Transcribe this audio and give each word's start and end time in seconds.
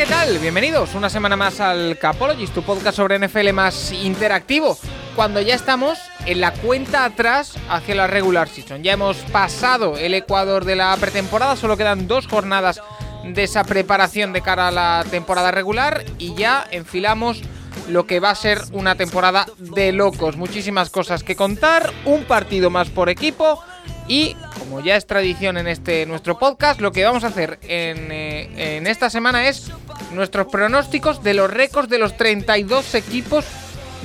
¿Qué 0.00 0.06
tal? 0.06 0.38
Bienvenidos 0.38 0.94
una 0.94 1.10
semana 1.10 1.36
más 1.36 1.60
al 1.60 1.98
Capologist, 1.98 2.54
tu 2.54 2.62
podcast 2.62 2.96
sobre 2.96 3.18
NFL 3.18 3.52
más 3.52 3.92
interactivo. 3.92 4.78
Cuando 5.14 5.42
ya 5.42 5.54
estamos 5.54 5.98
en 6.24 6.40
la 6.40 6.54
cuenta 6.54 7.04
atrás 7.04 7.58
hacia 7.68 7.94
la 7.94 8.06
regular 8.06 8.48
season. 8.48 8.82
Ya 8.82 8.94
hemos 8.94 9.18
pasado 9.30 9.98
el 9.98 10.14
Ecuador 10.14 10.64
de 10.64 10.76
la 10.76 10.96
pretemporada, 10.96 11.54
solo 11.54 11.76
quedan 11.76 12.08
dos 12.08 12.26
jornadas 12.28 12.80
de 13.24 13.42
esa 13.42 13.62
preparación 13.62 14.32
de 14.32 14.40
cara 14.40 14.68
a 14.68 14.70
la 14.70 15.04
temporada 15.10 15.50
regular 15.50 16.02
y 16.16 16.34
ya 16.34 16.66
enfilamos 16.70 17.42
lo 17.90 18.06
que 18.06 18.20
va 18.20 18.30
a 18.30 18.34
ser 18.34 18.60
una 18.72 18.94
temporada 18.94 19.46
de 19.58 19.92
locos. 19.92 20.36
Muchísimas 20.36 20.90
cosas 20.90 21.22
que 21.22 21.36
contar, 21.36 21.92
un 22.04 22.24
partido 22.24 22.70
más 22.70 22.88
por 22.88 23.08
equipo 23.08 23.62
y 24.08 24.34
como 24.58 24.80
ya 24.80 24.96
es 24.96 25.06
tradición 25.06 25.56
en 25.56 25.66
este 25.66 26.06
nuestro 26.06 26.38
podcast, 26.38 26.80
lo 26.80 26.92
que 26.92 27.04
vamos 27.04 27.24
a 27.24 27.28
hacer 27.28 27.58
en, 27.62 28.10
eh, 28.10 28.76
en 28.76 28.86
esta 28.86 29.10
semana 29.10 29.48
es 29.48 29.70
nuestros 30.12 30.46
pronósticos 30.48 31.22
de 31.22 31.34
los 31.34 31.50
récords 31.50 31.88
de 31.88 31.98
los 31.98 32.16
32 32.16 32.94
equipos 32.94 33.44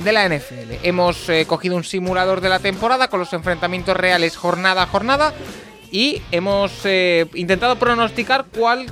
de 0.04 0.12
la 0.12 0.28
NFL. 0.28 0.78
Hemos 0.82 1.28
eh, 1.28 1.46
cogido 1.46 1.76
un 1.76 1.84
simulador 1.84 2.40
de 2.40 2.48
la 2.48 2.58
temporada 2.58 3.08
con 3.08 3.20
los 3.20 3.32
enfrentamientos 3.32 3.96
reales 3.96 4.36
jornada 4.36 4.82
a 4.82 4.86
jornada 4.86 5.32
y 5.90 6.20
hemos 6.30 6.72
eh, 6.84 7.26
intentado 7.34 7.76
pronosticar 7.76 8.46
cuál, 8.56 8.86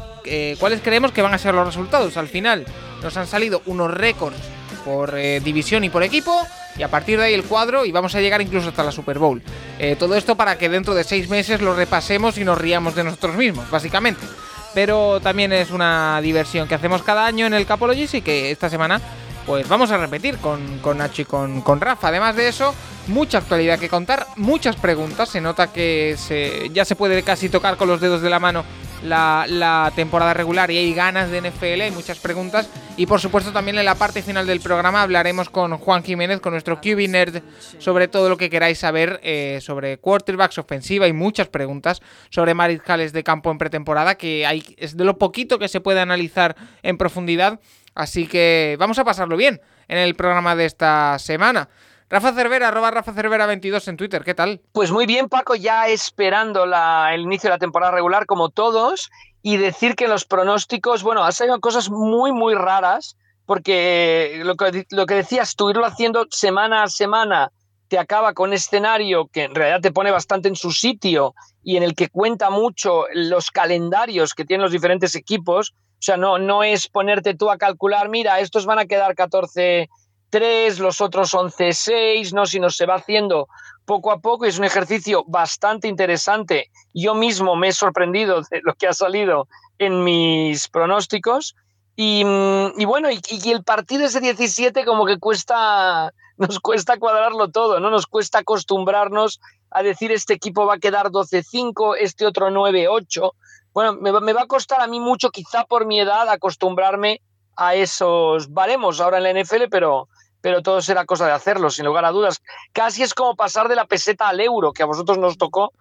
cuáles 0.59 0.81
creemos 0.81 1.13
que 1.13 1.23
van 1.23 1.35
a 1.35 1.39
ser 1.39 1.55
los 1.55 1.67
resultados. 1.67 2.17
Al 2.17 2.29
final 2.29 2.65
nos 3.03 3.17
han 3.17 3.27
salido 3.27 3.63
unos 3.67 3.93
récords 3.93 4.39
por 4.85 5.17
eh, 5.19 5.41
división 5.41 5.85
y 5.85 5.91
por 5.91 6.03
equipo 6.03 6.47
y 6.77 6.83
a 6.83 6.89
partir 6.89 7.19
de 7.19 7.27
ahí 7.27 7.35
el 7.35 7.45
cuadro 7.45 7.85
y 7.85 7.93
vamos 7.93 8.15
a 8.15 8.21
llegar 8.21 8.41
incluso 8.43 8.69
hasta 8.69 8.83
la 8.83 8.93
Super 8.93 9.19
Bowl. 9.19 9.43
Eh, 9.79 9.97
todo 9.99 10.15
esto 10.15 10.37
para 10.37 10.59
que 10.59 10.69
dentro 10.69 10.95
de 10.95 11.05
seis 11.05 11.29
meses 11.29 11.61
lo 11.61 11.75
repasemos 11.75 12.39
y 12.39 12.45
nos 12.45 12.59
riamos 12.59 12.95
de 12.95 13.05
nosotros 13.05 13.37
mismos, 13.37 13.71
básicamente. 13.71 14.27
Pero 14.75 15.21
también 15.21 15.53
es 15.53 15.71
una 15.71 16.21
diversión 16.21 16.67
que 16.67 16.75
hacemos 16.75 17.03
cada 17.03 17.27
año 17.27 17.47
en 17.47 17.55
el 17.55 17.65
Capologist 17.65 18.15
y 18.15 18.23
que 18.23 18.51
esta 18.51 18.69
semana 18.69 19.01
pues 19.47 19.69
vamos 19.69 19.91
a 19.91 19.99
repetir 19.99 20.39
con, 20.39 20.79
con 20.79 20.99
Nacho 20.99 21.23
y 21.23 21.25
con, 21.25 21.61
con 21.61 21.81
Rafa. 21.81 22.09
Además 22.09 22.37
de 22.37 22.49
eso, 22.49 22.75
mucha 23.09 23.39
actualidad 23.39 23.79
que 23.79 23.89
contar, 23.89 24.27
muchas 24.37 24.77
preguntas. 24.77 25.29
Se 25.29 25.41
nota 25.41 25.73
que 25.73 26.17
se, 26.19 26.71
ya 26.71 26.85
se 26.85 26.97
puede 26.97 27.23
casi 27.23 27.49
tocar 27.49 27.77
con 27.77 27.89
los 27.89 28.01
dedos 28.01 28.23
de 28.23 28.31
la 28.31 28.39
mano 28.39 28.65
la, 29.05 29.93
temporada 29.95 30.35
regular 30.35 30.71
y 30.71 30.79
hay 30.79 30.95
ganas 30.95 31.31
de 31.31 31.41
NFL, 31.41 31.83
hay 31.83 31.91
muchas 31.91 32.19
preguntas. 32.19 32.69
Y 32.97 33.07
por 33.07 33.21
supuesto 33.21 33.53
también 33.53 33.79
en 33.79 33.85
la 33.85 33.95
parte 33.97 34.23
final 34.23 34.47
del 34.47 34.61
programa 34.61 35.03
hablaremos 35.03 35.51
con 35.51 35.77
Juan 35.77 36.03
Jiménez, 36.03 36.41
con 36.41 36.53
nuestro 36.53 36.81
QB 36.81 37.09
Nerd, 37.09 37.43
sobre 37.79 38.09
todo 38.09 38.29
lo 38.29 38.37
que 38.37 38.51
queráis 38.51 38.79
saber 38.79 39.21
eh, 39.23 39.59
sobre 39.61 39.99
quarterbacks, 39.99 40.59
ofensiva 40.59 41.07
y 41.09 41.13
muchas 41.13 41.49
preguntas 41.49 42.01
sobre 42.31 42.55
mariscales 42.55 43.13
de 43.13 43.25
campo 43.25 43.51
en 43.51 43.59
pretemporada, 43.59 44.17
que 44.17 44.47
hay, 44.47 44.75
es 44.79 44.97
de 44.97 45.05
lo 45.05 45.19
poquito 45.19 45.59
que 45.59 45.69
se 45.69 45.81
puede 45.81 46.01
analizar 46.01 46.57
en 46.83 46.97
profundidad. 46.97 47.61
Así 47.95 48.27
que 48.27 48.77
vamos 48.79 48.99
a 48.99 49.05
pasarlo 49.05 49.37
bien 49.37 49.61
en 49.89 49.99
el 49.99 50.15
programa 50.15 50.57
de 50.57 50.65
esta 50.65 51.19
semana. 51.19 51.69
Rafa 52.11 52.33
Cervera, 52.33 52.69
arroba 52.69 52.91
Rafa 52.91 53.13
Cervera 53.13 53.47
22 53.47 53.89
en 53.89 53.97
Twitter, 53.97 54.25
¿qué 54.25 54.35
tal? 54.35 54.61
Pues 54.73 54.91
muy 54.91 55.07
bien, 55.07 55.29
Paco, 55.29 55.55
ya 55.55 55.89
esperando 55.89 56.65
el 56.65 57.21
inicio 57.21 57.49
de 57.49 57.55
la 57.55 57.59
temporada 57.59 57.93
regular 57.93 58.27
como 58.27 58.51
todos 58.51 59.11
y 59.43 59.57
decir 59.57 59.97
que 59.97 60.09
los 60.09 60.25
pronósticos, 60.25 61.03
bueno, 61.03 61.25
han 61.25 61.33
salido 61.33 61.61
cosas 61.61 61.91
muy, 61.91 62.33
muy 62.33 62.55
raras 62.55 63.17
porque 63.47 64.41
lo 64.45 64.57
que, 64.57 64.87
lo 64.91 65.07
que 65.07 65.15
decías 65.15 65.55
tú, 65.57 65.71
irlo 65.71 65.85
haciendo 65.85 66.27
semana 66.31 66.83
a 66.83 66.89
semana 66.89 67.51
te 67.89 67.99
acaba 67.99 68.33
con 68.33 68.53
escenario 68.53 69.27
que 69.27 69.45
en 69.45 69.55
realidad 69.55 69.81
te 69.81 69.93
pone 69.93 70.11
bastante 70.11 70.49
en 70.49 70.57
su 70.57 70.73
sitio 70.73 71.35
y 71.63 71.77
en 71.77 71.83
el 71.83 71.95
que 71.95 72.09
cuenta 72.09 72.51
mucho 72.51 73.05
los 73.13 73.51
calendarios 73.51 74.35
que 74.35 74.45
tienen 74.45 74.63
los 74.63 74.73
diferentes 74.73 75.15
equipos. 75.15 75.75
O 76.05 76.07
sea, 76.07 76.19
no, 76.19 76.39
no 76.39 76.63
es 76.63 76.87
ponerte 76.87 77.35
tú 77.35 77.51
a 77.51 77.57
calcular, 77.57 78.11
mira, 78.11 78.39
estos 78.39 78.67
van 78.67 78.79
a 78.79 78.85
quedar 78.85 79.15
14 79.15 79.89
3, 80.29 80.79
los 80.81 81.01
otros 81.01 81.33
11, 81.33 81.73
6, 81.73 82.35
¿no? 82.35 82.45
Sino 82.45 82.69
se 82.69 82.85
va 82.85 82.97
haciendo 82.97 83.49
poco 83.87 84.13
a 84.13 84.19
poco 84.19 84.45
es 84.45 84.59
un 84.59 84.65
ejercicio 84.65 85.25
bastante 85.27 85.89
interesante. 85.89 86.71
Yo 86.93 87.15
mismo 87.15 87.57
me 87.57 87.69
he 87.69 87.73
sorprendido 87.73 88.43
de 88.51 88.61
lo 88.65 88.75
que 88.75 88.87
ha 88.87 88.93
salido 88.93 89.49
en 89.79 90.05
mis 90.05 90.69
pronósticos. 90.69 91.55
Y, 91.97 92.23
mm, 92.23 92.85
bueno, 92.85 93.09
y 93.11 93.51
el 93.51 93.65
partido 93.65 94.05
ese 94.05 94.21
17 94.21 94.85
como 94.85 95.07
que 95.07 95.19
cuesta, 95.19 96.13
nos 96.37 96.61
cuesta 96.61 96.99
cuadrarlo 96.99 97.51
todo, 97.51 97.81
¿no? 97.81 97.89
Nos 97.89 98.07
cuesta 98.07 98.41
acostumbrarnos 98.41 99.41
a 99.71 99.83
decir 99.83 100.13
este 100.13 100.35
equipo 100.35 100.67
va 100.67 100.75
a 100.75 100.79
quedar 100.79 101.07
12-5, 101.07 101.97
este 101.99 102.27
otro 102.27 102.51
9-8. 102.51 103.33
Bueno, 103.75 103.95
me, 104.01 104.11
va- 104.13 104.21
me 104.21 104.33
va 104.33 104.43
a 104.43 104.47
costar 104.47 104.81
a 104.81 104.87
mí 104.87 105.01
mucho, 105.01 105.31
quizá 105.31 105.65
por 105.65 105.85
mi 105.85 106.01
edad, 106.01 106.29
acostumbrarme 106.31 107.21
a 107.57 107.75
esos 107.75 108.53
baremos 108.53 109.01
ahora 109.01 109.19
en 109.19 109.25
la 109.25 109.31
NFL, 109.43 109.65
pero, 109.71 110.09
pero 110.41 110.63
todo 110.63 110.81
será 110.81 111.05
cosa 111.05 111.27
de 111.27 111.33
hacerlo, 111.33 111.71
sin 111.71 111.85
lugar 111.85 112.05
a 112.05 112.11
dudas. 112.11 112.41
Casi 112.73 113.03
es 113.03 113.13
como 113.15 113.37
pasar 113.37 113.69
de 113.69 113.75
la 113.77 113.85
peseta 113.87 114.29
al 114.29 114.41
euro, 114.41 114.73
que 114.73 114.83
a 114.83 114.87
vosotros 114.87 115.19
nos 115.19 115.37
tocó. 115.37 115.73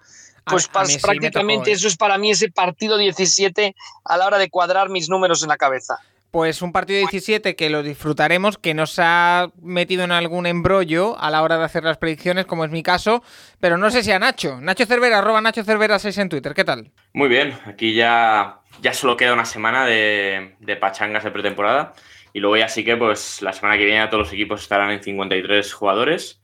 Pues 0.45 0.65
a 0.73 0.85
sí 0.85 0.97
prácticamente 1.21 1.63
tocó, 1.63 1.69
¿eh? 1.69 1.73
eso 1.73 1.87
es 1.87 1.95
para 1.95 2.17
mí 2.17 2.31
ese 2.31 2.51
partido 2.51 2.97
17 2.97 3.75
a 4.03 4.17
la 4.17 4.25
hora 4.27 4.37
de 4.37 4.49
cuadrar 4.49 4.89
mis 4.89 5.07
números 5.09 5.41
en 5.41 5.49
la 5.49 5.55
cabeza. 5.57 5.99
Pues 6.33 6.63
un 6.63 6.71
partido 6.71 6.97
17 6.97 7.55
que 7.55 7.69
lo 7.69 7.83
disfrutaremos, 7.83 8.57
que 8.57 8.73
nos 8.73 8.97
ha 8.97 9.51
metido 9.61 10.03
en 10.03 10.11
algún 10.11 10.47
embrollo 10.47 11.15
a 11.19 11.29
la 11.29 11.43
hora 11.43 11.59
de 11.59 11.65
hacer 11.65 11.83
las 11.83 11.99
predicciones, 11.99 12.47
como 12.47 12.65
es 12.65 12.71
mi 12.71 12.81
caso, 12.81 13.21
pero 13.59 13.77
no 13.77 13.91
sé 13.91 14.01
si 14.01 14.11
a 14.11 14.17
Nacho. 14.17 14.59
Nacho 14.59 14.87
Cervera, 14.87 15.19
arroba 15.19 15.41
Nacho 15.41 15.63
Cervera 15.63 15.99
6 15.99 16.17
en 16.17 16.29
Twitter, 16.29 16.55
¿qué 16.55 16.63
tal? 16.63 16.89
Muy 17.13 17.29
bien, 17.29 17.53
aquí 17.67 17.93
ya, 17.93 18.61
ya 18.81 18.95
solo 18.95 19.15
queda 19.15 19.33
una 19.33 19.45
semana 19.45 19.85
de, 19.85 20.55
pachangas 20.81 21.23
de 21.23 21.29
pretemporada 21.29 21.93
y 22.33 22.39
luego 22.39 22.57
ya 22.57 22.67
sí 22.67 22.83
que 22.83 22.97
pues 22.97 23.43
la 23.43 23.53
semana 23.53 23.77
que 23.77 23.85
viene 23.85 24.07
todos 24.07 24.23
los 24.23 24.33
equipos 24.33 24.63
estarán 24.63 24.89
en 24.89 25.03
53 25.03 25.71
jugadores 25.71 26.41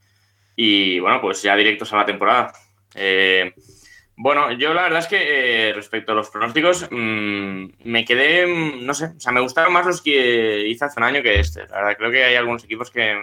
y 0.55 0.99
bueno, 0.99 1.19
pues 1.19 1.41
ya 1.41 1.55
directos 1.55 1.91
a 1.93 1.97
la 1.97 2.05
temporada. 2.05 2.53
Eh, 2.93 3.53
bueno, 4.21 4.51
yo 4.51 4.73
la 4.73 4.81
verdad 4.83 4.99
es 4.99 5.07
que 5.07 5.69
eh, 5.69 5.73
respecto 5.73 6.11
a 6.11 6.15
los 6.15 6.29
pronósticos 6.29 6.89
mm, 6.91 7.65
me 7.85 8.03
quedé, 8.03 8.45
mm, 8.45 8.85
no 8.85 8.93
sé, 8.93 9.05
o 9.15 9.19
sea, 9.19 9.31
me 9.31 9.39
gustaron 9.39 9.71
más 9.71 9.85
los 9.85 10.01
que 10.01 10.67
hice 10.67 10.83
hace 10.83 10.99
un 10.99 11.05
año 11.05 11.23
que 11.23 11.39
este. 11.39 11.61
La 11.69 11.77
verdad, 11.77 11.95
creo 11.97 12.11
que 12.11 12.25
hay 12.25 12.35
algunos 12.35 12.65
equipos 12.65 12.91
que, 12.91 13.17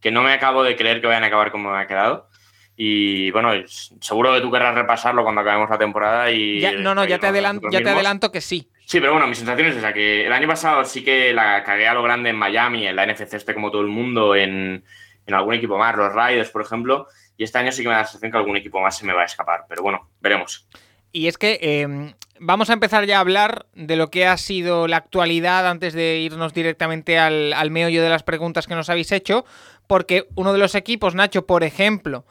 que 0.00 0.10
no 0.10 0.22
me 0.22 0.32
acabo 0.32 0.62
de 0.64 0.76
creer 0.76 1.02
que 1.02 1.08
vayan 1.08 1.24
a 1.24 1.26
acabar 1.26 1.50
como 1.50 1.70
me 1.70 1.78
ha 1.78 1.86
quedado. 1.86 2.30
Y 2.74 3.30
bueno, 3.32 3.50
seguro 4.00 4.32
que 4.34 4.40
tú 4.40 4.50
querrás 4.50 4.74
repasarlo 4.74 5.22
cuando 5.24 5.42
acabemos 5.42 5.68
la 5.68 5.78
temporada 5.78 6.30
y... 6.30 6.58
Ya- 6.60 6.72
no, 6.72 6.94
no, 6.94 7.04
ya 7.04 7.18
te, 7.18 7.30
reírnos 7.30 7.50
adelan- 7.50 7.54
nosotros 7.56 7.72
ya 7.72 7.82
te 7.82 7.90
adelanto 7.90 8.32
que 8.32 8.40
sí. 8.40 8.70
Sí, 8.86 9.00
pero 9.00 9.12
bueno, 9.12 9.26
mi 9.26 9.34
sensación 9.34 9.68
es 9.68 9.76
esa, 9.76 9.92
que 9.92 10.24
el 10.26 10.32
año 10.32 10.48
pasado 10.48 10.84
sí 10.86 11.04
que 11.04 11.34
la 11.34 11.62
cagué 11.64 11.86
a 11.86 11.92
lo 11.94 12.02
grande 12.02 12.30
en 12.30 12.36
Miami, 12.36 12.86
en 12.86 12.96
la 12.96 13.04
NFC 13.06 13.34
este 13.34 13.52
como 13.54 13.70
todo 13.70 13.82
el 13.82 13.88
mundo, 13.88 14.34
en, 14.34 14.82
en 15.26 15.34
algún 15.34 15.54
equipo 15.54 15.76
más, 15.78 15.94
los 15.96 16.12
Raiders, 16.12 16.50
por 16.50 16.62
ejemplo, 16.62 17.06
y 17.36 17.44
este 17.44 17.58
año 17.58 17.72
sí 17.72 17.82
que 17.82 17.88
me 17.88 17.94
da 17.94 18.00
la 18.00 18.06
sensación 18.06 18.32
que 18.32 18.38
algún 18.38 18.56
equipo 18.56 18.80
más 18.80 18.96
se 18.96 19.06
me 19.06 19.12
va 19.12 19.22
a 19.22 19.26
escapar, 19.26 19.64
pero 19.68 19.82
bueno, 19.82 20.08
veremos. 20.20 20.66
Y 21.12 21.28
es 21.28 21.38
que 21.38 21.58
eh, 21.62 22.14
vamos 22.40 22.70
a 22.70 22.72
empezar 22.72 23.06
ya 23.06 23.18
a 23.18 23.20
hablar 23.20 23.66
de 23.74 23.96
lo 23.96 24.10
que 24.10 24.26
ha 24.26 24.36
sido 24.36 24.88
la 24.88 24.96
actualidad 24.96 25.68
antes 25.68 25.94
de 25.94 26.18
irnos 26.18 26.52
directamente 26.54 27.18
al, 27.18 27.52
al 27.52 27.70
meollo 27.70 28.02
de 28.02 28.08
las 28.08 28.22
preguntas 28.22 28.66
que 28.66 28.74
nos 28.74 28.90
habéis 28.90 29.12
hecho, 29.12 29.44
porque 29.86 30.26
uno 30.34 30.52
de 30.52 30.58
los 30.58 30.74
equipos, 30.74 31.14
Nacho, 31.14 31.46
por 31.46 31.62
ejemplo, 31.62 32.24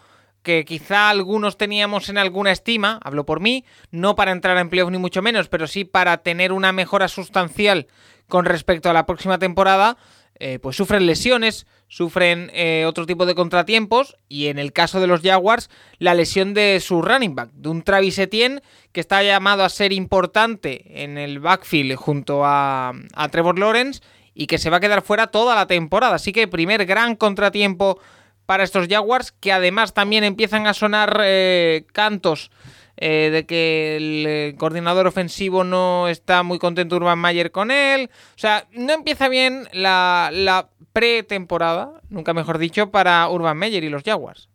que 0.43 0.65
quizá 0.65 1.09
algunos 1.09 1.57
teníamos 1.57 2.09
en 2.09 2.17
alguna 2.17 2.51
estima, 2.51 2.99
hablo 3.03 3.25
por 3.25 3.39
mí, 3.39 3.65
no 3.91 4.15
para 4.15 4.31
entrar 4.31 4.57
en 4.57 4.69
playoff 4.69 4.91
ni 4.91 4.97
mucho 4.97 5.21
menos, 5.21 5.47
pero 5.47 5.67
sí 5.67 5.85
para 5.85 6.17
tener 6.17 6.51
una 6.51 6.73
mejora 6.73 7.07
sustancial 7.07 7.87
con 8.27 8.45
respecto 8.45 8.89
a 8.89 8.93
la 8.93 9.05
próxima 9.05 9.39
temporada, 9.39 9.97
eh, 10.39 10.59
pues 10.59 10.75
sufren 10.75 11.05
lesiones, 11.05 11.67
sufren 11.87 12.49
eh, 12.53 12.85
otro 12.87 13.05
tipo 13.05 13.25
de 13.25 13.35
contratiempos 13.35 14.17
y 14.27 14.47
en 14.47 14.57
el 14.57 14.73
caso 14.73 14.99
de 14.99 15.07
los 15.07 15.21
Jaguars, 15.21 15.69
la 15.99 16.15
lesión 16.15 16.53
de 16.53 16.79
su 16.79 17.01
running 17.01 17.35
back, 17.35 17.51
de 17.53 17.69
un 17.69 17.83
Travis 17.83 18.17
Etienne 18.17 18.61
que 18.91 18.99
está 18.99 19.21
llamado 19.21 19.63
a 19.63 19.69
ser 19.69 19.93
importante 19.93 21.03
en 21.03 21.17
el 21.17 21.39
backfield 21.39 21.95
junto 21.95 22.41
a, 22.43 22.93
Trevor 23.31 23.59
Lawrence 23.59 24.01
y 24.33 24.47
que 24.47 24.57
se 24.57 24.69
va 24.69 24.77
a 24.77 24.79
quedar 24.79 25.03
fuera 25.03 25.27
toda 25.27 25.55
la 25.55 25.67
temporada. 25.67 26.15
Así 26.15 26.33
que 26.33 26.47
primer 26.47 26.85
gran 26.85 27.15
contratiempo 27.15 27.99
para 28.45 28.63
estos 28.63 28.87
Jaguars, 28.87 29.31
que 29.31 29.51
además 29.51 29.93
también 29.93 30.23
empiezan 30.23 30.67
a 30.67 30.73
sonar 30.73 31.21
eh, 31.23 31.85
cantos 31.93 32.49
eh, 32.97 33.29
de 33.31 33.45
que 33.45 33.97
el 33.97 34.25
eh, 34.27 34.55
coordinador 34.57 35.07
ofensivo 35.07 35.63
no 35.63 36.07
está 36.07 36.43
muy 36.43 36.59
contento 36.59 36.95
Urban 36.95 37.19
Mayer 37.19 37.51
con 37.51 37.71
él. 37.71 38.09
O 38.35 38.37
sea, 38.37 38.67
no 38.71 38.93
empieza 38.93 39.29
bien 39.29 39.67
la, 39.73 40.29
la 40.31 40.69
pretemporada, 40.93 42.01
nunca 42.09 42.33
mejor 42.33 42.57
dicho, 42.57 42.91
para 42.91 43.27
Urban 43.29 43.57
Meyer 43.57 43.83
y 43.83 43.89
los 43.89 44.03
Jaguars. 44.03 44.49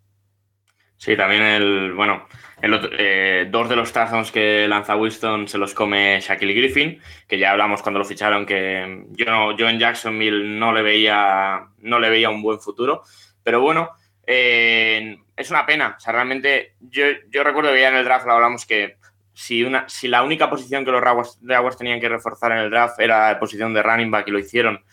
Sí, 0.96 1.16
también 1.16 1.42
el, 1.42 1.92
bueno, 1.92 2.26
eh, 2.60 3.46
dos 3.50 3.68
de 3.68 3.76
los 3.76 3.92
touchdowns 3.92 4.32
que 4.32 4.66
lanza 4.66 4.96
Winston 4.96 5.46
se 5.46 5.58
los 5.58 5.72
come 5.74 6.20
Shaquille 6.20 6.54
Griffin, 6.54 7.00
que 7.28 7.38
ya 7.38 7.52
hablamos 7.52 7.82
cuando 7.82 8.00
lo 8.00 8.04
ficharon, 8.04 8.44
que 8.44 9.04
yo, 9.10 9.56
yo 9.56 9.68
en 9.68 9.78
Jacksonville 9.78 10.58
no 10.58 10.72
le, 10.72 10.82
veía, 10.82 11.68
no 11.78 12.00
le 12.00 12.10
veía 12.10 12.30
un 12.30 12.42
buen 12.42 12.58
futuro. 12.58 13.02
Pero 13.44 13.60
bueno, 13.60 13.90
eh, 14.30 15.16
es 15.34 15.50
una 15.50 15.64
pena. 15.64 15.94
O 15.96 16.00
sea, 16.00 16.12
realmente 16.12 16.74
yo, 16.80 17.06
yo 17.30 17.42
recuerdo 17.42 17.72
que 17.72 17.80
ya 17.80 17.88
en 17.88 17.96
el 17.96 18.04
draft 18.04 18.26
lo 18.26 18.32
hablamos 18.32 18.66
que 18.66 18.96
si, 19.32 19.64
una, 19.64 19.88
si 19.88 20.06
la 20.06 20.22
única 20.22 20.50
posición 20.50 20.84
que 20.84 20.90
los 20.90 21.02
Jaguars, 21.02 21.78
tenían 21.78 21.98
que 21.98 22.10
reforzar 22.10 22.52
en 22.52 22.58
el 22.58 22.70
draft 22.70 23.00
era 23.00 23.32
la 23.32 23.38
posición 23.40 23.72
de 23.72 23.82
running 23.82 24.10
back 24.10 24.28
y 24.28 24.30
lo 24.30 24.38
hicieron, 24.38 24.84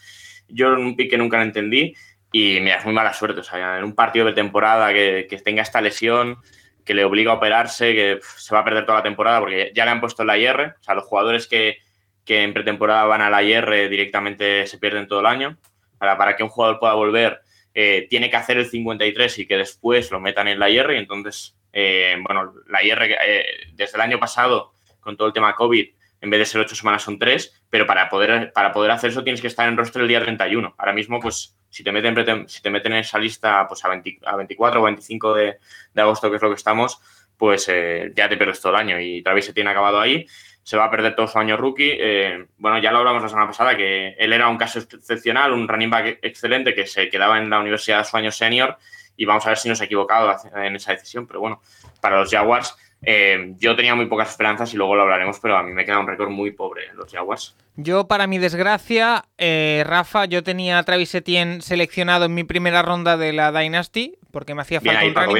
yo 0.47 0.73
en 0.73 0.79
un 0.79 0.95
pick 0.95 1.09
que 1.09 1.17
nunca 1.17 1.37
lo 1.37 1.43
entendí. 1.43 1.93
Y 2.31 2.59
mira, 2.61 2.77
es 2.77 2.85
muy 2.85 2.93
mala 2.93 3.11
suerte. 3.11 3.41
O 3.41 3.43
sea, 3.43 3.77
en 3.77 3.83
un 3.83 3.93
partido 3.93 4.25
de 4.25 4.31
temporada 4.31 4.93
que, 4.93 5.27
que 5.29 5.37
tenga 5.37 5.61
esta 5.61 5.81
lesión, 5.81 6.37
que 6.85 6.93
le 6.93 7.03
obliga 7.03 7.31
a 7.31 7.35
operarse, 7.35 7.93
que 7.93 8.19
se 8.37 8.55
va 8.55 8.61
a 8.61 8.63
perder 8.63 8.85
toda 8.85 8.99
la 8.99 9.03
temporada 9.03 9.41
porque 9.41 9.73
ya 9.75 9.83
le 9.83 9.91
han 9.91 9.99
puesto 9.99 10.23
la 10.23 10.37
IR. 10.37 10.75
O 10.79 10.83
sea, 10.83 10.95
los 10.95 11.03
jugadores 11.03 11.47
que, 11.47 11.79
que 12.23 12.43
en 12.43 12.53
pretemporada 12.53 13.03
van 13.03 13.21
a 13.21 13.29
la 13.29 13.43
IR 13.43 13.89
directamente 13.89 14.65
se 14.65 14.77
pierden 14.77 15.07
todo 15.07 15.19
el 15.19 15.25
año. 15.25 15.57
Para, 15.97 16.17
para 16.17 16.35
que 16.35 16.43
un 16.43 16.49
jugador 16.49 16.79
pueda 16.79 16.93
volver, 16.93 17.41
eh, 17.77 18.07
tiene 18.09 18.29
que 18.29 18.37
hacer 18.37 18.57
el 18.57 18.67
53 18.67 19.39
y 19.39 19.45
que 19.45 19.57
después 19.57 20.09
lo 20.09 20.21
metan 20.21 20.47
en 20.47 20.59
la 20.59 20.69
IR. 20.69 20.93
Y 20.93 20.97
entonces, 20.97 21.57
eh, 21.73 22.15
bueno, 22.21 22.53
la 22.67 22.81
IR 22.81 23.03
eh, 23.03 23.45
desde 23.73 23.97
el 23.97 24.01
año 24.01 24.17
pasado, 24.17 24.73
con 25.01 25.17
todo 25.17 25.27
el 25.27 25.33
tema 25.33 25.55
COVID, 25.55 25.89
en 26.21 26.29
vez 26.29 26.39
de 26.39 26.45
ser 26.45 26.61
ocho 26.61 26.73
semanas 26.73 27.03
son 27.03 27.19
tres, 27.19 27.61
pero 27.69 27.85
para 27.85 28.09
poder, 28.09 28.53
para 28.53 28.71
poder 28.71 28.91
hacer 28.91 29.09
eso 29.09 29.25
tienes 29.25 29.41
que 29.41 29.47
estar 29.47 29.67
en 29.67 29.75
rostro 29.75 30.01
el 30.01 30.07
día 30.07 30.21
31. 30.21 30.73
Ahora 30.77 30.93
mismo, 30.93 31.19
pues 31.19 31.57
si 31.69 31.83
te 31.83 31.91
meten, 31.91 32.47
si 32.47 32.61
te 32.61 32.69
meten 32.69 32.93
en 32.93 32.99
esa 32.99 33.19
lista 33.19 33.67
pues 33.67 33.83
a, 33.83 33.89
24 33.89 34.79
o 34.79 34.83
25 34.85 35.33
de, 35.33 35.57
agosto, 35.97 36.29
que 36.29 36.37
es 36.37 36.41
lo 36.41 36.49
que 36.49 36.55
estamos, 36.55 37.01
pues 37.37 37.67
ya 37.67 38.29
te 38.29 38.37
pierdes 38.37 38.61
todo 38.61 38.71
el 38.71 38.79
año. 38.79 38.99
Y 39.01 39.21
Travis 39.21 39.45
se 39.45 39.53
tiene 39.53 39.69
acabado 39.69 39.99
ahí, 39.99 40.25
se 40.65 40.77
va 40.77 40.85
a 40.85 40.89
perder 40.89 41.15
todo 41.15 41.27
su 41.27 41.37
año 41.37 41.57
rookie. 41.57 41.91
Eh, 41.91 42.47
bueno, 42.57 42.79
ya 42.79 42.91
lo 42.91 42.97
hablamos 42.97 43.21
la 43.21 43.29
semana 43.29 43.47
pasada, 43.47 43.77
que 43.77 44.15
él 44.17 44.33
era 44.33 44.49
un 44.49 44.57
caso 44.57 44.79
excepcional, 44.79 45.53
un 45.53 45.67
running 45.67 45.91
back 45.91 46.17
excelente 46.23 46.73
que 46.73 46.87
se 46.87 47.07
quedaba 47.07 47.37
en 47.37 47.51
la 47.51 47.59
universidad 47.59 48.03
su 48.03 48.17
año 48.17 48.31
senior 48.31 48.75
y 49.15 49.25
vamos 49.25 49.45
a 49.45 49.49
ver 49.49 49.59
si 49.59 49.69
nos 49.69 49.79
ha 49.81 49.85
equivocado 49.85 50.35
en 50.55 50.75
esa 50.75 50.93
decisión. 50.93 51.27
Pero 51.27 51.39
bueno, 51.39 51.61
para 52.01 52.17
los 52.17 52.31
Jaguars 52.31 52.75
eh, 53.03 53.53
yo 53.59 53.75
tenía 53.75 53.93
muy 53.93 54.07
pocas 54.07 54.31
esperanzas 54.31 54.73
y 54.73 54.77
luego 54.77 54.95
lo 54.95 55.03
hablaremos, 55.03 55.39
pero 55.39 55.55
a 55.55 55.61
mí 55.61 55.71
me 55.71 55.85
queda 55.85 55.99
un 55.99 56.07
récord 56.07 56.31
muy 56.31 56.49
pobre 56.49 56.87
en 56.87 56.97
los 56.97 57.11
Jaguars. 57.11 57.55
Yo, 57.75 58.07
para 58.07 58.25
mi 58.25 58.39
desgracia, 58.39 59.25
eh, 59.37 59.83
Rafa, 59.85 60.25
yo 60.25 60.41
tenía 60.41 60.79
a 60.79 60.83
Travis 60.83 61.13
Etienne 61.13 61.61
seleccionado 61.61 62.25
en 62.25 62.33
mi 62.33 62.43
primera 62.43 62.81
ronda 62.81 63.17
de 63.17 63.33
la 63.33 63.51
Dynasty, 63.51 64.17
porque 64.31 64.55
me 64.55 64.63
hacía 64.63 64.81
falta 64.81 65.05
un 65.05 65.13
Paco, 65.13 65.35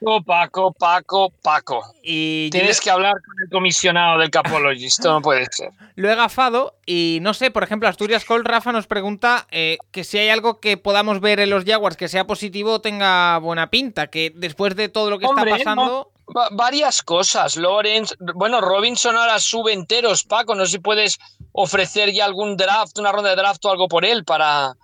Paco, 0.00 0.22
Paco, 0.22 0.72
Paco, 0.72 1.32
Paco. 1.42 1.94
Y 2.02 2.50
Tienes 2.50 2.80
que 2.80 2.90
hablar 2.90 3.12
con 3.12 3.34
el 3.42 3.50
comisionado 3.50 4.18
del 4.18 4.30
Capology, 4.30 4.86
esto 4.86 5.12
no 5.12 5.22
puede 5.22 5.46
ser. 5.50 5.70
Lo 5.94 6.10
he 6.10 6.14
gafado 6.14 6.74
y 6.86 7.18
no 7.22 7.34
sé, 7.34 7.50
por 7.50 7.62
ejemplo, 7.62 7.88
Asturias 7.88 8.24
Cole, 8.24 8.44
Rafa 8.44 8.72
nos 8.72 8.86
pregunta 8.86 9.46
eh, 9.50 9.78
que 9.90 10.04
si 10.04 10.18
hay 10.18 10.30
algo 10.30 10.60
que 10.60 10.76
podamos 10.76 11.20
ver 11.20 11.40
en 11.40 11.50
los 11.50 11.64
Jaguars 11.64 11.96
que 11.96 12.08
sea 12.08 12.26
positivo 12.26 12.74
o 12.74 12.80
tenga 12.80 13.38
buena 13.38 13.70
pinta, 13.70 14.06
que 14.06 14.32
después 14.34 14.74
de 14.76 14.88
todo 14.88 15.10
lo 15.10 15.18
que 15.18 15.26
está 15.26 15.44
pasando 15.44 16.10
varias 16.52 17.02
cosas, 17.02 17.56
Lorenz. 17.56 18.14
Bueno, 18.34 18.60
Robinson 18.60 19.16
ahora 19.16 19.38
sube 19.38 19.72
enteros, 19.72 20.24
Paco. 20.24 20.54
No 20.54 20.64
sé 20.64 20.72
si 20.72 20.78
puedes 20.78 21.18
ofrecer 21.52 22.12
ya 22.12 22.24
algún 22.24 22.56
draft, 22.56 22.98
una 22.98 23.12
ronda 23.12 23.30
de 23.30 23.36
draft 23.36 23.64
o 23.64 23.70
algo 23.70 23.88
por 23.88 24.04
él 24.04 24.24
para. 24.24 24.74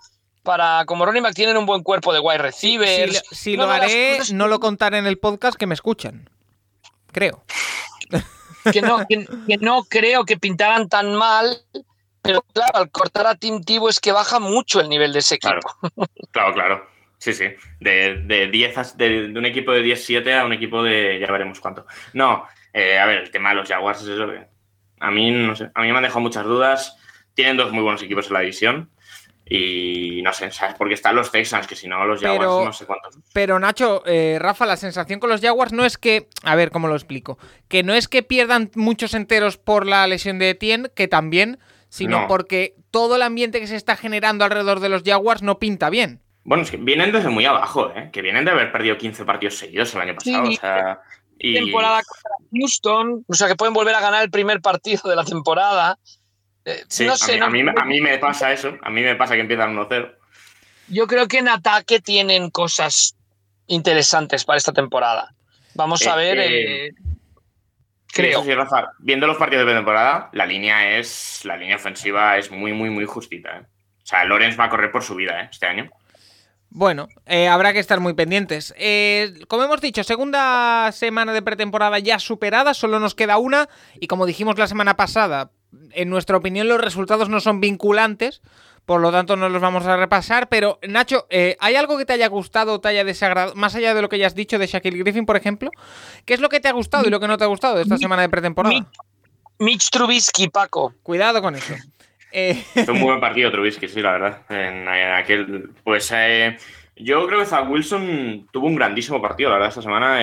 Para, 0.47 0.85
como 0.85 1.05
Ronnie 1.05 1.21
Mac 1.21 1.33
tienen 1.35 1.57
un 1.57 1.65
buen 1.65 1.83
cuerpo 1.83 2.13
de 2.13 2.21
wide 2.21 2.37
receivers. 2.37 3.21
Si, 3.31 3.57
lo 3.57 3.69
haré, 3.69 4.19
no 4.31 4.47
lo 4.47 4.61
contaré 4.61 4.97
en 4.97 5.05
el 5.05 5.17
podcast 5.17 5.57
que 5.57 5.67
me 5.67 5.73
escuchan. 5.73 6.29
Creo. 7.11 7.43
Que 8.71 8.81
no, 8.81 9.05
que, 9.07 9.25
no 9.61 9.83
creo 9.85 10.25
que 10.25 10.35
pintaran 10.35 10.89
tan 10.89 11.15
mal, 11.15 11.57
pero 12.21 12.41
claro, 12.53 12.79
al 12.79 12.91
cortar 12.91 13.25
a 13.25 13.35
Tim 13.35 13.63
Tibo 13.63 13.87
es 13.87 14.01
que 14.01 14.11
baja 14.11 14.39
mucho 14.39 14.81
el 14.81 14.89
nivel 14.89 15.13
de 15.13 15.19
ese 15.19 15.35
equipo. 15.35 15.61
claro. 16.31 16.53
claro. 16.53 16.87
Sí, 17.17 17.33
sí. 17.33 17.45
De, 17.79 18.23
de, 18.25 18.47
10 18.47 18.97
de, 18.97 19.33
un 19.33 19.45
equipo 19.45 19.71
de 19.71 19.85
10-7 19.85 20.37
a 20.37 20.45
un 20.45 20.51
equipo 20.51 20.83
de 20.83 21.17
ya 21.17 21.31
veremos 21.31 21.61
cuánto. 21.61 21.85
No, 22.11 22.45
eh, 22.73 22.99
a 22.99 23.05
ver, 23.05 23.19
el 23.19 23.31
tema 23.31 23.49
de 23.49 23.55
los 23.55 23.69
Jaguars 23.69 24.01
es 24.01 24.09
eso 24.09 24.27
que 24.27 24.47
a 24.99 25.11
mí, 25.11 25.31
no 25.31 25.55
sé, 25.55 25.71
a 25.73 25.81
mí 25.81 25.89
me 25.89 25.97
han 25.97 26.03
dejado 26.03 26.19
muchas 26.19 26.43
dudas. 26.43 26.97
Tienen 27.33 27.55
dos 27.55 27.71
muy 27.71 27.83
buenos 27.83 28.03
equipos 28.03 28.27
en 28.27 28.33
la 28.33 28.41
división. 28.41 28.89
Y 29.49 30.21
no 30.23 30.33
sé, 30.33 30.51
¿sabes? 30.51 30.75
Porque 30.77 30.93
están 30.93 31.15
los 31.15 31.31
Texans, 31.31 31.67
que 31.67 31.75
si 31.75 31.87
no, 31.87 32.05
los 32.05 32.21
Jaguars 32.21 32.65
no 32.65 32.73
sé 32.73 32.85
cuántos. 32.85 33.17
Pero 33.33 33.59
Nacho, 33.59 34.03
eh, 34.05 34.37
Rafa, 34.39 34.65
la 34.65 34.75
sensación 34.75 35.19
con 35.19 35.29
los 35.29 35.41
Jaguars 35.41 35.71
no 35.71 35.85
es 35.85 35.97
que. 35.97 36.27
A 36.43 36.55
ver, 36.55 36.71
¿cómo 36.71 36.87
lo 36.87 36.95
explico? 36.95 37.37
Que 37.67 37.83
no 37.83 37.93
es 37.93 38.07
que 38.07 38.23
pierdan 38.23 38.71
muchos 38.75 39.13
enteros 39.13 39.57
por 39.57 39.85
la 39.85 40.05
lesión 40.07 40.39
de 40.39 40.49
Etienne, 40.49 40.89
que 40.93 41.07
también, 41.07 41.59
sino 41.89 42.27
porque 42.27 42.75
todo 42.91 43.15
el 43.15 43.21
ambiente 43.21 43.59
que 43.59 43.67
se 43.67 43.75
está 43.75 43.95
generando 43.95 44.43
alrededor 44.43 44.79
de 44.79 44.89
los 44.89 45.03
Jaguars 45.03 45.41
no 45.41 45.59
pinta 45.59 45.89
bien. 45.89 46.21
Bueno, 46.43 46.63
es 46.63 46.71
que 46.71 46.77
vienen 46.77 47.11
desde 47.11 47.29
muy 47.29 47.45
abajo, 47.45 47.91
¿eh? 47.93 48.09
que 48.11 48.21
vienen 48.21 48.45
de 48.45 48.51
haber 48.51 48.71
perdido 48.71 48.97
15 48.97 49.25
partidos 49.25 49.57
seguidos 49.57 49.93
el 49.95 50.01
año 50.01 50.15
pasado. 50.15 50.47
o 50.47 50.51
sea, 50.53 51.01
y... 51.39 51.55
Temporada 51.55 52.01
contra 52.03 52.31
Houston, 52.53 53.25
o 53.27 53.33
sea 53.33 53.47
que 53.47 53.55
pueden 53.55 53.73
volver 53.73 53.93
a 53.95 53.99
ganar 53.99 54.23
el 54.23 54.31
primer 54.31 54.61
partido 54.61 55.09
de 55.09 55.15
la 55.15 55.25
temporada. 55.25 55.99
Eh, 56.67 56.83
sí, 56.89 57.05
no 57.05 57.15
sé, 57.15 57.39
a, 57.39 57.49
mí, 57.49 57.61
a, 57.61 57.85
mí, 57.85 58.01
me 58.01 58.17
pasa 58.17 58.51
eso, 58.53 58.77
a 58.81 58.89
mí 58.89 59.01
me 59.01 59.15
pasa 59.15 59.35
que 59.35 59.39
empiezan 59.39 59.73
1-0. 59.73 60.13
Yo 60.89 61.07
creo 61.07 61.27
que 61.29 61.37
en 61.37 61.47
ataque 61.47 62.01
tienen 62.01 62.49
cosas 62.49 63.15
interesantes 63.67 64.43
para 64.43 64.57
esta 64.57 64.73
temporada. 64.73 65.33
Vamos 65.75 66.05
a 66.05 66.21
eh, 66.21 66.35
ver. 66.35 66.39
Eh, 66.39 66.89
creo. 68.07 68.43
Sí, 68.43 68.53
Rafa, 68.53 68.91
viendo 68.99 69.27
los 69.27 69.37
partidos 69.37 69.65
de 69.65 69.73
temporada, 69.73 70.29
la 70.33 70.45
línea 70.45 70.97
es. 70.97 71.45
La 71.45 71.55
línea 71.55 71.77
ofensiva 71.77 72.37
es 72.37 72.51
muy, 72.51 72.73
muy, 72.73 72.89
muy 72.89 73.05
justita. 73.05 73.65
O 74.03 74.05
sea, 74.05 74.25
Lorenz 74.25 74.59
va 74.59 74.65
a 74.65 74.69
correr 74.69 74.91
por 74.91 75.03
su 75.03 75.15
vida 75.15 75.47
este 75.49 75.67
año. 75.67 75.89
Bueno, 76.69 77.07
eh, 77.25 77.47
habrá 77.47 77.71
que 77.71 77.79
estar 77.79 77.99
muy 78.01 78.13
pendientes. 78.13 78.73
Eh, 78.77 79.33
como 79.47 79.63
hemos 79.63 79.79
dicho, 79.79 80.03
segunda 80.03 80.91
semana 80.91 81.31
de 81.31 81.41
pretemporada 81.41 81.97
ya 81.99 82.19
superada, 82.19 82.73
solo 82.73 82.99
nos 82.99 83.15
queda 83.15 83.37
una 83.37 83.69
y 83.99 84.07
como 84.07 84.25
dijimos 84.25 84.57
la 84.57 84.67
semana 84.67 84.97
pasada, 84.97 85.51
en 85.91 86.09
nuestra 86.09 86.37
opinión 86.37 86.67
los 86.67 86.81
resultados 86.81 87.29
no 87.29 87.39
son 87.39 87.59
vinculantes, 87.61 88.41
por 88.85 89.01
lo 89.01 89.11
tanto 89.11 89.35
no 89.35 89.49
los 89.49 89.61
vamos 89.61 89.85
a 89.85 89.97
repasar, 89.97 90.47
pero 90.47 90.79
Nacho, 90.87 91.27
eh, 91.29 91.57
¿hay 91.59 91.75
algo 91.75 91.97
que 91.97 92.05
te 92.05 92.13
haya 92.13 92.27
gustado 92.27 92.75
o 92.75 92.79
te 92.79 92.87
haya 92.87 93.03
desagradado, 93.03 93.53
más 93.55 93.75
allá 93.75 93.93
de 93.93 94.01
lo 94.01 94.09
que 94.09 94.17
ya 94.17 94.27
has 94.27 94.35
dicho 94.35 94.57
de 94.57 94.67
Shaquille 94.67 94.99
Griffin, 94.99 95.25
por 95.25 95.35
ejemplo? 95.35 95.71
¿Qué 96.25 96.33
es 96.33 96.39
lo 96.39 96.49
que 96.49 96.59
te 96.59 96.69
ha 96.69 96.71
gustustado 96.71 97.05
y 97.07 97.09
lo 97.09 97.19
que 97.19 97.27
no 97.27 97.37
te 97.37 97.43
ha 97.43 97.47
gustado 97.47 97.75
de 97.75 97.83
esta 97.83 97.97
semana 97.97 98.21
de 98.21 98.29
pretemporada? 98.29 98.87
Mitch 99.59 99.89
Trubisky, 99.89 100.49
Paco. 100.49 100.93
Cuidado 101.03 101.41
con 101.41 101.55
eso. 101.55 101.73
Eh... 102.33 102.61
Fue 102.83 102.93
un 102.93 103.01
buen 103.01 103.21
partido 103.21 103.49
Trubisky, 103.49 103.87
sí, 103.87 104.01
la 104.01 104.11
verdad. 104.11 104.41
En, 104.49 104.85
aquel, 104.89 105.71
pues 105.85 106.11
eh, 106.13 106.57
yo 106.97 107.25
creo 107.25 107.39
que 107.39 107.45
Zach 107.45 107.67
Wilson 107.69 108.49
tuvo 108.51 108.67
un 108.67 108.75
grandísimo 108.75 109.21
partido, 109.21 109.49
la 109.49 109.55
verdad, 109.55 109.69
esta 109.69 109.81
semana. 109.81 110.19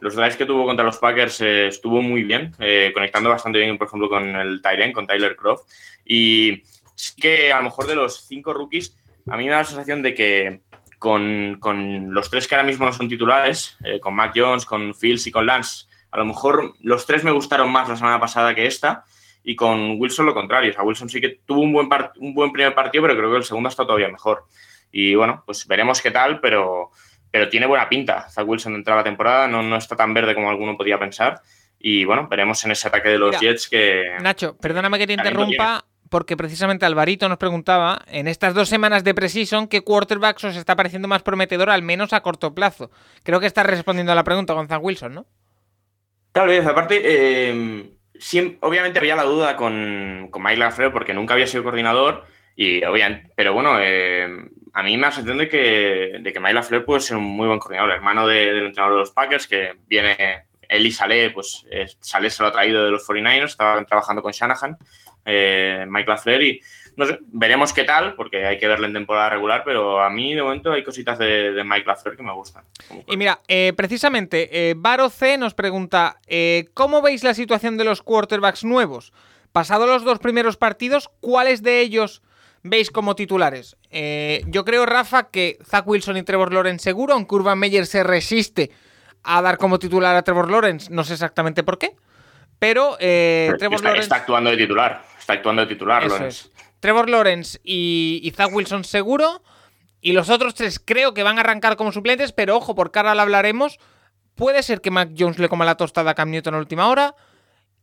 Eh, 0.00 0.02
los 0.02 0.16
drives 0.16 0.36
que 0.36 0.46
tuvo 0.46 0.64
contra 0.64 0.84
los 0.84 0.98
Packers 0.98 1.40
eh, 1.40 1.68
estuvo 1.68 2.02
muy 2.02 2.22
bien, 2.22 2.52
conectando 2.94 3.30
bastante 3.30 3.58
bien, 3.58 3.78
por 3.78 3.86
ejemplo, 3.86 4.08
con 4.08 4.36
el 4.36 4.60
Tylen, 4.62 4.92
con 4.92 5.06
Tyler 5.06 5.36
Croft. 5.36 5.68
Y 6.04 6.62
sí 6.94 7.14
que 7.20 7.52
a 7.52 7.58
lo 7.58 7.64
mejor 7.64 7.86
de 7.86 7.94
los 7.94 8.26
cinco 8.26 8.52
rookies, 8.52 8.96
a 9.28 9.36
mí 9.36 9.44
me 9.44 9.50
da 9.50 9.58
la 9.58 9.64
sensación 9.64 10.02
de 10.02 10.14
que 10.14 10.60
con, 10.98 11.58
con 11.60 12.12
los 12.12 12.30
tres 12.30 12.46
que 12.46 12.54
ahora 12.54 12.66
mismo 12.66 12.86
no 12.86 12.92
son 12.92 13.08
titulares, 13.08 13.78
con 14.00 14.14
Mac 14.14 14.32
Jones, 14.34 14.64
con 14.66 14.94
Fields 14.94 15.26
y 15.26 15.30
con 15.30 15.46
Lance, 15.46 15.86
a 16.10 16.18
lo 16.18 16.24
mejor 16.24 16.74
los 16.80 17.06
tres 17.06 17.24
me 17.24 17.30
gustaron 17.30 17.70
más 17.70 17.88
la 17.88 17.96
semana 17.96 18.18
pasada 18.18 18.54
que 18.54 18.66
esta 18.66 19.04
y 19.44 19.56
con 19.56 20.00
Wilson 20.00 20.26
lo 20.26 20.34
contrario. 20.34 20.70
O 20.70 20.74
sea, 20.74 20.82
Wilson 20.82 21.08
sí 21.08 21.20
que 21.20 21.40
tuvo 21.46 21.60
un 21.60 21.72
buen, 21.72 21.88
un 22.18 22.34
buen 22.34 22.52
primer 22.52 22.74
partido, 22.74 23.02
pero 23.02 23.16
creo 23.16 23.30
que 23.30 23.38
el 23.38 23.44
segundo 23.44 23.68
está 23.68 23.84
todavía 23.84 24.08
mejor. 24.08 24.44
Y 24.92 25.14
bueno, 25.14 25.42
pues 25.46 25.66
veremos 25.66 26.02
qué 26.02 26.10
tal, 26.10 26.40
pero, 26.40 26.90
pero 27.30 27.48
tiene 27.48 27.66
buena 27.66 27.88
pinta. 27.88 28.28
Zach 28.28 28.46
Wilson 28.46 28.74
entra 28.74 28.96
la 28.96 29.04
temporada, 29.04 29.48
no, 29.48 29.62
no 29.62 29.76
está 29.76 29.96
tan 29.96 30.12
verde 30.14 30.34
como 30.34 30.50
alguno 30.50 30.76
podía 30.76 30.98
pensar. 30.98 31.40
Y 31.78 32.04
bueno, 32.04 32.28
veremos 32.28 32.64
en 32.64 32.72
ese 32.72 32.88
ataque 32.88 33.08
de 33.08 33.18
los 33.18 33.38
Jets 33.40 33.68
que... 33.68 34.16
Nacho, 34.20 34.56
perdóname 34.58 34.98
que 34.98 35.06
te 35.06 35.14
interrumpa, 35.14 35.84
porque 36.10 36.36
precisamente 36.36 36.84
Alvarito 36.84 37.28
nos 37.28 37.38
preguntaba, 37.38 38.02
en 38.08 38.28
estas 38.28 38.52
dos 38.52 38.68
semanas 38.68 39.02
de 39.04 39.14
Precision, 39.14 39.66
¿qué 39.66 39.80
quarterback 39.80 40.36
os 40.44 40.56
está 40.56 40.76
pareciendo 40.76 41.08
más 41.08 41.22
prometedor, 41.22 41.70
al 41.70 41.82
menos 41.82 42.12
a 42.12 42.20
corto 42.20 42.54
plazo? 42.54 42.90
Creo 43.22 43.40
que 43.40 43.46
estás 43.46 43.64
respondiendo 43.64 44.12
a 44.12 44.14
la 44.14 44.24
pregunta 44.24 44.52
con 44.52 44.68
Zach 44.68 44.82
Wilson, 44.82 45.14
¿no? 45.14 45.26
Tal 46.32 46.48
vez, 46.48 46.66
aparte, 46.66 47.00
eh, 47.02 47.90
obviamente 48.60 48.98
había 48.98 49.16
la 49.16 49.24
duda 49.24 49.56
con, 49.56 50.28
con 50.30 50.42
Mike 50.42 50.58
Lafreo 50.58 50.92
porque 50.92 51.14
nunca 51.14 51.34
había 51.34 51.46
sido 51.46 51.62
coordinador, 51.62 52.24
y 52.62 52.84
obviamente, 52.84 53.30
pero 53.34 53.54
bueno, 53.54 53.78
eh, 53.80 54.28
a 54.74 54.82
mí 54.82 54.98
me 54.98 55.06
hace 55.06 55.20
entender 55.20 55.48
que, 55.48 56.18
de 56.20 56.30
que 56.30 56.40
Mike 56.40 56.52
LaFleur 56.52 56.84
puede 56.84 57.00
ser 57.00 57.16
un 57.16 57.24
muy 57.24 57.46
buen 57.46 57.58
coordinador, 57.58 57.90
hermano 57.90 58.26
del 58.26 58.66
entrenador 58.66 58.96
de 58.96 59.00
los 59.00 59.12
Packers, 59.12 59.46
que 59.46 59.76
viene, 59.86 60.44
él 60.68 60.84
y 60.84 60.92
Saleh, 60.92 61.30
pues 61.30 61.64
eh, 61.70 61.86
Saleh 62.00 62.28
se 62.28 62.42
lo 62.42 62.50
ha 62.50 62.52
traído 62.52 62.84
de 62.84 62.90
los 62.90 63.08
49ers, 63.08 63.46
estaban 63.46 63.86
trabajando 63.86 64.20
con 64.20 64.32
Shanahan, 64.32 64.76
eh, 65.24 65.86
Mike 65.88 66.10
LaFleur, 66.10 66.42
y 66.42 66.60
no 66.96 67.06
sé, 67.06 67.18
veremos 67.32 67.72
qué 67.72 67.84
tal, 67.84 68.14
porque 68.14 68.44
hay 68.44 68.58
que 68.58 68.68
verlo 68.68 68.86
en 68.86 68.92
temporada 68.92 69.30
regular, 69.30 69.62
pero 69.64 70.02
a 70.02 70.10
mí 70.10 70.34
de 70.34 70.42
momento 70.42 70.70
hay 70.70 70.84
cositas 70.84 71.18
de, 71.18 71.52
de 71.52 71.64
Mike 71.64 71.86
LaFleur 71.86 72.14
que 72.14 72.22
me 72.22 72.34
gustan. 72.34 72.64
Y 73.06 73.16
mira, 73.16 73.40
eh, 73.48 73.72
precisamente, 73.74 74.50
eh, 74.52 74.74
Baro 74.76 75.08
C 75.08 75.38
nos 75.38 75.54
pregunta, 75.54 76.20
eh, 76.26 76.68
¿cómo 76.74 77.00
veis 77.00 77.24
la 77.24 77.32
situación 77.32 77.78
de 77.78 77.84
los 77.84 78.02
quarterbacks 78.02 78.64
nuevos? 78.64 79.14
Pasados 79.50 79.88
los 79.88 80.04
dos 80.04 80.18
primeros 80.18 80.58
partidos, 80.58 81.08
¿cuáles 81.20 81.62
de 81.62 81.80
ellos 81.80 82.20
veis 82.62 82.90
como 82.90 83.14
titulares? 83.14 83.76
Eh, 83.90 84.42
yo 84.46 84.64
creo, 84.64 84.86
Rafa, 84.86 85.30
que 85.30 85.58
Zach 85.64 85.86
Wilson 85.86 86.16
y 86.16 86.22
Trevor 86.22 86.52
Lawrence 86.52 86.84
seguro, 86.84 87.14
aunque 87.14 87.34
Urban 87.34 87.58
Meyer 87.58 87.86
se 87.86 88.02
resiste 88.02 88.70
a 89.22 89.42
dar 89.42 89.58
como 89.58 89.78
titular 89.78 90.16
a 90.16 90.22
Trevor 90.22 90.50
Lawrence, 90.50 90.90
no 90.90 91.04
sé 91.04 91.14
exactamente 91.14 91.62
por 91.62 91.78
qué, 91.78 91.94
pero 92.58 92.96
eh, 93.00 93.52
Trevor 93.58 93.76
está, 93.76 93.88
Lawrence... 93.88 94.04
está 94.04 94.16
actuando 94.16 94.50
de 94.50 94.56
titular, 94.56 95.04
está 95.18 95.32
actuando 95.34 95.62
de 95.62 95.68
titular, 95.68 96.02
Eso 96.04 96.14
Lawrence. 96.14 96.48
es. 96.48 96.50
Trevor 96.80 97.10
Lawrence 97.10 97.60
y, 97.62 98.20
y 98.22 98.30
Zach 98.30 98.50
Wilson 98.52 98.84
seguro. 98.84 99.42
Y 100.02 100.12
los 100.12 100.30
otros 100.30 100.54
tres 100.54 100.80
creo 100.82 101.12
que 101.12 101.22
van 101.22 101.36
a 101.36 101.42
arrancar 101.42 101.76
como 101.76 101.92
suplentes, 101.92 102.32
pero 102.32 102.56
ojo, 102.56 102.74
porque 102.74 102.98
ahora 102.98 103.14
lo 103.14 103.20
hablaremos. 103.20 103.78
Puede 104.34 104.62
ser 104.62 104.80
que 104.80 104.90
Mac 104.90 105.10
Jones 105.18 105.38
le 105.38 105.50
coma 105.50 105.66
la 105.66 105.74
tostada 105.74 106.12
a 106.12 106.14
Cam 106.14 106.30
Newton 106.30 106.54
a 106.54 106.58
última 106.58 106.88
hora. 106.88 107.14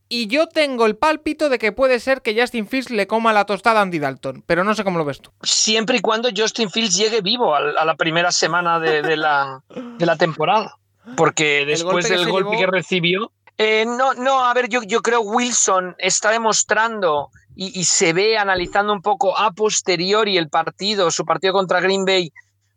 Y 0.09 0.27
yo 0.27 0.47
tengo 0.47 0.85
el 0.85 0.95
pálpito 0.95 1.49
de 1.49 1.59
que 1.59 1.71
puede 1.73 1.99
ser 1.99 2.21
que 2.21 2.39
Justin 2.39 2.67
Fields 2.67 2.91
le 2.91 3.07
coma 3.07 3.33
la 3.33 3.45
tostada 3.45 3.79
a 3.79 3.83
Andy 3.83 3.99
Dalton. 3.99 4.43
Pero 4.45 4.63
no 4.63 4.73
sé 4.73 4.83
cómo 4.83 4.97
lo 4.97 5.05
ves 5.05 5.19
tú. 5.21 5.31
Siempre 5.43 5.97
y 5.97 6.01
cuando 6.01 6.29
Justin 6.35 6.69
Fields 6.69 6.95
llegue 6.95 7.21
vivo 7.21 7.53
a, 7.55 7.61
la 7.61 7.95
primera 7.95 8.31
semana 8.31 8.79
de, 8.79 9.01
de 9.01 9.17
la, 9.17 9.61
de 9.69 10.05
la 10.05 10.15
temporada. 10.15 10.77
Porque 11.15 11.65
después 11.65 12.07
golpe 12.07 12.09
del 12.09 12.29
golpe 12.31 12.49
llevó- 12.51 12.59
que 12.59 12.67
recibió. 12.67 13.31
Eh, 13.57 13.85
no, 13.87 14.13
no, 14.13 14.45
a 14.45 14.53
ver, 14.53 14.69
yo, 14.69 14.83
yo 14.83 15.01
creo 15.01 15.21
Wilson 15.21 15.95
está 15.97 16.29
demostrando 16.31 17.29
y, 17.55 17.77
y 17.79 17.85
se 17.85 18.13
ve 18.13 18.37
analizando 18.37 18.93
un 18.93 19.01
poco 19.01 19.37
a 19.37 19.51
posteriori 19.51 20.37
el 20.37 20.47
partido, 20.47 21.09
su 21.11 21.25
partido 21.25 21.53
contra 21.53 21.81
Green 21.81 22.05
Bay, 22.05 22.31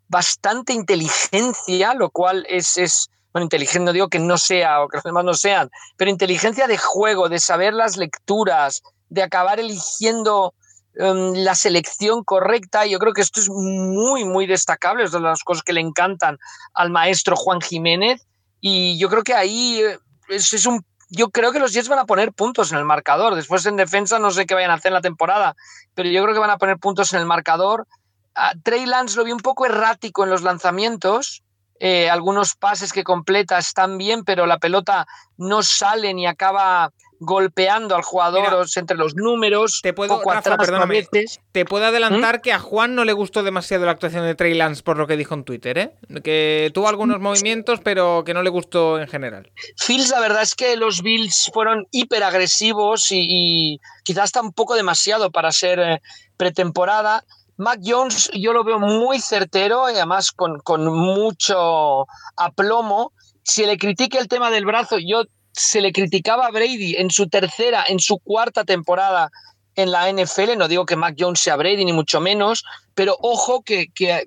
bastante 0.08 0.72
inteligencia, 0.72 1.94
lo 1.94 2.10
cual 2.10 2.46
es, 2.48 2.76
es 2.78 3.10
bueno, 3.32 3.44
inteligente, 3.44 3.84
no 3.84 3.92
digo 3.92 4.08
que 4.08 4.18
no 4.18 4.38
sea 4.38 4.82
o 4.82 4.88
que 4.88 4.96
los 4.96 5.04
demás 5.04 5.24
no 5.24 5.34
sean, 5.34 5.70
pero 5.96 6.10
inteligencia 6.10 6.66
de 6.66 6.78
juego, 6.78 7.28
de 7.28 7.38
saber 7.38 7.74
las 7.74 7.96
lecturas, 7.96 8.82
de 9.08 9.22
acabar 9.22 9.60
eligiendo 9.60 10.54
em, 10.94 11.34
la 11.34 11.54
selección 11.54 12.24
correcta. 12.24 12.86
Yo 12.86 12.98
creo 12.98 13.12
que 13.12 13.20
esto 13.20 13.40
es 13.40 13.48
muy, 13.48 14.24
muy 14.24 14.46
destacable, 14.46 15.04
es 15.04 15.12
de 15.12 15.20
las 15.20 15.44
cosas 15.44 15.62
que 15.62 15.72
le 15.72 15.80
encantan 15.80 16.38
al 16.74 16.90
maestro 16.90 17.36
Juan 17.36 17.60
Jiménez. 17.60 18.26
Y 18.60 18.98
yo 18.98 19.08
creo 19.08 19.22
que 19.22 19.34
ahí 19.34 19.80
eh, 19.80 19.98
es, 20.28 20.66
un. 20.66 20.84
Yo 21.08 21.30
creo 21.30 21.52
que 21.52 21.58
los 21.58 21.72
Jets 21.72 21.88
van 21.88 21.98
a 21.98 22.06
poner 22.06 22.32
puntos 22.32 22.72
en 22.72 22.78
el 22.78 22.84
marcador. 22.84 23.34
Después 23.34 23.66
en 23.66 23.76
defensa 23.76 24.18
no 24.18 24.30
sé 24.30 24.46
qué 24.46 24.54
vayan 24.54 24.70
a 24.70 24.74
hacer 24.74 24.90
en 24.90 24.94
la 24.94 25.00
temporada, 25.00 25.56
pero 25.94 26.08
yo 26.08 26.22
creo 26.22 26.34
que 26.34 26.40
van 26.40 26.50
a 26.50 26.58
poner 26.58 26.78
puntos 26.78 27.12
en 27.12 27.20
el 27.20 27.26
marcador. 27.26 27.86
A 28.34 28.54
Trey 28.62 28.86
Lance 28.86 29.16
lo 29.16 29.24
vi 29.24 29.32
un 29.32 29.40
poco 29.40 29.66
errático 29.66 30.24
en 30.24 30.30
los 30.30 30.42
lanzamientos. 30.42 31.42
Eh, 31.80 32.10
algunos 32.10 32.54
pases 32.54 32.92
que 32.92 33.02
completa 33.04 33.58
están 33.58 33.96
bien, 33.98 34.22
pero 34.24 34.46
la 34.46 34.58
pelota 34.58 35.06
no 35.38 35.62
sale 35.62 36.12
ni 36.14 36.26
acaba 36.26 36.92
golpeando 37.22 37.94
al 37.96 38.02
jugador 38.02 38.42
Mira, 38.50 38.62
entre 38.76 38.96
los 38.96 39.14
números, 39.14 39.80
te 39.82 39.92
puedo- 39.92 40.16
poco 40.18 40.30
Rafa, 40.30 40.38
atrás 40.40 40.54
a 40.54 40.58
perdóname. 40.58 41.06
veces. 41.12 41.40
Te 41.52 41.66
puedo 41.66 41.84
adelantar 41.84 42.40
que 42.40 42.50
a 42.52 42.58
Juan 42.58 42.94
no 42.94 43.04
le 43.04 43.12
gustó 43.12 43.42
demasiado 43.42 43.84
la 43.84 43.92
actuación 43.92 44.24
de 44.24 44.34
Trey 44.34 44.54
Lance 44.54 44.82
por 44.82 44.96
lo 44.96 45.06
que 45.06 45.18
dijo 45.18 45.34
en 45.34 45.44
Twitter, 45.44 45.76
¿eh? 45.78 45.94
Que 46.24 46.70
tuvo 46.72 46.88
algunos 46.88 47.20
movimientos, 47.20 47.80
pero 47.84 48.24
que 48.24 48.32
no 48.32 48.42
le 48.42 48.48
gustó 48.48 48.98
en 48.98 49.06
general. 49.08 49.50
Fields, 49.76 50.08
la 50.10 50.20
verdad 50.20 50.40
es 50.42 50.54
que 50.54 50.76
los 50.76 51.02
Bills 51.02 51.50
fueron 51.52 51.86
hiperagresivos 51.90 53.10
y, 53.10 53.26
y 53.28 53.80
quizás 54.02 54.26
está 54.26 54.40
un 54.40 54.52
poco 54.52 54.74
demasiado 54.74 55.30
para 55.30 55.52
ser 55.52 55.78
eh, 55.78 56.02
pretemporada. 56.38 57.24
Mac 57.60 57.80
Jones 57.84 58.30
yo 58.32 58.54
lo 58.54 58.64
veo 58.64 58.78
muy 58.78 59.20
certero 59.20 59.90
y 59.90 59.92
además 59.92 60.32
con, 60.32 60.60
con 60.60 60.86
mucho 60.86 62.06
aplomo. 62.36 63.12
Si 63.42 63.66
le 63.66 63.76
critique 63.76 64.18
el 64.18 64.28
tema 64.28 64.50
del 64.50 64.64
brazo, 64.64 64.96
yo 64.98 65.24
se 65.52 65.82
le 65.82 65.92
criticaba 65.92 66.46
a 66.46 66.50
Brady 66.50 66.96
en 66.96 67.10
su 67.10 67.28
tercera, 67.28 67.84
en 67.86 67.98
su 67.98 68.18
cuarta 68.18 68.64
temporada 68.64 69.30
en 69.74 69.90
la 69.90 70.10
NFL. 70.10 70.56
No 70.56 70.68
digo 70.68 70.86
que 70.86 70.96
Mac 70.96 71.16
Jones 71.18 71.40
sea 71.40 71.56
Brady, 71.56 71.84
ni 71.84 71.92
mucho 71.92 72.18
menos, 72.18 72.64
pero 72.94 73.18
ojo 73.20 73.62
que, 73.62 73.88
que 73.94 74.26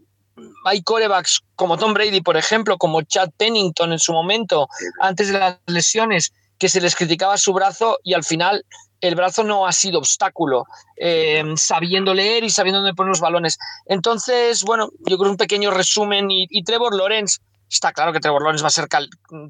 hay 0.65 0.83
corebacks 0.83 1.41
como 1.55 1.77
Tom 1.77 1.95
Brady, 1.95 2.21
por 2.21 2.37
ejemplo, 2.37 2.77
como 2.77 3.01
Chad 3.01 3.31
Pennington 3.35 3.93
en 3.93 3.99
su 3.99 4.13
momento, 4.13 4.67
antes 5.01 5.29
de 5.29 5.39
las 5.39 5.57
lesiones, 5.65 6.33
que 6.59 6.69
se 6.69 6.81
les 6.81 6.95
criticaba 6.95 7.37
su 7.37 7.51
brazo 7.51 7.97
y 8.03 8.13
al 8.13 8.23
final 8.23 8.63
el 9.03 9.15
brazo 9.15 9.43
no 9.43 9.67
ha 9.67 9.73
sido 9.73 9.99
obstáculo, 9.99 10.65
eh, 10.95 11.43
sabiendo 11.57 12.13
leer 12.13 12.45
y 12.45 12.49
sabiendo 12.49 12.79
dónde 12.79 12.93
poner 12.93 13.09
los 13.09 13.19
balones. 13.19 13.59
Entonces, 13.85 14.63
bueno, 14.63 14.91
yo 15.05 15.17
creo 15.17 15.29
un 15.29 15.35
pequeño 15.35 15.71
resumen 15.71 16.31
y, 16.31 16.63
Trevor 16.63 16.95
Lawrence, 16.95 17.39
está 17.69 17.91
claro 17.91 18.13
que 18.13 18.21
Trevor 18.21 18.43
Lawrence 18.43 18.63
va 18.63 18.69
a 18.69 18.71
ser 18.71 18.87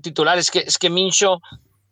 titular, 0.01 0.39
es 0.39 0.49
que, 0.49 0.59
es 0.59 0.79
que 0.79 0.89
Mincho 0.89 1.39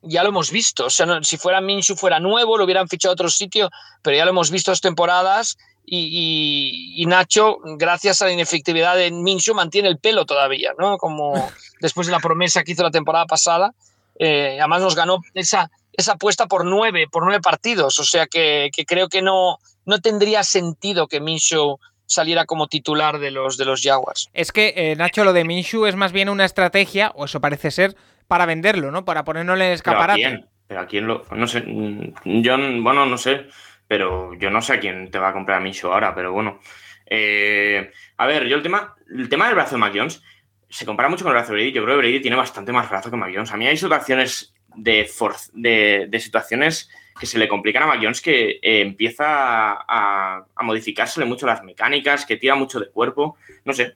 ya 0.01 0.23
lo 0.23 0.29
hemos 0.29 0.49
visto, 0.49 0.87
o 0.87 0.89
sea, 0.89 1.05
si 1.21 1.37
fuera 1.37 1.61
Minshew 1.61 1.95
fuera 1.95 2.19
nuevo, 2.19 2.57
lo 2.57 2.63
hubieran 2.63 2.87
fichado 2.87 3.11
a 3.11 3.13
otro 3.13 3.29
sitio, 3.29 3.69
pero 4.01 4.17
ya 4.17 4.25
lo 4.25 4.31
hemos 4.31 4.49
visto 4.49 4.71
dos 4.71 4.81
temporadas 4.81 5.55
y 5.85 7.03
Nacho, 7.07 7.57
gracias 7.77 8.23
a 8.23 8.25
la 8.25 8.31
inefectividad 8.31 8.95
de 8.95 9.11
Minshew, 9.11 9.53
mantiene 9.53 9.89
el 9.89 9.99
pelo 9.99 10.25
todavía, 10.25 10.71
¿no? 10.79 10.97
Como 10.97 11.33
después 11.79 12.07
de 12.07 12.13
la 12.13 12.19
promesa 12.19 12.63
que 12.63 12.71
hizo 12.71 12.81
la 12.81 12.89
temporada 12.89 13.25
pasada, 13.27 13.73
eh, 14.17 14.57
además 14.59 14.81
nos 14.81 14.95
ganó 14.95 15.19
esa, 15.33 15.71
esa 15.93 16.13
apuesta 16.13 16.47
por 16.47 16.65
nueve, 16.65 17.07
por 17.11 17.23
nueve 17.23 17.41
partidos, 17.41 17.99
o 17.99 18.03
sea 18.03 18.27
que, 18.27 18.69
que 18.75 18.85
creo 18.85 19.09
que 19.09 19.21
no, 19.21 19.57
no 19.85 19.99
tendría 19.99 20.43
sentido 20.43 21.07
que 21.07 21.19
Minshew 21.19 21.77
saliera 22.05 22.45
como 22.45 22.67
titular 22.67 23.19
de 23.19 23.31
los, 23.31 23.57
de 23.57 23.65
los 23.65 23.81
Jaguars. 23.81 24.29
Es 24.33 24.51
que, 24.51 24.73
eh, 24.75 24.95
Nacho, 24.95 25.23
lo 25.23 25.33
de 25.33 25.45
Minshew 25.45 25.85
es 25.85 25.95
más 25.95 26.11
bien 26.11 26.29
una 26.29 26.45
estrategia, 26.45 27.11
o 27.15 27.25
eso 27.25 27.39
parece 27.39 27.71
ser, 27.71 27.95
para 28.27 28.45
venderlo, 28.45 28.91
¿no? 28.91 29.05
Para 29.05 29.23
ponerlo 29.23 29.53
en 29.53 29.61
el 29.61 29.63
¿Pero 29.63 29.71
a 29.71 29.75
escaparate. 29.75 30.19
quién? 30.21 30.49
¿Pero 30.67 30.79
a 30.81 30.85
quién 30.87 31.07
lo...? 31.07 31.25
No 31.31 31.47
sé, 31.47 31.61
mm, 31.61 32.41
yo, 32.41 32.57
bueno, 32.81 33.05
no 33.05 33.17
sé, 33.17 33.47
pero 33.87 34.33
yo 34.35 34.49
no 34.49 34.61
sé 34.61 34.73
a 34.73 34.79
quién 34.79 35.09
te 35.09 35.19
va 35.19 35.29
a 35.29 35.33
comprar 35.33 35.57
a 35.57 35.61
Minshew 35.61 35.91
ahora, 35.91 36.13
pero 36.13 36.33
bueno. 36.33 36.59
Eh, 37.05 37.91
a 38.17 38.25
ver, 38.25 38.45
yo 38.47 38.55
el 38.55 38.63
tema, 38.63 38.95
el 39.09 39.27
tema 39.27 39.47
del 39.47 39.55
brazo 39.55 39.75
de 39.75 39.79
Mac 39.79 39.93
Jones 39.95 40.21
se 40.69 40.85
compara 40.85 41.09
mucho 41.09 41.25
con 41.25 41.31
el 41.31 41.37
brazo 41.37 41.51
de 41.51 41.57
Brady. 41.57 41.73
Yo 41.73 41.83
creo 41.83 41.95
que 41.95 42.01
Brady 42.01 42.21
tiene 42.21 42.37
bastante 42.37 42.71
más 42.71 42.89
brazo 42.89 43.11
que 43.11 43.17
Mac 43.17 43.31
Jones. 43.33 43.51
A 43.51 43.57
mí 43.57 43.67
hay 43.67 43.75
situaciones 43.75 44.53
de, 44.75 45.05
for- 45.05 45.35
de, 45.53 46.07
de 46.09 46.19
situaciones 46.19 46.89
que 47.19 47.25
se 47.25 47.37
le 47.37 47.47
complican 47.47 47.83
a 47.83 47.87
Mac 47.87 48.21
que 48.21 48.59
eh, 48.61 48.81
empieza 48.81 49.25
a, 49.27 50.45
a 50.55 50.63
modificársele 50.63 51.25
mucho 51.25 51.45
las 51.45 51.63
mecánicas, 51.63 52.25
que 52.25 52.37
tira 52.37 52.55
mucho 52.55 52.79
de 52.79 52.89
cuerpo. 52.89 53.37
No 53.65 53.73
sé. 53.73 53.95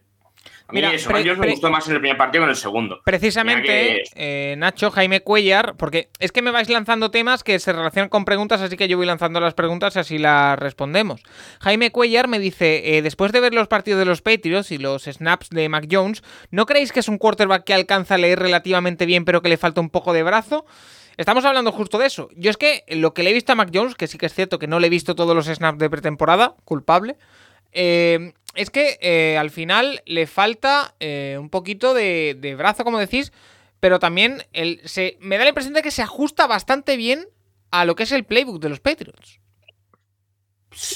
A 0.68 0.72
mí 0.74 0.78
Mira, 0.80 0.94
eso, 0.94 1.10
pre- 1.10 1.20
Mac 1.20 1.24
Jones 1.26 1.38
pre- 1.38 1.48
me 1.48 1.54
gustó 1.54 1.70
más 1.70 1.88
en 1.88 1.94
el 1.94 2.00
primer 2.00 2.18
partido 2.18 2.42
que 2.42 2.46
en 2.46 2.50
el 2.50 2.56
segundo. 2.56 3.00
Precisamente, 3.06 4.02
eh, 4.16 4.56
Nacho, 4.58 4.90
Jaime 4.90 5.22
Cuellar, 5.22 5.76
porque 5.78 6.10
es 6.20 6.32
que 6.32 6.42
me 6.42 6.50
vais 6.50 6.70
lanzando 6.70 7.12
temas 7.12 7.44
que 7.44 7.60
se 7.60 7.72
relacionan 7.72 8.10
con 8.10 8.26
preguntas, 8.26 8.62
así 8.62 8.76
que 8.76 8.88
yo 8.88 8.98
voy 8.98 9.06
lanzando 9.06 9.40
las 9.40 9.54
preguntas 9.54 9.96
y 9.96 10.00
así 10.00 10.18
las 10.18 10.58
respondemos. 10.58 11.22
Jaime 11.60 11.92
Cuellar 11.92 12.28
me 12.28 12.40
dice, 12.40 12.98
eh, 12.98 13.02
después 13.04 13.32
de 13.32 13.42
ver 13.42 13.54
los 13.54 13.68
partidos 13.68 14.00
de 14.00 14.06
los 14.06 14.22
Patriots 14.24 14.72
y 14.72 14.80
los 14.80 15.04
snaps 15.04 15.50
de 15.52 15.70
Mac 15.70 15.88
Jones, 15.92 16.24
¿no 16.50 16.66
creéis 16.66 16.92
que 16.92 17.00
es 17.02 17.10
un 17.10 17.20
quarterback 17.20 17.64
que 17.64 17.74
alcanza 17.76 18.16
a 18.16 18.18
leer 18.18 18.40
relativamente 18.40 19.06
bien 19.06 19.24
pero 19.24 19.44
que 19.44 19.50
le 19.50 19.58
falta 19.58 19.82
un 19.82 19.90
poco 19.92 20.14
de 20.14 20.24
brazo? 20.24 20.66
Estamos 21.18 21.46
hablando 21.46 21.72
justo 21.72 21.98
de 22.00 22.08
eso. 22.08 22.30
Yo 22.36 22.50
es 22.50 22.58
que 22.58 22.84
lo 22.90 23.14
que 23.14 23.22
le 23.24 23.30
he 23.30 23.34
visto 23.34 23.52
a 23.52 23.56
Mac 23.56 23.70
Jones, 23.74 23.96
que 23.96 24.08
sí 24.08 24.18
que 24.18 24.26
es 24.26 24.34
cierto 24.34 24.58
que 24.60 24.68
no 24.68 24.80
le 24.80 24.88
he 24.88 24.90
visto 24.90 25.14
todos 25.16 25.36
los 25.36 25.46
snaps 25.46 25.78
de 25.78 25.90
pretemporada, 25.92 26.56
culpable, 26.66 27.16
eh, 27.72 28.34
es 28.56 28.70
que 28.70 28.98
eh, 29.02 29.38
al 29.38 29.52
final 29.52 30.02
le 30.06 30.28
falta 30.28 30.96
eh, 31.00 31.38
un 31.40 31.50
poquito 31.50 31.94
de, 31.94 32.36
de 32.40 32.56
brazo, 32.56 32.84
como 32.84 33.00
decís, 33.00 33.32
pero 33.80 34.00
también 34.00 34.44
el, 34.54 34.82
se, 34.86 35.18
me 35.20 35.38
da 35.38 35.44
la 35.44 35.50
impresión 35.50 35.74
de 35.74 35.82
que 35.82 35.92
se 35.92 36.02
ajusta 36.02 36.48
bastante 36.48 36.98
bien 36.98 37.28
a 37.72 37.86
lo 37.86 37.96
que 37.96 38.04
es 38.04 38.12
el 38.12 38.24
playbook 38.24 38.62
de 38.62 38.70
los 38.70 38.80
Patriots. 38.80 39.40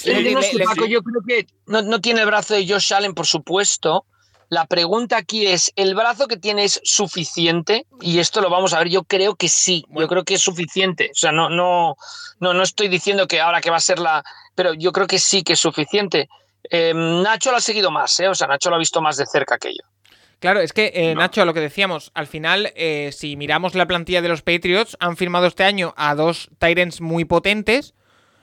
Le- 0.05 0.31
no 0.33 0.41
sé, 0.41 0.57
le- 0.57 0.65
Paco, 0.65 0.85
yo 0.85 1.01
creo 1.01 1.21
que 1.25 1.47
no, 1.67 1.81
no 1.81 2.01
tiene 2.01 2.21
el 2.21 2.25
brazo 2.25 2.53
de 2.53 2.67
Josh 2.67 2.93
Allen, 2.93 3.13
por 3.13 3.25
supuesto. 3.27 4.05
La 4.49 4.65
pregunta 4.65 5.15
aquí 5.17 5.45
es, 5.45 5.71
¿el 5.75 5.93
brazo 5.93 6.27
que 6.27 6.35
tiene 6.35 6.63
es 6.63 6.81
suficiente? 6.83 7.85
Y 8.01 8.17
esto 8.17 8.41
lo 8.41 8.49
vamos 8.49 8.73
a 8.73 8.79
ver, 8.79 8.89
yo 8.89 9.03
creo 9.03 9.35
que 9.35 9.47
sí, 9.47 9.85
Bueno. 9.87 10.01
yo 10.01 10.07
creo 10.09 10.23
que 10.23 10.33
es 10.33 10.41
suficiente. 10.41 11.09
O 11.13 11.15
sea, 11.15 11.31
no, 11.31 11.49
no, 11.49 11.95
no, 12.39 12.53
no 12.55 12.63
estoy 12.63 12.87
diciendo 12.87 13.27
que 13.27 13.39
ahora 13.39 13.61
que 13.61 13.69
va 13.69 13.77
a 13.77 13.81
ser 13.81 13.99
la... 13.99 14.23
Pero 14.55 14.73
yo 14.73 14.91
creo 14.91 15.05
que 15.05 15.19
sí 15.19 15.43
que 15.43 15.53
es 15.53 15.59
suficiente. 15.59 16.27
Eh, 16.63 16.93
Nacho 16.93 17.51
lo 17.51 17.57
ha 17.57 17.61
seguido 17.61 17.91
más, 17.91 18.19
¿eh? 18.19 18.27
O 18.27 18.35
sea, 18.35 18.47
Nacho 18.47 18.69
lo 18.69 18.75
ha 18.75 18.79
visto 18.79 19.01
más 19.01 19.17
de 19.17 19.25
cerca 19.25 19.57
que 19.57 19.69
yo. 19.71 19.83
Claro, 20.39 20.61
es 20.61 20.71
que, 20.71 20.91
eh, 20.95 21.13
No. 21.13 21.21
Nacho, 21.21 21.43
lo 21.45 21.53
que 21.53 21.59
decíamos, 21.59 22.11
al 22.13 22.27
final, 22.27 22.71
eh, 22.75 23.11
si 23.11 23.35
miramos 23.35 23.75
la 23.75 23.87
plantilla 23.87 24.21
de 24.21 24.29
los 24.29 24.41
Patriots, 24.41 24.95
han 24.99 25.17
firmado 25.17 25.47
este 25.47 25.63
año 25.63 25.93
a 25.97 26.15
dos 26.15 26.49
Tyrants 26.59 27.01
muy 27.01 27.25
potentes, 27.25 27.93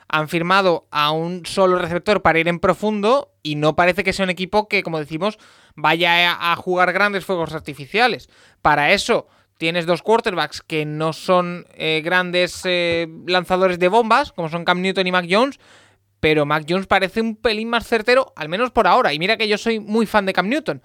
han 0.08 0.28
firmado 0.28 0.86
a 0.90 1.10
un 1.10 1.46
solo 1.46 1.78
receptor 1.78 2.22
para 2.22 2.38
ir 2.38 2.48
en 2.48 2.60
profundo 2.60 3.32
y 3.42 3.56
no 3.56 3.76
parece 3.76 4.04
que 4.04 4.12
sea 4.12 4.24
un 4.24 4.30
equipo 4.30 4.68
que, 4.68 4.82
como 4.82 4.98
decimos, 4.98 5.38
vaya 5.74 6.52
a 6.52 6.54
jugar 6.56 6.92
grandes 6.92 7.24
fuegos 7.24 7.54
artificiales. 7.54 8.28
Para 8.62 8.92
eso 8.92 9.26
tienes 9.58 9.86
dos 9.86 10.02
quarterbacks 10.02 10.62
que 10.62 10.84
no 10.84 11.12
son 11.12 11.66
eh, 11.74 12.02
grandes 12.04 12.60
eh, 12.64 13.08
lanzadores 13.26 13.78
de 13.78 13.88
bombas, 13.88 14.32
como 14.32 14.48
son 14.48 14.64
Cam 14.64 14.80
Newton 14.80 15.06
y 15.06 15.12
Mac 15.12 15.26
Jones, 15.28 15.58
pero 16.20 16.46
Mac 16.46 16.64
Jones 16.68 16.86
parece 16.86 17.20
un 17.20 17.36
pelín 17.36 17.68
más 17.68 17.86
certero, 17.86 18.32
al 18.36 18.48
menos 18.48 18.70
por 18.70 18.86
ahora. 18.86 19.12
Y 19.12 19.18
mira 19.18 19.36
que 19.36 19.48
yo 19.48 19.58
soy 19.58 19.80
muy 19.80 20.06
fan 20.06 20.26
de 20.26 20.32
Cam 20.32 20.48
Newton. 20.48 20.82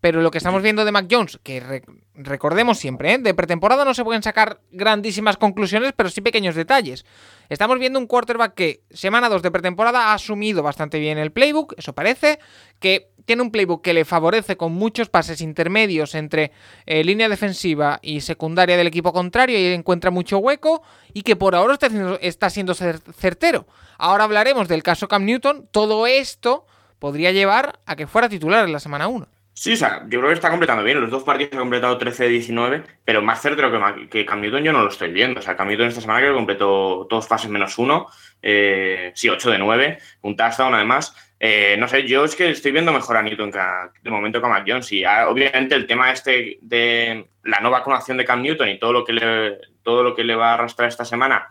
Pero 0.00 0.20
lo 0.20 0.30
que 0.30 0.36
estamos 0.36 0.62
viendo 0.62 0.84
de 0.84 0.92
Mac 0.92 1.06
Jones, 1.10 1.40
que 1.42 1.82
recordemos 2.14 2.76
siempre, 2.76 3.14
¿eh? 3.14 3.18
de 3.18 3.32
pretemporada 3.32 3.86
no 3.86 3.94
se 3.94 4.04
pueden 4.04 4.22
sacar 4.22 4.60
grandísimas 4.70 5.38
conclusiones, 5.38 5.94
pero 5.96 6.10
sí 6.10 6.20
pequeños 6.20 6.54
detalles. 6.54 7.06
Estamos 7.48 7.78
viendo 7.78 7.98
un 7.98 8.06
quarterback 8.06 8.52
que 8.54 8.82
semana 8.90 9.30
2 9.30 9.40
de 9.40 9.50
pretemporada 9.50 10.10
ha 10.10 10.12
asumido 10.12 10.62
bastante 10.62 10.98
bien 10.98 11.16
el 11.16 11.32
playbook, 11.32 11.72
eso 11.78 11.94
parece, 11.94 12.38
que 12.80 13.13
tiene 13.24 13.42
un 13.42 13.50
playbook 13.50 13.82
que 13.82 13.94
le 13.94 14.04
favorece 14.04 14.56
con 14.56 14.72
muchos 14.72 15.08
pases 15.08 15.40
intermedios 15.40 16.14
entre 16.14 16.52
eh, 16.86 17.04
línea 17.04 17.28
defensiva 17.28 17.98
y 18.02 18.20
secundaria 18.20 18.76
del 18.76 18.86
equipo 18.86 19.12
contrario 19.12 19.58
y 19.58 19.66
encuentra 19.66 20.10
mucho 20.10 20.38
hueco 20.38 20.82
y 21.12 21.22
que 21.22 21.36
por 21.36 21.54
ahora 21.54 21.74
está, 21.74 21.88
está 22.20 22.50
siendo 22.50 22.74
certero. 22.74 23.66
Ahora 23.98 24.24
hablaremos 24.24 24.68
del 24.68 24.82
caso 24.82 25.08
Cam 25.08 25.24
Newton, 25.24 25.68
todo 25.70 26.06
esto 26.06 26.66
podría 26.98 27.32
llevar 27.32 27.80
a 27.86 27.96
que 27.96 28.06
fuera 28.06 28.28
titular 28.28 28.64
en 28.64 28.72
la 28.72 28.80
semana 28.80 29.08
1. 29.08 29.26
Sí, 29.56 29.74
o 29.74 29.76
sea, 29.76 30.02
yo 30.08 30.18
creo 30.18 30.30
que 30.30 30.34
está 30.34 30.50
completando 30.50 30.82
bien. 30.82 31.00
Los 31.00 31.12
dos 31.12 31.22
partidos 31.22 31.52
han 31.52 31.60
completado 31.60 31.96
13-19, 31.98 32.82
pero 33.04 33.22
más 33.22 33.40
certero 33.40 33.70
que, 33.70 34.08
que 34.08 34.26
Cam 34.26 34.40
Newton 34.40 34.64
yo 34.64 34.72
no 34.72 34.82
lo 34.82 34.88
estoy 34.88 35.12
viendo. 35.12 35.38
O 35.38 35.42
sea, 35.42 35.56
Cam 35.56 35.68
Newton 35.68 35.86
esta 35.86 36.00
semana 36.00 36.18
creo 36.18 36.32
que 36.32 36.38
completó 36.38 37.06
dos 37.08 37.28
fases 37.28 37.48
menos 37.48 37.78
uno. 37.78 38.08
Eh, 38.42 39.12
sí, 39.14 39.28
8 39.28 39.50
de 39.52 39.58
9, 39.58 39.98
un 40.22 40.36
touchdown 40.36 40.74
además. 40.74 41.14
Eh, 41.40 41.76
no 41.78 41.88
sé, 41.88 42.06
yo 42.06 42.24
es 42.24 42.36
que 42.36 42.50
estoy 42.50 42.72
viendo 42.72 42.92
mejor 42.92 43.16
a 43.16 43.22
Newton 43.22 43.50
de 44.02 44.10
momento 44.10 44.40
que 44.40 44.46
a 44.46 44.48
Mac. 44.48 44.66
Y 44.90 45.04
ah, 45.04 45.28
obviamente 45.28 45.74
el 45.74 45.86
tema 45.86 46.10
este 46.10 46.58
de 46.62 47.26
la 47.42 47.60
no 47.60 47.70
vacunación 47.70 48.16
de 48.16 48.24
Cam 48.24 48.42
Newton 48.42 48.68
y 48.68 48.78
todo 48.78 48.92
lo 48.92 49.04
que 49.04 49.12
le, 49.12 49.58
todo 49.82 50.02
lo 50.02 50.14
que 50.14 50.24
le 50.24 50.34
va 50.34 50.50
a 50.50 50.54
arrastrar 50.54 50.88
esta 50.88 51.04
semana, 51.04 51.48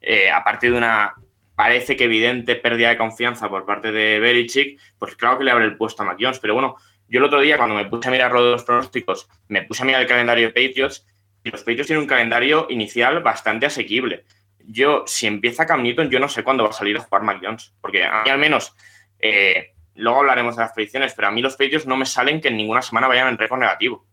eh, 0.00 0.30
a 0.30 0.44
partir 0.44 0.72
de 0.72 0.78
una 0.78 1.14
parece 1.54 1.96
que 1.96 2.04
evidente 2.04 2.56
pérdida 2.56 2.88
de 2.90 2.96
confianza 2.96 3.48
por 3.48 3.66
parte 3.66 3.92
de 3.92 4.18
Belichick, 4.20 4.80
pues 4.98 5.16
claro 5.16 5.38
que 5.38 5.44
le 5.44 5.50
abre 5.50 5.64
el 5.64 5.76
puesto 5.76 6.02
a 6.02 6.06
Mac 6.06 6.18
Jones. 6.20 6.38
Pero 6.38 6.54
bueno, 6.54 6.76
yo 7.08 7.18
el 7.18 7.24
otro 7.24 7.40
día, 7.40 7.56
cuando 7.56 7.74
me 7.74 7.84
puse 7.84 8.08
a 8.08 8.10
mirar 8.10 8.32
los 8.32 8.64
pronósticos, 8.64 9.28
me 9.48 9.62
puse 9.62 9.82
a 9.82 9.86
mirar 9.86 10.02
el 10.02 10.08
calendario 10.08 10.48
de 10.48 10.52
Patriots 10.52 11.06
y 11.44 11.50
los 11.50 11.60
Patriots 11.60 11.88
tienen 11.88 12.02
un 12.02 12.08
calendario 12.08 12.66
inicial 12.70 13.22
bastante 13.22 13.66
asequible. 13.66 14.24
Yo, 14.64 15.04
si 15.06 15.26
empieza 15.26 15.66
Cam 15.66 15.82
Newton, 15.82 16.10
yo 16.10 16.20
no 16.20 16.28
sé 16.28 16.42
cuándo 16.42 16.64
va 16.64 16.70
a 16.70 16.72
salir 16.72 16.96
a 16.96 17.00
jugar 17.00 17.22
Mac 17.22 17.40
Jones, 17.42 17.74
porque 17.80 18.04
a 18.04 18.22
mí 18.22 18.30
al 18.30 18.38
menos, 18.38 18.74
eh, 19.22 19.72
luego 19.94 20.18
hablaremos 20.18 20.56
de 20.56 20.62
las 20.62 20.72
predicciones, 20.72 21.14
pero 21.14 21.28
a 21.28 21.30
mí 21.30 21.40
los 21.40 21.56
Patriots 21.56 21.86
no 21.86 21.96
me 21.96 22.04
salen 22.04 22.40
que 22.40 22.48
en 22.48 22.58
ninguna 22.58 22.82
semana 22.82 23.08
vayan 23.08 23.28
en 23.28 23.38
récord 23.38 23.60
negativo. 23.60 24.04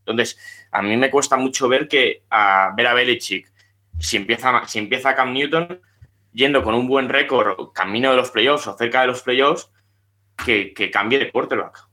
Entonces, 0.00 0.38
a 0.70 0.82
mí 0.82 0.96
me 0.96 1.10
cuesta 1.10 1.36
mucho 1.36 1.68
ver 1.68 1.88
que 1.88 2.22
a 2.28 2.72
ver 2.76 2.86
a 2.86 2.94
Belichick, 2.94 3.50
si 3.98 4.18
empieza, 4.18 4.66
si 4.66 4.78
empieza 4.78 5.14
Cam 5.14 5.32
Newton, 5.32 5.80
yendo 6.32 6.62
con 6.62 6.74
un 6.74 6.86
buen 6.86 7.08
récord, 7.08 7.72
camino 7.72 8.10
de 8.10 8.16
los 8.16 8.30
playoffs 8.30 8.66
o 8.66 8.76
cerca 8.76 9.00
de 9.00 9.06
los 9.06 9.22
playoffs, 9.22 9.70
que, 10.44 10.74
que 10.74 10.90
cambie 10.90 11.18
de 11.18 11.32
quarterback 11.32 11.88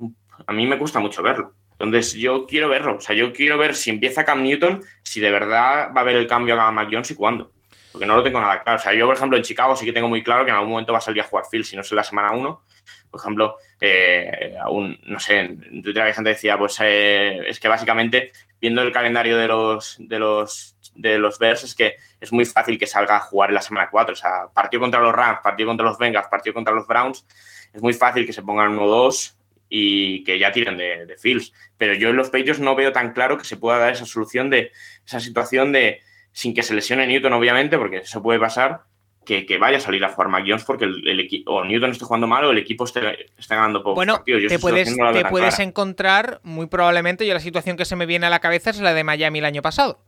a 0.48 0.54
mí 0.54 0.66
me 0.66 0.78
cuesta 0.78 1.00
mucho 1.00 1.24
verlo. 1.24 1.54
Entonces, 1.80 2.14
yo 2.14 2.46
quiero 2.46 2.70
verlo. 2.70 2.98
O 2.98 3.02
sea, 3.02 3.16
yo 3.16 3.34
quiero 3.34 3.58
ver 3.58 3.76
si 3.76 3.90
empieza 3.90 4.24
Cam 4.24 4.44
Newton, 4.44 4.84
si 5.04 5.20
de 5.20 5.32
verdad 5.32 5.92
va 5.96 6.00
a 6.00 6.02
haber 6.02 6.16
el 6.16 6.28
cambio 6.28 6.60
a 6.60 6.72
Mac 6.72 6.90
Jones 6.92 7.12
y 7.12 7.16
cuándo. 7.16 7.52
Porque 7.94 8.08
no 8.08 8.16
lo 8.16 8.24
tengo 8.24 8.42
nada 8.42 8.64
claro. 8.64 8.80
O 8.80 8.82
sea, 8.82 8.92
yo, 8.92 9.06
por 9.06 9.16
ejemplo, 9.16 9.38
en 9.38 9.44
Chicago 9.44 9.76
sí 9.76 9.86
que 9.86 9.94
tengo 9.94 10.10
muy 10.10 10.24
claro 10.24 10.44
que 10.44 10.50
en 10.50 10.56
algún 10.56 10.72
momento 10.72 10.92
va 10.92 10.98
a 10.98 11.02
salir 11.02 11.22
a 11.22 11.26
jugar 11.26 11.46
Phil, 11.50 11.64
si 11.64 11.76
no 11.76 11.84
es 11.84 11.92
en 11.92 11.96
la 11.96 12.04
semana 12.04 12.32
1. 12.32 12.64
Por 13.12 13.20
ejemplo, 13.20 13.58
eh, 13.80 14.56
aún, 14.60 15.00
no 15.06 15.20
sé, 15.20 15.42
en 15.42 15.84
Twitter 15.84 16.04
la 16.04 16.12
gente 16.12 16.32
decía, 16.32 16.58
pues 16.58 16.76
eh, 16.82 17.44
es 17.48 17.60
que 17.60 17.68
básicamente, 17.68 18.32
viendo 18.60 18.82
el 18.82 18.92
calendario 18.92 19.38
de 19.38 19.48
los, 19.48 19.98
de 20.00 20.18
los, 20.18 20.76
de 20.96 21.20
los 21.20 21.38
Bears, 21.38 21.66
es 21.66 21.76
que 21.76 21.98
es 22.20 22.34
muy 22.34 22.46
fácil 22.46 22.80
que 22.80 22.88
salga 22.88 23.18
a 23.18 23.20
jugar 23.20 23.52
en 23.52 23.56
la 23.56 23.62
semana 23.62 23.90
4. 23.92 24.14
O 24.14 24.16
sea, 24.16 24.48
partido 24.52 24.82
contra 24.82 25.00
los 25.00 25.14
Rams, 25.14 25.42
partido 25.44 25.68
contra 25.68 25.86
los 25.86 26.00
Bengals, 26.00 26.28
partido 26.30 26.56
contra 26.56 26.74
los 26.74 26.88
Browns, 26.88 27.28
es 27.72 27.82
muy 27.84 27.94
fácil 27.94 28.26
que 28.26 28.34
se 28.34 28.42
pongan 28.42 28.76
1-2 28.76 29.36
y 29.70 30.24
que 30.24 30.40
ya 30.40 30.52
tiren 30.52 30.78
de, 30.78 31.06
de 31.06 31.16
Fields. 31.16 31.54
Pero 31.78 31.94
yo 31.94 32.10
en 32.10 32.16
los 32.16 32.32
Patriots 32.32 32.60
no 32.60 32.74
veo 32.74 32.92
tan 32.92 33.14
claro 33.14 33.38
que 33.38 33.46
se 33.46 33.58
pueda 33.58 33.78
dar 33.78 33.94
esa 33.94 34.08
solución 34.08 34.50
de 34.50 34.72
esa 35.06 35.20
situación 35.20 35.72
de, 35.72 36.02
sin 36.34 36.54
que 36.54 36.64
se 36.64 36.74
lesione 36.74 37.08
Newton, 37.08 37.32
obviamente, 37.34 37.78
porque 37.78 37.98
eso 37.98 38.22
puede 38.22 38.40
pasar, 38.40 38.82
que, 39.24 39.58
vaya 39.58 39.78
a 39.78 39.80
salir 39.80 40.04
a 40.04 40.10
jugar 40.10 40.28
Mac 40.28 40.44
Jones 40.46 40.66
porque 40.66 40.86
el, 40.86 41.20
equipo, 41.20 41.54
o 41.54 41.64
Newton 41.64 41.92
esté 41.92 42.06
jugando 42.06 42.28
mal 42.28 42.44
o 42.44 42.52
el 42.52 42.58
equipo 42.58 42.84
esté, 42.84 43.02
ganando 43.48 43.82
poco. 43.82 43.96
Bueno, 43.96 44.22
te 44.26 44.60
puedes, 44.60 44.96
te 44.96 45.26
puedes 45.26 45.60
encontrar, 45.60 46.42
muy 46.44 46.68
probablemente, 46.68 47.26
yo 47.26 47.34
la 47.34 47.40
situación 47.40 47.78
que 47.78 47.86
se 47.86 47.96
me 47.96 48.06
viene 48.06 48.26
a 48.26 48.30
la 48.30 48.40
cabeza 48.40 48.72
es 48.72 48.80
la 48.80 48.94
de 48.94 49.04
Miami 49.04 49.40
el 49.40 49.46
año 49.46 49.62
pasado. 49.62 50.04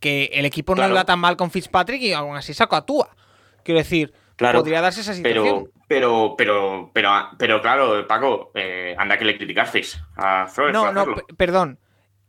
Que 0.00 0.30
el 0.32 0.44
equipo 0.44 0.74
no 0.74 0.88
iba 0.88 1.04
tan 1.04 1.18
mal 1.18 1.36
con 1.36 1.50
Fitzpatrick 1.50 2.02
y 2.02 2.12
aún 2.12 2.36
así 2.36 2.54
sacó 2.54 2.76
a 2.76 2.86
Tua. 2.86 3.10
Quiero 3.62 3.78
decir, 3.78 4.12
podría 4.36 4.80
darse 4.80 5.02
esa 5.02 5.14
situación. 5.14 5.70
Pero, 5.86 6.36
pero, 6.36 6.90
pero, 6.94 7.30
pero, 7.38 7.60
claro, 7.60 8.06
Paco, 8.06 8.50
eh, 8.54 8.94
anda 8.98 9.18
que 9.18 9.24
le 9.24 9.36
criticasteis 9.36 10.00
a 10.16 10.46
Freud. 10.46 10.72
No, 10.72 10.92
no, 10.92 11.16
perdón. 11.36 11.78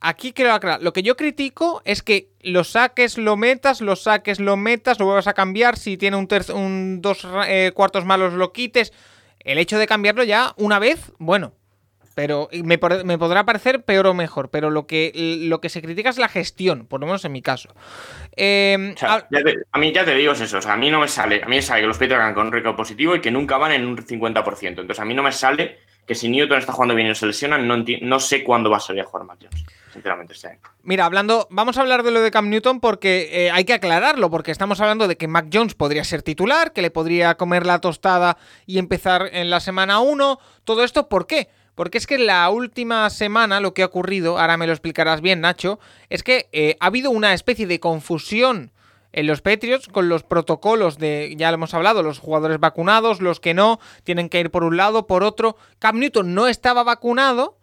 Aquí 0.01 0.33
quiero 0.33 0.51
aclarar. 0.51 0.81
Lo 0.81 0.93
que 0.93 1.03
yo 1.03 1.15
critico 1.15 1.83
es 1.85 2.01
que 2.01 2.29
los 2.41 2.71
saques 2.71 3.19
lo 3.19 3.37
metas, 3.37 3.81
los 3.81 4.01
saques 4.03 4.39
lo 4.39 4.57
metas, 4.57 4.99
lo 4.99 5.05
vuelvas 5.05 5.27
a 5.27 5.33
cambiar. 5.33 5.77
Si 5.77 5.95
tiene 5.95 6.17
un, 6.17 6.27
un 6.55 7.01
dos 7.01 7.27
eh, 7.47 7.71
cuartos 7.75 8.03
malos, 8.03 8.33
lo 8.33 8.51
quites. 8.51 8.93
El 9.39 9.59
hecho 9.59 9.77
de 9.77 9.85
cambiarlo 9.85 10.23
ya 10.23 10.53
una 10.57 10.79
vez, 10.79 11.11
bueno, 11.19 11.53
pero 12.15 12.49
me, 12.51 12.79
me, 13.05 13.17
podrá 13.17 13.45
parecer 13.45 13.83
peor 13.83 14.07
o 14.07 14.13
mejor, 14.13 14.49
pero 14.49 14.69
lo 14.69 14.85
que, 14.85 15.11
lo 15.43 15.61
que 15.61 15.69
se 15.69 15.81
critica 15.81 16.09
es 16.09 16.17
la 16.17 16.27
gestión, 16.27 16.85
por 16.85 16.99
lo 16.99 17.05
menos 17.05 17.23
en 17.25 17.31
mi 17.31 17.41
caso. 17.41 17.73
Em, 18.35 18.95
a 19.01 19.77
mí 19.79 19.91
ya 19.93 20.03
te 20.03 20.15
digo 20.15 20.33
eso, 20.33 20.57
o 20.57 20.61
sea, 20.61 20.73
a 20.73 20.77
mí 20.77 20.89
no 20.89 20.99
me 20.99 21.07
sale, 21.07 21.41
a 21.43 21.47
mí 21.47 21.55
me 21.55 21.61
sale 21.61 21.81
que 21.81 21.87
los 21.87 21.97
Patriots 21.97 22.21
hagan 22.21 22.33
con 22.33 22.47
un 22.47 22.53
récord 22.53 22.75
positivo 22.75 23.15
y 23.15 23.21
que 23.21 23.31
nunca 23.31 23.57
van 23.57 23.71
en 23.71 23.85
un 23.85 23.97
50%. 23.97 24.67
Entonces 24.67 24.99
a 24.99 25.05
mí 25.05 25.13
no 25.13 25.23
me 25.23 25.31
sale 25.31 25.79
que 26.05 26.15
si 26.15 26.29
Newton 26.29 26.57
está 26.57 26.73
jugando 26.73 26.95
bien 26.95 27.07
y 27.07 27.15
se 27.15 27.25
lesiona, 27.25 27.57
no, 27.57 27.77
no 27.77 28.19
sé 28.19 28.43
cuándo 28.43 28.69
va 28.69 28.77
a 28.77 28.81
salir 28.81 29.01
a 29.01 29.05
jugar 29.05 29.25
Mac 29.25 29.39
Sinceramente, 29.91 30.33
Mira, 30.83 31.05
hablando, 31.05 31.47
vamos 31.49 31.77
a 31.77 31.81
hablar 31.81 32.03
de 32.03 32.11
lo 32.11 32.21
de 32.21 32.31
Cam 32.31 32.49
Newton 32.49 32.79
porque 32.79 33.29
eh, 33.31 33.51
hay 33.51 33.65
que 33.65 33.73
aclararlo, 33.73 34.29
porque 34.29 34.51
estamos 34.51 34.79
hablando 34.79 35.07
de 35.07 35.17
que 35.17 35.27
Mac 35.27 35.47
Jones 35.51 35.75
podría 35.75 36.03
ser 36.05 36.23
titular, 36.23 36.71
que 36.71 36.81
le 36.81 36.91
podría 36.91 37.35
comer 37.35 37.65
la 37.65 37.79
tostada 37.79 38.37
y 38.65 38.79
empezar 38.79 39.29
en 39.33 39.49
la 39.49 39.59
semana 39.59 39.99
1. 39.99 40.39
Todo 40.63 40.83
esto, 40.83 41.09
¿por 41.09 41.27
qué? 41.27 41.49
Porque 41.75 41.97
es 41.97 42.07
que 42.07 42.17
la 42.17 42.49
última 42.49 43.09
semana 43.09 43.59
lo 43.59 43.73
que 43.73 43.83
ha 43.83 43.87
ocurrido, 43.87 44.39
ahora 44.39 44.57
me 44.57 44.65
lo 44.65 44.73
explicarás 44.73 45.19
bien 45.19 45.41
Nacho, 45.41 45.79
es 46.09 46.23
que 46.23 46.47
eh, 46.53 46.77
ha 46.79 46.85
habido 46.85 47.11
una 47.11 47.33
especie 47.33 47.67
de 47.67 47.79
confusión 47.79 48.71
en 49.13 49.27
los 49.27 49.41
Patriots 49.41 49.87
con 49.87 50.07
los 50.07 50.23
protocolos 50.23 50.97
de, 50.97 51.33
ya 51.37 51.51
lo 51.51 51.55
hemos 51.55 51.73
hablado, 51.73 52.01
los 52.01 52.19
jugadores 52.19 52.59
vacunados, 52.59 53.19
los 53.19 53.41
que 53.41 53.53
no, 53.53 53.79
tienen 54.03 54.29
que 54.29 54.39
ir 54.39 54.51
por 54.51 54.63
un 54.63 54.77
lado, 54.77 55.05
por 55.05 55.23
otro. 55.23 55.57
Cam 55.79 55.99
Newton 55.99 56.33
no 56.33 56.47
estaba 56.47 56.83
vacunado 56.83 57.57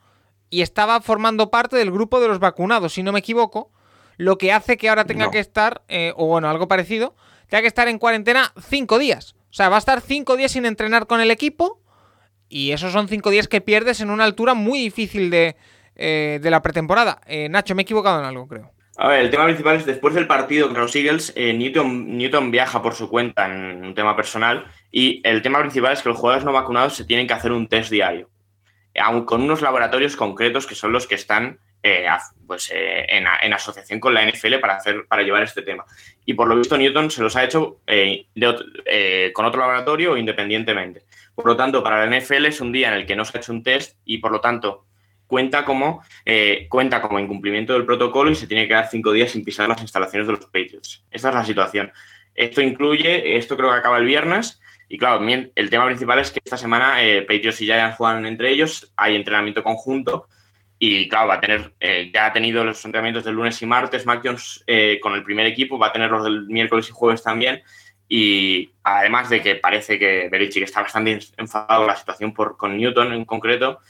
y 0.51 0.63
estaba 0.63 1.01
formando 1.01 1.51
parte 1.51 1.77
del 1.77 1.91
grupo 1.91 2.21
de 2.21 2.29
los 2.29 2.39
vacunados, 2.39 2.95
si 2.95 3.03
no 3.03 3.13
me 3.13 3.21
equivoco, 3.21 3.71
lo 4.17 4.39
que 4.39 4.53
hace 4.53 4.77
que 4.77 4.89
ahora 4.89 5.05
tenga 5.05 5.31
que 5.31 5.39
estar, 5.39 5.83
eh, 5.89 6.13
o 6.17 6.27
bueno, 6.27 6.49
algo 6.49 6.69
parecido, 6.69 7.15
tenga 7.49 7.63
que 7.63 7.69
estar 7.69 7.89
en 7.89 7.99
cuarentena 7.99 8.53
cinco 8.69 8.99
días. 8.99 9.35
O 9.51 9.55
sea, 9.55 9.69
va 9.69 9.77
a 9.77 9.79
estar 9.79 10.01
cinco 10.01 10.37
días 10.37 10.53
sin 10.53 10.67
entrenar 10.67 11.07
con 11.07 11.21
el 11.21 11.31
equipo 11.31 11.81
y 12.49 12.73
esos 12.73 12.93
son 12.93 13.09
cinco 13.09 13.31
días 13.31 13.49
que 13.49 13.61
pierdes 13.61 14.01
en 14.01 14.11
una 14.11 14.25
altura 14.25 14.55
muy 14.55 14.79
difícil 14.79 15.31
de, 15.31 15.57
eh, 15.97 16.41
la 16.43 16.63
pretemporada. 16.63 17.21
Eh, 17.27 17.49
Nacho, 17.49 17.75
me 17.75 17.83
he 17.83 17.85
equivocado 17.85 18.21
en 18.21 18.27
algo, 18.27 18.47
creo. 18.49 18.73
A 19.01 19.07
ver, 19.07 19.21
el 19.21 19.31
tema 19.31 19.45
principal 19.45 19.77
es 19.77 19.87
después 19.87 20.13
del 20.15 20.27
partido 20.27 20.67
contra 20.67 20.83
los 20.83 20.97
Eagles, 20.97 21.33
eh, 21.37 21.53
Newton, 21.53 22.19
Newton 22.19 22.51
viaja 22.51 22.83
por 22.83 22.95
su 22.95 23.09
cuenta 23.09 23.47
en 23.47 23.85
un 23.85 23.95
tema 23.95 24.17
personal 24.17 24.67
y 24.91 25.21
el 25.23 25.41
tema 25.41 25.61
principal 25.61 25.93
es 25.93 26.03
que 26.03 26.09
los 26.09 26.19
jugadores 26.19 26.45
no 26.45 26.53
vacunados 26.53 26.97
se 26.97 27.05
tienen 27.05 27.29
que 27.29 27.35
hacer 27.35 27.53
un 27.53 27.69
test 27.69 27.93
diario, 27.93 28.29
aun 29.01 29.25
con 29.25 29.43
unos 29.43 29.63
laboratorios 29.63 30.17
concretos 30.17 30.67
que 30.67 30.75
son 30.75 30.93
los 30.93 31.07
que 31.07 31.15
están 31.15 31.59
pues, 32.47 32.71
en, 32.73 33.53
asociación 33.53 34.01
con 34.01 34.13
la 34.13 34.29
NFL 34.29 34.57
para, 34.61 34.77
hacer, 34.77 35.07
para 35.09 35.23
llevar 35.23 35.43
este 35.43 35.63
tema. 35.63 35.85
Y 36.27 36.35
por 36.35 36.49
lo 36.49 36.57
visto 36.57 36.77
Newton 36.77 37.11
se 37.11 37.23
los 37.23 37.37
ha 37.37 37.45
hecho 37.45 37.81
con 39.33 39.45
otro 39.47 39.61
laboratorio 39.61 40.17
independientemente. 40.17 41.03
Por 41.35 41.47
lo 41.47 41.57
tanto, 41.57 41.83
para 41.85 42.05
la 42.05 42.19
NFL 42.19 42.47
es 42.47 42.61
un 42.61 42.73
día 42.73 42.89
en 42.89 42.95
el 42.95 43.07
que 43.07 43.15
no 43.15 43.25
se 43.25 43.39
ha 43.39 43.41
hecho 43.41 43.53
un 43.53 43.63
test 43.63 43.97
y 44.05 44.19
por 44.19 44.33
lo 44.33 44.41
tanto 44.41 44.89
cuenta 45.29 45.65
como, 45.65 46.03
eh, 46.25 46.67
cuenta 46.69 47.01
como 47.01 47.21
incumplimiento 47.21 47.75
del 47.75 47.85
protocolo 47.85 48.33
y 48.33 48.35
se 48.35 48.49
tiene 48.49 48.67
que 48.67 48.75
dar 48.75 48.89
cinco 48.91 49.13
días 49.13 49.31
sin 49.31 49.45
pisar 49.45 49.69
las 49.69 49.81
instalaciones 49.81 50.27
de 50.27 50.33
los 50.33 50.47
Patriots. 50.47 51.05
Esta 51.13 51.29
es 51.29 51.35
la 51.35 51.45
situación. 51.45 51.93
Esto 52.35 52.61
incluye, 52.61 53.37
esto 53.37 53.57
creo 53.57 53.71
que 53.71 53.77
acaba 53.77 53.99
el 53.99 54.07
viernes, 54.07 54.61
y 54.89 54.99
claro, 54.99 55.25
el 55.27 55.71
tema 55.71 55.87
principal 55.87 56.19
es 56.19 56.31
que 56.31 56.41
esta 56.45 56.57
semana 56.57 57.03
eh, 57.03 57.23
Patriots 57.23 57.61
y 57.61 57.67
Giants 57.67 57.97
juegan 57.97 58.27
entre 58.27 58.51
ellos, 58.51 58.93
hay 58.97 59.17
entrenamiento 59.17 59.63
conjunto, 59.63 60.29
y 60.79 61.09
claro, 61.09 61.29
va 61.29 61.35
a 61.35 61.41
tener, 61.41 61.73
eh, 61.81 62.11
ya 62.13 62.27
ha 62.27 62.33
tenido 62.33 62.65
los 62.65 62.85
entrenamientos 62.85 63.25
del 63.25 63.35
lunes 63.35 63.61
y 63.61 63.67
martes, 63.67 64.07
Mac 64.07 64.23
Jones 64.25 64.65
con 65.03 65.15
el 65.15 65.25
primer 65.25 65.47
equipo, 65.47 65.79
va 65.79 65.89
a 65.89 65.93
tener 65.93 66.11
los 66.11 66.25
del 66.25 66.47
miércoles 66.47 66.89
y 66.89 66.93
jueves 66.93 67.23
también, 67.23 67.63
Y 68.09 68.71
además 68.83 69.29
de 69.29 69.43
que 69.43 69.57
parece 69.57 69.99
que 69.99 70.29
Belichick 70.31 70.63
está 70.65 70.83
bastante 70.83 71.19
enfadado 71.37 71.87
la 71.87 71.97
situación 71.97 72.33
por, 72.33 72.57
con 72.57 72.77
Newton 72.77 73.13
en 73.13 73.25
concreto, 73.27 73.81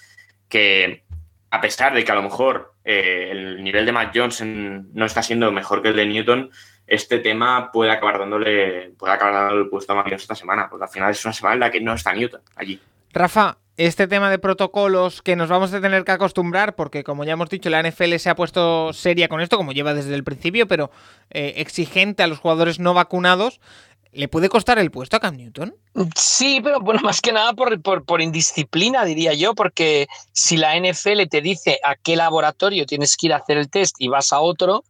que 0.48 1.04
a 1.50 1.61
pesar 1.61 1.94
de 1.94 2.04
que 2.04 2.12
a 2.12 2.14
lo 2.14 2.22
mejor 2.22 2.74
eh, 2.84 3.28
el 3.30 3.62
nivel 3.62 3.87
de 3.87 3.92
Matt 3.92 4.16
Johnson 4.16 4.90
no 4.92 5.06
está 5.06 5.22
siendo 5.22 5.50
mejor 5.50 5.82
que 5.82 5.88
el 5.88 5.96
de 5.96 6.06
Newton, 6.06 6.50
este 6.88 7.18
tema 7.18 7.70
puede 7.70 7.90
acabar 7.90 8.18
dándole, 8.18 8.90
puede 8.98 9.12
acabar 9.12 9.35
dándole 9.35 9.62
el 9.62 9.68
puesto 9.68 9.92
a 9.92 9.96
Johnson 9.96 10.14
esta 10.14 10.35
semana, 10.35 10.68
porque 10.68 10.85
al 10.85 10.90
final 10.90 11.11
es 11.11 11.24
una 11.24 11.35
semana 11.35 11.55
en 11.55 11.61
la 11.61 11.70
que 11.70 11.81
no 11.81 11.94
está 11.94 12.12
Newton 12.14 12.40
allí. 12.57 12.81
Rafa, 13.12 13.59
este 13.77 14.09
tema 14.09 14.31
de 14.31 14.38
protocolos 14.38 15.22
que 15.22 15.37
nos 15.37 15.48
vamos 15.48 15.72
a 15.72 15.81
tener 15.81 16.05
que 16.05 16.12
acostumbrar, 16.12 16.74
porque 16.74 17.05
como 17.05 17.24
ya 17.24 17.35
hemos 17.35 17.51
dicho, 17.51 17.70
la 17.70 17.83
NFL 17.83 18.16
se 18.16 18.31
ha 18.31 18.35
puesto 18.35 18.92
seria 18.92 19.29
con 19.29 19.40
esto, 19.40 19.57
como 19.57 19.72
lleva 19.72 19.94
desde 19.94 20.14
el 20.14 20.24
principio, 20.24 20.66
pero 20.66 20.90
eh, 21.31 21.55
exigente 21.57 22.22
a 22.22 22.27
los 22.27 22.38
jugadores 22.38 22.81
no 22.81 22.94
vacunados. 22.94 23.61
¿Le 24.11 24.27
puede 24.27 24.48
costar 24.48 24.79
el 24.79 24.90
puesto 24.90 25.16
a 25.16 25.20
Cam 25.20 25.37
Newton? 25.37 25.77
Sí, 26.16 26.61
pero 26.64 26.81
bueno, 26.81 27.01
más 27.05 27.20
que 27.20 27.33
nada 27.33 27.53
por, 27.53 27.81
por, 28.05 28.22
indisciplina, 28.22 29.05
diría 29.05 29.35
yo, 29.35 29.55
porque 29.55 30.09
si 30.33 30.57
la 30.57 30.74
NFL 30.81 31.29
te 31.31 31.42
dice 31.42 31.79
a 31.85 31.94
qué 31.94 32.16
laboratorio 32.16 32.87
tienes 32.87 33.16
que 33.16 33.27
ir 33.27 33.35
a 33.35 33.37
hacer 33.37 33.59
el 33.59 33.70
test 33.70 33.96
y 33.98 34.09
vas 34.09 34.33
a 34.33 34.40
otro, 34.40 34.83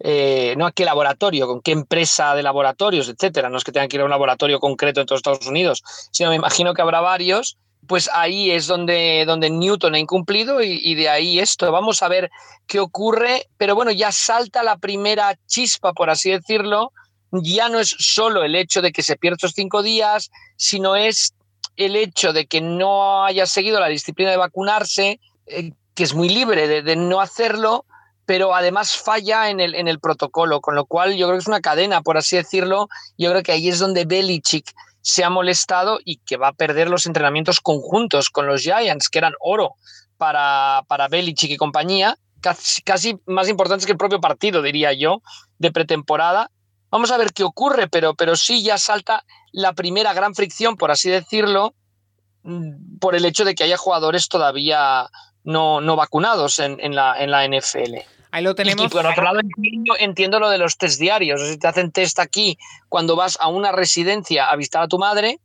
eh, 0.00 0.54
no 0.56 0.66
a 0.66 0.72
qué 0.72 0.84
laboratorio, 0.84 1.46
con 1.46 1.60
qué 1.60 1.72
empresa 1.72 2.34
de 2.34 2.42
laboratorios, 2.42 3.08
etcétera, 3.08 3.48
no 3.48 3.58
es 3.58 3.64
que 3.64 3.72
tengan 3.72 3.88
que 3.88 3.96
ir 3.96 4.00
a 4.02 4.04
un 4.04 4.10
laboratorio 4.10 4.60
concreto 4.60 5.00
en 5.00 5.06
todos 5.06 5.20
Estados 5.20 5.46
Unidos, 5.46 5.82
sino 6.10 6.30
me 6.30 6.36
imagino 6.36 6.74
que 6.74 6.82
habrá 6.82 7.00
varios 7.00 7.56
pues 7.86 8.08
ahí 8.12 8.50
es 8.50 8.66
donde, 8.66 9.24
donde 9.26 9.50
Newton 9.50 9.94
ha 9.94 9.98
incumplido 9.98 10.62
y, 10.62 10.94
de 10.94 11.08
ahí 11.08 11.38
esto. 11.38 11.70
Vamos 11.70 12.02
a 12.02 12.08
ver 12.08 12.30
qué 12.66 12.80
ocurre, 12.80 13.48
pero 13.56 13.74
bueno, 13.74 13.90
ya 13.90 14.12
salta 14.12 14.62
la 14.62 14.76
primera 14.78 15.36
chispa, 15.46 15.92
por 15.92 16.10
así 16.10 16.30
decirlo. 16.30 16.92
Ya 17.30 17.68
no 17.68 17.80
es 17.80 17.94
solo 17.98 18.44
el 18.44 18.54
hecho 18.54 18.80
de 18.80 18.92
que 18.92 19.02
se 19.02 19.16
pierda 19.16 19.36
estos 19.36 19.52
cinco 19.54 19.82
días, 19.82 20.30
sino 20.56 20.96
es 20.96 21.34
el 21.76 21.96
hecho 21.96 22.32
de 22.32 22.46
que 22.46 22.60
no 22.60 23.24
haya 23.24 23.46
seguido 23.46 23.80
la 23.80 23.88
disciplina 23.88 24.30
de 24.30 24.36
vacunarse, 24.36 25.20
eh, 25.46 25.72
que 25.94 26.04
es 26.04 26.14
muy 26.14 26.28
libre 26.28 26.68
de, 26.68 26.82
de, 26.82 26.96
no 26.96 27.20
hacerlo, 27.20 27.84
pero 28.26 28.54
además 28.54 28.96
falla 28.96 29.50
en 29.50 29.60
el, 29.60 29.74
en 29.74 29.88
el 29.88 30.00
protocolo, 30.00 30.60
con 30.60 30.74
lo 30.74 30.86
cual 30.86 31.16
yo 31.16 31.26
creo 31.26 31.38
que 31.38 31.42
es 31.42 31.48
una 31.48 31.60
cadena, 31.60 32.02
por 32.02 32.16
así 32.16 32.36
decirlo. 32.36 32.88
Yo 33.18 33.30
creo 33.30 33.42
que 33.42 33.52
ahí 33.52 33.68
es 33.68 33.78
donde 33.78 34.04
Belichick 34.04 34.72
se 35.02 35.22
ha 35.22 35.30
molestado 35.30 35.98
y 36.04 36.16
que 36.18 36.38
va 36.38 36.48
a 36.48 36.52
perder 36.52 36.88
los 36.88 37.04
entrenamientos 37.06 37.60
conjuntos 37.60 38.30
con 38.30 38.46
los 38.46 38.62
Giants, 38.62 39.10
que 39.10 39.18
eran 39.18 39.34
oro 39.40 39.74
para, 40.16 40.82
para 40.88 41.08
Belichick 41.08 41.50
y 41.50 41.56
compañía, 41.56 42.16
casi, 42.84 43.18
más 43.26 43.48
importantes 43.48 43.86
que 43.86 43.92
el 43.92 43.98
propio 43.98 44.20
partido, 44.20 44.62
diría 44.62 44.92
yo, 44.92 45.22
de 45.58 45.72
pretemporada. 45.72 46.50
Vamos 46.90 47.10
a 47.10 47.16
ver 47.16 47.32
qué 47.32 47.42
ocurre, 47.42 47.88
pero, 47.88 48.14
pero 48.14 48.36
sí 48.36 48.62
ya 48.62 48.78
salta 48.78 49.24
la 49.52 49.72
primera 49.72 50.12
gran 50.12 50.34
fricción, 50.34 50.76
por 50.76 50.90
así 50.90 51.10
decirlo, 51.10 51.74
mm, 52.42 52.98
por 52.98 53.14
el 53.14 53.24
hecho 53.24 53.44
de 53.44 53.54
que 53.54 53.64
haya 53.64 53.76
jugadores 53.76 54.28
todavía 54.28 55.10
no, 55.42 55.80
no 55.80 55.96
vacunados 55.96 56.58
en, 56.58 56.78
en, 56.80 56.94
la, 56.94 57.20
en 57.22 57.30
la 57.30 57.46
NFL. 57.46 58.13
Ahí 58.34 58.42
lo 58.42 58.56
tenemos. 58.56 58.86
Y, 58.86 58.88
por 58.88 59.06
otro 59.06 59.22
lado, 59.22 59.38
entiendo, 60.00 60.40
lo 60.40 60.50
de 60.50 60.58
los 60.58 60.76
test 60.76 60.98
diarios. 60.98 61.40
si 61.40 61.56
te 61.56 61.68
hacen 61.68 61.92
test 61.92 62.18
aquí 62.18 62.58
cuando 62.88 63.14
vas 63.14 63.38
a 63.40 63.46
una 63.46 63.70
residencia 63.70 64.46
a 64.46 64.56
visitar 64.56 64.82
a 64.82 64.88
tu 64.88 64.98
madre, 64.98 65.38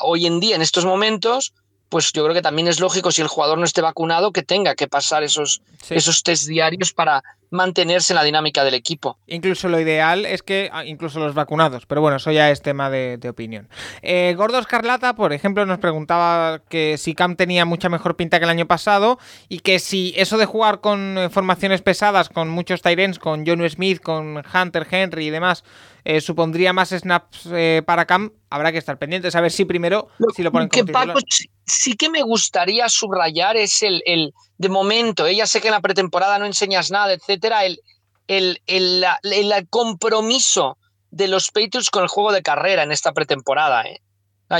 hoy 0.00 0.26
en 0.26 0.40
día, 0.40 0.56
en 0.56 0.62
estos 0.62 0.84
momentos, 0.84 1.54
pues 1.88 2.10
yo 2.12 2.24
creo 2.24 2.34
que 2.34 2.42
también 2.42 2.66
es 2.66 2.80
lógico, 2.80 3.12
si 3.12 3.22
el 3.22 3.28
jugador 3.28 3.58
no 3.58 3.64
esté 3.64 3.80
vacunado, 3.80 4.32
que 4.32 4.42
tenga 4.42 4.74
que 4.74 4.88
pasar 4.88 5.22
esos, 5.22 5.62
esos 5.88 6.24
test 6.24 6.48
diarios 6.48 6.92
para 6.92 7.22
mantenerse 7.52 8.12
en 8.12 8.16
la 8.16 8.24
dinámica 8.24 8.64
del 8.64 8.74
equipo. 8.74 9.18
Incluso 9.26 9.68
lo 9.68 9.78
ideal 9.78 10.26
es 10.26 10.42
que, 10.42 10.70
ah, 10.72 10.84
incluso 10.84 11.20
los 11.20 11.34
vacunados, 11.34 11.86
pero 11.86 12.00
bueno, 12.00 12.16
eso 12.16 12.32
ya 12.32 12.50
es 12.50 12.62
tema 12.62 12.90
de, 12.90 13.18
opinión. 13.28 13.68
Eh, 14.02 14.34
Gordo 14.36 14.58
Escarlata, 14.58 15.14
por 15.14 15.32
ejemplo, 15.32 15.64
nos 15.64 15.78
preguntaba 15.78 16.60
que 16.68 16.98
si 16.98 17.14
Cam 17.14 17.36
tenía 17.36 17.64
mucha 17.64 17.88
mejor 17.88 18.16
pinta 18.16 18.38
que 18.38 18.44
el 18.44 18.50
año 18.50 18.66
pasado 18.66 19.18
y 19.48 19.60
que 19.60 19.78
si 19.78 20.12
eso 20.16 20.38
de 20.38 20.46
jugar 20.46 20.80
con 20.80 21.16
eh, 21.16 21.30
formaciones 21.30 21.82
pesadas, 21.82 22.28
con 22.28 22.48
muchos 22.48 22.82
Tyrens, 22.82 23.18
con 23.18 23.46
John 23.46 23.68
Smith, 23.68 24.00
con 24.00 24.42
Hunter 24.52 24.86
Henry 24.90 25.26
y 25.26 25.30
demás, 25.30 25.62
eh, 26.04 26.20
supondría 26.20 26.72
más 26.72 26.90
snaps 26.90 27.48
eh, 27.52 27.82
para 27.86 28.06
Cam, 28.06 28.32
habrá 28.50 28.72
que 28.72 28.78
estar 28.78 28.98
pendientes 28.98 29.36
a 29.36 29.40
ver 29.40 29.52
si 29.52 29.64
primero 29.64 30.08
si 30.34 30.42
lo 30.42 30.50
ponen 30.50 30.68
que 30.68 30.84
Paco, 30.84 31.20
sí 31.64 31.94
que 31.94 32.10
me 32.10 32.22
gustaría 32.22 32.88
subrayar 32.88 33.56
es 33.56 33.84
el, 33.84 34.02
el 34.04 34.34
de 34.58 34.68
momento, 34.68 35.26
ella 35.26 35.46
sé 35.46 35.60
que 35.60 35.68
en 35.68 35.74
la 35.74 35.80
pretemporada 35.80 36.40
no 36.40 36.46
enseñas 36.46 36.90
nada, 36.90 37.12
etcétera, 37.42 37.64
el, 37.64 37.80
el, 38.28 38.62
el, 38.66 39.04
el 39.52 39.68
compromiso 39.68 40.78
de 41.10 41.28
los 41.28 41.50
Patriots 41.50 41.90
con 41.90 42.04
el 42.04 42.08
juego 42.08 42.32
de 42.32 42.42
carrera 42.42 42.84
en 42.84 42.92
esta 42.92 43.12
pretemporada. 43.12 43.82
¿eh? 43.82 44.00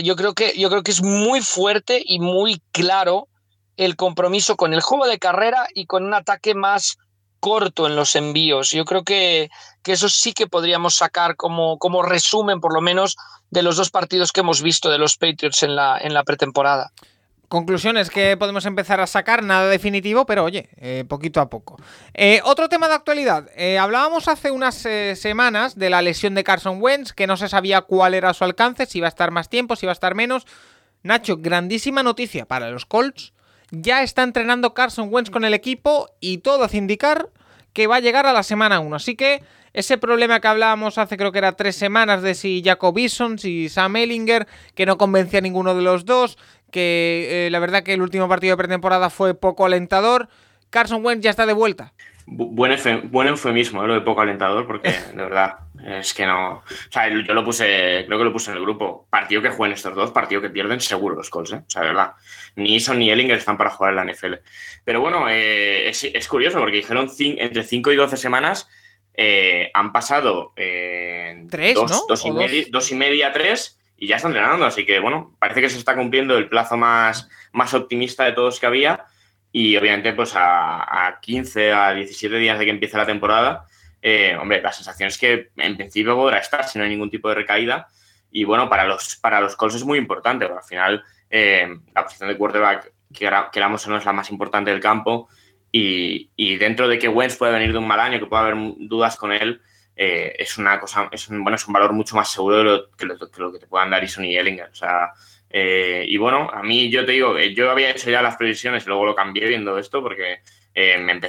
Yo, 0.03 0.17
creo 0.17 0.35
que, 0.35 0.53
yo 0.59 0.69
creo 0.69 0.83
que 0.83 0.91
es 0.91 1.03
muy 1.03 1.41
fuerte 1.41 2.03
y 2.05 2.19
muy 2.19 2.61
claro 2.73 3.29
el 3.77 3.97
compromiso 3.97 4.57
con 4.57 4.75
el 4.75 4.81
juego 4.81 5.07
de 5.07 5.19
carrera 5.19 5.67
y 5.75 5.87
con 5.87 6.05
un 6.05 6.15
ataque 6.15 6.55
más 6.55 6.99
corto 7.41 7.87
en 7.87 7.97
los 7.97 8.17
envíos. 8.17 8.71
Yo 8.71 8.85
creo 8.85 9.05
que, 9.05 9.49
que 9.83 9.93
eso 9.93 10.09
sí 10.09 10.33
que 10.33 10.47
podríamos 10.47 10.97
sacar 10.97 11.37
como, 11.37 11.79
como 11.79 12.03
resumen, 12.03 12.61
por 12.61 12.75
lo 12.75 12.81
menos, 12.81 13.17
de 13.51 13.63
los 13.63 13.77
dos 13.77 13.91
partidos 13.91 14.33
que 14.33 14.41
hemos 14.41 14.61
visto 14.61 14.91
de 14.91 14.99
los 14.99 15.17
Patriots 15.17 15.63
en 15.63 15.77
la, 15.77 15.99
en 15.99 16.15
la 16.15 16.25
pretemporada. 16.25 16.93
Conclusiones 17.53 18.09
que 18.09 18.35
podemos 18.39 18.65
empezar 18.65 18.99
a 19.03 19.07
sacar, 19.07 19.43
nada 19.43 19.69
definitivo, 19.69 20.25
pero 20.25 20.43
oye, 20.43 20.71
eh, 20.79 21.05
poquito 21.07 21.39
a 21.39 21.51
poco. 21.51 21.77
Eh, 22.15 22.41
otro 22.45 22.71
tema 22.71 22.89
de 22.89 22.95
actualidad. 22.95 23.51
Eh, 23.55 23.77
hablábamos 23.77 24.27
hace 24.27 24.51
unas 24.51 24.75
semanas 24.75 25.77
de 25.77 25.91
la 25.91 26.01
lesión 26.01 26.35
de 26.35 26.45
Carson 26.45 26.79
Wentz, 26.81 27.13
que 27.13 27.27
no 27.27 27.37
se 27.37 27.51
sabía 27.51 27.83
cuál 27.83 28.15
era 28.15 28.33
su 28.33 28.45
alcance, 28.45 28.87
si 28.87 28.97
iba 28.97 29.07
a 29.07 29.11
estar 29.11 29.33
más 29.33 29.51
tiempo, 29.51 29.77
si 29.77 29.85
iba 29.85 29.93
a 29.93 29.93
estar 29.93 30.15
menos. 30.15 30.47
Nacho, 31.03 31.37
grandísima 31.37 32.03
noticia 32.03 32.47
para 32.47 32.71
los 32.71 32.87
Colts 32.87 33.35
ya 33.71 34.03
está 34.03 34.23
entrenando 34.23 34.73
Carson 34.73 35.09
Wentz 35.13 35.29
con 35.29 35.45
el 35.45 35.53
equipo 35.53 36.09
y 36.21 36.39
todo 36.39 36.65
hace 36.65 36.79
indicar 36.79 37.29
que 37.75 37.87
va 37.87 37.97
a 37.97 38.01
llegar 38.01 38.25
a 38.25 38.33
la 38.33 38.45
semana 38.45 38.81
1. 38.81 38.97
Así 38.97 39.15
que 39.15 39.43
ese 39.73 39.97
problema 39.97 40.41
que 40.41 40.49
hablábamos 40.49 40.99
hace 40.99 41.17
creo 41.17 41.33
que 41.33 41.39
era 41.39 41.53
tres 41.53 41.77
semanas 41.77 42.21
de 42.23 42.35
si 42.35 42.63
Jacob 42.63 42.97
Eason, 42.99 43.39
si 43.39 43.71
Sam 43.71 43.97
Ellinger, 43.97 44.47
que 44.75 44.85
no 44.85 44.99
convencía 44.99 45.39
a 45.39 45.43
ninguno 45.43 45.75
de 45.75 45.81
los 45.81 46.05
dos, 46.05 46.37
que 46.73 47.47
eh, 47.47 47.51
la 47.51 47.61
verdad 47.61 47.85
que 47.85 47.95
el 47.95 48.03
último 48.03 48.29
partido 48.29 48.55
de 48.55 48.57
pretemporada 48.57 49.11
fue 49.11 49.35
poco 49.35 49.65
alentador. 49.65 50.29
Carson 50.71 51.05
Wentz 51.05 51.23
ya 51.23 51.31
está 51.31 51.47
de 51.47 51.53
vuelta. 51.53 51.93
Buen, 52.25 52.77
buen 53.11 53.29
eufemismo, 53.29 53.85
¿eh? 53.85 53.89
lo 53.89 53.95
de 53.95 54.01
poco 54.01 54.23
alentador, 54.23 54.67
porque 54.67 54.91
de 55.15 55.23
verdad 55.23 55.57
es 55.85 56.15
que 56.15 56.27
no. 56.27 56.55
O 56.55 56.63
sea, 56.91 57.09
yo 57.09 57.35
lo 57.35 57.45
puse, 57.45 58.05
creo 58.07 58.19
que 58.19 58.25
lo 58.25 58.33
puse 58.33 58.51
en 58.51 58.57
el 58.57 58.63
grupo. 58.63 59.07
Partido 59.11 59.43
que 59.43 59.51
jueguen 59.51 59.75
estos 59.75 59.95
dos, 59.95 60.11
partido 60.11 60.41
que 60.41 60.51
pierden 60.51 60.81
seguro 60.81 61.15
los 61.15 61.31
Colts, 61.31 61.53
¿eh? 61.53 61.63
O 61.67 61.71
sea, 61.71 61.83
de 61.83 61.89
verdad. 61.89 62.13
Ni 62.57 62.75
Eason 62.75 62.99
ni 62.99 63.11
Ellinger 63.11 63.37
están 63.37 63.59
para 63.59 63.71
jugar 63.71 63.93
en 63.93 63.97
la 63.97 64.13
NFL. 64.13 64.35
Pero 64.85 65.01
bueno, 65.01 65.27
eh, 65.29 65.89
es, 65.89 66.29
curioso 66.29 66.59
porque 66.59 66.79
dijeron 66.79 67.11
entre 67.19 67.63
5 67.63 67.93
y 67.93 67.97
12 67.97 68.17
semanas. 68.17 68.69
han 69.75 69.93
pasado 69.93 70.53
¿Tres, 70.55 71.75
dos, 71.75 71.91
¿no? 71.91 72.01
dos, 72.09 72.25
y 72.25 72.31
media, 72.31 72.65
dos 72.71 72.91
y 72.93 72.95
media, 72.95 73.33
tres, 73.33 73.79
y 74.03 74.09
ya 74.09 74.17
están 74.17 74.33
entrenando. 74.33 74.67
Así 74.67 74.85
que 74.85 74.99
bueno, 74.99 75.37
parece 75.39 75.61
que 75.61 75.71
se 75.71 75.79
está 75.79 75.95
cumpliendo 75.95 76.37
el 76.37 76.49
plazo 76.49 76.77
más, 76.77 77.29
más 77.53 77.73
optimista 77.73 78.25
de 78.25 78.33
todos 78.33 78.59
que 78.59 78.67
había. 78.67 79.05
Y 79.53 79.77
obviamente, 79.77 80.13
pues 80.13 80.33
a, 80.35 81.19
15, 81.23 81.73
a 81.73 81.95
17 81.95 82.37
días 82.37 82.59
de 82.59 82.65
que 82.65 82.73
empiece 82.73 82.97
la 82.97 83.07
temporada, 83.07 83.65
eh, 84.01 84.37
hombre, 84.41 84.61
la 84.61 84.73
sensación 84.73 85.07
es 85.07 85.19
que 85.19 85.51
en 85.57 85.77
principio 85.77 86.17
podrá 86.17 86.39
estar 86.39 86.67
si 86.67 86.79
no 86.79 86.85
hay 86.85 86.91
ningún 86.91 87.11
tipo 87.11 87.29
de 87.29 87.37
recaída. 87.37 87.87
Y 88.33 88.43
bueno, 88.43 88.69
para 88.69 88.87
los, 88.87 89.15
para 89.15 89.41
los 89.41 89.55
Colts 89.55 89.77
es 89.77 89.85
muy 89.85 89.99
importante, 89.99 90.47
porque 90.47 90.59
al 90.59 90.69
final 90.69 91.05
eh, 91.31 91.69
la 91.95 92.03
posición 92.03 92.29
de 92.29 92.37
quarterback, 92.37 92.93
que 93.15 93.31
queramos 93.53 93.87
o 93.87 93.91
no, 93.91 93.99
es 93.99 94.05
la 94.05 94.13
más 94.13 94.31
importante 94.31 94.73
del 94.73 94.81
campo. 94.81 95.29
Y, 95.71 96.57
dentro 96.57 96.89
de 96.89 96.99
que 96.99 97.07
Wentz 97.07 97.37
puede 97.37 97.53
venir 97.53 97.71
de 97.71 97.79
un 97.79 97.87
mal 97.87 98.01
año, 98.01 98.19
que 98.19 98.27
pueda 98.27 98.43
haber 98.43 98.57
dudas 98.79 99.17
con 99.17 99.31
él, 99.31 99.63
eh, 99.97 100.35
es 100.39 100.59
una 100.59 100.81
cosa, 100.81 101.09
es 101.13 101.29
un, 101.29 101.43
bueno, 101.43 101.57
es 101.57 101.67
un 101.67 101.73
valor 101.73 101.93
mucho 101.93 102.17
más 102.17 102.31
seguro 102.33 102.59
de 102.59 102.65
lo 102.65 102.91
que, 102.91 103.07
lo, 103.07 103.53
que 103.53 103.59
te 103.59 103.67
puedan 103.67 103.91
dar 103.91 104.03
Ison 104.03 104.25
y 104.25 104.37
Ellinger. 104.37 104.71
O 104.71 104.75
sea, 104.75 105.13
eh, 105.55 106.05
y 106.09 106.17
bueno, 106.17 106.49
a 106.51 106.63
mí 106.63 106.91
yo 106.91 107.05
te 107.05 107.13
digo, 107.13 107.39
yo 107.39 107.71
había 107.71 107.91
hecho 107.91 108.11
ya 108.11 108.23
las 108.23 108.37
previsiones 108.37 108.87
luego 108.87 109.05
lo 109.05 109.15
cambié 109.15 109.47
viendo 109.47 109.77
esto 109.79 110.03
porque 110.03 110.41
eh, 110.75 110.97
me, 110.99 111.21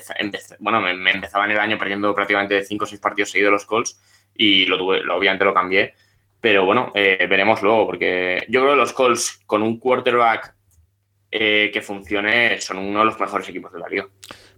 bueno, 0.59 0.79
me, 0.79 1.11
empezaba 1.11 1.43
en 1.43 1.51
el 1.51 1.59
año 1.59 1.77
perdiendo 1.77 2.15
prácticamente 2.15 2.63
5 2.63 2.85
o 2.85 2.87
6 2.87 3.01
partidos 3.01 3.31
seguidos 3.31 3.51
los 3.51 3.65
Colts 3.65 4.01
y 4.33 4.65
lo 4.65 4.77
tuve, 4.77 5.01
obviamente 5.11 5.43
lo 5.43 5.53
cambié. 5.53 5.93
Pero 6.39 6.65
bueno, 6.65 6.91
eh, 6.95 7.25
veremos 7.29 7.61
luego 7.61 7.85
porque 7.85 8.45
yo 8.47 8.61
creo 8.61 8.73
que 8.73 8.79
los 8.79 8.93
Colts 8.93 9.41
con 9.45 9.61
un 9.61 9.77
quarterback 9.77 10.55
que 11.29 11.81
funcione 11.83 12.61
son 12.61 12.77
uno 12.77 12.99
de 12.99 13.05
los 13.05 13.19
mejores 13.19 13.49
equipos 13.49 13.73
de 13.73 13.79
la 13.79 13.89
liga. 13.89 14.07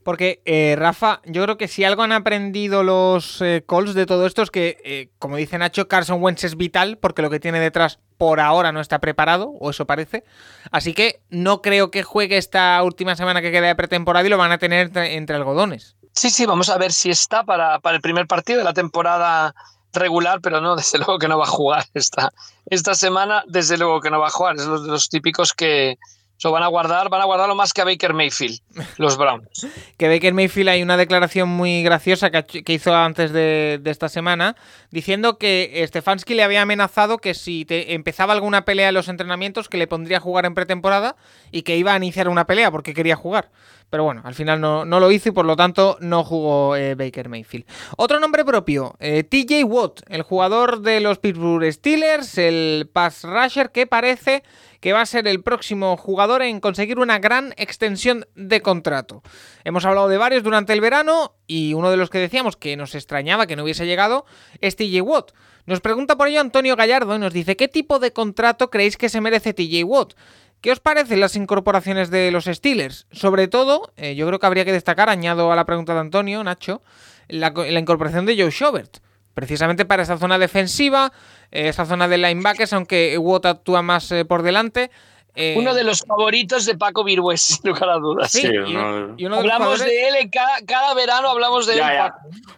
Porque, 0.06 0.44
eh, 0.46 0.76
Rafa, 0.78 1.20
yo 1.26 1.42
creo 1.42 1.58
que 1.58 1.68
si 1.68 1.84
algo 1.84 2.04
han 2.04 2.12
aprendido 2.12 2.84
los 2.84 3.42
eh, 3.42 3.64
Colts 3.66 3.96
de 3.96 4.06
todo 4.06 4.28
esto 4.28 4.44
es 4.44 4.52
que, 4.52 4.78
eh, 4.86 5.10
como 5.18 5.36
dice 5.36 5.58
Nacho, 5.58 5.88
Carson 5.88 6.22
Wentz 6.22 6.44
es 6.44 6.58
vital 6.58 7.00
porque 7.00 7.24
lo 7.24 7.32
que 7.32 7.40
tiene 7.40 7.60
detrás 7.60 7.98
por 8.20 8.40
ahora 8.40 8.72
no 8.72 8.82
está 8.82 9.00
preparado, 9.00 9.56
o 9.60 9.72
eso 9.72 9.88
parece. 9.88 10.24
Así 10.70 10.94
que 10.94 11.22
no 11.32 11.64
creo 11.64 11.90
que 11.90 12.04
juegue 12.04 12.38
esta 12.38 12.84
última 12.84 13.16
semana 13.16 13.42
que 13.42 13.52
queda 13.52 13.66
de 13.66 13.76
pretemporada 13.76 14.28
y 14.28 14.30
lo 14.30 14.38
van 14.38 14.52
a 14.52 14.60
tener 14.60 14.96
entre, 14.96 15.36
algodones. 15.36 15.96
Sí, 16.14 16.30
sí, 16.30 16.46
vamos 16.46 16.70
a 16.70 16.78
ver 16.78 16.94
si 16.94 17.10
está 17.10 17.44
para, 17.44 17.80
el 17.84 18.02
primer 18.02 18.28
partido 18.28 18.60
de 18.60 18.64
la 18.64 18.74
temporada 18.74 19.56
regular, 19.92 20.40
pero 20.40 20.62
no, 20.62 20.76
desde 20.76 21.00
luego 21.00 21.18
que 21.18 21.28
no 21.28 21.40
va 21.40 21.46
a 21.46 21.48
jugar 21.48 21.84
esta, 21.96 22.32
esta 22.68 22.94
semana, 22.94 23.44
desde 23.48 23.80
luego 23.80 24.02
que 24.02 24.12
no 24.12 24.20
va 24.20 24.28
a 24.28 24.30
jugar. 24.30 24.58
Es 24.58 24.68
los, 24.68 24.82
los 24.82 25.10
típicos 25.10 25.52
que, 25.52 25.98
So, 26.38 26.52
van 26.52 26.64
a 26.64 26.68
guardar, 26.68 27.10
van 27.10 27.22
a 27.22 27.26
guardarlo 27.26 27.56
más 27.56 27.72
que 27.72 27.82
a 27.82 27.86
Baker 27.86 28.14
Mayfield, 28.14 28.60
los 28.98 29.18
Browns. 29.18 29.68
que 29.98 30.08
Baker 30.08 30.34
Mayfield 30.34 30.70
hay 30.70 30.84
una 30.84 30.98
declaración 30.98 31.50
muy 31.50 31.84
graciosa 31.84 32.32
que, 32.32 32.74
hizo 32.74 32.94
antes 32.96 33.32
de, 33.32 33.82
esta 33.86 34.10
semana, 34.10 34.56
diciendo 34.92 35.38
que 35.38 35.84
Stefanski 35.88 36.34
le 36.34 36.44
había 36.44 36.62
amenazado 36.62 37.18
que 37.18 37.34
si 37.34 37.66
te 37.66 37.94
empezaba 37.94 38.34
alguna 38.34 38.66
pelea 38.66 38.90
en 38.90 38.96
los 38.96 39.08
entrenamientos, 39.08 39.70
que 39.70 39.78
le 39.78 39.88
pondría 39.88 40.18
a 40.18 40.22
jugar 40.22 40.46
en 40.46 40.56
pretemporada 40.56 41.16
y 41.52 41.64
que 41.64 41.78
iba 41.78 41.94
a 41.94 41.98
iniciar 41.98 42.30
una 42.30 42.46
pelea 42.46 42.72
porque 42.72 42.94
quería 42.94 43.16
jugar. 43.16 43.50
Pero 43.90 44.04
bueno, 44.04 44.22
al 44.26 44.34
final 44.34 44.60
no, 44.60 44.84
lo 44.86 45.12
hizo 45.12 45.30
y 45.30 45.32
por 45.32 45.46
lo 45.46 45.56
tanto 45.56 45.98
no 46.02 46.24
jugó 46.24 46.76
eh, 46.76 46.96
Baker 46.96 47.30
Mayfield. 47.30 47.66
Otro 47.98 48.20
nombre 48.20 48.44
propio, 48.44 48.96
eh, 49.00 49.24
TJ 49.24 49.64
Watt, 49.64 50.02
el 50.10 50.24
jugador 50.24 50.82
de 50.82 51.00
los 51.00 51.20
Pittsburgh 51.20 51.72
Steelers, 51.72 52.38
el 52.38 52.90
pass 52.92 53.24
rusher 53.24 53.72
que 53.72 53.88
parece 53.88 54.44
que 54.82 54.94
va 54.94 55.02
a 55.02 55.06
ser 55.06 55.28
el 55.28 55.42
próximo 55.42 55.98
jugador 55.98 56.42
en 56.42 56.60
conseguir 56.60 57.00
una 57.00 57.20
gran 57.20 57.54
extensión 57.58 58.28
de 58.36 58.62
contrato. 58.66 59.22
Hemos 59.64 59.86
hablado 59.86 60.10
de 60.10 60.18
varios 60.18 60.42
durante 60.42 60.74
el 60.74 60.82
verano 60.82 61.36
y 61.46 61.76
uno 61.76 61.92
de 61.92 61.98
los 61.98 62.10
que 62.10 62.18
decíamos 62.18 62.58
que 62.58 62.76
nos 62.76 62.96
extrañaba 62.96 63.46
que 63.46 63.56
no 63.56 63.64
hubiese 63.64 63.86
llegado 63.86 64.26
es 64.60 64.76
TJ 64.76 65.02
Watt. 65.02 65.32
Nos 65.68 65.82
pregunta 65.82 66.18
por 66.18 66.28
ello 66.28 66.42
Antonio 66.42 66.76
Gallardo 66.76 67.16
y 67.16 67.20
nos 67.20 67.32
dice 67.32 67.56
¿qué 67.56 67.68
tipo 67.68 68.00
de 68.00 68.12
contrato 68.12 68.72
creéis 68.72 68.98
que 68.98 69.08
se 69.08 69.22
merece 69.22 69.54
TJ 69.54 69.84
Watt? 69.84 70.14
¿Qué 70.62 70.72
os 70.72 70.80
parecen 70.80 71.20
las 71.20 71.36
incorporaciones 71.36 72.10
de 72.10 72.32
los 72.32 72.46
Steelers? 72.46 73.06
Sobre 73.12 73.48
todo, 73.48 73.94
eh, 73.98 74.16
yo 74.16 74.26
creo 74.26 74.40
que 74.40 74.48
habría 74.48 74.66
que 74.66 74.74
destacar, 74.74 75.10
añado 75.10 75.52
a 75.52 75.56
la 75.56 75.66
pregunta 75.66 75.94
de 75.94 76.00
Antonio, 76.00 76.44
Nacho, 76.44 76.82
la, 77.28 77.52
la 77.52 77.80
incorporación 77.80 78.26
de 78.26 78.36
Joe 78.36 78.50
Schobert 78.50 78.98
precisamente 79.36 79.86
para 79.86 80.02
esa 80.02 80.18
zona 80.18 80.40
defensiva, 80.40 81.12
eh, 81.52 81.68
esa 81.68 81.86
zona 81.86 82.08
de 82.08 82.18
linebackers, 82.18 82.74
aunque 82.74 83.16
Watt 83.20 83.46
actúa 83.46 83.84
más 83.84 84.12
eh, 84.12 84.26
por 84.26 84.42
delante. 84.42 84.90
Eh, 85.36 85.56
uno 85.58 85.74
de 85.74 85.84
los 85.84 86.00
favoritos 86.00 86.66
de 86.66 86.78
Paco 86.78 87.04
Virgües, 87.04 87.42
sin 87.42 87.70
lugar 87.70 87.90
a 87.90 87.98
dudas. 87.98 88.32
Sí, 88.32 88.48
y, 88.48 89.26
hablamos 89.26 89.80
de 89.80 90.08
él, 90.08 90.30
cada, 90.32 90.94
verano 90.94 91.30
hablamos 91.30 91.68
de 91.68 91.76
él. 91.76 91.84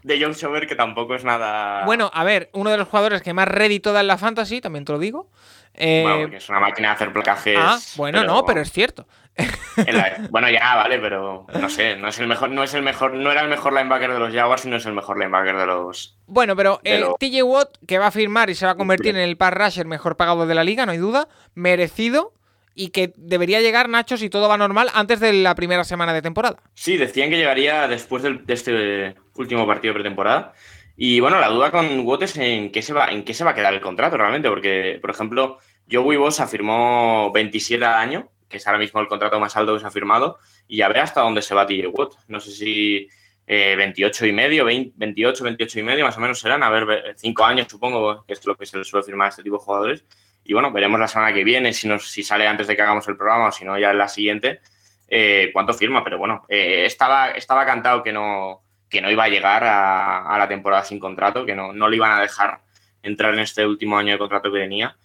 De 0.04 0.22
John 0.22 0.36
Schober, 0.36 0.68
que 0.68 0.76
tampoco 0.76 1.16
es 1.16 1.24
nada. 1.24 1.86
Bueno, 1.86 2.12
a 2.14 2.24
ver, 2.24 2.50
uno 2.54 2.70
de 2.70 2.78
los 2.78 2.88
jugadores 2.88 3.22
que 3.22 3.34
más 3.34 3.48
rédito 3.48 3.94
da 3.94 4.02
en 4.02 4.08
la 4.08 4.18
fantasy, 4.18 4.62
también 4.62 4.86
te 4.86 4.92
lo 4.94 5.00
digo. 5.00 5.30
bueno, 5.74 6.36
es 6.36 6.50
una 6.50 6.60
máquina 6.60 6.90
de 6.90 6.94
hacer 6.96 7.14
placajes. 7.14 7.58
Ah, 7.60 7.80
bueno, 7.96 8.24
no, 8.24 8.46
pero 8.46 8.62
es 8.62 8.72
cierto 8.72 9.08
bueno, 10.32 10.50
ya, 10.50 10.76
vale, 10.76 11.00
pero 11.00 11.46
no 11.60 11.70
sé, 11.70 11.96
no 11.96 12.08
es 12.08 12.20
el 12.20 12.28
mejor, 12.28 12.50
no 12.50 12.64
es 12.64 12.74
el 12.74 12.82
mejor, 12.82 13.14
no 13.14 13.32
era 13.32 13.42
el 13.42 13.50
mejor 13.50 13.74
linebacker 13.74 14.12
de 14.12 14.20
los 14.20 14.34
Jaguars 14.34 14.66
y 14.66 14.70
no 14.70 14.78
es 14.78 14.86
el 14.86 14.94
mejor 14.94 15.18
linebacker 15.18 15.58
de 15.58 15.66
los. 15.68 16.18
Bueno, 16.26 16.56
pero 16.56 16.80
el 16.84 17.06
TJ 17.20 17.44
Watt, 17.44 17.78
que 17.88 18.00
va 18.00 18.08
a 18.08 18.12
firmar 18.12 18.50
y 18.50 18.56
se 18.56 18.66
va 18.66 18.72
a 18.72 18.76
convertir 18.76 19.16
en 19.16 19.22
el 19.22 19.38
pass 19.38 19.54
rusher 19.54 19.86
mejor 19.86 20.18
pagado 20.18 20.48
de 20.48 20.56
la 20.56 20.64
liga, 20.64 20.86
no 20.86 20.92
hay 20.92 20.98
duda, 20.98 21.28
merecido 21.54 22.34
y 22.78 22.90
que 22.90 23.12
debería 23.18 23.60
llegar, 23.60 23.90
Nacho, 23.90 24.16
si 24.16 24.30
todo 24.30 24.48
va 24.48 24.58
normal, 24.58 24.90
antes 24.94 25.20
de 25.20 25.34
la 25.34 25.56
primera 25.56 25.84
semana 25.84 26.14
de 26.14 26.22
temporada. 26.22 26.58
Sí, 26.76 26.96
decían 26.96 27.30
que 27.30 27.38
llegaría 27.38 27.88
después 27.88 28.24
de 28.24 28.40
este 28.48 29.16
último 29.36 29.66
partido 29.68 29.94
pretemporada. 29.94 30.54
Y 30.96 31.20
bueno, 31.20 31.40
la 31.40 31.50
duda 31.50 31.72
con 31.72 32.00
Watt 32.06 32.24
es 32.24 32.38
en 32.38 32.72
qué 32.72 32.82
se 32.82 32.94
va, 32.94 33.08
en 33.08 33.24
qué 33.24 33.34
se 33.34 33.44
va 33.44 33.52
a 33.52 33.56
quedar 33.56 33.74
el 33.74 33.82
contrato 33.82 34.16
realmente, 34.18 34.50
porque, 34.50 34.98
por 35.02 35.10
ejemplo, 35.10 35.58
Joey 35.92 36.18
Bosa 36.18 36.48
firmó 36.48 37.32
27 37.34 37.84
al 37.84 37.94
año 37.96 38.32
que 38.50 38.58
es 38.58 38.68
ahora 38.68 38.80
mismo 38.80 39.00
el 39.02 39.08
contrato 39.08 39.40
más 39.40 39.56
alto 39.56 39.74
que 39.74 39.80
se 39.82 39.88
ha 39.88 39.92
firmado, 39.92 40.40
y 40.68 40.82
a 40.82 40.88
ver 40.88 41.00
hasta 41.00 41.22
dónde 41.22 41.42
se 41.42 41.56
va 41.56 41.68
TJ 41.68 41.88
Watt. 41.88 42.14
No 42.28 42.40
sé 42.40 42.52
si 42.52 43.08
28 43.48 44.26
eh, 44.26 44.28
y 44.28 44.32
medio, 44.32 44.66
28, 44.66 45.44
28 45.44 45.80
y 45.80 45.84
medio, 45.84 46.06
más 46.06 46.18
o 46.18 46.20
menos 46.20 46.40
serán, 46.40 46.64
a 46.64 46.70
ver, 46.70 47.16
5 47.18 47.44
años 47.44 47.68
supongo, 47.70 48.26
que 48.26 48.34
es 48.34 48.46
lo 48.46 48.56
que 48.56 48.66
se 48.66 48.84
suele 48.84 49.06
firmar 49.06 49.28
a 49.28 49.30
este 49.30 49.44
tipo 49.44 49.58
de 49.58 49.64
jugadores. 49.64 50.06
Y 50.50 50.54
bueno, 50.54 50.72
veremos 50.72 50.98
la 50.98 51.10
semana 51.10 51.34
que 51.34 51.44
viene, 51.44 51.74
si, 51.74 51.90
nos, 51.90 52.10
si 52.10 52.24
sale 52.24 52.48
antes 52.48 52.68
de 52.68 52.76
que 52.76 52.82
hagamos 52.82 53.06
el 53.10 53.18
programa 53.18 53.50
o 53.50 53.52
si 53.52 53.66
no 53.66 53.78
ya 53.78 53.92
en 53.92 53.98
la 53.98 54.08
siguiente, 54.08 54.62
eh, 55.10 55.50
cuánto 55.52 55.74
firma. 55.74 56.06
Pero 56.06 56.18
bueno, 56.18 56.46
eh, 56.48 56.86
estaba, 56.86 57.32
estaba 57.32 57.66
cantado 57.66 58.02
que 58.02 58.14
no, 58.14 58.64
que 58.90 59.02
no 59.02 59.12
iba 59.12 59.26
a 59.26 59.30
llegar 59.30 59.66
a, 59.66 60.38
la 60.38 60.48
temporada 60.48 60.86
sin 60.86 61.00
contrato, 61.00 61.46
que 61.46 61.54
no, 61.54 61.74
no 61.74 61.90
le 61.90 61.98
iban 61.98 62.12
a 62.12 62.22
dejar 62.22 62.62
entrar 63.04 63.34
en 63.34 63.42
este 63.42 63.66
último 63.66 63.98
año 63.98 64.14
de 64.14 64.18
contrato 64.18 64.50
que 64.50 64.60
tenía. 64.60 64.96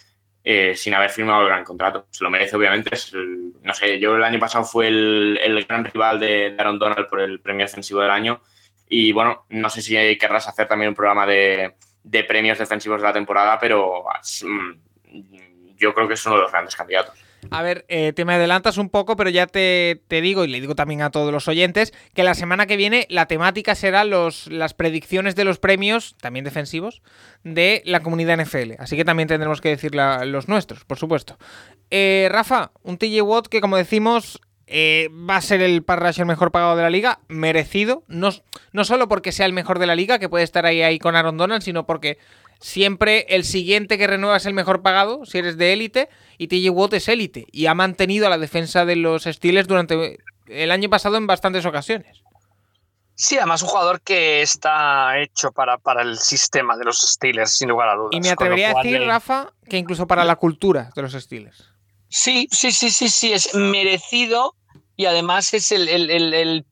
Eh, 0.44 0.74
sin 0.74 0.92
haber 0.94 1.10
firmado 1.10 1.42
el 1.42 1.48
gran 1.48 1.64
contrato. 1.64 2.06
Se 2.10 2.22
lo 2.22 2.30
merece, 2.30 2.56
obviamente. 2.56 2.90
no 3.62 3.74
sé, 3.74 3.98
yo 3.98 4.14
el 4.16 4.24
año 4.24 4.38
pasado 4.38 4.64
fue 4.64 4.88
el, 4.88 5.66
gran 5.68 5.84
rival 5.84 6.20
de 6.20 6.54
Aaron 6.58 6.78
Donald 6.78 7.08
por 7.08 7.20
el 7.20 7.40
premio 7.40 7.66
defensivo 7.66 8.00
del 8.00 8.10
año. 8.10 8.40
Y 8.88 9.12
bueno, 9.12 9.46
no 9.50 9.70
sé 9.70 9.82
si 9.82 9.94
querrás 10.18 10.46
hacer 10.46 10.68
también 10.68 10.90
un 10.90 10.94
programa 10.94 11.26
de, 11.26 11.74
premios 12.28 12.58
defensivos 12.58 13.00
de 13.00 13.08
la 13.08 13.12
temporada, 13.12 13.58
pero 13.58 14.04
mm, 14.42 14.91
yo 15.82 15.92
creo 15.94 16.08
que 16.08 16.14
es 16.14 16.24
uno 16.26 16.36
de 16.36 16.42
los 16.42 16.52
grandes 16.52 16.76
candidatos. 16.76 17.18
A 17.50 17.62
ver, 17.62 17.84
eh, 17.88 18.12
te 18.12 18.24
me 18.24 18.34
adelantas 18.34 18.78
un 18.78 18.88
poco, 18.88 19.16
pero 19.16 19.28
ya 19.28 19.46
te, 19.46 20.00
digo, 20.08 20.44
y 20.44 20.48
le 20.48 20.60
digo 20.60 20.76
también 20.76 21.02
a 21.02 21.10
todos 21.10 21.32
los 21.32 21.48
oyentes, 21.48 21.92
que 22.14 22.22
la 22.22 22.34
semana 22.34 22.66
que 22.66 22.76
viene 22.76 23.06
la 23.10 23.26
temática 23.26 23.74
será 23.74 24.04
los, 24.04 24.46
las 24.46 24.74
predicciones 24.74 25.34
de 25.34 25.44
los 25.44 25.58
premios, 25.58 26.14
también 26.20 26.44
defensivos, 26.44 27.02
de 27.42 27.82
la 27.84 28.00
comunidad 28.00 28.40
NFL. 28.40 28.74
Así 28.78 28.96
que 28.96 29.04
también 29.04 29.28
tendremos 29.28 29.60
que 29.60 29.70
decir 29.70 29.92
los 29.94 30.48
nuestros, 30.48 30.84
por 30.84 30.98
supuesto. 30.98 31.36
Eh, 31.90 32.28
Rafa, 32.30 32.70
un 32.82 32.96
TJ 32.96 33.22
Watt 33.22 33.48
que, 33.48 33.60
como 33.60 33.76
decimos, 33.76 34.40
eh, 34.68 35.10
va 35.28 35.36
a 35.36 35.42
ser 35.42 35.60
el 35.60 35.82
pass 35.82 36.18
mejor 36.24 36.52
pagado 36.52 36.76
de 36.76 36.82
la 36.82 36.90
liga, 36.90 37.18
merecido, 37.28 38.04
no, 38.06 38.30
no 38.72 38.84
solo 38.84 39.08
porque 39.08 39.32
sea 39.32 39.46
el 39.46 39.52
mejor 39.52 39.78
de 39.78 39.86
la 39.86 39.96
liga, 39.96 40.18
que 40.18 40.28
puede 40.28 40.44
estar 40.44 40.64
ahí, 40.64 40.82
ahí 40.82 40.98
con 40.98 41.16
Aaron 41.16 41.36
Donald, 41.36 41.62
sino 41.62 41.84
porque 41.84 42.18
siempre 42.62 43.26
el 43.28 43.44
siguiente 43.44 43.98
que 43.98 44.06
renueva 44.06 44.38
es 44.38 44.46
el 44.46 44.54
mejor 44.54 44.80
pagado, 44.80 45.26
si 45.26 45.38
eres 45.38 45.58
de 45.58 45.74
élite, 45.74 46.08
y 46.38 46.48
TJ 46.48 46.70
Watt 46.70 46.94
es 46.94 47.08
élite, 47.08 47.46
y 47.52 47.66
ha 47.66 47.74
mantenido 47.74 48.26
a 48.26 48.30
la 48.30 48.38
defensa 48.38 48.84
de 48.86 48.96
los 48.96 49.24
Steelers 49.24 49.68
durante 49.68 50.18
el 50.46 50.70
año 50.70 50.88
pasado 50.88 51.16
en 51.16 51.26
bastantes 51.26 51.66
ocasiones. 51.66 52.22
Sí, 53.14 53.36
además 53.36 53.62
un 53.62 53.68
jugador 53.68 54.00
que 54.00 54.40
está 54.40 55.20
hecho 55.20 55.52
para, 55.52 55.76
para 55.76 56.02
el 56.02 56.18
sistema 56.18 56.76
de 56.76 56.84
los 56.84 56.98
Steelers, 56.98 57.50
sin 57.50 57.68
lugar 57.68 57.90
a 57.90 57.96
dudas. 57.96 58.10
Y 58.12 58.20
me 58.20 58.30
atrevería 58.30 58.70
a 58.70 58.82
decir, 58.82 59.02
Rafa, 59.02 59.52
que 59.68 59.76
incluso 59.76 60.06
para 60.06 60.24
la 60.24 60.36
cultura 60.36 60.90
de 60.96 61.02
los 61.02 61.12
Steelers. 61.12 61.68
Sí, 62.08 62.48
sí, 62.50 62.72
sí, 62.72 62.90
sí, 62.90 63.08
sí, 63.08 63.32
es 63.32 63.54
merecido 63.54 64.54
y 64.96 65.06
además 65.06 65.54
es 65.54 65.72
el, 65.72 65.88
el, 65.88 66.66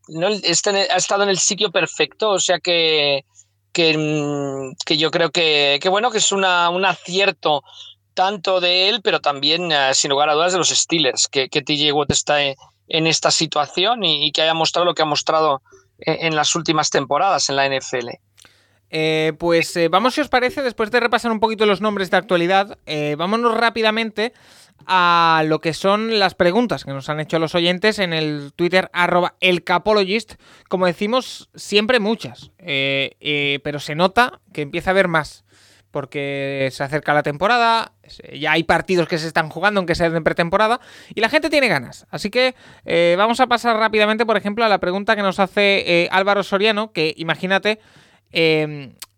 ha 0.91 0.97
estado 0.97 1.23
en 1.23 1.29
el 1.29 1.39
sitio 1.39 1.71
perfecto, 1.71 2.31
o 2.31 2.39
sea 2.39 2.59
que, 2.59 3.25
que, 3.73 3.97
mm, 3.97 4.77
que 4.85 4.97
yo 4.97 5.11
creo 5.11 5.31
que, 5.31 5.79
que, 5.81 5.89
bueno, 5.89 6.11
que 6.11 6.19
es 6.19 6.33
una, 6.33 6.71
un 6.71 6.85
acierto 6.85 7.63
tanto 8.15 8.61
de 8.61 8.89
él, 8.89 9.01
pero 9.03 9.21
también, 9.21 9.73
eh, 9.73 9.95
sin 9.95 10.11
lugar 10.11 10.29
a 10.29 10.35
dudas, 10.35 10.53
de 10.53 10.59
los 10.59 10.69
Steelers, 10.69 11.29
que, 11.29 11.49
que 11.49 11.63
TJ 11.63 11.93
Watt 11.93 12.11
está 12.11 12.43
en, 12.43 12.57
esta 13.07 13.31
situación 13.31 14.03
y, 14.05 14.33
que 14.33 14.43
haya 14.43 14.55
mostrado 14.55 14.85
lo 14.85 14.95
que 14.95 15.03
ha 15.03 15.07
mostrado 15.07 15.63
en, 15.99 16.35
las 16.35 16.55
últimas 16.57 16.91
temporadas 16.91 17.49
en 17.49 17.57
la 17.57 17.69
NFL. 17.69 18.09
Eh, 18.91 19.33
pues 19.39 19.77
eh, 19.77 19.89
vamos, 19.89 20.15
si 20.15 20.21
os 20.21 20.29
parece, 20.29 20.61
después 20.63 20.91
de 20.91 20.99
repasar 20.99 21.31
un 21.31 21.39
poquito 21.39 21.67
los 21.67 21.81
nombres 21.81 22.11
de 22.11 22.17
actualidad, 22.17 22.77
vámonos 23.17 23.57
rápidamente 23.57 24.33
a 24.87 25.43
lo 25.47 25.61
que 25.61 25.75
son 25.75 26.19
las 26.19 26.35
preguntas 26.35 26.85
que 26.85 26.93
nos 26.93 27.09
han 27.09 27.21
hecho 27.21 27.39
los 27.39 27.55
oyentes 27.55 27.99
en 27.99 28.13
el 28.13 28.53
Twitter 28.55 28.91
arroba 28.93 29.35
elcapologist. 29.41 30.35
Como 30.69 30.87
decimos, 30.87 31.51
siempre 31.55 32.01
muchas, 32.01 32.51
eh, 32.59 33.17
eh, 33.21 33.61
pero 33.63 33.81
se 33.81 33.95
nota 33.95 34.41
que 34.53 34.63
empieza 34.63 34.91
a 34.91 34.93
haber 34.93 35.09
más. 35.09 35.45
Porque 35.91 36.69
se 36.71 36.85
acerca 36.85 37.13
la 37.13 37.25
temporada, 37.25 37.95
ya 38.33 38.53
hay 38.53 38.63
partidos 38.63 39.09
que 39.09 39.19
se 39.19 39.27
están 39.27 39.49
jugando, 39.49 39.81
aunque 39.81 39.97
sean 39.97 40.15
en 40.15 40.23
pretemporada, 40.23 40.81
y 41.13 41.21
la 41.21 41.29
gente 41.29 41.51
tiene 41.51 41.67
ganas. 41.67 42.07
Así 42.11 42.31
que 42.31 42.55
eh, 42.85 43.17
vamos 43.19 43.41
a 43.41 43.49
pasar 43.49 43.77
rápidamente, 43.77 44.25
por 44.25 44.37
ejemplo, 44.37 44.65
a 44.65 44.69
la 44.69 44.79
pregunta 44.79 45.17
que 45.17 45.23
nos 45.23 45.41
hace 45.41 46.09
Álvaro 46.13 46.45
Soriano, 46.45 46.93
que 46.93 47.13
imagínate, 47.17 47.81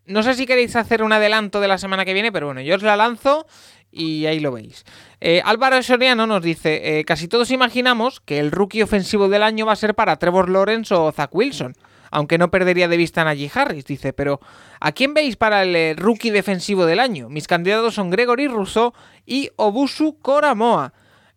no 0.07 0.23
sé 0.23 0.33
si 0.33 0.47
queréis 0.47 0.75
hacer 0.75 1.03
un 1.03 1.13
adelanto 1.13 1.61
de 1.61 1.69
la 1.69 1.77
semana 1.77 2.07
que 2.07 2.15
viene, 2.15 2.33
pero 2.33 2.47
bueno, 2.47 2.63
yo 2.63 2.75
os 2.77 2.83
la 2.83 2.97
lanzo 2.97 3.47
y 3.93 4.27
ahí 4.27 4.41
lo 4.41 4.51
veis. 4.53 4.85
Eh, 5.21 5.43
Álvaro 5.45 5.81
Soriano 5.83 6.27
nos 6.27 6.43
dice, 6.43 6.99
eh, 6.99 7.05
casi 7.05 7.29
todos 7.29 7.51
imaginamos 7.51 8.21
que 8.21 8.39
el 8.41 8.51
rookie 8.51 8.83
ofensivo 8.83 9.29
del 9.29 9.43
año 9.43 9.67
va 9.67 9.75
a 9.75 9.77
ser 9.77 9.95
para 9.95 10.17
Trevor 10.17 10.49
Lawrence 10.49 10.93
o 10.95 11.13
Zach 11.13 11.33
Wilson, 11.33 11.75
aunque 12.11 12.39
no 12.39 12.51
perdería 12.51 12.89
de 12.89 12.97
vista 12.97 13.21
a 13.21 13.25
Najee 13.25 13.51
Harris, 13.55 13.85
dice, 13.85 14.13
pero 14.13 14.41
¿a 14.81 14.93
quién 14.93 15.15
veis 15.15 15.37
para 15.37 15.63
el 15.63 15.77
eh, 15.77 15.95
rookie 15.97 16.31
defensivo 16.31 16.87
del 16.87 17.01
año? 17.01 17.29
Mis 17.29 17.47
candidatos 17.47 17.95
son 17.95 18.11
Gregory 18.11 18.49
Rousseau 18.49 18.95
y 19.27 19.51
Obusu 19.57 20.19
Koramoa. 20.19 20.95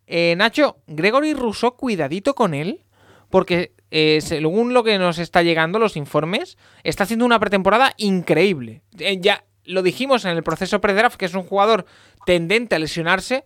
Nacho, 0.08 0.78
Gregory 0.86 1.34
Rousseau, 1.34 1.76
cuidadito 1.76 2.36
con 2.36 2.54
él, 2.54 2.84
porque 3.28 3.72
según 4.20 4.72
lo 4.72 4.84
que 4.84 4.98
nos 4.98 5.18
está 5.18 5.42
llegando 5.42 5.80
los 5.80 5.96
informes, 5.96 6.56
está 6.84 7.02
haciendo 7.02 7.24
una 7.24 7.40
pretemporada 7.40 7.92
increíble. 7.96 8.82
ya 9.18 9.42
lo 9.66 9.82
dijimos 9.82 10.24
en 10.24 10.36
el 10.36 10.42
proceso 10.42 10.80
pre-draft, 10.80 11.16
que 11.16 11.26
es 11.26 11.34
un 11.34 11.42
jugador 11.42 11.86
tendente 12.24 12.74
a 12.74 12.78
lesionarse, 12.78 13.44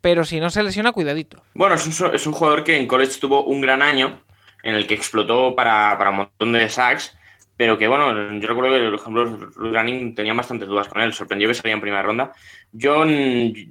pero 0.00 0.24
si 0.24 0.40
no 0.40 0.50
se 0.50 0.62
lesiona, 0.62 0.92
cuidadito. 0.92 1.42
Bueno, 1.54 1.74
es 1.74 2.26
un, 2.26 2.32
jugador 2.32 2.64
que 2.64 2.76
en 2.76 2.86
college 2.86 3.20
tuvo 3.20 3.44
un 3.44 3.60
gran 3.60 3.82
año, 3.82 4.22
en 4.62 4.74
el 4.74 4.86
que 4.86 4.94
explotó 4.94 5.54
para, 5.54 5.96
un 6.10 6.16
montón 6.16 6.52
de 6.52 6.68
sacks, 6.68 7.16
pero 7.56 7.76
que 7.76 7.88
bueno, 7.88 8.12
yo 8.38 8.48
recuerdo 8.48 8.76
que, 8.76 8.84
por 8.84 8.94
ejemplo, 9.00 9.50
Running 9.56 10.14
tenían 10.14 10.36
bastantes 10.36 10.68
dudas 10.68 10.88
con 10.88 11.02
él, 11.02 11.12
sorprendió 11.12 11.48
que 11.48 11.54
salía 11.54 11.74
en 11.74 11.80
primera 11.80 12.02
ronda. 12.02 12.32
Yo, 12.70 13.04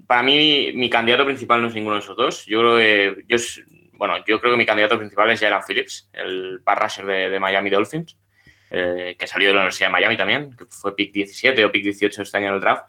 para 0.06 0.24
mí, 0.24 0.72
mi 0.74 0.90
candidato 0.90 1.26
principal 1.26 1.62
no 1.62 1.70
es 1.70 1.74
ninguno 1.74 1.96
de 1.96 2.02
esos 2.02 2.18
dos. 2.18 2.46
Yo 2.46 2.60
creo 2.60 2.78
que, 2.78 3.24
yo, 3.28 3.38
bueno, 3.94 4.18
yo 4.26 4.40
creo 4.40 4.54
que 4.54 4.58
mi 4.58 4.66
candidato 4.66 4.98
principal 4.98 5.30
es 5.32 5.40
Jalen 5.40 5.62
Phillips, 5.66 6.10
el 6.14 6.62
pass 6.64 6.80
rusher 6.80 7.06
de, 7.06 7.40
Miami 7.40 7.70
Dolphins, 7.70 8.18
eh, 8.70 9.16
que 9.18 9.28
salió 9.28 9.50
de 9.50 9.54
la 9.54 9.62
Universidad 9.62 9.88
de 9.88 9.94
Miami 9.94 10.18
también, 10.18 10.56
que 10.56 10.66
fue 10.70 10.96
pick 10.96 11.12
17 11.14 11.66
o 11.66 11.72
pick 11.72 11.84
18 11.84 12.22
este 12.22 12.38
año 12.38 12.48
en 12.48 12.54
el 12.56 12.62
draft. 12.62 12.86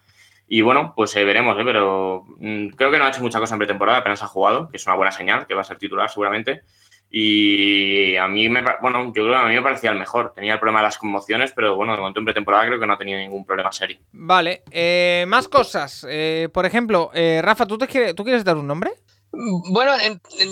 Y 0.48 0.62
bueno, 0.62 0.94
pues 0.96 1.14
eh, 1.16 1.24
veremos, 1.24 1.58
¿eh? 1.58 1.62
pero 1.64 2.24
mm, 2.38 2.68
creo 2.68 2.90
que 2.90 2.98
no 2.98 3.04
ha 3.04 3.10
hecho 3.10 3.20
mucha 3.20 3.38
cosa 3.38 3.54
en 3.54 3.58
pretemporada, 3.58 3.98
apenas 3.98 4.22
ha 4.22 4.26
jugado, 4.26 4.70
que 4.70 4.78
es 4.78 4.86
una 4.86 4.96
buena 4.96 5.12
señal, 5.12 5.46
que 5.46 5.54
va 5.54 5.60
a 5.60 5.64
ser 5.64 5.78
titular 5.78 6.08
seguramente. 6.08 6.62
Y 7.10 8.16
a 8.16 8.28
mí 8.28 8.48
me, 8.48 8.62
bueno, 8.82 9.06
yo 9.06 9.12
creo 9.12 9.30
que 9.30 9.36
a 9.36 9.46
mí 9.46 9.54
me 9.54 9.62
parecía 9.62 9.90
el 9.90 9.98
mejor. 9.98 10.32
Tenía 10.34 10.54
el 10.54 10.60
problema 10.60 10.80
de 10.80 10.84
las 10.84 10.98
conmociones, 10.98 11.52
pero 11.52 11.74
bueno, 11.74 11.92
de 11.92 11.98
momento 11.98 12.20
en 12.20 12.26
pretemporada 12.26 12.66
creo 12.66 12.78
que 12.78 12.86
no 12.86 12.92
ha 12.92 12.98
tenido 12.98 13.18
ningún 13.18 13.46
problema 13.46 13.72
serio. 13.72 13.98
Vale, 14.12 14.62
eh, 14.70 15.24
más 15.26 15.48
cosas. 15.48 16.06
Eh, 16.08 16.48
por 16.52 16.66
ejemplo, 16.66 17.10
eh, 17.14 17.40
Rafa, 17.42 17.66
¿tú, 17.66 17.78
te 17.78 17.86
quieres, 17.86 18.14
¿tú 18.14 18.24
quieres 18.24 18.44
dar 18.44 18.56
un 18.56 18.66
nombre? 18.66 18.92
Bueno, 19.30 19.92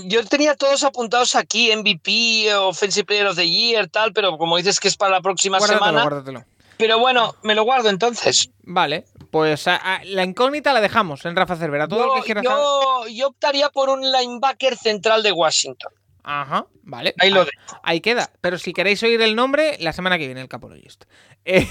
yo 0.05 0.25
tenía 0.27 0.55
todos 0.55 0.85
apuntados 0.85 1.35
aquí, 1.35 1.75
MVP, 1.75 2.55
Offensive 2.55 3.05
Player 3.05 3.27
of 3.27 3.37
the 3.37 3.49
Year, 3.49 3.89
tal, 3.89 4.12
pero 4.12 4.37
como 4.39 4.57
dices 4.57 4.79
que 4.81 4.89
es 4.89 4.97
para 4.97 5.12
la 5.12 5.21
próxima 5.23 5.61
semana. 5.61 6.03
Guárdatelo. 6.03 6.45
Pero 6.79 6.99
bueno, 6.99 7.35
me 7.43 7.55
lo 7.55 7.65
guardo 7.65 7.89
entonces. 7.89 8.51
Vale, 8.62 9.07
pues 9.31 9.65
la 9.67 10.25
incógnita 10.25 10.75
la 10.75 10.83
dejamos 10.83 11.25
en 11.25 11.35
Rafa 11.35 11.57
Cervera. 11.57 11.89
Todo 11.89 12.07
lo 12.07 12.15
que 12.17 12.23
quieras 12.23 12.45
yo, 12.45 13.07
yo 13.09 13.29
optaría 13.29 13.71
por 13.71 13.89
un 13.89 14.03
linebacker 14.03 14.77
central 14.77 15.23
de 15.23 15.33
Washington. 15.33 15.91
Ajá, 16.29 16.67
vale. 16.83 17.15
Ahí 17.19 17.31
lo 17.31 17.47
Ahí 17.85 18.01
queda. 18.01 18.31
Pero 18.41 18.59
si 18.59 18.73
queréis 18.73 19.01
oír 19.05 19.23
el 19.23 19.37
nombre, 19.37 19.77
la 19.79 19.93
semana 19.93 20.19
que 20.19 20.27
viene, 20.27 20.41
el 20.41 20.49
Capologist. 20.49 21.05
Eh, 21.45 21.69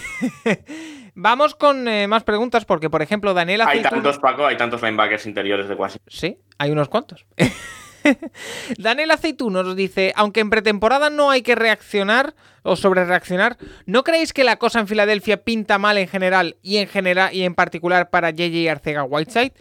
vamos 1.13 1.55
con 1.55 1.89
eh, 1.89 2.07
más 2.07 2.23
preguntas, 2.23 2.63
porque, 2.63 2.89
por 2.89 3.01
ejemplo, 3.01 3.33
Daniel 3.33 3.63
Hay 3.67 3.81
tantos, 3.81 4.17
Paco, 4.17 4.45
hay 4.45 4.55
tantos 4.55 4.81
linebackers 4.81 5.25
interiores 5.25 5.67
de 5.67 5.75
Washington. 5.75 6.07
Sí, 6.07 6.37
hay 6.57 6.71
unos 6.71 6.87
cuantos. 6.87 7.25
Daniel 8.77 9.11
Aceituno 9.11 9.61
nos 9.61 9.75
dice, 9.75 10.13
aunque 10.15 10.39
en 10.39 10.49
pretemporada 10.49 11.09
no 11.09 11.31
hay 11.31 11.41
que 11.41 11.55
reaccionar 11.55 12.33
o 12.63 12.77
sobre 12.77 13.03
reaccionar, 13.03 13.57
¿no 13.85 14.05
creéis 14.05 14.31
que 14.31 14.45
la 14.45 14.55
cosa 14.55 14.79
en 14.79 14.87
Filadelfia 14.87 15.43
pinta 15.43 15.77
mal 15.79 15.97
en 15.97 16.07
general 16.07 16.55
y 16.61 16.77
en 16.77 16.87
general 16.87 17.33
y 17.33 17.43
en 17.43 17.55
particular 17.55 18.09
para 18.09 18.29
JJ 18.29 18.69
Arcega 18.69 19.03
Whiteside? 19.03 19.51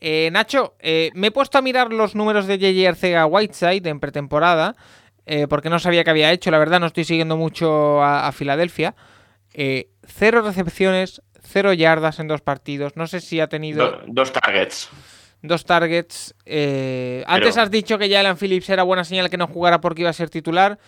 Eh, 0.00 0.30
Nacho, 0.32 0.76
eh, 0.80 1.10
me 1.14 1.28
he 1.28 1.30
puesto 1.30 1.58
a 1.58 1.62
mirar 1.62 1.92
los 1.92 2.14
números 2.14 2.46
de 2.46 2.58
JJ 2.58 2.88
Arcega 2.88 3.26
Whiteside 3.26 3.86
en 3.86 4.00
pretemporada, 4.00 4.74
eh, 5.26 5.46
porque 5.46 5.68
no 5.68 5.78
sabía 5.78 6.04
qué 6.04 6.10
había 6.10 6.32
hecho. 6.32 6.50
La 6.50 6.58
verdad, 6.58 6.80
no 6.80 6.86
estoy 6.86 7.04
siguiendo 7.04 7.36
mucho 7.36 8.02
a, 8.02 8.30
Filadelfia. 8.32 8.94
cero 9.52 10.42
recepciones, 10.42 11.22
cero 11.42 11.72
yardas 11.72 12.18
en 12.18 12.28
dos 12.28 12.40
partidos. 12.40 12.96
No 12.96 13.06
sé 13.06 13.20
si 13.20 13.40
ha 13.40 13.48
tenido. 13.48 14.00
dos 14.06 14.32
targets. 14.32 14.88
Dos 15.42 15.64
targets. 15.64 16.34
Antes 17.26 17.58
has 17.58 17.70
dicho 17.70 17.98
que 17.98 18.08
ya 18.08 18.20
Alan 18.20 18.38
Phillips 18.38 18.70
era 18.70 18.82
buena 18.82 19.04
señal 19.04 19.28
que 19.28 19.36
no 19.36 19.46
jugara 19.46 19.80
porque 19.80 20.02
iba 20.02 20.10
a 20.10 20.14
ser 20.14 20.30
titular. 20.30 20.78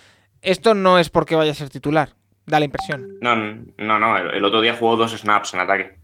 Esto 0.41 0.75
no 0.75 0.99
es 0.99 1.11
porque 1.11 1.37
vaya 1.37 1.53
a 1.53 1.55
ser 1.55 1.69
titular. 1.69 2.15
Da 2.47 2.59
la 2.59 2.65
impresión. 2.65 3.19
No, 3.21 3.37
no, 3.37 3.99
no. 3.99 4.17
el 4.17 4.45
otro 4.45 4.61
día 4.61 4.75
jugó 4.75 4.97
dos 4.97 5.13
snaps 5.13 5.55
en 5.55 5.61
ataque. 5.61 5.97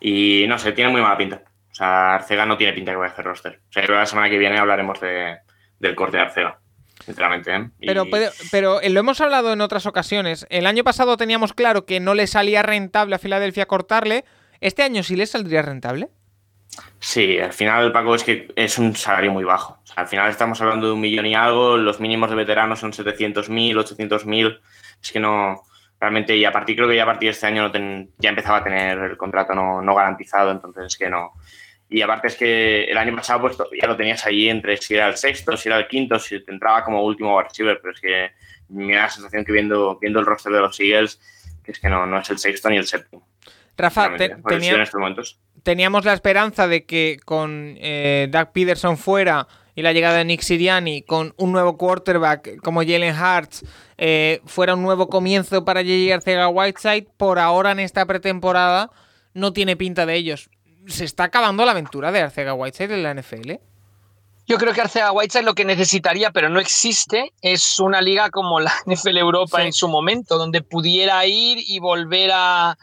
Y 0.00 0.46
no 0.48 0.58
sé, 0.58 0.72
tiene 0.72 0.90
muy 0.90 1.00
mala 1.00 1.16
pinta. 1.16 1.42
O 1.76 1.78
sea, 1.78 2.14
Arcega 2.14 2.46
no 2.46 2.56
tiene 2.56 2.72
pinta 2.72 2.92
que 2.92 2.96
vaya 2.96 3.10
a 3.10 3.12
hacer 3.12 3.26
roster. 3.26 3.60
O 3.68 3.72
sea, 3.72 3.82
creo 3.82 3.96
que 3.96 4.00
la 4.00 4.06
semana 4.06 4.30
que 4.30 4.38
viene 4.38 4.56
hablaremos 4.56 4.98
de, 4.98 5.36
del 5.78 5.94
corte 5.94 6.16
de 6.16 6.22
Arcega. 6.22 6.58
Sinceramente, 7.04 7.54
¿eh? 7.54 7.68
Pero, 7.80 8.06
pero, 8.50 8.80
eh, 8.80 8.88
lo 8.88 9.00
hemos 9.00 9.20
hablado 9.20 9.52
en 9.52 9.60
otras 9.60 9.84
ocasiones. 9.84 10.46
El 10.48 10.66
año 10.66 10.84
pasado 10.84 11.18
teníamos 11.18 11.52
claro 11.52 11.84
que 11.84 12.00
no 12.00 12.14
le 12.14 12.26
salía 12.28 12.62
rentable 12.62 13.14
a 13.14 13.18
Filadelfia 13.18 13.66
cortarle. 13.66 14.24
¿Este 14.62 14.84
año 14.84 15.02
sí 15.02 15.16
le 15.16 15.26
saldría 15.26 15.60
rentable? 15.60 16.08
Sí, 16.98 17.38
al 17.38 17.52
final, 17.52 17.92
Paco, 17.92 18.14
es 18.14 18.24
que 18.24 18.48
es 18.56 18.78
un 18.78 18.96
salario 18.96 19.30
muy 19.30 19.44
bajo. 19.44 19.78
O 19.82 19.86
sea, 19.86 19.96
al 19.96 20.08
final 20.08 20.30
estamos 20.30 20.58
hablando 20.62 20.86
de 20.86 20.94
un 20.94 21.00
millón 21.02 21.26
y 21.26 21.34
algo, 21.34 21.76
los 21.76 22.00
mínimos 22.00 22.30
de 22.30 22.36
veteranos 22.36 22.80
son 22.80 22.92
700.000, 22.92 23.74
800.000. 23.74 24.60
Es 25.02 25.12
que 25.12 25.20
no, 25.20 25.62
realmente, 26.00 26.34
y 26.34 26.46
a 26.46 26.52
partir, 26.52 26.76
creo 26.76 26.88
que 26.88 26.96
ya 26.96 27.02
a 27.02 27.06
partir 27.06 27.26
de 27.26 27.32
este 27.32 27.46
año 27.46 27.70
ya 28.16 28.30
empezaba 28.30 28.58
a 28.58 28.64
tener 28.64 28.96
el 28.96 29.18
contrato 29.18 29.54
no, 29.54 29.82
no 29.82 29.94
garantizado, 29.94 30.50
entonces 30.50 30.86
es 30.86 30.96
que 30.96 31.10
no, 31.10 31.34
y 31.88 32.02
aparte 32.02 32.28
es 32.28 32.36
que 32.36 32.84
el 32.84 32.98
año 32.98 33.14
pasado 33.14 33.40
pues 33.40 33.56
ya 33.80 33.86
lo 33.86 33.96
tenías 33.96 34.24
ahí 34.26 34.48
entre 34.48 34.76
si 34.76 34.94
era 34.94 35.08
el 35.08 35.16
sexto, 35.16 35.56
si 35.56 35.68
era 35.68 35.78
el 35.78 35.86
quinto, 35.86 36.18
si 36.18 36.40
te 36.40 36.52
entraba 36.52 36.82
como 36.84 37.02
último 37.02 37.40
receiver, 37.40 37.78
pero 37.80 37.94
es 37.94 38.00
que 38.00 38.30
me 38.68 38.94
da 38.94 39.02
la 39.02 39.10
sensación 39.10 39.44
que 39.44 39.52
viendo, 39.52 39.98
viendo 40.00 40.18
el 40.18 40.26
roster 40.26 40.52
de 40.52 40.60
los 40.60 40.78
Eagles, 40.80 41.20
que 41.62 41.72
es 41.72 41.78
que 41.78 41.88
no, 41.88 42.04
no 42.06 42.18
es 42.18 42.28
el 42.30 42.38
sexto 42.38 42.68
ni 42.70 42.76
el 42.76 42.86
séptimo. 42.86 43.26
Rafa, 43.76 44.16
teníamos 45.62 46.04
la 46.04 46.14
esperanza 46.14 46.66
de 46.66 46.86
que 46.86 47.18
con 47.24 47.76
eh, 47.78 48.26
Doug 48.30 48.52
Peterson 48.52 48.96
fuera 48.96 49.46
y 49.74 49.82
la 49.82 49.92
llegada 49.92 50.18
de 50.18 50.24
Nick 50.24 50.40
Siriani, 50.40 51.02
con 51.02 51.34
un 51.36 51.52
nuevo 51.52 51.76
quarterback 51.76 52.56
como 52.62 52.80
Jalen 52.80 53.14
Hurts, 53.14 53.64
eh, 53.98 54.40
fuera 54.46 54.74
un 54.74 54.82
nuevo 54.82 55.08
comienzo 55.08 55.66
para 55.66 55.82
J.J. 55.82 56.14
Arcega 56.14 56.48
Whiteside. 56.48 57.06
Por 57.18 57.38
ahora 57.38 57.72
en 57.72 57.80
esta 57.80 58.06
pretemporada 58.06 58.90
no 59.34 59.52
tiene 59.52 59.76
pinta 59.76 60.06
de 60.06 60.14
ellos 60.14 60.48
se 60.86 61.04
está 61.04 61.24
acabando 61.24 61.64
la 61.64 61.72
aventura 61.72 62.12
de 62.12 62.20
Arcega 62.20 62.54
Whiteside 62.54 62.94
en 62.94 63.02
la 63.02 63.14
NFL. 63.14 63.52
Yo 64.48 64.58
creo 64.58 64.72
que 64.72 64.80
Arcega 64.80 65.10
Whiteside 65.10 65.42
lo 65.42 65.56
que 65.56 65.64
necesitaría, 65.64 66.30
pero 66.30 66.48
no 66.48 66.60
existe, 66.60 67.32
es 67.42 67.80
una 67.80 68.00
liga 68.00 68.30
como 68.30 68.60
la 68.60 68.72
NFL 68.86 69.18
Europa 69.18 69.64
en 69.64 69.72
su 69.72 69.88
momento, 69.88 70.38
donde 70.38 70.62
pudiera 70.62 71.26
ir 71.26 71.58
y 71.66 71.80
volver 71.80 72.30
a, 72.32 72.76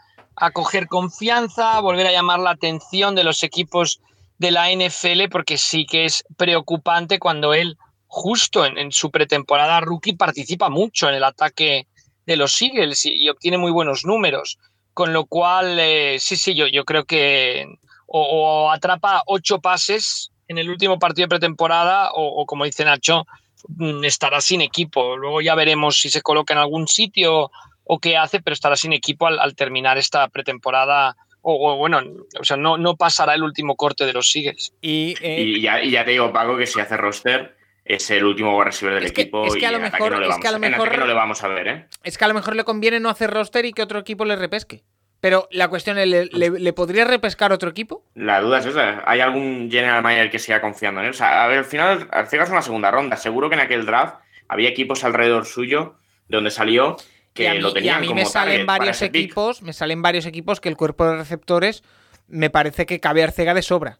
coger 0.51 0.87
confianza, 0.87 1.79
volver 1.79 2.07
a 2.07 2.11
llamar 2.11 2.39
la 2.39 2.49
atención 2.49 3.15
de 3.15 3.23
los 3.23 3.43
equipos 3.43 4.01
de 4.39 4.51
la 4.51 4.71
NFL, 4.71 5.29
porque 5.31 5.57
sí 5.57 5.85
que 5.85 6.03
es 6.03 6.25
preocupante 6.35 7.17
cuando 7.17 7.53
él, 7.53 7.77
justo 8.07 8.65
en, 8.65 8.91
su 8.91 9.09
pretemporada 9.09 9.79
rookie, 9.79 10.17
participa 10.17 10.69
mucho 10.69 11.07
en 11.07 11.15
el 11.15 11.23
ataque 11.23 11.87
de 12.25 12.35
los 12.35 12.61
Eagles 12.61 13.05
y, 13.05 13.29
obtiene 13.29 13.57
muy 13.57 13.71
buenos 13.71 14.03
números. 14.03 14.57
Con 14.93 15.13
lo 15.13 15.25
cual, 15.25 15.79
eh, 15.79 16.17
sí, 16.19 16.35
sí, 16.35 16.55
yo, 16.55 16.67
yo 16.67 16.83
creo 16.83 17.05
que 17.05 17.65
o, 18.07 18.71
atrapa 18.71 19.23
ocho 19.25 19.59
pases 19.59 20.31
en 20.47 20.57
el 20.57 20.69
último 20.69 20.99
partido 20.99 21.25
de 21.25 21.29
pretemporada 21.29 22.09
o, 22.13 22.45
como 22.45 22.65
dice 22.65 22.85
Nacho, 22.85 23.25
mm, 23.67 24.03
estará 24.03 24.41
sin 24.41 24.61
equipo. 24.61 25.17
Luego 25.17 25.41
ya 25.41 25.55
veremos 25.55 25.97
si 25.97 26.09
se 26.09 26.21
coloca 26.21 26.53
en 26.53 26.59
algún 26.59 26.87
sitio 26.87 27.49
o 27.85 27.99
qué 27.99 28.17
hace, 28.17 28.41
pero 28.41 28.53
estará 28.53 28.75
sin 28.75 28.93
equipo 28.93 29.27
al, 29.27 29.55
terminar 29.55 29.97
esta 29.97 30.27
pretemporada. 30.27 31.15
O, 31.41 31.75
bueno, 31.75 32.01
o 32.39 32.43
sea, 32.45 32.55
no, 32.55 32.77
no 32.77 32.95
pasará 32.95 33.33
el 33.33 33.43
último 33.43 33.75
corte 33.75 34.05
de 34.05 34.13
los 34.13 34.31
Sigues. 34.31 34.73
Y, 34.79 35.15
eh, 35.19 35.59
ya, 35.59 36.05
te 36.05 36.11
digo, 36.11 36.31
Paco, 36.31 36.55
que 36.55 36.65
si 36.65 36.79
hace 36.79 36.95
roster 36.95 37.57
es 37.83 38.09
el 38.11 38.23
último 38.23 38.63
receiver 38.63 38.95
del 38.95 39.07
equipo 39.07 39.45
es 39.45 39.55
que 39.55 39.65
a 39.65 39.71
lo 39.71 39.79
mejor, 39.79 40.11
no 40.13 41.05
le 41.05 41.13
vamos 41.13 41.43
a 41.43 41.49
ver, 41.49 41.67
¿eh? 41.67 41.87
Es 42.03 42.17
que 42.17 42.23
a 42.23 42.29
lo 42.29 42.33
mejor 42.33 42.55
le 42.55 42.63
conviene 42.63 43.01
no 43.01 43.09
hacer 43.09 43.29
roster 43.29 43.65
y 43.65 43.73
que 43.73 43.81
otro 43.81 43.99
equipo 43.99 44.23
le 44.23 44.37
repesque. 44.37 44.83
Pero 45.23 45.47
la 45.51 45.69
cuestión 45.69 45.97
es, 45.97 46.33
¿le, 46.33 46.73
podría 46.73 47.05
repescar 47.05 47.53
otro 47.53 47.69
equipo? 47.69 48.03
La 48.13 48.41
duda 48.41 48.59
es 48.59 48.65
esa. 48.65 49.03
¿Hay 49.05 49.21
algún 49.21 49.71
general 49.71 50.03
manager 50.03 50.29
que 50.29 50.37
siga 50.37 50.59
confiando 50.59 50.99
en 50.99 51.05
él? 51.05 51.11
O 51.11 51.13
sea, 51.13 51.45
a 51.45 51.47
ver, 51.47 51.59
al 51.59 51.63
final, 51.63 52.09
Arcega 52.11 52.43
es 52.43 52.49
una 52.49 52.61
segunda 52.61 52.91
ronda. 52.91 53.15
Seguro 53.15 53.47
que 53.47 53.55
en 53.55 53.61
aquel 53.61 53.85
draft 53.85 54.17
había 54.49 54.67
equipos 54.67 55.05
alrededor 55.05 55.45
suyo 55.45 55.95
de 56.27 56.35
donde 56.35 56.51
salió 56.51 56.97
que 57.33 57.53
lo 57.53 57.71
tenían 57.71 58.03
y 58.03 58.07
a 58.07 58.09
mí 58.09 58.13
me 58.13 58.25
salen 58.25 58.65
varios 58.65 59.01
equipos, 59.01 59.61
me 59.61 59.71
salen 59.71 60.01
varios 60.01 60.25
equipos 60.25 60.59
que 60.59 60.67
el 60.67 60.75
cuerpo 60.75 61.07
de 61.07 61.15
receptores 61.15 61.83
me 62.27 62.49
parece 62.49 62.85
que 62.85 62.99
cabe 62.99 63.23
Arcega 63.23 63.53
de 63.53 63.61
sobra. 63.61 63.99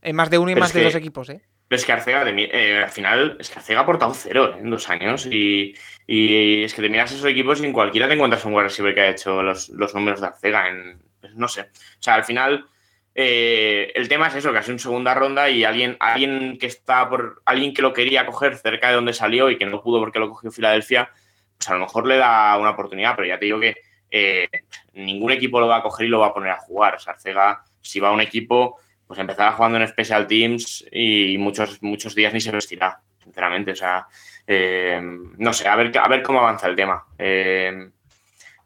En 0.00 0.16
más 0.16 0.30
de 0.30 0.38
uno 0.38 0.52
y 0.52 0.54
más 0.54 0.72
de 0.72 0.84
dos 0.84 0.94
equipos, 0.94 1.28
¿eh? 1.28 1.42
Pero 1.72 1.80
es 1.80 1.86
que 1.86 1.92
Arcega, 1.92 2.24
eh, 2.28 2.82
al 2.84 2.90
final, 2.90 3.38
es 3.40 3.48
que 3.48 3.58
Arcega 3.58 3.80
ha 3.80 3.82
aportado 3.84 4.12
cero 4.12 4.54
en 4.58 4.68
dos 4.68 4.90
años 4.90 5.24
y, 5.24 5.74
es 6.06 6.74
que 6.74 6.82
te 6.82 6.90
miras 6.90 7.10
esos 7.12 7.24
equipos 7.24 7.62
y 7.62 7.64
en 7.64 7.72
cualquiera 7.72 8.06
te 8.06 8.12
encuentras 8.12 8.44
un 8.44 8.52
wide 8.52 8.64
receiver 8.64 8.94
que 8.94 9.00
ha 9.00 9.08
hecho 9.08 9.42
los, 9.42 9.70
números 9.94 10.20
de 10.20 10.26
Arcega 10.26 10.68
en, 10.68 11.00
pues, 11.18 11.34
no 11.34 11.48
sé. 11.48 11.62
O 11.62 11.66
sea, 11.98 12.16
al 12.16 12.24
final, 12.24 12.66
eh, 13.14 13.90
el 13.94 14.06
tema 14.06 14.26
es 14.26 14.34
eso, 14.34 14.52
que 14.52 14.58
ha 14.58 14.62
sido 14.62 14.74
en 14.74 14.80
segunda 14.80 15.14
ronda 15.14 15.48
y 15.48 15.64
alguien, 15.64 15.96
alguien 15.98 16.58
que 16.58 16.66
está 16.66 17.08
por, 17.08 17.40
alguien 17.46 17.72
que 17.72 17.80
lo 17.80 17.94
quería 17.94 18.26
coger 18.26 18.58
cerca 18.58 18.88
de 18.88 18.96
donde 18.96 19.14
salió 19.14 19.48
y 19.48 19.56
que 19.56 19.64
no 19.64 19.82
pudo 19.82 19.98
porque 19.98 20.18
lo 20.18 20.28
cogió 20.28 20.50
Filadelfia, 20.50 21.10
pues 21.56 21.70
a 21.70 21.72
lo 21.72 21.80
mejor 21.80 22.06
le 22.06 22.18
da 22.18 22.58
una 22.58 22.72
oportunidad, 22.72 23.16
pero 23.16 23.28
ya 23.28 23.38
te 23.38 23.46
digo 23.46 23.58
que 23.58 23.76
eh, 24.10 24.46
ningún 24.92 25.32
equipo 25.32 25.58
lo 25.58 25.68
va 25.68 25.78
a 25.78 25.82
coger 25.82 26.04
y 26.04 26.10
lo 26.10 26.18
va 26.18 26.26
a 26.26 26.34
poner 26.34 26.50
a 26.50 26.58
jugar. 26.58 26.96
O 26.96 26.98
sea, 26.98 27.14
Arcega, 27.14 27.64
si 27.80 27.98
va 27.98 28.10
a 28.10 28.12
un 28.12 28.20
equipo 28.20 28.78
pues 29.12 29.20
empezará 29.20 29.52
jugando 29.52 29.76
en 29.76 29.86
Special 29.86 30.26
Teams 30.26 30.86
y 30.90 31.36
muchos, 31.36 31.82
muchos 31.82 32.14
días 32.14 32.32
ni 32.32 32.40
se 32.40 32.50
vestirá, 32.50 32.98
sinceramente. 33.22 33.72
O 33.72 33.76
sea, 33.76 34.06
eh, 34.46 34.98
no 35.36 35.52
sé, 35.52 35.68
a 35.68 35.76
ver, 35.76 35.92
a 35.98 36.08
ver 36.08 36.22
cómo 36.22 36.38
avanza 36.38 36.66
el 36.66 36.74
tema. 36.74 37.04
Eh, 37.18 37.90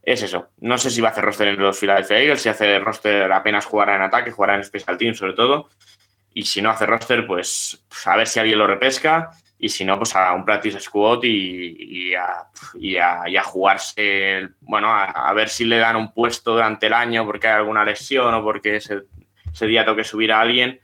es 0.04 0.22
eso. 0.22 0.50
No 0.58 0.78
sé 0.78 0.90
si 0.90 1.00
va 1.00 1.08
a 1.08 1.10
hacer 1.10 1.24
roster 1.24 1.48
en 1.48 1.58
los 1.58 1.80
Philadelphia 1.80 2.20
Eagles, 2.20 2.42
si 2.42 2.48
hace 2.48 2.78
roster 2.78 3.32
apenas 3.32 3.64
jugará 3.64 3.96
en 3.96 4.02
ataque, 4.02 4.30
jugará 4.30 4.54
en 4.54 4.62
Special 4.62 4.96
Teams 4.96 5.18
sobre 5.18 5.32
todo. 5.32 5.68
Y 6.32 6.44
si 6.44 6.62
no 6.62 6.70
hace 6.70 6.86
roster, 6.86 7.26
pues, 7.26 7.84
pues, 7.88 8.06
a 8.06 8.14
ver 8.14 8.28
si 8.28 8.38
alguien 8.38 8.60
lo 8.60 8.68
repesca. 8.68 9.30
y 9.58 9.68
si 9.68 9.84
no, 9.84 9.98
pues 9.98 10.14
a 10.14 10.32
un 10.32 10.44
practice 10.44 10.78
squad 10.78 11.24
y, 11.24 12.14
a, 12.14 12.46
a, 13.02 13.42
jugarse, 13.42 14.50
bueno, 14.60 14.94
a, 14.94 15.32
ver 15.32 15.48
si 15.48 15.64
le 15.64 15.78
dan 15.78 15.96
un 15.96 16.12
puesto 16.12 16.52
durante 16.52 16.86
el 16.86 16.92
año 16.92 17.26
porque 17.26 17.48
hay 17.48 17.54
alguna 17.54 17.84
lesión 17.84 18.32
o 18.32 18.44
porque 18.44 18.76
ese, 18.76 19.02
ese 19.56 19.66
día 19.66 19.86
toque 19.86 20.04
subir 20.04 20.32
a 20.32 20.40
alguien 20.42 20.80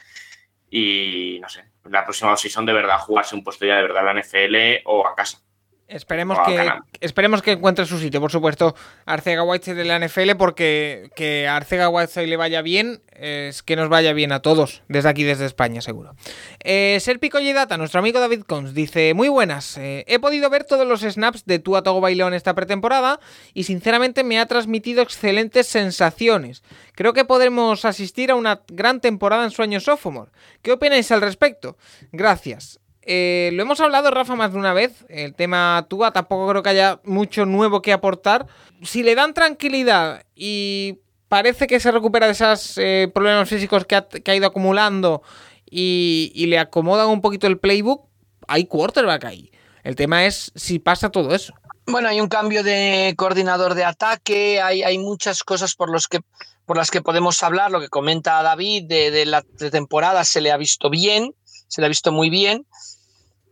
y 0.71 1.39
no 1.43 1.49
sé, 1.51 1.63
la 1.85 2.05
próxima 2.05 2.35
season 2.39 2.65
de 2.65 2.73
verdad 2.73 2.99
jugarse 2.99 3.35
un 3.35 3.45
puesto 3.45 3.67
ya 3.67 3.77
de 3.77 3.83
verdad 3.83 4.01
en 4.09 4.17
la 4.17 4.23
NFL 4.23 4.83
o 4.87 5.07
a 5.07 5.15
casa. 5.15 5.43
Esperemos 5.89 6.39
que, 6.47 6.71
esperemos 7.01 7.43
que 7.43 7.53
encuentre 7.53 7.85
su 7.85 7.99
sitio, 7.99 8.21
por 8.21 8.31
supuesto, 8.31 8.75
Arcega 9.05 9.43
Whiteside 9.43 9.75
de 9.77 9.85
la 9.85 9.99
NFL, 9.99 10.37
porque 10.39 11.11
que 11.15 11.47
a 11.47 11.57
Arcega 11.57 11.91
Whiteside 11.91 12.27
le 12.27 12.37
vaya 12.37 12.63
bien 12.63 13.03
es 13.13 13.63
que 13.63 13.77
nos 13.77 13.91
vaya 13.91 14.15
bien 14.15 14.33
a 14.33 14.41
todos, 14.41 14.83
desde 14.89 15.11
aquí, 15.11 15.23
desde 15.23 15.45
España, 15.45 15.83
seguro. 15.83 16.15
Eh, 16.61 16.99
Serpico 17.01 17.39
Data, 17.41 17.77
nuestro 17.77 18.01
amigo 18.01 18.21
David 18.21 18.43
Cons, 18.47 18.73
dice: 18.73 19.13
Muy 19.15 19.29
buenas, 19.29 19.77
eh, 19.77 20.05
he 20.09 20.19
podido 20.19 20.49
ver 20.49 20.65
todos 20.65 20.87
los 20.87 21.03
snaps 21.03 21.45
de 21.45 21.59
Tua 21.59 21.83
Togo 21.83 22.01
Bailón 22.01 22.33
esta 22.33 22.55
pretemporada 22.55 23.21
y 23.53 23.65
sinceramente 23.65 24.25
me 24.25 24.41
ha 24.41 24.47
transmitido 24.47 25.03
excelentes 25.03 25.67
sensaciones. 25.67 26.63
Creo 26.95 27.13
que 27.13 27.25
podremos 27.25 27.85
asistir 27.85 28.31
a 28.31 28.35
una 28.35 28.63
gran 28.69 29.01
temporada 29.01 29.45
en 29.45 29.51
su 29.51 29.63
año 29.63 29.81
sophomore. 29.81 30.31
¿Qué 30.63 30.73
opináis 30.73 31.11
al 31.13 31.21
respecto? 31.21 31.77
Gracias. 32.13 32.82
Eh, 33.05 33.51
lo 33.55 33.63
hemos 33.63 33.81
hablado, 33.81 34.11
Rafa, 34.11 34.37
más 34.37 34.53
de 34.53 34.59
una 34.59 34.73
vez. 34.73 35.05
El 35.09 35.35
tema 35.35 35.87
Tua 35.89 36.13
tampoco 36.13 36.49
creo 36.49 36.63
que 36.63 36.71
haya 36.71 37.01
mucho 37.05 37.47
nuevo 37.47 37.83
que 37.83 37.93
aportar. 37.93 38.47
Si 38.83 39.03
le 39.03 39.15
dan 39.15 39.35
tranquilidad 39.35 40.25
y 40.35 41.01
parece 41.29 41.67
que 41.67 41.81
se 41.81 41.91
recupera 41.91 42.27
de 42.27 42.33
esos 42.33 42.79
eh, 42.79 43.11
problemas 43.13 43.49
físicos 43.49 43.85
que 43.87 43.97
ha, 43.97 44.35
ido 44.35 44.47
acumulando 44.47 45.23
y, 45.69 46.45
le 46.47 46.59
acomodan 46.59 47.09
un 47.09 47.21
poquito 47.21 47.47
el 47.47 47.59
playbook, 47.59 48.07
hay 48.47 48.67
quarterback 48.67 49.25
ahí. 49.25 49.51
El 49.83 49.97
tema 49.97 50.27
es 50.27 50.53
si 50.55 50.79
pasa 50.79 51.11
todo 51.11 51.35
eso. 51.35 51.55
Bueno, 51.87 52.09
hay 52.09 52.21
un 52.21 52.29
cambio 52.29 52.63
de 52.63 53.15
coordinador 53.17 53.75
de 53.75 53.85
ataque, 53.85 54.61
hay, 54.61 54.85
hay 54.85 54.99
muchas 54.99 55.43
cosas 55.43 55.75
por, 55.75 55.91
los 55.91 56.07
que, 56.07 56.21
por 56.65 56.77
las 56.77 56.93
que 56.93 57.03
podemos 57.03 57.43
hablar. 57.43 57.73
Lo 57.73 57.81
que 57.81 57.89
comenta 57.89 58.41
David 58.45 58.85
de 58.85 59.27
la 59.27 59.43
temporada 59.73 60.25
se 60.25 60.41
le 60.41 60.53
ha 60.53 60.57
visto 60.57 60.89
bien, 60.89 61.35
se 61.67 61.81
le 61.81 61.87
ha 61.87 61.89
visto 61.89 62.13
muy 62.13 62.31
bien 62.31 62.65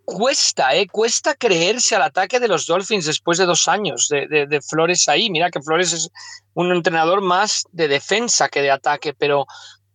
cuesta, 0.04 0.74
¿eh? 0.74 0.86
Cuesta 0.86 1.34
creerse 1.34 1.96
al 1.96 2.02
ataque 2.02 2.40
de 2.40 2.48
los 2.48 2.66
Dolphins 2.66 3.06
después 3.06 3.38
de 3.38 3.46
dos 3.46 3.68
años 3.68 4.08
de, 4.08 4.60
Flores 4.68 5.08
ahí. 5.08 5.30
Mira 5.30 5.50
que 5.50 5.62
Flores 5.62 5.92
es 5.92 6.10
un 6.54 6.72
entrenador 6.72 7.20
más 7.20 7.64
de 7.72 7.88
defensa 7.88 8.48
que 8.48 8.62
de 8.62 8.70
ataque, 8.70 9.14
pero 9.14 9.46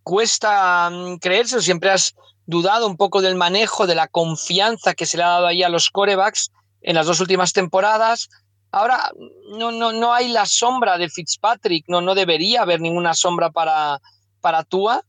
cuesta 0.02 0.88
mm, 0.90 1.18
creerse. 1.18 1.60
Siempre 1.60 1.90
has 1.90 2.14
dudado 2.46 2.86
un 2.86 2.96
poco 2.96 3.22
del 3.22 3.34
manejo, 3.34 3.86
de 3.86 3.94
la 3.94 4.08
confianza 4.08 4.94
que 4.94 5.06
se 5.06 5.16
le 5.16 5.24
ha 5.24 5.28
dado 5.28 5.46
ahí 5.46 5.62
a 5.62 5.68
los 5.68 5.90
corebacks 5.90 6.50
en 6.80 6.94
las 6.94 7.06
dos 7.06 7.20
últimas 7.20 7.52
temporadas. 7.52 8.28
Ahora 8.70 9.10
no, 9.58 9.72
no, 9.72 9.92
no 9.92 10.12
hay 10.12 10.28
la 10.28 10.46
sombra 10.46 10.98
de 10.98 11.08
Fitzpatrick, 11.08 11.84
no, 11.88 12.00
no 12.00 12.14
debería 12.14 12.62
haber 12.62 12.80
ninguna 12.80 13.14
sombra 13.14 13.50
para, 13.50 14.00
para 14.40 14.64
Tua, 14.64 15.02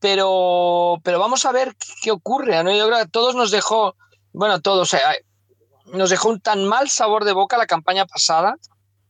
pero, 0.00 0.98
pero 1.02 1.18
vamos 1.18 1.44
a 1.44 1.52
ver 1.52 1.76
qué 2.02 2.10
ocurre. 2.10 2.56
Yo 2.56 2.86
creo 2.88 2.98
que 2.98 3.08
todos 3.10 3.34
nos 3.34 3.50
dejó 3.50 3.94
bueno, 4.32 4.60
todo, 4.60 4.82
o 4.82 4.86
sea, 4.86 5.00
nos 5.92 6.10
dejó 6.10 6.28
un 6.28 6.40
tan 6.40 6.66
mal 6.66 6.88
sabor 6.88 7.24
de 7.24 7.32
boca 7.32 7.58
la 7.58 7.66
campaña 7.66 8.06
pasada 8.06 8.56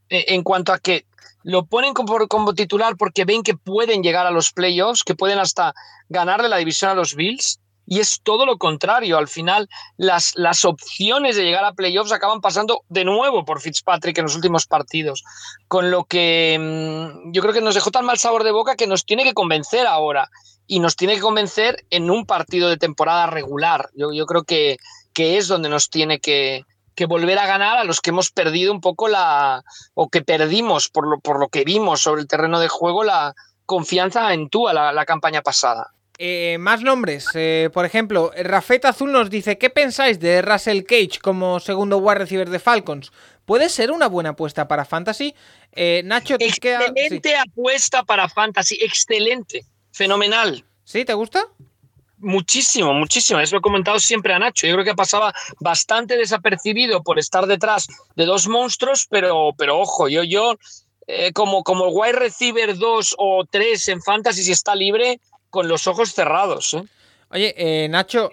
eh, 0.08 0.26
en 0.28 0.42
cuanto 0.42 0.72
a 0.72 0.78
que 0.78 1.06
lo 1.42 1.64
ponen 1.64 1.94
como, 1.94 2.54
titular 2.54 2.96
porque 2.96 3.24
ven 3.24 3.42
que 3.42 3.56
pueden 3.56 4.02
llegar 4.02 4.26
a 4.26 4.30
los 4.30 4.52
playoffs, 4.52 5.04
que 5.04 5.14
pueden 5.14 5.38
hasta 5.38 5.74
ganarle 6.08 6.48
la 6.48 6.58
división 6.58 6.90
a 6.90 6.94
los 6.94 7.14
Bills. 7.14 7.60
Y 7.86 7.98
es 7.98 8.20
todo 8.22 8.46
lo 8.46 8.56
contrario. 8.56 9.18
Al 9.18 9.26
final, 9.26 9.68
las, 9.96 10.32
las 10.36 10.64
opciones 10.64 11.34
de 11.34 11.42
llegar 11.42 11.64
a 11.64 11.72
playoffs 11.72 12.12
acaban 12.12 12.40
pasando 12.40 12.84
de 12.88 13.04
nuevo 13.04 13.44
por 13.44 13.60
Fitzpatrick 13.60 14.16
en 14.18 14.24
los 14.24 14.36
últimos 14.36 14.66
partidos. 14.66 15.24
Con 15.66 15.90
lo 15.90 16.04
que 16.04 16.56
mm, 16.56 17.32
yo 17.32 17.42
creo 17.42 17.52
que 17.52 17.60
nos 17.60 17.74
dejó 17.74 17.90
tan 17.90 18.04
mal 18.04 18.18
sabor 18.18 18.44
de 18.44 18.52
boca 18.52 18.76
que 18.76 18.86
nos 18.86 19.04
tiene 19.04 19.24
que 19.24 19.34
convencer 19.34 19.88
ahora. 19.88 20.30
Y 20.68 20.78
nos 20.78 20.94
tiene 20.94 21.16
que 21.16 21.20
convencer 21.20 21.84
en 21.90 22.10
un 22.10 22.26
partido 22.26 22.68
de 22.68 22.76
temporada 22.76 23.26
regular. 23.26 23.88
Yo 23.96 24.24
creo 24.24 24.44
que, 24.44 24.76
que 25.20 25.36
es 25.36 25.48
donde 25.48 25.68
nos 25.68 25.90
tiene 25.90 26.18
que, 26.18 26.64
volver 27.06 27.38
a 27.38 27.46
ganar 27.46 27.76
a 27.76 27.84
los 27.84 28.00
que 28.00 28.08
hemos 28.08 28.30
perdido 28.30 28.72
un 28.72 28.80
poco 28.80 29.06
la, 29.06 29.62
o 29.92 30.08
que 30.08 30.22
perdimos 30.22 30.88
por 30.88 31.06
lo, 31.06 31.20
por 31.20 31.38
lo 31.38 31.48
que 31.48 31.62
vimos 31.62 32.00
sobre 32.00 32.22
el 32.22 32.26
terreno 32.26 32.58
de 32.58 32.68
juego, 32.68 33.04
la 33.04 33.34
confianza 33.66 34.32
en 34.32 34.48
tú 34.48 34.66
a 34.66 34.72
la, 34.72 35.04
campaña 35.04 35.42
pasada. 35.42 35.92
Eh, 36.16 36.56
más 36.58 36.80
nombres, 36.80 37.28
eh, 37.34 37.68
por 37.74 37.84
ejemplo, 37.84 38.32
Rafet 38.34 38.86
Azul 38.86 39.12
nos 39.12 39.28
dice, 39.28 39.58
¿qué 39.58 39.68
pensáis 39.68 40.20
de 40.20 40.40
Russell 40.40 40.84
Cage 40.84 41.20
como 41.22 41.60
segundo 41.60 41.98
wide 41.98 42.20
receiver 42.20 42.48
de 42.48 42.58
Falcons? 42.58 43.12
¿Puede 43.44 43.68
ser 43.68 43.90
una 43.90 44.08
buena 44.08 44.30
apuesta 44.30 44.68
para 44.68 44.86
Fantasy? 44.86 45.34
Eh, 45.72 46.00
Nacho, 46.06 46.38
te 46.38 46.46
Excelente 46.46 47.36
apuesta 47.36 48.04
para 48.04 48.26
Fantasy, 48.30 48.78
excelente, 48.80 49.66
fenomenal. 49.92 50.64
¿Sí? 50.84 51.04
¿Te 51.04 51.12
gusta? 51.12 51.46
Muchísimo, 52.20 52.92
muchísimo. 52.92 53.40
Eso 53.40 53.56
lo 53.56 53.60
he 53.60 53.62
comentado 53.62 53.98
siempre 53.98 54.34
a 54.34 54.38
Nacho. 54.38 54.66
Yo 54.66 54.74
creo 54.74 54.84
que 54.84 54.94
pasaba 54.94 55.32
bastante 55.58 56.18
desapercibido 56.18 57.02
por 57.02 57.18
estar 57.18 57.46
detrás 57.46 57.88
de 58.14 58.26
dos 58.26 58.46
monstruos, 58.46 59.06
pero, 59.08 59.54
pero 59.56 59.78
ojo, 59.78 60.06
yo, 60.08 60.22
yo 60.22 60.56
eh, 61.06 61.32
como, 61.32 61.62
como 61.64 61.88
wide 61.88 62.12
receiver 62.12 62.76
2 62.76 63.14
o 63.18 63.44
3 63.50 63.88
en 63.88 64.02
fantasy, 64.02 64.42
si 64.42 64.52
está 64.52 64.74
libre, 64.74 65.18
con 65.48 65.66
los 65.66 65.86
ojos 65.86 66.12
cerrados. 66.12 66.74
¿eh? 66.74 66.84
Oye, 67.30 67.54
eh, 67.56 67.88
Nacho, 67.88 68.28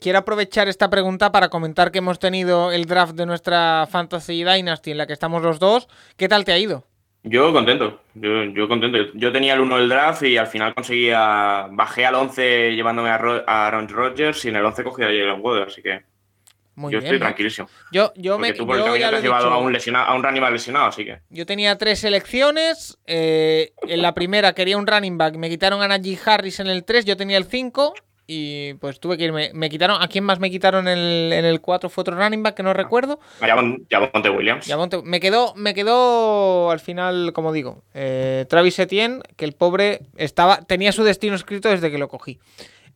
quiero 0.00 0.18
aprovechar 0.18 0.68
esta 0.68 0.90
pregunta 0.90 1.30
para 1.30 1.50
comentar 1.50 1.92
que 1.92 1.98
hemos 1.98 2.18
tenido 2.18 2.72
el 2.72 2.86
draft 2.86 3.14
de 3.14 3.26
nuestra 3.26 3.86
Fantasy 3.88 4.42
Dynasty 4.42 4.90
en 4.90 4.98
la 4.98 5.06
que 5.06 5.12
estamos 5.12 5.42
los 5.42 5.60
dos. 5.60 5.88
¿Qué 6.16 6.28
tal 6.28 6.44
te 6.44 6.52
ha 6.52 6.58
ido? 6.58 6.89
Yo 7.22 7.52
contento, 7.52 8.00
yo, 8.14 8.44
yo, 8.44 8.66
contento. 8.66 8.98
Yo 9.14 9.30
tenía 9.30 9.54
el 9.54 9.60
1 9.60 9.78
del 9.78 9.88
draft 9.88 10.22
y 10.22 10.38
al 10.38 10.46
final 10.46 10.74
conseguía, 10.74 11.66
bajé 11.70 12.06
al 12.06 12.14
11 12.14 12.74
llevándome 12.74 13.10
a, 13.10 13.16
Aaron 13.46 13.88
Rodgers 13.88 14.42
y 14.44 14.48
en 14.48 14.56
el 14.56 14.64
11 14.64 14.84
cogí 14.84 15.02
a 15.02 15.06
Jalen 15.06 15.40
Waddle, 15.40 15.64
así 15.64 15.82
que 15.82 16.02
yo 16.88 16.98
estoy 16.98 17.18
tranquilísimo. 17.18 17.68
Yo, 17.92 18.12
yo 18.16 18.38
me 18.38 18.52
tú 18.52 18.66
por 18.66 18.76
el 18.76 18.84
camino 18.84 19.10
te 19.10 19.16
has 19.16 19.22
llevado 19.22 19.50
a 19.50 19.58
un, 19.58 19.72
lesionado, 19.72 20.06
a 20.06 20.14
un 20.14 20.22
running 20.22 20.40
back 20.40 20.52
lesionado, 20.52 20.86
así 20.86 21.04
que. 21.04 21.18
Yo 21.28 21.44
tenía 21.44 21.76
tres 21.76 21.98
selecciones. 21.98 22.98
Eh, 23.06 23.72
en 23.82 24.02
la 24.02 24.14
primera 24.14 24.54
quería 24.54 24.78
un 24.78 24.86
running 24.86 25.18
back. 25.18 25.36
Me 25.36 25.50
quitaron 25.50 25.82
a 25.82 25.88
Najee 25.88 26.18
Harris 26.24 26.60
en 26.60 26.68
el 26.68 26.84
3. 26.84 27.04
Yo 27.04 27.16
tenía 27.16 27.36
el 27.36 27.44
5 27.44 27.94
y 28.32 28.74
pues 28.74 29.00
tuve 29.00 29.18
que 29.18 29.24
irme. 29.24 29.50
Me 29.54 29.68
quitaron, 29.68 30.00
¿a 30.00 30.06
quién 30.06 30.22
más 30.22 30.38
me 30.38 30.52
quitaron 30.52 30.86
en 30.86 30.96
el, 30.96 31.32
en 31.32 31.44
el 31.44 31.60
4? 31.60 31.90
Fue 31.90 32.02
otro 32.02 32.16
running 32.16 32.44
back 32.44 32.54
que 32.54 32.62
no 32.62 32.72
recuerdo. 32.72 33.18
Ya 33.90 33.98
Monte 33.98 34.30
Williams. 34.30 34.72
me, 35.02 35.18
quedó, 35.18 35.52
me 35.56 35.74
quedó 35.74 36.70
al 36.70 36.78
final, 36.78 37.32
como 37.32 37.52
digo, 37.52 37.82
eh, 37.92 38.46
Travis 38.48 38.78
Etienne, 38.78 39.20
que 39.36 39.44
el 39.44 39.54
pobre 39.54 40.02
estaba 40.16 40.62
tenía 40.62 40.92
su 40.92 41.02
destino 41.02 41.34
escrito 41.34 41.68
desde 41.68 41.90
que 41.90 41.98
lo 41.98 42.06
cogí. 42.06 42.38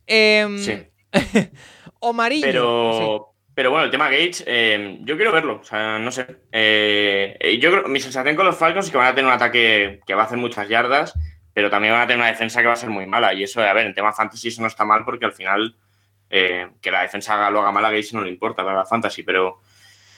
Eh, 0.07 0.47
sí. 0.59 0.87
Omarillo. 1.99 2.47
Pero, 2.47 3.35
pero 3.57 3.71
bueno, 3.71 3.87
el 3.87 3.91
tema 3.91 4.11
Gates, 4.11 4.45
em, 4.47 5.05
yo 5.05 5.17
quiero 5.17 5.33
verlo. 5.33 5.59
O 5.61 5.65
sea, 5.65 5.99
no 5.99 6.13
sé. 6.13 6.27
Eh, 6.53 7.59
yo 7.61 7.73
creo, 7.73 7.89
mi 7.89 7.99
sensación 7.99 8.37
con 8.37 8.47
los 8.47 8.57
Falcons 8.57 8.87
es 8.87 8.93
que 8.93 8.99
van 8.99 9.09
a 9.09 9.15
tener 9.17 9.27
un 9.27 9.35
ataque 9.35 10.01
que 10.07 10.15
va 10.15 10.23
a 10.23 10.27
hacer 10.27 10.39
muchas 10.39 10.69
yardas 10.69 11.15
pero 11.55 11.71
también 11.71 11.95
van 11.95 12.03
a 12.03 12.07
tener 12.07 12.19
una 12.19 12.31
defensa 12.31 12.61
que 12.61 12.67
va 12.67 12.73
a 12.73 12.77
ser 12.77 12.91
muy 12.91 13.07
mala. 13.07 13.33
Y 13.33 13.45
eso, 13.45 13.63
a 13.63 13.73
ver, 13.73 13.87
en 13.87 13.95
tema 13.95 14.13
fantasy 14.13 14.49
eso 14.49 14.61
no 14.61 14.67
está 14.67 14.85
mal 14.85 15.05
porque 15.05 15.25
al 15.25 15.33
final 15.33 15.77
eh, 16.29 16.69
que 16.83 16.91
la 16.91 17.03
defensa 17.03 17.49
lo 17.51 17.61
haga 17.61 17.71
mal 17.71 17.85
a 17.85 17.91
Gates 17.91 18.13
no 18.13 18.23
le 18.23 18.31
importa 18.31 18.65
para 18.65 18.79
la 18.79 18.85
fantasy. 18.85 19.23
Pero, 19.23 19.61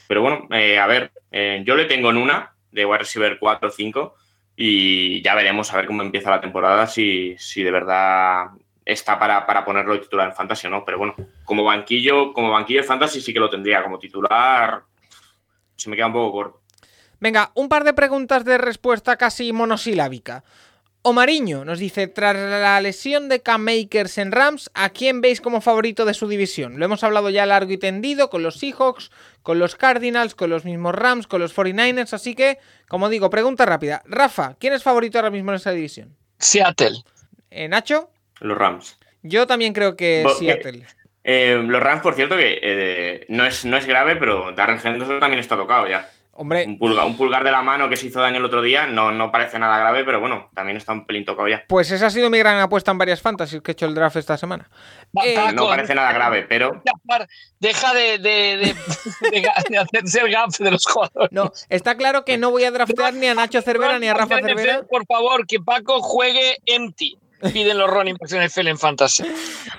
pero 0.08 0.22
bueno, 0.22 0.48
eh, 0.50 0.78
a 0.78 0.86
ver, 0.86 1.12
eh, 1.30 1.62
yo 1.64 1.76
le 1.76 1.84
tengo 1.84 2.10
en 2.10 2.16
una 2.16 2.54
de 2.72 2.86
wide 2.86 2.98
receiver 2.98 3.38
4 3.38 3.68
o 3.68 3.70
5 3.70 4.14
y 4.56 5.22
ya 5.22 5.34
veremos 5.34 5.72
a 5.72 5.76
ver 5.76 5.86
cómo 5.86 6.02
empieza 6.02 6.30
la 6.30 6.40
temporada, 6.40 6.86
si, 6.86 7.36
si 7.38 7.62
de 7.62 7.70
verdad 7.70 8.46
está 8.86 9.18
para, 9.18 9.44
para 9.44 9.64
ponerlo 9.64 10.00
titular 10.00 10.28
en 10.28 10.34
fantasy 10.34 10.68
o 10.68 10.70
no. 10.70 10.86
Pero 10.86 10.96
bueno, 10.96 11.14
como 11.44 11.64
banquillo, 11.64 12.32
como 12.32 12.50
banquillo 12.50 12.80
de 12.80 12.86
fantasy 12.86 13.20
sí 13.20 13.34
que 13.34 13.40
lo 13.40 13.50
tendría. 13.50 13.82
Como 13.82 13.98
titular 13.98 14.82
se 15.76 15.90
me 15.90 15.96
queda 15.96 16.06
un 16.06 16.12
poco 16.14 16.32
corto. 16.32 16.60
Venga, 17.18 17.50
un 17.54 17.68
par 17.68 17.84
de 17.84 17.94
preguntas 17.94 18.44
de 18.44 18.58
respuesta 18.58 19.16
casi 19.16 19.52
monosilábica. 19.52 20.44
Omariño 21.08 21.64
nos 21.64 21.78
dice, 21.78 22.08
tras 22.08 22.34
la 22.34 22.80
lesión 22.80 23.28
de 23.28 23.40
Cam 23.40 23.62
Makers 23.62 24.18
en 24.18 24.32
Rams, 24.32 24.72
¿a 24.74 24.88
quién 24.88 25.20
veis 25.20 25.40
como 25.40 25.60
favorito 25.60 26.04
de 26.04 26.14
su 26.14 26.26
división? 26.26 26.80
Lo 26.80 26.84
hemos 26.84 27.04
hablado 27.04 27.30
ya 27.30 27.46
largo 27.46 27.70
y 27.70 27.78
tendido 27.78 28.28
con 28.28 28.42
los 28.42 28.56
Seahawks, 28.56 29.12
con 29.44 29.60
los 29.60 29.76
Cardinals, 29.76 30.34
con 30.34 30.50
los 30.50 30.64
mismos 30.64 30.96
Rams, 30.96 31.28
con 31.28 31.40
los 31.40 31.56
49ers, 31.56 32.12
así 32.12 32.34
que, 32.34 32.58
como 32.88 33.08
digo, 33.08 33.30
pregunta 33.30 33.64
rápida. 33.64 34.02
Rafa, 34.04 34.56
¿quién 34.58 34.72
es 34.72 34.82
favorito 34.82 35.18
ahora 35.18 35.30
mismo 35.30 35.52
en 35.52 35.58
esa 35.58 35.70
división? 35.70 36.16
Seattle. 36.40 37.04
Eh, 37.50 37.68
¿Nacho? 37.68 38.10
Los 38.40 38.58
Rams. 38.58 38.98
Yo 39.22 39.46
también 39.46 39.74
creo 39.74 39.94
que 39.94 40.22
eh, 40.22 40.26
Seattle. 40.36 40.86
Eh, 41.22 41.62
los 41.64 41.80
Rams, 41.80 42.02
por 42.02 42.14
cierto, 42.16 42.36
que 42.36 43.26
no, 43.28 43.46
es, 43.46 43.64
no 43.64 43.76
es 43.76 43.86
grave, 43.86 44.16
pero 44.16 44.50
Darren 44.56 44.80
Henderson 44.82 45.20
también 45.20 45.38
está 45.38 45.56
tocado 45.56 45.86
ya. 45.86 46.10
Hombre. 46.38 46.64
Un 46.66 46.78
pulgar, 46.78 47.06
un 47.06 47.16
pulgar 47.16 47.42
de 47.44 47.50
la 47.50 47.62
mano 47.62 47.88
que 47.88 47.96
se 47.96 48.06
hizo 48.06 48.20
daño 48.20 48.38
el 48.38 48.44
otro 48.44 48.62
día 48.62 48.86
no, 48.86 49.10
no 49.12 49.30
parece 49.32 49.58
nada 49.58 49.78
grave, 49.78 50.04
pero 50.04 50.20
bueno, 50.20 50.50
también 50.54 50.76
está 50.76 50.92
un 50.92 51.06
pelín 51.06 51.24
tocado 51.24 51.48
ya. 51.48 51.64
Pues 51.68 51.90
esa 51.90 52.06
ha 52.06 52.10
sido 52.10 52.30
mi 52.30 52.38
gran 52.38 52.58
apuesta 52.60 52.90
en 52.90 52.98
varias 52.98 53.20
fantasies 53.22 53.62
que 53.62 53.70
he 53.70 53.74
hecho 53.74 53.86
el 53.86 53.94
draft 53.94 54.16
esta 54.16 54.36
semana. 54.36 54.68
Eh, 55.24 55.34
No 55.54 55.66
parece 55.68 55.94
nada 55.94 56.12
grave, 56.12 56.42
pero 56.48 56.82
Deja 57.58 57.94
de, 57.94 58.18
de, 58.18 58.56
de, 58.58 58.74
de- 59.30 59.40
de 59.70 59.78
hacerse 59.78 60.20
el 60.20 60.30
gaf 60.30 60.58
de 60.58 60.70
los 60.70 60.84
jugadores. 60.84 61.32
No, 61.32 61.50
está 61.68 61.96
claro 61.96 62.24
que 62.24 62.36
no 62.38 62.50
voy 62.50 62.64
a 62.64 62.70
draftear 62.70 63.14
ni 63.14 63.26
a 63.26 63.34
Nacho 63.34 63.62
Cervera 63.62 63.98
ni 63.98 64.08
a 64.08 64.14
Rafa 64.14 64.40
Cervera. 64.40 64.82
Por 64.82 65.06
favor, 65.06 65.46
que 65.46 65.58
Paco 65.60 66.00
juegue 66.02 66.58
empty. 66.66 67.18
Piden 67.52 67.76
los 67.78 67.90
running 67.90 68.16
backs 68.18 68.32
en 68.32 68.42
NFL 68.46 68.68
en 68.68 68.78
fantasy. 68.78 69.24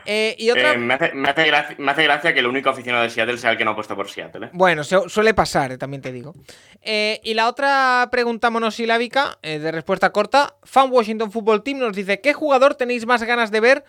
Eh, 0.06 0.36
y 0.38 0.50
otra. 0.52 0.74
eh, 0.74 0.78
me, 0.78 0.94
hace, 0.94 1.12
me, 1.14 1.30
hace 1.30 1.46
gracia, 1.46 1.76
me 1.80 1.92
hace 1.92 2.04
gracia 2.04 2.34
que 2.34 2.40
el 2.40 2.48
único 2.48 2.70
aficionado 2.70 3.04
de 3.04 3.10
Seattle 3.10 3.38
sea 3.38 3.52
el 3.52 3.58
que 3.58 3.66
no 3.66 3.72
ha 3.72 3.76
puesto 3.76 3.96
por 3.96 4.10
Seattle. 4.10 4.48
¿eh? 4.48 4.50
Bueno, 4.54 4.84
su- 4.84 5.10
suele 5.10 5.34
pasar, 5.34 5.72
eh, 5.72 5.78
también 5.78 6.02
te 6.02 6.12
digo. 6.12 6.34
Eh, 6.82 7.20
y 7.24 7.34
la 7.34 7.48
otra 7.50 8.08
pregunta 8.12 8.50
monosilábica, 8.50 9.40
eh, 9.42 9.60
de 9.60 9.72
respuesta 9.72 10.12
corta. 10.12 10.56
Fan 10.64 10.92
Washington 10.92 11.32
Football 11.32 11.64
Team 11.64 11.80
nos 11.80 11.96
dice: 11.96 12.22
¿Qué 12.22 12.34
jugador 12.34 12.76
tenéis 12.76 13.06
más 13.06 13.24
ganas 13.24 13.52
de 13.52 13.60
ver 13.60 13.84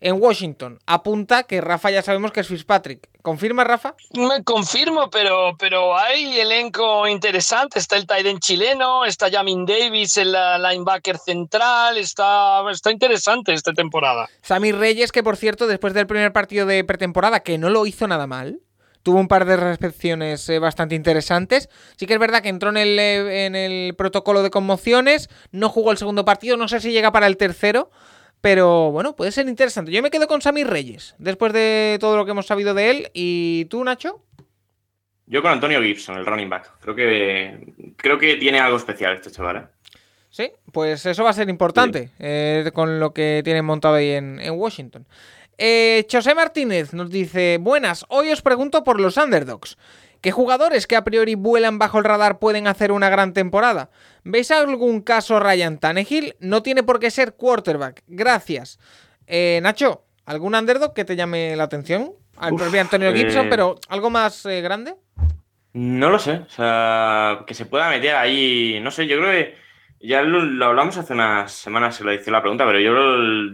en 0.00 0.20
Washington? 0.20 0.78
Apunta 0.86 1.42
que 1.42 1.60
Rafa 1.60 1.90
ya 1.90 2.02
sabemos 2.02 2.32
que 2.32 2.40
es 2.40 2.48
Fitzpatrick. 2.48 3.08
¿Confirma, 3.22 3.64
Rafa? 3.64 3.94
Me 4.14 4.42
confirmo, 4.44 5.10
pero, 5.10 5.56
pero 5.58 5.96
hay 5.96 6.38
elenco 6.40 7.06
interesante. 7.06 7.78
Está 7.78 7.96
el 7.96 8.06
Tyden 8.06 8.38
chileno, 8.38 9.04
está 9.04 9.30
Jamin 9.30 9.66
Davis, 9.66 10.16
el 10.16 10.32
linebacker 10.32 11.18
central. 11.18 11.98
Está, 11.98 12.62
está 12.70 12.90
interesante 12.90 13.52
esta 13.52 13.72
temporada. 13.72 14.28
Sammy 14.42 14.72
Reyes, 14.72 15.12
que 15.12 15.22
por 15.22 15.36
cierto, 15.36 15.66
después 15.66 15.94
del 15.94 16.06
primer 16.06 16.32
partido 16.32 16.66
de 16.66 16.84
pretemporada, 16.84 17.40
que 17.40 17.58
no 17.58 17.70
lo 17.70 17.86
hizo 17.86 18.06
nada 18.06 18.26
mal, 18.26 18.60
tuvo 19.02 19.20
un 19.20 19.28
par 19.28 19.44
de 19.44 19.56
recepciones 19.56 20.48
eh, 20.48 20.58
bastante 20.58 20.94
interesantes. 20.94 21.68
Sí 21.96 22.06
que 22.06 22.14
es 22.14 22.20
verdad 22.20 22.42
que 22.42 22.48
entró 22.48 22.70
en 22.70 22.76
el, 22.76 22.98
eh, 22.98 23.46
en 23.46 23.56
el 23.56 23.94
protocolo 23.94 24.42
de 24.42 24.50
conmociones, 24.50 25.28
no 25.50 25.68
jugó 25.68 25.92
el 25.92 25.98
segundo 25.98 26.24
partido, 26.24 26.56
no 26.56 26.68
sé 26.68 26.80
si 26.80 26.92
llega 26.92 27.12
para 27.12 27.26
el 27.26 27.36
tercero. 27.36 27.90
Pero 28.40 28.90
bueno, 28.92 29.16
puede 29.16 29.32
ser 29.32 29.48
interesante. 29.48 29.90
Yo 29.90 30.02
me 30.02 30.10
quedo 30.10 30.28
con 30.28 30.40
Sammy 30.40 30.64
Reyes, 30.64 31.14
después 31.18 31.52
de 31.52 31.98
todo 32.00 32.16
lo 32.16 32.24
que 32.24 32.30
hemos 32.30 32.46
sabido 32.46 32.74
de 32.74 32.90
él. 32.90 33.10
¿Y 33.12 33.64
tú, 33.66 33.82
Nacho? 33.82 34.22
Yo 35.26 35.42
con 35.42 35.50
Antonio 35.50 35.82
Gibson, 35.82 36.16
el 36.16 36.26
running 36.26 36.48
back. 36.48 36.78
Creo 36.80 36.94
que, 36.94 37.94
creo 37.96 38.18
que 38.18 38.36
tiene 38.36 38.60
algo 38.60 38.76
especial 38.76 39.14
este 39.14 39.30
chaval. 39.30 39.56
¿eh? 39.56 39.66
Sí, 40.30 40.52
pues 40.72 41.04
eso 41.04 41.24
va 41.24 41.30
a 41.30 41.34
ser 41.34 41.48
importante 41.50 42.10
eh, 42.18 42.70
con 42.72 43.00
lo 43.00 43.12
que 43.12 43.42
tienen 43.44 43.64
montado 43.64 43.96
ahí 43.96 44.10
en, 44.12 44.40
en 44.40 44.54
Washington. 44.54 45.06
Eh, 45.58 46.06
José 46.10 46.36
Martínez 46.36 46.94
nos 46.94 47.10
dice, 47.10 47.58
buenas, 47.60 48.06
hoy 48.08 48.30
os 48.30 48.42
pregunto 48.42 48.84
por 48.84 49.00
los 49.00 49.16
underdogs. 49.16 49.76
¿Qué 50.20 50.32
jugadores 50.32 50.86
que 50.86 50.96
a 50.96 51.04
priori 51.04 51.34
vuelan 51.36 51.78
bajo 51.78 51.98
el 51.98 52.04
radar 52.04 52.38
pueden 52.38 52.66
hacer 52.66 52.90
una 52.90 53.08
gran 53.08 53.32
temporada? 53.32 53.90
¿Veis 54.24 54.50
algún 54.50 55.00
caso 55.00 55.38
Ryan 55.38 55.78
Tannehill? 55.78 56.34
No 56.40 56.62
tiene 56.62 56.82
por 56.82 56.98
qué 56.98 57.10
ser 57.10 57.34
quarterback. 57.34 58.02
Gracias. 58.08 58.78
Eh, 59.26 59.60
Nacho, 59.62 60.04
¿algún 60.26 60.54
underdog 60.54 60.92
que 60.92 61.04
te 61.04 61.16
llame 61.16 61.54
la 61.54 61.64
atención? 61.64 62.12
Al 62.36 62.52
Uf, 62.54 62.62
propio 62.62 62.80
Antonio 62.80 63.12
Gibson, 63.12 63.46
eh, 63.46 63.50
pero 63.50 63.76
algo 63.88 64.10
más 64.10 64.44
eh, 64.46 64.60
grande. 64.60 64.94
No 65.72 66.10
lo 66.10 66.18
sé. 66.18 66.32
O 66.46 66.50
sea, 66.50 67.44
que 67.46 67.54
se 67.54 67.66
pueda 67.66 67.88
meter 67.88 68.16
ahí. 68.16 68.80
No 68.82 68.90
sé, 68.90 69.06
yo 69.06 69.18
creo 69.18 69.30
que. 69.30 69.68
Ya 70.00 70.22
lo, 70.22 70.40
lo 70.40 70.66
hablamos 70.66 70.96
hace 70.96 71.12
unas 71.12 71.50
semanas, 71.50 71.96
se 71.96 72.04
lo 72.04 72.12
hice 72.12 72.30
la 72.30 72.40
pregunta, 72.40 72.64
pero 72.64 72.78
yo, 72.78 72.94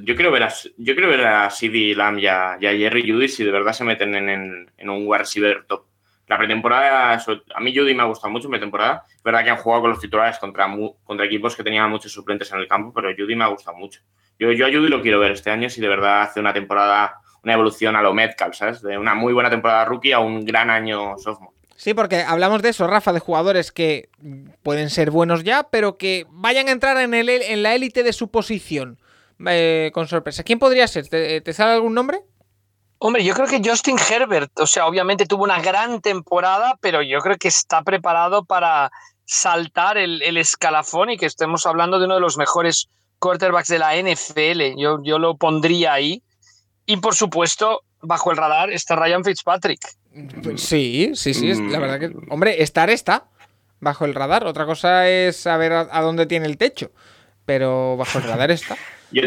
yo 0.03 0.15
quiero 0.15 0.31
ver 0.31 0.43
a, 0.43 0.53
yo 0.77 0.95
quiero 0.95 1.09
ver 1.09 1.25
a 1.27 1.49
CD 1.49 1.95
Lamb 1.97 2.19
y 2.19 2.27
a, 2.27 2.59
y 2.61 2.67
a 2.67 2.73
Jerry 2.73 3.11
Judy 3.11 3.29
si 3.29 3.45
de 3.45 3.51
verdad 3.51 3.73
se 3.73 3.83
meten 3.85 4.15
en, 4.15 4.29
en, 4.29 4.71
en 4.77 4.91
un 4.91 5.07
wide 5.07 5.21
receiver 5.21 5.65
top. 5.67 5.87
La 6.27 6.39
pretemporada, 6.39 7.13
a 7.55 7.61
mí 7.61 7.77
Judy 7.77 7.95
me 7.95 8.03
ha 8.03 8.07
gustado 8.07 8.31
mucho 8.33 8.47
en 8.47 8.53
pretemporada. 8.53 9.05
Es 9.15 9.23
verdad 9.23 9.45
que 9.45 9.51
han 9.51 9.57
jugado 9.59 9.83
con 9.83 9.91
los 9.91 10.01
titulares 10.01 10.39
contra, 10.39 10.67
contra 11.05 11.27
equipos 11.27 11.55
que 11.55 11.63
tenían 11.63 11.91
muchos 11.91 12.13
suplentes 12.13 12.51
en 12.53 12.61
el 12.61 12.69
campo, 12.69 12.93
pero 12.95 13.11
Judy 13.17 13.37
me 13.37 13.45
ha 13.45 13.49
gustado 13.49 13.77
mucho. 13.77 14.01
Yo, 14.39 14.51
yo 14.53 14.67
a 14.67 14.71
Judy 14.71 14.89
lo 14.89 15.03
quiero 15.03 15.21
ver 15.21 15.33
este 15.33 15.51
año 15.51 15.69
si 15.69 15.81
de 15.81 15.89
verdad 15.89 16.23
hace 16.23 16.41
una 16.41 16.53
temporada, 16.53 17.17
una 17.43 17.53
evolución 17.53 17.95
a 17.95 18.03
lo 18.03 18.15
Metcalf, 18.15 18.57
¿sabes? 18.57 18.83
De 18.83 18.97
una 18.99 19.15
muy 19.15 19.33
buena 19.33 19.51
temporada 19.51 19.85
rookie 19.85 20.13
a 20.13 20.19
un 20.19 20.45
gran 20.45 20.71
año 20.71 21.17
sophomore. 21.19 21.55
Sí, 21.77 21.93
porque 21.93 22.23
hablamos 22.23 22.63
de 22.63 22.71
eso, 22.71 22.87
Rafa, 22.87 23.13
de 23.13 23.19
jugadores 23.21 23.71
que 23.73 24.09
pueden 24.63 24.91
ser 24.91 25.11
buenos 25.11 25.45
ya, 25.45 25.65
pero 25.71 25.99
que 25.99 26.25
vayan 26.31 26.69
a 26.69 26.71
entrar 26.71 26.97
en, 26.99 27.13
el, 27.15 27.29
en 27.29 27.63
la 27.63 27.75
élite 27.75 28.03
de 28.03 28.13
su 28.13 28.31
posición. 28.31 28.99
eh, 29.47 29.91
con 29.93 30.07
sorpresa. 30.07 30.45
¿Quién 30.45 30.59
podría 30.61 30.87
ser? 30.87 31.09
¿Te, 31.09 31.41
te 31.41 31.53
sale 31.53 31.73
algún 31.73 31.93
nombre? 31.95 32.21
Hombre, 33.07 33.23
yo 33.23 33.35
creo 33.35 33.47
que 33.47 33.61
Justin 33.63 33.97
Herbert, 33.99 34.51
o 34.59 34.67
sea, 34.67 34.87
obviamente 34.87 35.27
tuvo 35.27 35.45
una 35.45 35.61
gran 35.61 36.01
temporada, 36.01 36.79
pero 36.81 37.03
yo 37.03 37.19
creo 37.21 37.37
que 37.37 37.49
está 37.49 37.83
preparado 37.83 38.45
para 38.47 38.91
saltar 39.27 39.99
el, 39.99 40.23
el 40.23 40.39
escalafón 40.39 41.11
y 41.11 41.19
que 41.19 41.27
estemos 41.27 41.67
hablando 41.67 41.99
de 41.99 42.07
uno 42.07 42.15
de 42.15 42.21
los 42.23 42.39
mejores 42.39 42.89
quarterbacks 43.19 43.69
de 43.69 43.79
la 43.79 43.95
NFL. 43.97 44.81
Yo, 44.81 45.01
yo 45.03 45.19
lo 45.19 45.37
pondría 45.37 45.93
ahí. 45.93 46.23
Y 46.87 46.97
por 46.97 47.15
supuesto, 47.15 47.83
bajo 48.01 48.31
el 48.31 48.39
radar 48.39 48.71
está 48.71 48.97
Ryan 48.97 49.23
Fitzpatrick. 49.23 49.81
Sí, 50.57 51.11
sí, 51.15 51.35
sí. 51.35 51.51
es- 51.51 51.59
la 51.61 51.79
Mm. 51.79 51.81
verdad 51.83 52.01
que. 52.01 52.13
Hombre, 52.31 52.63
estar 52.63 52.89
está 52.89 53.27
bajo 53.81 54.07
el 54.07 54.15
radar. 54.15 54.47
Otra 54.47 54.65
cosa 54.65 55.09
es 55.11 55.37
saber 55.37 55.73
a, 55.73 55.89
a 55.91 56.01
dónde 56.01 56.25
tiene 56.25 56.47
el 56.47 56.57
techo. 56.57 56.91
Pero 57.45 57.97
bajo 57.99 58.17
el 58.19 58.25
radar 58.25 58.51
está. 58.51 58.77
Yo, 59.11 59.23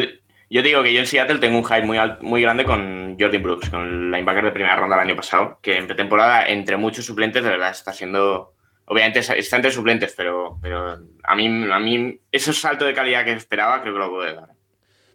yo 0.50 0.62
digo 0.62 0.84
que 0.84 0.94
yo 0.94 1.00
en 1.00 1.08
Seattle 1.08 1.40
tengo 1.40 1.58
un 1.58 1.66
hype 1.66 1.84
muy, 1.86 1.98
muy 2.22 2.42
grande 2.42 2.64
con 2.64 3.18
Jordan 3.20 3.44
Brooks, 3.44 3.70
con 3.70 3.82
el 3.82 4.12
linebacker 4.12 4.46
de 4.46 4.52
primera 4.52 4.76
ronda 4.76 4.96
del 4.98 5.08
año 5.08 5.16
pasado, 5.16 5.60
que 5.62 5.78
en 5.78 5.88
pretemporada, 5.88 6.48
entre 6.48 6.78
muchos 6.78 7.06
suplentes, 7.06 7.44
de 7.44 7.50
verdad 7.50 7.72
está 7.72 7.92
siendo. 7.92 8.54
Obviamente 8.86 9.20
está 9.20 9.56
entre 9.58 9.72
suplentes, 9.72 10.14
pero, 10.16 10.58
pero 10.62 10.98
a, 11.24 11.36
mí, 11.36 11.70
a 11.70 11.80
mí 11.80 12.22
ese 12.32 12.54
salto 12.54 12.86
de 12.86 12.94
calidad 12.94 13.26
que 13.26 13.34
esperaba 13.34 13.82
creo 13.82 13.94
que 13.94 14.00
lo 14.00 14.10
puede 14.10 14.36
dar. 14.36 14.57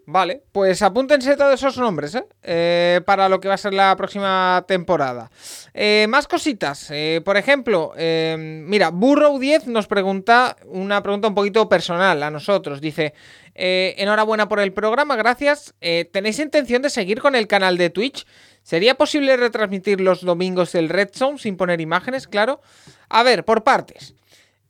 Vale, 0.04 0.42
pues 0.50 0.82
apúntense 0.82 1.36
todos 1.36 1.54
esos 1.54 1.78
nombres, 1.78 2.16
¿eh? 2.16 2.24
Eh, 2.42 3.00
para 3.06 3.28
lo 3.28 3.38
que 3.38 3.46
va 3.46 3.54
a 3.54 3.58
ser 3.58 3.72
la 3.72 3.94
próxima 3.96 4.64
temporada. 4.66 5.30
Eh, 5.74 6.06
más 6.08 6.26
cositas. 6.26 6.88
eh, 6.90 7.20
por 7.24 7.36
ejemplo, 7.36 7.92
eh, 7.96 8.36
mira, 8.36 8.90
Burrow 8.90 9.38
10 9.38 9.68
nos 9.68 9.86
pregunta 9.86 10.56
una 10.66 11.04
pregunta 11.04 11.28
un 11.28 11.36
poquito 11.36 11.68
personal 11.68 12.20
a 12.24 12.32
nosotros. 12.32 12.80
Dice, 12.80 13.14
eh, 13.54 13.94
enhorabuena 13.96 14.48
por 14.48 14.58
el 14.58 14.72
programa, 14.72 15.14
gracias. 15.14 15.72
Eh, 15.80 16.10
¿Tenéis 16.12 16.40
intención 16.40 16.82
de 16.82 16.90
seguir 16.90 17.20
con 17.20 17.36
el 17.36 17.46
canal 17.46 17.78
de 17.78 17.90
Twitch? 17.90 18.26
¿Sería 18.64 18.96
posible 18.96 19.36
retransmitir 19.36 20.00
los 20.00 20.22
domingos 20.22 20.74
el 20.74 20.88
Red 20.88 21.10
Zone 21.12 21.38
sin 21.38 21.56
poner 21.56 21.80
imágenes? 21.80 22.26
Claro. 22.26 22.60
A 23.08 23.22
ver, 23.22 23.44
por 23.44 23.62
partes. 23.62 24.14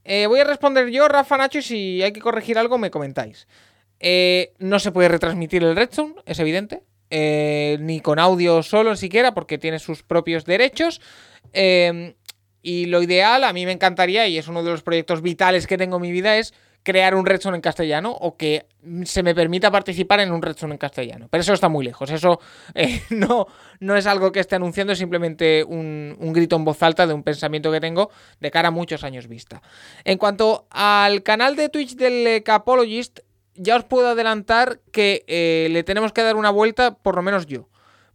Voy 0.05 0.41
a 0.41 0.45
responder 0.45 0.89
yo, 0.91 1.09
Rafa 1.09 1.37
Nacho, 1.37 1.61
y 1.61 1.63
si 1.63 2.03
hay 2.03 2.13
que 2.13 2.21
corregir 2.21 2.59
algo 2.59 2.77
me 2.77 2.91
comentáis. 2.91 3.47
Eh, 4.03 4.53
no 4.59 4.79
se 4.79 4.93
puede 4.93 5.09
retransmitir 5.09 5.63
el 5.63 5.77
Redstone, 5.77 6.17
es 6.27 6.39
evidente. 6.39 6.83
Eh, 7.15 7.77
ni 7.81 8.01
con 8.01 8.19
audio 8.19 8.63
solo 8.63 8.97
siquiera, 8.97 9.35
porque 9.35 9.59
tiene 9.59 9.79
sus 9.79 10.03
propios 10.03 10.45
derechos. 10.45 11.01
Eh, 11.53 12.15
y 12.63 12.87
lo 12.87 13.03
ideal, 13.03 13.45
a 13.45 13.53
mí 13.53 13.67
me 13.67 13.73
encantaría, 13.73 14.29
y 14.29 14.39
es 14.39 14.49
uno 14.49 14.63
de 14.63 14.71
los 14.71 14.83
proyectos 14.83 15.21
vitales 15.21 15.67
que 15.67 15.77
tengo 15.77 15.97
en 15.97 16.03
mi 16.03 16.13
vida, 16.13 16.37
es 16.39 16.55
crear 16.85 17.15
un 17.15 17.27
Redstone 17.27 17.57
en 17.57 17.61
castellano 17.61 18.13
o 18.13 18.37
que 18.37 18.67
se 19.05 19.23
me 19.23 19.35
permita 19.35 19.71
participar 19.71 20.21
en 20.21 20.33
un 20.33 20.43
Redstone 20.43 20.75
en 20.75 20.79
castellano. 20.79 21.29
Pero 21.31 21.43
eso 21.43 21.53
está 21.53 21.69
muy 21.69 21.85
lejos. 21.85 22.11
Eso 22.11 22.41
eh, 22.75 23.03
no, 23.11 23.47
no 23.81 23.97
es 23.97 24.07
algo 24.07 24.33
que 24.33 24.41
esté 24.41 24.57
anunciando, 24.57 24.93
es 24.93 24.99
simplemente 24.99 25.65
un, 25.65 26.17
un 26.19 26.33
grito 26.33 26.57
en 26.57 26.65
voz 26.65 26.83
alta 26.83 27.07
de 27.07 27.15
un 27.15 27.23
pensamiento 27.23 27.71
que 27.71 27.81
tengo 27.81 28.11
de 28.41 28.51
cara 28.51 28.69
a 28.69 28.73
muchos 28.73 29.05
años 29.05 29.29
vista. 29.29 29.63
En 30.05 30.19
cuanto 30.19 30.67
al 30.71 31.23
canal 31.23 31.57
de 31.57 31.69
Twitch 31.69 31.95
del 31.95 32.43
Capologist, 32.43 33.21
ya 33.55 33.77
os 33.77 33.85
puedo 33.85 34.09
adelantar 34.09 34.81
que 34.93 35.25
eh, 35.27 35.69
le 35.71 35.83
tenemos 35.85 36.13
que 36.13 36.23
dar 36.23 36.37
una 36.37 36.51
vuelta, 36.51 36.95
por 36.95 37.17
lo 37.17 37.23
menos 37.23 37.47
yo. 37.47 37.69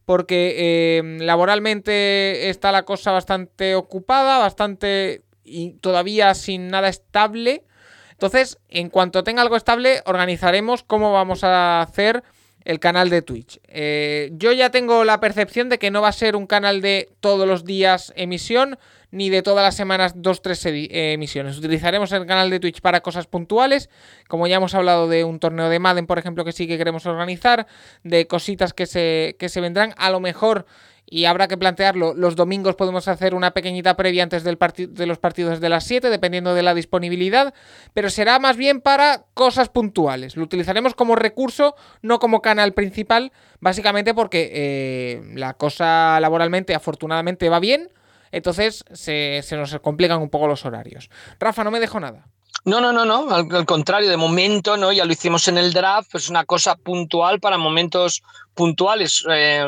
Porque 0.05 0.55
eh, 0.57 1.17
laboralmente 1.19 2.49
está 2.49 2.71
la 2.71 2.83
cosa 2.83 3.11
bastante 3.11 3.75
ocupada, 3.75 4.37
bastante 4.37 5.23
y 5.43 5.73
todavía 5.73 6.33
sin 6.33 6.69
nada 6.69 6.87
estable. 6.87 7.63
Entonces, 8.11 8.57
en 8.69 8.89
cuanto 8.89 9.23
tenga 9.23 9.41
algo 9.41 9.57
estable, 9.57 10.01
organizaremos 10.05 10.83
cómo 10.83 11.11
vamos 11.11 11.43
a 11.43 11.81
hacer 11.81 12.23
el 12.67 12.79
canal 12.79 13.09
de 13.09 13.21
Twitch. 13.21 13.59
Eh, 13.67 14.29
yo 14.33 14.51
ya 14.51 14.71
tengo 14.71 15.05
la 15.05 15.19
percepción 15.19 15.69
de 15.69 15.79
que 15.79 15.91
no 15.91 16.01
va 16.01 16.09
a 16.09 16.13
ser 16.13 16.35
un 16.35 16.47
canal 16.47 16.81
de 16.81 17.09
todos 17.21 17.47
los 17.47 17.63
días 17.63 18.11
emisión, 18.15 18.77
ni 19.11 19.29
de 19.29 19.41
todas 19.41 19.63
las 19.63 19.75
semanas 19.75 20.13
dos, 20.15 20.41
tres 20.41 20.65
eh, 20.65 21.13
emisiones. 21.13 21.57
Utilizaremos 21.57 22.11
el 22.11 22.25
canal 22.25 22.49
de 22.49 22.59
Twitch 22.59 22.81
para 22.81 23.01
cosas 23.01 23.27
puntuales, 23.27 23.89
como 24.27 24.47
ya 24.47 24.57
hemos 24.57 24.75
hablado 24.75 25.07
de 25.07 25.23
un 25.23 25.39
torneo 25.39 25.69
de 25.69 25.79
Madden, 25.79 26.07
por 26.07 26.19
ejemplo, 26.19 26.43
que 26.45 26.51
sí 26.51 26.67
que 26.67 26.77
queremos 26.77 27.05
organizar, 27.05 27.67
de 28.03 28.27
cositas 28.27 28.73
que 28.73 28.85
se, 28.85 29.35
que 29.39 29.49
se 29.49 29.61
vendrán. 29.61 29.93
A 29.97 30.09
lo 30.09 30.19
mejor, 30.19 30.65
y 31.09 31.25
habrá 31.25 31.47
que 31.47 31.57
plantearlo, 31.57 32.13
los 32.13 32.35
domingos 32.35 32.75
podemos 32.75 33.07
hacer 33.07 33.33
una 33.33 33.51
pequeñita 33.51 33.95
previa 33.95 34.23
antes 34.23 34.43
del 34.43 34.57
de 34.89 35.05
los 35.05 35.19
partidos 35.19 35.61
de 35.61 35.69
las 35.69 35.85
7, 35.85 36.09
dependiendo 36.09 36.53
de 36.53 36.63
la 36.63 36.73
disponibilidad, 36.73 37.53
pero 37.93 38.09
será 38.09 38.39
más 38.39 38.57
bien 38.57 38.81
para 38.81 39.23
cosas 39.33 39.69
puntuales. 39.69 40.35
Lo 40.35 40.43
utilizaremos 40.43 40.95
como 40.95 41.15
recurso, 41.15 41.75
no 42.01 42.19
como 42.19 42.41
canal 42.41 42.73
principal, 42.73 43.31
básicamente 43.61 44.13
porque 44.13 44.51
eh, 44.51 45.21
la 45.35 45.53
cosa 45.53 46.19
laboralmente 46.19 46.75
afortunadamente 46.75 47.47
va 47.47 47.61
bien. 47.61 47.89
Entonces 48.31 48.83
se, 48.93 49.41
se 49.43 49.55
nos 49.55 49.77
complican 49.79 50.21
un 50.21 50.29
poco 50.29 50.47
los 50.47 50.65
horarios. 50.65 51.09
Rafa, 51.39 51.63
no 51.63 51.71
me 51.71 51.79
dejo 51.79 51.99
nada. 51.99 52.27
No, 52.65 52.81
no, 52.81 52.91
no, 52.91 53.05
no, 53.05 53.29
al, 53.33 53.47
al, 53.55 53.65
contrario, 53.65 54.09
de 54.09 54.17
momento, 54.17 54.75
¿no? 54.75 54.91
Ya 54.91 55.05
lo 55.05 55.13
hicimos 55.13 55.47
en 55.47 55.57
el 55.57 55.71
draft, 55.71 56.15
es 56.15 56.29
una 56.29 56.43
cosa 56.43 56.75
puntual 56.75 57.39
para 57.39 57.57
momentos 57.57 58.23
puntuales. 58.53 59.23
Eh, 59.29 59.65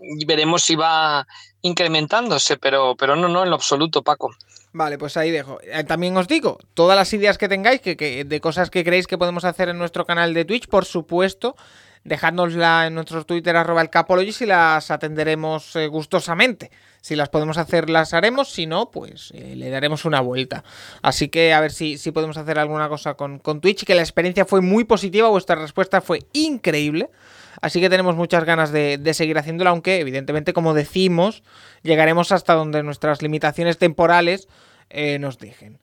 y 0.00 0.24
veremos 0.24 0.62
si 0.62 0.74
va 0.74 1.26
incrementándose, 1.62 2.56
pero, 2.56 2.96
pero 2.96 3.14
no, 3.14 3.28
no, 3.28 3.44
en 3.44 3.50
lo 3.50 3.56
absoluto, 3.56 4.02
Paco. 4.02 4.34
Vale, 4.72 4.98
pues 4.98 5.16
ahí 5.16 5.30
dejo. 5.30 5.60
Eh, 5.62 5.84
también 5.84 6.16
os 6.16 6.26
digo, 6.26 6.58
todas 6.74 6.96
las 6.96 7.12
ideas 7.12 7.38
que 7.38 7.48
tengáis, 7.48 7.80
que, 7.80 7.96
que, 7.96 8.24
de 8.24 8.40
cosas 8.40 8.70
que 8.70 8.82
creéis 8.82 9.06
que 9.06 9.16
podemos 9.16 9.44
hacer 9.44 9.68
en 9.68 9.78
nuestro 9.78 10.04
canal 10.04 10.34
de 10.34 10.44
Twitch, 10.44 10.66
por 10.66 10.84
supuesto, 10.84 11.54
dejádnosla 12.02 12.88
en 12.88 12.94
nuestro 12.94 13.24
Twitter 13.24 13.56
arroba 13.56 13.82
el 13.82 14.28
y 14.28 14.46
las 14.46 14.90
atenderemos 14.90 15.76
eh, 15.76 15.86
gustosamente. 15.86 16.70
Si 17.04 17.16
las 17.16 17.28
podemos 17.28 17.58
hacer, 17.58 17.90
las 17.90 18.14
haremos. 18.14 18.48
Si 18.48 18.64
no, 18.64 18.90
pues 18.90 19.30
eh, 19.34 19.56
le 19.56 19.68
daremos 19.68 20.06
una 20.06 20.22
vuelta. 20.22 20.64
Así 21.02 21.28
que 21.28 21.52
a 21.52 21.60
ver 21.60 21.70
si, 21.70 21.98
si 21.98 22.12
podemos 22.12 22.38
hacer 22.38 22.58
alguna 22.58 22.88
cosa 22.88 23.12
con, 23.12 23.40
Twitch. 23.60 23.84
Que 23.84 23.94
la 23.94 24.00
experiencia 24.00 24.46
fue 24.46 24.62
muy 24.62 24.84
positiva. 24.84 25.28
Vuestra 25.28 25.54
respuesta 25.54 26.00
fue 26.00 26.20
increíble. 26.32 27.10
Así 27.60 27.78
que 27.82 27.90
tenemos 27.90 28.16
muchas 28.16 28.44
ganas 28.44 28.72
de, 28.72 28.96
de 28.96 29.12
seguir 29.12 29.36
haciéndola. 29.36 29.68
Aunque, 29.68 30.00
evidentemente, 30.00 30.54
como 30.54 30.72
decimos, 30.72 31.42
llegaremos 31.82 32.32
hasta 32.32 32.54
donde 32.54 32.82
nuestras 32.82 33.20
limitaciones 33.20 33.76
temporales 33.76 34.48
eh, 34.88 35.18
nos 35.18 35.38
dejen. 35.38 35.80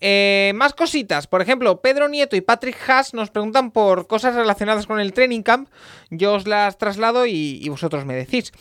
Eh, 0.00 0.50
más 0.56 0.74
cositas, 0.74 1.28
por 1.28 1.40
ejemplo, 1.40 1.82
Pedro 1.82 2.08
Nieto 2.08 2.34
y 2.34 2.40
Patrick 2.40 2.76
Haas 2.90 3.14
nos 3.14 3.30
preguntan 3.30 3.70
por 3.70 4.08
cosas 4.08 4.34
relacionadas 4.34 4.88
con 4.88 4.98
el 4.98 5.12
training 5.12 5.42
camp. 5.42 5.68
Yo 6.10 6.34
os 6.34 6.48
las 6.48 6.78
traslado 6.78 7.26
y, 7.26 7.60
y 7.62 7.68
vosotros 7.68 8.04
me 8.04 8.14
decís. 8.14 8.52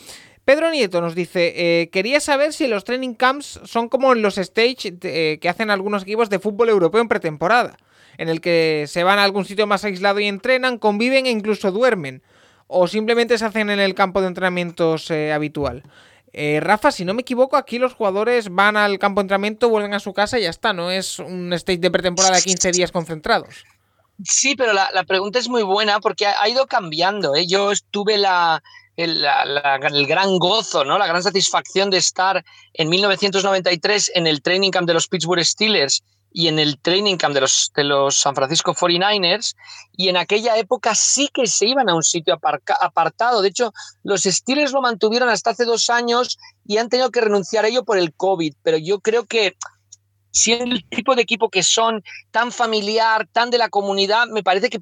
Pedro 0.46 0.72
Nieto 0.72 1.00
nos 1.00 1.16
dice, 1.16 1.54
eh, 1.56 1.90
quería 1.90 2.20
saber 2.20 2.52
si 2.52 2.68
los 2.68 2.84
training 2.84 3.14
camps 3.14 3.62
son 3.64 3.88
como 3.88 4.14
los 4.14 4.38
stage 4.38 4.94
eh, 5.04 5.40
que 5.42 5.50
hacen 5.50 5.70
algunos 5.70 6.04
equipos 6.04 6.30
de 6.30 6.40
fútbol 6.40 6.68
europeo 6.68 7.02
en 7.02 7.08
pretemporada, 7.08 7.78
en 8.18 8.28
el 8.28 8.42
que 8.42 8.84
se 8.88 9.06
van 9.06 9.20
a 9.20 9.24
algún 9.24 9.46
sitio 9.46 9.68
más 9.68 9.86
aislado 9.86 10.20
y 10.20 10.26
entrenan, 10.26 10.80
conviven 10.80 11.28
e 11.28 11.30
incluso 11.30 11.72
duermen, 11.72 12.24
o 12.68 12.88
simplemente 12.88 13.38
se 13.38 13.46
hacen 13.46 13.70
en 13.70 13.80
el 13.80 13.96
campo 13.96 14.20
de 14.20 14.28
entrenamientos 14.28 15.10
eh, 15.12 15.32
habitual. 15.32 15.84
Rafa, 16.36 16.92
si 16.92 17.06
no 17.06 17.14
me 17.14 17.22
equivoco, 17.22 17.58
aquí 17.58 17.78
los 17.78 17.94
jugadores 17.94 18.50
van 18.50 18.76
al 18.76 18.98
campo 18.98 19.22
de 19.22 19.26
entrenamiento, 19.26 19.70
vuelven 19.70 19.94
a 19.94 20.00
su 20.00 20.14
casa 20.14 20.40
y 20.40 20.42
ya 20.42 20.50
está, 20.50 20.74
no 20.74 20.90
es 20.90 21.20
un 21.20 21.54
stage 21.54 21.78
de 21.78 21.92
pretemporada 21.92 22.36
de 22.36 22.42
15 22.42 22.72
días 22.72 22.92
concentrados. 22.92 23.64
Sí, 24.24 24.56
pero 24.56 24.74
la, 24.74 25.04
pregunta 25.04 25.38
es 25.38 25.48
muy 25.48 25.62
buena 25.62 26.00
porque 26.00 26.26
ha, 26.26 26.50
ido 26.50 26.66
cambiando. 26.66 27.34
Yo 27.48 27.72
estuve 27.72 28.18
la, 28.18 28.64
el, 28.96 29.26
el, 29.26 30.08
gran 30.08 30.38
gozo, 30.38 30.84
¿no? 30.86 30.98
la 30.98 31.08
gran 31.08 31.24
satisfacción 31.24 31.90
de 31.90 31.98
estar 31.98 32.44
en 32.74 32.90
1993 32.90 34.12
en 34.16 34.28
el 34.28 34.42
training 34.42 34.72
camp 34.72 34.88
de 34.88 34.94
los 34.94 35.08
Pittsburgh 35.08 35.44
Steelers 35.44 36.04
y 36.32 36.48
en 36.48 36.60
el 36.60 36.80
training 36.80 37.18
camp 37.18 37.36
de 37.36 37.42
los, 37.42 37.72
de 37.76 37.84
los 37.84 38.18
San 38.18 38.34
Francisco 38.34 38.74
49ers, 38.74 39.56
y 39.96 40.10
en 40.10 40.18
aquella 40.18 40.58
época 40.58 40.96
sí 40.96 41.30
que 41.32 41.46
se 41.46 41.68
iban 41.68 41.90
a 41.90 41.94
un 41.94 42.02
sitio 42.02 42.34
apartado. 42.82 43.44
De 43.44 43.50
hecho, 43.50 43.72
los 44.04 44.24
Steelers 44.24 44.72
lo 44.72 44.82
mantuvieron 44.82 45.30
hasta 45.30 45.52
hace 45.52 45.64
dos 45.64 45.92
años 45.92 46.40
y 46.66 46.78
han 46.78 46.90
tenido 46.90 47.12
que 47.12 47.22
renunciar 47.22 47.66
a 47.66 47.68
ello 47.68 47.86
por 47.86 48.00
el 48.00 48.14
COVID, 48.16 48.56
pero 48.64 48.78
yo 48.78 49.00
creo 49.00 49.26
que 49.26 49.56
siendo 50.32 50.74
el 50.74 50.90
tipo 50.90 51.16
de 51.16 51.22
equipo 51.22 51.50
que 51.50 51.62
son, 51.62 52.04
tan 52.32 52.52
familiar, 52.52 53.28
tan 53.32 53.52
de 53.52 53.60
la 53.60 53.70
comunidad, 53.70 54.28
me 54.28 54.42
parece 54.42 54.72
que 54.72 54.82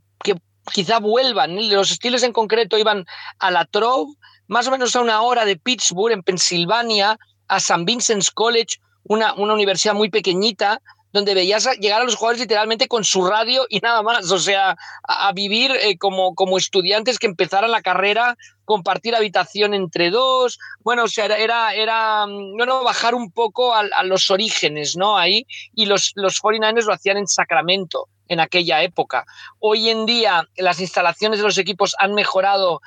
quizá 0.74 0.99
vuelvan. 0.99 1.70
Los 1.70 1.89
Steelers 1.89 2.24
en 2.24 2.34
concreto 2.34 2.78
iban 2.78 3.05
a 3.39 3.51
la 3.51 3.66
Trove, 3.66 4.14
más 4.47 4.68
o 4.68 4.72
menos 4.72 4.95
a 4.95 5.01
una 5.01 5.22
hora 5.22 5.45
de 5.45 5.57
Pittsburgh, 5.57 6.14
en 6.14 6.24
Pensilvania, 6.24 7.18
a 7.47 7.57
St. 7.57 7.84
Vincent's 7.86 8.32
College, 8.32 8.80
una, 9.03 9.34
una 9.34 9.53
universidad 9.53 9.93
muy 9.93 10.09
pequeñita, 10.09 10.82
donde 11.14 11.34
veías 11.34 11.68
llegar 11.80 12.01
a 12.01 12.05
los 12.05 12.16
jugadores 12.16 12.41
literalmente 12.41 12.88
con 12.88 13.03
su 13.03 13.26
radio 13.28 13.66
y 13.70 13.80
nada 13.80 14.01
más, 14.01 14.32
o 14.32 14.39
sea, 14.39 14.78
a, 15.07 15.28
a 15.28 15.34
vivir 15.34 15.72
eh, 15.72 15.97
como, 15.97 16.36
como 16.36 16.57
estudiantes 16.57 17.20
que 17.20 17.28
empezaran 17.28 17.72
la 17.72 17.82
carrera, 17.82 18.38
compartir 18.64 19.16
habitación 19.16 19.74
entre 19.74 20.09
dos, 20.09 20.57
bueno, 20.80 21.03
o 21.03 21.07
sea, 21.07 21.26
era, 21.26 21.38
era, 21.38 21.74
era 21.74 22.26
bueno, 22.26 22.84
bajar 22.84 23.14
un 23.14 23.32
poco 23.32 23.74
a, 23.74 23.82
a, 23.82 24.03
los 24.03 24.32
orígenes, 24.32 24.95
¿no? 24.95 25.18
Ahí, 25.18 25.45
y 25.76 25.86
los, 25.86 26.14
los 26.16 26.41
49ers 26.41 26.86
lo 26.86 26.93
hacían 26.93 27.18
en 27.18 27.28
Sacramento 27.28 28.07
en 28.32 28.39
aquella 28.39 28.82
época. 28.82 29.25
Hoy 29.59 29.89
en 29.89 30.05
día 30.05 30.47
las 30.55 30.79
instalaciones 30.79 31.39
de 31.39 31.45
los 31.45 31.57
equipos 31.57 31.95
han 31.99 32.13
mejorado 32.13 32.79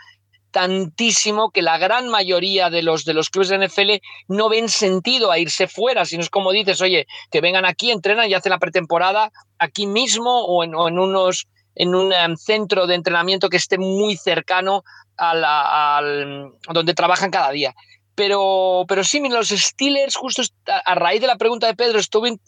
tantísimo 0.50 1.50
que 1.50 1.60
la 1.60 1.76
gran 1.76 2.08
mayoría 2.08 2.70
de 2.70 2.82
los, 2.82 3.04
de 3.04 3.12
los 3.12 3.28
clubes 3.28 3.50
de 3.50 3.58
NFL 3.58 3.90
no 4.28 4.48
ven 4.48 4.70
sentido 4.70 5.30
a 5.30 5.38
irse 5.38 5.66
fuera, 5.66 6.06
sino 6.06 6.22
es 6.22 6.30
como 6.30 6.52
dices, 6.52 6.80
oye, 6.80 7.06
que 7.30 7.42
vengan 7.42 7.66
aquí, 7.66 7.90
entrenan 7.90 8.30
y 8.30 8.34
hacen 8.34 8.50
la 8.50 8.58
pretemporada 8.58 9.30
aquí 9.58 9.86
mismo 9.86 10.44
o 10.46 10.64
en, 10.64 10.74
unos 10.74 11.46
en 11.74 11.94
un 11.94 12.12
um, 12.12 12.36
centro 12.36 12.86
de 12.86 12.94
entrenamiento 12.94 13.50
que 13.50 13.58
esté 13.58 13.76
muy 13.78 14.16
cercano 14.16 14.82
a 15.18 15.98
al, 15.98 16.52
donde 16.72 16.94
trabajan 16.94 17.30
cada 17.30 17.50
día. 17.50 17.74
Pero, 18.14 18.84
pero 18.88 19.04
sí, 19.04 19.20
los 19.28 19.48
Steelers, 19.48 20.16
justo 20.16 20.42
a 20.66 20.94
raíz 20.94 21.20
de 21.20 21.26
la 21.26 21.36
pregunta 21.36 21.66
de 21.66 21.74
Pedro, 21.74 21.98
estuve 21.98 22.38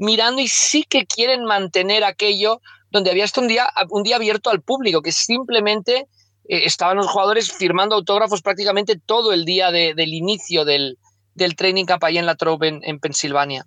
mirando 0.00 0.40
y 0.40 0.48
sí 0.48 0.84
que 0.88 1.06
quieren 1.06 1.44
mantener 1.44 2.04
aquello 2.04 2.60
donde 2.90 3.10
había 3.10 3.24
hasta 3.24 3.40
un 3.40 3.48
día, 3.48 3.68
un 3.90 4.02
día 4.02 4.16
abierto 4.16 4.50
al 4.50 4.62
público, 4.62 5.02
que 5.02 5.12
simplemente 5.12 6.06
eh, 6.48 6.64
estaban 6.64 6.96
los 6.96 7.06
jugadores 7.06 7.52
firmando 7.52 7.94
autógrafos 7.94 8.40
prácticamente 8.40 8.98
todo 8.98 9.32
el 9.32 9.44
día 9.44 9.70
de, 9.70 9.94
del 9.94 10.14
inicio 10.14 10.64
del, 10.64 10.98
del, 11.34 11.54
training 11.54 11.84
camp 11.84 12.02
ahí 12.02 12.16
en 12.16 12.26
la 12.26 12.34
Trove 12.34 12.66
en, 12.66 12.80
en 12.82 12.98
Pensilvania. 12.98 13.66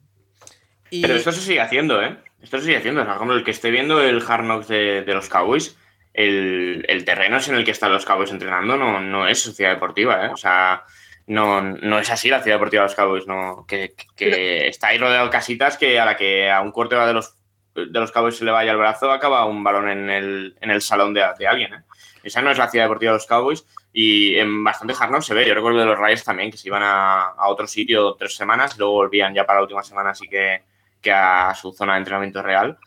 Y... 0.89 1.01
Pero 1.01 1.15
esto 1.15 1.31
se 1.31 1.41
sigue 1.41 1.61
haciendo, 1.61 2.01
¿eh? 2.01 2.17
Esto 2.41 2.57
se 2.57 2.65
sigue 2.65 2.77
haciendo. 2.77 3.05
Por 3.05 3.13
ejemplo, 3.13 3.37
el 3.37 3.43
que 3.43 3.51
esté 3.51 3.69
viendo 3.69 4.01
el 4.01 4.21
Hard 4.27 4.43
Knocks 4.43 4.67
de, 4.67 5.03
de 5.03 5.13
los 5.13 5.29
Cowboys, 5.29 5.77
el, 6.13 6.83
el, 6.89 7.05
terreno 7.05 7.37
en 7.47 7.55
el 7.55 7.63
que 7.63 7.71
están 7.71 7.93
los 7.93 8.05
Cowboys 8.05 8.31
entrenando 8.31 8.75
no, 8.75 8.99
no 8.99 9.27
es 9.27 9.39
sociedad 9.39 9.71
deportiva, 9.71 10.25
¿eh? 10.25 10.29
O 10.33 10.37
sea, 10.37 10.83
no, 11.27 11.61
no 11.61 11.99
es 11.99 12.09
así 12.09 12.29
la 12.29 12.41
ciudad 12.41 12.57
deportiva 12.57 12.83
de 12.83 12.89
los 12.89 12.95
Cowboys, 12.95 13.27
no, 13.27 13.65
que, 13.67 13.93
que 14.15 14.67
está 14.67 14.87
ahí 14.87 14.97
rodeado 14.97 15.25
de 15.25 15.31
casitas 15.31 15.77
que 15.77 15.99
a 15.99 16.05
la 16.05 16.15
que 16.15 16.51
a 16.51 16.61
un 16.61 16.71
corte 16.71 16.95
de 16.95 17.13
los, 17.13 17.37
de 17.75 17.99
los 17.99 18.11
Cowboys 18.11 18.37
se 18.37 18.45
le 18.45 18.51
vaya 18.51 18.71
el 18.71 18.77
brazo, 18.77 19.11
acaba 19.11 19.45
un 19.45 19.63
balón 19.63 19.89
en 19.89 20.09
el, 20.09 20.57
en 20.59 20.71
el 20.71 20.81
salón 20.81 21.13
de, 21.13 21.23
de 21.37 21.47
alguien, 21.47 21.73
¿eh? 21.73 21.83
Esa 22.23 22.41
no 22.41 22.51
es 22.51 22.57
la 22.57 22.69
ciudad 22.69 22.85
deportiva 22.85 23.11
de 23.11 23.17
los 23.17 23.27
Cowboys 23.27 23.65
y 23.91 24.35
en 24.35 24.63
bastante 24.63 24.95
hard 24.97 25.21
se 25.21 25.33
ve. 25.33 25.45
Yo 25.45 25.53
recuerdo 25.53 25.79
de 25.79 25.85
los 25.85 25.99
Rays 25.99 26.23
también, 26.23 26.49
que 26.49 26.57
se 26.57 26.69
iban 26.69 26.81
a, 26.81 27.33
a, 27.37 27.49
otro 27.49 27.67
sitio 27.67 28.15
tres 28.15 28.35
semanas 28.35 28.75
y 28.75 28.79
luego 28.79 28.93
volvían 28.93 29.33
ya 29.33 29.45
para 29.45 29.59
la 29.59 29.63
última 29.63 29.83
semana, 29.83 30.11
así 30.11 30.27
que, 30.27 30.63
que 31.01 31.11
a 31.11 31.53
su 31.53 31.73
zona 31.73 31.93
de 31.93 31.99
entrenamiento 31.99 32.41
real. 32.41 32.77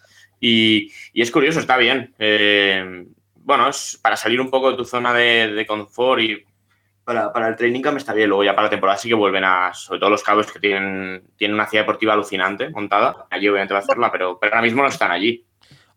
Y, 0.41 0.91
y 1.13 1.21
es 1.21 1.31
curioso, 1.31 1.61
está 1.61 1.77
bien. 1.77 2.15
Eh, 2.19 3.05
bueno, 3.35 3.69
es 3.69 3.99
para 4.03 4.17
salir 4.17 4.41
un 4.41 4.51
poco 4.51 4.71
de 4.71 4.77
tu 4.79 4.85
zona 4.87 5.13
de, 5.13 5.53
de 5.53 5.67
confort 5.67 6.23
y 6.23 6.45
para, 7.07 7.33
para, 7.33 7.49
el 7.49 7.57
training 7.57 7.83
camp 7.83 7.97
está 7.99 8.13
bien. 8.13 8.29
Luego 8.29 8.43
ya 8.43 8.57
para 8.57 8.67
la 8.67 8.71
temporada 8.71 8.99
sí 8.99 9.09
que 9.09 9.15
vuelven 9.15 9.45
a, 9.45 9.73
sobre 9.73 10.01
todo 10.01 10.11
los 10.11 10.25
Cowboys 10.25 10.51
que 10.51 10.59
tienen, 10.59 11.23
tienen 11.37 11.55
una 11.55 11.69
ciudad 11.69 11.85
deportiva 11.85 12.15
alucinante 12.15 12.69
montada. 12.71 13.27
Allí 13.31 13.49
obviamente 13.49 13.73
va 13.73 13.81
a 13.81 13.83
hacerla, 13.85 14.11
pero, 14.11 14.39
pero 14.41 14.53
ahora 14.53 14.67
mismo 14.67 14.83
no 14.83 14.89
están 14.89 15.13
allí. 15.13 15.47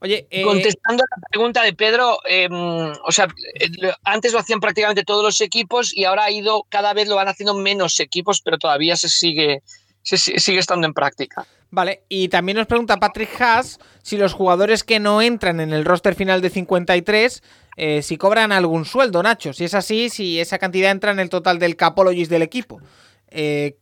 Oye, 0.01 0.28
eh... 0.30 0.43
contestando 0.43 1.03
a 1.03 1.07
la 1.20 1.28
pregunta 1.30 1.64
de 1.64 1.74
Pedro, 1.74 2.20
eh, 2.30 2.47
o 2.51 3.12
sea, 3.12 3.28
eh, 3.60 3.91
antes 4.03 4.32
lo 4.34 4.39
hacían 4.39 4.60
prácticamente 4.60 5.03
todos 5.03 5.24
los 5.24 5.41
equipos 5.41 5.91
y 5.97 6.05
ahora 6.05 6.26
ha 6.26 6.32
ido, 6.32 6.64
cada 6.70 6.93
vez 6.93 7.07
lo 7.07 7.16
van 7.16 7.28
haciendo 7.28 7.55
menos 7.55 7.99
equipos, 7.99 8.41
pero 8.41 8.60
todavía 8.60 8.95
se 8.95 9.10
sigue, 9.10 9.64
se 10.03 10.18
sigue 10.18 10.60
estando 10.60 10.86
en 10.86 10.93
práctica. 10.93 11.45
Vale, 11.72 12.03
y 12.10 12.30
también 12.30 12.57
nos 12.57 12.68
pregunta 12.68 12.97
Patrick 12.97 13.39
Haas 13.39 13.80
si 14.01 14.18
los 14.18 14.34
jugadores 14.34 14.84
que 14.84 14.99
no 14.99 15.22
entran 15.22 15.60
en 15.60 15.72
el 15.72 15.86
roster 15.86 16.16
final 16.16 16.41
de 16.41 16.49
53, 16.49 17.43
eh, 17.82 18.01
si 18.01 18.17
cobran 18.17 18.51
algún 18.51 18.84
sueldo, 18.84 19.23
Nacho. 19.23 19.53
Si 19.53 19.63
es 19.63 19.73
así, 19.73 20.09
si 20.09 20.38
esa 20.38 20.57
cantidad 20.57 20.91
entra 20.91 21.11
en 21.11 21.19
el 21.19 21.30
total 21.30 21.59
del 21.59 21.77
Capologist 21.77 22.30
del 22.30 22.41
equipo. 22.41 22.82
Eh, 23.30 23.77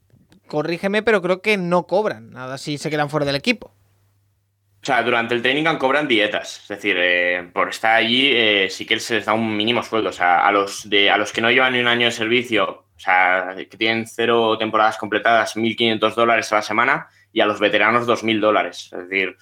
corrígeme, 0.45 1.01
pero 1.01 1.19
creo 1.19 1.41
que 1.41 1.57
no 1.57 1.87
cobran 1.87 2.29
nada 2.29 2.59
si 2.59 2.77
se 2.77 2.91
quedan 2.91 3.09
fuera 3.09 3.25
del 3.25 3.35
equipo. 3.35 3.73
O 4.83 4.85
sea, 4.85 5.01
durante 5.01 5.33
el 5.33 5.41
training 5.41 5.63
camp 5.63 5.79
cobran 5.79 6.07
dietas. 6.07 6.61
Es 6.61 6.67
decir, 6.67 6.95
eh, 6.99 7.49
por 7.51 7.69
estar 7.69 7.95
allí 7.95 8.69
sí 8.69 8.85
que 8.85 8.99
se 8.99 9.15
les 9.15 9.25
da 9.25 9.33
un 9.33 9.57
mínimo 9.57 9.81
sueldo. 9.81 10.09
O 10.09 10.13
sea, 10.13 10.45
a 10.45 10.51
los, 10.51 10.87
de, 10.87 11.09
a 11.09 11.17
los 11.17 11.33
que 11.33 11.41
no 11.41 11.49
llevan 11.49 11.73
ni 11.73 11.79
un 11.79 11.87
año 11.87 12.05
de 12.05 12.11
servicio, 12.11 12.85
o 12.95 12.99
sea, 12.99 13.55
que 13.57 13.77
tienen 13.77 14.05
cero 14.05 14.59
temporadas 14.59 14.97
completadas, 14.97 15.55
1.500 15.55 16.13
dólares 16.13 16.53
a 16.53 16.57
la 16.57 16.61
semana, 16.61 17.07
y 17.33 17.41
a 17.41 17.47
los 17.47 17.59
veteranos 17.59 18.05
2.000 18.05 18.39
dólares. 18.39 18.91
Es 18.93 19.09
decir, 19.09 19.35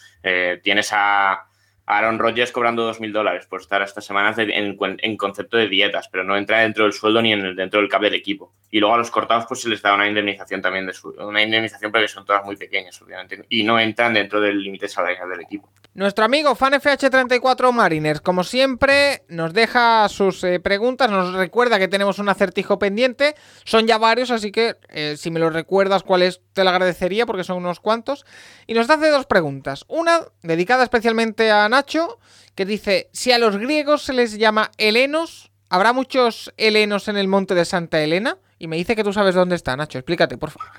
tienes 0.64 0.91
a 0.93 1.45
Aaron 1.86 2.20
Rodgers 2.20 2.52
cobrando 2.52 2.92
2.000 2.92 3.12
dólares 3.12 3.46
por 3.46 3.62
estar 3.62 3.82
estas 3.82 4.06
semanas 4.06 4.38
en, 4.38 5.18
concepto 5.18 5.58
de 5.58 5.68
dietas, 5.68 6.08
pero 6.10 6.24
no 6.24 6.36
entra 6.36 6.60
dentro 6.60 6.84
del 6.84 6.94
sueldo 6.94 7.22
ni 7.22 7.36
dentro 7.54 7.80
del 7.80 7.90
cap 7.90 8.02
del 8.02 8.16
equipo. 8.16 8.54
Y 8.72 8.80
luego 8.80 8.96
a 8.96 8.98
los 8.98 9.12
cortados 9.12 9.46
pues 9.48 9.62
se 9.62 9.70
les 9.70 9.82
da 9.82 9.94
una 9.94 10.08
indemnización 10.08 10.62
también, 10.62 10.86
de 10.86 10.94
su, 10.94 11.10
una 11.10 11.42
indemnización 11.42 11.92
porque 11.92 12.08
son 12.08 12.26
todas 12.26 12.44
muy 12.44 12.56
pequeñas, 12.56 13.00
obviamente, 13.02 13.46
y 13.50 13.64
no 13.64 13.80
entran 13.80 14.14
dentro 14.14 14.42
del 14.42 14.62
límite 14.62 14.88
salarial 14.88 15.30
del 15.30 15.42
equipo. 15.42 15.70
Nuestro 15.96 16.26
amigo 16.26 16.54
FanFH34 16.58 17.72
Mariners, 17.72 18.20
como 18.20 18.44
siempre, 18.44 19.24
nos 19.30 19.54
deja 19.54 20.10
sus 20.10 20.44
eh, 20.44 20.60
preguntas, 20.60 21.10
nos 21.10 21.34
recuerda 21.34 21.80
que 21.80 21.88
tenemos 21.88 22.20
un 22.20 22.28
acertijo 22.28 22.78
pendiente. 22.78 23.36
Son 23.64 23.88
ya 23.88 23.98
varios, 23.98 24.30
así 24.30 24.52
que 24.52 24.76
eh, 24.90 25.16
si 25.18 25.32
me 25.32 25.40
lo 25.40 25.50
recuerdas 25.50 26.04
cuáles 26.04 26.42
te 26.52 26.66
lo 26.66 26.72
agradecería 26.72 27.26
porque 27.26 27.46
son 27.46 27.56
unos 27.56 27.80
cuantos. 27.80 28.26
Y 28.68 28.74
nos 28.74 28.90
hace 28.90 29.10
dos 29.10 29.26
preguntas. 29.26 29.86
Una 29.88 30.20
dedicada 30.44 30.84
especialmente 30.84 31.50
a 31.50 31.70
Nacho, 31.76 32.19
que 32.55 32.63
dice, 32.65 33.09
si 33.11 33.34
a 33.34 33.38
los 33.38 33.57
griegos 33.57 34.01
se 34.03 34.13
les 34.13 34.38
llama 34.38 34.71
helenos, 34.78 35.51
¿habrá 35.69 35.91
muchos 35.91 36.53
helenos 36.55 37.09
en 37.09 37.17
el 37.17 37.28
monte 37.28 37.53
de 37.53 37.65
Santa 37.65 38.01
Elena? 38.01 38.38
Y 38.57 38.67
me 38.67 38.78
dice 38.78 38.95
que 38.95 39.03
tú 39.03 39.11
sabes 39.11 39.36
dónde 39.36 39.55
está, 39.55 39.76
Nacho. 39.76 39.97
Explícate, 39.97 40.38
por 40.38 40.51
favor. 40.51 40.71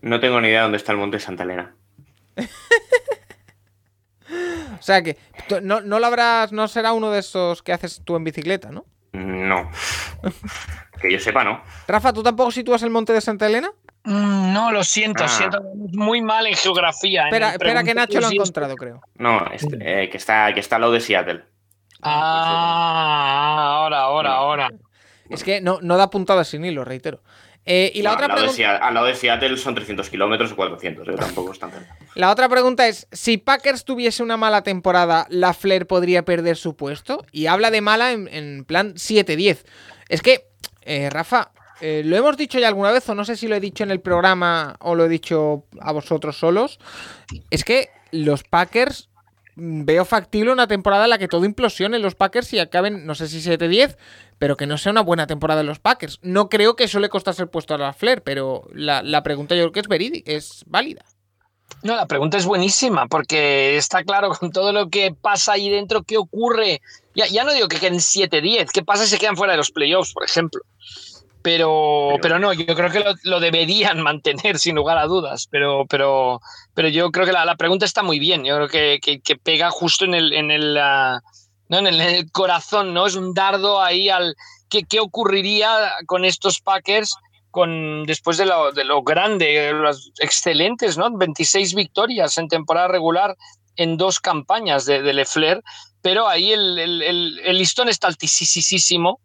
No 0.00 0.18
tengo 0.18 0.40
ni 0.40 0.48
idea 0.48 0.62
dónde 0.62 0.78
está 0.78 0.92
el 0.92 0.98
monte 0.98 1.18
de 1.18 1.20
Santa 1.22 1.42
Elena. 1.42 1.76
O 4.78 4.82
sea 4.82 5.02
que 5.02 5.18
no, 5.62 5.82
no 5.82 5.98
lo 5.98 6.06
habrás, 6.06 6.52
no 6.52 6.66
será 6.68 6.92
uno 6.94 7.10
de 7.10 7.18
esos 7.18 7.62
que 7.62 7.72
haces 7.72 8.00
tú 8.02 8.16
en 8.16 8.24
bicicleta, 8.24 8.70
¿no? 8.70 8.86
No. 9.12 9.70
que 11.02 11.12
yo 11.12 11.18
sepa, 11.18 11.44
no. 11.44 11.62
Rafa, 11.86 12.12
¿tú 12.12 12.22
tampoco 12.22 12.50
sitúas 12.50 12.82
el 12.82 12.90
monte 12.90 13.12
de 13.12 13.20
Santa 13.20 13.46
Elena? 13.46 13.72
Mm, 14.04 14.52
no, 14.52 14.72
lo 14.72 14.82
siento, 14.82 15.24
Ah. 15.24 15.28
siento 15.28 15.62
muy 15.92 16.22
mal 16.22 16.46
en 16.46 16.54
geografía. 16.54 17.24
Espera, 17.24 17.50
espera 17.52 17.84
que 17.84 17.94
Nacho 17.94 18.20
lo 18.20 18.28
ha 18.28 18.32
encontrado, 18.32 18.74
creo. 18.76 19.00
No, 19.16 19.44
este, 19.52 19.76
eh, 20.04 20.08
que, 20.10 20.16
está, 20.16 20.52
que 20.54 20.60
está 20.60 20.76
al 20.76 20.82
lado 20.82 20.92
de 20.94 21.00
Seattle. 21.00 21.44
Ah, 22.02 23.76
ahora, 23.80 24.00
ahora, 24.00 24.32
ahora. 24.34 24.70
Es 25.28 25.44
que 25.44 25.60
no, 25.60 25.78
no 25.82 25.96
da 25.96 26.10
puntada 26.10 26.44
sin 26.44 26.64
hilo, 26.64 26.84
reitero. 26.84 27.22
Eh, 27.66 27.92
y 27.94 28.02
la 28.02 28.10
No, 28.10 28.14
otra 28.14 28.24
al, 28.24 28.28
lado 28.30 28.40
de 28.40 28.48
pregunta. 28.54 28.78
Sea- 28.78 28.86
al 28.88 28.94
lado 28.94 29.06
de 29.06 29.14
Seattle 29.14 29.56
son 29.58 29.74
300 29.74 30.08
kilómetros 30.08 30.50
o 30.52 30.56
400, 30.56 31.06
eh, 31.08 31.12
tampoco 31.16 31.52
es 31.52 31.58
tan 31.58 31.70
cerca. 31.70 31.94
La 32.14 32.30
otra 32.30 32.48
pregunta 32.48 32.88
es, 32.88 33.06
si 33.12 33.36
Packers 33.36 33.84
tuviese 33.84 34.22
una 34.22 34.36
mala 34.38 34.62
temporada, 34.62 35.26
¿la 35.28 35.52
Flair 35.52 35.86
podría 35.86 36.24
perder 36.24 36.56
su 36.56 36.74
puesto? 36.74 37.24
Y 37.32 37.46
habla 37.46 37.70
de 37.70 37.80
mala 37.82 38.12
en, 38.12 38.28
en 38.28 38.64
plan 38.64 38.94
7-10. 38.94 39.64
Es 40.08 40.22
que, 40.22 40.46
eh, 40.82 41.10
Rafa, 41.10 41.52
eh, 41.80 42.02
lo 42.04 42.16
hemos 42.16 42.36
dicho 42.36 42.58
ya 42.58 42.68
alguna 42.68 42.92
vez, 42.92 43.08
o 43.08 43.14
no 43.14 43.24
sé 43.24 43.36
si 43.36 43.48
lo 43.48 43.56
he 43.56 43.60
dicho 43.60 43.84
en 43.84 43.90
el 43.90 44.00
programa 44.00 44.76
o 44.80 44.94
lo 44.94 45.04
he 45.04 45.08
dicho 45.08 45.64
a 45.80 45.92
vosotros 45.92 46.38
solos, 46.38 46.78
es 47.50 47.64
que 47.64 47.88
los 48.12 48.42
Packers 48.42 49.08
mm, 49.56 49.84
veo 49.84 50.04
factible 50.04 50.52
una 50.52 50.66
temporada 50.66 51.04
en 51.04 51.10
la 51.10 51.18
que 51.18 51.28
todo 51.28 51.44
implosione 51.44 51.98
los 51.98 52.14
Packers 52.14 52.52
y 52.52 52.58
acaben, 52.58 53.06
no 53.06 53.14
sé 53.14 53.28
si 53.28 53.38
7-10, 53.38 53.96
pero 54.38 54.56
que 54.56 54.66
no 54.66 54.78
sea 54.78 54.92
una 54.92 55.02
buena 55.02 55.26
temporada 55.26 55.60
en 55.60 55.66
los 55.66 55.78
Packers. 55.78 56.18
No 56.22 56.48
creo 56.48 56.76
que 56.76 56.84
eso 56.84 57.00
le 57.00 57.08
costase 57.08 57.42
el 57.42 57.48
puesto 57.48 57.74
a 57.74 57.78
la 57.78 57.92
Flair, 57.92 58.22
pero 58.22 58.68
la, 58.72 59.02
la 59.02 59.22
pregunta 59.22 59.54
yo 59.54 59.70
creo 59.70 59.84
que 59.84 60.22
es 60.26 60.64
válida. 60.66 61.04
No, 61.82 61.96
la 61.96 62.06
pregunta 62.06 62.36
es 62.36 62.44
buenísima 62.44 63.06
porque 63.06 63.76
está 63.76 64.04
claro 64.04 64.30
con 64.30 64.52
todo 64.52 64.72
lo 64.72 64.90
que 64.90 65.14
pasa 65.18 65.52
ahí 65.52 65.70
dentro, 65.70 66.02
qué 66.02 66.18
ocurre. 66.18 66.82
Ya, 67.14 67.26
ya 67.26 67.44
no 67.44 67.52
digo 67.52 67.68
que 67.68 67.78
queden 67.78 67.98
7-10, 67.98 68.70
qué 68.72 68.84
pasa 68.84 69.06
si 69.06 69.18
quedan 69.18 69.36
fuera 69.36 69.54
de 69.54 69.56
los 69.56 69.70
playoffs, 69.70 70.12
por 70.12 70.24
ejemplo. 70.24 70.60
Pero, 71.42 72.08
Pero- 72.10 72.18
pero 72.22 72.38
no, 72.38 72.52
yo 72.52 72.74
creo 72.74 72.90
que 72.90 73.00
lo, 73.00 73.14
lo 73.24 73.40
deberían 73.40 74.00
mantener 74.02 74.58
sin 74.58 74.74
lugar 74.76 74.98
a 74.98 75.06
dudas. 75.06 75.46
Pero, 75.50 75.86
pero, 75.88 76.40
pero 76.74 76.88
yo 76.88 77.10
creo 77.10 77.26
que 77.26 77.32
la, 77.32 77.44
la 77.44 77.56
pregunta 77.56 77.84
está 77.86 78.02
muy 78.02 78.18
bien. 78.18 78.44
Yo 78.44 78.56
creo 78.56 78.68
que, 78.68 78.98
que- 79.02 79.20
que 79.20 79.36
pega 79.36 79.70
justo 79.70 80.04
en 80.04 80.14
el, 80.14 80.32
en 80.32 80.50
el, 80.50 80.76
ah, 80.78 81.20
¿no? 81.68 81.78
en 81.78 81.86
el, 81.86 82.00
en 82.00 82.14
el 82.14 82.30
corazón, 82.30 82.92
¿no? 82.94 83.06
Es 83.06 83.14
un 83.16 83.32
dardo 83.34 83.80
ahí 83.80 84.08
al 84.08 84.34
qué, 84.68 84.82
qué 84.84 85.00
ocurriría 85.00 85.92
con 86.06 86.24
estos 86.24 86.60
Packers 86.60 87.14
con 87.50 88.04
después 88.04 88.36
de 88.36 88.46
lo, 88.46 88.70
de 88.70 88.84
lo 88.84 89.02
grande, 89.02 89.72
las 89.74 90.10
excelentes, 90.20 90.96
¿no? 90.96 91.10
26 91.10 91.74
victorias 91.74 92.38
en 92.38 92.46
temporada 92.46 92.86
regular 92.86 93.36
en 93.74 93.96
dos 93.96 94.20
campañas 94.20 94.84
de, 94.86 95.02
de 95.02 95.12
Lefler, 95.14 95.60
pero 96.00 96.28
ahí 96.28 96.52
el, 96.52 96.78
el- 96.78 97.02
el- 97.02 97.40
el 97.44 97.58
listón 97.58 97.88
está 97.88 98.06
altísimo, 98.06 99.18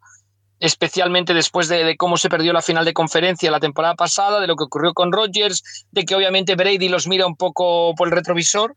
especialmente 0.60 1.34
después 1.34 1.68
de, 1.68 1.84
de 1.84 1.98
cómo 1.98 2.18
se 2.18 2.30
perdió 2.30 2.54
la 2.54 2.62
final 2.62 2.86
de 2.86 2.94
conferencia 2.94 3.52
la 3.52 3.60
temporada 3.60 3.96
pasada, 3.96 4.40
de 4.40 4.48
lo 4.48 4.56
que 4.56 4.64
ocurrió 4.64 4.94
con 4.94 5.12
Rodgers, 5.12 5.86
de 5.92 6.06
que 6.06 6.16
obviamente 6.16 6.56
Brady 6.56 6.90
los 6.90 7.08
mira 7.08 7.26
un 7.28 7.36
poco 7.36 7.94
por 7.96 8.08
el 8.08 8.14
retrovisor. 8.14 8.76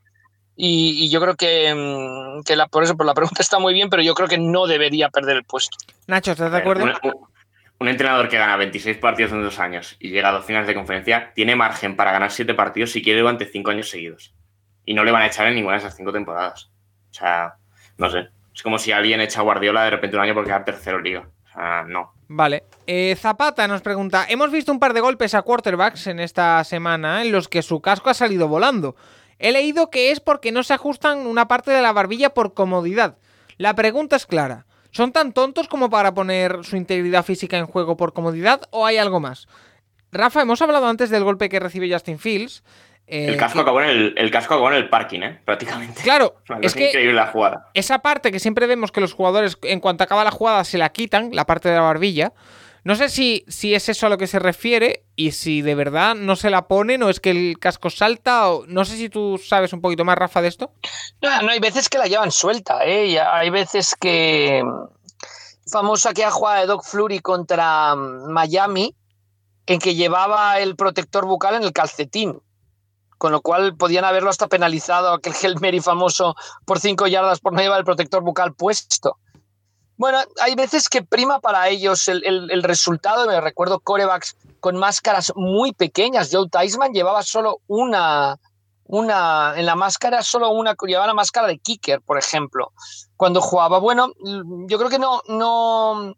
Y, 0.60 1.04
y 1.04 1.08
yo 1.10 1.20
creo 1.20 1.36
que, 1.36 1.72
mm, 1.72 2.42
que 2.42 2.56
la, 2.56 2.66
por 2.66 2.82
eso 2.82 2.96
por 2.96 3.06
la 3.06 3.14
pregunta 3.14 3.42
está 3.42 3.60
muy 3.60 3.72
bien, 3.74 3.88
pero 3.90 4.02
yo 4.02 4.14
creo 4.14 4.26
que 4.26 4.38
no 4.38 4.66
debería 4.66 5.08
perder 5.08 5.36
el 5.36 5.44
puesto. 5.44 5.76
Nacho, 6.08 6.32
¿estás 6.32 6.50
de 6.50 6.58
acuerdo? 6.58 6.82
Un, 6.84 6.92
un- 7.80 7.88
entrenador 7.88 8.28
que 8.28 8.38
gana 8.38 8.56
26 8.56 8.96
partidos 8.98 9.30
en 9.30 9.42
dos 9.44 9.60
años 9.60 9.94
y 10.00 10.10
llega 10.10 10.30
a 10.30 10.32
dos 10.32 10.44
finales 10.44 10.66
de 10.66 10.74
conferencia 10.74 11.32
tiene 11.32 11.54
margen 11.54 11.94
para 11.94 12.10
ganar 12.10 12.32
7 12.32 12.54
partidos 12.54 12.90
si 12.90 13.02
quiere 13.04 13.20
durante 13.20 13.46
5 13.46 13.70
años 13.70 13.88
seguidos. 13.88 14.34
Y 14.84 14.94
no 14.94 15.04
le 15.04 15.12
van 15.12 15.22
a 15.22 15.26
echar 15.26 15.46
en 15.46 15.54
ninguna 15.54 15.74
de 15.74 15.80
esas 15.82 15.94
5 15.96 16.10
temporadas. 16.12 16.70
O 17.12 17.14
sea, 17.14 17.54
no 17.96 18.10
sé. 18.10 18.26
Es 18.52 18.62
como 18.64 18.78
si 18.78 18.90
alguien 18.90 19.20
echa 19.20 19.38
a 19.38 19.44
Guardiola 19.44 19.84
de 19.84 19.90
repente 19.90 20.16
un 20.16 20.22
año 20.24 20.34
porque 20.34 20.48
queda 20.48 20.64
tercero 20.64 20.98
en 20.98 21.04
liga. 21.04 21.28
Sea, 21.58 21.84
no. 21.84 22.12
Vale. 22.28 22.64
Eh, 22.86 23.16
Zapata 23.18 23.66
nos 23.66 23.82
pregunta: 23.82 24.26
Hemos 24.28 24.50
visto 24.50 24.70
un 24.70 24.78
par 24.78 24.94
de 24.94 25.00
golpes 25.00 25.34
a 25.34 25.42
quarterbacks 25.42 26.06
en 26.06 26.20
esta 26.20 26.62
semana 26.64 27.22
en 27.22 27.32
los 27.32 27.48
que 27.48 27.62
su 27.62 27.80
casco 27.80 28.10
ha 28.10 28.14
salido 28.14 28.48
volando. 28.48 28.96
He 29.38 29.52
leído 29.52 29.90
que 29.90 30.10
es 30.10 30.20
porque 30.20 30.52
no 30.52 30.62
se 30.62 30.74
ajustan 30.74 31.26
una 31.26 31.48
parte 31.48 31.70
de 31.70 31.82
la 31.82 31.92
barbilla 31.92 32.34
por 32.34 32.54
comodidad. 32.54 33.18
La 33.56 33.74
pregunta 33.74 34.16
es 34.16 34.26
clara: 34.26 34.66
¿son 34.92 35.12
tan 35.12 35.32
tontos 35.32 35.68
como 35.68 35.90
para 35.90 36.14
poner 36.14 36.64
su 36.64 36.76
integridad 36.76 37.24
física 37.24 37.58
en 37.58 37.66
juego 37.66 37.96
por 37.96 38.12
comodidad 38.12 38.62
o 38.70 38.86
hay 38.86 38.98
algo 38.98 39.20
más? 39.20 39.48
Rafa, 40.12 40.42
hemos 40.42 40.62
hablado 40.62 40.86
antes 40.86 41.10
del 41.10 41.24
golpe 41.24 41.48
que 41.48 41.60
recibe 41.60 41.92
Justin 41.92 42.18
Fields. 42.18 42.62
Eh, 43.08 43.26
El 43.28 43.36
casco, 43.36 43.60
acabó 43.60 43.80
en 43.80 43.88
el, 43.90 44.14
el 44.16 44.30
casco 44.30 44.54
acabó 44.54 44.68
en 44.70 44.76
el 44.76 44.88
parking, 44.88 45.20
¿eh? 45.22 45.40
Prácticamente. 45.44 46.02
Claro, 46.02 46.36
Es 46.62 46.74
que 46.74 46.88
increíble 46.88 47.14
la 47.14 47.26
jugada. 47.28 47.70
esa 47.74 48.00
parte 48.00 48.30
que 48.30 48.38
siempre 48.38 48.66
vemos 48.66 48.92
que 48.92 49.00
los 49.00 49.12
jugadores, 49.12 49.58
en 49.62 49.80
cuanto 49.80 50.04
acaba 50.04 50.24
la 50.24 50.30
jugada, 50.30 50.64
se 50.64 50.78
la 50.78 50.90
quitan, 50.90 51.30
la 51.32 51.46
parte 51.46 51.68
de 51.68 51.76
la 51.76 51.82
barbilla. 51.82 52.32
No 52.84 52.94
sé 52.94 53.08
si, 53.08 53.44
si 53.48 53.74
es 53.74 53.88
eso 53.88 54.06
a 54.06 54.08
lo 54.08 54.16
que 54.16 54.26
se 54.26 54.38
refiere 54.38 55.02
y 55.16 55.32
si 55.32 55.62
de 55.62 55.74
verdad 55.74 56.14
no 56.14 56.36
se 56.36 56.48
la 56.48 56.68
ponen 56.68 57.02
o 57.02 57.10
es 57.10 57.20
que 57.20 57.30
el 57.30 57.58
casco 57.58 57.90
salta 57.90 58.48
o 58.50 58.64
no 58.66 58.84
sé 58.84 58.96
si 58.96 59.08
tú 59.08 59.36
sabes 59.36 59.72
un 59.72 59.80
poquito 59.80 60.04
más, 60.04 60.16
Rafa, 60.16 60.40
de 60.40 60.48
esto. 60.48 60.70
No, 61.20 61.42
no, 61.42 61.50
hay 61.50 61.58
veces 61.58 61.88
que 61.88 61.98
la 61.98 62.06
llevan 62.06 62.30
suelta, 62.30 62.84
¿eh? 62.84 63.06
Y 63.06 63.16
hay 63.18 63.50
veces 63.50 63.94
que. 64.00 64.62
Famosa 65.70 66.10
aquella 66.10 66.30
jugada 66.30 66.60
de 66.60 66.66
Doc 66.66 66.82
Flurry 66.84 67.18
contra 67.18 67.94
mm, 67.94 68.30
Miami, 68.30 68.94
en 69.66 69.78
que 69.80 69.94
llevaba 69.94 70.58
el 70.60 70.76
protector 70.76 71.26
bucal 71.26 71.56
en 71.56 71.64
el 71.64 71.72
calcetín. 71.74 72.40
Con 73.18 73.32
lo 73.32 73.40
cual 73.40 73.76
podían 73.76 74.04
haberlo 74.04 74.30
hasta 74.30 74.46
penalizado 74.46 75.12
aquel 75.12 75.34
Hail 75.34 75.60
Mary 75.60 75.80
famoso 75.80 76.36
por 76.64 76.78
cinco 76.78 77.06
yardas 77.08 77.40
por 77.40 77.52
no 77.52 77.60
llevar 77.60 77.80
el 77.80 77.84
protector 77.84 78.22
bucal 78.22 78.54
puesto. 78.54 79.18
Bueno, 79.96 80.18
hay 80.40 80.54
veces 80.54 80.88
que 80.88 81.02
prima 81.02 81.40
para 81.40 81.68
ellos 81.68 82.06
el, 82.06 82.24
el- 82.24 82.62
resultado. 82.62 83.26
Me 83.26 83.40
recuerdo 83.40 83.80
corebacks 83.80 84.36
con 84.60 84.76
máscaras 84.76 85.32
muy 85.34 85.72
pequeñas. 85.72 86.30
Joe 86.32 86.48
Theismann 86.48 86.92
llevaba 86.92 87.24
solo 87.24 87.58
una, 87.66 88.38
una 88.84 89.54
en 89.56 89.66
la 89.66 89.74
máscara 89.74 90.22
solo 90.22 90.50
una 90.50 90.76
llevaba 90.86 91.08
la 91.08 91.14
máscara 91.14 91.48
de 91.48 91.58
kicker, 91.58 92.00
por 92.00 92.16
ejemplo, 92.16 92.72
cuando 93.16 93.40
jugaba. 93.40 93.80
Bueno, 93.80 94.12
yo 94.68 94.78
creo 94.78 94.88
que 94.88 95.00
no 95.00 95.20
no 95.26 96.14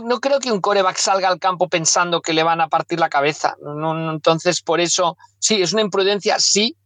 no, 0.00 0.20
creo 0.20 0.38
que 0.38 0.50
un 0.50 0.60
coreback 0.60 0.96
salga 0.96 1.28
al 1.28 1.38
campo 1.38 1.68
pensando 1.68 2.22
que 2.22 2.32
le 2.32 2.42
van 2.42 2.60
a 2.60 2.68
partir 2.68 2.98
la 2.98 3.08
cabeza. 3.08 3.56
No, 3.62 4.10
entonces, 4.10 4.62
por 4.62 4.80
eso, 4.80 5.16
sí, 5.38 5.60
es 5.60 5.72
una 5.72 5.82
imprudencia, 5.82 6.38
sí, 6.38 6.76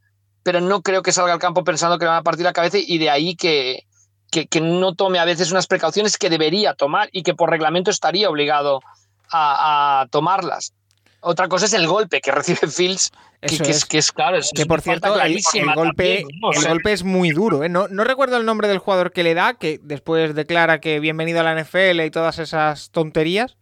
pero 0.43 0.61
no 0.61 0.83
creo 0.83 1.03
que 1.03 1.13
salga 1.13 1.33
al 1.33 1.39
campo 1.39 1.65
pensando 1.65 1.99
que 1.99 2.05
le 2.05 2.11
van 2.11 2.21
a 2.21 2.23
partir 2.23 2.45
la 2.45 2.53
cabeza 2.53 2.79
y 2.79 2.99
de 2.99 3.11
ahí 3.11 3.37
que, 3.37 3.85
que, 4.31 4.61
no 4.61 4.95
tome 4.95 5.19
a 5.19 5.25
veces 5.25 5.51
unas 5.51 5.67
precauciones 5.67 6.19
que 6.19 6.31
debería 6.31 6.75
tomar 6.75 7.09
y 7.13 7.23
que 7.23 7.35
por 7.35 7.51
reglamento 7.51 7.91
estaría 7.91 8.31
obligado 8.31 8.81
a 9.33 10.07
tomarlas. 10.11 10.73
Otra 11.29 11.49
cosa 11.49 11.67
es 11.67 11.73
el 11.73 11.89
golpe 11.89 12.21
que 12.21 12.31
recibe 12.31 12.69
Fields, 12.69 13.11
que, 13.41 13.59
que 13.59 13.71
es. 13.71 13.79
es, 13.79 13.85
que 13.85 13.99
es 13.99 14.13
claro, 14.13 14.37
es 14.37 14.51
Que 14.55 14.65
por 14.65 14.81
cierto, 14.81 15.21
el, 15.21 15.35
golpe, 15.75 16.23
también, 16.23 16.29
¿no? 16.41 16.49
O 16.49 16.53
el 16.53 16.69
golpe 16.69 16.93
es 16.93 17.03
muy 17.03 17.31
duro. 17.31 17.65
¿eh? 17.65 17.69
No, 17.69 17.89
no 17.89 18.05
recuerdo 18.05 18.37
el 18.37 18.47
nombre 18.47 18.69
del 18.69 18.79
jugador 18.79 19.11
que 19.11 19.25
le 19.25 19.35
da, 19.35 19.55
que 19.55 19.81
después 19.83 20.37
declara 20.37 20.81
que 20.81 21.01
bienvenido 21.01 21.41
a 21.41 21.43
la 21.43 21.61
NFL 21.61 22.01
y 22.03 22.11
todas 22.13 22.39
esas 22.39 22.91
tonterías. 22.93 23.57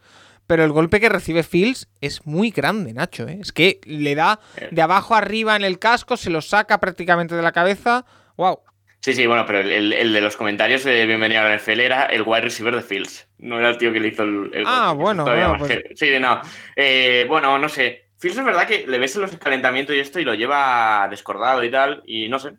Pero 0.46 0.62
el 0.62 0.72
golpe 0.72 1.00
que 1.00 1.08
recibe 1.08 1.42
Fields 1.42 1.88
es 2.02 2.26
muy 2.26 2.50
grande, 2.50 2.92
Nacho. 2.92 3.26
¿eh? 3.26 3.38
Es 3.40 3.50
que 3.50 3.80
le 3.84 4.14
da 4.14 4.40
de 4.70 4.82
abajo 4.82 5.14
arriba 5.14 5.56
en 5.56 5.64
el 5.64 5.78
casco, 5.78 6.18
se 6.18 6.28
lo 6.28 6.42
saca 6.42 6.80
prácticamente 6.80 7.34
de 7.34 7.40
la 7.40 7.52
cabeza. 7.52 8.04
¡Wow! 8.36 8.60
Sí, 9.04 9.12
sí, 9.12 9.26
bueno, 9.26 9.44
pero 9.44 9.58
el, 9.60 9.92
el- 9.92 10.12
de 10.14 10.20
los 10.22 10.34
comentarios 10.34 10.82
de 10.82 11.04
Bienvenido 11.04 11.42
a 11.42 11.44
la 11.44 11.56
NFL 11.58 11.78
era 11.80 12.04
el 12.06 12.22
wide 12.22 12.40
receiver 12.40 12.74
de 12.74 12.80
Fields. 12.80 13.28
No 13.36 13.58
era 13.58 13.68
el 13.68 13.76
tío 13.76 13.92
que 13.92 14.00
le 14.00 14.08
hizo 14.08 14.22
el. 14.22 14.50
el 14.54 14.64
Ah, 14.66 14.94
bueno, 14.96 15.24
bueno, 15.24 15.56
pues-. 15.58 15.82
Sí, 15.94 16.08
no. 16.18 16.40
Eh, 16.74 17.26
bueno, 17.28 17.58
no 17.58 17.68
sé. 17.68 18.06
Fields 18.18 18.38
es 18.38 18.44
verdad 18.46 18.66
que 18.66 18.86
le 18.86 18.96
ves 18.98 19.14
en 19.16 19.20
los 19.20 19.36
calentamientos 19.36 19.94
y 19.94 19.98
esto 19.98 20.20
y 20.20 20.24
lo 20.24 20.32
lleva 20.32 21.06
descordado 21.10 21.62
y 21.62 21.70
tal. 21.70 22.02
Y 22.06 22.30
no 22.30 22.38
sé. 22.38 22.52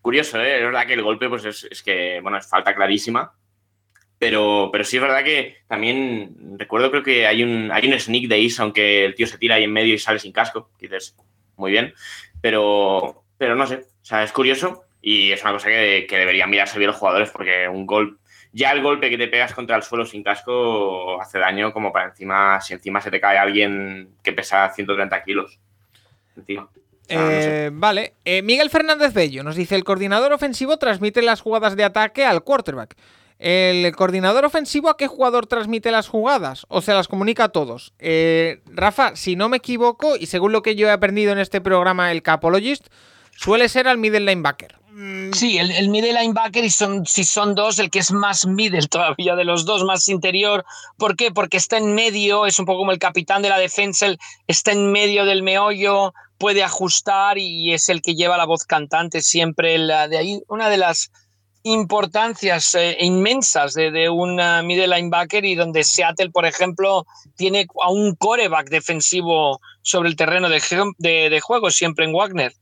Curioso, 0.00 0.40
¿eh? 0.40 0.56
Es 0.56 0.62
verdad 0.64 0.86
que 0.88 0.94
el 0.94 1.02
golpe, 1.02 1.28
pues 1.28 1.44
es, 1.44 1.68
es 1.70 1.84
que, 1.84 2.18
bueno, 2.20 2.36
es 2.36 2.48
falta 2.48 2.74
clarísima. 2.74 3.34
Pero, 4.18 4.70
pero 4.72 4.82
sí 4.82 4.96
es 4.96 5.02
verdad 5.02 5.22
que 5.22 5.58
también 5.68 6.56
recuerdo, 6.58 6.90
creo 6.90 7.04
que 7.04 7.28
hay 7.28 7.44
un, 7.44 7.70
hay 7.72 7.86
un 7.86 7.96
sneak 8.00 8.28
de 8.28 8.40
Is, 8.40 8.58
aunque 8.58 9.04
el 9.04 9.14
tío 9.14 9.28
se 9.28 9.38
tira 9.38 9.54
ahí 9.54 9.62
en 9.64 9.72
medio 9.72 9.94
y 9.94 9.98
sale 9.98 10.18
sin 10.18 10.32
casco. 10.32 10.72
que 10.80 10.88
dices, 10.88 11.14
muy 11.56 11.70
bien. 11.70 11.94
Pero, 12.40 13.22
pero 13.38 13.54
no 13.54 13.68
sé. 13.68 13.76
O 13.76 14.04
sea, 14.04 14.24
es 14.24 14.32
curioso. 14.32 14.82
Y 15.02 15.32
es 15.32 15.42
una 15.42 15.52
cosa 15.52 15.68
que, 15.68 16.06
deberían 16.08 16.48
mirarse 16.48 16.78
bien 16.78 16.88
los 16.88 16.96
jugadores 16.96 17.30
porque 17.30 17.68
un 17.68 17.86
gol, 17.86 18.18
ya 18.52 18.70
el 18.70 18.82
golpe 18.82 19.10
que 19.10 19.18
te 19.18 19.28
pegas 19.28 19.52
contra 19.52 19.76
el 19.76 19.82
suelo 19.82 20.06
sin 20.06 20.22
casco 20.22 21.20
hace 21.20 21.38
daño 21.38 21.72
como 21.72 21.92
para 21.92 22.06
encima, 22.06 22.60
si 22.60 22.72
encima 22.72 23.00
se 23.00 23.10
te 23.10 23.20
cae 23.20 23.36
alguien 23.36 24.10
que 24.22 24.32
pesa 24.32 24.70
130 24.72 25.24
kilos. 25.24 25.58
Encima. 26.36 26.68
Sé. 27.08 27.66
Eh, 27.66 27.70
Vale, 27.72 28.14
Eh, 28.24 28.42
Miguel 28.42 28.70
Fernández 28.70 29.12
Bello 29.12 29.42
nos 29.42 29.56
dice: 29.56 29.74
el 29.74 29.84
coordinador 29.84 30.32
ofensivo 30.32 30.78
transmite 30.78 31.20
las 31.20 31.40
jugadas 31.40 31.76
de 31.76 31.84
ataque 31.84 32.24
al 32.24 32.44
quarterback. 32.44 32.96
¿El 33.42 33.90
coordinador 33.96 34.44
ofensivo 34.44 34.88
a 34.88 34.96
qué 34.96 35.08
jugador 35.08 35.48
transmite 35.48 35.90
las 35.90 36.06
jugadas? 36.06 36.64
¿O 36.68 36.80
se 36.80 36.94
las 36.94 37.08
comunica 37.08 37.44
a 37.44 37.48
todos? 37.48 37.92
Eh, 37.98 38.62
Rafa, 38.66 39.16
si 39.16 39.34
no 39.34 39.48
me 39.48 39.56
equivoco, 39.56 40.14
y 40.16 40.26
según 40.26 40.52
lo 40.52 40.62
que 40.62 40.76
yo 40.76 40.86
he 40.86 40.92
aprendido 40.92 41.32
en 41.32 41.40
este 41.40 41.60
programa, 41.60 42.12
el 42.12 42.22
Capologist, 42.22 42.86
suele 43.32 43.68
ser 43.68 43.88
al 43.88 43.98
middle 43.98 44.20
linebacker. 44.20 44.76
Sí, 45.32 45.56
el, 45.58 45.70
el 45.70 45.88
middle 45.88 46.12
linebacker, 46.12 46.62
y 46.64 46.70
son, 46.70 47.06
si 47.06 47.24
son 47.24 47.54
dos, 47.54 47.78
el 47.78 47.88
que 47.90 48.00
es 48.00 48.12
más 48.12 48.46
middle 48.46 48.86
todavía 48.88 49.34
de 49.36 49.44
los 49.44 49.64
dos, 49.64 49.84
más 49.84 50.06
interior. 50.08 50.64
¿Por 50.98 51.16
qué? 51.16 51.30
Porque 51.30 51.56
está 51.56 51.78
en 51.78 51.94
medio, 51.94 52.44
es 52.44 52.58
un 52.58 52.66
poco 52.66 52.80
como 52.80 52.92
el 52.92 52.98
capitán 52.98 53.40
de 53.40 53.48
la 53.48 53.58
defensa, 53.58 54.06
él 54.06 54.18
está 54.46 54.72
en 54.72 54.92
medio 54.92 55.24
del 55.24 55.42
meollo, 55.42 56.12
puede 56.36 56.62
ajustar 56.62 57.38
y 57.38 57.72
es 57.72 57.88
el 57.88 58.02
que 58.02 58.14
lleva 58.14 58.36
la 58.36 58.44
voz 58.44 58.64
cantante 58.64 59.22
siempre. 59.22 59.78
La, 59.78 60.08
de 60.08 60.18
ahí, 60.18 60.42
una 60.48 60.68
de 60.68 60.76
las 60.76 61.10
importancias 61.62 62.74
eh, 62.74 62.96
inmensas 63.00 63.72
de, 63.74 63.90
de 63.90 64.10
un 64.10 64.40
uh, 64.40 64.62
middle 64.62 64.88
linebacker 64.88 65.44
y 65.44 65.54
donde 65.54 65.84
Seattle, 65.84 66.30
por 66.30 66.44
ejemplo, 66.44 67.06
tiene 67.36 67.66
a 67.82 67.90
un 67.90 68.14
coreback 68.16 68.68
defensivo 68.68 69.60
sobre 69.80 70.08
el 70.08 70.16
terreno 70.16 70.48
de- 70.50 71.30
de 71.30 71.40
juego, 71.40 71.70
siempre 71.70 72.04
en 72.04 72.12
Wagner. 72.12 72.52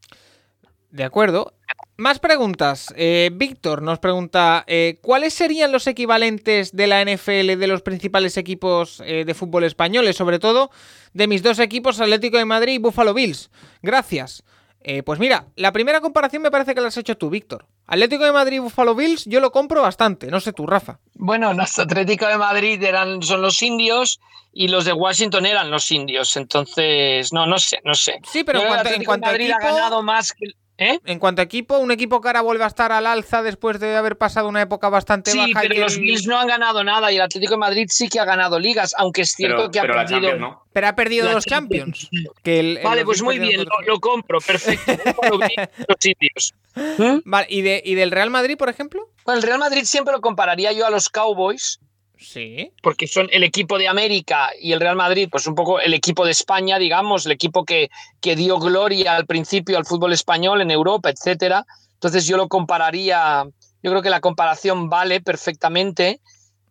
De 0.91 1.05
acuerdo. 1.05 1.55
Más 2.01 2.18
preguntas. 2.18 2.94
Eh, 2.96 3.28
Víctor 3.30 3.82
nos 3.82 3.98
pregunta, 3.98 4.64
eh, 4.66 4.98
¿cuáles 5.03 5.34
serían 5.34 5.70
los 5.70 5.86
equivalentes 5.86 6.74
de 6.74 6.86
la 6.86 7.03
NFL 7.05 7.59
de 7.59 7.66
los 7.66 7.82
principales 7.82 8.38
equipos 8.38 9.03
eh, 9.05 9.26
de 9.26 9.34
fútbol 9.34 9.64
españoles? 9.64 10.16
Sobre 10.16 10.38
todo 10.38 10.70
de 11.12 11.26
mis 11.26 11.42
dos 11.42 11.59
equipos, 11.59 12.01
Atlético 12.01 12.38
de 12.38 12.46
Madrid 12.46 12.72
y 12.72 12.78
Buffalo 12.78 13.12
Bills. 13.12 13.51
Gracias. 13.82 14.44
Eh, 14.82 15.03
pues 15.03 15.20
mira, 15.20 15.48
la 15.57 15.72
primera 15.72 16.01
comparación 16.01 16.42
me 16.42 16.51
parece 16.51 16.74
que 16.74 16.80
la 16.80 16.88
has 16.88 16.96
hecho 16.96 17.18
tú, 17.18 17.28
Víctor. 17.28 17.66
Atlético 17.86 18.24
de 18.24 18.32
Madrid 18.32 18.57
y 18.57 18.61
Buffalo 18.61 18.94
Bills 18.94 19.26
yo 19.26 19.40
lo 19.40 19.53
compro 19.53 19.82
bastante. 19.82 20.28
No 20.28 20.40
sé 20.40 20.55
tú, 20.55 20.66
Rafa. 20.66 21.01
Bueno, 21.16 21.53
los 21.53 21.78
Atlético 21.78 22.26
de 22.26 22.38
Madrid 22.38 22.82
eran, 22.82 23.20
son 23.20 23.42
los 23.42 23.61
indios 23.62 24.20
y 24.55 24.68
los 24.68 24.86
de 24.86 24.94
Washington 24.94 25.44
eran 25.44 25.70
los 25.70 25.90
indios. 25.90 26.34
Entonces, 26.38 27.30
no, 27.30 27.46
no 27.46 27.59
sé, 27.59 27.80
no 27.84 27.92
sé. 27.92 28.20
Sí, 28.24 28.42
pero 28.42 28.61
Yo 28.61 28.68
en 28.68 28.72
cuanto, 28.72 28.90
en 28.90 29.05
cuanto 29.05 29.26
a 29.26 29.30
Madrid 29.32 29.51
equipo... 29.51 29.66
ha 29.66 29.74
ganado 29.74 30.03
más 30.03 30.32
que. 30.32 30.46
¿Eh? 30.81 30.99
En 31.05 31.18
cuanto 31.20 31.41
a 31.43 31.45
equipo, 31.45 31.78
un 31.78 31.93
equipo 31.93 32.20
que 32.20 32.28
ahora 32.28 32.41
vuelve 32.41 32.64
a 32.64 32.66
estar 32.66 32.91
al 32.91 33.07
alza 33.07 33.43
después 33.43 33.78
de 33.78 33.95
haber 33.95 34.18
pasado 34.18 34.49
una 34.49 34.62
época 34.62 34.89
bastante 34.89 35.31
Sí, 35.31 35.39
baja. 35.39 35.51
y 35.51 35.55
pero 35.55 35.74
que 35.76 35.81
los 35.83 35.99
Bills 35.99 36.26
no 36.26 36.39
han 36.41 36.49
ganado 36.49 36.83
nada 36.83 37.12
y 37.12 37.16
el 37.16 37.22
Atlético 37.22 37.53
de 37.53 37.59
Madrid 37.59 37.87
sí 37.91 38.09
que 38.09 38.18
ha 38.18 38.24
ganado 38.24 38.59
ligas, 38.59 38.95
aunque 38.99 39.22
es 39.22 39.31
cierto 39.33 39.57
Pero, 39.59 39.70
que 39.70 39.78
ha 39.78 39.83
pero 39.83 39.95
la 39.95 40.01
perdido. 40.07 40.20
Champions, 40.31 40.41
¿no? 40.41 40.64
Pero 40.72 40.87
ha 40.89 40.95
perdido 40.97 41.26
La 41.26 41.33
dos 41.35 41.45
Champions. 41.45 41.99
Champions. 42.11 42.35
Que 42.43 42.61
el- 42.61 42.81
Vale, 42.83 43.05
pues 43.05 43.22
muy 43.22 43.39
bien, 43.39 43.64
lo, 43.64 43.81
lo 43.87 44.01
compro, 44.01 44.41
perfecto. 44.41 44.93
Los. 45.31 46.55
Vale, 47.24 47.47
¿y, 47.51 47.62
de, 47.62 47.83
¿y 47.85 47.95
del 47.95 48.11
Real 48.11 48.31
Madrid, 48.31 48.57
por 48.57 48.68
ejemplo? 48.68 49.09
Bueno, 49.24 49.39
el 49.41 49.47
Real 49.47 49.59
Madrid 49.59 49.83
siempre 49.85 50.12
lo 50.12 50.20
compararía 50.20 50.72
yo 50.72 50.87
a 50.87 50.91
los 50.91 51.09
Cowboys, 51.09 51.78
Sí. 52.21 52.71
porque 52.83 53.07
son 53.07 53.29
el 53.33 53.43
equipo 53.43 53.79
de 53.79 53.89
América 53.89 54.51
y 54.61 54.73
el 54.73 54.81
Real 54.81 54.95
Madrid, 54.97 55.29
pues 55.31 55.47
un 55.47 55.55
poco 55.55 55.81
el 55.81 55.95
equipo 55.95 56.25
de 56.25 56.33
España, 56.33 56.79
digamos, 56.79 57.25
el 57.25 57.33
equipo 57.33 57.64
que, 57.64 57.91
que 58.21 58.37
dio 58.37 58.59
gloria 58.59 59.16
al 59.16 59.27
principio 59.27 59.79
al 59.79 59.87
fútbol 59.87 60.12
español 60.12 60.61
en 60.61 60.71
Europa, 60.71 61.09
etcétera. 61.09 61.64
Entonces 61.95 62.27
yo 62.27 62.37
lo 62.37 62.49
compararía, 62.49 63.45
yo 63.83 63.91
creo 63.91 64.03
que 64.03 64.11
la 64.11 64.21
comparación 64.21 64.91
vale 64.91 65.21
perfectamente. 65.21 66.21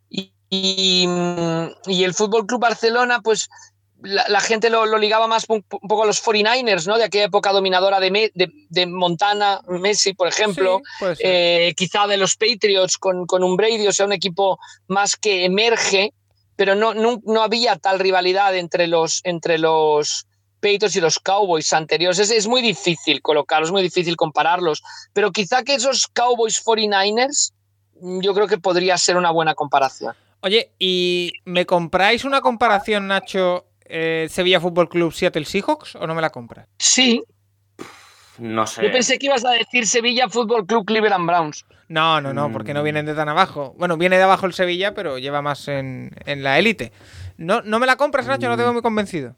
Y, 0.09 0.31
y, 0.49 1.07
y 1.85 2.03
el 2.03 2.13
Fútbol 2.13 2.45
Club 2.45 2.61
Barcelona, 2.61 3.21
pues 3.21 3.49
la, 4.01 4.25
la 4.29 4.39
gente 4.39 4.69
lo, 4.69 4.85
lo 4.85 4.97
ligaba 4.97 5.27
más 5.27 5.45
un, 5.49 5.63
un 5.81 5.87
poco 5.87 6.03
a 6.03 6.05
los 6.05 6.23
49ers, 6.23 6.87
¿no? 6.87 6.97
De 6.97 7.03
aquella 7.03 7.25
época 7.25 7.51
dominadora 7.51 7.99
de, 7.99 8.11
Me- 8.11 8.31
de, 8.33 8.49
de 8.69 8.85
Montana, 8.85 9.61
Messi, 9.67 10.13
por 10.13 10.27
ejemplo 10.27 10.81
Sí, 10.99 11.05
eh, 11.19 11.73
quizá 11.75 12.07
de 12.07 12.17
los 12.17 12.35
Patriots 12.35 12.97
con, 12.97 13.25
con 13.25 13.43
un 13.43 13.55
Brady, 13.57 13.87
o 13.87 13.91
sea, 13.91 14.05
un 14.05 14.13
equipo 14.13 14.57
más 14.87 15.15
que 15.15 15.45
emerge, 15.45 16.13
pero 16.55 16.75
no, 16.75 16.93
no, 16.93 17.19
no 17.25 17.41
había 17.41 17.75
tal 17.77 17.99
rivalidad 17.99 18.55
entre 18.55 18.87
los, 18.87 19.21
entre 19.23 19.57
los 19.57 20.25
Patriots 20.61 20.95
y 20.97 21.01
los 21.01 21.19
Cowboys 21.19 21.71
anteriores. 21.73 22.19
Es, 22.19 22.31
es 22.31 22.47
muy 22.47 22.61
difícil 22.61 23.21
colocarlos, 23.21 23.69
es 23.69 23.73
muy 23.73 23.81
difícil 23.81 24.15
compararlos, 24.17 24.81
pero 25.13 25.31
quizá 25.31 25.63
que 25.63 25.75
esos 25.75 26.07
Cowboys 26.07 26.61
49ers, 26.65 27.53
mm, 28.01 28.19
yo 28.21 28.33
creo 28.33 28.47
que 28.47 28.57
podría 28.57 28.97
ser 28.97 29.15
una 29.17 29.31
buena 29.31 29.55
comparación. 29.55 30.13
Oye, 30.41 30.71
¿y 30.79 31.33
me 31.45 31.65
compráis 31.65 32.23
una 32.25 32.39
comparación, 32.41 33.07
Nacho, 33.07 33.65
eh, 33.89 34.27
Sevilla 34.29 34.59
Fútbol 34.61 34.87
Club 34.87 35.11
Seattle 35.11 35.45
Seahawks 35.45 35.95
o 35.95 36.07
no 36.07 36.15
me 36.15 36.21
la 36.21 36.29
compras? 36.29 36.67
Sí, 36.77 37.21
No 38.37 38.65
sé. 38.67 38.83
yo 38.83 38.91
pensé 38.91 39.19
que 39.19 39.25
ibas 39.25 39.43
a 39.43 39.51
decir 39.51 39.85
Sevilla 39.85 40.29
Fútbol 40.29 40.65
Club 40.65 40.85
Cleveland 40.85 41.27
Browns. 41.27 41.65
No, 41.89 42.21
no, 42.21 42.33
no, 42.33 42.51
porque 42.51 42.73
no 42.73 42.81
Mm. 42.81 42.83
vienen 42.83 43.05
de 43.07 43.15
tan 43.15 43.27
abajo. 43.29 43.73
Bueno, 43.77 43.97
viene 43.97 44.17
de 44.17 44.23
abajo 44.23 44.45
el 44.45 44.53
Sevilla, 44.53 44.93
pero 44.93 45.17
lleva 45.17 45.41
más 45.41 45.67
en, 45.67 46.11
en 46.25 46.43
la 46.43 46.57
élite. 46.59 46.91
No, 47.37 47.61
no 47.63 47.79
me 47.79 47.87
la 47.87 47.95
compras, 47.97 48.27
Nacho, 48.27 48.47
no 48.47 48.55
te 48.55 48.63
veo 48.63 48.73
muy 48.73 48.81
convencido. 48.83 49.35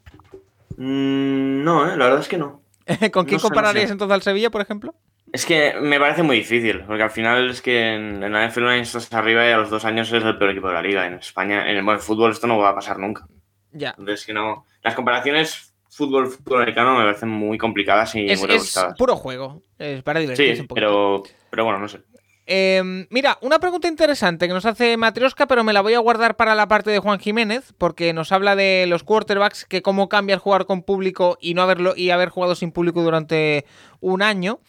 Mm, 0.76 1.64
no, 1.64 1.86
eh, 1.92 1.96
la 1.96 2.04
verdad 2.06 2.20
es 2.20 2.28
que 2.28 2.38
no. 2.38 2.60
¿Con 3.12 3.24
quién 3.24 3.36
No 3.36 3.38
sé, 3.38 3.42
no 3.44 3.48
compararías 3.48 3.86
sé. 3.86 3.92
entonces 3.92 4.14
al 4.14 4.22
Sevilla, 4.22 4.50
por 4.50 4.60
ejemplo? 4.60 4.94
Es 5.32 5.46
que 5.46 5.74
me 5.80 5.98
parece 5.98 6.22
muy 6.22 6.36
difícil, 6.36 6.80
porque 6.86 7.02
al 7.04 7.10
final 7.10 7.48
es 7.50 7.62
que 7.62 7.94
en, 7.94 8.22
en 8.22 8.32
la 8.32 8.46
NFL 8.48 8.64
una 8.64 8.76
estás 8.76 9.10
arriba 9.14 9.46
y 9.48 9.52
a 9.52 9.56
los 9.56 9.70
dos 9.70 9.84
años 9.86 10.12
es 10.12 10.22
el 10.22 10.36
peor 10.36 10.50
equipo 10.50 10.68
de 10.68 10.74
la 10.74 10.82
liga. 10.82 11.06
En 11.06 11.14
España, 11.14 11.70
en 11.70 11.76
el 11.78 11.82
buen 11.84 12.00
fútbol, 12.00 12.32
esto 12.32 12.46
no 12.46 12.58
va 12.58 12.70
a 12.70 12.74
pasar 12.74 12.98
nunca. 12.98 13.24
Ya. 13.72 13.94
Entonces, 13.98 14.26
que 14.26 14.32
no. 14.32 14.66
Las 14.82 14.94
comparaciones 14.94 15.74
fútbol-fútbol 15.90 16.58
americano 16.62 16.96
me 16.96 17.04
parecen 17.04 17.28
muy 17.28 17.58
complicadas 17.58 18.14
y 18.14 18.26
Es, 18.30 18.40
muy 18.40 18.50
es 18.54 18.78
puro 18.96 19.16
juego. 19.16 19.62
Es 19.78 20.02
para 20.02 20.20
divertirse 20.20 20.56
Sí, 20.56 20.60
un 20.62 20.66
poquito. 20.66 20.74
pero, 20.86 21.22
pero 21.50 21.64
bueno, 21.64 21.78
no 21.78 21.88
sé. 21.88 22.00
Eh, 22.46 23.06
mira, 23.10 23.38
una 23.40 23.60
pregunta 23.60 23.88
interesante 23.88 24.48
que 24.48 24.54
nos 24.54 24.66
hace 24.66 24.96
Matrioska, 24.96 25.46
pero 25.46 25.62
me 25.64 25.72
la 25.72 25.80
voy 25.80 25.94
a 25.94 26.00
guardar 26.00 26.36
para 26.36 26.54
la 26.54 26.66
parte 26.66 26.90
de 26.90 26.98
Juan 26.98 27.20
Jiménez, 27.20 27.72
porque 27.78 28.12
nos 28.12 28.32
habla 28.32 28.56
de 28.56 28.86
los 28.88 29.04
quarterbacks, 29.04 29.64
que 29.64 29.80
cómo 29.82 30.08
cambia 30.08 30.34
el 30.34 30.40
jugar 30.40 30.66
con 30.66 30.82
público 30.82 31.38
y 31.40 31.54
no 31.54 31.62
haberlo 31.62 31.94
y 31.96 32.10
haber 32.10 32.30
jugado 32.30 32.54
sin 32.54 32.72
público 32.72 33.02
durante 33.02 33.64
un 34.00 34.22
año. 34.22 34.60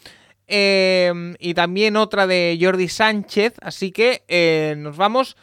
Eh, 0.48 1.34
y 1.40 1.54
también 1.54 1.96
otra 1.96 2.28
de 2.28 2.58
Jordi 2.62 2.90
Sánchez, 2.90 3.56
así 3.62 3.92
que 3.92 4.24
eh, 4.28 4.76
nos 4.78 4.98
vamos 4.98 5.36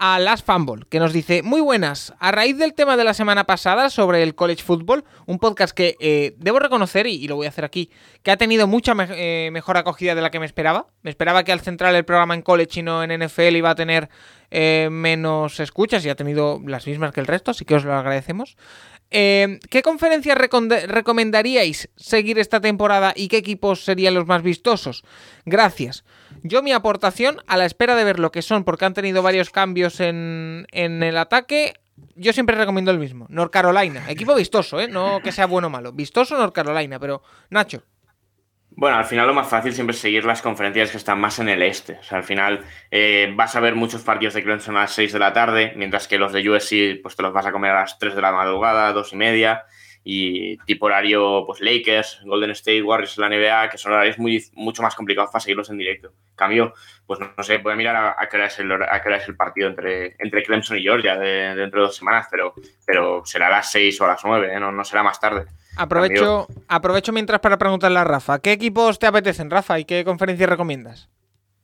a 0.00 0.18
Las 0.18 0.42
Fumble, 0.42 0.86
que 0.88 0.98
nos 0.98 1.12
dice, 1.12 1.42
muy 1.42 1.60
buenas, 1.60 2.14
a 2.18 2.32
raíz 2.32 2.56
del 2.56 2.72
tema 2.72 2.96
de 2.96 3.04
la 3.04 3.12
semana 3.12 3.44
pasada 3.44 3.90
sobre 3.90 4.22
el 4.22 4.34
college 4.34 4.62
football, 4.62 5.04
un 5.26 5.38
podcast 5.38 5.74
que 5.74 5.96
eh, 6.00 6.34
debo 6.38 6.58
reconocer, 6.58 7.06
y, 7.06 7.28
lo 7.28 7.36
voy 7.36 7.44
a 7.44 7.50
hacer 7.50 7.66
aquí, 7.66 7.90
que 8.22 8.30
ha 8.30 8.38
tenido 8.38 8.66
mucha 8.66 8.94
eh, 9.10 9.50
mejor 9.52 9.76
acogida 9.76 10.14
de 10.14 10.22
la 10.22 10.30
que 10.30 10.40
me 10.40 10.46
esperaba. 10.46 10.86
Me 11.02 11.10
esperaba 11.10 11.44
que 11.44 11.52
al 11.52 11.60
centrar 11.60 11.94
el 11.94 12.06
programa 12.06 12.34
en 12.34 12.40
college 12.40 12.80
y 12.80 12.82
no 12.82 13.04
en 13.04 13.22
NFL 13.22 13.56
iba 13.56 13.68
a 13.68 13.74
tener 13.74 14.08
eh, 14.50 14.88
menos 14.90 15.60
escuchas 15.60 16.02
y 16.06 16.08
ha 16.08 16.16
tenido 16.16 16.62
las 16.64 16.86
mismas 16.86 17.12
que 17.12 17.20
el 17.20 17.26
resto, 17.26 17.50
así 17.50 17.66
que 17.66 17.74
os 17.74 17.84
lo 17.84 17.94
agradecemos. 17.94 18.56
Eh, 19.10 19.58
¿Qué 19.70 19.82
conferencias 19.82 20.38
recomendaríais 20.38 21.88
seguir 21.96 22.38
esta 22.38 22.60
temporada 22.60 23.12
y 23.16 23.28
qué 23.28 23.38
equipos 23.38 23.84
serían 23.84 24.14
los 24.14 24.26
más 24.26 24.42
vistosos? 24.42 25.04
Gracias. 25.44 26.04
Yo 26.42 26.62
mi 26.62 26.72
aportación, 26.72 27.42
a 27.46 27.56
la 27.56 27.66
espera 27.66 27.96
de 27.96 28.04
ver 28.04 28.18
lo 28.18 28.30
que 28.32 28.42
son, 28.42 28.64
porque 28.64 28.84
han 28.84 28.94
tenido 28.94 29.22
varios 29.22 29.50
cambios 29.50 30.00
en, 30.00 30.66
en 30.70 31.02
el 31.02 31.16
ataque, 31.18 31.74
yo 32.14 32.32
siempre 32.32 32.56
recomiendo 32.56 32.90
el 32.90 32.98
mismo. 32.98 33.26
North 33.28 33.52
Carolina. 33.52 34.04
Equipo 34.08 34.34
vistoso, 34.34 34.80
¿eh? 34.80 34.88
No 34.88 35.20
que 35.22 35.32
sea 35.32 35.46
bueno 35.46 35.68
o 35.68 35.70
malo. 35.70 35.92
Vistoso 35.92 36.36
North 36.36 36.54
Carolina, 36.54 36.98
pero 36.98 37.22
Nacho. 37.50 37.82
Bueno, 38.80 38.96
al 38.96 39.04
final 39.04 39.26
lo 39.26 39.34
más 39.34 39.46
fácil 39.46 39.74
siempre 39.74 39.94
es 39.94 40.00
seguir 40.00 40.24
las 40.24 40.40
conferencias 40.40 40.90
que 40.90 40.96
están 40.96 41.20
más 41.20 41.38
en 41.38 41.50
el 41.50 41.60
este. 41.60 41.98
O 41.98 42.02
sea, 42.02 42.16
al 42.16 42.24
final 42.24 42.64
eh, 42.90 43.30
vas 43.36 43.54
a 43.54 43.60
ver 43.60 43.74
muchos 43.74 44.00
partidos 44.00 44.32
de 44.32 44.42
Clemson 44.42 44.74
a 44.78 44.80
las 44.80 44.92
6 44.92 45.12
de 45.12 45.18
la 45.18 45.34
tarde, 45.34 45.74
mientras 45.76 46.08
que 46.08 46.16
los 46.16 46.32
de 46.32 46.48
USC 46.48 47.02
pues 47.02 47.14
te 47.14 47.22
los 47.22 47.34
vas 47.34 47.44
a 47.44 47.52
comer 47.52 47.72
a 47.72 47.82
las 47.82 47.98
3 47.98 48.14
de 48.14 48.22
la 48.22 48.32
madrugada, 48.32 48.94
2 48.94 49.12
y 49.12 49.16
media. 49.16 49.66
Y 50.02 50.56
tipo 50.58 50.86
horario, 50.86 51.44
pues 51.46 51.60
Lakers, 51.60 52.20
Golden 52.24 52.50
State 52.52 52.82
Warriors 52.82 53.18
en 53.18 53.22
la 53.22 53.28
NBA, 53.28 53.68
que 53.70 53.78
son 53.78 53.92
horarios 53.92 54.18
muy, 54.18 54.42
mucho 54.54 54.82
más 54.82 54.94
complicados 54.94 55.30
para 55.30 55.40
seguirlos 55.40 55.68
en 55.68 55.76
directo. 55.76 56.08
En 56.08 56.36
cambio, 56.36 56.74
pues 57.06 57.20
no, 57.20 57.30
no 57.36 57.42
sé, 57.42 57.58
voy 57.58 57.74
a 57.74 57.76
mirar 57.76 57.96
a, 57.96 58.16
a 58.18 58.28
qué 58.28 58.36
hora 58.36 58.46
es 58.46 58.58
el, 58.58 58.72
a 58.72 59.02
qué 59.02 59.08
hora 59.08 59.18
es 59.18 59.28
el 59.28 59.36
partido 59.36 59.68
entre, 59.68 60.16
entre 60.18 60.42
Clemson 60.42 60.78
y 60.78 60.82
Georgia 60.82 61.16
de, 61.16 61.54
dentro 61.54 61.80
de 61.80 61.86
dos 61.88 61.96
semanas, 61.96 62.28
pero, 62.30 62.54
pero 62.86 63.22
será 63.26 63.48
a 63.48 63.50
las 63.50 63.70
6 63.70 64.00
o 64.00 64.04
a 64.04 64.08
las 64.08 64.24
9, 64.24 64.54
¿eh? 64.54 64.58
no, 64.58 64.72
no 64.72 64.84
será 64.84 65.02
más 65.02 65.20
tarde. 65.20 65.46
Aprovecho, 65.76 66.48
aprovecho 66.68 67.12
mientras 67.12 67.40
para 67.40 67.58
preguntarle 67.58 67.98
a 67.98 68.04
Rafa. 68.04 68.38
¿Qué 68.40 68.52
equipos 68.52 68.98
te 68.98 69.06
apetecen, 69.06 69.50
Rafa? 69.50 69.78
¿Y 69.78 69.84
qué 69.84 70.04
conferencias 70.04 70.48
recomiendas? 70.48 71.08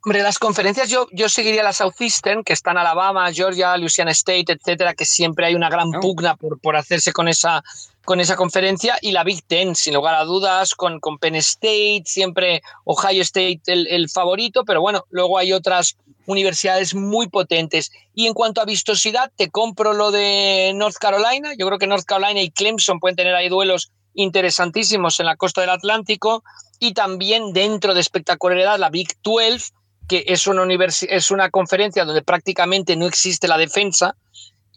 Hombre, 0.06 0.22
las 0.22 0.38
conferencias 0.38 0.88
yo, 0.88 1.08
yo 1.10 1.28
seguiría 1.28 1.64
la 1.64 1.72
Southeastern, 1.72 2.44
que 2.44 2.52
están 2.52 2.78
Alabama, 2.78 3.32
Georgia, 3.32 3.76
Louisiana 3.76 4.12
State, 4.12 4.52
etcétera, 4.52 4.94
que 4.94 5.04
siempre 5.04 5.46
hay 5.46 5.56
una 5.56 5.68
gran 5.68 5.90
pugna 6.00 6.36
por, 6.36 6.60
por 6.60 6.76
hacerse 6.76 7.12
con 7.12 7.26
esa, 7.26 7.64
con 8.06 8.20
esa 8.20 8.36
conferencia 8.36 8.98
y 9.02 9.10
la 9.10 9.24
Big 9.24 9.42
Ten, 9.44 9.74
sin 9.74 9.92
lugar 9.92 10.14
a 10.14 10.24
dudas, 10.24 10.76
con, 10.76 11.00
con 11.00 11.18
Penn 11.18 11.34
State, 11.34 12.04
siempre 12.06 12.62
Ohio 12.84 13.20
State 13.22 13.60
el, 13.66 13.88
el, 13.88 14.08
favorito, 14.08 14.64
pero 14.64 14.80
bueno, 14.80 15.04
luego 15.10 15.38
hay 15.38 15.52
otras 15.52 15.96
universidades 16.24 16.94
muy 16.94 17.28
potentes. 17.28 17.90
Y 18.14 18.28
en 18.28 18.32
cuanto 18.32 18.60
a 18.60 18.64
vistosidad, 18.64 19.32
te 19.36 19.50
compro 19.50 19.92
lo 19.92 20.12
de 20.12 20.70
North 20.76 20.96
Carolina. 20.98 21.52
Yo 21.58 21.66
creo 21.66 21.80
que 21.80 21.88
North 21.88 22.04
Carolina 22.04 22.40
y 22.40 22.50
Clemson 22.52 23.00
pueden 23.00 23.16
tener 23.16 23.34
ahí 23.34 23.48
duelos 23.48 23.90
interesantísimos 24.14 25.18
en 25.18 25.26
la 25.26 25.36
costa 25.36 25.60
del 25.62 25.70
Atlántico 25.70 26.44
y 26.78 26.94
también 26.94 27.52
dentro 27.52 27.92
de 27.92 28.00
espectacularidad 28.00 28.78
la 28.78 28.88
Big 28.88 29.08
12, 29.24 29.72
que 30.08 30.24
es 30.28 30.46
una, 30.46 30.64
es 31.08 31.30
una 31.32 31.50
conferencia 31.50 32.04
donde 32.04 32.22
prácticamente 32.22 32.94
no 32.94 33.06
existe 33.06 33.48
la 33.48 33.58
defensa 33.58 34.14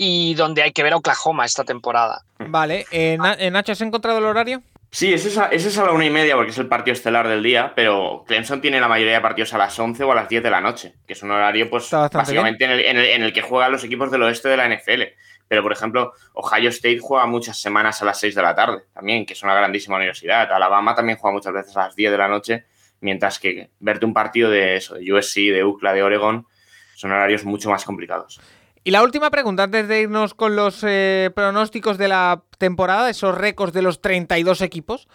y 0.02 0.34
donde 0.34 0.64
hay 0.64 0.72
que 0.72 0.82
ver 0.82 0.94
a 0.94 0.96
Oklahoma 0.98 1.46
esta 1.46 1.66
temporada. 1.66 2.24
Vale, 2.40 2.86
eh, 2.90 3.18
Nacho, 3.18 3.74
¿has 3.74 3.82
encontrado 3.82 4.18
el 4.20 4.24
horario? 4.24 4.64
Sí, 4.92 5.14
ese 5.14 5.28
es, 5.28 5.78
a, 5.78 5.86
la 5.86 5.92
una 5.92 6.06
y 6.06 6.10
media 6.10 6.36
porque 6.36 6.52
es 6.52 6.58
el 6.58 6.68
partido 6.68 6.94
estelar 6.94 7.28
del 7.28 7.44
día, 7.44 7.74
pero 7.76 8.24
Clemson 8.26 8.62
tiene 8.62 8.80
la 8.80 8.88
mayoría 8.88 9.14
de 9.14 9.22
partidos 9.22 9.54
a 9.54 9.58
las 9.58 9.78
11 9.78 10.02
o 10.06 10.12
a 10.14 10.16
las 10.16 10.30
10 10.30 10.42
de 10.42 10.50
la 10.50 10.62
noche, 10.62 10.96
que 11.06 11.14
es 11.14 11.22
un 11.22 11.32
horario, 11.32 11.70
pues, 11.70 11.92
básicamente 11.92 12.64
en 12.64 12.72
el, 12.72 12.80
en 12.80 13.24
el, 13.24 13.34
que 13.34 13.42
juegan 13.42 13.74
los 13.74 13.84
equipos 13.84 14.10
del 14.10 14.24
oeste 14.24 14.48
de 14.48 14.58
la 14.58 14.68
NFL. 14.70 15.04
Pero, 15.50 15.64
por 15.64 15.74
ejemplo, 15.74 16.14
Ohio 16.34 16.70
State 16.70 17.00
juega 17.02 17.26
muchas 17.26 17.60
semanas 17.60 18.02
a 18.02 18.06
las 18.06 18.20
6 18.20 18.34
de 18.34 18.42
la 18.42 18.56
tarde 18.56 18.84
también, 18.94 19.26
que 19.26 19.34
es 19.34 19.44
una 19.44 19.54
grandísima 19.54 19.98
universidad. 19.98 20.52
Alabama 20.52 20.96
también 20.96 21.18
juega 21.18 21.34
muchas 21.34 21.54
veces 21.54 21.76
a 21.76 21.88
las 21.88 21.96
10 21.96 22.12
de 22.12 22.18
la 22.18 22.28
noche, 22.30 22.66
mientras 23.02 23.38
que 23.38 23.70
verte 23.80 24.06
un 24.06 24.14
partido 24.14 24.50
de 24.50 24.78
eso, 24.78 24.96
de 24.96 25.12
USC, 25.12 25.52
de 25.52 25.64
UCLA, 25.64 25.94
de 25.94 26.04
Oregon, 26.04 26.48
son 26.96 27.12
horarios 27.12 27.44
mucho 27.44 27.70
más 27.70 27.86
complicados. 27.86 28.40
Y 28.84 28.92
la 28.92 29.04
última 29.04 29.30
pregunta, 29.30 29.64
antes 29.64 29.88
de 29.88 30.02
irnos 30.02 30.34
con 30.34 30.56
los 30.56 30.84
eh, 30.84 31.32
pronósticos 31.36 31.98
de 31.98 32.08
la 32.08 32.44
temporada, 32.58 33.10
esos 33.10 33.38
récords 33.38 33.74
de 33.74 33.82
los 33.82 34.02
32 34.02 34.62
equipos. 34.62 35.08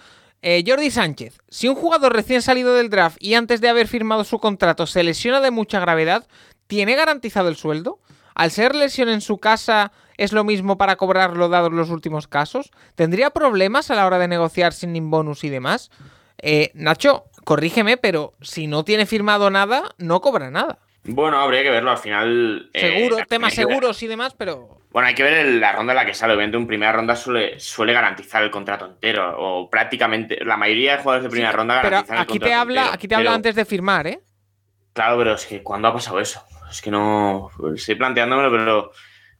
Eh, 0.42 0.62
Jordi 0.66 0.90
Sánchez, 0.90 1.38
si 1.48 1.68
un 1.68 1.74
jugador 1.74 2.12
recién 2.12 2.42
salido 2.42 2.74
del 2.74 2.90
draft 2.90 3.16
y 3.18 3.32
antes 3.32 3.62
de 3.62 3.70
haber 3.70 3.88
firmado 3.88 4.24
su 4.24 4.38
contrato 4.38 4.86
se 4.86 5.02
lesiona 5.02 5.40
de 5.40 5.50
mucha 5.50 5.80
gravedad, 5.80 6.26
¿tiene 6.66 6.96
garantizado 6.96 7.48
el 7.48 7.56
sueldo? 7.56 7.98
Al 8.34 8.50
ser 8.50 8.74
lesión 8.74 9.08
en 9.08 9.22
su 9.22 9.38
casa, 9.38 9.92
¿es 10.18 10.32
lo 10.32 10.44
mismo 10.44 10.76
para 10.76 10.96
cobrarlo 10.96 11.48
dados 11.48 11.72
los 11.72 11.88
últimos 11.88 12.28
casos? 12.28 12.72
¿Tendría 12.94 13.30
problemas 13.30 13.90
a 13.90 13.94
la 13.94 14.04
hora 14.04 14.18
de 14.18 14.28
negociar 14.28 14.74
sin 14.74 15.10
bonus 15.10 15.44
y 15.44 15.48
demás? 15.48 15.90
Eh, 16.38 16.72
Nacho, 16.74 17.24
corrígeme, 17.44 17.96
pero 17.96 18.34
si 18.42 18.66
no 18.66 18.84
tiene 18.84 19.06
firmado 19.06 19.48
nada, 19.48 19.94
no 19.96 20.20
cobra 20.20 20.50
nada. 20.50 20.78
Bueno, 21.04 21.38
habría 21.38 21.62
que 21.62 21.70
verlo 21.70 21.90
al 21.90 21.98
final. 21.98 22.70
Eh, 22.72 22.80
Seguro, 22.80 23.24
temas 23.28 23.54
seguros 23.54 24.02
y 24.02 24.06
demás, 24.06 24.34
pero. 24.34 24.80
Bueno, 24.90 25.08
hay 25.08 25.14
que 25.14 25.22
ver 25.22 25.46
la 25.46 25.72
ronda 25.72 25.92
en 25.92 25.96
la 25.96 26.06
que 26.06 26.14
sale. 26.14 26.32
Obviamente, 26.32 26.56
en 26.56 26.66
primera 26.66 26.92
ronda 26.92 27.14
suele, 27.14 27.60
suele 27.60 27.92
garantizar 27.92 28.42
el 28.42 28.50
contrato 28.50 28.86
entero. 28.86 29.34
O 29.38 29.68
prácticamente. 29.68 30.42
La 30.44 30.56
mayoría 30.56 30.96
de 30.96 31.02
jugadores 31.02 31.24
de 31.24 31.30
primera 31.30 31.52
ronda 31.52 31.82
garantizan 31.82 32.18
aquí 32.18 32.34
el 32.34 32.40
contrato 32.40 32.48
te 32.48 32.54
habla, 32.54 32.80
entero, 32.80 32.94
Aquí 32.94 33.08
te 33.08 33.14
habla 33.14 33.34
antes 33.34 33.54
de 33.54 33.64
firmar, 33.64 34.06
¿eh? 34.06 34.20
Claro, 34.94 35.18
pero 35.18 35.34
es 35.34 35.44
que 35.44 35.62
¿cuándo 35.62 35.88
ha 35.88 35.92
pasado 35.92 36.20
eso? 36.20 36.42
Es 36.70 36.80
que 36.80 36.90
no. 36.90 37.50
Estoy 37.74 37.96
planteándomelo, 37.96 38.50
pero. 38.50 38.92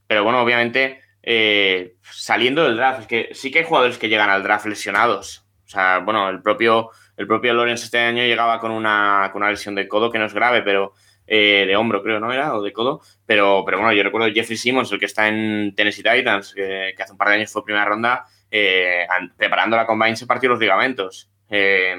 Pero 0.07 0.23
bueno, 0.23 0.41
obviamente. 0.41 1.01
Eh, 1.27 1.95
saliendo 2.03 2.63
del 2.65 2.77
draft, 2.77 3.01
es 3.01 3.07
que 3.07 3.29
sí 3.33 3.49
que 3.49 3.59
hay 3.59 3.65
jugadores 3.65 3.97
que 3.97 4.09
llegan 4.09 4.29
al 4.29 4.43
draft 4.43 4.67
lesionados. 4.67 5.43
O 5.65 5.67
sea, 5.67 5.97
bueno, 5.97 6.29
el 6.29 6.43
propio, 6.43 6.91
el 7.17 7.25
propio 7.25 7.55
Lawrence 7.55 7.85
este 7.85 7.97
año 7.97 8.21
llegaba 8.21 8.59
con 8.59 8.69
una, 8.69 9.29
con 9.33 9.41
una 9.41 9.49
lesión 9.49 9.73
de 9.73 9.87
codo 9.87 10.11
que 10.11 10.19
no 10.19 10.25
es 10.25 10.35
grave, 10.35 10.61
pero 10.61 10.93
eh, 11.27 11.65
de 11.67 11.75
hombro, 11.75 12.03
creo, 12.03 12.19
¿no 12.19 12.31
era? 12.31 12.55
O 12.55 12.61
de 12.61 12.73
codo. 12.73 13.01
Pero, 13.25 13.63
pero 13.65 13.77
bueno, 13.77 13.93
yo 13.93 14.03
recuerdo 14.03 14.33
Jeffrey 14.33 14.57
Simmons, 14.57 14.91
el 14.91 14.99
que 14.99 15.05
está 15.05 15.27
en 15.27 15.73
Tennessee 15.75 16.03
Titans, 16.03 16.53
que, 16.53 16.93
hace 16.97 17.11
un 17.11 17.17
par 17.17 17.29
de 17.29 17.35
años 17.35 17.51
fue 17.51 17.63
primera 17.63 17.85
ronda, 17.85 18.25
eh, 18.51 19.07
preparando 19.37 19.75
la 19.75 19.85
combine 19.85 20.15
se 20.15 20.27
partió 20.27 20.49
los 20.49 20.59
ligamentos 20.59 21.29
eh, 21.49 21.95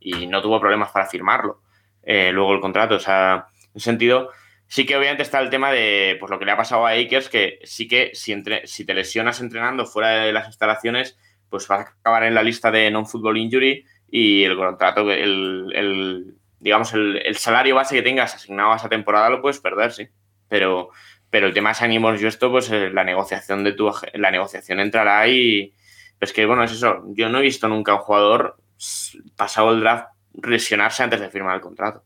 y 0.00 0.26
no 0.26 0.42
tuvo 0.42 0.60
problemas 0.60 0.90
para 0.90 1.06
firmarlo. 1.06 1.62
luego 2.04 2.54
el 2.54 2.60
contrato, 2.60 2.96
o 2.96 3.00
sea, 3.00 3.46
en 3.74 3.80
sentido, 3.80 4.30
sí 4.66 4.86
que 4.86 4.96
obviamente 4.96 5.22
está 5.22 5.40
el 5.40 5.50
tema 5.50 5.72
de 5.72 6.16
pues 6.20 6.30
lo 6.30 6.38
que 6.38 6.44
le 6.44 6.52
ha 6.52 6.56
pasado 6.56 6.86
a 6.86 6.90
Akers, 6.90 7.28
que 7.28 7.58
sí 7.64 7.88
que 7.88 8.10
si, 8.14 8.32
entre, 8.32 8.66
si 8.66 8.84
te 8.84 8.94
lesionas 8.94 9.40
entrenando 9.40 9.86
fuera 9.86 10.24
de 10.24 10.32
las 10.32 10.46
instalaciones, 10.46 11.18
pues 11.48 11.66
vas 11.68 11.86
a 11.86 11.90
acabar 11.90 12.24
en 12.24 12.34
la 12.34 12.42
lista 12.42 12.70
de 12.70 12.90
non-football 12.90 13.38
injury 13.38 13.84
y 14.08 14.44
el 14.44 14.56
contrato, 14.56 15.10
el, 15.10 15.72
el 15.74 16.36
digamos, 16.60 16.92
el, 16.94 17.36
salario 17.36 17.74
base 17.74 17.94
que 17.94 18.02
tengas 18.02 18.34
asignado 18.34 18.72
a 18.72 18.76
esa 18.76 18.88
temporada 18.88 19.30
lo 19.30 19.42
puedes 19.42 19.60
perder, 19.60 19.92
sí. 19.92 20.08
Pero, 20.48 20.90
pero 21.30 21.46
el 21.46 21.54
tema 21.54 21.72
es 21.72 21.82
ánimos, 21.82 22.20
yo 22.20 22.28
esto, 22.28 22.50
pues 22.50 22.70
eh, 22.70 22.90
la 22.90 23.04
negociación 23.04 23.64
de 23.64 23.72
tu 23.72 23.92
la 24.14 24.30
negociación 24.30 24.80
entrará 24.80 25.26
y 25.28 25.74
pues 26.18 26.32
que 26.32 26.46
bueno, 26.46 26.64
es 26.64 26.72
eso. 26.72 27.02
Yo 27.08 27.28
no 27.28 27.38
he 27.38 27.42
visto 27.42 27.68
nunca 27.68 27.92
a 27.92 27.96
un 27.96 28.00
jugador 28.02 28.56
pasado 29.36 29.72
el 29.72 29.80
draft 29.80 30.08
lesionarse 30.42 31.02
antes 31.02 31.20
de 31.20 31.30
firmar 31.30 31.56
el 31.56 31.60
contrato. 31.60 32.04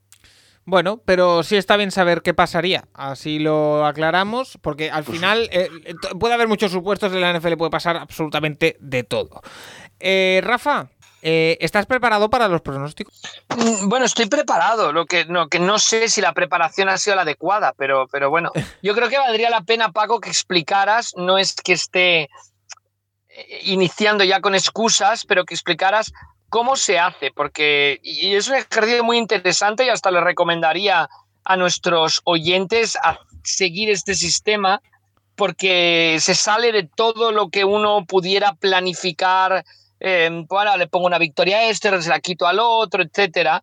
Bueno, 0.64 1.00
pero 1.04 1.42
sí 1.42 1.56
está 1.56 1.76
bien 1.76 1.90
saber 1.90 2.22
qué 2.22 2.34
pasaría. 2.34 2.84
Así 2.94 3.38
lo 3.38 3.86
aclaramos, 3.86 4.58
porque 4.62 4.90
al 4.90 5.04
final 5.04 5.48
eh, 5.52 5.68
eh, 5.84 5.94
puede 6.18 6.34
haber 6.34 6.48
muchos 6.48 6.70
supuestos, 6.70 7.12
en 7.12 7.20
la 7.20 7.32
NFL 7.32 7.54
puede 7.54 7.70
pasar 7.70 7.96
absolutamente 7.96 8.76
de 8.78 9.02
todo. 9.02 9.40
Rafa, 10.42 10.90
eh, 11.22 11.58
¿Estás 11.60 11.86
preparado 11.86 12.30
para 12.30 12.48
los 12.48 12.62
pronósticos? 12.62 13.20
Mm, 13.48 13.88
bueno, 13.88 14.06
estoy 14.06 14.26
preparado. 14.26 14.92
Lo 14.92 15.06
que 15.06 15.26
no, 15.26 15.48
que 15.48 15.58
no 15.58 15.78
sé 15.78 16.08
si 16.08 16.20
la 16.20 16.32
preparación 16.32 16.88
ha 16.88 16.96
sido 16.96 17.16
la 17.16 17.22
adecuada, 17.22 17.74
pero, 17.76 18.06
pero 18.08 18.30
bueno, 18.30 18.50
yo 18.82 18.94
creo 18.94 19.08
que 19.08 19.18
valdría 19.18 19.50
la 19.50 19.62
pena, 19.62 19.92
Paco, 19.92 20.20
que 20.20 20.30
explicaras, 20.30 21.14
no 21.16 21.38
es 21.38 21.54
que 21.54 21.72
esté 21.72 22.22
eh, 22.22 22.28
iniciando 23.64 24.24
ya 24.24 24.40
con 24.40 24.54
excusas, 24.54 25.24
pero 25.26 25.44
que 25.44 25.54
explicaras 25.54 26.12
cómo 26.48 26.76
se 26.76 26.98
hace, 26.98 27.30
porque 27.30 28.00
y 28.02 28.34
es 28.34 28.48
un 28.48 28.56
ejercicio 28.56 29.04
muy 29.04 29.18
interesante 29.18 29.84
y 29.84 29.88
hasta 29.88 30.10
le 30.10 30.20
recomendaría 30.20 31.08
a 31.44 31.56
nuestros 31.56 32.20
oyentes 32.24 32.96
a 33.02 33.18
seguir 33.44 33.90
este 33.90 34.14
sistema 34.14 34.82
porque 35.36 36.18
se 36.20 36.34
sale 36.34 36.72
de 36.72 36.82
todo 36.82 37.32
lo 37.32 37.48
que 37.48 37.64
uno 37.64 38.04
pudiera 38.04 38.54
planificar 38.54 39.64
eh, 40.00 40.30
le 40.78 40.86
pongo 40.88 41.06
una 41.06 41.18
victoria 41.18 41.58
a 41.58 41.64
este, 41.64 42.02
se 42.02 42.08
la 42.08 42.20
quito 42.20 42.46
al 42.46 42.58
otro, 42.58 43.02
etcétera. 43.02 43.62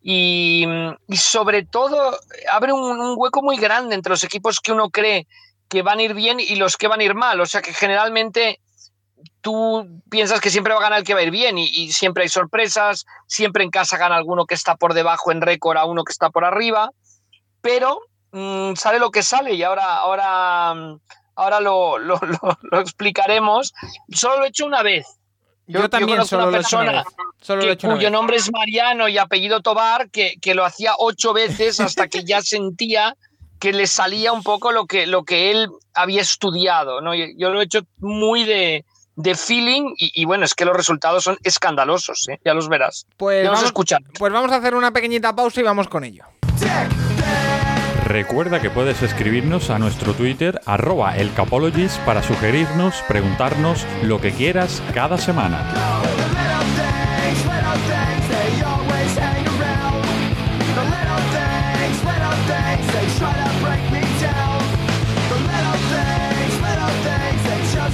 Y, 0.00 0.66
sobre 1.14 1.64
todo 1.64 2.16
abre 2.50 2.72
un, 2.72 3.14
hueco 3.16 3.42
muy 3.42 3.56
grande 3.56 3.94
entre 3.94 4.10
los 4.10 4.22
equipos 4.22 4.60
que 4.60 4.72
uno 4.72 4.90
cree 4.90 5.26
que 5.68 5.82
van 5.82 5.98
a 5.98 6.02
ir 6.02 6.14
bien 6.14 6.40
y 6.40 6.56
los 6.56 6.76
que 6.76 6.88
van 6.88 7.00
a 7.00 7.04
ir 7.04 7.14
mal. 7.14 7.40
O 7.40 7.46
sea 7.46 7.62
que 7.62 7.72
generalmente 7.72 8.60
tú 9.40 10.02
piensas 10.10 10.40
que 10.40 10.50
siempre 10.50 10.72
va 10.72 10.78
a 10.78 10.82
ganar 10.82 10.98
el 11.00 11.04
que 11.04 11.14
va 11.14 11.20
a 11.20 11.24
ir 11.24 11.30
bien 11.30 11.58
y, 11.58 11.92
siempre 11.92 12.22
hay 12.22 12.28
sorpresas, 12.28 13.06
siempre 13.26 13.64
en 13.64 13.70
casa 13.70 13.96
gana 13.96 14.16
alguno 14.16 14.46
que 14.46 14.54
está 14.54 14.76
por 14.76 14.94
debajo 14.94 15.32
en 15.32 15.40
récord 15.40 15.78
a 15.78 15.84
uno 15.84 16.04
que 16.04 16.12
está 16.12 16.30
por 16.30 16.44
arriba, 16.44 16.90
pero 17.60 18.00
mm, 18.32 18.74
sale 18.74 18.98
lo 18.98 19.10
que 19.10 19.22
sale 19.22 19.54
y 19.54 19.62
ahora, 19.62 19.96
ahora, 19.96 20.74
ahora 21.34 21.60
lo, 21.60 21.98
lo, 21.98 22.20
lo 22.62 22.80
explicaremos. 22.80 23.74
Solo 24.12 24.38
lo 24.38 24.44
he 24.44 24.48
hecho 24.48 24.66
una 24.66 24.82
vez 24.82 25.17
yo, 25.68 25.88
también 25.88 26.24
solo 26.24 26.50
lo 26.50 26.56
he 26.56 27.72
hecho 27.72 27.88
cuyo 27.88 28.10
nombre 28.10 28.36
es 28.36 28.50
Mariano 28.50 29.08
y 29.08 29.18
apellido 29.18 29.60
Tobar, 29.60 30.10
que, 30.10 30.34
que, 30.40 30.54
lo 30.54 30.64
hacía 30.64 30.94
ocho 30.98 31.32
veces 31.32 31.78
hasta 31.78 32.08
que 32.08 32.24
ya 32.24 32.42
sentía 32.42 33.14
que 33.58 33.72
le 33.72 33.86
salía 33.86 34.32
un 34.32 34.42
poco 34.42 34.72
lo 34.72 34.86
que, 34.86 35.06
lo 35.06 35.24
que 35.24 35.50
él 35.50 35.68
había 35.94 36.22
estudiado. 36.22 37.00
¿no? 37.00 37.14
Yo 37.14 37.50
lo 37.50 37.60
he 37.60 37.64
hecho 37.64 37.80
muy 37.98 38.44
de, 38.44 38.84
de 39.16 39.34
feeling 39.34 39.94
y, 39.96 40.24
bueno, 40.24 40.44
es 40.44 40.54
que 40.54 40.64
los 40.64 40.76
resultados 40.76 41.24
son 41.24 41.38
escandalosos, 41.42 42.28
¿eh? 42.28 42.38
ya 42.44 42.54
los 42.54 42.68
verás. 42.68 43.06
Pues 43.16 43.46
vamos, 43.46 43.64
a 43.64 43.98
pues 44.18 44.32
vamos 44.32 44.52
a 44.52 44.56
hacer 44.56 44.74
una 44.74 44.92
pequeñita 44.92 45.34
pausa 45.34 45.60
y 45.60 45.64
vamos 45.64 45.88
con 45.88 46.04
ello. 46.04 46.24
Recuerda 48.08 48.62
que 48.62 48.70
puedes 48.70 49.02
escribirnos 49.02 49.68
a 49.68 49.78
nuestro 49.78 50.14
Twitter 50.14 50.62
arroba 50.64 51.18
elcapologist 51.18 52.00
para 52.06 52.22
sugerirnos, 52.22 53.02
preguntarnos 53.06 53.86
lo 54.02 54.18
que 54.18 54.32
quieras 54.32 54.82
cada 54.94 55.18
semana. 55.18 55.62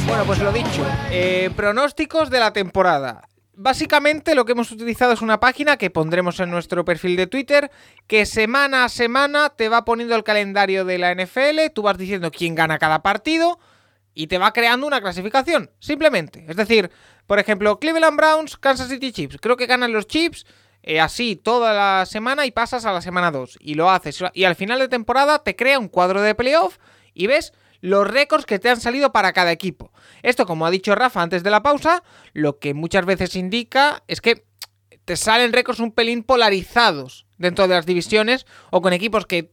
Bueno, 0.07 0.25
pues 0.27 0.39
lo 0.39 0.53
dicho, 0.53 0.87
eh, 1.11 1.51
pronósticos 1.57 2.31
de 2.31 2.39
la 2.39 2.53
temporada. 2.53 3.23
Básicamente 3.57 4.35
lo 4.35 4.45
que 4.45 4.53
hemos 4.53 4.71
utilizado 4.73 5.13
es 5.13 5.23
una 5.23 5.39
página 5.39 5.77
que 5.77 5.91
pondremos 5.91 6.41
en 6.41 6.51
nuestro 6.51 6.85
perfil 6.85 7.17
de 7.17 7.27
Twitter 7.27 7.71
que 8.07 8.27
semana 8.27 8.85
a 8.85 8.89
semana 8.89 9.51
te 9.51 9.69
va 9.69 9.85
poniendo 9.85 10.17
el 10.17 10.25
calendario 10.25 10.85
de 10.85 10.99
la 10.99 11.15
NFL, 11.15 11.73
tú 11.73 11.83
vas 11.83 11.97
diciendo 11.97 12.31
quién 12.33 12.55
gana 12.55 12.79
cada 12.79 13.03
partido 13.03 13.59
y 14.13 14.27
te 14.27 14.39
va 14.39 14.53
creando 14.53 14.87
una 14.87 15.01
clasificación, 15.01 15.71
simplemente. 15.79 16.45
Es 16.49 16.57
decir, 16.57 16.91
por 17.27 17.39
ejemplo, 17.39 17.79
Cleveland 17.79 18.17
Browns, 18.17 18.57
Kansas 18.57 18.89
City 18.89 19.13
Chiefs. 19.13 19.39
Creo 19.41 19.57
que 19.57 19.67
ganan 19.67 19.93
los 19.93 20.07
Chiefs 20.07 20.47
eh, 20.83 21.01
así 21.01 21.37
toda 21.37 21.73
la 21.73 22.07
semana 22.07 22.47
y 22.47 22.51
pasas 22.51 22.85
a 22.85 22.93
la 22.93 23.01
semana 23.01 23.31
2 23.31 23.59
y 23.61 23.75
lo 23.75 23.91
haces. 23.91 24.23
Y 24.35 24.45
al 24.45 24.55
final 24.55 24.79
de 24.79 24.89
temporada 24.89 25.43
te 25.43 25.57
crea 25.57 25.79
un 25.79 25.89
cuadro 25.89 26.21
de 26.23 26.35
playoff 26.35 26.79
y 27.15 27.27
ves 27.27 27.53
los 27.85 28.09
récords 28.09 28.47
que 28.47 28.59
te 28.59 28.71
han 28.71 28.81
salido 28.81 29.13
para 29.13 29.35
cada 29.35 29.53
equipo. 29.53 29.93
Esto, 30.23 30.47
como 30.47 30.65
ha 30.65 30.71
dicho 30.71 30.95
Rafa 30.95 31.21
antes 31.21 31.43
de 31.43 31.51
la 31.51 31.63
pausa, 31.63 32.03
lo 32.33 32.59
que 32.59 32.73
muchas 32.73 33.05
veces 33.05 33.37
indica 33.37 34.03
es 34.09 34.23
que 34.23 34.47
te 35.05 35.19
salen 35.19 35.53
récords 35.53 35.81
un 35.81 35.93
pelín 35.93 36.23
polarizados 36.23 37.27
dentro 37.37 37.69
de 37.69 37.75
las 37.75 37.85
divisiones 37.85 38.47
o 38.71 38.81
con 38.81 38.95
equipos 38.95 39.27
que 39.27 39.53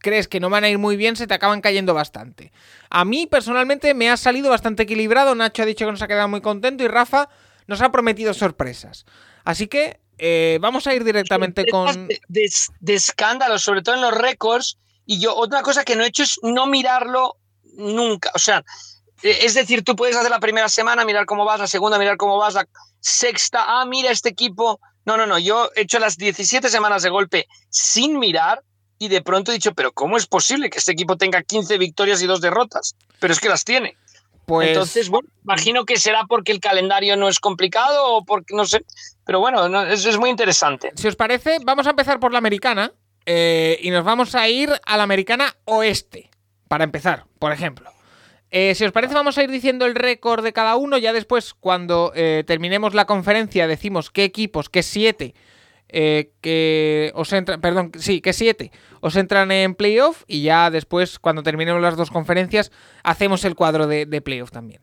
crees 0.00 0.26
que 0.26 0.40
no 0.40 0.50
van 0.50 0.64
a 0.64 0.68
ir 0.68 0.78
muy 0.78 0.96
bien, 0.96 1.14
se 1.14 1.28
te 1.28 1.34
acaban 1.34 1.60
cayendo 1.60 1.94
bastante. 1.94 2.50
A 2.90 3.04
mí 3.04 3.28
personalmente 3.28 3.94
me 3.94 4.10
ha 4.10 4.16
salido 4.16 4.50
bastante 4.50 4.82
equilibrado, 4.82 5.36
Nacho 5.36 5.62
ha 5.62 5.66
dicho 5.66 5.86
que 5.86 5.92
nos 5.92 6.02
ha 6.02 6.08
quedado 6.08 6.26
muy 6.26 6.40
contento 6.40 6.82
y 6.82 6.88
Rafa 6.88 7.28
nos 7.68 7.80
ha 7.80 7.92
prometido 7.92 8.34
sorpresas. 8.34 9.06
Así 9.44 9.68
que 9.68 10.00
eh, 10.18 10.58
vamos 10.60 10.88
a 10.88 10.94
ir 10.96 11.04
directamente 11.04 11.64
con... 11.70 12.08
De, 12.08 12.20
de, 12.26 12.50
de 12.80 12.94
escándalo, 12.94 13.56
sobre 13.56 13.82
todo 13.82 13.94
en 13.94 14.00
los 14.00 14.14
récords. 14.14 14.78
Y 15.06 15.20
yo, 15.20 15.36
otra 15.36 15.62
cosa 15.62 15.84
que 15.84 15.94
no 15.94 16.02
he 16.02 16.08
hecho 16.08 16.24
es 16.24 16.40
no 16.42 16.66
mirarlo 16.66 17.36
nunca. 17.78 18.30
O 18.34 18.38
sea, 18.38 18.64
eh, 19.22 19.38
es 19.42 19.54
decir, 19.54 19.82
tú 19.82 19.96
puedes 19.96 20.16
hacer 20.16 20.30
la 20.30 20.40
primera 20.40 20.68
semana, 20.68 21.04
mirar 21.04 21.26
cómo 21.26 21.44
vas, 21.44 21.60
la 21.60 21.66
segunda, 21.66 21.98
mirar 21.98 22.16
cómo 22.16 22.36
vas, 22.36 22.54
la 22.54 22.68
sexta, 23.00 23.64
ah, 23.66 23.86
mira 23.86 24.10
este 24.10 24.28
equipo. 24.28 24.80
No, 25.06 25.16
no, 25.16 25.26
no, 25.26 25.38
yo 25.38 25.70
he 25.74 25.82
hecho 25.82 25.98
las 25.98 26.18
17 26.18 26.68
semanas 26.68 27.02
de 27.02 27.08
golpe 27.08 27.48
sin 27.70 28.18
mirar 28.18 28.62
y 28.98 29.08
de 29.08 29.22
pronto 29.22 29.52
he 29.52 29.54
dicho, 29.54 29.72
pero 29.74 29.92
¿cómo 29.92 30.16
es 30.16 30.26
posible 30.26 30.68
que 30.68 30.78
este 30.78 30.92
equipo 30.92 31.16
tenga 31.16 31.42
15 31.42 31.78
victorias 31.78 32.20
y 32.20 32.26
dos 32.26 32.40
derrotas? 32.40 32.96
Pero 33.20 33.32
es 33.32 33.40
que 33.40 33.48
las 33.48 33.64
tiene. 33.64 33.96
Pues... 34.44 34.68
Entonces, 34.68 35.08
bueno, 35.08 35.28
imagino 35.44 35.84
que 35.84 35.98
será 35.98 36.24
porque 36.28 36.52
el 36.52 36.60
calendario 36.60 37.16
no 37.16 37.28
es 37.28 37.38
complicado 37.38 38.14
o 38.14 38.24
porque 38.24 38.54
no 38.54 38.64
sé. 38.64 38.84
Pero 39.24 39.40
bueno, 39.40 39.68
no, 39.68 39.84
eso 39.84 40.08
es 40.08 40.18
muy 40.18 40.30
interesante. 40.30 40.90
Si 40.94 41.06
os 41.06 41.16
parece, 41.16 41.58
vamos 41.64 41.86
a 41.86 41.90
empezar 41.90 42.18
por 42.18 42.32
la 42.32 42.38
americana 42.38 42.92
eh, 43.26 43.78
y 43.82 43.90
nos 43.90 44.04
vamos 44.04 44.34
a 44.34 44.48
ir 44.48 44.70
a 44.84 44.96
la 44.96 45.02
americana 45.02 45.54
oeste. 45.66 46.27
Para 46.68 46.84
empezar, 46.84 47.24
por 47.38 47.52
ejemplo. 47.52 47.90
Eh, 48.50 48.74
si 48.74 48.84
os 48.84 48.92
parece, 48.92 49.14
vamos 49.14 49.36
a 49.36 49.42
ir 49.42 49.50
diciendo 49.50 49.84
el 49.84 49.94
récord 49.94 50.42
de 50.42 50.52
cada 50.52 50.76
uno. 50.76 50.96
Ya 50.98 51.12
después, 51.12 51.54
cuando 51.54 52.12
eh, 52.14 52.44
terminemos 52.46 52.94
la 52.94 53.04
conferencia, 53.04 53.66
decimos 53.66 54.10
qué 54.10 54.24
equipos, 54.24 54.70
qué 54.70 54.82
siete, 54.82 55.34
eh, 55.88 56.32
que 56.40 57.12
os 57.14 57.32
entran, 57.32 57.60
perdón, 57.60 57.92
sí, 57.98 58.20
que 58.20 58.32
siete 58.32 58.70
os 59.00 59.16
entran 59.16 59.50
en 59.50 59.74
playoff. 59.74 60.24
Y 60.26 60.42
ya 60.42 60.70
después, 60.70 61.18
cuando 61.18 61.42
terminemos 61.42 61.82
las 61.82 61.96
dos 61.96 62.10
conferencias, 62.10 62.72
hacemos 63.02 63.44
el 63.44 63.54
cuadro 63.54 63.86
de, 63.86 64.06
de 64.06 64.20
playoff 64.20 64.50
también. 64.50 64.80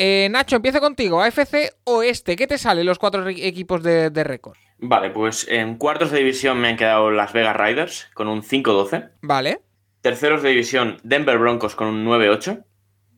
Eh, 0.00 0.28
Nacho, 0.30 0.56
empiezo 0.56 0.80
contigo. 0.80 1.20
AFC 1.20 1.74
Oeste, 1.84 2.36
¿qué 2.36 2.46
te 2.46 2.56
salen 2.56 2.86
los 2.86 3.00
cuatro 3.00 3.28
equipos 3.28 3.82
de, 3.82 4.10
de 4.10 4.22
récord? 4.22 4.56
Vale, 4.78 5.10
pues 5.10 5.48
en 5.50 5.76
cuartos 5.76 6.12
de 6.12 6.18
división 6.18 6.60
me 6.60 6.68
han 6.68 6.76
quedado 6.76 7.10
las 7.10 7.32
Vegas 7.32 7.56
Riders 7.56 8.08
con 8.14 8.28
un 8.28 8.42
5-12. 8.42 9.10
Vale. 9.22 9.60
Terceros 10.00 10.42
de 10.42 10.50
división, 10.50 10.98
Denver 11.02 11.38
Broncos 11.38 11.74
con 11.74 11.88
un 11.88 12.04
9-8. 12.04 12.64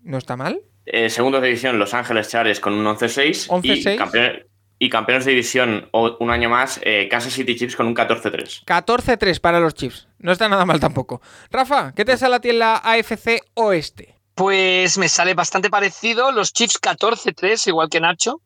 No 0.03 0.19
está 0.19 0.37
mal. 0.37 0.61
Eh, 0.87 1.11
segundos 1.11 1.43
de 1.43 1.49
división, 1.49 1.79
Los 1.79 1.95
Ángeles 1.95 2.29
Chargers 2.31 2.59
con 2.61 2.73
un 2.73 2.87
11-6. 2.87 3.49
11-6. 3.49 3.95
Y, 3.95 3.97
campeón- 3.99 4.47
y 4.79 4.89
campeones 4.89 5.25
de 5.27 5.33
división 5.33 5.89
o- 5.93 6.17
un 6.21 6.31
año 6.31 6.49
más, 6.49 6.81
eh, 6.83 7.07
Kansas 7.11 7.35
City 7.35 7.55
Chiefs 7.55 7.77
con 7.77 7.87
un 7.87 7.95
14-3. 7.95 8.63
14-3 8.65 9.39
para 9.41 9.61
los 9.61 9.75
Chiefs. 9.75 10.09
No 10.19 10.33
está 10.33 10.49
nada 10.49 10.65
mal 10.65 10.81
tampoco. 10.81 11.21
Rafa, 11.51 11.93
¿qué 11.95 12.05
te 12.05 12.17
sale 12.17 12.37
a 12.37 12.41
ti 12.41 12.49
en 12.51 12.59
la 12.61 12.77
AFC 12.77 13.43
Oeste? 13.55 14.17
Pues 14.35 14.97
me 14.97 15.09
sale 15.11 15.35
bastante 15.35 15.69
parecido. 15.69 16.33
Los 16.33 16.53
Chiefs 16.55 16.79
14-3, 16.81 17.67
igual 17.69 17.91
que 17.91 18.01
Nacho. 18.01 18.41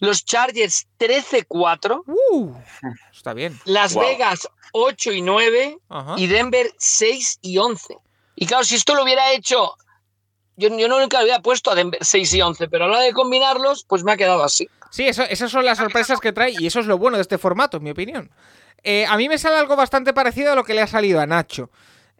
Los 0.00 0.24
Chargers 0.24 0.86
13-4. 0.98 2.02
Uh, 2.32 2.52
está 3.12 3.34
bien. 3.34 3.58
Las 3.64 3.94
Wow. 3.94 4.04
Vegas 4.04 4.48
8 4.72 5.12
y 5.12 5.22
9. 5.22 5.78
Ajá. 5.88 6.14
Y 6.18 6.26
Denver 6.26 6.72
6 6.78 7.38
y 7.42 7.58
11. 7.58 7.96
Y 8.36 8.46
claro, 8.46 8.64
si 8.64 8.74
esto 8.74 8.94
lo 8.94 9.02
hubiera 9.04 9.32
hecho. 9.32 9.74
Yo, 10.56 10.68
yo 10.76 10.86
no 10.88 11.00
nunca 11.00 11.16
lo 11.18 11.22
había 11.24 11.40
puesto 11.40 11.70
a 11.72 11.74
Denver 11.74 11.98
6 12.04 12.34
y 12.34 12.40
11, 12.42 12.68
pero 12.68 12.84
a 12.84 12.88
la 12.88 12.94
hora 12.94 13.04
de 13.04 13.12
combinarlos, 13.12 13.84
pues 13.88 14.04
me 14.04 14.12
ha 14.12 14.16
quedado 14.16 14.44
así. 14.44 14.68
Sí, 14.90 15.08
eso, 15.08 15.24
esas 15.24 15.50
son 15.50 15.64
las 15.64 15.78
sorpresas 15.78 16.20
que 16.20 16.32
trae 16.32 16.54
y 16.56 16.66
eso 16.68 16.78
es 16.78 16.86
lo 16.86 16.96
bueno 16.96 17.16
de 17.16 17.22
este 17.22 17.38
formato, 17.38 17.78
en 17.78 17.82
mi 17.82 17.90
opinión. 17.90 18.30
Eh, 18.84 19.04
a 19.08 19.16
mí 19.16 19.28
me 19.28 19.38
sale 19.38 19.56
algo 19.56 19.74
bastante 19.74 20.12
parecido 20.12 20.52
a 20.52 20.54
lo 20.54 20.62
que 20.62 20.74
le 20.74 20.82
ha 20.82 20.86
salido 20.86 21.20
a 21.20 21.26
Nacho. 21.26 21.70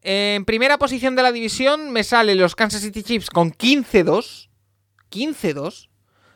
Eh, 0.03 0.35
en 0.37 0.45
primera 0.45 0.79
posición 0.79 1.15
de 1.15 1.23
la 1.23 1.31
división 1.31 1.91
me 1.93 2.03
salen 2.03 2.39
los 2.39 2.57
Kansas 2.57 2.81
City 2.83 3.05
Chiefs 3.05 3.31
con 3.31 3.53
15-2. 3.53 4.49
15-2. 5.11 5.89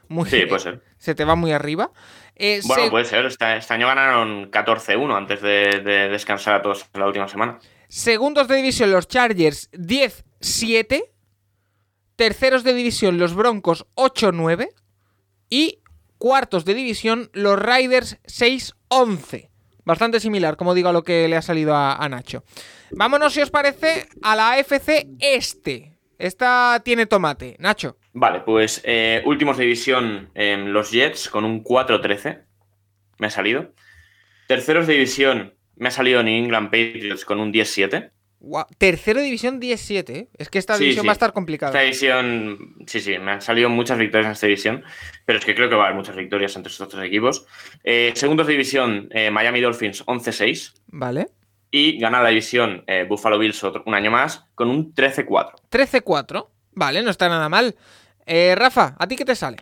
Muy 0.08 0.28
Sí, 0.28 0.46
puede 0.46 0.60
ser. 0.60 0.82
Se 0.98 1.14
te 1.14 1.24
va 1.24 1.34
muy 1.34 1.52
arriba. 1.52 1.90
Eh, 2.34 2.60
Bueno, 2.64 2.84
se- 2.84 2.90
puede 2.90 3.04
ser. 3.04 3.26
Este, 3.26 3.56
este 3.56 3.74
año 3.74 3.86
ganaron 3.86 4.50
14-1 4.50 5.14
antes 5.16 5.40
de, 5.42 5.80
de 5.84 6.08
descansar 6.08 6.54
a 6.54 6.62
todos 6.62 6.86
en 6.94 7.00
la 7.00 7.06
última 7.06 7.28
semana. 7.28 7.58
Segundos 7.88 8.48
de 8.48 8.56
división 8.56 8.90
los 8.90 9.08
Chargers 9.08 9.70
10-7. 9.72 11.04
Terceros 12.16 12.64
de 12.64 12.74
división 12.74 13.18
los 13.18 13.34
Broncos 13.34 13.86
8-9. 13.94 14.68
Y 15.50 15.80
cuartos 16.18 16.64
de 16.64 16.74
división 16.74 17.30
los 17.32 17.58
Riders 17.58 18.18
6-11. 18.26 19.50
Bastante 19.84 20.20
similar, 20.20 20.56
como 20.56 20.74
digo, 20.74 20.90
a 20.90 20.92
lo 20.92 21.02
que 21.02 21.26
le 21.28 21.36
ha 21.36 21.42
salido 21.42 21.74
a, 21.74 21.94
a 21.96 22.08
Nacho. 22.08 22.44
Vámonos, 22.90 23.32
si 23.32 23.40
os 23.40 23.50
parece, 23.50 24.06
a 24.22 24.36
la 24.36 24.52
AFC 24.52 25.06
Este. 25.20 25.94
Esta 26.18 26.82
tiene 26.84 27.06
tomate. 27.06 27.56
Nacho. 27.58 27.96
Vale, 28.20 28.40
pues 28.40 28.80
eh, 28.84 29.22
últimos 29.26 29.56
de 29.58 29.64
división 29.64 30.30
em, 30.34 30.66
los 30.66 30.90
Jets 30.90 31.28
con 31.28 31.44
un 31.44 31.62
4-13. 31.62 32.42
Me 33.18 33.26
ha 33.28 33.30
salido. 33.30 33.72
Terceros 34.48 34.86
de 34.88 34.94
división 34.94 35.54
me 35.76 35.88
ha 35.88 35.90
salido 35.92 36.22
New 36.22 36.34
England 36.34 36.66
Patriots 36.66 37.24
con 37.24 37.38
un 37.38 37.52
10-7. 37.52 38.10
Guau, 38.40 38.66
Tercero 38.78 39.18
de 39.20 39.26
división 39.26 39.60
10-7. 39.60 40.10
¿eh? 40.10 40.28
Es 40.36 40.48
que 40.48 40.58
esta 40.58 40.74
Sí, 40.74 40.84
división 40.84 41.02
sí. 41.02 41.06
va 41.06 41.12
a 41.12 41.18
estar 41.20 41.32
complicada. 41.32 41.70
Esta 41.70 41.82
división, 41.82 42.76
sí, 42.86 43.00
sí, 43.00 43.18
me 43.18 43.32
han 43.32 43.40
salido 43.40 43.68
muchas 43.68 43.98
victorias 43.98 44.26
en 44.26 44.32
esta 44.32 44.46
división, 44.46 44.84
pero 45.24 45.38
es 45.38 45.44
que 45.44 45.54
creo 45.54 45.68
que 45.68 45.74
va 45.76 45.82
a 45.82 45.86
haber 45.86 45.96
muchas 45.96 46.16
victorias 46.16 46.54
entre 46.56 46.72
estos 46.72 46.88
tres 46.88 47.04
equipos. 47.04 47.46
Eh, 47.84 48.12
segundos 48.16 48.46
de 48.48 48.52
división, 48.54 49.08
eh, 49.12 49.30
Miami 49.30 49.60
Dolphins 49.60 50.04
11-6 50.06 50.74
Vale. 50.88 51.26
y 51.70 51.98
gana 51.98 52.22
la 52.22 52.28
división 52.30 52.82
eh, 52.86 53.06
Buffalo 53.08 53.38
Bills 53.38 53.62
otro, 53.64 53.82
un 53.86 53.94
año 53.94 54.10
más 54.10 54.44
con 54.54 54.70
un 54.70 54.92
13-4. 54.94 55.52
13-4. 55.70 56.48
Vale, 56.72 57.02
no 57.02 57.10
está 57.10 57.28
nada 57.28 57.48
mal. 57.48 57.74
Eh, 58.30 58.54
Rafa, 58.56 58.94
¿a 58.98 59.06
ti 59.08 59.16
qué 59.16 59.24
te 59.24 59.34
sale? 59.34 59.56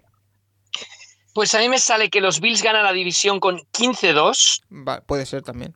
Pues 1.32 1.54
a 1.54 1.58
mí 1.60 1.68
me 1.68 1.78
sale 1.78 2.10
que 2.10 2.20
los 2.20 2.40
Bills 2.40 2.62
ganan 2.62 2.82
la 2.84 2.92
división 2.92 3.38
con 3.40 3.58
15-2. 3.72 4.62
Va- 4.86 5.00
puede 5.02 5.24
ser 5.26 5.42
también. 5.42 5.74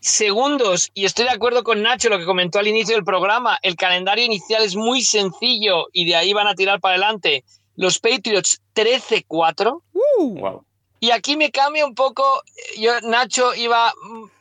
Segundos, 0.00 0.90
y 0.94 1.04
estoy 1.04 1.24
de 1.26 1.32
acuerdo 1.32 1.62
con 1.62 1.82
Nacho, 1.82 2.08
lo 2.08 2.18
que 2.18 2.24
comentó 2.24 2.58
al 2.58 2.66
inicio 2.68 2.94
del 2.94 3.04
programa, 3.04 3.58
el 3.62 3.76
calendario 3.76 4.24
inicial 4.24 4.62
es 4.62 4.74
muy 4.76 5.02
sencillo 5.02 5.88
y 5.92 6.06
de 6.06 6.16
ahí 6.16 6.32
van 6.32 6.46
a 6.46 6.54
tirar 6.54 6.80
para 6.80 6.94
adelante. 6.94 7.44
Los 7.76 7.98
Patriots 7.98 8.60
13-4. 8.74 9.82
Uh, 9.92 10.38
Wow. 10.40 10.64
Y 11.02 11.12
aquí 11.12 11.34
me 11.36 11.50
cambia 11.50 11.86
un 11.86 11.94
poco. 11.94 12.42
Yo, 12.78 13.00
Nacho 13.00 13.54
iba, 13.54 13.90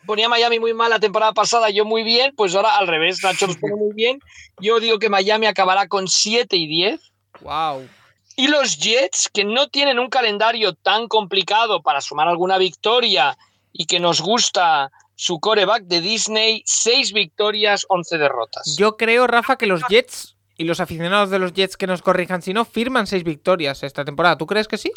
ponía 0.06 0.28
Miami 0.28 0.60
muy 0.60 0.74
mal 0.74 0.90
la 0.90 1.00
temporada 1.00 1.32
pasada, 1.32 1.70
yo 1.70 1.86
muy 1.86 2.04
bien, 2.04 2.34
pues 2.36 2.54
ahora 2.54 2.78
al 2.78 2.88
revés, 2.88 3.24
Nacho 3.24 3.48
los 3.48 3.56
pone 3.58 3.76
muy 3.76 3.94
bien. 3.94 4.20
Yo 4.60 4.82
digo 4.82 5.00
que 5.00 5.08
Miami 5.10 5.46
acabará 5.46 5.88
con 5.88 6.10
7 6.10 6.58
y 6.58 6.68
10. 6.68 7.00
Wow. 7.42 7.88
Y 8.36 8.48
los 8.48 8.78
Jets, 8.78 9.30
que 9.34 9.44
no 9.44 9.68
tienen 9.68 10.00
un 10.00 10.10
calendario 10.10 10.74
tan 10.74 11.08
complicado 11.08 11.82
para 11.82 12.00
sumar 12.02 12.28
alguna 12.28 12.58
victoria 12.58 13.38
y 13.74 13.86
que 13.86 14.00
nos 14.00 14.22
gusta 14.22 14.92
su 15.16 15.40
coreback 15.42 15.84
de 15.84 16.00
Disney, 16.00 16.64
6 16.66 17.12
victorias, 17.12 17.86
11 17.90 18.18
derrotas. 18.18 18.76
Yo 18.78 18.96
creo, 18.96 19.28
Rafa, 19.28 19.58
que 19.58 19.66
los 19.68 19.82
Jets 19.90 20.38
y 20.58 20.64
los 20.64 20.80
aficionados 20.80 21.30
de 21.30 21.40
los 21.40 21.52
Jets 21.54 21.76
que 21.76 21.88
nos 21.88 22.02
corrijan 22.02 22.42
si 22.42 22.54
no 22.54 22.64
firman 22.66 23.08
seis 23.08 23.24
victorias 23.24 23.82
esta 23.84 24.04
temporada. 24.04 24.38
¿Tú 24.38 24.46
crees 24.46 24.68
que 24.68 24.78
sí? 24.78 24.92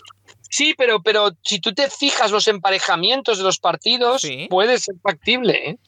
Sí, 0.50 0.74
pero, 0.76 1.02
pero 1.02 1.30
si 1.42 1.60
tú 1.60 1.72
te 1.72 1.88
fijas 1.88 2.30
los 2.32 2.46
emparejamientos 2.48 3.38
de 3.38 3.44
los 3.44 3.58
partidos, 3.58 4.22
Sí. 4.22 4.46
puede 4.50 4.78
ser 4.78 4.96
factible. 5.02 5.70
¿eh? 5.70 5.78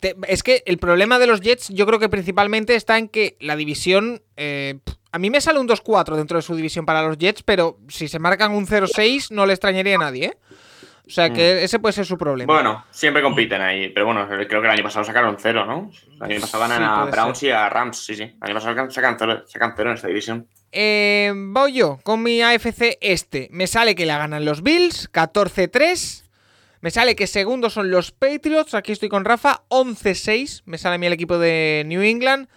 Te- 0.00 0.16
es 0.28 0.42
que 0.42 0.62
el 0.66 0.76
problema 0.78 1.18
de 1.18 1.26
los 1.26 1.40
Jets 1.40 1.68
yo 1.70 1.86
creo 1.86 1.98
que 1.98 2.08
principalmente 2.10 2.74
está 2.74 2.96
en 2.98 3.08
que 3.08 3.36
la 3.40 3.56
división... 3.56 4.22
eh, 4.36 4.80
a 5.16 5.18
mí 5.18 5.30
me 5.30 5.40
sale 5.40 5.58
un 5.58 5.66
2-4 5.66 6.14
dentro 6.14 6.36
de 6.36 6.42
su 6.42 6.54
división 6.54 6.84
para 6.84 7.02
los 7.02 7.16
Jets, 7.16 7.42
pero 7.42 7.78
si 7.88 8.06
se 8.06 8.18
marcan 8.18 8.52
un 8.52 8.66
0-6 8.66 9.30
no 9.30 9.46
le 9.46 9.54
extrañaría 9.54 9.94
a 9.96 9.98
nadie, 9.98 10.26
¿eh? 10.26 10.36
O 11.06 11.10
sea 11.10 11.30
que 11.32 11.62
ese 11.64 11.78
puede 11.78 11.92
ser 11.92 12.04
su 12.04 12.18
problema. 12.18 12.52
Bueno, 12.52 12.84
siempre 12.90 13.22
compiten 13.22 13.62
ahí, 13.62 13.88
pero 13.90 14.06
bueno, 14.06 14.26
creo 14.28 14.60
que 14.60 14.66
el 14.66 14.72
año 14.72 14.82
pasado 14.82 15.04
sacaron 15.04 15.36
cero, 15.38 15.64
¿no? 15.64 15.90
El 16.16 16.32
año 16.32 16.40
pasado 16.40 16.62
ganan 16.68 16.78
Sí, 16.78 16.84
a 16.84 17.04
Browns 17.12 17.42
y 17.44 17.50
a 17.50 17.68
Rams, 17.68 18.04
sí, 18.04 18.14
sí. 18.16 18.22
El 18.24 18.38
año 18.42 18.54
pasado 18.54 18.90
sacan- 18.90 19.16
cero, 19.18 19.44
sacan 19.46 19.72
cero 19.76 19.90
en 19.90 19.94
esta 19.96 20.08
división. 20.08 20.48
Eh, 20.72 21.32
voy 21.34 21.74
yo 21.74 21.98
con 22.02 22.22
mi 22.24 22.42
AFC 22.42 22.98
este. 23.00 23.48
Me 23.52 23.68
sale 23.68 23.94
que 23.94 24.04
la 24.04 24.18
ganan 24.18 24.44
los 24.44 24.62
Bills, 24.64 25.08
14-3. 25.12 26.24
Me 26.80 26.90
sale 26.90 27.14
que 27.14 27.26
segundos 27.28 27.72
son 27.72 27.90
los 27.90 28.10
Patriots, 28.10 28.74
aquí 28.74 28.90
estoy 28.92 29.08
con 29.08 29.24
Rafa, 29.24 29.62
11-6. 29.68 30.62
Me 30.66 30.76
sale 30.76 30.96
a 30.96 30.98
mí 30.98 31.06
el 31.06 31.12
equipo 31.12 31.38
de 31.38 31.84
New 31.86 32.02
England. 32.02 32.48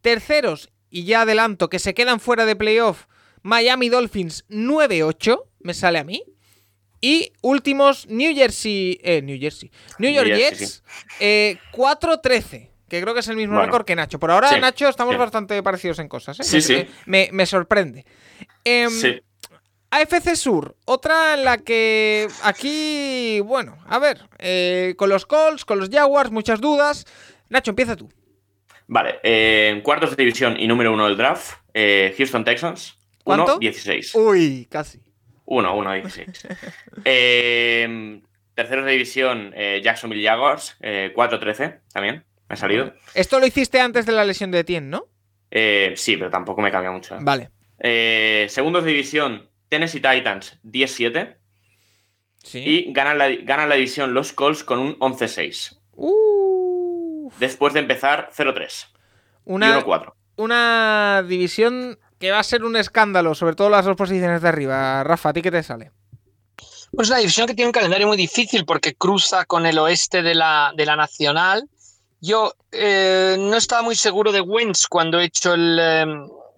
Terceros, 0.00 0.70
y 0.92 1.04
ya 1.04 1.22
adelanto, 1.22 1.68
que 1.68 1.78
se 1.80 1.94
quedan 1.94 2.20
fuera 2.20 2.44
de 2.46 2.54
playoff, 2.54 3.06
Miami 3.42 3.88
Dolphins 3.88 4.44
9-8. 4.48 5.42
Me 5.60 5.74
sale 5.74 5.98
a 5.98 6.04
mí. 6.04 6.22
Y 7.00 7.32
últimos, 7.40 8.06
New 8.08 8.32
Jersey. 8.34 9.00
Eh, 9.02 9.22
New 9.22 9.36
Jersey. 9.40 9.72
New 9.98 10.12
York 10.12 10.28
New 10.28 10.36
Jets, 10.36 10.84
eh, 11.18 11.58
4-13. 11.72 12.68
que 12.88 13.00
creo 13.00 13.14
que 13.14 13.20
es 13.20 13.28
el 13.28 13.36
mismo 13.36 13.54
Bueno. 13.54 13.66
récord 13.68 13.86
que 13.86 13.96
Nacho. 13.96 14.18
Por 14.20 14.30
ahora, 14.30 14.50
Sí, 14.50 14.60
Nacho, 14.60 14.86
estamos 14.86 15.14
sí. 15.14 15.18
bastante 15.18 15.62
parecidos 15.62 15.98
en 15.98 16.08
cosas. 16.08 16.38
¿eh? 16.40 16.44
Sí, 16.44 16.56
Me- 16.56 16.60
sí. 16.62 16.86
Me, 17.06 17.28
me 17.32 17.46
sorprende. 17.46 18.04
Em, 18.64 18.90
Sí. 18.90 19.18
AFC 19.90 20.36
Sur, 20.36 20.76
otra 20.84 21.32
en 21.34 21.44
la 21.44 21.56
que 21.56 22.28
aquí, 22.42 23.40
bueno, 23.40 23.78
a 23.86 23.98
ver, 23.98 24.28
eh, 24.38 24.94
con 24.98 25.08
los 25.08 25.24
Colts, 25.24 25.64
con 25.64 25.78
los 25.78 25.88
Jaguars, 25.88 26.30
muchas 26.30 26.60
dudas. 26.60 27.06
Nacho, 27.48 27.70
empieza 27.70 27.96
tú. 27.96 28.10
Vale, 28.94 29.20
eh, 29.22 29.80
cuartos 29.82 30.10
de 30.10 30.16
división 30.16 30.60
y 30.60 30.66
número 30.66 30.92
uno 30.92 31.08
del 31.08 31.16
draft, 31.16 31.54
eh, 31.72 32.14
Houston 32.18 32.44
Texans, 32.44 32.98
¿Cuánto? 33.24 33.58
1-16. 33.58 34.14
Uy, 34.16 34.68
casi. 34.70 35.00
1, 35.46 35.76
1, 35.76 35.92
16. 35.94 36.28
eh, 37.06 38.20
terceros 38.54 38.84
de 38.84 38.92
división, 38.92 39.54
eh, 39.56 39.80
Jacksonville 39.82 40.22
Jaguars, 40.22 40.76
eh, 40.82 41.10
4-13 41.16 41.80
también, 41.90 42.26
me 42.50 42.52
ha 42.52 42.56
salido. 42.56 42.92
Esto 43.14 43.40
lo 43.40 43.46
hiciste 43.46 43.80
antes 43.80 44.04
de 44.04 44.12
la 44.12 44.26
lesión 44.26 44.50
de 44.50 44.58
Etienne, 44.58 44.90
¿no? 44.90 45.06
Sí, 45.50 46.18
pero 46.18 46.28
tampoco 46.28 46.60
me 46.60 46.70
cambia 46.70 46.90
mucho. 46.90 47.16
Vale. 47.18 47.48
Segundos 48.50 48.84
de 48.84 48.90
división, 48.90 49.48
Tennessee 49.70 50.02
Titans, 50.02 50.58
10-7. 50.64 51.38
Sí. 52.44 52.58
Y 52.58 52.92
ganan 52.92 53.16
la, 53.16 53.30
ganan 53.30 53.70
la 53.70 53.76
división 53.76 54.12
los 54.12 54.34
Colts 54.34 54.64
con 54.64 54.80
un 54.80 54.98
11-6. 54.98 55.78
Uh, 55.94 56.51
Después 57.38 57.72
de 57.74 57.80
empezar 57.80 58.30
0-3 58.36 58.86
y 59.46 59.52
una, 59.52 59.80
1-4. 59.84 60.12
una 60.36 61.24
división 61.26 61.98
que 62.18 62.30
va 62.30 62.38
a 62.38 62.44
ser 62.44 62.64
un 62.64 62.76
escándalo, 62.76 63.34
sobre 63.34 63.56
todo 63.56 63.68
las 63.70 63.84
dos 63.84 63.96
posiciones 63.96 64.42
de 64.42 64.48
arriba. 64.48 65.02
Rafa, 65.04 65.30
¿a 65.30 65.32
ti 65.32 65.42
qué 65.42 65.50
te 65.50 65.62
sale? 65.62 65.90
Pues 66.94 67.08
una 67.08 67.18
división 67.18 67.46
que 67.46 67.54
tiene 67.54 67.68
un 67.68 67.72
calendario 67.72 68.06
muy 68.06 68.16
difícil 68.16 68.64
porque 68.64 68.94
cruza 68.94 69.44
con 69.46 69.66
el 69.66 69.78
oeste 69.78 70.22
de 70.22 70.34
la, 70.34 70.72
de 70.76 70.84
la 70.86 70.94
Nacional. 70.94 71.68
Yo 72.20 72.52
eh, 72.70 73.36
no 73.38 73.56
estaba 73.56 73.82
muy 73.82 73.96
seguro 73.96 74.30
de 74.30 74.40
Wentz 74.40 74.86
cuando 74.86 75.18
he 75.18 75.24
hecho 75.24 75.54
el, 75.54 75.78
eh, 75.80 76.02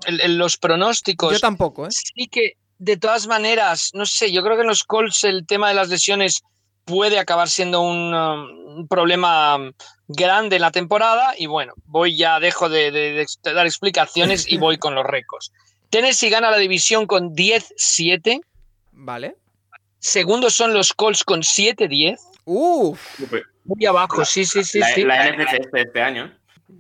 el- 0.07 0.21
el- 0.21 0.37
los 0.37 0.57
pronósticos. 0.59 1.33
Yo 1.33 1.41
tampoco, 1.41 1.87
¿eh? 1.87 1.91
Sí 1.91 2.27
que, 2.29 2.59
de 2.79 2.97
todas 2.99 3.27
maneras, 3.29 3.91
no 3.95 4.05
sé, 4.05 4.31
yo 4.33 4.43
creo 4.43 4.57
que 4.57 4.63
en 4.63 4.69
los 4.69 4.85
Colts 4.85 5.25
el 5.25 5.47
tema 5.47 5.69
de 5.69 5.75
las 5.75 5.89
lesiones 5.89 6.43
puede 6.85 7.19
acabar 7.19 7.49
siendo 7.49 7.81
un, 7.81 8.15
um, 8.15 8.79
un 8.79 8.89
problema 8.89 9.57
um, 9.57 9.73
grande 10.09 10.57
en 10.57 10.63
la 10.63 10.71
temporada 10.71 11.35
y 11.39 11.47
bueno, 11.47 11.75
voy 11.87 12.17
ya, 12.17 12.41
dejo 12.41 12.69
de, 12.69 13.27
dar 13.43 13.67
explicaciones 13.67 14.51
y 14.51 14.59
voy 14.59 14.79
con 14.79 14.95
los 14.95 15.05
récords. 15.05 15.53
Tennessee 15.91 16.31
gana 16.31 16.51
la 16.51 16.59
división 16.59 17.07
con 17.07 17.35
10-7, 17.35 18.41
Vale. 18.93 19.37
segundos 19.99 20.55
son 20.55 20.75
los 20.75 20.93
Colts 20.93 21.25
con 21.25 21.43
7-10, 21.43 22.19
Uf, 22.47 23.01
muy 23.65 23.87
abajo, 23.87 24.25
sí, 24.25 24.45
sí, 24.45 24.65
sí, 24.65 24.79
la, 24.79 24.89
sí. 24.89 25.05
la 25.05 25.33
NFC 25.33 25.53
este, 25.61 25.81
este 25.83 26.03
año. 26.03 26.37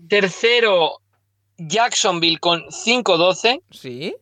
Tercero, 0.08 1.00
Jacksonville 1.56 2.38
con 2.38 2.64
5-12 2.64 3.62
sí. 3.70 4.14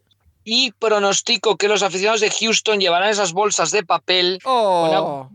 y 0.45 0.73
pronostico 0.73 1.57
que 1.57 1.69
los 1.69 1.83
aficionados 1.83 2.21
de 2.21 2.31
Houston 2.31 2.81
llevarán 2.81 3.09
esas 3.09 3.33
bolsas 3.33 3.71
de 3.71 3.83
papel 3.83 4.39
Oh, 4.45 5.29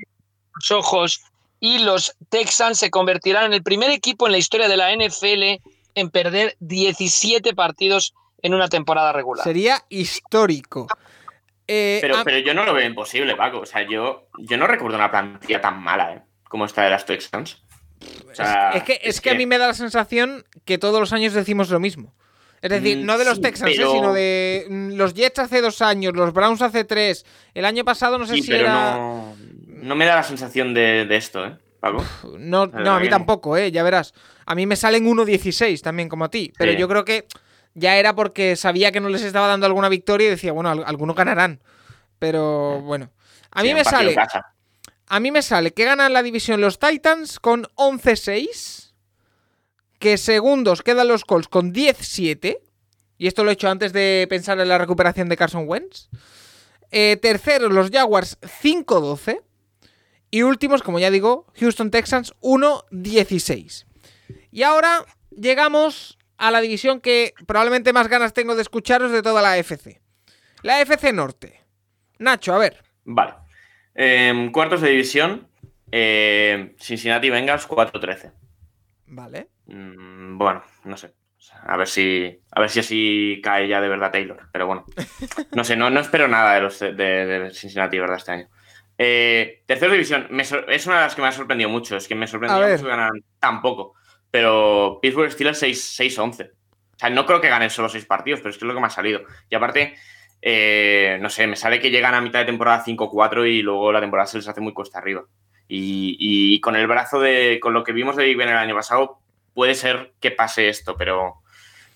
los 0.60 0.72
ojos 0.72 1.22
y 1.60 1.80
los 1.80 2.16
Texans 2.30 2.78
se 2.80 2.92
convertirán 2.92 3.46
en 3.46 3.54
el 3.54 3.64
primer 3.64 3.90
equipo 3.92 4.26
en 4.28 4.32
la 4.34 4.38
historia 4.38 4.68
de 4.68 4.78
la 4.78 4.92
NFL 4.96 5.62
en 5.96 6.10
perder 6.12 6.56
17 6.60 7.54
partidos 7.56 8.14
en 8.44 8.54
una 8.54 8.68
temporada 8.68 9.12
regular. 9.14 9.44
sería 9.44 9.84
histórico. 9.90 10.88
Eh, 11.68 11.98
Pero, 12.02 12.18
a- 12.20 12.24
pero 12.24 12.38
yo 12.40 12.54
no 12.54 12.64
lo 12.64 12.74
veo 12.74 12.86
imposible, 12.88 13.36
Paco. 13.36 13.60
O 13.60 13.66
sea, 13.66 13.82
yo, 13.90 14.28
yo 14.38 14.58
no 14.58 14.68
recuerdo 14.68 14.96
una 14.98 15.10
plantilla 15.12 15.60
tan 15.60 15.82
mala, 15.82 16.14
¿eh? 16.14 16.22
Como 16.48 16.64
esta 16.66 16.84
de 16.84 16.92
las 16.92 17.06
Texans. 17.06 17.62
O 18.32 18.36
sea, 18.36 18.72
es, 18.72 18.84
que, 18.84 19.00
es 19.04 19.20
que 19.20 19.32
a 19.32 19.34
mí 19.34 19.46
me 19.48 19.58
da 19.58 19.68
la 19.68 19.74
sensación 19.74 20.46
que 20.66 20.78
todos 20.78 21.00
los 21.00 21.12
años 21.12 21.34
decimos 21.34 21.70
lo 21.70 21.80
mismo. 21.80 22.14
Es 22.62 22.70
decir, 22.72 22.98
Mm, 22.98 23.06
no 23.06 23.18
de 23.18 23.26
los 23.26 23.36
sí, 23.36 23.42
Texans, 23.42 23.72
¿eh? 23.72 23.76
sino 23.76 24.14
de 24.14 24.66
mm, 24.70 24.94
los 24.94 25.14
Jets 25.14 25.40
hace 25.40 25.62
dos 25.62 25.82
años, 25.82 26.14
los 26.16 26.34
Browns 26.34 26.62
hace 26.62 26.84
tres. 26.86 27.26
El 27.54 27.66
año 27.66 27.84
pasado 27.86 28.18
no 28.18 28.26
sé 28.26 28.34
Sí, 28.36 28.42
si 28.44 28.50
pero 28.52 28.64
era. 28.66 28.96
no, 28.98 29.36
no 29.68 29.96
me 29.96 30.06
da 30.06 30.16
la 30.16 30.24
sensación 30.24 30.74
de, 30.74 31.06
de 31.06 31.16
esto, 31.18 31.46
¿eh? 31.46 31.56
Paco. 31.80 32.04
No, 32.40 32.66
La 32.66 32.80
no, 32.80 32.92
a 32.96 33.00
mí 33.00 33.08
tampoco, 33.10 33.56
¿eh? 33.58 33.72
Ya 33.72 33.84
verás. 33.84 34.14
A 34.48 34.56
mí 34.56 34.66
me 34.66 34.76
salen 34.76 35.06
1.16 35.06 35.82
también, 35.82 36.10
como 36.10 36.26
a 36.26 36.30
ti. 36.30 36.52
Pero 36.58 36.72
Sí. 36.72 36.78
yo 36.80 36.88
creo 36.88 37.06
que 37.06 37.28
ya 37.76 37.96
era 37.98 38.16
porque 38.16 38.56
sabía 38.56 38.92
que 38.92 39.00
no 39.00 39.10
les 39.10 39.22
estaba 39.22 39.46
dando 39.48 39.68
alguna 39.68 39.88
victoria 39.88 40.26
y 40.28 40.32
decía, 40.32 40.52
bueno, 40.52 40.70
al- 40.72 40.84
algunos 40.88 41.16
ganarán. 41.16 41.62
Pero 42.18 42.82
bueno. 42.82 43.12
A 43.52 43.62
mí 43.62 43.74
me 43.76 43.84
sale. 43.84 44.16
casa. 44.16 44.54
A 45.10 45.20
mí 45.20 45.32
me 45.32 45.42
sale 45.44 45.72
que 45.72 45.86
ganan 45.86 46.12
la 46.12 46.24
división 46.24 46.60
los 46.60 46.80
Titans 46.80 47.40
con 47.40 47.68
11-6. 47.76 48.87
Que 50.00 50.18
segundos 50.18 50.84
quedan 50.84 51.08
los 51.08 51.26
Colts 51.26 51.48
con 51.48 51.74
10-7. 51.74 52.60
Y 53.18 53.28
esto 53.28 53.44
lo 53.44 53.50
he 53.50 53.54
hecho 53.54 53.70
antes 53.70 53.94
de 53.94 54.28
pensar 54.30 54.60
en 54.60 54.70
la 54.70 54.78
recuperación 54.78 55.30
de 55.30 55.38
Carson 55.38 55.66
Wentz. 55.68 56.10
Eh, 56.92 57.18
terceros 57.22 57.72
los 57.72 57.90
Jaguars 57.90 58.38
5-12. 58.42 59.42
Y 60.30 60.44
últimos, 60.44 60.84
como 60.84 61.00
ya 61.00 61.10
digo, 61.10 61.48
Houston 61.56 61.90
Texans 61.90 62.34
1-16. 62.42 63.86
Y 64.52 64.64
ahora 64.64 65.06
llegamos 65.32 66.18
a 66.38 66.52
la 66.52 66.62
división 66.62 67.02
que 67.02 67.34
probablemente 67.46 67.94
más 67.94 68.08
ganas 68.08 68.34
tengo 68.34 68.56
de 68.56 68.62
escucharos 68.62 69.12
de 69.12 69.22
toda 69.22 69.42
la 69.42 69.54
AFC. 69.54 70.02
La 70.64 70.80
AFC 70.80 71.14
Norte. 71.14 71.62
Nacho, 72.20 72.54
a 72.54 72.58
ver. 72.58 72.84
Vale. 73.06 73.34
Em, 73.96 74.52
cuartos 74.52 74.82
de 74.82 74.90
división, 74.90 75.48
eh, 75.92 76.76
Cincinnati 76.80 77.30
Bengals 77.30 77.68
4-13. 77.68 78.32
Vale. 79.08 79.48
Mm, 79.68 80.38
bueno, 80.38 80.64
no 80.86 80.98
sé. 80.98 81.14
A 81.66 81.78
ver 81.78 81.88
si. 81.88 82.42
A 82.52 82.60
ver 82.60 82.70
si 82.70 82.80
así 82.80 83.42
cae 83.44 83.68
ya 83.68 83.80
de 83.80 83.90
verdad 83.90 84.12
Taylor. 84.12 84.50
Pero 84.52 84.68
bueno. 84.68 84.86
No 85.56 85.64
sé, 85.64 85.76
no, 85.76 85.90
no 85.90 86.00
espero 86.00 86.28
nada 86.28 86.56
de 86.56 86.62
los 86.62 86.80
de, 86.80 86.94
de 86.94 87.52
Cincinnati, 87.52 88.00
¿verdad? 88.00 88.18
Este 88.18 88.32
año. 88.32 88.48
Eh, 88.98 89.64
tercera 89.68 89.92
división, 89.92 90.28
me 90.32 90.42
es 90.42 90.52
una 90.52 90.96
de 90.96 91.02
las 91.02 91.14
que 91.14 91.22
me 91.22 91.28
ha 91.28 91.32
sorprendido 91.32 91.70
mucho. 91.70 91.96
Es 91.96 92.08
que 92.08 92.16
me 92.16 92.28
sorprendió 92.28 92.68
mucho 92.68 92.84
que 92.84 92.90
ganaran 92.90 93.24
tan 93.40 93.62
poco. 93.62 93.94
Pero 94.32 95.00
Pittsburgh 95.02 95.32
Steelers 95.32 95.60
6 95.60 96.00
6-11. 96.00 96.52
O 96.52 97.00
sea, 97.00 97.10
no 97.12 97.26
creo 97.26 97.40
que 97.40 97.50
ganen 97.50 97.70
solo 97.70 97.90
6 97.90 98.06
partidos, 98.06 98.40
pero 98.40 98.50
es 98.50 98.58
que 98.58 98.66
es 98.66 98.68
lo 98.68 98.74
que 98.74 98.82
me 98.82 98.88
ha 98.88 98.92
salido. 98.92 99.22
Y 99.50 99.56
aparte, 99.56 99.96
eh, 100.42 101.18
no 101.22 101.30
sé, 101.30 101.46
me 101.46 101.56
sale 101.56 101.80
que 101.80 101.92
llegan 101.92 102.16
a 102.16 102.22
mitad 102.22 102.40
de 102.40 102.46
temporada 102.46 102.84
5-4 102.84 103.48
y 103.48 103.62
luego 103.62 103.92
la 103.92 104.02
temporada 104.02 104.26
se 104.26 104.38
les 104.38 104.48
hace 104.48 104.62
muy 104.62 104.74
cuesta 104.74 104.98
arriba. 104.98 105.24
Y, 105.68 106.18
y 106.20 106.60
con 106.60 106.76
el 106.76 106.88
brazo 106.88 107.20
de. 107.20 107.60
Con 107.62 107.74
lo 107.74 107.84
que 107.84 107.94
vimos 107.94 108.16
de 108.16 108.26
Big 108.26 108.38
Ben 108.38 108.50
el 108.50 108.58
año 108.58 108.76
pasado, 108.76 109.20
puede 109.58 109.74
ser 109.74 110.14
que 110.20 110.30
pase 110.30 110.70
esto, 110.70 110.96
pero. 110.96 111.42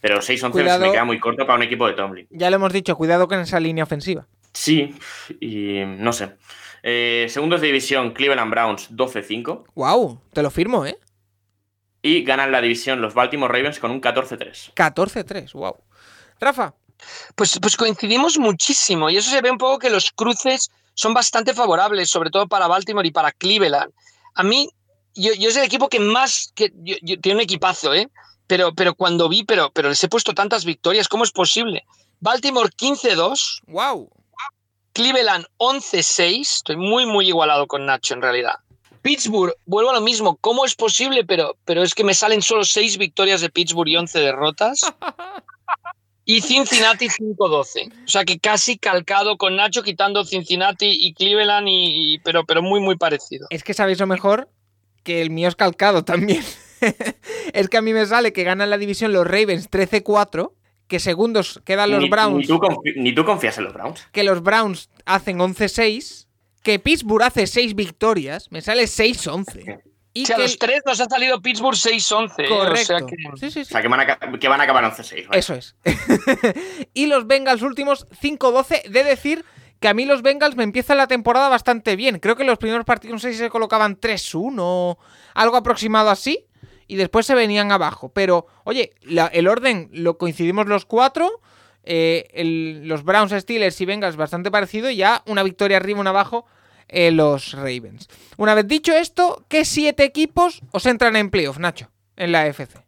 Pero 0.02 0.18
6-11 0.18 0.42
se 0.42 0.50
Cuidado. 0.50 0.86
me 0.88 0.92
queda 0.92 1.06
muy 1.06 1.20
corto 1.20 1.46
para 1.46 1.58
un 1.58 1.62
equipo 1.64 1.86
de 1.86 1.94
Tomlin. 1.94 2.26
Ya 2.32 2.50
lo 2.50 2.56
hemos 2.56 2.74
dicho, 2.74 2.96
cuidado 2.98 3.28
con 3.28 3.40
esa 3.40 3.60
línea 3.60 3.84
ofensiva. 3.84 4.26
Sí, 4.52 4.96
y 5.40 5.84
no 5.86 6.12
sé. 6.12 6.32
Eh, 6.82 7.28
segundos 7.30 7.62
de 7.62 7.68
división, 7.68 8.10
Cleveland 8.12 8.50
Browns 8.50 8.90
12-5. 8.90 9.66
Wow, 9.76 10.20
te 10.34 10.42
lo 10.42 10.50
firmo, 10.50 10.88
¿eh? 10.88 10.98
Y 12.02 12.24
ganan 12.24 12.52
la 12.52 12.62
división 12.62 13.00
los 13.00 13.14
Baltimore 13.14 13.54
Ravens 13.56 13.78
con 13.78 13.92
un 13.92 14.02
14-3. 14.02 14.74
14-3, 14.74 15.54
wow. 15.54 15.78
Rafa, 16.40 16.74
Pues, 17.36 17.60
pues 17.62 17.78
coincidimos 17.78 18.40
muchísimo 18.40 19.08
y 19.12 19.18
eso 19.18 19.30
se 19.30 19.40
ve 19.42 19.52
un 19.52 19.60
poco 19.60 19.78
que 19.78 19.92
los 19.92 20.12
cruces 20.12 20.72
son 20.96 21.14
bastante 21.14 21.54
favorables, 21.54 22.10
sobre 22.10 22.32
todo 22.32 22.48
para 22.48 22.66
Baltimore 22.68 23.08
y 23.08 23.12
para 23.12 23.32
Cleveland. 23.32 23.92
A 24.34 24.42
mí, 24.42 24.68
yo, 25.16 25.34
yo 25.34 25.50
es 25.50 25.56
el 25.58 25.64
equipo 25.64 25.90
que 25.90 26.00
más, 26.00 26.52
que 26.56 26.72
yo- 26.84 26.96
yo- 27.02 27.20
tiene 27.20 27.38
un 27.38 27.44
equipazo, 27.44 27.94
¿eh? 27.94 28.10
Pero, 28.48 28.74
pero 28.76 28.96
cuando 28.96 29.30
vi, 29.30 29.44
pero, 29.44 29.72
pero 29.72 29.90
les 29.90 30.04
he 30.04 30.10
puesto 30.10 30.34
tantas 30.34 30.66
victorias, 30.66 31.08
¿cómo 31.08 31.24
es 31.24 31.32
posible? 31.32 31.86
Baltimore 32.20 32.70
15-2, 32.70 33.62
wow. 33.68 34.10
Cleveland 34.94 35.46
11-6, 35.58 36.42
estoy 36.42 36.76
muy, 36.76 37.06
muy 37.06 37.28
igualado 37.28 37.66
con 37.68 37.86
Nacho 37.86 38.14
en 38.14 38.22
realidad. 38.22 38.56
Pittsburgh, 39.02 39.54
vuelvo 39.66 39.90
a 39.92 39.94
lo 39.94 40.02
mismo, 40.02 40.36
¿cómo 40.42 40.66
es 40.66 40.76
posible? 40.76 41.24
Pero, 41.26 41.56
pero 41.66 41.82
es 41.82 41.96
que 41.96 42.04
me 42.04 42.14
salen 42.14 42.42
solo 42.42 42.64
6 42.66 42.98
victorias 42.98 43.42
de 43.42 43.50
Pittsburgh 43.50 43.88
y 43.88 43.96
11 43.96 44.20
derrotas. 44.20 44.82
Y 46.24 46.42
Cincinnati 46.42 47.08
5-12. 47.10 47.92
O 48.06 48.08
sea 48.08 48.24
que 48.26 48.38
casi 48.40 48.78
calcado 48.78 49.38
con 49.38 49.56
Nacho, 49.56 49.82
quitando 49.82 50.24
Cincinnati 50.24 50.86
y 50.88 51.14
Cleveland, 51.14 51.68
y, 51.68 52.14
y- 52.14 52.20
pero, 52.20 52.46
pero 52.46 52.62
muy, 52.62 52.80
muy 52.80 52.96
parecido. 52.96 53.48
Es 53.50 53.64
que 53.64 53.74
sabéis 53.74 54.00
lo 54.00 54.06
mejor 54.08 54.48
que 55.04 55.22
el 55.22 55.30
mío 55.30 55.48
es 55.48 55.56
calcado 55.56 56.04
también. 56.06 56.44
es 57.54 57.70
que 57.70 57.78
a 57.78 57.82
mí 57.82 57.94
me 57.94 58.06
sale 58.06 58.34
que 58.34 58.44
ganan 58.44 58.70
la 58.70 58.78
división 58.78 59.14
los 59.14 59.26
Ravens 59.28 59.70
13-4, 59.70 60.52
que 60.88 61.00
segundos 61.00 61.62
quedan 61.64 61.92
los 61.92 62.02
Ni- 62.02 62.10
Browns, 62.10 62.38
Ni 62.38 62.48
tú, 62.48 62.60
ni 62.96 63.14
tú 63.16 63.24
confías 63.26 63.58
en 63.58 63.66
los 63.66 63.74
Browns. 63.74 64.08
que 64.12 64.24
los 64.24 64.42
Browns 64.44 64.90
hacen 65.06 65.40
11-6, 65.40 66.28
que 66.64 66.80
Pittsburgh 66.80 67.24
hace 67.24 67.48
6 67.48 67.76
victorias, 67.76 68.48
me 68.52 68.62
sale 68.62 68.84
6-11. 68.84 69.82
Y 70.14 70.24
O 70.24 70.26
sea, 70.26 70.36
a 70.36 70.38
que 70.38 70.44
los 70.44 70.60
tres 70.60 70.82
nos 70.86 71.00
ha 71.00 71.06
salido 71.06 71.42
Pittsburgh 71.42 71.78
6-11. 71.78 72.32
¿eh? 72.40 72.50
Correcto. 72.50 72.82
O 72.96 72.98
sea 73.00 73.08
que... 73.08 73.16
Sí, 73.40 73.52
sí, 73.52 73.62
O 73.62 73.64
sí. 73.64 73.72
sea, 73.72 73.82
que 73.82 73.88
van 73.88 74.02
a, 74.02 74.18
que 74.40 74.48
van 74.50 74.60
a 74.60 74.64
acabar 74.66 74.84
11-6. 74.84 75.28
vaya. 75.28 75.40
Eso 75.40 75.54
es. 75.54 75.76
y 76.94 77.06
los 77.06 77.28
Bengals 77.28 77.62
últimos 77.62 78.08
5-12. 78.22 78.88
De 78.90 79.04
decir 79.06 79.46
que 79.82 79.90
a 79.90 79.94
mí 79.94 80.06
los 80.06 80.22
Bengals 80.22 80.56
me 80.56 80.64
empiezan 80.64 80.96
la 80.98 81.08
temporada 81.08 81.50
bastante 81.50 81.98
bien. 81.98 82.20
Creo 82.20 82.38
que 82.38 82.46
los 82.46 82.58
primeros 82.58 82.86
partidos 82.86 83.14
no 83.16 83.20
sé 83.20 83.34
si 83.34 83.40
se 83.40 83.50
colocaban 83.50 83.98
3-1 84.00 84.56
o 84.60 84.98
algo 85.34 85.58
aproximado 85.58 86.10
así. 86.10 86.46
y 86.88 86.98
después 86.98 87.26
se 87.26 87.36
venían 87.36 87.72
abajo. 87.72 88.12
Pero, 88.14 88.48
oye, 88.66 88.92
la- 89.02 89.28
el 89.28 89.48
orden 89.48 89.90
lo 89.94 90.18
coincidimos 90.18 90.68
los 90.68 90.86
cuatro. 90.86 91.42
eh, 91.84 92.28
el- 92.34 92.88
los 92.88 93.04
Browns, 93.04 93.32
Steelers 93.32 93.80
y 93.82 93.86
Bengals 93.86 94.16
bastante 94.18 94.52
parecido. 94.52 94.90
Y 94.92 94.98
ya 94.98 95.24
una 95.26 95.42
victoria 95.42 95.78
arriba, 95.78 96.00
una 96.02 96.10
abajo. 96.12 96.46
eh, 96.90 97.10
los 97.12 97.54
Ravens. 97.54 98.10
Una 98.38 98.54
vez 98.54 98.68
dicho 98.68 98.94
esto, 98.94 99.46
¿qué 99.48 99.64
siete 99.64 100.04
equipos 100.04 100.62
os 100.72 100.86
entran 100.86 101.16
en 101.16 101.30
playoff, 101.32 101.58
Nacho? 101.58 101.90
En 102.18 102.34
la 102.34 102.46
FC. 102.48 102.86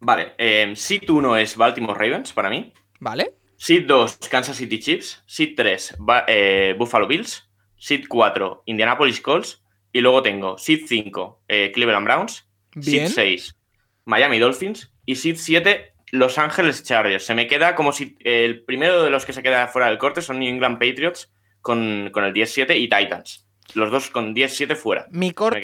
Vale, 0.00 0.34
eh, 0.36 0.74
Seed 0.76 1.08
1 1.08 1.36
es 1.38 1.56
Baltimore 1.56 1.98
Ravens 1.98 2.34
para 2.34 2.50
mí. 2.50 2.72
¿Vale? 3.00 3.32
Seed 3.58 3.86
2, 3.86 4.18
Kansas 4.30 4.56
City 4.56 4.78
Chiefs. 4.78 5.22
Seed 5.26 5.54
3, 5.56 5.94
Ba- 5.98 6.24
eh, 6.28 6.74
Buffalo 6.78 7.06
Bills. 7.06 7.48
Seed 7.78 8.04
4, 8.08 8.62
Indianapolis 8.66 9.20
Colts. 9.20 9.62
Y 9.92 10.00
luego 10.00 10.22
tengo 10.22 10.58
Seed 10.58 10.86
5, 10.86 11.42
eh, 11.48 11.72
Cleveland 11.72 12.04
Browns. 12.04 12.46
Bien. 12.74 13.08
Seed 13.08 13.14
6, 13.14 13.56
Miami 14.04 14.38
Dolphins. 14.38 14.92
Y 15.06 15.16
Seed 15.16 15.36
7, 15.38 15.92
Los 16.12 16.36
Ángeles 16.38 16.82
Chargers. 16.84 17.24
Se 17.24 17.34
me 17.34 17.46
queda 17.46 17.74
como 17.74 17.92
si 17.92 18.16
el 18.20 18.62
primero 18.64 19.02
de 19.02 19.10
los 19.10 19.24
que 19.24 19.32
se 19.32 19.42
queda 19.42 19.68
fuera 19.68 19.88
del 19.88 19.98
corte 19.98 20.20
son 20.22 20.38
New 20.38 20.48
England 20.48 20.78
Patriots 20.78 21.32
con, 21.62 22.10
con 22.12 22.24
el 22.24 22.32
10-7 22.34 22.76
y 22.76 22.88
Titans. 22.88 23.46
Los 23.74 23.90
dos 23.90 24.10
con 24.10 24.34
10-7 24.34 24.76
fuera. 24.76 25.06
Mi 25.10 25.32
corte, 25.32 25.60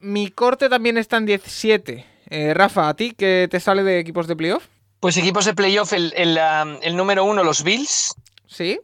mi 0.00 0.30
corte 0.30 0.68
también 0.68 0.96
está 0.98 1.18
en 1.18 1.26
17. 1.26 2.04
Eh, 2.30 2.54
Rafa, 2.54 2.88
¿a 2.88 2.94
ti 2.96 3.12
qué 3.16 3.46
te 3.50 3.60
sale 3.60 3.82
de 3.84 3.98
equipos 4.00 4.26
de 4.26 4.34
playoff? 4.34 4.66
Pues 5.04 5.18
equipos 5.18 5.44
de 5.44 5.52
playoff, 5.52 5.92
el, 5.92 6.14
el, 6.16 6.38
um, 6.38 6.78
el 6.80 6.96
número 6.96 7.26
uno, 7.26 7.44
los 7.44 7.62
Bills. 7.62 8.14
Sí, 8.46 8.80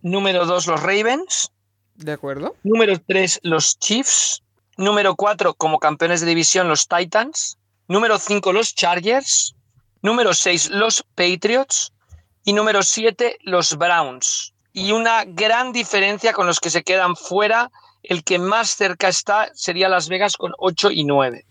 Número 0.00 0.46
dos, 0.46 0.68
los 0.68 0.80
Ravens. 0.80 1.50
de 1.96 2.12
acuerdo. 2.12 2.54
Número 2.62 2.94
tres, 3.04 3.40
los 3.42 3.76
Chiefs. 3.80 4.44
Número 4.76 5.16
cuatro, 5.16 5.54
como 5.54 5.80
campeones 5.80 6.20
de 6.20 6.28
división, 6.28 6.68
los 6.68 6.86
Titans. 6.86 7.58
Número 7.88 8.20
cinco, 8.20 8.52
los 8.52 8.76
Chargers. 8.76 9.56
Número 10.02 10.34
seis, 10.34 10.70
los 10.70 11.04
Patriots. 11.16 11.92
Y 12.44 12.52
número 12.52 12.84
siete, 12.84 13.36
los 13.40 13.76
Browns. 13.76 14.54
Y 14.72 14.92
una 14.92 15.24
gran 15.24 15.72
diferencia 15.72 16.32
con 16.32 16.46
los 16.46 16.60
que 16.60 16.70
se 16.70 16.84
quedan 16.84 17.16
fuera. 17.16 17.72
El 18.04 18.22
que 18.22 18.38
más 18.38 18.76
cerca 18.76 19.08
está 19.08 19.50
sería 19.54 19.88
Las 19.88 20.08
Vegas 20.08 20.36
con 20.36 20.52
8 20.58 20.92
y 20.92 21.02
9. 21.02 21.44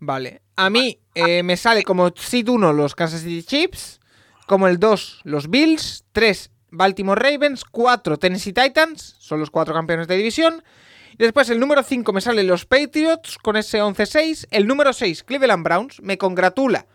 Vale. 0.00 0.42
A 0.58 0.70
mí 0.70 0.98
eh, 1.14 1.44
me 1.44 1.56
sale 1.56 1.84
como 1.84 2.10
seed 2.16 2.48
1 2.48 2.72
los 2.72 2.96
Kansas 2.96 3.20
City 3.20 3.44
Chiefs, 3.44 4.00
como 4.48 4.66
el 4.66 4.80
2 4.80 5.20
los 5.22 5.50
Bills, 5.50 6.04
3 6.10 6.50
Baltimore 6.72 7.20
Ravens, 7.20 7.64
4 7.64 8.18
Tennessee 8.18 8.52
Titans, 8.52 9.14
son 9.20 9.38
los 9.38 9.52
cuatro 9.52 9.72
campeones 9.72 10.08
de 10.08 10.16
división. 10.16 10.64
Después 11.16 11.48
el 11.50 11.60
número 11.60 11.84
5 11.84 12.12
me 12.12 12.20
sale 12.20 12.42
los 12.42 12.66
Patriots 12.66 13.38
con 13.38 13.56
ese 13.56 13.80
11-6. 13.80 14.48
El 14.50 14.66
número 14.66 14.92
6 14.92 15.22
Cleveland 15.22 15.62
Browns. 15.62 16.02
Me 16.02 16.18
congratula 16.18 16.86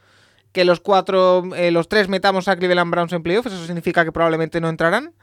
que 0.52 0.66
los 0.66 0.82
cuatro, 0.82 1.44
eh, 1.56 1.72
los 1.72 1.88
tres 1.88 2.10
metamos 2.10 2.50
a 2.50 2.58
Cleveland 2.58 2.92
Browns 2.92 3.14
en 3.14 3.24
playoffs. 3.24 3.48
Eso 3.54 3.66
significa 3.66 4.04
que 4.04 4.12
probablemente 4.12 4.60
no 4.60 4.68
entrarán. 4.68 5.16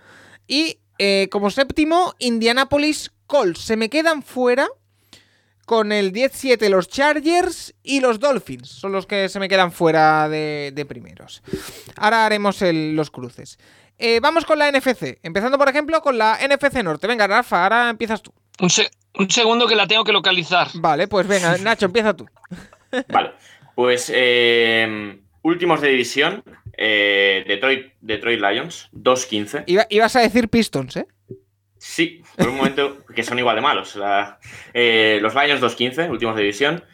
Y 0.46 0.80
eh, 0.96 1.28
como 1.30 1.50
séptimo, 1.50 2.14
Indianapolis 2.18 3.12
Colts. 3.26 3.60
Se 3.60 3.76
me 3.76 3.90
quedan 3.90 4.22
fuera 4.22 4.66
con 5.70 5.92
el 5.92 6.12
10-7 6.12 6.68
los 6.68 6.88
Chargers 6.88 7.76
y 7.84 8.00
los 8.00 8.18
Dolphins. 8.18 8.68
Son 8.68 8.90
los 8.90 9.06
que 9.06 9.28
se 9.28 9.38
me 9.38 9.48
quedan 9.48 9.70
fuera 9.70 10.28
de, 10.28 10.72
de 10.74 10.84
primeros. 10.84 11.44
Ahora 11.96 12.26
haremos 12.26 12.60
el- 12.62 12.96
los 12.96 13.12
cruces. 13.12 13.56
Eh, 13.96 14.18
vamos 14.20 14.44
con 14.44 14.58
la 14.58 14.68
NFC. 14.68 15.20
Empezando, 15.22 15.58
por 15.58 15.68
ejemplo, 15.68 16.00
con 16.00 16.18
la 16.18 16.36
NFC 16.44 16.82
Norte. 16.82 17.06
Venga, 17.06 17.28
Rafa, 17.28 17.62
ahora 17.62 17.88
empiezas 17.88 18.20
tú. 18.20 18.32
Un, 18.58 18.68
se- 18.68 18.90
un 19.16 19.30
segundo 19.30 19.68
que 19.68 19.76
la 19.76 19.86
tengo 19.86 20.02
que 20.02 20.10
localizar. 20.10 20.66
Vale, 20.74 21.06
pues 21.06 21.28
venga, 21.28 21.56
Nacho, 21.62 21.86
empieza 21.86 22.14
tú. 22.16 22.26
Vale, 23.08 23.30
pues 23.76 24.10
eh, 24.12 25.20
últimos 25.42 25.80
de 25.80 25.88
división, 25.90 26.42
eh, 26.76 27.44
Detroit, 27.46 27.92
Detroit 28.00 28.40
Lions, 28.40 28.88
2-15. 28.92 29.62
Iba- 29.68 29.86
ibas 29.88 30.16
a 30.16 30.20
decir 30.20 30.48
Pistons, 30.48 30.96
¿eh? 30.96 31.06
Sí, 31.82 32.22
por 32.36 32.48
un 32.50 32.56
momento, 32.58 32.98
que 33.14 33.22
son 33.22 33.38
igual 33.38 33.56
de 33.56 33.62
malos. 33.62 33.96
La- 33.96 34.38
eh, 34.74 35.18
los 35.22 35.34
Lions 35.34 35.60
2-15, 35.62 36.10
últimos 36.10 36.36
de 36.36 36.42
división. 36.42 36.84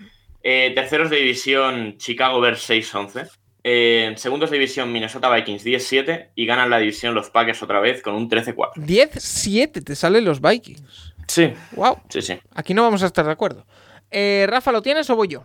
Eh, 0.44 0.70
terceros 0.76 1.10
de 1.10 1.16
división, 1.16 1.96
Chicago 1.98 2.40
Bears 2.40 2.60
6-11. 2.70 3.28
Eh, 3.64 4.14
segundos 4.16 4.48
de 4.50 4.58
división, 4.58 4.92
Minnesota 4.92 5.28
Vikings 5.28 5.64
10-7. 5.64 6.28
Y 6.36 6.46
ganan 6.46 6.70
la 6.70 6.78
división 6.78 7.16
los 7.16 7.30
Packers 7.30 7.60
otra 7.64 7.80
vez 7.80 8.00
con 8.00 8.14
un 8.14 8.30
13-4. 8.30 8.74
10-7 8.76 9.82
te 9.84 9.96
salen 9.96 10.24
los 10.24 10.40
Vikings. 10.40 10.82
Sí, 11.26 11.52
Wow, 11.72 11.98
sí, 12.08 12.22
sí. 12.22 12.38
aquí 12.54 12.72
no 12.72 12.84
vamos 12.84 13.02
a 13.02 13.06
estar 13.06 13.26
de 13.26 13.32
acuerdo. 13.32 13.66
Eh, 14.12 14.46
Rafa, 14.48 14.70
¿lo 14.70 14.82
tienes 14.82 15.10
o 15.10 15.16
voy 15.16 15.26
yo? 15.26 15.44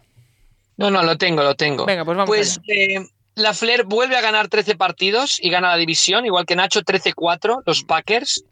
No, 0.77 0.91
no, 0.91 1.01
lo 1.01 1.17
tengo, 1.17 1.41
lo 1.41 1.55
tengo. 1.55 1.87
Venga, 1.87 2.05
pues 2.05 2.15
vamos 2.15 2.29
Pues 2.29 2.61
eh, 2.67 2.99
la 3.33 3.55
Flair 3.55 3.85
vuelve 3.85 4.15
a 4.15 4.21
ganar 4.21 4.47
13 4.49 4.75
partidos 4.75 5.39
y 5.41 5.49
gana 5.49 5.69
la 5.69 5.77
división, 5.77 6.27
igual 6.27 6.45
que 6.45 6.55
Nacho 6.55 6.81
13-4, 6.83 7.63
los 7.65 7.83
Packers. 7.83 8.45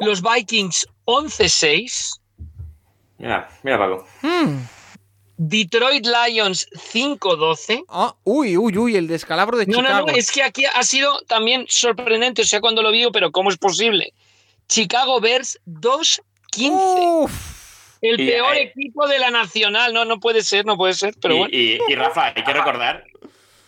Los 0.00 0.22
Vikings 0.22 0.86
11-6. 1.06 2.20
Mira, 3.18 3.48
mira, 3.62 3.78
Paco. 3.78 4.06
Hmm. 4.22 4.58
Detroit 5.36 6.06
Lions 6.06 6.68
5-12. 6.92 7.84
Ah, 7.88 8.14
uy, 8.24 8.56
uy, 8.58 8.76
uy, 8.76 8.96
el 8.96 9.06
descalabro 9.08 9.56
de 9.56 9.66
No, 9.66 9.78
no, 9.78 9.88
Chicago. 9.88 10.06
no, 10.08 10.12
es 10.12 10.30
que 10.30 10.42
aquí 10.42 10.64
ha 10.66 10.82
sido 10.82 11.20
también 11.22 11.64
sorprendente, 11.68 12.42
o 12.42 12.44
sea, 12.44 12.60
cuando 12.60 12.82
lo 12.82 12.90
vio, 12.90 13.10
pero 13.10 13.30
¿cómo 13.32 13.48
es 13.50 13.56
posible? 13.56 14.12
Chicago 14.68 15.20
Bears 15.20 15.58
2-15. 15.66 16.20
Uf. 16.70 17.32
El 18.02 18.20
Y, 18.20 18.26
peor 18.30 18.54
eh, 18.56 18.62
equipo 18.74 19.06
de 19.08 19.18
la 19.18 19.30
nacional. 19.30 19.92
No, 19.92 20.04
no 20.04 20.20
puede 20.20 20.42
ser, 20.42 20.64
no 20.66 20.76
puede 20.76 20.94
ser, 20.94 21.14
pero 21.20 21.34
y, 21.34 21.38
bueno. 21.38 21.54
y- 21.56 21.78
y, 21.88 21.94
Rafa, 21.94 22.32
hay 22.34 22.44
que 22.44 22.52
recordar 22.52 23.04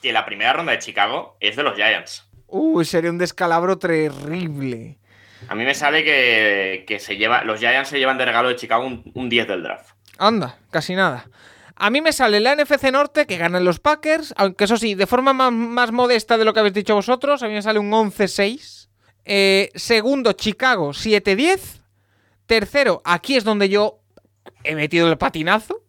que 0.00 0.12
la 0.12 0.24
primera 0.24 0.52
ronda 0.54 0.72
de 0.72 0.78
Chicago 0.78 1.36
es 1.40 1.56
de 1.56 1.62
los 1.62 1.74
Giants. 1.74 2.24
Uy, 2.48 2.84
sería 2.84 3.10
un 3.10 3.18
descalabro 3.18 3.78
terrible. 3.78 4.98
A 5.52 5.54
mí 5.54 5.66
me 5.66 5.74
sale 5.74 6.02
que, 6.02 6.86
que 6.86 6.98
se 6.98 7.18
lleva, 7.18 7.44
los 7.44 7.60
Giants 7.60 7.90
se 7.90 7.98
llevan 7.98 8.16
de 8.16 8.24
regalo 8.24 8.48
de 8.48 8.56
Chicago 8.56 8.86
un, 8.86 9.12
un 9.14 9.28
10 9.28 9.48
del 9.48 9.62
draft. 9.62 9.90
Anda, 10.16 10.58
casi 10.70 10.94
nada. 10.94 11.28
A 11.76 11.90
mí 11.90 12.00
me 12.00 12.14
sale 12.14 12.40
la 12.40 12.56
NFC 12.56 12.90
Norte 12.90 13.26
que 13.26 13.36
ganan 13.36 13.62
los 13.62 13.78
Packers, 13.78 14.32
aunque 14.38 14.64
eso 14.64 14.78
sí, 14.78 14.94
de 14.94 15.06
forma 15.06 15.34
más, 15.34 15.52
más 15.52 15.92
modesta 15.92 16.38
de 16.38 16.46
lo 16.46 16.54
que 16.54 16.60
habéis 16.60 16.72
dicho 16.72 16.94
vosotros. 16.94 17.42
A 17.42 17.48
mí 17.48 17.52
me 17.52 17.60
sale 17.60 17.78
un 17.78 17.90
11-6. 17.90 18.88
Eh, 19.26 19.68
segundo, 19.74 20.32
Chicago 20.32 20.94
7-10. 20.94 21.82
Tercero, 22.46 23.02
aquí 23.04 23.36
es 23.36 23.44
donde 23.44 23.68
yo 23.68 24.00
he 24.64 24.74
metido 24.74 25.06
el 25.06 25.18
patinazo. 25.18 25.84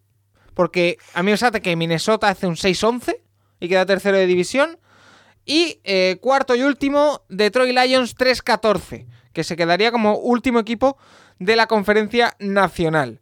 Porque 0.55 0.97
a 1.13 1.23
mí 1.23 1.31
me 1.31 1.37
sale 1.37 1.61
que 1.61 1.73
Minnesota 1.77 2.27
hace 2.27 2.47
un 2.47 2.57
6-11 2.57 3.15
y 3.61 3.69
queda 3.69 3.85
tercero 3.85 4.17
de 4.17 4.27
división. 4.27 4.77
Y 5.45 5.79
eh, 5.85 6.17
cuarto 6.19 6.53
y 6.53 6.63
último, 6.63 7.21
Detroit 7.29 7.73
Lions 7.73 8.17
3-14, 8.17 9.07
que 9.33 9.43
se 9.43 9.55
quedaría 9.55 9.91
como 9.91 10.17
último 10.17 10.59
equipo 10.59 10.97
de 11.39 11.55
la 11.55 11.67
conferencia 11.67 12.35
nacional. 12.39 13.19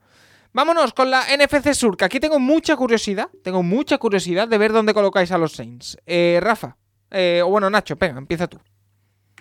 Vámonos 0.53 0.93
con 0.93 1.09
la 1.09 1.23
NFC 1.33 1.73
Sur, 1.73 1.95
que 1.95 2.03
aquí 2.03 2.19
tengo 2.19 2.37
mucha 2.37 2.75
curiosidad, 2.75 3.29
tengo 3.41 3.63
mucha 3.63 3.97
curiosidad 3.97 4.49
de 4.49 4.57
ver 4.57 4.73
dónde 4.73 4.93
colocáis 4.93 5.31
a 5.31 5.37
los 5.37 5.53
Saints. 5.53 5.97
Eh, 6.05 6.39
Rafa, 6.41 6.75
eh, 7.09 7.41
o 7.41 7.47
bueno, 7.47 7.69
Nacho, 7.69 7.95
venga, 7.95 8.17
empieza 8.17 8.47
tú. 8.47 8.59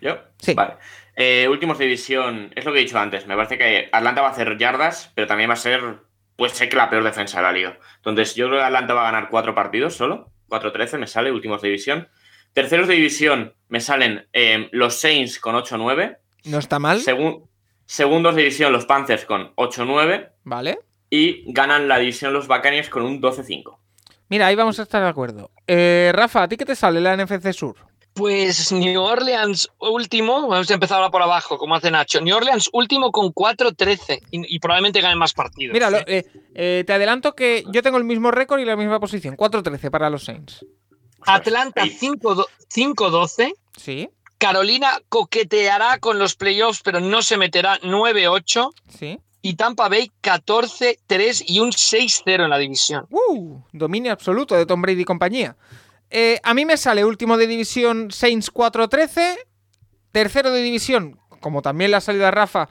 ¿Yo? 0.00 0.18
Sí. 0.38 0.54
Vale. 0.54 0.74
Eh, 1.16 1.48
últimos 1.48 1.78
de 1.78 1.86
división, 1.86 2.52
es 2.54 2.64
lo 2.64 2.72
que 2.72 2.78
he 2.78 2.82
dicho 2.82 2.96
antes. 2.96 3.26
Me 3.26 3.34
parece 3.34 3.58
que 3.58 3.88
Atlanta 3.90 4.22
va 4.22 4.28
a 4.28 4.30
hacer 4.30 4.56
yardas, 4.56 5.10
pero 5.16 5.26
también 5.26 5.50
va 5.50 5.54
a 5.54 5.56
ser, 5.56 5.80
puede 6.36 6.54
ser 6.54 6.68
que 6.68 6.76
la 6.76 6.88
peor 6.88 7.02
defensa 7.02 7.38
de 7.38 7.42
la 7.42 7.52
liga. 7.52 7.78
Entonces, 7.96 8.36
yo 8.36 8.46
creo 8.46 8.60
que 8.60 8.64
Atlanta 8.64 8.94
va 8.94 9.08
a 9.08 9.12
ganar 9.12 9.30
cuatro 9.30 9.52
partidos 9.52 9.96
solo. 9.96 10.30
4-13 10.48 10.98
me 10.98 11.06
sale, 11.08 11.32
últimos 11.32 11.60
de 11.60 11.68
división. 11.68 12.08
Terceros 12.52 12.86
de 12.86 12.94
división 12.94 13.54
me 13.68 13.80
salen 13.80 14.28
los 14.72 14.94
Saints 14.94 15.38
con 15.38 15.54
8-9. 15.56 16.18
No 16.44 16.58
está 16.58 16.78
mal, 16.78 17.00
Segun- 17.02 17.48
segundos 17.86 18.34
de 18.34 18.42
división 18.42 18.72
los 18.72 18.86
Panthers 18.86 19.24
con 19.24 19.54
8-9. 19.56 20.30
¿vale? 20.44 20.78
Y 21.10 21.52
ganan 21.52 21.88
la 21.88 21.98
división 21.98 22.32
los 22.32 22.46
Buccaneers 22.46 22.88
con 22.88 23.02
un 23.02 23.20
12-5. 23.20 23.76
Mira, 24.28 24.46
ahí 24.46 24.54
vamos 24.54 24.78
a 24.78 24.82
estar 24.84 25.02
de 25.02 25.08
acuerdo. 25.08 25.50
Eh, 25.66 26.12
Rafa, 26.14 26.44
¿a 26.44 26.48
ti 26.48 26.56
qué 26.56 26.64
te 26.64 26.76
sale 26.76 27.00
la 27.00 27.16
NFC 27.16 27.52
Sur? 27.52 27.74
Pues 28.14 28.70
New 28.72 29.00
Orleans 29.00 29.68
último, 29.78 30.48
vamos 30.48 30.70
a 30.70 30.74
empezar 30.74 30.98
ahora 30.98 31.10
por 31.10 31.22
abajo, 31.22 31.58
como 31.58 31.74
hace 31.76 31.90
Nacho. 31.90 32.20
New 32.20 32.36
Orleans 32.36 32.68
último 32.72 33.10
con 33.12 33.28
4-13 33.32 34.20
y, 34.30 34.54
y 34.56 34.58
probablemente 34.58 35.00
ganen 35.00 35.18
más 35.18 35.32
partidos. 35.32 35.72
Mira, 35.72 35.90
¿eh? 35.90 36.04
eh, 36.06 36.24
eh, 36.54 36.84
te 36.86 36.92
adelanto 36.92 37.34
que 37.34 37.64
yo 37.72 37.82
tengo 37.82 37.98
el 37.98 38.04
mismo 38.04 38.30
récord 38.30 38.60
y 38.60 38.64
la 38.64 38.76
misma 38.76 38.98
posición, 39.00 39.36
4-13 39.36 39.90
para 39.90 40.10
los 40.10 40.24
Saints. 40.24 40.64
Atlanta 41.26 41.82
Ahí. 41.82 41.90
5-do- 42.00 42.46
5-12. 42.72 43.52
Sí, 43.76 44.08
Carolina 44.40 45.00
coqueteará 45.10 45.98
con 45.98 46.18
los 46.18 46.34
playoffs, 46.34 46.80
pero 46.82 46.98
no 46.98 47.20
se 47.20 47.36
meterá 47.36 47.78
9-8. 47.82 48.72
sí. 48.98 49.18
Y 49.42 49.54
Tampa 49.54 49.88
Bay 49.88 50.10
14-3 50.22 51.44
y 51.46 51.60
un 51.60 51.70
6-0 51.70 52.44
en 52.44 52.50
la 52.50 52.58
división. 52.58 53.06
Uh, 53.10 53.60
dominio 53.72 54.12
absoluto 54.12 54.54
de 54.54 54.66
Tom 54.66 54.82
Brady 54.82 55.00
y 55.00 55.04
compañía. 55.06 55.56
Eh, 56.10 56.38
a 56.42 56.52
mí 56.52 56.66
me 56.66 56.76
sale 56.76 57.06
último 57.06 57.38
de 57.38 57.46
división 57.46 58.10
Saints 58.10 58.52
4-13. 58.52 59.38
Tercero 60.12 60.50
de 60.50 60.62
división, 60.62 61.18
como 61.40 61.62
también 61.62 61.90
le 61.90 61.96
ha 61.96 62.00
salido 62.02 62.26
a 62.26 62.30
Rafa, 62.30 62.68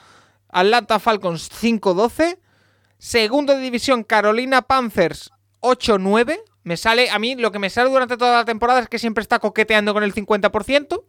Atlanta 0.47 0.99
Falcons 0.99 1.49
5-12. 1.51 2.37
Segundo 2.99 3.55
de 3.55 3.61
división 3.61 4.03
Carolina 4.03 4.61
Panthers 4.61 5.31
8-9. 5.61 6.39
Me 6.63 6.77
sale, 6.77 7.09
a 7.09 7.17
mí 7.17 7.35
lo 7.35 7.51
que 7.51 7.57
me 7.57 7.71
sale 7.71 7.89
durante 7.89 8.15
toda 8.15 8.37
la 8.37 8.45
temporada 8.45 8.81
es 8.81 8.89
que 8.89 8.99
siempre 8.99 9.23
está 9.23 9.39
coqueteando 9.39 9.93
con 9.93 10.03
el 10.03 10.13
50%, 10.13 11.03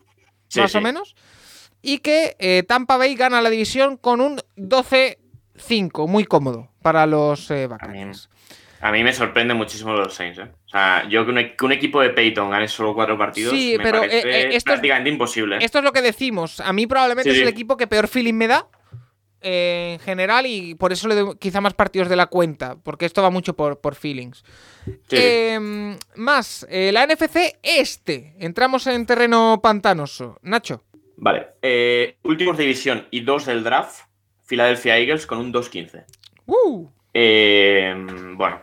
Sí, 0.50 0.60
más 0.60 0.74
o 0.74 0.80
menos. 0.80 1.14
Y 1.80 1.98
que 1.98 2.36
eh, 2.38 2.62
Tampa 2.64 2.98
Bay 2.98 3.14
gana 3.14 3.40
la 3.40 3.48
división 3.48 3.96
con 3.96 4.20
un 4.20 4.40
12-5, 4.56 6.06
muy 6.06 6.24
cómodo 6.24 6.68
para 6.82 7.06
los 7.06 7.50
eh, 7.50 7.66
Buccaneers. 7.66 8.28
A 8.82 8.90
mí 8.92 9.04
me 9.04 9.12
sorprende 9.12 9.52
muchísimo 9.54 9.92
los 9.92 10.14
Saints, 10.14 10.38
¿eh? 10.38 10.50
O 10.64 10.68
sea, 10.68 11.06
yo 11.08 11.24
que 11.26 11.30
un, 11.32 11.38
e- 11.38 11.54
que 11.56 11.64
un 11.66 11.72
equipo 11.72 12.00
de 12.00 12.10
Peyton 12.10 12.48
gane 12.50 12.66
solo 12.66 12.94
cuatro 12.94 13.18
partidos 13.18 13.52
Sí, 13.52 13.74
me 13.76 13.82
pero, 13.84 13.98
parece 14.00 14.18
eh, 14.18 14.22
eh, 14.24 14.40
esto 14.48 14.56
es- 14.56 14.64
prácticamente 14.64 15.10
imposible. 15.10 15.56
¿eh? 15.56 15.58
Esto 15.62 15.78
es 15.78 15.84
lo 15.84 15.92
que 15.92 16.00
decimos. 16.00 16.60
A 16.60 16.72
mí 16.72 16.86
probablemente 16.86 17.30
Sí, 17.30 17.36
es 17.36 17.42
el 17.42 17.48
sí. 17.48 17.52
equipo 17.52 17.76
que 17.76 17.86
peor 17.86 18.08
feeling 18.08 18.34
me 18.34 18.46
da 18.46 18.66
eh, 19.40 19.92
en 19.94 20.00
general 20.00 20.46
y 20.46 20.74
por 20.74 20.92
eso 20.92 21.08
le 21.08 21.14
doy 21.14 21.36
quizá 21.38 21.60
más 21.60 21.74
partidos 21.74 22.08
de 22.08 22.16
la 22.16 22.26
cuenta, 22.26 22.76
porque 22.82 23.06
esto 23.06 23.22
va 23.22 23.30
mucho 23.30 23.54
por, 23.54 23.80
por 23.80 23.94
feelings. 23.94 24.44
Sí. 24.84 25.16
Eh, 25.16 25.96
más, 26.16 26.66
eh, 26.68 26.90
la 26.92 27.06
NFC 27.06 27.58
este. 27.62 28.34
Entramos 28.38 28.86
en 28.86 29.06
terreno 29.06 29.60
pantanoso. 29.62 30.38
Nacho. 30.42 30.82
Vale. 31.16 31.48
Eh, 31.62 32.16
últimos 32.22 32.56
de 32.56 32.64
división 32.64 33.06
y 33.10 33.20
dos 33.20 33.46
del 33.46 33.62
draft. 33.62 34.06
Philadelphia 34.46 34.98
Eagles 34.98 35.26
con 35.26 35.38
un 35.38 35.52
2-15. 35.52 36.04
Uh, 36.46 36.88
Eh, 37.14 37.94
bueno. 38.34 38.62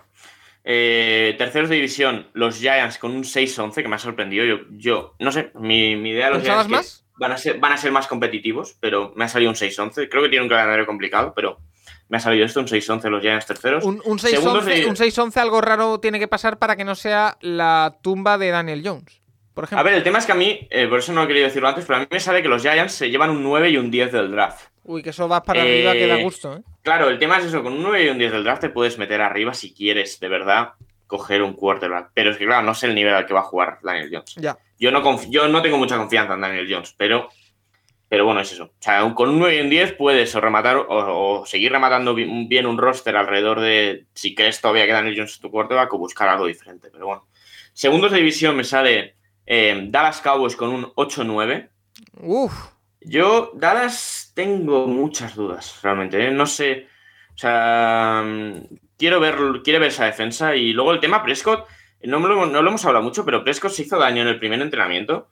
Eh, 0.69 1.35
terceros 1.37 1.69
de 1.69 1.75
división, 1.75 2.27
los 2.33 2.59
Giants 2.59 2.97
con 2.97 3.11
un 3.15 3.23
6-11, 3.23 3.81
que 3.81 3.87
me 3.87 3.95
ha 3.95 3.99
sorprendido. 3.99 4.43
Yo, 4.43 4.57
yo 4.71 5.15
no 5.19 5.31
sé, 5.31 5.51
mi, 5.55 5.95
mi 5.95 6.09
idea 6.09 6.25
de 6.25 6.33
los 6.33 6.41
¿Pensabas 6.41 6.67
Giants 6.67 6.97
que 6.99 7.06
van 7.17 7.31
a, 7.31 7.37
ser, 7.37 7.59
van 7.59 7.71
a 7.73 7.77
ser 7.77 7.91
más 7.91 8.07
competitivos, 8.07 8.75
pero 8.79 9.13
me 9.15 9.25
ha 9.25 9.27
salido 9.27 9.49
un 9.51 9.55
6-11. 9.55 10.07
Creo 10.09 10.23
que 10.23 10.29
tiene 10.29 10.43
un 10.43 10.49
calendario 10.49 10.85
complicado, 10.85 11.33
pero 11.35 11.59
me 12.09 12.17
ha 12.17 12.19
salido 12.19 12.45
esto, 12.45 12.59
un 12.59 12.67
6-11 12.67 13.09
los 13.09 13.21
Giants 13.21 13.45
terceros. 13.45 13.83
un, 13.83 14.01
un 14.05 14.19
Segundos 14.19 14.65
6-11 14.65 14.67
de- 14.83 14.85
un 14.87 14.95
6-11 14.95 15.37
algo 15.37 15.61
raro 15.61 15.99
tiene 15.99 16.19
que 16.19 16.27
pasar 16.27 16.57
para 16.57 16.75
que 16.75 16.83
no 16.85 16.95
sea 16.95 17.37
la 17.41 17.97
tumba 18.01 18.37
de 18.37 18.49
Daniel 18.49 18.81
Jones. 18.85 19.21
Por 19.53 19.63
ejemplo. 19.63 19.79
A 19.81 19.83
ver, 19.83 19.95
el 19.95 20.03
tema 20.03 20.19
es 20.19 20.25
que 20.27 20.31
a 20.33 20.35
mí, 20.35 20.67
eh, 20.69 20.87
por 20.87 20.99
eso 20.99 21.11
no 21.13 21.23
he 21.23 21.27
querido 21.27 21.45
decirlo 21.47 21.67
antes, 21.67 21.83
pero 21.85 21.97
a 21.97 21.99
mí 22.01 22.07
me 22.11 22.19
sale 22.19 22.43
que 22.43 22.47
los 22.47 22.61
Giants 22.61 22.93
se 22.93 23.09
llevan 23.09 23.31
un 23.31 23.41
9 23.41 23.71
y 23.71 23.77
un 23.77 23.89
10 23.89 24.11
del 24.11 24.29
draft. 24.31 24.67
Uy, 24.83 25.01
que 25.01 25.09
eso 25.09 25.27
va 25.27 25.41
para 25.43 25.65
Eh, 25.65 25.79
arriba 25.87 25.93
que 25.93 26.07
da 26.07 26.15
gusto, 26.21 26.55
¿eh? 26.57 26.61
Claro, 26.83 27.09
el 27.09 27.17
tema 27.19 27.39
es 27.39 27.45
eso, 27.45 27.63
con 27.63 27.73
un 27.73 27.81
9 27.81 28.05
y 28.05 28.09
un 28.09 28.19
10 28.19 28.31
del 28.31 28.43
draft 28.43 28.61
te 28.61 28.69
puedes 28.69 28.97
meter 28.99 29.19
arriba 29.19 29.53
si 29.55 29.73
quieres, 29.73 30.19
de 30.19 30.29
verdad, 30.29 30.73
coger 31.07 31.41
un 31.41 31.53
quarterback. 31.53 32.11
Pero 32.13 32.31
es 32.31 32.37
que, 32.37 32.45
claro, 32.45 32.63
no 32.65 32.75
sé 32.75 32.87
el 32.87 32.95
nivel 32.95 33.13
al 33.13 33.25
que 33.25 33.33
va 33.33 33.39
a 33.39 33.43
jugar 33.43 33.79
Daniel 33.81 34.09
Jones. 34.11 34.35
Ya. 34.35 34.57
Yo 34.79 34.91
no, 34.91 35.19
yo 35.29 35.47
no 35.47 35.61
tengo 35.61 35.77
mucha 35.77 35.97
confianza 35.97 36.33
en 36.35 36.41
Daniel 36.41 36.67
Jones, 36.69 36.93
pero, 36.97 37.29
pero 38.09 38.25
bueno, 38.25 38.41
es 38.41 38.51
eso. 38.51 38.65
O 38.65 38.71
sea, 38.79 39.11
con 39.15 39.29
un 39.29 39.39
9 39.39 39.57
y 39.57 39.61
un 39.61 39.69
10 39.69 39.93
puedes 39.93 40.35
o 40.35 40.41
rematar 40.41 40.77
o, 40.77 40.85
o 41.41 41.45
seguir 41.45 41.71
rematando 41.71 42.13
bi- 42.13 42.45
bien 42.47 42.65
un 42.67 42.77
roster 42.77 43.15
alrededor 43.17 43.59
de 43.59 44.05
si 44.13 44.35
crees 44.35 44.61
todavía 44.61 44.85
que 44.85 44.91
Daniel 44.93 45.15
Jones 45.17 45.31
es 45.33 45.39
tu 45.39 45.49
quarterback 45.49 45.91
o 45.93 45.97
buscar 45.97 46.29
algo 46.29 46.45
diferente. 46.45 46.89
Pero 46.91 47.07
bueno. 47.07 47.27
Segundos 47.73 48.11
de 48.11 48.17
división 48.17 48.55
me 48.55 48.63
sale 48.63 49.15
eh, 49.45 49.85
Dallas 49.89 50.19
Cowboys 50.21 50.55
con 50.55 50.69
un 50.69 50.83
8-9. 50.93 51.69
Uf. 52.21 52.53
Yo, 53.01 53.51
Dallas, 53.55 54.31
tengo 54.35 54.87
muchas 54.87 55.35
dudas, 55.35 55.79
realmente. 55.81 56.27
¿eh? 56.27 56.31
No 56.31 56.45
sé. 56.45 56.87
O 57.33 57.37
sea, 57.37 58.23
quiero 58.97 59.19
ver, 59.19 59.35
quiero 59.63 59.79
ver 59.79 59.89
esa 59.89 60.05
defensa. 60.05 60.55
Y 60.55 60.73
luego 60.73 60.91
el 60.91 60.99
tema 60.99 61.23
Prescott, 61.23 61.65
no, 62.03 62.19
lo, 62.19 62.45
no 62.45 62.61
lo 62.61 62.69
hemos 62.69 62.85
hablado 62.85 63.03
mucho, 63.03 63.25
pero 63.25 63.43
Prescott 63.43 63.71
se 63.71 63.83
hizo 63.83 63.97
daño 63.97 64.21
en 64.21 64.27
el 64.27 64.39
primer 64.39 64.61
entrenamiento. 64.61 65.29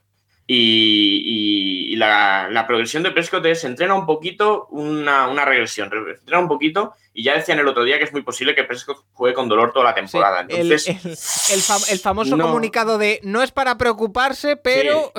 Y, 0.48 1.92
y- 1.92 1.96
la, 1.96 2.48
la 2.50 2.66
progresión 2.66 3.02
de 3.02 3.10
Prescott 3.10 3.44
es 3.46 3.64
entrena 3.64 3.94
un 3.94 4.04
poquito, 4.06 4.66
una, 4.70 5.28
una 5.28 5.44
regresión. 5.44 5.90
re- 5.90 6.12
Entrena 6.18 6.38
un 6.40 6.46
poquito. 6.48 6.92
Y 7.14 7.24
ya 7.24 7.34
decían 7.34 7.58
el 7.58 7.66
otro 7.66 7.82
día 7.84 7.96
que 7.98 8.04
es 8.04 8.12
muy 8.12 8.22
posible 8.22 8.54
que 8.54 8.62
Prescott 8.64 8.98
juegue 9.14 9.34
con 9.34 9.48
dolor 9.48 9.72
toda 9.72 9.86
la 9.86 9.90
Sí, 9.92 9.96
temporada. 10.12 10.42
el, 10.42 10.50
Entonces, 10.72 10.88
el- 10.88 11.10
el 11.56 11.62
fam- 11.62 11.90
el 11.90 11.98
famoso 11.98 12.36
no. 12.36 12.44
comunicado 12.44 12.98
de 12.98 13.18
no 13.24 13.42
es 13.42 13.50
para 13.50 13.78
preocuparse, 13.78 14.56
pero. 14.56 15.10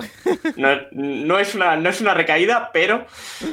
No, 0.55 0.69
no 0.91 1.39
es, 1.39 1.55
una, 1.55 1.75
no 1.75 1.89
es 1.89 1.99
una 1.99 2.13
recaída, 2.13 2.69
pero 2.71 3.05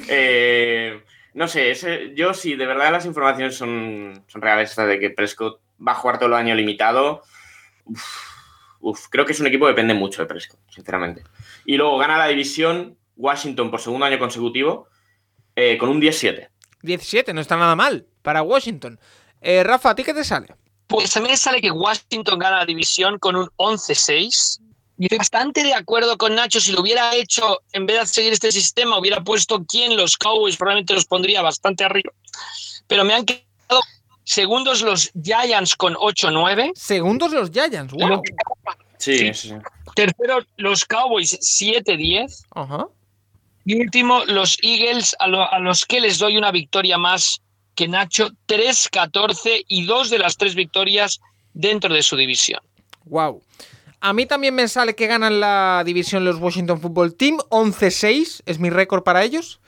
eh, 0.09 1.03
no 1.35 1.47
sé, 1.49 1.71
ese- 1.71 2.13
yo 2.15 2.33
si 2.35 2.55
de 2.57 2.67
verdad 2.67 2.91
las 2.93 3.05
informaciones 3.07 3.57
son, 3.57 4.25
son 4.27 4.41
reales, 4.43 4.71
esta 4.71 4.87
de 4.87 4.99
que 4.99 5.11
Prescott 5.11 5.61
va 5.87 5.93
a 5.93 5.97
jugar 5.97 6.19
todo 6.19 6.29
el 6.29 6.35
año 6.35 6.55
limitado, 6.55 7.23
uf, 7.85 8.05
uf, 8.81 9.07
creo 9.11 9.25
que 9.27 9.33
es 9.33 9.41
un 9.41 9.47
equipo 9.47 9.65
que 9.67 9.73
depende 9.73 9.95
mucho 9.95 10.23
de 10.23 10.27
Prescott, 10.27 10.61
sinceramente. 10.71 11.23
Y 11.65 11.77
luego 11.77 11.99
gana 11.99 12.17
la 12.19 12.27
división 12.29 12.97
Washington 13.17 13.71
por 13.71 13.81
segundo 13.81 14.07
año 14.07 14.19
consecutivo 14.19 14.89
eh, 15.57 15.77
con 15.79 15.89
un 15.89 16.01
10-7. 16.01 16.49
17, 16.83 17.33
no 17.33 17.41
está 17.41 17.57
nada 17.57 17.77
mal 17.77 18.07
para 18.23 18.43
Washington. 18.43 18.99
Eh, 19.41 19.63
Rafa, 19.63 19.91
¿a 19.91 19.95
ti 19.95 20.05
qué 20.05 20.13
te 20.15 20.25
sale? 20.25 20.49
Pues 20.87 21.17
a 21.17 21.21
mí 21.21 21.29
me 21.29 21.37
sale 21.37 21.61
que 21.61 21.71
Washington 21.71 22.39
gana 22.39 22.59
la 22.59 22.67
división 22.67 23.19
con 23.19 23.37
un 23.37 23.49
11-6. 23.57 24.61
Y 24.99 25.05
estoy 25.07 25.19
bastante 25.19 25.63
de 25.65 25.75
acuerdo 25.75 26.17
con 26.17 26.35
Nacho. 26.35 26.61
Si 26.61 26.73
lo 26.73 26.81
hubiera 26.81 27.15
hecho, 27.17 27.61
en 27.73 27.87
vez 27.87 28.01
de 28.01 28.07
seguir 28.07 28.33
este 28.33 28.53
sistema, 28.53 28.99
hubiera 28.99 29.23
puesto 29.23 29.65
quién 29.65 29.97
los 29.97 30.17
Cowboys, 30.17 30.57
probablemente 30.57 30.95
los 30.95 31.05
pondría 31.07 31.43
bastante 31.43 31.85
arriba. 31.85 32.13
Pero 32.87 33.05
me 33.05 33.15
han 33.15 33.25
quedado 33.25 33.81
segundos 34.23 34.83
los 34.83 35.11
Giants 35.21 35.75
con 35.75 35.95
8-9. 35.95 36.73
Segundos 36.77 37.33
los 37.33 37.51
Giants, 37.51 37.93
wow. 37.93 38.23
Sí, 38.99 39.19
Sí. 39.19 39.35
sí, 39.35 39.49
sí. 39.49 39.55
Tercero 39.97 40.39
los 40.57 40.85
Cowboys 40.85 41.39
7-10. 41.41 42.45
Ajá. 42.55 42.87
Y 43.67 43.81
último 43.81 44.25
los 44.27 44.57
Eagles, 44.63 45.17
a, 45.19 45.27
lo- 45.27 45.51
a 45.51 45.59
los 45.59 45.85
que 45.87 46.01
les 46.01 46.19
doy 46.19 46.37
una 46.37 46.51
victoria 46.53 46.99
más 46.99 47.41
que 47.75 47.89
Nacho, 47.89 48.31
3-14 48.47 49.65
y 49.67 49.85
dos 49.87 50.11
de 50.11 50.19
las 50.19 50.37
tres 50.37 50.55
victorias 50.55 51.21
dentro 51.55 51.93
de 51.93 52.03
su 52.03 52.17
división. 52.17 52.61
Wow. 53.07 53.43
A 54.05 54.13
mí 54.13 54.27
también 54.27 54.55
me 54.55 54.69
sale 54.69 54.95
que 54.95 55.07
ganan 55.07 55.41
la 55.41 55.83
división 55.83 56.27
los 56.27 56.37
Washington 56.37 56.79
Football 56.79 57.15
Team. 57.15 57.39
11-6 57.49 58.43
es 58.45 58.59
mi 58.59 58.69
récord 58.69 59.03
para 59.03 59.25
ellos. 59.25 59.61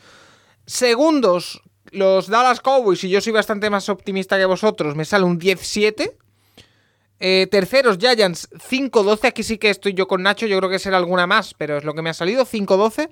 Segundos, 0.66 1.62
los 1.90 2.26
Dallas 2.26 2.60
Cowboys, 2.60 3.02
y 3.04 3.08
yo 3.08 3.22
soy 3.22 3.32
bastante 3.32 3.70
más 3.70 3.88
optimista 3.88 4.36
que 4.36 4.44
vosotros, 4.44 4.94
me 4.94 5.06
sale 5.06 5.24
un 5.24 5.40
10-7. 5.40 6.12
Eh, 7.18 7.48
terceros, 7.50 7.96
Giants 7.96 8.50
5-12. 8.50 9.26
Aquí 9.26 9.42
sí 9.42 9.56
que 9.56 9.70
estoy 9.70 9.94
yo 9.94 10.06
con 10.06 10.22
Nacho, 10.22 10.44
yo 10.44 10.58
creo 10.58 10.68
que 10.68 10.80
será 10.80 10.98
alguna 10.98 11.26
más, 11.26 11.54
pero 11.54 11.78
es 11.78 11.84
lo 11.84 11.94
que 11.94 12.02
me 12.02 12.10
ha 12.10 12.14
salido, 12.14 12.44
5-12. 12.44 13.08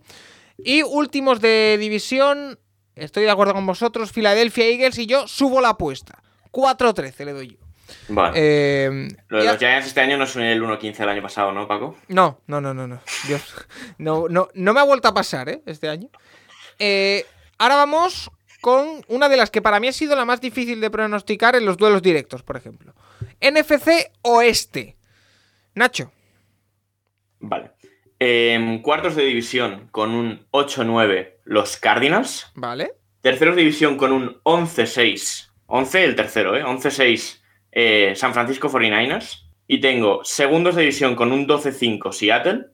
Y 0.59 0.83
últimos 0.83 1.41
de 1.41 1.79
división, 1.81 2.59
estoy 2.97 3.23
de 3.23 3.31
acuerdo 3.31 3.55
con 3.55 3.65
vosotros, 3.65 4.13
Philadelphia 4.13 4.67
Eagles 4.67 4.99
y 4.99 5.07
yo 5.07 5.27
subo 5.27 5.63
la 5.63 5.71
apuesta. 5.71 6.23
4-13 6.53 7.25
le 7.25 7.33
doy 7.33 7.49
yo. 7.53 7.64
Vale. 8.09 8.33
Eh, 8.37 9.09
Lo 9.29 9.39
de 9.39 9.45
ya- 9.45 9.51
los 9.53 9.59
Giants 9.59 9.87
este 9.87 10.01
año 10.01 10.17
no 10.17 10.25
es 10.25 10.37
el 10.37 10.63
1-15 10.63 10.99
del 10.99 11.09
año 11.09 11.23
pasado, 11.23 11.53
¿no, 11.53 11.67
Paco? 11.69 11.97
No, 12.09 12.41
no, 12.47 12.61
no, 12.61 12.75
no, 12.75 12.87
no. 12.87 13.01
Dios. 13.27 13.43
No, 13.99 14.27
no, 14.29 14.49
no 14.55 14.75
me 14.75 14.81
ha 14.81 14.85
vuelto 14.85 15.09
a 15.09 15.15
pasar, 15.15 15.49
¿eh? 15.49 15.63
Este 15.67 15.89
año. 15.89 16.09
Eh, 16.79 17.25
ahora 17.59 17.77
vamos 17.77 18.31
con 18.61 19.05
una 19.09 19.29
de 19.29 19.37
las 19.37 19.51
que 19.51 19.63
para 19.63 19.79
mí 19.81 19.89
ha 19.89 19.93
sido 19.93 20.17
la 20.17 20.25
más 20.25 20.41
difícil 20.41 20.81
de 20.81 20.91
pronosticar 20.91 21.55
en 21.57 21.65
los 21.67 21.77
duelos 21.77 22.03
directos, 22.03 22.43
por 22.43 22.57
ejemplo. 22.57 22.95
NFC 23.41 24.11
Oeste. 24.23 24.97
Nacho. 25.75 26.13
Vale. 27.41 27.73
En 28.19 28.81
cuartos 28.81 29.17
de 29.17 29.25
división 29.25 29.89
con 29.91 30.13
un 30.15 30.47
8-9 30.51 31.41
los 31.45 31.77
Cardinals. 31.77 32.47
Vale. 32.55 32.93
Terceros 33.21 33.57
de 33.57 33.63
división 33.63 33.97
con 33.97 34.13
un 34.13 34.41
11-6. 34.45 35.51
11 35.67 36.05
el 36.05 36.15
tercero, 36.15 36.57
¿eh? 36.57 36.63
11-6 36.65 37.43
eh, 37.75 38.15
San 38.17 38.33
Francisco 38.33 38.71
49ers. 38.71 39.41
Y 39.67 39.81
tengo 39.81 40.21
segundos 40.25 40.75
de 40.77 40.83
división 40.83 41.17
con 41.17 41.33
un 41.33 41.47
12-5 41.47 42.13
Seattle. 42.13 42.67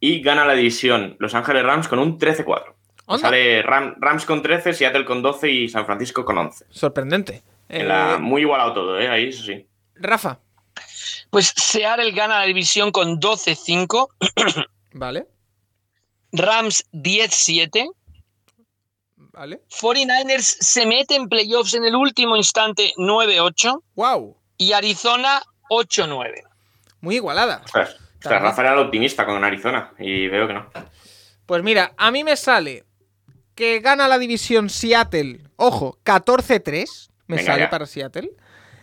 Y 0.00 0.20
gana 0.20 0.44
la 0.44 0.54
división 0.54 1.16
Los 1.18 1.34
Ángeles 1.34 1.64
Rams 1.64 1.88
con 1.88 1.98
un 1.98 2.18
13-4. 2.18 2.74
Onda. 3.06 3.20
Sale 3.20 3.62
Ram- 3.62 3.96
Rams 3.98 4.24
con 4.26 4.42
13, 4.42 4.72
Seattle 4.74 5.04
con 5.04 5.22
12 5.22 5.50
y 5.50 5.68
San 5.68 5.86
Francisco 5.86 6.24
con 6.24 6.36
11. 6.38 6.66
Sorprendente. 6.70 7.42
En 7.68 7.80
Eh, 7.82 7.84
la- 7.84 8.18
muy 8.18 8.42
igualado 8.42 8.74
todo, 8.74 9.00
¿eh? 9.00 9.08
Ahí, 9.08 9.28
eso 9.28 9.42
sí. 9.44 9.66
Rafa. 9.96 10.38
Pues 11.30 11.52
Seattle 11.56 12.12
gana 12.12 12.38
la 12.40 12.44
división 12.46 12.92
con 12.92 13.18
12-5, 13.20 14.08
Vale. 14.92 15.26
Rams 16.32 16.84
10-7, 16.92 17.90
Vale. 19.32 19.60
49ers 19.70 20.56
se 20.60 20.86
mete 20.86 21.14
en 21.14 21.28
playoffs 21.28 21.74
en 21.74 21.84
el 21.84 21.94
último 21.94 22.36
instante 22.36 22.92
9-8 22.96 23.82
Wow. 23.94 24.36
y 24.56 24.72
Arizona 24.72 25.42
8-9. 25.70 26.42
Muy 27.00 27.16
igualada. 27.16 27.60
Ostras, 27.64 27.90
ostras, 27.90 28.18
También. 28.20 28.42
Rafa 28.42 28.62
era 28.62 28.72
el 28.72 28.78
optimista 28.80 29.24
con 29.26 29.42
Arizona 29.44 29.92
y 29.98 30.26
veo 30.28 30.46
que 30.48 30.54
no. 30.54 30.70
Pues 31.46 31.62
mira, 31.62 31.92
a 31.96 32.10
mí 32.10 32.24
me 32.24 32.36
sale 32.36 32.84
que 33.54 33.80
gana 33.80 34.08
la 34.08 34.18
división 34.18 34.68
Seattle. 34.70 35.40
Ojo, 35.56 35.98
14-3. 36.04 37.10
Me 37.26 37.36
Venga, 37.36 37.52
sale 37.52 37.62
ya. 37.64 37.70
para 37.70 37.86
Seattle. 37.86 38.30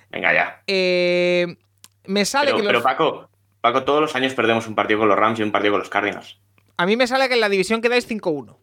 Venga, 0.09 0.33
ya. 0.33 0.61
Eh, 0.67 1.57
me 2.05 2.23
sale 2.25 2.47
Pero, 2.47 2.57
que 2.57 2.63
los- 2.63 2.71
pero 2.71 2.83
Paco, 2.83 3.29
Paco, 3.61 3.83
todos 3.83 4.01
los 4.01 4.15
años 4.15 4.33
perdemos 4.33 4.67
un 4.67 4.75
partido 4.75 4.99
con 4.99 5.09
los 5.09 5.17
Rams 5.17 5.39
y 5.39 5.43
un 5.43 5.51
partido 5.51 5.73
con 5.73 5.79
los 5.79 5.89
Cardinals. 5.89 6.37
A 6.77 6.85
mí 6.85 6.95
me 6.97 7.07
sale 7.07 7.27
que 7.27 7.33
en 7.33 7.41
la 7.41 7.49
división 7.49 7.81
quedáis 7.81 8.07
5-1. 8.07 8.57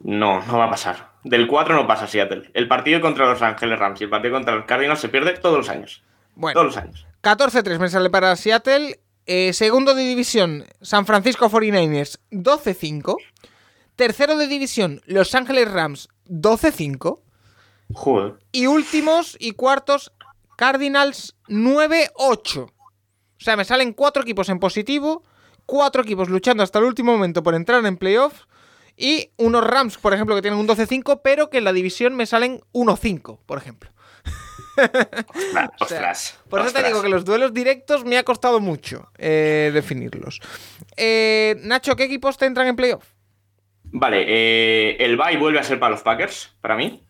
No, 0.00 0.44
no 0.46 0.58
va 0.58 0.66
a 0.66 0.70
pasar. 0.70 1.10
Del 1.24 1.46
4 1.46 1.74
no 1.74 1.86
pasa 1.86 2.06
Seattle. 2.06 2.50
El 2.54 2.68
partido 2.68 3.00
contra 3.00 3.26
los 3.26 3.42
Ángeles 3.42 3.78
Rams 3.78 4.00
y 4.00 4.04
el 4.04 4.10
partido 4.10 4.34
contra 4.34 4.54
los 4.54 4.64
Cardinals 4.64 5.00
se 5.00 5.08
pierde 5.08 5.32
todos 5.32 5.58
los 5.58 5.68
años. 5.68 6.02
Bueno, 6.34 6.54
Todos 6.60 6.74
los 6.74 6.76
años. 6.76 7.06
14-3 7.22 7.78
me 7.78 7.88
sale 7.88 8.10
para 8.10 8.34
Seattle. 8.36 9.00
Eh, 9.26 9.52
segundo 9.52 9.94
de 9.94 10.04
división, 10.04 10.64
San 10.80 11.04
Francisco 11.04 11.50
49ers, 11.50 12.18
12-5. 12.30 13.16
Tercero 13.94 14.38
de 14.38 14.46
división, 14.46 15.02
Los 15.04 15.34
Ángeles 15.34 15.70
Rams, 15.70 16.08
12-5. 16.28 17.20
Joder. 17.92 18.34
Y 18.52 18.68
últimos 18.68 19.36
y 19.38 19.52
cuartos, 19.52 20.12
Cardinals 20.56 21.36
9-8. 21.48 22.58
O 22.60 22.70
sea, 23.36 23.56
me 23.56 23.66
salen 23.66 23.92
cuatro 23.92 24.22
equipos 24.22 24.48
en 24.48 24.60
positivo, 24.60 25.22
cuatro 25.66 26.02
equipos 26.02 26.30
luchando 26.30 26.62
hasta 26.62 26.78
el 26.78 26.86
último 26.86 27.12
momento 27.12 27.42
por 27.42 27.54
entrar 27.54 27.84
en 27.84 27.98
playoffs 27.98 28.47
y 28.98 29.30
unos 29.36 29.64
Rams, 29.64 29.96
por 29.96 30.12
ejemplo, 30.12 30.34
que 30.34 30.42
tienen 30.42 30.58
un 30.58 30.66
12-5, 30.66 31.20
pero 31.22 31.48
que 31.48 31.58
en 31.58 31.64
la 31.64 31.72
división 31.72 32.14
me 32.14 32.26
salen 32.26 32.60
1-5, 32.72 33.38
por 33.46 33.58
ejemplo. 33.58 33.90
Ostras, 34.76 35.26
O 35.80 35.86
sea, 35.86 35.98
ostras, 35.98 36.40
Por 36.48 36.60
eso 36.60 36.72
te 36.72 36.82
digo 36.82 37.02
que 37.02 37.08
los 37.08 37.24
duelos 37.24 37.54
directos 37.54 38.04
me 38.04 38.18
ha 38.18 38.22
costado 38.24 38.60
mucho 38.60 39.10
eh, 39.16 39.70
definirlos. 39.72 40.40
Eh, 40.96 41.56
Nacho, 41.62 41.96
¿qué 41.96 42.04
equipos 42.04 42.36
te 42.36 42.46
entran 42.46 42.66
en 42.66 42.76
playoff? 42.76 43.04
Vale, 43.90 44.24
eh, 44.28 44.96
el 45.00 45.16
bye 45.16 45.38
vuelve 45.38 45.58
a 45.58 45.62
ser 45.62 45.78
para 45.78 45.90
los 45.90 46.02
Packers, 46.02 46.54
para 46.60 46.76
mí. 46.76 47.02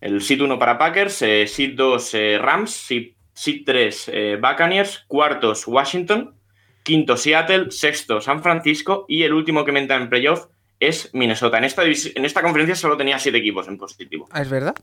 El 0.00 0.20
Seed 0.20 0.40
1 0.40 0.58
para 0.58 0.78
Packers, 0.78 1.14
Seed 1.14 1.74
2 1.74 2.14
eh, 2.14 2.38
Rams, 2.40 2.70
Seed 2.72 3.62
3 3.64 4.10
eh, 4.12 4.38
Buccaneers, 4.40 5.04
cuartos 5.08 5.66
Washington, 5.66 6.34
quinto 6.82 7.16
Seattle, 7.16 7.70
sexto 7.70 8.20
San 8.20 8.42
Francisco 8.42 9.04
y 9.08 9.22
el 9.22 9.32
último 9.32 9.64
que 9.64 9.72
me 9.72 9.80
entra 9.80 9.96
en 9.96 10.08
playoff 10.08 10.46
es 10.82 11.10
Minnesota. 11.12 11.58
En 11.58 11.64
esta, 11.64 11.84
en 11.84 12.24
esta 12.24 12.42
conferencia 12.42 12.74
solo 12.74 12.96
tenía 12.96 13.16
siete 13.16 13.38
equipos 13.38 13.68
en 13.68 13.78
positivo. 13.78 14.28
Ah, 14.32 14.42
es 14.42 14.50
verdad. 14.50 14.74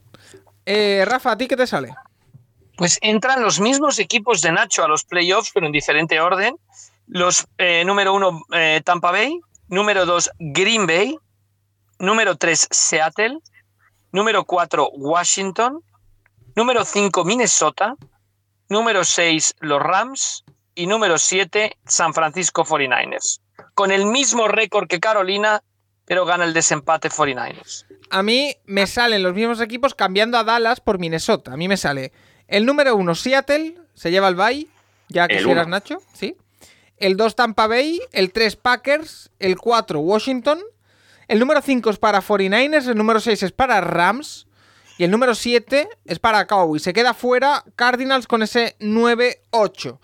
Eh, 0.65 1.03
Rafa, 1.05 1.31
¿a 1.33 1.37
ti 1.37 1.45
qué 1.45 1.57
te 1.57 1.67
sale? 1.67 1.93
Pues 2.77 2.97
entran 3.01 3.43
los 3.43 3.59
mismos 3.59 3.99
equipos 3.99 4.41
de 4.41 4.53
Nacho 4.53 4.81
a 4.81 4.87
los 4.87 5.03
playoffs, 5.03 5.51
pero 5.53 5.65
en 5.65 5.73
diferente 5.73 6.21
orden. 6.21 6.55
Los 7.07 7.45
eh, 7.57 7.83
número 7.83 8.13
uno, 8.13 8.43
eh, 8.53 8.81
Tampa 8.85 9.11
Bay. 9.11 9.41
Número 9.67 10.05
dos, 10.05 10.31
Green 10.39 10.87
Bay. 10.87 11.17
Número 11.99 12.37
tres, 12.37 12.69
Seattle. 12.71 13.39
Número 14.13 14.45
cuatro, 14.45 14.89
Washington. 14.93 15.81
Número 16.55 16.85
cinco, 16.85 17.25
Minnesota. 17.25 17.95
Número 18.69 19.03
seis, 19.03 19.53
los 19.59 19.81
Rams. 19.81 20.45
Y 20.75 20.87
número 20.87 21.17
siete, 21.17 21.77
San 21.85 22.13
Francisco 22.13 22.63
49ers. 22.63 23.41
Con 23.73 23.91
el 23.91 24.05
mismo 24.05 24.47
récord 24.47 24.87
que 24.87 25.01
Carolina, 25.01 25.61
pero 26.09 26.25
gana 26.25 26.43
el 26.43 26.53
desempate 26.53 27.07
49ers. 27.07 27.85
A 28.09 28.23
mí 28.23 28.55
me 28.65 28.87
salen 28.87 29.21
los 29.21 29.35
mismos 29.35 29.61
equipos 29.61 29.93
cambiando 29.93 30.39
a 30.39 30.43
Dallas 30.43 30.79
por 30.79 30.97
Minnesota. 30.97 31.53
A 31.53 31.55
mí 31.55 31.67
me 31.67 31.77
sale 31.77 32.11
el 32.47 32.65
número 32.65 32.95
uno 32.95 33.13
Seattle, 33.13 33.75
se 33.93 34.09
lleva 34.09 34.27
el 34.27 34.33
bye, 34.33 34.67
ya 35.07 35.25
El 35.25 35.37
quisieras 35.37 35.67
uno. 35.67 35.75
Nacho, 35.75 36.01
¿sí? 36.11 36.35
El 36.97 37.15
2 37.15 37.35
Tampa 37.35 37.67
Bay, 37.67 38.01
el 38.11 38.31
3 38.31 38.55
Packers, 38.55 39.29
el 39.37 39.59
4 39.59 39.99
Washington, 39.99 40.59
el 41.27 41.37
número 41.37 41.61
5 41.61 41.91
es 41.91 41.99
para 41.99 42.23
49ers, 42.23 42.87
el 42.87 42.97
número 42.97 43.19
6 43.19 43.43
es 43.43 43.51
para 43.51 43.79
Rams 43.79 44.47
y 44.97 45.03
el 45.03 45.11
número 45.11 45.35
7 45.35 45.89
es 46.05 46.17
para 46.17 46.47
Cowboys. 46.47 46.81
Se 46.81 46.91
queda 46.91 47.13
fuera 47.13 47.63
Cardinals 47.75 48.25
con 48.25 48.41
ese 48.41 48.75
9-8. 48.79 49.99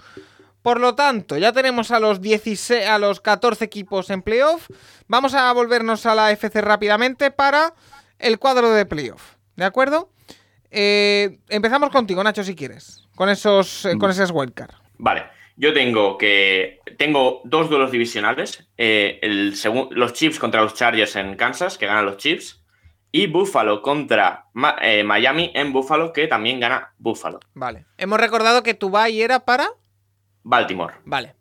Por 0.66 0.80
lo 0.80 0.96
tanto, 0.96 1.38
ya 1.38 1.54
tenemos 1.54 1.92
a 1.92 2.00
los 2.00 2.22
16, 2.22 2.88
a 2.88 2.98
los 2.98 3.22
14 3.22 3.64
equipos 3.66 4.10
en 4.10 4.24
playoff. 4.24 4.68
Vamos 5.08 5.36
a 5.36 5.54
volvernos 5.54 6.08
a 6.08 6.16
la 6.16 6.32
FC 6.32 6.60
rápidamente 6.60 7.30
para 7.30 7.76
el 8.18 8.40
cuadro 8.40 8.72
de 8.72 8.88
playoff. 8.88 9.36
¿De 9.56 9.64
acuerdo? 9.64 10.10
Eh, 10.72 11.38
empezamos 11.50 11.92
contigo, 11.92 12.24
Nacho, 12.24 12.44
si 12.44 12.56
quieres. 12.56 13.04
Con 13.16 13.30
esos, 13.30 13.86
eh, 13.86 13.96
con 14.00 14.10
esas 14.10 14.32
wildcard. 14.32 14.72
Vale, 14.98 15.26
yo 15.56 15.72
tengo 15.72 16.18
que 16.18 16.80
tengo 16.98 17.42
dos 17.44 17.70
duelos 17.70 17.92
divisionales. 17.92 18.68
eh, 18.78 19.20
el 19.22 19.54
los 19.92 20.14
Chiefs 20.14 20.40
contra 20.40 20.64
los 20.64 20.74
Chargers 20.74 21.16
en 21.16 21.36
Kansas, 21.36 21.78
que 21.78 21.86
ganan 21.86 22.06
los 22.08 22.18
Chiefs. 22.18 22.64
Y 23.12 23.28
Buffalo 23.28 23.84
contra 23.84 24.48
Ma- 24.54 24.78
eh, 24.82 25.04
Miami 25.04 25.52
en 25.54 25.72
Buffalo, 25.72 26.12
que 26.12 26.26
también 26.28 26.60
gana 26.60 26.92
Buffalo. 26.98 27.40
Vale. 27.54 27.86
Hemos 28.00 28.20
recordado 28.20 28.64
que 28.64 28.74
tu 28.74 28.90
bye 28.90 29.22
era 29.24 29.46
para. 29.46 29.68
Baltimore. 30.46 30.96
Vale. 31.06 31.36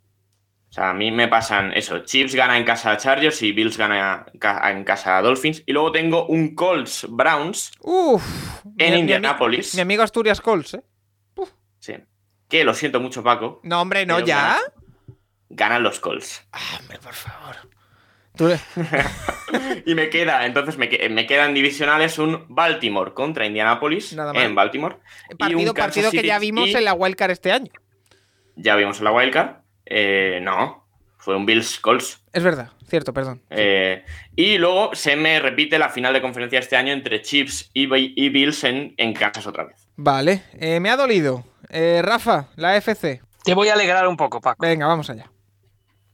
O 0.70 0.72
sea, 0.74 0.90
a 0.90 0.94
mí 0.94 1.12
me 1.12 1.28
pasan 1.28 1.72
eso. 1.72 2.01
Chiefs 2.01 2.35
gana 2.35 2.59
en 2.59 2.64
casa 2.64 2.90
a 2.90 2.97
Chargers 2.97 3.40
y 3.43 3.52
Bills 3.52 3.76
gana 3.78 4.26
en 4.32 4.82
casa 4.82 5.16
a 5.18 5.22
Dolphins. 5.22 5.62
Y 5.66 5.72
luego 5.72 5.93
tengo 5.93 6.26
un 6.26 6.56
Colts 6.56 7.06
Browns 7.09 7.70
Uf. 7.81 8.24
en 8.78 8.94
mi- 8.94 9.01
Indianapolis. 9.01 9.74
Mi, 9.76 9.82
amigo 9.82 10.02
Asturias 10.02 10.40
Colts, 10.40 10.74
¿eh? 10.74 10.82
Sí. 11.78 11.94
Que 12.48 12.64
lo 12.64 12.74
siento 12.74 12.98
mucho, 12.98 13.22
Paco. 13.22 13.60
No, 13.62 13.81
hombre, 13.82 14.05
no, 14.05 14.18
ya. 14.18 14.36
gana. 14.36 14.59
Ganan 15.51 15.82
los 15.85 16.01
Colts. 16.01 16.44
Ah, 16.51 16.78
hombre, 16.81 16.98
por 16.98 17.12
favor. 17.14 17.56
Tú 18.35 18.48
le- 18.48 18.59
Y 19.86 19.94
me 19.94 20.10
queda, 20.10 20.44
entonces 20.44 20.76
me, 20.76 20.89
me 21.09 21.26
quedan 21.28 21.55
divisionales 21.55 22.18
un 22.18 22.47
Baltimore 22.48 23.14
contra 23.14 23.47
Indianapolis 23.47 24.12
Nada 24.14 24.32
en 24.43 24.56
Baltimore. 24.56 24.97
y 25.28 25.32
un 25.32 25.39
Partido, 25.39 25.74
partido 25.74 26.10
que 26.10 26.22
ya 26.24 26.40
vimos 26.40 26.68
y- 26.68 26.74
en 26.74 26.85
la 26.85 26.94
wildcard 26.94 27.31
este 27.31 27.52
año. 27.52 27.70
Ya 28.56 28.76
vimos 28.76 28.98
en 28.98 29.05
la 29.05 29.12
Wildcard. 29.12 29.56
Eh, 29.86 30.39
no, 30.43 30.86
fue 31.18 31.36
un 31.36 31.47
Bills 31.47 31.78
Colts. 31.81 32.22
Es 32.32 32.43
verdad, 32.43 32.70
cierto, 32.89 33.12
perdón. 33.12 33.43
Eh, 33.51 34.05
y 34.36 34.59
luego 34.59 34.94
se 34.94 35.16
me 35.16 35.39
repite 35.40 35.78
la 35.78 35.89
final 35.90 36.12
de 36.12 36.20
conferencia 36.22 36.59
este 36.59 36.76
año 36.76 36.93
entre 36.93 37.22
y, 37.74 37.86
Bi- 37.86 38.12
y 38.16 38.28
Bills 38.31 38.64
en, 38.64 38.94
en 38.97 39.14
Kansas 39.14 39.47
otra 39.47 39.64
vez. 39.64 39.89
Vale, 39.97 40.43
eh, 40.55 40.81
me 40.81 40.90
ha 40.90 40.97
dolido. 40.97 41.44
Eh, 41.70 42.01
Rafa, 42.02 42.48
la 42.56 42.76
FC. 42.76 43.20
Te 43.44 43.55
voy 43.55 43.68
a 43.68 43.74
alegrar 43.74 44.06
un 44.09 44.16
poco, 44.16 44.40
Paco. 44.40 44.56
Venga, 44.66 44.86
vamos 44.86 45.10
allá. 45.10 45.31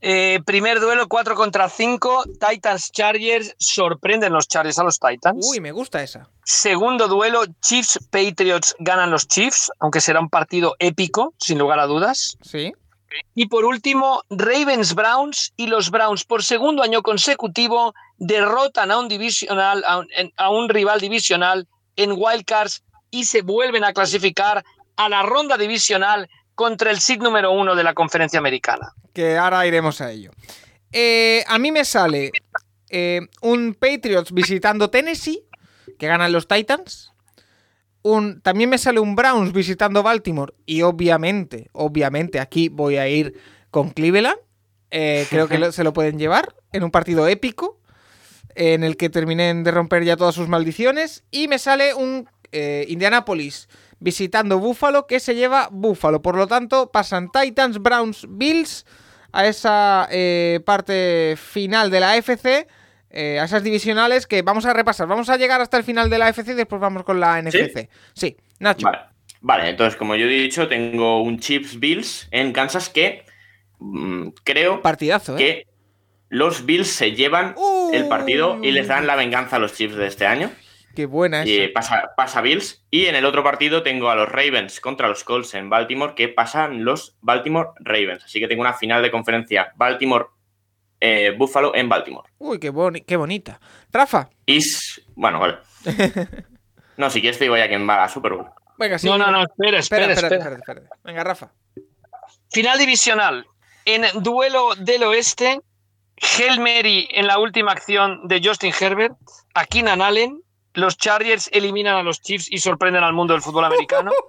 Eh, 0.03 0.41
primer 0.47 0.81
duelo, 0.81 1.09
4 1.09 1.35
contra 1.35 1.69
5. 1.69 2.25
Titans 2.49 2.91
Chargers. 2.91 3.55
Sorprenden 3.59 4.33
los 4.33 4.49
Chargers 4.49 4.79
a 4.79 4.85
los 4.85 4.99
Titans. 4.99 5.47
Uy, 5.51 5.61
me 5.61 5.73
gusta 5.73 6.03
esa. 6.03 6.29
Segundo 6.45 7.07
duelo, 7.09 7.43
Chiefs 7.61 7.99
Patriots 8.11 8.75
ganan 8.79 9.11
los 9.11 9.29
Chiefs, 9.29 9.71
aunque 9.79 10.01
será 10.01 10.21
un 10.21 10.31
partido 10.31 10.75
épico, 10.79 11.35
sin 11.39 11.59
lugar 11.59 11.79
a 11.81 11.87
dudas. 11.87 12.37
Sí. 12.43 12.73
Y 13.35 13.49
por 13.49 13.65
último, 13.65 14.23
Ravens 14.31 14.95
Browns 14.95 15.53
y 15.57 15.67
los 15.67 15.91
Browns 15.91 16.25
por 16.25 16.45
segundo 16.45 16.83
año 16.83 17.03
consecutivo 17.03 17.93
derrotan 18.19 18.91
a 18.93 18.99
un 18.99 19.09
divisional, 19.09 19.83
a 19.87 19.99
un, 19.99 20.09
en- 20.17 20.33
a 20.37 20.51
un 20.51 20.69
rival 20.69 21.01
divisional 21.01 21.67
en 21.97 22.13
Wildcards 22.17 22.85
y 23.11 23.25
se 23.25 23.43
vuelven 23.43 23.83
a 23.85 23.93
clasificar 23.93 24.65
a 24.97 25.09
la 25.09 25.23
ronda 25.25 25.57
divisional 25.59 26.29
contra 26.55 26.91
el 26.93 27.01
seed 27.01 27.19
número 27.21 27.51
uno 27.51 27.75
de 27.75 27.83
la 27.83 27.95
conferencia 27.95 28.39
americana. 28.39 28.93
Que 29.13 29.37
ahora 29.37 29.67
iremos 29.67 30.01
a 30.01 30.11
ello. 30.13 30.31
Eh, 30.93 31.45
a 31.47 31.59
mí 31.59 31.73
me 31.73 31.85
sale 31.85 32.33
eh, 32.91 33.21
un 33.43 33.75
Patriots 33.75 34.33
visitando 34.33 34.91
Tennessee, 34.91 35.45
que 35.99 36.07
ganan 36.07 36.33
los 36.33 36.49
Titans. 36.49 37.13
Un, 38.03 38.41
también 38.41 38.71
me 38.71 38.79
sale 38.79 38.99
un 38.99 39.15
Browns 39.15 39.53
visitando 39.53 40.03
Baltimore. 40.03 40.55
Y 40.67 40.83
obviamente, 40.83 41.69
obviamente, 41.73 42.41
aquí 42.41 42.69
voy 42.69 42.97
a 42.97 43.09
ir 43.09 43.35
con 43.71 43.91
Cleveland. 43.91 44.39
Eh, 44.91 45.27
creo 45.31 45.47
que 45.47 45.73
se 45.73 45.85
lo 45.85 45.93
pueden 45.93 46.19
llevar 46.19 46.55
en 46.73 46.83
un 46.83 46.91
partido 46.91 47.29
épico. 47.29 47.79
En 48.57 48.83
el 48.83 48.97
que 48.97 49.11
terminen 49.11 49.63
de 49.63 49.71
romper 49.71 50.03
ya 50.05 50.17
todas 50.17 50.35
sus 50.35 50.49
maldiciones. 50.49 51.25
Y 51.31 51.47
me 51.47 51.59
sale 51.59 51.95
un 51.95 52.29
eh, 52.53 52.85
Indianapolis 52.89 53.69
visitando 54.01 54.59
Buffalo 54.59 55.07
que 55.07 55.21
se 55.21 55.35
lleva 55.35 55.69
Buffalo. 55.71 56.21
Por 56.23 56.37
lo 56.37 56.47
tanto, 56.47 56.91
pasan 56.91 57.31
Titans, 57.31 57.79
Browns, 57.81 58.27
Bills 58.29 58.85
a 59.33 59.47
esa 59.47 60.09
eh, 60.11 60.61
parte 60.65 61.37
final 61.37 61.91
de 61.91 62.01
la 62.01 62.13
AFC, 62.13 62.67
eh, 63.11 63.39
a 63.39 63.45
esas 63.45 63.63
divisionales 63.63 64.27
que 64.27 64.43
vamos 64.43 64.67
a 64.67 64.73
repasar. 64.73 65.07
Vamos 65.07 65.29
a 65.29 65.37
llegar 65.37 65.61
hasta 65.61 65.77
el 65.77 65.85
final 65.85 66.11
de 66.11 66.19
la 66.19 66.27
AFC 66.27 66.49
y 66.49 66.55
después 66.55 66.81
vamos 66.81 67.05
con 67.05 67.21
la 67.21 67.41
NFC. 67.41 67.89
Sí, 68.15 68.37
Nacho. 68.59 68.87
Vale. 68.87 69.11
Vale, 69.43 69.71
entonces, 69.71 69.97
como 69.97 70.17
yo 70.17 70.27
he 70.27 70.29
dicho, 70.29 70.69
tengo 70.69 71.23
un 71.23 71.41
Chiefs 71.41 71.81
Bills 71.81 72.29
en 72.31 72.53
Kansas 72.53 72.91
que 72.91 73.25
mm, 73.79 74.29
creo 74.45 74.83
Partidazo, 74.83 75.35
¿eh? 75.37 75.39
que 75.39 75.67
los 76.29 76.67
Bills 76.67 76.89
se 76.89 77.13
llevan 77.13 77.55
Uh. 77.57 77.91
el 77.95 78.07
partido 78.07 78.59
y 78.63 78.71
les 78.71 78.89
dan 78.89 79.07
la 79.07 79.17
venganza 79.17 79.57
a 79.57 79.59
los 79.59 79.73
Chiefs 79.73 79.97
de 79.97 80.07
este 80.07 80.27
año. 80.27 80.51
Qué 80.95 81.07
buena 81.07 81.45
Y 81.47 81.59
esa. 81.61 81.73
pasa, 81.73 82.11
pasa 82.17 82.41
Bills. 82.41 82.85
Y 82.91 83.07
en 83.07 83.15
el 83.15 83.25
otro 83.25 83.43
partido 83.45 83.83
tengo 83.83 84.11
a 84.11 84.15
los 84.17 84.29
Ravens 84.29 84.81
contra 84.81 85.09
los 85.09 85.23
Colts 85.25 85.55
en 85.55 85.71
Baltimore, 85.71 86.15
que 86.15 86.29
pasan 86.29 86.85
los 86.85 87.17
Baltimore 87.21 87.71
Ravens. 87.81 88.25
Así 88.25 88.41
que 88.41 88.49
tengo 88.49 88.63
una 88.63 88.73
final 88.75 89.03
de 89.03 89.11
conferencia 89.11 89.73
Baltimore 89.77 90.27
eh, 91.01 91.35
Buffalo 91.37 91.75
en 91.75 91.89
Baltimore. 91.89 92.29
Uy, 92.39 92.59
qué, 92.59 92.71
boni- 92.73 93.05
qué 93.07 93.17
bonita. 93.17 93.61
Rafa. 93.93 94.29
Y 94.47 94.61
bueno, 95.15 95.41
vale. 95.41 95.59
No, 96.97 97.09
si 97.09 97.23
quieres 97.23 97.39
te 97.39 97.45
digo 97.45 97.57
ya 97.57 97.67
quién 97.67 97.89
va 97.89 97.95
a 97.95 98.01
la 98.03 98.09
Super 98.11 98.35
Bowl. 98.35 98.47
Venga, 98.77 98.99
sí. 98.99 99.07
No, 99.09 99.17
no, 99.17 99.31
no, 99.31 99.43
espera, 99.43 99.79
Espera, 99.79 100.05
espera, 100.13 100.13
espérate, 100.13 100.35
espera. 100.35 100.37
espérate, 100.57 100.83
espérate. 100.83 100.89
Venga, 101.03 101.25
Rafa. 101.25 101.53
Final 102.53 102.79
divisional. 102.79 103.47
En 103.87 104.05
duelo 104.23 104.75
del 104.77 105.05
oeste, 105.05 105.61
Hail 106.39 106.61
Mary 106.61 107.09
en 107.13 107.27
la 107.27 107.39
última 107.39 107.73
acción 107.73 108.29
de 108.29 108.43
Justin 108.45 108.75
Herbert, 108.79 109.15
a 109.55 109.65
Keenan 109.65 110.03
Allen, 110.03 110.43
los 110.75 110.97
Chargers 110.97 111.49
eliminan 111.53 111.97
a 111.97 112.03
los 112.03 112.21
Chiefs 112.21 112.51
y 112.51 112.59
sorprenden 112.59 113.03
al 113.03 113.13
mundo 113.13 113.35
del 113.35 113.43
fútbol 113.43 113.65
americano. 113.65 114.13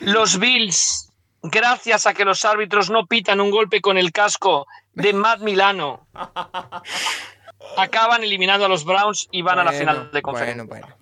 Los 0.00 0.38
Bills, 0.38 1.10
gracias 1.42 2.06
a 2.06 2.12
que 2.12 2.26
los 2.26 2.44
árbitros 2.44 2.90
no 2.90 3.06
pitan 3.06 3.40
un 3.40 3.50
golpe 3.50 3.80
con 3.80 3.96
el 3.96 4.12
casco 4.12 4.66
de 4.92 5.14
Matt 5.14 5.40
Milano, 5.40 6.06
acaban 7.78 8.22
eliminando 8.22 8.66
a 8.66 8.68
los 8.68 8.84
Browns 8.84 9.26
y 9.30 9.40
van 9.40 9.58
a 9.58 9.64
la 9.64 9.72
final 9.72 10.10
de 10.12 10.20
conferencia. 10.20 10.64
Bueno, 10.64 10.86
bueno. 10.86 10.96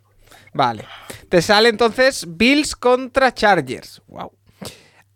Vale. 0.53 0.87
Te 1.29 1.43
sale 1.43 1.69
entonces 1.69 2.25
Bills 2.29 2.77
contra 2.77 3.35
Chargers. 3.35 4.01
Wow. 4.07 4.33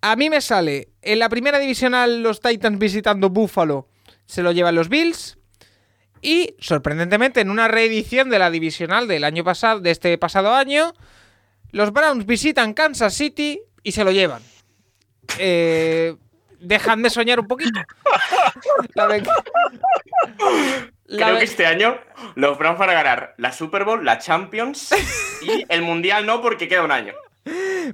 A 0.01 0.17
mí 0.17 0.29
me 0.29 0.41
sale 0.41 0.89
en 1.01 1.21
la 1.21 1.29
primera 1.29 1.59
divisional 1.59 2.23
los 2.23 2.41
Titans 2.41 2.79
visitando 2.79 3.31
Buffalo. 3.31 3.89
Se 4.27 4.43
lo 4.43 4.53
llevan 4.53 4.75
los 4.75 4.89
Bills. 4.89 5.38
Y 6.23 6.55
sorprendentemente 6.59 7.41
en 7.41 7.51
una 7.51 7.69
reedición 7.69 8.31
de 8.31 8.39
la 8.39 8.51
divisional 8.51 9.07
del 9.09 9.25
año 9.25 9.45
pasado, 9.45 9.81
de 9.81 9.91
este 9.91 10.17
pasado 10.19 10.55
año, 10.55 10.93
los 11.71 11.93
Browns 11.93 12.27
visitan 12.27 12.75
Kansas 12.75 13.15
City 13.15 13.61
y 13.83 13.93
se 13.93 14.05
lo 14.05 14.11
llevan. 14.11 14.43
Eh, 15.39 16.17
dejadme 16.61 17.11
soñar 17.11 17.39
un 17.41 17.47
poquito. 17.47 17.81
La 18.95 19.07
ve- 19.07 19.23
la 21.07 21.27
Creo 21.27 21.39
que 21.39 21.45
este 21.45 21.67
año 21.67 21.99
los 22.35 22.59
Browns 22.59 22.79
van 22.79 22.91
a 22.91 22.95
ganar 22.95 23.35
la 23.39 23.53
Super 23.53 23.85
Bowl, 23.85 24.05
la 24.05 24.19
Champions 24.19 24.91
y 25.43 25.65
el 25.69 25.83
Mundial 25.83 26.27
no 26.27 26.43
porque 26.43 26.69
queda 26.69 26.83
un 26.85 26.93
año. 26.93 27.15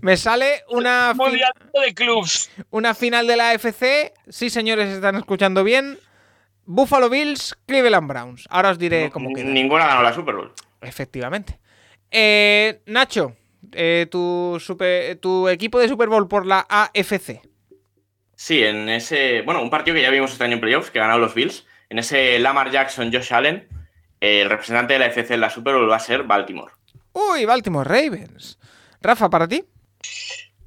Me 0.00 0.16
sale 0.16 0.62
una, 0.68 1.12
fi- 1.12 1.18
Mundial 1.18 1.52
de 1.84 1.94
clubs. 1.94 2.50
una 2.70 2.94
final 2.94 3.26
de 3.26 3.36
la 3.36 3.50
AFC. 3.50 4.12
Sí, 4.28 4.50
señores, 4.50 4.88
están 4.88 5.14
escuchando 5.16 5.62
bien. 5.62 5.98
Buffalo 6.66 7.08
Bills, 7.10 7.56
Cleveland 7.66 8.08
Browns. 8.08 8.46
Ahora 8.50 8.70
os 8.70 8.78
diré 8.78 9.10
cómo 9.10 9.32
queda. 9.34 9.44
Ninguna 9.50 9.84
ha 9.84 9.86
ganado 9.88 10.04
la 10.04 10.12
Super 10.14 10.34
Bowl. 10.34 10.52
Efectivamente. 10.80 11.58
Eh, 12.10 12.80
Nacho, 12.86 13.36
eh, 13.72 14.06
tu, 14.10 14.56
super- 14.60 15.16
tu 15.16 15.48
equipo 15.48 15.78
de 15.78 15.88
Super 15.88 16.08
Bowl 16.08 16.28
por 16.28 16.46
la 16.46 16.66
AFC. 16.68 17.40
Sí, 18.36 18.62
en 18.64 18.88
ese. 18.88 19.42
Bueno, 19.42 19.62
un 19.62 19.70
partido 19.70 19.94
que 19.94 20.02
ya 20.02 20.10
vimos 20.10 20.32
este 20.32 20.44
año 20.44 20.54
en 20.54 20.60
playoffs, 20.60 20.90
que 20.90 20.98
ganaron 20.98 21.20
los 21.20 21.34
Bills. 21.34 21.66
En 21.88 21.98
ese 21.98 22.38
Lamar 22.38 22.70
Jackson, 22.70 23.12
Josh 23.12 23.32
Allen, 23.32 23.68
eh, 24.20 24.42
el 24.42 24.50
representante 24.50 24.94
de 24.94 24.98
la 24.98 25.06
FC 25.06 25.34
en 25.34 25.40
la 25.40 25.50
Super 25.50 25.74
Bowl 25.74 25.90
va 25.90 25.96
a 25.96 26.00
ser 26.00 26.24
Baltimore. 26.24 26.72
Uy, 27.12 27.44
Baltimore 27.44 27.88
Ravens. 27.88 28.58
Rafa, 29.00 29.28
para 29.30 29.46
ti. 29.46 29.64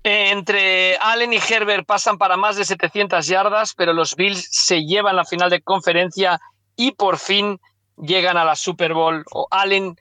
Entre 0.10 0.96
Allen 1.02 1.34
y 1.34 1.38
Herbert 1.38 1.86
pasan 1.86 2.18
para 2.18 2.38
más 2.38 2.56
de 2.56 2.64
700 2.64 3.28
yardas, 3.28 3.74
pero 3.76 3.92
los 3.92 4.16
Bills 4.16 4.48
se 4.50 4.86
llevan 4.86 5.18
la 5.18 5.26
final 5.26 5.50
de 5.50 5.62
conferencia 5.62 6.40
y 6.78 6.94
por 6.94 7.18
fin 7.18 7.60
llegan 7.98 8.38
a 8.38 8.46
la 8.46 8.56
Super 8.56 8.94
Bowl. 8.94 9.26
O 9.34 9.50
Allen 9.52 9.98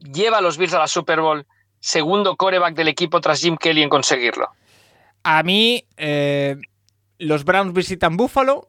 lleva 0.00 0.36
a 0.36 0.40
los 0.42 0.58
Bills 0.58 0.74
a 0.74 0.80
la 0.80 0.86
Super 0.86 1.22
Bowl, 1.22 1.46
segundo 1.80 2.36
coreback 2.36 2.74
del 2.74 2.88
equipo 2.88 3.22
tras 3.22 3.40
Jim 3.40 3.56
Kelly 3.56 3.82
en 3.82 3.88
conseguirlo. 3.88 4.50
A 5.22 5.42
mí, 5.42 5.82
eh, 5.96 6.56
los 7.16 7.44
Browns 7.44 7.72
visitan 7.72 8.18
Buffalo 8.18 8.68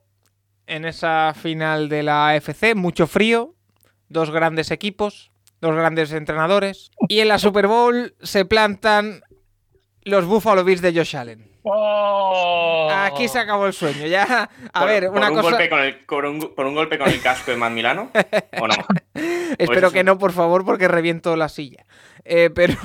en 0.66 0.86
esa 0.86 1.34
final 1.34 1.90
de 1.90 2.04
la 2.04 2.30
AFC. 2.30 2.74
Mucho 2.74 3.06
frío, 3.06 3.54
dos 4.08 4.32
grandes 4.32 4.72
equipos, 4.72 5.30
dos 5.60 5.76
grandes 5.76 6.14
entrenadores. 6.14 6.92
Y 7.10 7.20
en 7.20 7.28
la 7.28 7.38
Super 7.38 7.68
Bowl 7.68 8.16
se 8.22 8.46
plantan 8.46 9.24
los 10.04 10.26
Buffalo 10.26 10.64
Bills 10.64 10.82
de 10.82 10.94
Josh 10.94 11.16
Allen. 11.16 11.50
Aquí 12.92 13.28
se 13.28 13.40
acabó 13.40 13.66
el 13.68 13.74
sueño. 13.74 14.06
Ya, 14.08 14.50
a 14.74 14.80
Por- 14.80 14.88
ver, 14.90 15.08
por 15.08 15.18
una 15.18 15.30
un 15.30 15.36
cosa. 15.36 15.50
Golpe 15.50 15.70
con 15.70 15.80
el, 15.82 16.00
por, 16.06 16.26
un, 16.26 16.56
por 16.56 16.66
un 16.66 16.76
golpe 16.76 16.98
con 16.98 17.10
el 17.10 17.22
casco 17.22 17.52
de 17.52 17.58
Matt 17.58 17.72
Milano. 17.74 18.12
¿O 18.60 18.68
no? 18.68 18.74
Espero 19.58 19.88
eso 19.88 19.92
que 19.92 20.04
no, 20.04 20.18
por 20.18 20.32
favor, 20.32 20.66
porque 20.66 20.88
reviento 20.88 21.36
la 21.36 21.50
silla. 21.50 21.86
Eh, 22.26 22.50
pero, 22.54 22.76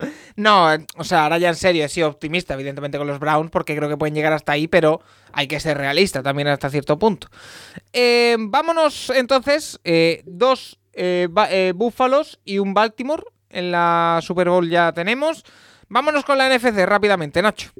no, 0.36 0.72
eh, 0.72 0.84
o 0.96 1.04
sea, 1.04 1.24
ahora 1.24 1.38
ya 1.38 1.48
en 1.48 1.54
serio, 1.56 1.84
he 1.84 1.88
sido 1.88 2.08
optimista, 2.08 2.54
evidentemente, 2.54 2.98
con 2.98 3.06
los 3.06 3.18
Browns, 3.18 3.50
porque 3.50 3.76
creo 3.76 3.88
que 3.88 3.96
pueden 3.96 4.14
llegar 4.14 4.32
hasta 4.32 4.52
ahí, 4.52 4.68
pero 4.68 5.00
hay 5.32 5.46
que 5.48 5.60
ser 5.60 5.78
realista 5.78 6.22
también 6.22 6.48
hasta 6.48 6.70
cierto 6.70 6.98
punto. 6.98 7.28
Eh, 7.92 8.36
vámonos 8.38 9.10
entonces, 9.10 9.80
eh, 9.84 10.22
dos 10.26 10.78
Búfalos 11.76 12.40
y 12.44 12.58
un 12.58 12.74
Baltimore 12.74 13.22
en 13.50 13.70
la 13.70 14.18
Super 14.20 14.48
Bowl 14.50 14.68
ya 14.68 14.90
tenemos. 14.92 15.44
Vámonos 15.88 16.24
con 16.24 16.38
la 16.38 16.48
NFC 16.48 16.84
rápidamente, 16.84 17.42
Nacho. 17.42 17.70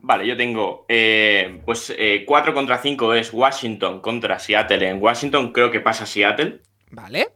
Vale, 0.00 0.26
yo 0.26 0.36
tengo 0.36 0.84
eh, 0.88 1.60
pues 1.64 1.94
4 2.26 2.54
contra 2.54 2.78
5 2.78 3.14
es 3.14 3.32
Washington 3.32 4.00
contra 4.00 4.38
Seattle. 4.38 4.88
En 4.88 5.00
Washington 5.00 5.52
creo 5.52 5.70
que 5.70 5.80
pasa 5.80 6.06
Seattle. 6.06 6.60
Vale. 6.90 7.28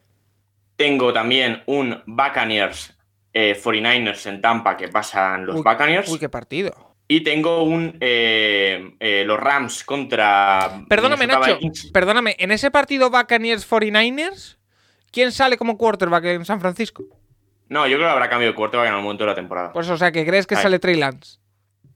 Tengo 0.77 1.13
también 1.13 1.63
un 1.67 2.03
Buccaneers 2.07 2.97
eh, 3.39 3.55
49ers 3.63 4.27
en 4.31 4.41
Tampa 4.41 4.79
que 4.79 4.89
pasan 4.89 5.45
los 5.45 5.57
Uy, 5.57 5.63
Buccaneers. 5.63 6.09
Uy, 6.09 6.19
qué 6.19 6.31
partido. 6.31 6.97
Y 7.07 7.21
tengo 7.23 7.65
un 7.65 7.99
eh, 8.01 8.95
eh, 8.99 9.25
los 9.27 9.39
Rams 9.39 9.85
contra. 9.85 10.85
Perdóname, 10.89 11.27
Nacho. 11.27 11.55
Vikings. 11.57 11.91
Perdóname, 11.93 12.37
en 12.39 12.51
ese 12.51 12.71
partido 12.71 13.11
Buccaneers 13.11 13.69
49ers, 13.69 14.57
¿quién 15.13 15.33
sale 15.33 15.59
como 15.59 15.77
quarterback 15.77 16.25
en 16.25 16.45
San 16.47 16.61
Francisco? 16.61 17.05
No, 17.69 17.87
yo 17.87 17.97
creo 17.97 18.09
que 18.09 18.13
habrá 18.13 18.29
cambio 18.29 18.49
de 18.49 18.55
quarterback 18.55 18.87
en 18.87 18.93
algún 18.93 19.05
momento 19.05 19.25
de 19.25 19.31
la 19.31 19.35
temporada. 19.35 19.73
Pues 19.73 19.89
o 19.89 19.97
sea, 19.97 20.13
que 20.13 20.25
crees 20.25 20.47
que 20.47 20.57
sale 20.57 20.79
Trey 20.79 20.97
Lance. 20.97 21.39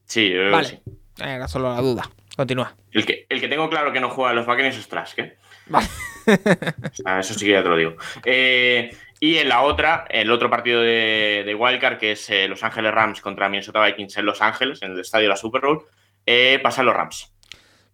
sí, 0.05 0.29
yo 0.29 0.35
creo 0.37 0.47
que 0.47 0.51
Vale. 0.51 0.69
sí. 0.69 0.81
Era 1.23 1.49
solo 1.49 1.75
la 1.75 1.81
duda. 1.81 2.11
Continúa. 2.37 2.75
El 2.93 3.05
que, 3.05 3.27
el 3.29 3.41
que 3.41 3.49
tengo 3.49 3.69
claro 3.69 3.93
que 3.93 4.01
no 4.01 4.09
juega 4.09 4.31
a 4.31 4.35
los 4.35 4.47
Buccaneers 4.47 4.77
es 4.79 4.89
Trask, 4.89 5.19
¿eh? 5.19 5.37
Vale. 5.67 5.87
O 6.27 6.95
sea, 6.95 7.21
eso 7.21 7.35
sí 7.35 7.45
que 7.45 7.53
ya 7.53 7.63
te 7.63 7.69
lo 7.69 7.77
digo. 7.77 7.95
Eh, 8.25 8.97
y 9.21 9.37
en 9.37 9.49
la 9.49 9.63
otra, 9.63 10.07
el 10.09 10.31
otro 10.31 10.49
partido 10.49 10.81
de, 10.81 11.43
de 11.45 11.55
Wildcard, 11.55 11.99
que 11.99 12.13
es 12.13 12.31
eh, 12.31 12.49
Los 12.49 12.63
Ángeles 12.65 12.93
Rams 12.93 13.21
contra 13.21 13.49
Minnesota 13.49 13.85
Vikings 13.85 14.17
en 14.17 14.27
Los 14.27 14.41
Ángeles, 14.41 14.81
en 14.83 14.93
el 14.93 15.01
estadio 15.01 15.25
de 15.25 15.29
la 15.31 15.37
Super 15.37 15.61
Bowl, 15.63 15.85
eh, 16.25 16.59
pasan 16.63 16.87
los 16.87 16.95
Rams. 16.95 17.33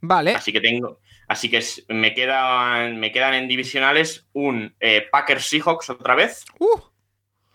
Vale. 0.00 0.34
Así 0.34 0.52
que 0.52 0.60
tengo. 0.60 1.00
Así 1.26 1.50
que 1.50 1.60
me 1.88 2.14
quedan, 2.14 3.00
me 3.00 3.10
quedan 3.10 3.34
en 3.34 3.48
divisionales 3.48 4.28
un 4.32 4.76
eh, 4.78 5.06
Packers 5.10 5.46
Seahawks 5.46 5.90
otra 5.90 6.14
vez. 6.14 6.44
Uh, 6.60 6.78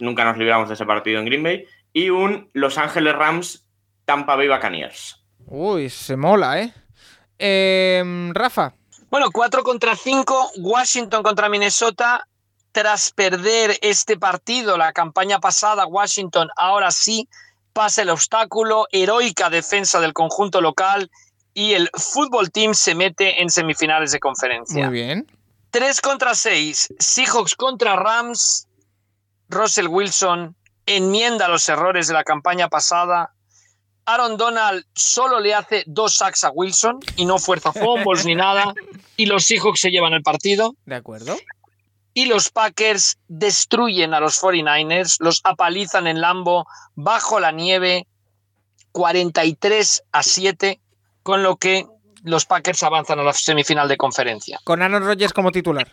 Nunca 0.02 0.26
nos 0.26 0.38
libramos 0.38 0.68
de 0.68 0.74
ese 0.74 0.86
partido 0.86 1.20
en 1.20 1.26
Green 1.26 1.44
Bay. 1.44 1.66
Y 1.94 2.10
un 2.10 2.50
Los 2.54 2.78
Ángeles 2.78 3.16
Rams 3.16 3.66
Tampa 4.06 4.36
Bay 4.36 4.48
Buccaneers. 4.48 5.24
uy, 5.48 5.90
se 5.90 6.16
mola, 6.18 6.62
¿eh? 6.62 6.74
Em, 7.38 8.34
Rafa. 8.34 8.74
Bueno, 9.10 9.32
4 9.32 9.64
contra 9.64 9.96
5, 9.96 10.52
Washington 10.60 11.24
contra 11.24 11.50
Minnesota. 11.50 12.28
Tras 12.72 13.12
perder 13.12 13.78
este 13.82 14.18
partido, 14.18 14.78
la 14.78 14.94
campaña 14.94 15.40
pasada, 15.40 15.86
Washington 15.86 16.50
ahora 16.56 16.92
sí 16.92 17.28
pasa 17.74 18.02
el 18.04 18.10
obstáculo, 18.10 18.88
heroica 18.92 19.50
defensa 19.50 20.00
del 20.00 20.14
conjunto 20.14 20.62
local 20.62 21.12
y 21.54 21.74
el 21.74 21.90
fútbol 21.94 22.50
team 22.52 22.74
se 22.74 22.96
mete 22.96 23.42
en 23.42 23.50
semifinales 23.50 24.12
de 24.14 24.20
conferencia. 24.20 24.86
Muy 24.86 24.94
bien. 24.94 25.28
3 25.72 26.02
contra 26.02 26.34
6, 26.36 26.94
Seahawks 27.00 27.56
contra 27.56 27.96
Rams. 27.96 28.68
Russell 29.52 29.88
Wilson 29.88 30.56
enmienda 30.86 31.48
los 31.48 31.68
errores 31.70 32.08
de 32.08 32.14
la 32.14 32.24
campaña 32.24 32.70
pasada. 32.70 33.34
Aaron 34.06 34.38
Donald 34.38 34.86
solo 34.96 35.40
le 35.40 35.54
hace 35.54 35.84
dos 35.86 36.16
sacks 36.16 36.44
a 36.44 36.50
Wilson 36.50 37.00
y 37.16 37.26
no 37.26 37.38
fuerza 37.38 37.72
fumbles 37.74 38.26
ni 38.26 38.36
nada. 38.36 38.74
Y 39.18 39.26
los 39.26 39.46
Seahawks 39.46 39.82
se 39.82 39.92
llevan 39.92 40.14
el 40.14 40.24
partido. 40.24 40.76
De 40.86 40.96
acuerdo. 40.96 41.38
Y 42.14 42.26
los 42.26 42.50
Packers 42.50 43.20
destruyen 43.28 44.14
a 44.14 44.20
los 44.20 44.42
49ers, 44.42 45.18
los 45.20 45.40
apalizan 45.44 46.08
en 46.08 46.20
Lambo 46.20 46.66
bajo 46.96 47.40
la 47.40 47.52
nieve 47.52 48.06
43 48.92 50.04
a 50.12 50.24
7, 50.24 50.82
con 51.24 51.42
lo 51.42 51.56
que 51.56 51.88
los 52.24 52.46
Packers 52.46 52.84
avanzan 52.84 53.20
a 53.20 53.24
la 53.24 53.32
semifinal 53.32 53.88
de 53.88 53.96
conferencia. 53.96 54.60
Con 54.66 54.82
Aaron 54.82 55.06
Rodgers 55.06 55.32
como 55.32 55.52
titular. 55.52 55.90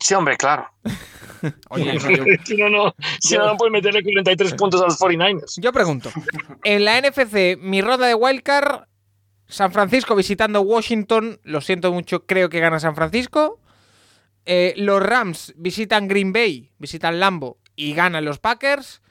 Sí, 0.00 0.14
hombre, 0.14 0.38
claro. 0.38 0.70
Oye, 1.70 1.98
yo, 1.98 2.24
si 2.44 2.56
no, 2.56 2.68
no, 2.68 2.94
si 3.20 3.36
no, 3.36 3.46
no 3.46 3.56
puedes 3.56 3.72
meterle 3.72 4.02
43 4.02 4.54
puntos 4.54 4.82
a 4.82 4.84
los 4.84 4.98
49ers. 4.98 5.60
yo 5.60 5.72
pregunto. 5.72 6.10
En 6.64 6.84
la 6.84 7.00
NFC, 7.00 7.58
mi 7.60 7.80
ronda 7.80 8.06
de 8.06 8.14
Wildcard, 8.14 8.86
San 9.46 9.72
Francisco 9.72 10.14
visitando 10.14 10.60
Washington. 10.60 11.40
Lo 11.42 11.60
siento 11.60 11.92
mucho, 11.92 12.26
creo 12.26 12.48
que 12.48 12.60
gana 12.60 12.80
San 12.80 12.94
Francisco. 12.94 13.60
Eh, 14.44 14.74
los 14.76 15.02
Rams 15.02 15.54
visitan 15.56 16.08
Green 16.08 16.32
Bay, 16.32 16.70
visitan 16.78 17.20
Lambo 17.20 17.58
y 17.76 17.94
ganan 17.94 18.24
los 18.24 18.38
Packers. 18.38 19.02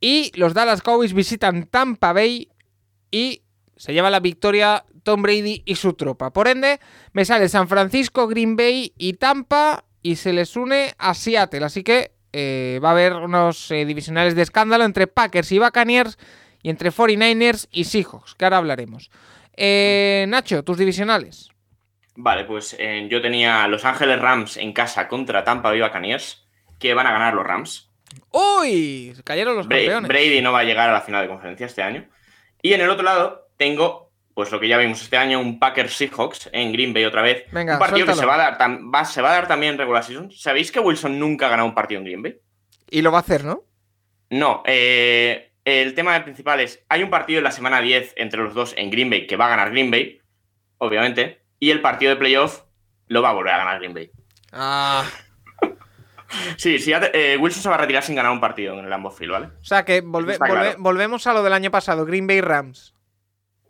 Y 0.00 0.32
los 0.34 0.54
Dallas 0.54 0.82
Cowboys 0.82 1.14
visitan 1.14 1.66
Tampa 1.66 2.12
Bay 2.12 2.48
y 3.10 3.42
se 3.76 3.92
lleva 3.92 4.10
la 4.10 4.20
victoria 4.20 4.84
Tom 5.02 5.22
Brady 5.22 5.62
y 5.64 5.76
su 5.76 5.94
tropa. 5.94 6.32
Por 6.32 6.48
ende, 6.48 6.80
me 7.12 7.24
sale 7.24 7.48
San 7.48 7.68
Francisco, 7.68 8.26
Green 8.26 8.56
Bay 8.56 8.92
y 8.96 9.14
Tampa 9.14 9.84
y 10.02 10.16
se 10.16 10.32
les 10.32 10.56
une 10.56 10.94
a 10.98 11.14
Seattle. 11.14 11.64
Así 11.64 11.82
que 11.82 12.12
eh, 12.32 12.80
va 12.82 12.88
a 12.88 12.92
haber 12.92 13.14
unos 13.14 13.70
eh, 13.70 13.84
divisionales 13.84 14.34
de 14.34 14.42
escándalo 14.42 14.84
entre 14.84 15.06
Packers 15.06 15.52
y 15.52 15.58
Buccaneers 15.58 16.18
y 16.62 16.70
entre 16.70 16.90
49ers 16.90 17.68
y 17.70 17.84
Seahawks, 17.84 18.34
que 18.34 18.44
ahora 18.44 18.58
hablaremos. 18.58 19.10
Eh, 19.56 20.24
Nacho, 20.28 20.62
tus 20.62 20.78
divisionales. 20.78 21.50
Vale, 22.14 22.44
pues 22.44 22.76
yo 23.08 23.22
tenía 23.22 23.66
Los 23.68 23.84
Ángeles 23.86 24.20
Rams 24.20 24.58
en 24.58 24.72
casa 24.74 25.08
contra 25.08 25.44
Tampa 25.44 25.70
Bay 25.70 25.80
Buccaneers, 25.80 26.46
que 26.78 26.92
van 26.94 27.06
a 27.06 27.12
ganar 27.12 27.32
los 27.34 27.46
Rams. 27.46 27.88
¡Uy! 28.30 29.14
Cayeron 29.24 29.56
los 29.56 29.66
Bra- 29.66 29.78
campeones. 29.78 30.08
Brady 30.08 30.42
no 30.42 30.52
va 30.52 30.60
a 30.60 30.64
llegar 30.64 30.90
a 30.90 30.92
la 30.92 31.00
final 31.00 31.22
de 31.22 31.28
conferencia 31.28 31.66
este 31.66 31.82
año. 31.82 32.06
Y 32.60 32.74
en 32.74 32.82
el 32.82 32.90
otro 32.90 33.02
lado 33.04 33.48
tengo, 33.56 34.11
pues 34.34 34.50
lo 34.50 34.58
que 34.60 34.68
ya 34.68 34.78
vimos 34.78 35.02
este 35.02 35.16
año, 35.16 35.40
un 35.40 35.58
Packers 35.58 35.94
Seahawks 35.96 36.48
en 36.52 36.72
Green 36.72 36.92
Bay 36.94 37.04
otra 37.04 37.22
vez. 37.22 37.44
Venga, 37.52 37.74
un 37.74 37.78
partido 37.78 38.06
que 38.06 38.14
se 38.14 38.26
va, 38.26 38.34
a 38.34 38.38
dar, 38.38 38.58
tam- 38.58 38.94
va- 38.94 39.04
se 39.04 39.20
va 39.22 39.30
a 39.30 39.34
dar 39.34 39.48
también 39.48 39.72
en 39.74 39.78
regular 39.78 40.02
season. 40.04 40.30
¿Sabéis 40.30 40.72
que 40.72 40.80
Wilson 40.80 41.18
nunca 41.18 41.46
ha 41.46 41.50
ganado 41.50 41.68
un 41.68 41.74
partido 41.74 41.98
en 42.00 42.04
Green 42.04 42.22
Bay? 42.22 42.38
Y 42.90 43.02
lo 43.02 43.10
va 43.12 43.18
a 43.18 43.20
hacer, 43.22 43.44
¿no? 43.44 43.64
No, 44.30 44.62
eh, 44.66 45.52
el 45.64 45.94
tema 45.94 46.22
principal 46.24 46.60
es, 46.60 46.84
hay 46.88 47.02
un 47.02 47.10
partido 47.10 47.38
en 47.38 47.44
la 47.44 47.50
semana 47.52 47.80
10 47.80 48.14
entre 48.16 48.40
los 48.42 48.54
dos 48.54 48.74
en 48.76 48.90
Green 48.90 49.10
Bay 49.10 49.26
que 49.26 49.36
va 49.36 49.46
a 49.46 49.50
ganar 49.50 49.70
Green 49.70 49.90
Bay, 49.90 50.20
obviamente, 50.78 51.42
y 51.58 51.70
el 51.70 51.80
partido 51.82 52.10
de 52.10 52.16
playoff 52.16 52.62
lo 53.08 53.20
va 53.22 53.30
a 53.30 53.34
volver 53.34 53.52
a 53.52 53.58
ganar 53.58 53.78
Green 53.78 53.94
Bay. 53.94 54.10
Ah. 54.52 55.04
Sí, 56.56 56.78
sí, 56.78 56.92
eh, 56.94 57.36
Wilson 57.38 57.62
se 57.62 57.68
va 57.68 57.74
a 57.74 57.78
retirar 57.78 58.02
sin 58.02 58.14
ganar 58.16 58.32
un 58.32 58.40
partido 58.40 58.72
en 58.78 58.84
el 58.84 58.90
Lambeau 58.90 59.12
Field, 59.12 59.32
¿vale? 59.32 59.46
O 59.60 59.64
sea 59.64 59.84
que 59.84 60.02
volve- 60.02 60.38
volve- 60.38 60.76
volvemos 60.78 61.26
a 61.26 61.34
lo 61.34 61.42
del 61.42 61.52
año 61.52 61.70
pasado, 61.70 62.06
Green 62.06 62.26
Bay 62.26 62.40
Rams. 62.40 62.91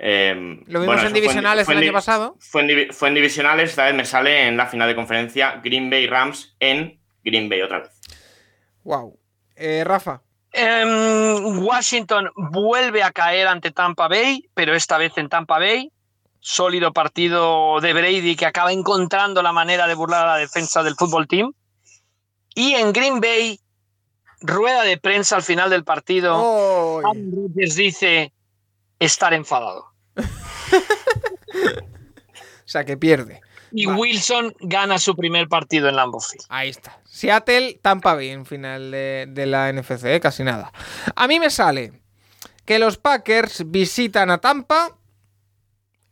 Eh, 0.05 0.35
Lo 0.67 0.81
vimos 0.81 0.87
bueno, 0.87 1.03
en 1.03 1.11
fue 1.11 1.21
divisionales 1.21 1.65
fue 1.65 1.75
el 1.75 1.79
en 1.79 1.85
año 1.85 1.93
pasado. 1.93 2.37
Fue 2.41 2.63
en, 2.63 2.69
divi- 2.69 2.93
fue 2.93 3.07
en 3.09 3.15
divisionales, 3.15 3.71
esta 3.71 3.85
vez 3.85 3.95
me 3.95 4.05
sale 4.05 4.49
en 4.49 4.57
la 4.57 4.67
final 4.67 4.89
de 4.89 4.97
conferencia 4.97 5.61
Green 5.63 5.91
Bay 5.91 6.09
Rams 6.09 6.57
en 6.59 7.01
Green 7.23 7.49
Bay 7.49 7.63
otra 7.63 7.79
vez. 7.81 7.91
Wow. 8.83 9.17
Eh, 9.55 9.85
Rafa. 9.85 10.23
Em, 10.53 11.59
Washington 11.65 12.31
vuelve 12.37 13.03
a 13.05 13.13
caer 13.13 13.47
ante 13.47 13.71
Tampa 13.71 14.09
Bay, 14.09 14.49
pero 14.55 14.75
esta 14.75 14.99
vez 14.99 15.17
en 15.19 15.29
Tampa 15.29 15.59
Bay. 15.61 15.93
Sólido 16.41 16.93
partido 16.93 17.79
de 17.81 17.93
Brady 17.93 18.35
que 18.35 18.47
acaba 18.47 18.73
encontrando 18.73 19.41
la 19.41 19.53
manera 19.53 19.87
de 19.87 19.95
burlar 19.95 20.25
a 20.27 20.33
la 20.33 20.39
defensa 20.39 20.83
del 20.83 20.97
fútbol 20.97 21.29
team. 21.29 21.53
Y 22.57 22.75
en 22.75 22.93
Green 22.93 23.21
Bay, 23.21 23.61
rueda 24.41 24.83
de 24.83 24.99
prensa 24.99 25.37
al 25.37 25.43
final 25.45 25.71
del 25.71 25.85
partido. 25.85 26.35
Oh, 26.37 26.99
Aaron 26.99 27.31
Rodgers 27.33 27.77
dice 27.77 28.33
estar 28.99 29.33
enfadado. 29.35 29.92
o 30.23 30.23
sea 32.65 32.85
que 32.85 32.97
pierde. 32.97 33.41
Y 33.75 33.87
Vale. 33.87 33.99
Wilson 34.01 34.55
gana 34.61 34.99
su 34.99 35.17
primer 35.17 35.49
partido 35.49 35.89
en 35.89 35.97
Lambeau 35.97 36.21
Field. 36.21 36.45
Ahí 36.51 36.69
está. 36.69 36.99
Seattle, 37.05 37.79
Tampa 37.81 38.15
Bay 38.15 38.29
en 38.29 38.45
final 38.45 38.91
de, 38.91 39.27
de 39.29 39.47
la 39.47 39.73
NFC, 39.73 40.05
¿eh? 40.05 40.21
casi 40.21 40.45
nada. 40.45 40.73
A 41.17 41.27
mí 41.27 41.41
me 41.41 41.49
sale 41.51 41.93
que 42.67 42.79
los 42.79 42.99
Packers 42.99 43.65
visitan 43.71 44.31
a 44.31 44.39
Tampa 44.39 44.97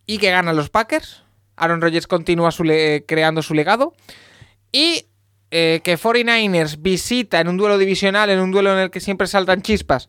y 0.06 0.18
que 0.18 0.30
ganan 0.30 0.56
los 0.56 0.70
Packers. 0.70 1.22
Aaron 1.56 1.82
Rodgers 1.82 2.06
continúa 2.06 2.50
su 2.50 2.64
le- 2.64 3.04
creando 3.06 3.42
su 3.42 3.52
legado. 3.52 3.92
Y 4.72 5.06
eh, 5.50 5.80
que 5.84 5.98
49ers 5.98 6.76
visita 6.80 7.40
en 7.40 7.48
un 7.48 7.58
duelo 7.58 7.76
divisional, 7.76 8.30
en 8.30 8.40
un 8.40 8.52
duelo 8.52 8.72
en 8.72 8.78
el 8.78 8.90
que 8.90 9.00
siempre 9.00 9.26
saltan 9.26 9.60
chispas, 9.62 10.08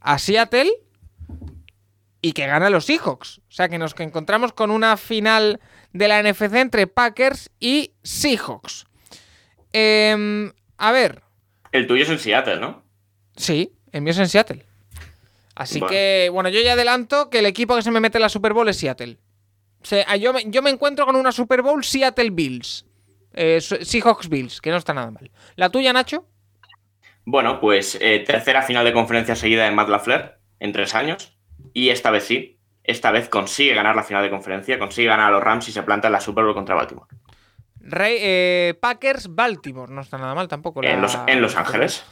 a 0.00 0.18
Seattle 0.18 0.70
y 2.22 2.32
que 2.32 2.46
gana 2.46 2.70
los 2.70 2.86
Seahawks. 2.86 3.38
O 3.40 3.50
sea 3.50 3.68
que 3.68 3.78
nos 3.78 3.98
encontramos 3.98 4.52
con 4.54 4.70
una 4.70 4.96
final 4.96 5.60
de 5.92 6.08
la 6.08 6.22
NFC 6.22 6.54
entre 6.54 6.86
Packers 6.86 7.50
y 7.60 7.92
Seahawks. 8.02 8.86
Em, 9.72 10.52
a 10.78 10.92
ver, 10.92 11.22
El 11.72 11.86
tuyo 11.86 12.04
es 12.04 12.10
en 12.10 12.18
Seattle, 12.18 12.60
¿no? 12.60 12.82
sí, 13.36 13.72
el 13.92 14.02
mío 14.02 14.12
es 14.12 14.18
en 14.18 14.28
Seattle. 14.28 14.64
Así 15.54 15.80
Bueno. 15.80 15.90
que, 15.90 16.30
bueno, 16.32 16.48
yo 16.48 16.60
ya 16.62 16.72
adelanto 16.74 17.28
que 17.28 17.40
el 17.40 17.46
equipo 17.46 17.76
que 17.76 17.82
se 17.82 17.90
me 17.90 18.00
mete 18.00 18.18
en 18.18 18.22
la 18.22 18.28
Super 18.28 18.52
Bowl 18.54 18.68
es 18.68 18.78
Seattle. 18.78 19.18
O 19.82 19.84
sea, 19.84 20.16
yo, 20.16 20.32
me, 20.32 20.44
yo 20.46 20.62
me 20.62 20.70
encuentro 20.70 21.04
con 21.06 21.16
una 21.16 21.32
Super 21.32 21.60
Bowl 21.62 21.84
Seattle 21.84 22.30
Bills. 22.30 22.86
Eh, 23.34 23.60
Seahawks 23.60 24.28
Bills, 24.28 24.60
que 24.60 24.70
no 24.70 24.76
está 24.76 24.94
nada 24.94 25.10
mal. 25.10 25.30
¿La 25.56 25.70
tuya, 25.70 25.92
Nacho? 25.92 26.26
Bueno, 27.24 27.60
pues 27.60 27.98
eh, 28.00 28.22
tercera 28.26 28.62
final 28.62 28.84
de 28.84 28.92
conferencia 28.92 29.34
seguida 29.36 29.64
de 29.64 29.70
Matt 29.70 29.88
LaFleur 29.88 30.38
en 30.60 30.72
tres 30.72 30.94
años. 30.94 31.36
Y 31.72 31.90
esta 31.90 32.10
vez 32.10 32.24
sí. 32.24 32.58
Esta 32.84 33.10
vez 33.12 33.28
consigue 33.28 33.74
ganar 33.74 33.94
la 33.94 34.02
final 34.02 34.22
de 34.22 34.30
conferencia, 34.30 34.78
consigue 34.78 35.08
ganar 35.08 35.28
a 35.28 35.30
los 35.30 35.42
Rams 35.42 35.68
y 35.68 35.72
se 35.72 35.82
planta 35.82 36.08
en 36.08 36.12
la 36.12 36.20
Super 36.20 36.44
Bowl 36.44 36.54
contra 36.54 36.74
Baltimore. 36.74 37.06
Rey, 37.80 38.18
eh, 38.20 38.74
Packers 38.80 39.34
Baltimore, 39.34 39.92
no 39.92 40.00
está 40.00 40.18
nada 40.18 40.34
mal 40.34 40.48
tampoco. 40.48 40.82
En, 40.82 41.00
los, 41.00 41.18
en 41.26 41.40
Los 41.40 41.56
Ángeles. 41.56 42.04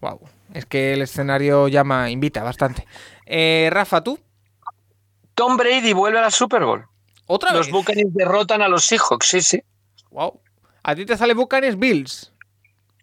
Wow, 0.00 0.20
es 0.54 0.66
que 0.66 0.92
el 0.92 1.02
escenario 1.02 1.68
llama, 1.68 2.10
invita 2.10 2.42
bastante. 2.42 2.86
Eh, 3.26 3.68
Rafa, 3.72 4.02
¿tú? 4.02 4.18
Tom 5.34 5.56
Brady 5.56 5.92
vuelve 5.92 6.18
a 6.18 6.22
la 6.22 6.30
Super 6.30 6.64
Bowl. 6.64 6.86
¿Otra 7.26 7.52
Los 7.52 7.66
vez? 7.66 7.72
Buccaneers 7.72 8.14
derrotan 8.14 8.62
a 8.62 8.68
los 8.68 8.84
Seahawks, 8.84 9.26
sí, 9.26 9.40
sí. 9.40 9.62
Wow. 10.10 10.40
A 10.82 10.94
ti 10.94 11.04
te 11.04 11.16
sale 11.16 11.34
Buccaneers 11.34 11.78
Bills. 11.78 12.32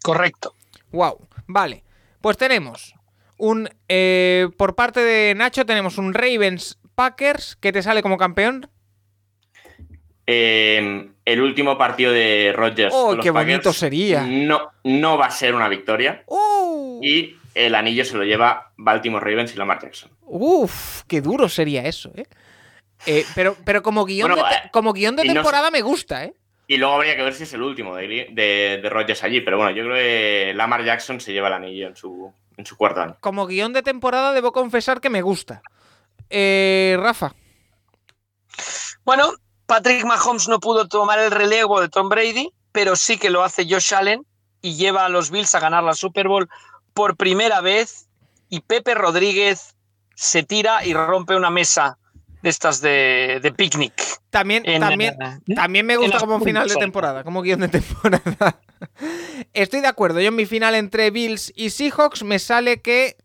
Correcto. 0.02 0.54
Wow. 0.90 1.28
Vale. 1.46 1.84
Pues 2.20 2.36
tenemos 2.36 2.95
un. 3.38 3.68
eh, 3.88 4.48
por 4.56 4.74
parte 4.74 5.00
de 5.00 5.34
Nacho, 5.34 5.66
tenemos 5.66 5.98
un 5.98 6.14
Ravens 6.14 6.78
Packers 6.94 7.56
que 7.56 7.72
te 7.72 7.82
sale 7.82 8.02
como 8.02 8.16
campeón. 8.16 8.68
Eh, 10.26 11.08
el 11.24 11.40
último 11.40 11.78
partido 11.78 12.12
de 12.12 12.52
Rodgers. 12.54 12.92
¡Oh, 12.94 13.14
los 13.14 13.22
qué 13.22 13.30
bonito 13.30 13.72
sería! 13.72 14.22
No, 14.22 14.70
no 14.84 15.18
va 15.18 15.26
a 15.26 15.30
ser 15.30 15.54
una 15.54 15.68
victoria. 15.68 16.24
¡Uh! 16.26 17.00
Y 17.02 17.36
el 17.54 17.74
anillo 17.74 18.04
se 18.04 18.16
lo 18.16 18.24
lleva 18.24 18.72
Baltimore 18.76 19.24
Ravens 19.24 19.54
y 19.54 19.56
Lamar 19.58 19.80
Jackson. 19.80 20.10
Uf, 20.22 21.02
qué 21.06 21.20
duro 21.20 21.48
sería 21.48 21.84
eso, 21.84 22.10
¿eh? 22.16 22.26
Eh, 23.06 23.24
pero, 23.34 23.56
pero 23.64 23.82
como 23.82 24.04
guion, 24.04 24.30
Bueno, 24.30 24.46
de, 24.48 24.54
eh, 24.54 24.70
como 24.72 24.92
guion 24.92 25.16
de 25.16 25.24
no 25.24 25.34
temporada 25.34 25.70
me 25.70 25.82
gusta, 25.82 26.24
¿eh? 26.24 26.34
Y 26.66 26.78
luego 26.78 26.94
habría 26.94 27.16
que 27.16 27.22
ver 27.22 27.34
si 27.34 27.44
es 27.44 27.52
el 27.54 27.62
último 27.62 27.94
de, 27.94 28.28
de, 28.32 28.80
de 28.82 28.90
Rodgers 28.90 29.22
allí. 29.22 29.40
Pero 29.40 29.56
bueno, 29.56 29.70
yo 29.70 29.84
creo 29.84 29.96
que 29.96 30.52
Lamar 30.54 30.84
Jackson 30.84 31.20
se 31.20 31.32
lleva 31.32 31.48
el 31.48 31.54
anillo 31.54 31.86
en 31.86 31.96
su, 31.96 32.32
en 32.56 32.66
su 32.66 32.76
cuarto 32.76 33.02
año. 33.02 33.16
Como 33.20 33.46
guion 33.46 33.72
de 33.72 33.82
temporada 33.82 34.32
debo 34.32 34.52
confesar 34.52 35.00
que 35.00 35.10
me 35.10 35.22
gusta. 35.22 35.62
Eh, 36.28 36.96
Rafa. 36.98 37.34
Bueno, 39.04 39.32
Patrick 39.66 40.04
Mahomes 40.04 40.48
no 40.48 40.58
pudo 40.58 40.88
tomar 40.88 41.18
el 41.20 41.30
relevo 41.30 41.80
de 41.80 41.88
Tom 41.88 42.08
Brady, 42.08 42.50
pero 42.72 42.96
sí 42.96 43.18
que 43.18 43.30
lo 43.30 43.44
hace 43.44 43.66
Josh 43.68 43.94
Allen 43.94 44.26
y 44.60 44.74
lleva 44.74 45.04
a 45.04 45.08
los 45.08 45.30
Bills 45.30 45.54
a 45.54 45.60
ganar 45.60 45.84
la 45.84 45.94
Super 45.94 46.26
Bowl 46.26 46.48
por 46.94 47.16
primera 47.16 47.60
vez. 47.60 48.08
Y 48.48 48.60
Pepe 48.60 48.94
Rodríguez 48.94 49.76
se 50.14 50.42
tira 50.42 50.84
y 50.84 50.94
rompe 50.94 51.36
una 51.36 51.50
mesa 51.50 51.98
de 52.46 52.50
estas 52.50 52.80
de, 52.80 53.40
de 53.42 53.50
picnic. 53.50 53.92
También, 54.30 54.62
En, 54.66 54.80
también, 54.80 55.20
eh, 55.20 55.54
también 55.56 55.84
me 55.84 55.96
gusta 55.96 56.20
como 56.20 56.38
final 56.38 56.68
de 56.68 56.76
temporada, 56.76 57.24
como 57.24 57.42
guion 57.42 57.58
de 57.58 57.68
temporada. 57.68 58.60
Estoy 59.52 59.80
de 59.80 59.88
acuerdo. 59.88 60.20
Yo 60.20 60.28
en 60.28 60.36
mi 60.36 60.46
final 60.46 60.76
entre 60.76 61.10
Bills 61.10 61.52
y 61.56 61.70
Seahawks 61.70 62.22
me 62.22 62.38
sale 62.38 62.80
que 62.80 63.16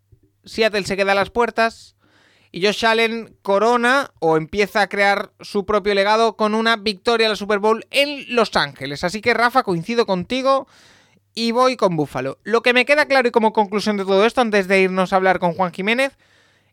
Seattle 0.43 0.85
se 0.85 0.97
queda 0.97 1.11
a 1.11 1.15
las 1.15 1.29
puertas 1.29 1.95
y 2.51 2.65
Josh 2.65 2.83
Allen 2.83 3.37
corona 3.43 4.09
o 4.17 4.37
empieza 4.37 4.81
a 4.81 4.89
crear 4.89 5.31
su 5.39 5.67
propio 5.67 5.93
legado 5.93 6.35
con 6.35 6.55
una 6.55 6.77
victoria 6.77 7.25
en 7.25 7.31
la 7.31 7.35
Super 7.35 7.59
Bowl 7.59 7.85
en 7.91 8.25
Los 8.35 8.55
Ángeles. 8.55 9.03
Así 9.03 9.21
que 9.21 9.35
Rafa, 9.35 9.61
coincido 9.61 10.07
contigo 10.07 10.67
y 11.35 11.51
voy 11.51 11.75
con 11.75 11.95
Búfalo. 11.95 12.39
Lo 12.43 12.63
que 12.63 12.73
me 12.73 12.85
queda 12.85 13.05
claro 13.05 13.27
y 13.27 13.31
como 13.31 13.53
conclusión 13.53 13.97
de 13.97 14.03
todo 14.03 14.25
esto, 14.25 14.41
antes 14.41 14.67
de 14.67 14.81
irnos 14.81 15.13
a 15.13 15.17
hablar 15.17 15.37
con 15.37 15.53
Juan 15.53 15.71
Jiménez, 15.71 16.17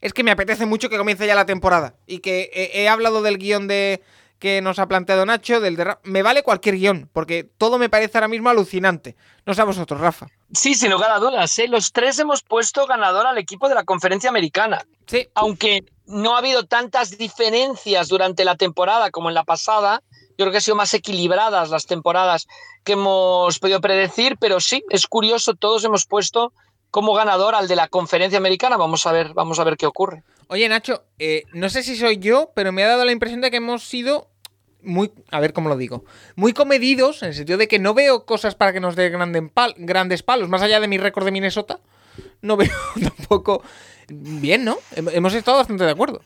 es 0.01 0.12
que 0.12 0.23
me 0.25 0.31
apetece 0.31 0.66
mucho 0.66 0.89
que 0.89 0.99
comience 0.99 1.27
ya 1.27 1.35
la 1.35 1.47
temporada. 1.47 1.95
Y 2.07 2.19
que 2.20 2.51
he, 2.53 2.83
he 2.83 2.89
hablado 2.89 3.23
del 3.23 3.39
guion 3.39 3.69
de 3.69 4.03
que 4.39 4.61
nos 4.61 4.79
ha 4.79 4.87
planteado 4.87 5.27
Nacho, 5.27 5.61
del 5.61 5.75
de 5.75 5.83
Ra- 5.85 6.01
Me 6.05 6.23
vale 6.23 6.45
cualquier 6.45 6.77
guion, 6.77 7.11
porque 7.12 7.43
todo 7.43 7.77
me 7.79 7.89
parece 7.89 8.19
ahora 8.19 8.29
mismo 8.29 8.49
alucinante. 8.49 9.16
No 9.45 9.53
sé 9.55 9.62
a 9.62 9.65
vosotros, 9.65 10.01
Rafa. 10.01 10.29
Sí, 10.53 10.75
sin 10.75 10.93
lugar 10.93 11.11
a 11.11 11.19
dudas. 11.19 11.59
¿eh? 11.59 11.66
Los 11.66 11.93
tres 11.93 12.19
hemos 12.20 12.43
puesto 12.43 12.87
ganador 12.87 13.27
al 13.27 13.39
equipo 13.39 13.69
de 13.69 13.75
la 13.75 13.83
conferencia 13.83 14.31
americana. 14.31 14.87
Sí, 15.09 15.27
aunque 15.35 15.85
no 16.07 16.37
ha 16.37 16.39
habido 16.39 16.66
tantas 16.66 17.19
diferencias 17.19 18.07
durante 18.09 18.45
la 18.45 18.55
temporada 18.57 19.11
como 19.11 19.29
en 19.29 19.35
la 19.35 19.43
pasada, 19.45 20.03
yo 20.12 20.45
creo 20.45 20.51
que 20.53 20.59
han 20.59 20.62
sido 20.62 20.77
más 20.77 20.95
equilibradas 20.95 21.70
las 21.70 21.87
temporadas 21.87 22.47
que 22.85 22.93
hemos 22.93 23.59
podido 23.59 23.81
predecir, 23.81 24.37
pero 24.39 24.61
sí, 24.61 24.85
es 24.91 25.09
curioso, 25.09 25.55
todos 25.55 25.83
hemos 25.85 26.07
puesto 26.07 26.53
como 26.90 27.15
ganador 27.15 27.55
al 27.55 27.69
de 27.69 27.77
la 27.77 27.89
conferencia 27.89 28.39
americana. 28.39 28.77
Vamos 28.77 29.06
a 29.06 29.12
ver, 29.12 29.35
vamos 29.35 29.59
a 29.59 29.65
ver 29.65 29.77
qué 29.77 29.86
ocurre. 29.86 30.23
Oye, 30.48 30.69
Nacho, 30.69 31.05
eh, 31.19 31.44
no 31.52 31.69
sé 31.69 31.82
si 31.82 31.97
soy 31.97 32.19
yo, 32.19 32.51
pero 32.55 32.73
me 32.73 32.82
ha 32.85 32.89
dado 32.89 33.05
la 33.05 33.12
impresión 33.12 33.40
de 33.43 33.51
que 33.51 33.59
hemos 33.59 33.82
sido 33.85 34.28
muy, 34.82 35.10
a 35.31 35.40
ver 35.40 35.52
cómo 35.52 35.69
lo 35.69 35.77
digo, 35.77 36.05
muy 36.36 36.52
comedidos, 36.52 37.23
en 37.23 37.28
el 37.31 37.35
sentido 37.35 37.59
de 37.59 37.69
que 37.69 37.78
no 37.78 37.94
veo 37.94 38.24
cosas 38.24 38.55
para 38.55 38.73
que 38.73 38.81
nos 38.81 38.97
dé 38.97 39.10
granden 39.10 39.51
pal- 39.51 39.74
grandes 39.77 40.23
palos, 40.23 40.48
más 40.48 40.62
allá 40.62 40.78
de 40.81 40.89
mi 40.89 40.97
récord 40.98 41.24
de 41.24 41.32
Minnesota, 41.32 41.81
no 42.43 42.56
veo 42.56 42.70
tampoco 43.02 43.62
bien, 44.09 44.65
¿no? 44.65 44.78
Hem- 44.94 45.10
Hemos 45.12 45.35
estado 45.35 45.59
bastante 45.59 45.85
de 45.85 45.90
acuerdo. 45.90 46.23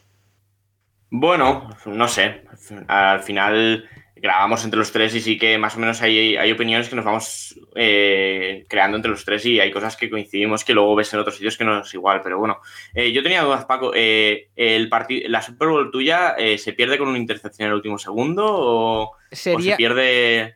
Bueno, 1.11 1.69
no 1.87 2.09
sé. 2.09 2.45
Al 2.89 3.23
final 3.23 3.85
grabamos 4.23 4.65
entre 4.65 4.79
los 4.79 4.93
tres 4.93 5.15
y 5.17 5.21
sí 5.21 5.37
que 5.37 5.59
más 5.59 5.75
o 5.77 5.81
menos 5.81 6.01
hay, 6.01 6.37
hay 6.37 6.53
opiniones 6.53 6.89
que 6.89 6.95
nos 6.95 7.05
vamos 7.05 7.59
eh, 7.75 8.65
creando 8.69 8.97
entre 8.97 9.11
los 9.11 9.25
tres 9.25 9.45
y 9.45 9.59
hay 9.59 9.73
cosas 9.73 9.97
que 9.97 10.09
coincidimos 10.09 10.65
que 10.65 10.73
luego 10.75 10.95
ves 10.95 11.13
en 11.13 11.19
otros 11.19 11.35
sitios 11.35 11.59
que 11.59 11.65
no 11.65 11.81
es 11.81 11.93
igual. 11.93 12.21
Pero 12.23 12.39
bueno, 12.39 12.59
Eh, 12.95 13.11
yo 13.13 13.23
tenía 13.25 13.43
dudas, 13.43 13.65
Paco. 13.65 13.91
Eh, 13.95 14.49
el 14.55 14.89
¿La 15.29 15.43
Super 15.43 15.69
Bowl 15.69 15.91
tuya 15.91 16.37
eh, 16.39 16.57
se 16.57 16.73
pierde 16.73 16.99
con 16.99 17.09
una 17.09 17.19
intercepción 17.19 17.67
en 17.67 17.71
el 17.73 17.77
último 17.77 17.99
segundo 17.99 18.45
o, 18.49 19.13
se 19.33 19.57
pierde...? 19.77 20.55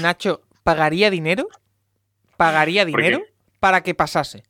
Nacho, 0.00 0.42
¿pagaría 0.62 1.10
dinero? 1.10 1.48
¿Pagaría 2.36 2.84
dinero 2.84 3.20
para 3.60 3.82
que 3.82 3.94
pasase? 3.94 4.44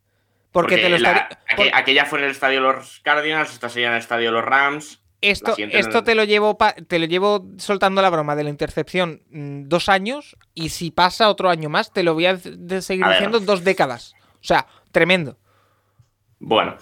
Porque, 0.52 0.76
te 0.76 0.88
lo 0.88 0.98
la- 0.98 1.28
estaría- 1.48 1.76
aquella 1.76 2.04
fue 2.04 2.18
en 2.18 2.26
el 2.26 2.30
estadio 2.32 2.60
de 2.62 2.72
los 2.72 3.00
Cardinals, 3.00 3.52
esta 3.52 3.68
sería 3.68 3.88
en 3.88 3.94
el 3.94 4.00
estadio 4.00 4.26
de 4.26 4.32
los 4.32 4.44
Rams. 4.44 5.02
Esto, 5.30 5.54
esto 5.58 6.04
te 6.04 6.14
lo 6.14 6.24
llevo 6.24 6.56
pa- 6.58 6.74
te 6.74 6.98
lo 6.98 7.06
llevo 7.06 7.46
soltando 7.58 8.00
la 8.02 8.10
broma 8.10 8.36
de 8.36 8.44
la 8.44 8.50
intercepción 8.50 9.22
mm, 9.30 9.64
dos 9.68 9.88
años 9.88 10.36
y 10.54 10.68
si 10.70 10.90
pasa 10.90 11.28
otro 11.28 11.48
año 11.50 11.68
más 11.68 11.92
te 11.92 12.02
lo 12.02 12.14
voy 12.14 12.26
a 12.26 12.38
seguir 12.38 13.04
A 13.04 13.08
ver. 13.08 13.16
diciendo 13.18 13.40
dos 13.40 13.64
décadas. 13.64 14.14
O 14.40 14.44
sea, 14.44 14.66
tremendo. 14.92 15.38
Bueno, 16.38 16.76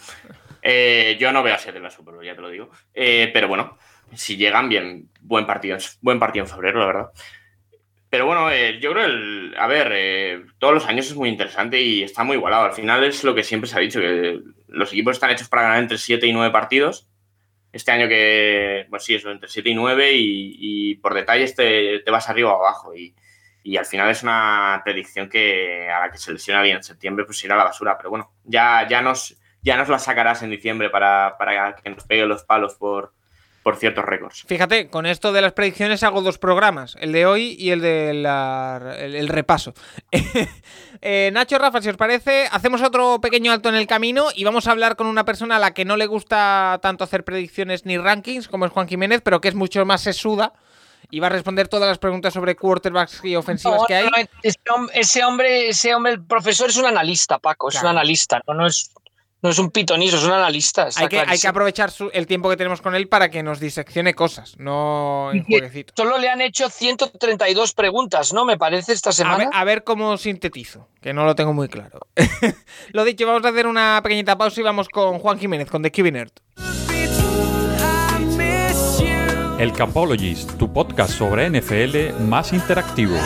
eh, 0.62 1.16
yo 1.20 1.32
no 1.32 1.42
veo 1.42 1.54
a 1.54 1.58
Seattle 1.58 1.78
en 1.78 1.84
la 1.84 1.90
Super 1.90 2.14
Bowl, 2.14 2.24
ya 2.24 2.34
te 2.34 2.40
lo 2.42 2.48
digo. 2.50 2.70
Eh, 2.92 3.30
pero 3.32 3.48
bueno, 3.48 3.78
si 4.14 4.36
llegan 4.36 4.68
bien, 4.68 5.08
buen 5.20 5.46
partido, 5.46 5.78
buen 6.00 6.18
partido 6.18 6.44
en 6.44 6.50
febrero, 6.50 6.80
la 6.80 6.86
verdad. 6.86 7.06
Pero 8.10 8.26
bueno, 8.26 8.50
eh, 8.50 8.78
yo 8.80 8.92
creo, 8.92 9.06
el, 9.06 9.54
a 9.58 9.66
ver, 9.66 9.90
eh, 9.92 10.44
todos 10.58 10.72
los 10.74 10.86
años 10.86 11.06
es 11.06 11.16
muy 11.16 11.28
interesante 11.28 11.80
y 11.80 12.02
está 12.02 12.22
muy 12.22 12.36
igualado. 12.36 12.64
Al 12.66 12.72
final 12.72 13.02
es 13.04 13.24
lo 13.24 13.34
que 13.34 13.42
siempre 13.42 13.68
se 13.68 13.76
ha 13.76 13.80
dicho, 13.80 13.98
que 14.00 14.40
los 14.68 14.92
equipos 14.92 15.16
están 15.16 15.30
hechos 15.30 15.48
para 15.48 15.62
ganar 15.62 15.78
entre 15.78 15.98
7 15.98 16.26
y 16.26 16.32
9 16.32 16.52
partidos. 16.52 17.08
Este 17.74 17.90
año 17.90 18.06
que, 18.06 18.86
pues 18.88 19.02
sí, 19.02 19.16
eso, 19.16 19.32
entre 19.32 19.48
7 19.48 19.68
y 19.68 19.74
9 19.74 20.10
y, 20.14 20.94
por 20.96 21.12
detalles 21.12 21.56
te, 21.56 22.02
vas 22.08 22.28
arriba 22.28 22.54
o 22.54 22.60
abajo. 22.60 22.94
Y, 22.94 23.16
y 23.64 23.76
al 23.76 23.84
final 23.84 24.10
es 24.10 24.22
una 24.22 24.80
predicción 24.84 25.28
que 25.28 25.90
a 25.90 26.00
la 26.00 26.10
que 26.12 26.18
se 26.18 26.32
lesiona 26.32 26.62
bien 26.62 26.76
en 26.76 26.82
septiembre, 26.84 27.24
pues 27.24 27.42
irá 27.42 27.56
a 27.56 27.58
la 27.58 27.64
basura. 27.64 27.96
Pero 27.96 28.10
bueno, 28.10 28.32
ya, 28.44 28.86
ya, 28.88 29.02
nos, 29.02 29.36
ya 29.60 29.76
nos 29.76 29.88
la 29.88 29.98
sacarás 29.98 30.42
en 30.44 30.50
diciembre 30.50 30.88
para, 30.88 31.36
para 31.36 31.74
que 31.74 31.90
nos 31.90 32.04
pegue 32.04 32.26
los 32.26 32.44
palos 32.44 32.74
por, 32.74 33.13
por 33.64 33.76
ciertos 33.76 34.04
récords. 34.04 34.44
Fíjate, 34.46 34.88
con 34.88 35.06
esto 35.06 35.32
de 35.32 35.40
las 35.40 35.52
predicciones 35.54 36.04
hago 36.04 36.20
dos 36.22 36.38
programas, 36.38 36.96
el 37.00 37.10
de 37.12 37.26
hoy 37.26 37.56
y 37.58 37.70
el 37.70 37.80
de 37.80 38.14
la- 38.14 38.94
el, 38.98 39.16
el 39.16 39.26
repaso. 39.28 39.74
Eh, 41.06 41.30
Nacho, 41.34 41.58
Rafa, 41.58 41.82
si 41.82 41.90
os 41.90 41.98
parece, 41.98 42.48
hacemos 42.50 42.80
otro 42.80 43.20
pequeño 43.20 43.52
alto 43.52 43.68
en 43.68 43.74
el 43.74 43.86
camino 43.86 44.28
y 44.34 44.44
vamos 44.44 44.66
a 44.66 44.70
hablar 44.70 44.96
con 44.96 45.06
una 45.06 45.24
persona 45.26 45.56
a 45.56 45.58
la 45.58 45.74
que 45.74 45.84
no 45.84 45.98
le 45.98 46.06
gusta 46.06 46.78
tanto 46.80 47.04
hacer 47.04 47.24
predicciones 47.24 47.84
ni 47.84 47.98
rankings, 47.98 48.48
como 48.48 48.64
es 48.64 48.72
Juan 48.72 48.88
Jiménez, 48.88 49.20
pero 49.22 49.38
que 49.42 49.48
es 49.48 49.54
mucho 49.54 49.84
más 49.84 50.00
sesuda 50.00 50.54
y 51.10 51.20
va 51.20 51.26
a 51.26 51.30
responder 51.30 51.68
todas 51.68 51.88
las 51.88 51.98
preguntas 51.98 52.32
sobre 52.32 52.56
quarterbacks 52.56 53.22
y 53.22 53.36
ofensivas 53.36 53.80
No, 53.82 53.86
que 53.86 53.94
hay. 53.96 54.04
no, 54.06 54.12
ese, 54.42 54.58
hom- 54.70 54.90
ese 54.94 55.24
hombre, 55.24 55.68
ese 55.68 55.94
hombre, 55.94 56.12
el 56.12 56.24
profesor 56.24 56.70
es 56.70 56.76
un 56.78 56.86
analista, 56.86 57.38
Paco, 57.38 57.68
es 57.68 57.74
Claro. 57.74 57.88
un 57.88 57.96
analista, 57.98 58.40
no, 58.48 58.54
no 58.54 58.66
es, 58.66 58.90
no 59.44 59.50
es 59.50 59.58
un 59.58 59.70
pitonizo, 59.70 60.16
es 60.16 60.24
un 60.24 60.32
analista. 60.32 60.88
está 60.88 61.02
Hay 61.02 61.08
que, 61.08 61.16
hay 61.16 61.20
que 61.20 61.24
clarísimo. 61.26 61.50
aprovechar 61.50 61.90
su- 61.90 62.10
el 62.14 62.26
tiempo 62.26 62.48
que 62.48 62.56
tenemos 62.56 62.80
con 62.80 62.94
él 62.94 63.08
para 63.08 63.30
que 63.30 63.42
nos 63.42 63.60
diseccione 63.60 64.14
cosas, 64.14 64.54
no 64.58 65.30
en 65.32 65.44
jueguecitos. 65.44 65.92
Solo 65.96 66.16
le 66.18 66.28
han 66.30 66.40
hecho 66.40 66.68
132 66.70 67.74
preguntas, 67.74 68.32
¿no? 68.32 68.44
Me 68.46 68.56
parece 68.56 68.92
esta 68.94 69.10
A 69.10 69.12
semana. 69.12 69.36
ver, 69.36 69.48
a 69.52 69.64
ver 69.64 69.84
cómo 69.84 70.16
sintetizo, 70.16 70.88
que 71.02 71.12
no 71.12 71.24
lo 71.26 71.34
tengo 71.34 71.52
muy 71.52 71.68
claro. 71.68 72.00
lo 72.92 73.04
dicho, 73.04 73.26
vamos 73.26 73.44
a 73.44 73.50
hacer 73.50 73.66
una 73.66 74.00
pequeñita 74.02 74.36
pausa 74.38 74.60
y 74.60 74.64
vamos 74.64 74.88
con 74.88 75.18
Juan 75.18 75.38
Jiménez, 75.38 75.70
con 75.70 75.82
The 75.82 75.92
QB 75.92 76.10
Nerd. 76.12 76.32
El 79.58 79.72
Capologist, 79.72 80.56
tu 80.58 80.72
podcast 80.72 81.12
sobre 81.12 81.48
NFL 81.48 82.12
más 82.26 82.52
interactivo. 82.52 83.16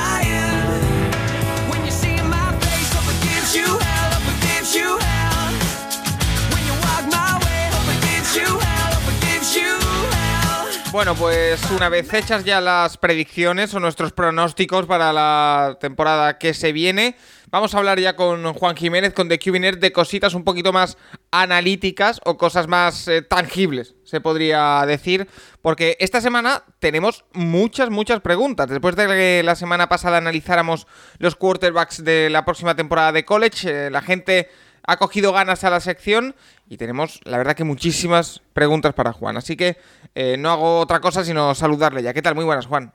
Bueno, 10.90 11.14
pues 11.14 11.60
una 11.70 11.90
vez 11.90 12.12
hechas 12.14 12.44
ya 12.44 12.62
las 12.62 12.96
predicciones 12.96 13.74
o 13.74 13.80
nuestros 13.80 14.12
pronósticos 14.12 14.86
para 14.86 15.12
la 15.12 15.76
temporada 15.78 16.38
que 16.38 16.54
se 16.54 16.72
viene, 16.72 17.14
vamos 17.50 17.74
a 17.74 17.78
hablar 17.78 18.00
ya 18.00 18.16
con 18.16 18.54
Juan 18.54 18.74
Jiménez, 18.74 19.12
con 19.12 19.28
The 19.28 19.38
Nerd, 19.60 19.78
de 19.78 19.92
cositas 19.92 20.32
un 20.32 20.44
poquito 20.44 20.72
más 20.72 20.96
analíticas 21.30 22.22
o 22.24 22.38
cosas 22.38 22.68
más 22.68 23.06
eh, 23.06 23.20
tangibles, 23.20 23.96
se 24.02 24.22
podría 24.22 24.82
decir, 24.86 25.28
porque 25.60 25.98
esta 26.00 26.22
semana 26.22 26.64
tenemos 26.78 27.26
muchas, 27.34 27.90
muchas 27.90 28.20
preguntas. 28.20 28.68
Después 28.68 28.96
de 28.96 29.06
que 29.08 29.42
la 29.44 29.56
semana 29.56 29.90
pasada 29.90 30.16
analizáramos 30.16 30.86
los 31.18 31.36
quarterbacks 31.36 32.02
de 32.02 32.30
la 32.30 32.46
próxima 32.46 32.74
temporada 32.74 33.12
de 33.12 33.26
college, 33.26 33.68
eh, 33.86 33.90
la 33.90 34.00
gente 34.00 34.48
ha 34.90 34.96
cogido 34.96 35.32
ganas 35.32 35.64
a 35.64 35.70
la 35.70 35.80
sección 35.80 36.34
y 36.66 36.78
tenemos, 36.78 37.20
la 37.24 37.36
verdad, 37.36 37.54
que 37.54 37.62
muchísimas 37.64 38.40
preguntas 38.54 38.94
para 38.94 39.12
Juan. 39.12 39.36
Así 39.36 39.54
que 39.54 39.76
eh, 40.14 40.36
no 40.38 40.50
hago 40.50 40.78
otra 40.80 41.00
cosa 41.00 41.24
sino 41.24 41.54
saludarle 41.54 42.02
ya. 42.02 42.14
¿Qué 42.14 42.22
tal? 42.22 42.34
Muy 42.34 42.46
buenas, 42.46 42.66
Juan. 42.66 42.92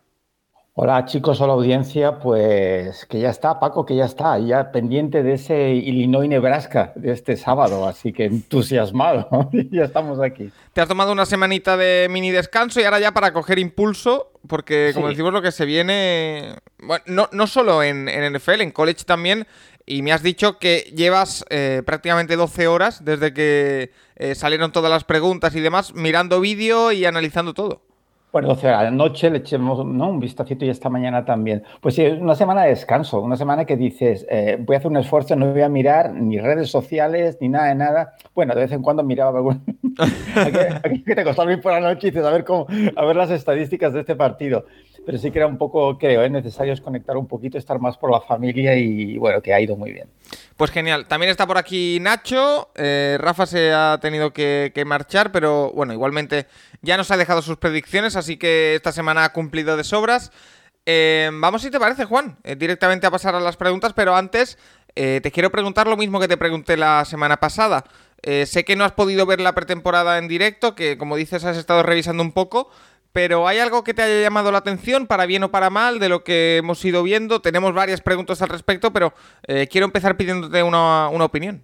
Hola 0.75 1.05
chicos, 1.05 1.39
hola 1.39 1.53
audiencia, 1.53 2.17
pues 2.17 3.05
que 3.05 3.19
ya 3.19 3.29
está, 3.29 3.59
Paco, 3.59 3.85
que 3.85 3.95
ya 3.95 4.05
está, 4.05 4.39
ya 4.39 4.71
pendiente 4.71 5.21
de 5.21 5.33
ese 5.33 5.69
Illinois-Nebraska 5.69 6.93
de 6.95 7.11
este 7.11 7.37
sábado, 7.37 7.87
así 7.87 8.11
que 8.11 8.25
entusiasmado, 8.25 9.27
ya 9.71 9.83
estamos 9.83 10.19
aquí. 10.19 10.51
Te 10.73 10.81
has 10.81 10.87
tomado 10.87 11.11
una 11.11 11.27
semanita 11.27 11.77
de 11.77 12.07
mini 12.09 12.31
descanso 12.31 12.81
y 12.81 12.85
ahora 12.85 12.99
ya 12.99 13.11
para 13.11 13.33
coger 13.33 13.59
impulso, 13.59 14.31
porque 14.47 14.89
como 14.95 15.05
Sí. 15.09 15.11
decimos 15.13 15.31
lo 15.31 15.43
que 15.43 15.51
se 15.51 15.65
viene, 15.65 16.55
bueno, 16.79 17.03
no, 17.05 17.29
no 17.31 17.45
solo 17.45 17.83
en, 17.83 18.09
en 18.09 18.33
NFL, 18.35 18.61
en 18.61 18.71
college 18.71 19.03
también, 19.05 19.45
y 19.85 20.01
me 20.01 20.11
has 20.11 20.23
dicho 20.23 20.59
que 20.59 20.91
llevas 20.95 21.45
eh, 21.49 21.81
prácticamente 21.85 22.35
12 22.35 22.67
horas 22.67 23.03
desde 23.03 23.33
que 23.33 23.91
eh, 24.15 24.35
salieron 24.35 24.71
todas 24.71 24.91
las 24.91 25.03
preguntas 25.03 25.55
y 25.55 25.61
demás, 25.61 25.93
mirando 25.93 26.39
vídeo 26.39 26.91
y 26.91 27.05
analizando 27.05 27.53
todo. 27.53 27.81
Bueno, 28.33 28.47
12 28.47 28.67
horas 28.67 28.83
de 28.85 28.91
noche 28.91 29.29
le 29.29 29.37
echemos 29.37 29.85
¿no? 29.85 30.09
un 30.09 30.19
vistacito 30.19 30.65
y 30.65 30.69
esta 30.69 30.89
mañana 30.89 31.23
también. 31.23 31.61
Pues 31.81 31.93
sí, 31.93 32.03
una 32.03 32.33
semana 32.33 32.63
de 32.63 32.69
descanso, 32.69 33.21
una 33.21 33.37
semana 33.37 33.65
que 33.65 33.77
dices, 33.77 34.25
eh, 34.27 34.57
voy 34.59 34.75
a 34.75 34.79
hacer 34.79 34.89
un 34.89 34.97
esfuerzo, 34.97 35.35
no 35.35 35.53
voy 35.53 35.61
a 35.61 35.69
mirar 35.69 36.11
ni 36.13 36.39
redes 36.39 36.71
sociales 36.71 37.37
ni 37.41 37.49
nada 37.49 37.67
de 37.67 37.75
nada. 37.75 38.13
Bueno, 38.33 38.55
de 38.55 38.61
vez 38.61 38.71
en 38.71 38.81
cuando 38.81 39.03
miraba 39.03 39.37
algún... 39.37 39.61
aquí, 40.33 40.57
aquí 40.83 41.15
te 41.15 41.23
costó 41.23 41.43
dormir 41.43 41.61
por 41.61 41.73
la 41.73 41.79
noche 41.79 42.07
y 42.07 42.09
dices, 42.09 42.25
a 42.25 42.31
ver, 42.31 42.43
cómo, 42.43 42.65
a 42.95 43.05
ver 43.05 43.15
las 43.15 43.29
estadísticas 43.29 43.93
de 43.93 43.99
este 43.99 44.15
partido. 44.15 44.65
Pero 45.05 45.17
sí 45.17 45.31
que 45.31 45.39
era 45.39 45.47
un 45.47 45.57
poco, 45.57 45.97
creo, 45.97 46.23
¿eh? 46.23 46.29
necesario 46.29 46.71
desconectar 46.71 47.17
un 47.17 47.27
poquito, 47.27 47.57
estar 47.57 47.79
más 47.79 47.97
por 47.97 48.09
la 48.11 48.21
familia 48.21 48.75
y 48.77 49.17
bueno, 49.17 49.41
que 49.41 49.53
ha 49.53 49.59
ido 49.59 49.75
muy 49.75 49.91
bien. 49.91 50.07
Pues 50.55 50.71
genial. 50.71 51.07
También 51.07 51.29
está 51.29 51.45
por 51.45 51.57
aquí 51.57 51.99
Nacho. 51.99 52.69
eh, 52.75 53.17
Rafa 53.19 53.45
se 53.45 53.73
ha 53.73 53.97
tenido 54.01 54.31
que, 54.31 54.71
marchar, 54.85 55.31
pero 55.31 55.71
bueno, 55.73 55.93
igualmente 55.93 56.47
ya 56.81 56.95
nos 56.95 57.11
ha 57.11 57.17
dejado 57.17 57.41
sus 57.41 57.57
predicciones, 57.57 58.15
así 58.15 58.37
que 58.37 58.75
esta 58.75 58.91
semana 58.91 59.25
ha 59.25 59.33
cumplido 59.33 59.75
de 59.75 59.83
sobras. 59.83 60.31
Eh, 60.85 61.29
vamos, 61.33 61.61
si 61.61 61.71
te 61.71 61.79
parece, 61.79 62.05
Juan, 62.05 62.37
directamente 62.57 63.07
a 63.07 63.11
pasar 63.11 63.35
a 63.35 63.39
las 63.39 63.57
preguntas, 63.57 63.93
pero 63.93 64.15
antes 64.15 64.57
te 64.95 65.31
quiero 65.31 65.51
preguntar 65.51 65.87
lo 65.87 65.97
mismo 65.97 66.19
que 66.19 66.27
te 66.27 66.37
pregunté 66.37 66.77
la 66.77 67.03
semana 67.03 67.37
pasada. 67.37 67.83
Sé 68.21 68.63
que 68.63 68.75
no 68.75 68.85
has 68.85 68.91
podido 68.91 69.25
ver 69.25 69.41
la 69.41 69.53
pretemporada 69.53 70.17
en 70.17 70.27
directo, 70.27 70.75
que 70.75 70.97
como 70.97 71.15
dices 71.15 71.43
has 71.43 71.57
estado 71.57 71.83
revisando 71.83 72.21
un 72.21 72.31
poco, 72.31 72.69
pero 73.13 73.47
¿hay 73.47 73.59
algo 73.59 73.83
que 73.83 73.93
te 73.93 74.01
haya 74.01 74.21
llamado 74.21 74.51
la 74.51 74.57
atención, 74.57 75.07
para 75.07 75.25
bien 75.25 75.43
o 75.43 75.51
para 75.51 75.69
mal, 75.69 75.99
de 75.99 76.09
lo 76.09 76.23
que 76.23 76.57
hemos 76.57 76.83
ido 76.83 77.03
viendo? 77.03 77.41
Tenemos 77.41 77.73
varias 77.73 78.01
preguntas 78.01 78.41
al 78.41 78.49
respecto, 78.49 78.91
pero 78.91 79.13
eh, 79.47 79.67
quiero 79.71 79.85
empezar 79.85 80.17
pidiéndote 80.17 80.63
una, 80.63 81.09
una 81.09 81.25
opinión. 81.25 81.63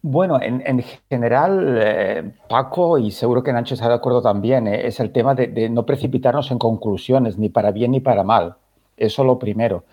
Bueno, 0.00 0.40
en, 0.42 0.62
en 0.66 0.82
general, 1.08 1.78
eh, 1.80 2.32
Paco, 2.48 2.98
y 2.98 3.12
seguro 3.12 3.42
que 3.42 3.52
Nacho 3.52 3.74
está 3.74 3.86
de 3.88 3.94
acuerdo 3.94 4.20
también, 4.20 4.66
eh, 4.66 4.86
es 4.86 4.98
el 4.98 5.12
tema 5.12 5.34
de, 5.34 5.46
de 5.46 5.68
no 5.68 5.86
precipitarnos 5.86 6.50
en 6.50 6.58
conclusiones, 6.58 7.38
ni 7.38 7.50
para 7.50 7.70
bien 7.70 7.92
ni 7.92 8.00
para 8.00 8.24
mal. 8.24 8.56
Eso 8.96 9.22
lo 9.22 9.38
primero. 9.38 9.84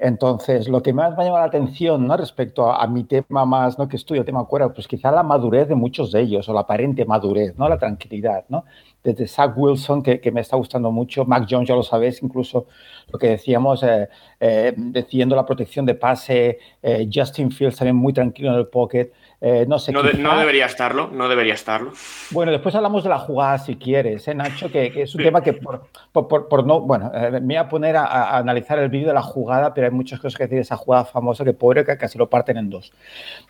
Entonces, 0.00 0.66
lo 0.66 0.82
que 0.82 0.94
más 0.94 1.14
me 1.14 1.22
ha 1.22 1.26
llamado 1.26 1.44
la 1.44 1.48
atención 1.48 2.06
¿no? 2.06 2.16
respecto 2.16 2.70
a, 2.70 2.82
a 2.82 2.86
mi 2.86 3.04
tema 3.04 3.44
más, 3.44 3.78
¿no? 3.78 3.86
que 3.86 3.96
estudio, 3.96 4.24
tema 4.24 4.42
cuerda, 4.46 4.72
pues 4.72 4.88
quizá 4.88 5.10
la 5.10 5.22
madurez 5.22 5.68
de 5.68 5.74
muchos 5.74 6.10
de 6.10 6.22
ellos, 6.22 6.48
o 6.48 6.54
la 6.54 6.60
aparente 6.60 7.04
madurez, 7.04 7.58
¿no? 7.58 7.68
la 7.68 7.76
tranquilidad. 7.76 8.44
¿no? 8.48 8.64
Desde 9.02 9.26
Zach 9.26 9.52
Wilson, 9.56 10.02
que, 10.02 10.20
que 10.20 10.30
me 10.30 10.40
está 10.40 10.56
gustando 10.56 10.90
mucho, 10.90 11.24
Mac 11.24 11.46
Jones, 11.48 11.68
ya 11.68 11.74
lo 11.74 11.82
sabéis, 11.82 12.22
incluso 12.22 12.66
lo 13.08 13.18
que 13.18 13.28
decíamos, 13.28 13.82
eh, 13.82 14.08
eh, 14.38 14.72
decidiendo 14.76 15.34
la 15.34 15.46
protección 15.46 15.86
de 15.86 15.94
pase, 15.94 16.58
eh, 16.82 17.08
Justin 17.12 17.50
Fields 17.50 17.76
también 17.76 17.96
muy 17.96 18.12
tranquilo 18.12 18.50
en 18.52 18.58
el 18.58 18.66
pocket. 18.68 19.10
Eh, 19.42 19.64
no 19.66 19.78
sé, 19.78 19.90
No, 19.90 20.02
de- 20.02 20.10
quizá- 20.10 20.22
no 20.22 20.38
debería 20.38 20.66
estarlo, 20.66 21.08
no 21.10 21.26
debería 21.26 21.54
estarlo. 21.54 21.92
bueno, 22.30 22.52
después 22.52 22.74
hablamos 22.74 23.02
de 23.04 23.08
la 23.08 23.18
jugada 23.18 23.56
si 23.56 23.76
quieres, 23.76 24.28
¿eh, 24.28 24.34
Nacho? 24.34 24.70
Que, 24.70 24.92
que 24.92 25.02
es 25.02 25.14
un 25.14 25.22
tema 25.22 25.40
que 25.42 25.54
por, 25.54 25.86
por- 26.12 26.28
por- 26.28 26.48
por 26.48 26.66
no, 26.66 26.80
bueno, 26.82 27.10
eh, 27.14 27.30
me 27.32 27.40
voy 27.40 27.56
a 27.56 27.66
poner 27.66 27.96
a, 27.96 28.04
a 28.04 28.36
analizar 28.36 28.78
el 28.78 28.90
vídeo 28.90 29.08
de 29.08 29.14
la 29.14 29.22
jugada, 29.22 29.72
pero 29.72 29.86
hay 29.86 29.92
muchas 29.94 30.20
cosas 30.20 30.36
que 30.36 30.44
decir 30.44 30.56
de 30.56 30.62
esa 30.62 30.76
jugada 30.76 31.06
famosa 31.06 31.42
que 31.42 31.54
pobre 31.54 31.86
que 31.86 31.96
casi 31.96 32.18
lo 32.18 32.28
parten 32.28 32.58
en 32.58 32.68
dos. 32.68 32.92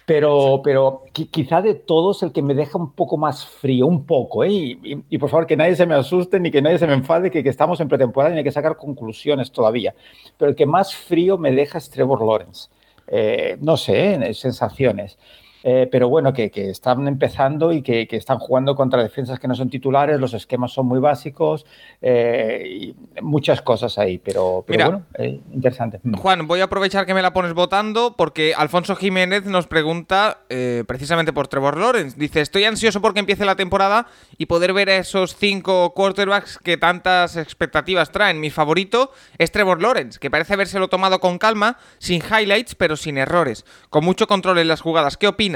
Pero, 0.07 0.61
pero 0.63 1.03
qui- 1.13 1.29
quizá 1.29 1.61
de 1.61 1.75
todos 1.75 2.23
el 2.23 2.31
que 2.31 2.43
me 2.43 2.55
deja 2.55 2.79
un 2.79 2.93
poco 2.93 3.17
más 3.17 3.45
frío, 3.47 3.89
un 3.89 4.07
poco, 4.07 4.45
¿eh? 4.45 4.49
Y, 4.53 4.71
y- 4.85 5.05
y 5.11 5.19
por 5.19 5.29
favor 5.29 5.47
que 5.49 5.57
nadie 5.57 5.75
se 5.75 5.87
me 5.87 5.97
asuste 5.97 6.39
ni 6.39 6.53
que 6.53 6.63
nadie 6.63 6.79
se 6.79 6.87
me 6.87 6.95
enfade, 6.95 7.33
que, 7.33 7.43
que 7.43 7.49
estamos 7.49 7.81
en 7.81 7.89
pretemporada 7.89 8.33
y 8.35 8.39
hay 8.39 8.45
que 8.45 8.53
sacar 8.53 8.77
conclusiones 8.77 9.51
todavía. 9.51 9.93
Pero 10.39 10.51
el 10.51 10.57
que 10.57 10.67
más 10.67 10.95
frío 10.95 11.37
me 11.37 11.51
deja 11.51 11.79
es 11.79 11.91
Trevor 11.91 12.21
Lawrence. 12.25 12.69
Eh, 13.09 13.57
no 13.61 13.77
sé, 13.77 14.33
sensaciones. 14.35 15.19
Eh, 15.63 15.89
pero 15.91 16.09
bueno, 16.09 16.33
que, 16.33 16.51
están 16.55 17.07
empezando 17.07 17.73
y 17.73 17.83
que, 17.83 18.07
están 18.11 18.39
jugando 18.39 18.75
contra 18.75 19.03
defensas 19.03 19.39
que 19.39 19.49
no 19.49 19.55
son 19.55 19.71
titulares, 19.71 20.19
los 20.21 20.35
esquemas 20.35 20.73
son 20.73 20.87
muy 20.87 21.01
básicos, 21.01 21.67
eh, 22.01 22.65
y 22.67 22.95
muchas 23.23 23.63
cosas 23.63 23.99
ahí, 23.99 24.19
pero, 24.19 24.65
bueno, 24.67 25.05
eh, 25.19 25.41
interesante. 25.53 26.01
Mm. 26.03 26.15
Juan, 26.15 26.47
voy 26.47 26.61
a 26.61 26.65
aprovechar 26.65 27.07
que 27.07 27.15
me 27.15 27.23
la 27.23 27.33
pones 27.33 27.53
votando 27.53 28.15
porque 28.17 28.55
Alfonso 28.57 28.97
Jiménez 28.97 29.45
nos 29.45 29.67
pregunta 29.67 30.39
precisamente 30.87 31.33
por 31.33 31.49
Trevor 31.49 31.77
Lawrence. 31.77 32.19
Dice, 32.19 32.41
estoy 32.41 32.65
ansioso 32.65 33.01
porque 33.01 33.21
empiece 33.21 33.45
la 33.45 33.57
temporada 33.57 34.07
y 34.37 34.47
poder 34.47 34.73
ver 34.73 34.91
a 34.91 34.97
esos 34.97 35.37
cinco 35.37 35.93
quarterbacks 35.95 36.59
que 36.59 36.77
tantas 36.77 37.37
expectativas 37.37 38.11
traen. 38.11 38.41
Mi 38.41 38.51
favorito 38.51 39.13
es 39.39 39.53
Trevor 39.53 39.81
Lawrence, 39.81 40.19
que 40.19 40.31
parece 40.31 40.55
habérselo 40.55 40.89
tomado 40.89 41.21
con 41.21 41.39
calma, 41.39 41.77
sin 41.99 42.23
highlights, 42.23 42.75
pero 42.75 42.97
sin 42.97 43.19
errores, 43.19 43.65
con 43.91 44.05
mucho 44.05 44.27
control 44.27 44.59
en 44.59 44.69
las 44.69 44.81
jugadas. 44.81 45.17
¿Qué 45.17 45.29
opinas? 45.29 45.50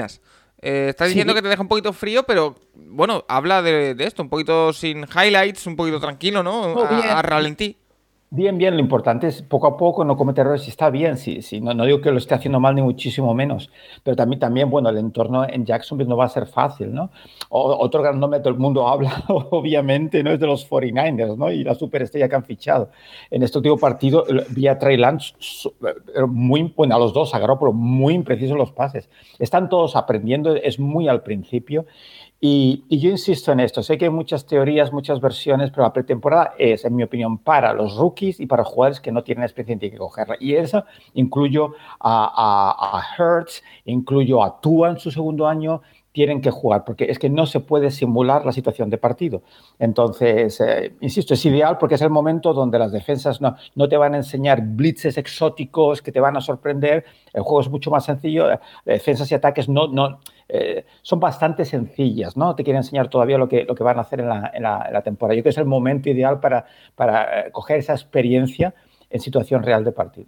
Eh, 0.61 0.87
estás 0.89 1.09
diciendo 1.09 1.33
que 1.33 1.41
te 1.41 1.47
deja 1.47 1.61
un 1.61 1.67
poquito 1.67 1.93
frío, 1.93 2.23
pero 2.23 2.55
bueno, 2.73 3.23
habla 3.27 3.61
de, 3.61 3.95
esto, 3.99 4.23
un 4.23 4.29
poquito 4.29 4.73
sin 4.73 5.05
highlights, 5.05 5.67
un 5.67 5.75
poquito 5.75 5.99
tranquilo, 5.99 6.41
¿no? 6.43 6.83
a, 6.83 7.21
ralentí. 7.21 7.77
Bien, 8.35 8.57
bien, 8.57 8.73
lo 8.73 8.81
importante 8.81 9.27
es 9.27 9.41
poco 9.41 9.65
a 9.65 9.77
poco 9.77 10.03
no 10.03 10.17
cometer 10.17 10.41
errores. 10.41 10.67
Está 10.67 10.89
bien, 10.89 11.15
si, 11.15 11.41
si 11.41 11.61
no, 11.61 11.73
digo 11.85 12.01
que 12.01 12.11
lo 12.11 12.17
esté 12.17 12.33
haciendo 12.35 12.59
mal 12.59 12.75
ni 12.75 12.81
muchísimo 12.81 13.33
menos, 13.33 13.71
pero 14.03 14.17
también, 14.17 14.41
también 14.41 14.69
bueno, 14.69 14.89
el 14.89 14.97
entorno 14.97 15.47
en 15.47 15.65
Jacksonville 15.65 16.09
no 16.09 16.17
va 16.17 16.25
a 16.25 16.29
ser 16.29 16.45
fácil, 16.45 16.93
¿no? 16.93 17.11
otro 17.47 18.01
gran 18.01 18.19
nombre 18.19 18.41
todo 18.41 18.49
el 18.49 18.59
mundo 18.59 18.89
habla, 18.89 19.23
obviamente, 19.29 20.21
¿no? 20.21 20.31
Es 20.31 20.39
de 20.41 20.47
los 20.47 20.69
49ers, 20.69 21.37
¿no? 21.37 21.49
Y 21.49 21.63
la 21.63 21.75
superestrella 21.75 22.27
que 22.27 22.35
han 22.35 22.43
fichado. 22.43 22.89
En 23.31 23.41
este 23.41 23.57
último 23.57 23.77
partido, 23.77 24.25
vía 24.49 24.77
Trey 24.77 24.97
Lance, 24.97 25.33
eh, 25.81 26.25
muy, 26.27 26.73
bueno, 26.75 26.93
a 26.97 26.99
los 26.99 27.13
dos 27.13 27.33
agarró, 27.33 27.57
pero 27.57 27.71
muy 27.71 28.15
imprecisos 28.15 28.57
los 28.57 28.73
pases. 28.73 29.09
Están 29.39 29.69
todos 29.69 29.95
aprendiendo, 29.95 30.53
es 30.57 30.77
muy 30.77 31.07
al 31.07 31.23
principio. 31.23 31.85
Y, 32.41 32.83
yo 32.89 33.09
insisto 33.09 33.51
en 33.51 33.61
esto, 33.61 33.81
sé 33.81 33.97
que 33.97 34.05
hay 34.05 34.11
muchas 34.11 34.45
teorías, 34.45 34.91
muchas 34.91 35.21
versiones, 35.21 35.71
pero 35.71 35.83
la 35.83 35.93
pretemporada 35.93 36.53
es, 36.57 36.85
en 36.85 36.95
mi 36.95 37.03
opinión, 37.03 37.37
para 37.37 37.73
los 37.73 37.95
rookies 37.95 38.39
y 38.39 38.45
para 38.45 38.63
jugadores 38.63 38.99
que 38.99 39.11
no 39.11 39.23
tienen 39.23 39.43
experiencia 39.43 39.87
y 39.87 39.91
que 39.91 39.97
cogerla. 39.97 40.35
Y 40.39 40.55
eso 40.55 40.83
incluyo 41.13 41.73
a, 41.99 42.99
a, 42.99 43.01
Hertz, 43.17 43.63
incluyo 43.85 44.43
a 44.43 44.59
Tua 44.59 44.89
en 44.89 44.99
su 44.99 45.11
segundo 45.11 45.47
año, 45.47 45.81
tienen 46.15 46.39
que 46.39 46.49
jugar, 46.49 46.85
porque 46.85 47.11
es 47.11 47.19
que 47.19 47.29
no 47.29 47.45
se 47.45 47.59
puede 47.59 47.91
simular 47.91 48.45
la 48.45 48.53
situación 48.53 48.89
de 48.89 48.97
partido. 48.97 49.41
Entonces, 49.79 50.61
eh, 50.61 50.93
insisto, 51.01 51.33
es 51.33 51.45
ideal 51.45 51.77
porque 51.77 51.95
es 51.95 52.01
el 52.01 52.09
momento 52.09 52.53
donde 52.53 52.79
las 52.79 52.93
defensas 52.93 53.41
no, 53.41 53.57
no 53.75 53.89
te 53.89 53.97
van 53.97 54.13
a 54.13 54.17
enseñar 54.17 54.61
blitzes 54.61 55.17
exóticos 55.17 56.01
que 56.01 56.13
te 56.13 56.21
van 56.21 56.37
a 56.37 56.41
sorprender, 56.41 57.03
el 57.33 57.43
juego 57.43 57.59
es 57.59 57.69
mucho 57.69 57.91
más 57.91 58.05
sencillo, 58.05 58.49
eh, 58.49 58.59
defensas 58.85 59.29
y 59.29 59.35
ataques 59.35 59.67
no, 59.67 59.87
no, 59.89 60.19
eh, 60.47 60.85
son 61.01 61.19
bastante 61.19 61.65
sencillas, 61.65 62.37
¿no? 62.37 62.55
Te 62.55 62.63
quieren 62.63 62.81
enseñar 62.81 63.09
todavía 63.09 63.37
lo 63.37 63.49
que, 63.49 63.63
lo 63.63 63.75
que 63.75 63.83
van 63.83 63.97
a 63.97 64.01
hacer 64.01 64.19
en 64.19 64.29
la, 64.29 64.51
en 64.53 64.63
la, 64.63 65.01
temporada. 65.01 65.35
Yo 65.35 65.41
creo 65.41 65.51
que 65.51 65.55
es 65.55 65.57
el 65.57 65.65
momento 65.65 66.09
ideal 66.09 66.39
para, 66.39 66.65
para 66.95 67.51
coger 67.51 67.79
esa 67.79 67.93
experiencia 67.93 68.73
en 69.09 69.19
situación 69.19 69.63
real 69.63 69.83
de 69.83 69.91
partido. 69.91 70.27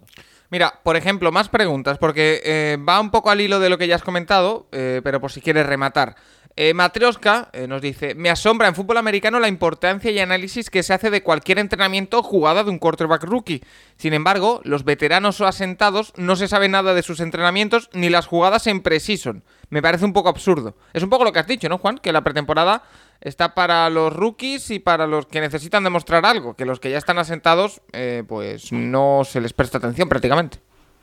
Mira, 0.50 0.80
por 0.82 0.96
ejemplo, 0.96 1.30
más 1.30 1.48
preguntas, 1.48 1.98
porque 1.98 2.40
eh, 2.44 2.78
va 2.78 3.00
un 3.00 3.10
poco 3.10 3.30
al 3.30 3.40
hilo 3.40 3.60
de 3.60 3.68
lo 3.68 3.76
que 3.76 3.86
ya 3.86 3.96
has 3.96 4.02
comentado, 4.02 4.66
eh, 4.72 5.02
pero 5.04 5.20
por 5.20 5.30
si 5.30 5.40
quieres 5.42 5.66
rematar. 5.66 6.16
Eh, 6.60 6.74
Matrioska 6.74 7.50
eh, 7.52 7.68
nos 7.68 7.80
dice, 7.80 8.16
me 8.16 8.30
asombra 8.30 8.66
en 8.66 8.74
fútbol 8.74 8.96
americano 8.96 9.38
la 9.38 9.46
importancia 9.46 10.10
y 10.10 10.18
análisis 10.18 10.70
que 10.70 10.82
se 10.82 10.92
hace 10.92 11.08
de 11.08 11.22
cualquier 11.22 11.60
entrenamiento 11.60 12.20
jugada 12.20 12.64
de 12.64 12.70
un 12.70 12.80
quarterback 12.80 13.22
rookie. 13.22 13.62
Sin 13.96 14.12
embargo, 14.12 14.60
los 14.64 14.82
veteranos 14.82 15.40
o 15.40 15.46
asentados 15.46 16.12
no 16.16 16.34
se 16.34 16.48
sabe 16.48 16.68
nada 16.68 16.94
de 16.94 17.04
sus 17.04 17.20
entrenamientos 17.20 17.90
ni 17.92 18.08
las 18.08 18.26
jugadas 18.26 18.66
en 18.66 18.80
precision. 18.80 19.44
Me 19.70 19.82
parece 19.82 20.04
un 20.04 20.12
poco 20.12 20.30
absurdo. 20.30 20.74
Es 20.94 21.04
un 21.04 21.10
poco 21.10 21.22
lo 21.22 21.32
que 21.32 21.38
has 21.38 21.46
dicho, 21.46 21.68
¿no, 21.68 21.78
Juan? 21.78 21.98
Que 21.98 22.12
la 22.12 22.24
pretemporada 22.24 22.82
está 23.20 23.54
para 23.54 23.88
los 23.88 24.12
rookies 24.12 24.72
y 24.72 24.80
para 24.80 25.06
los 25.06 25.26
que 25.26 25.40
necesitan 25.40 25.84
demostrar 25.84 26.26
algo, 26.26 26.54
que 26.54 26.64
los 26.64 26.80
que 26.80 26.90
ya 26.90 26.98
están 26.98 27.18
asentados, 27.18 27.82
eh, 27.92 28.24
pues 28.26 28.72
no 28.72 29.22
se 29.24 29.40
les 29.40 29.52
presta 29.52 29.78
atención 29.78 30.08
prácticamente. 30.08 30.58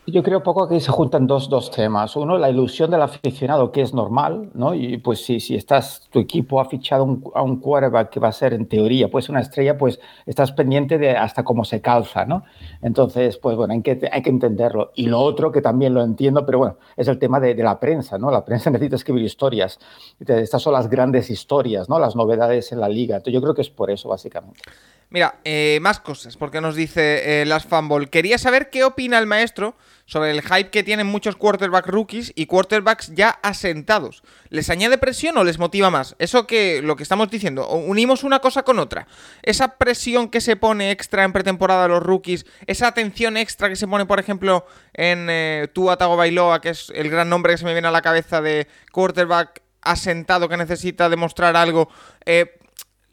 Yo 0.07 0.22
creo 0.22 0.44
poco 0.44 0.68
que 0.68 0.80
se 0.80 0.91
juntan 0.91 1.26
dos, 1.26 1.49
dos, 1.49 1.72
temas. 1.72 2.15
Uno, 2.15 2.38
la 2.38 2.52
ilusión 2.52 2.91
del 2.91 3.02
aficionado, 3.02 3.72
que 3.72 3.82
es 3.82 3.91
normal, 3.91 4.52
¿no? 4.53 4.76
Y 4.76 4.99
pues 4.99 5.26
si, 5.26 5.40
si 5.40 5.56
estás, 5.56 6.07
tu 6.11 6.19
equipo 6.19 6.61
ha 6.61 6.65
fichado 6.65 7.18
a 7.34 7.41
un 7.41 7.60
quarterback 7.60 8.11
que 8.11 8.19
va 8.19 8.27
a 8.27 8.32
ser 8.32 8.53
en 8.53 8.68
teoría, 8.68 9.10
pues 9.10 9.30
una 9.30 9.40
estrella, 9.40 9.80
pues 9.80 9.99
estás 10.27 10.52
pendiente 10.52 10.99
de 10.99 11.18
hasta 11.18 11.44
cómo 11.44 11.65
se 11.65 11.82
calza, 11.82 12.23
¿no? 12.23 12.44
Entonces, 12.84 13.38
pues 13.38 13.57
bueno, 13.57 13.73
hay 13.73 13.82
que, 13.82 13.99
hay 14.11 14.22
que 14.22 14.30
entenderlo. 14.30 14.91
Y 14.94 15.07
lo 15.07 15.19
otro, 15.19 15.52
que 15.52 15.61
también 15.61 15.95
lo 15.95 16.03
entiendo, 16.03 16.45
pero 16.45 16.60
bueno, 16.60 16.77
es 16.95 17.07
el 17.07 17.18
tema 17.18 17.40
de, 17.40 17.56
de 17.56 17.64
la 17.64 17.80
prensa, 17.80 18.19
¿no? 18.19 18.30
La 18.30 18.45
prensa 18.45 18.69
necesita 18.72 18.98
escribir 18.98 19.23
historias. 19.23 19.80
Estas 20.19 20.61
son 20.61 20.73
las 20.73 20.88
grandes 20.88 21.32
historias, 21.32 21.90
¿no? 21.90 21.98
Las 21.98 22.15
novedades 22.15 22.72
en 22.72 22.80
la 22.80 22.90
liga. 22.90 23.15
Entonces, 23.15 23.34
yo 23.34 23.41
creo 23.41 23.56
que 23.56 23.64
es 23.64 23.72
por 23.72 23.90
eso, 23.90 24.10
básicamente. 24.10 24.61
Mira, 25.10 25.40
eh, 25.45 25.80
más 25.82 25.99
cosas, 25.99 26.36
porque 26.36 26.61
nos 26.61 26.76
dice 26.76 27.41
eh, 27.41 27.45
Las 27.45 27.65
Fanball. 27.65 28.10
Quería 28.10 28.38
saber 28.38 28.69
qué 28.69 28.84
opina 28.84 29.18
el 29.19 29.27
maestro 29.27 29.76
sobre 30.06 30.32
el 30.32 30.41
hype 30.41 30.69
que 30.69 30.84
tienen 30.84 31.07
muchos 31.07 31.36
quarterback 31.36 31.88
rookies 31.88 32.32
y 32.36 32.48
quarterbacks 32.48 33.14
ya 33.14 33.30
asentados. 33.30 34.23
¿Les 34.49 34.69
añade 34.69 34.98
presión 34.98 35.38
o 35.38 35.44
les 35.44 35.57
motiva 35.57 35.90
más? 35.90 36.15
Eso 36.19 36.45
que 36.48 36.82
lo 36.82 36.95
que 36.95 37.03
estamos 37.03 37.30
diciendo, 37.30 37.68
unimos 37.69 38.23
una 38.23 38.40
cosa 38.40 38.64
con 38.64 38.80
otra. 38.80 39.07
Esa 39.41 39.77
presión 39.77 40.30
que 40.30 40.41
se 40.41 40.56
pone 40.56 40.91
extra 40.91 41.23
en 41.23 41.34
pretemporada 41.34 41.86
a 41.86 41.88
los 41.88 42.03
rookies, 42.03 42.45
esa 42.68 42.88
atención 42.88 43.38
extra 43.38 43.69
que 43.69 43.76
se 43.76 43.88
pone, 43.88 44.06
por 44.06 44.19
ejemplo, 44.19 44.65
en 44.94 45.27
eh, 45.30 45.68
Tua 45.73 45.95
Bailoa, 45.95 46.61
que 46.61 46.69
es 46.69 46.91
el 46.94 47.10
gran 47.10 47.30
nombre 47.30 47.53
que 47.53 47.57
se 47.57 47.65
me 47.65 47.73
viene 47.73 47.88
a 47.88 47.91
la 47.91 48.02
cabeza 48.02 48.41
de 48.41 48.68
quarterback 48.91 49.61
asentado 49.82 50.49
que 50.49 50.57
necesita 50.57 51.10
demostrar 51.10 51.56
algo. 51.56 51.90
Eh, 52.26 52.57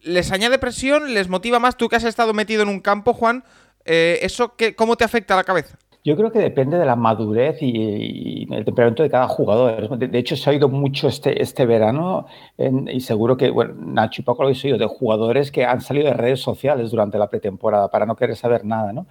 ¿Les 0.03 0.33
añade 0.33 0.59
presión? 0.59 1.15
¿Les 1.15 1.29
motiva 1.29 1.59
más? 1.59 1.77
Tú 1.77 1.89
que 1.89 1.97
has 1.97 2.05
estado 2.05 2.35
metido 2.35 2.63
en 2.63 2.69
un 2.69 2.81
campo, 2.81 3.13
Juan, 3.13 3.45
eh, 3.85 4.19
¿eso 4.23 4.55
qué, 4.57 4.75
cómo 4.75 4.97
te 4.97 5.05
afecta 5.05 5.35
a 5.35 5.37
la 5.37 5.45
cabeza? 5.45 5.79
Yo 6.05 6.17
creo 6.17 6.33
que 6.33 6.41
depende 6.41 6.79
de 6.79 6.85
la 6.85 6.97
madurez 6.97 7.59
y, 7.61 8.53
el 8.53 8.65
temperamento 8.65 9.05
de 9.05 9.11
cada 9.11 9.29
jugador. 9.29 9.97
De, 9.97 10.19
hecho, 10.19 10.35
se 10.35 10.51
ha 10.51 10.53
oído 10.53 10.69
mucho 10.69 11.07
este, 11.07 11.41
este 11.41 11.65
verano 11.65 12.27
y 12.59 12.99
seguro 13.01 13.37
que, 13.37 13.51
bueno, 13.51 13.75
Nacho 13.79 14.21
y 14.21 14.25
Paco 14.25 14.43
lo 14.43 14.49
habéis 14.49 14.65
oído, 14.65 14.79
de 14.79 14.87
jugadores 14.87 15.53
que 15.53 15.65
han 15.65 15.81
salido 15.81 16.09
de 16.09 16.15
redes 16.15 16.41
sociales 16.41 16.91
durante 16.91 17.19
la 17.19 17.31
pretemporada 17.31 17.89
para 17.89 18.05
no 18.05 18.17
querer 18.17 18.35
saber 18.35 18.65
nada, 18.65 18.93
¿no? 18.93 19.07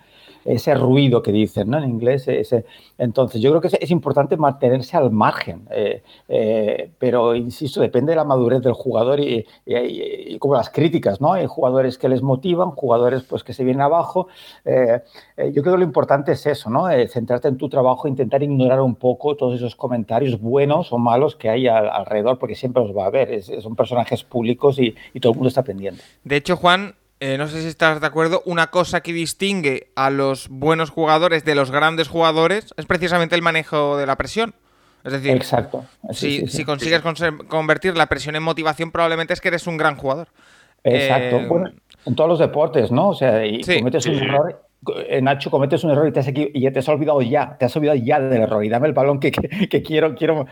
Ese 0.45 0.75
ruido 0.75 1.21
que 1.21 1.31
dicen 1.31 1.69
¿no? 1.69 1.77
en 1.77 1.89
inglés. 1.89 2.27
Ese, 2.27 2.65
entonces, 2.97 3.41
yo 3.41 3.49
creo 3.51 3.61
que 3.61 3.77
es, 3.79 3.91
importante 3.91 4.37
mantenerse 4.37 4.95
al 4.97 5.11
margen, 5.11 5.67
eh, 5.71 6.03
eh, 6.29 6.91
pero 6.99 7.35
insisto, 7.35 7.81
depende 7.81 8.11
de 8.11 8.15
la 8.15 8.23
madurez 8.23 8.61
del 8.61 8.73
jugador 8.73 9.19
y, 9.19 9.45
como 10.39 10.55
las 10.55 10.69
críticas, 10.69 11.19
¿no? 11.19 11.33
Hay 11.33 11.45
jugadores 11.47 11.97
que 11.97 12.09
les 12.09 12.21
motivan, 12.21 12.71
jugadores 12.71 13.23
pues 13.23 13.43
que 13.43 13.53
se 13.53 13.63
vienen 13.63 13.81
abajo. 13.81 14.27
Eh, 14.65 15.01
yo 15.53 15.61
creo 15.61 15.73
que 15.73 15.79
lo 15.79 15.83
importante 15.83 16.33
es 16.33 16.45
eso, 16.45 16.69
¿no? 16.69 16.85
centrarte 17.07 17.47
en 17.47 17.57
tu 17.57 17.69
trabajo, 17.69 18.07
intentar 18.07 18.43
ignorar 18.43 18.81
un 18.81 18.95
poco 18.95 19.35
todos 19.35 19.55
esos 19.55 19.75
comentarios 19.75 20.39
buenos 20.39 20.93
o 20.93 20.97
malos 20.97 21.35
que 21.35 21.49
hay 21.49 21.67
alrededor, 21.67 22.37
porque 22.37 22.55
siempre 22.55 22.83
los 22.83 22.95
va 22.95 23.05
a 23.05 23.07
haber. 23.07 23.43
son 23.43 23.75
personajes 23.75 24.23
públicos 24.23 24.79
y, 24.79 24.95
y 25.13 25.19
todo 25.19 25.31
el 25.33 25.37
mundo 25.37 25.49
está 25.49 25.63
pendiente. 25.63 26.01
De 26.23 26.35
hecho, 26.35 26.55
Juan, 26.55 26.93
eh, 27.23 27.37
no 27.37 27.47
sé 27.47 27.61
si 27.61 27.67
estás 27.67 28.01
de 28.01 28.07
acuerdo, 28.07 28.41
una 28.45 28.71
cosa 28.71 29.01
que 29.01 29.13
distingue 29.13 29.91
a 29.95 30.09
los 30.09 30.49
buenos 30.49 30.89
jugadores 30.89 31.45
de 31.45 31.53
los 31.53 31.69
grandes 31.69 32.07
jugadores 32.07 32.73
es 32.77 32.87
precisamente 32.87 33.35
el 33.35 33.43
manejo 33.43 33.95
de 33.95 34.07
la 34.07 34.15
presión. 34.15 34.55
Es 35.03 35.13
decir, 35.13 35.31
Exacto. 35.31 35.85
si, 36.13 36.65
consigues 36.65 37.03
convertir 37.47 37.95
la 37.95 38.07
presión 38.07 38.35
en 38.35 38.41
motivación, 38.41 38.91
probablemente 38.91 39.33
es 39.33 39.41
que 39.41 39.49
eres 39.49 39.67
un 39.67 39.77
gran 39.77 39.97
jugador. 39.97 40.29
Exacto. 40.83 41.37
Eh, 41.37 41.45
bueno, 41.47 41.71
en 42.07 42.15
todos 42.15 42.27
los 42.27 42.39
deportes, 42.39 42.89
¿no? 42.89 43.09
O 43.09 43.13
sea, 43.13 43.45
y 43.45 43.61
cometes 43.61 44.07
un 44.07 44.15
error 44.15 44.63
Nacho, 45.21 45.51
cometes 45.51 45.83
un 45.83 45.91
error 45.91 46.07
y 46.07 46.11
te, 46.11 46.21
has 46.21 46.27
y 46.27 46.71
te 46.71 46.79
has 46.79 46.89
olvidado 46.89 47.21
ya, 47.21 47.55
te 47.57 47.65
has 47.65 47.75
olvidado 47.75 47.97
ya 47.97 48.19
del 48.19 48.41
error 48.41 48.65
y 48.65 48.69
dame 48.69 48.87
el 48.87 48.93
balón 48.93 49.19
que, 49.19 49.31
quiero, 49.31 50.15
quiero. 50.15 50.47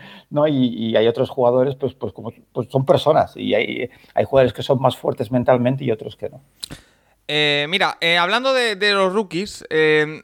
Y, 0.48 0.94
hay 0.94 1.06
otros 1.08 1.30
jugadores, 1.30 1.74
pues, 1.74 1.94
pues 1.94 2.12
como 2.12 2.32
pues 2.52 2.68
son 2.70 2.86
personas 2.86 3.36
y 3.36 3.54
hay, 3.54 3.90
hay 4.14 4.24
jugadores 4.24 4.52
que 4.52 4.62
son 4.62 4.80
más 4.80 4.96
fuertes 4.96 5.32
mentalmente 5.32 5.84
y 5.84 5.90
otros 5.90 6.14
que 6.16 6.30
no. 6.30 6.40
Eh, 7.32 7.66
mira, 7.68 7.96
eh, 8.00 8.18
hablando 8.18 8.52
de, 8.52 8.74
los 8.92 9.12
rookies, 9.12 9.64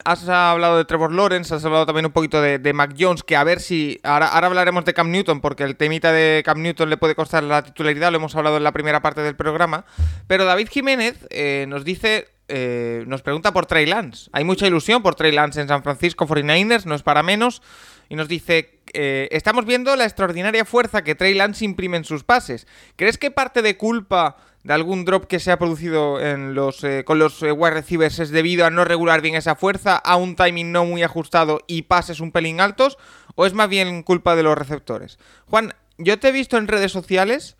has 0.04 0.28
hablado 0.28 0.76
de 0.76 0.84
Trevor 0.84 1.12
Lawrence, 1.12 1.54
has 1.54 1.64
hablado 1.64 1.86
también 1.86 2.06
un 2.06 2.10
poquito 2.10 2.42
de, 2.42 2.72
Mac 2.72 2.96
Jones, 2.98 3.22
que 3.22 3.36
a 3.36 3.44
ver 3.44 3.60
si. 3.60 4.00
Ahora, 4.02 4.26
ahora, 4.26 4.48
hablaremos 4.48 4.84
de 4.84 4.92
Cam 4.92 5.12
Newton, 5.12 5.40
porque 5.40 5.62
el 5.62 5.76
temita 5.76 6.10
de 6.10 6.42
Cam 6.44 6.60
Newton 6.60 6.90
le 6.90 6.96
puede 6.96 7.14
costar 7.14 7.44
la 7.44 7.62
titularidad, 7.62 8.10
lo 8.10 8.16
hemos 8.16 8.34
hablado 8.34 8.56
en 8.56 8.64
la 8.64 8.72
primera 8.72 9.02
parte 9.02 9.20
del 9.20 9.36
programa. 9.36 9.84
Pero 10.26 10.44
David 10.46 10.68
Jiménez 10.68 11.28
nos 11.68 11.84
dice 11.84 12.26
eh, 12.48 13.02
nos 13.08 13.22
pregunta 13.22 13.52
por 13.52 13.66
Trey 13.66 13.86
Lance. 13.86 14.30
Hay 14.32 14.44
mucha 14.44 14.66
ilusión 14.66 15.02
por 15.02 15.16
Trey 15.16 15.32
Lance 15.32 15.60
en 15.60 15.68
San 15.68 15.82
Francisco 15.82 16.26
49ers, 16.26 16.84
no 16.84 16.94
es 16.94 17.02
para 17.02 17.22
menos. 17.22 17.62
Y 18.08 18.14
nos 18.14 18.28
dice, 18.28 18.78
eh, 18.92 19.28
estamos 19.32 19.66
viendo 19.66 19.94
la 19.96 20.04
extraordinaria 20.04 20.64
fuerza 20.64 21.02
que 21.02 21.16
Trey 21.16 21.34
Lance 21.34 21.64
imprime 21.64 21.96
en 21.96 22.04
sus 22.04 22.22
pases. 22.22 22.68
¿Crees 22.94 23.18
que 23.18 23.32
parte 23.32 23.62
de 23.62 23.76
culpa 23.76 24.36
de 24.66 24.74
algún 24.74 25.04
drop 25.04 25.26
que 25.26 25.38
se 25.38 25.52
ha 25.52 25.60
producido 25.60 26.18
eh, 26.20 27.04
con 27.04 27.20
los 27.20 27.40
wide 27.40 27.70
receivers 27.70 28.18
es 28.18 28.30
debido 28.30 28.66
a 28.66 28.70
no 28.70 28.84
regular 28.84 29.20
bien 29.20 29.36
esa 29.36 29.54
fuerza, 29.54 29.94
a 29.94 30.16
un 30.16 30.34
timing 30.34 30.72
no 30.72 30.84
muy 30.84 31.04
ajustado 31.04 31.60
y 31.68 31.82
pases 31.82 32.18
un 32.18 32.32
pelín 32.32 32.60
altos? 32.60 32.98
¿O 33.36 33.46
es 33.46 33.54
más 33.54 33.68
bien 33.68 34.02
culpa 34.02 34.34
de 34.34 34.42
los 34.42 34.58
receptores? 34.58 35.20
Juan, 35.48 35.72
yo 35.98 36.18
te 36.18 36.30
he 36.30 36.32
visto 36.32 36.56
en 36.56 36.66
redes 36.66 36.90
sociales 36.90 37.56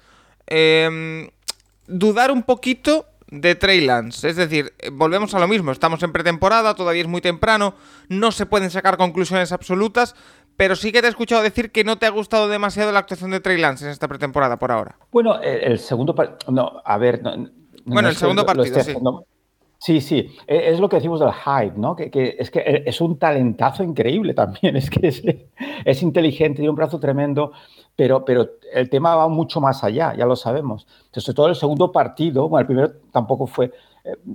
em, 0.49 1.31
dudar 1.87 2.33
un 2.33 2.43
poquito 2.43 3.07
de 3.29 3.55
Trey. 3.55 3.87
Es 3.87 4.37
decir, 4.37 4.75
volvemos 4.93 5.35
a 5.35 5.39
lo 5.39 5.47
mismo. 5.47 5.71
Estamos 5.71 6.03
en 6.03 6.13
pretemporada, 6.13 6.75
todavía 6.75 7.03
es 7.03 7.09
muy 7.09 7.21
temprano, 7.21 7.75
no 8.09 8.33
se 8.33 8.47
pueden 8.47 8.71
sacar 8.71 8.97
conclusiones 8.97 9.53
absolutas, 9.53 10.17
pero 10.57 10.77
sí 10.77 10.93
que 10.93 11.01
te 11.01 11.07
he 11.07 11.11
escuchado 11.11 11.43
decir 11.43 11.71
que 11.71 11.85
no 11.85 11.97
te 11.97 12.07
ha 12.07 12.11
gustado 12.11 12.49
demasiado 12.49 12.93
la 12.93 13.01
actuación 13.01 13.31
de 13.31 13.41
Trey 13.41 13.59
Lance 13.59 13.85
en 13.85 13.91
esta 13.91 14.09
pretemporada 14.09 14.59
por 14.59 14.73
ahora. 14.73 14.97
Bueno, 15.13 15.41
el, 15.41 15.79
segundo 15.79 16.15
partido. 16.15 16.53
No, 16.53 16.81
a 16.85 16.99
ver. 16.99 17.23
bueno, 17.85 18.09
el 18.09 18.17
segundo 18.17 18.45
partido, 18.47 18.81
sí. 18.81 18.95
Sí, 19.79 20.01
sí, 20.01 20.31
e, 20.47 20.71
es 20.71 20.81
lo 20.81 20.89
que 20.89 20.97
decimos 20.97 21.21
del 21.21 21.33
hype, 21.33 21.79
¿no? 21.79 21.95
Que, 21.95 22.37
es 22.39 22.51
que 22.51 22.61
e, 22.61 22.83
es 22.87 23.01
un 23.01 23.19
talentazo 23.19 23.85
increíble 23.85 24.33
también, 24.35 24.77
es 24.77 24.89
que 24.89 25.09
es, 25.09 25.23
es, 25.85 26.03
inteligente, 26.03 26.57
tiene 26.57 26.71
un 26.71 26.77
brazo 26.77 26.99
tremendo, 26.99 27.53
pero, 27.95 28.25
pero 28.25 28.49
el 28.73 28.89
tema 28.89 29.15
va 29.17 29.29
mucho 29.29 29.61
más 29.61 29.85
allá, 29.85 30.15
ya 30.17 30.27
lo 30.27 30.37
sabemos. 30.37 30.87
Entonces, 31.07 31.35
todo 31.35 31.49
el 31.49 31.55
segundo 31.55 31.93
partido, 31.93 32.49
bueno, 32.49 32.63
el 32.63 32.67
primero 32.67 32.93
tampoco 33.13 33.47
fue, 33.47 33.67
eh, 33.67 33.73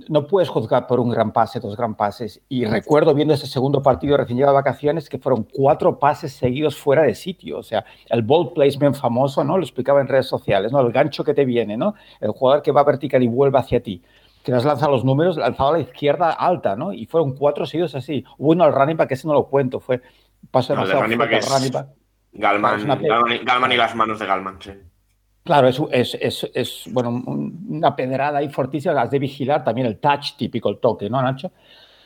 no 0.08 0.26
puedes 0.26 0.48
juzgar 0.48 0.86
por 0.86 1.00
un 1.00 1.10
gran 1.10 1.32
pase, 1.32 1.60
dos 1.60 1.76
gran 1.76 1.94
pases. 1.94 2.40
Y 2.48 2.64
recuerdo 2.64 3.14
viendo 3.14 3.34
ese 3.34 3.46
segundo 3.46 3.82
partido 3.82 4.16
recién 4.16 4.36
llegado 4.36 4.54
de 4.54 4.60
vacaciones 4.60 5.08
que 5.08 5.18
fueron 5.18 5.44
cuatro 5.44 5.98
pases 5.98 6.32
seguidos 6.32 6.76
fuera 6.76 7.02
de 7.02 7.14
sitio. 7.14 7.58
O 7.58 7.62
sea, 7.62 7.84
el 8.08 8.22
ball 8.22 8.52
placement 8.52 8.96
famoso, 8.96 9.44
¿no? 9.44 9.56
Lo 9.56 9.62
explicaba 9.62 10.00
en 10.00 10.08
redes 10.08 10.26
sociales, 10.26 10.72
¿no? 10.72 10.80
El 10.80 10.92
gancho 10.92 11.24
que 11.24 11.34
te 11.34 11.44
viene, 11.44 11.76
¿no? 11.76 11.94
El 12.20 12.30
jugador 12.32 12.62
que 12.62 12.72
va 12.72 12.84
vertical 12.84 13.22
y 13.22 13.28
vuelve 13.28 13.58
hacia 13.58 13.82
ti 13.82 14.02
que 14.42 14.52
has 14.52 14.64
lanzado 14.64 14.90
los 14.90 15.04
números, 15.04 15.36
lanzado 15.36 15.70
a 15.70 15.72
la 15.74 15.78
izquierda 15.80 16.32
alta, 16.32 16.74
¿no? 16.74 16.92
Y 16.92 17.06
fueron 17.06 17.36
cuatro 17.36 17.64
seguidos 17.64 17.94
así. 17.94 18.24
Uno 18.38 18.64
al 18.64 18.72
running 18.72 18.96
back, 18.96 19.08
que 19.08 19.14
ese 19.14 19.26
no 19.26 19.34
lo 19.34 19.46
cuento, 19.46 19.78
fue 19.78 20.02
paso 20.50 20.72
demasiado 20.72 21.02
no. 21.02 21.08
Galman, 22.32 22.98
Galman, 23.44 23.72
y 23.72 23.76
las 23.76 23.94
manos 23.94 24.18
de 24.18 24.26
Galman, 24.26 24.56
sí. 24.60 24.72
Claro, 25.44 25.68
es, 25.68 26.84
bueno, 26.90 27.22
una 27.26 27.96
pedrada 27.96 28.38
ahí 28.38 28.48
fortísima, 28.48 29.00
has 29.00 29.10
de 29.10 29.18
vigilar 29.18 29.64
también 29.64 29.88
el 29.88 29.98
touch 29.98 30.36
típico, 30.36 30.68
el 30.68 30.78
toque, 30.78 31.10
¿no, 31.10 31.20
Nacho? 31.20 31.50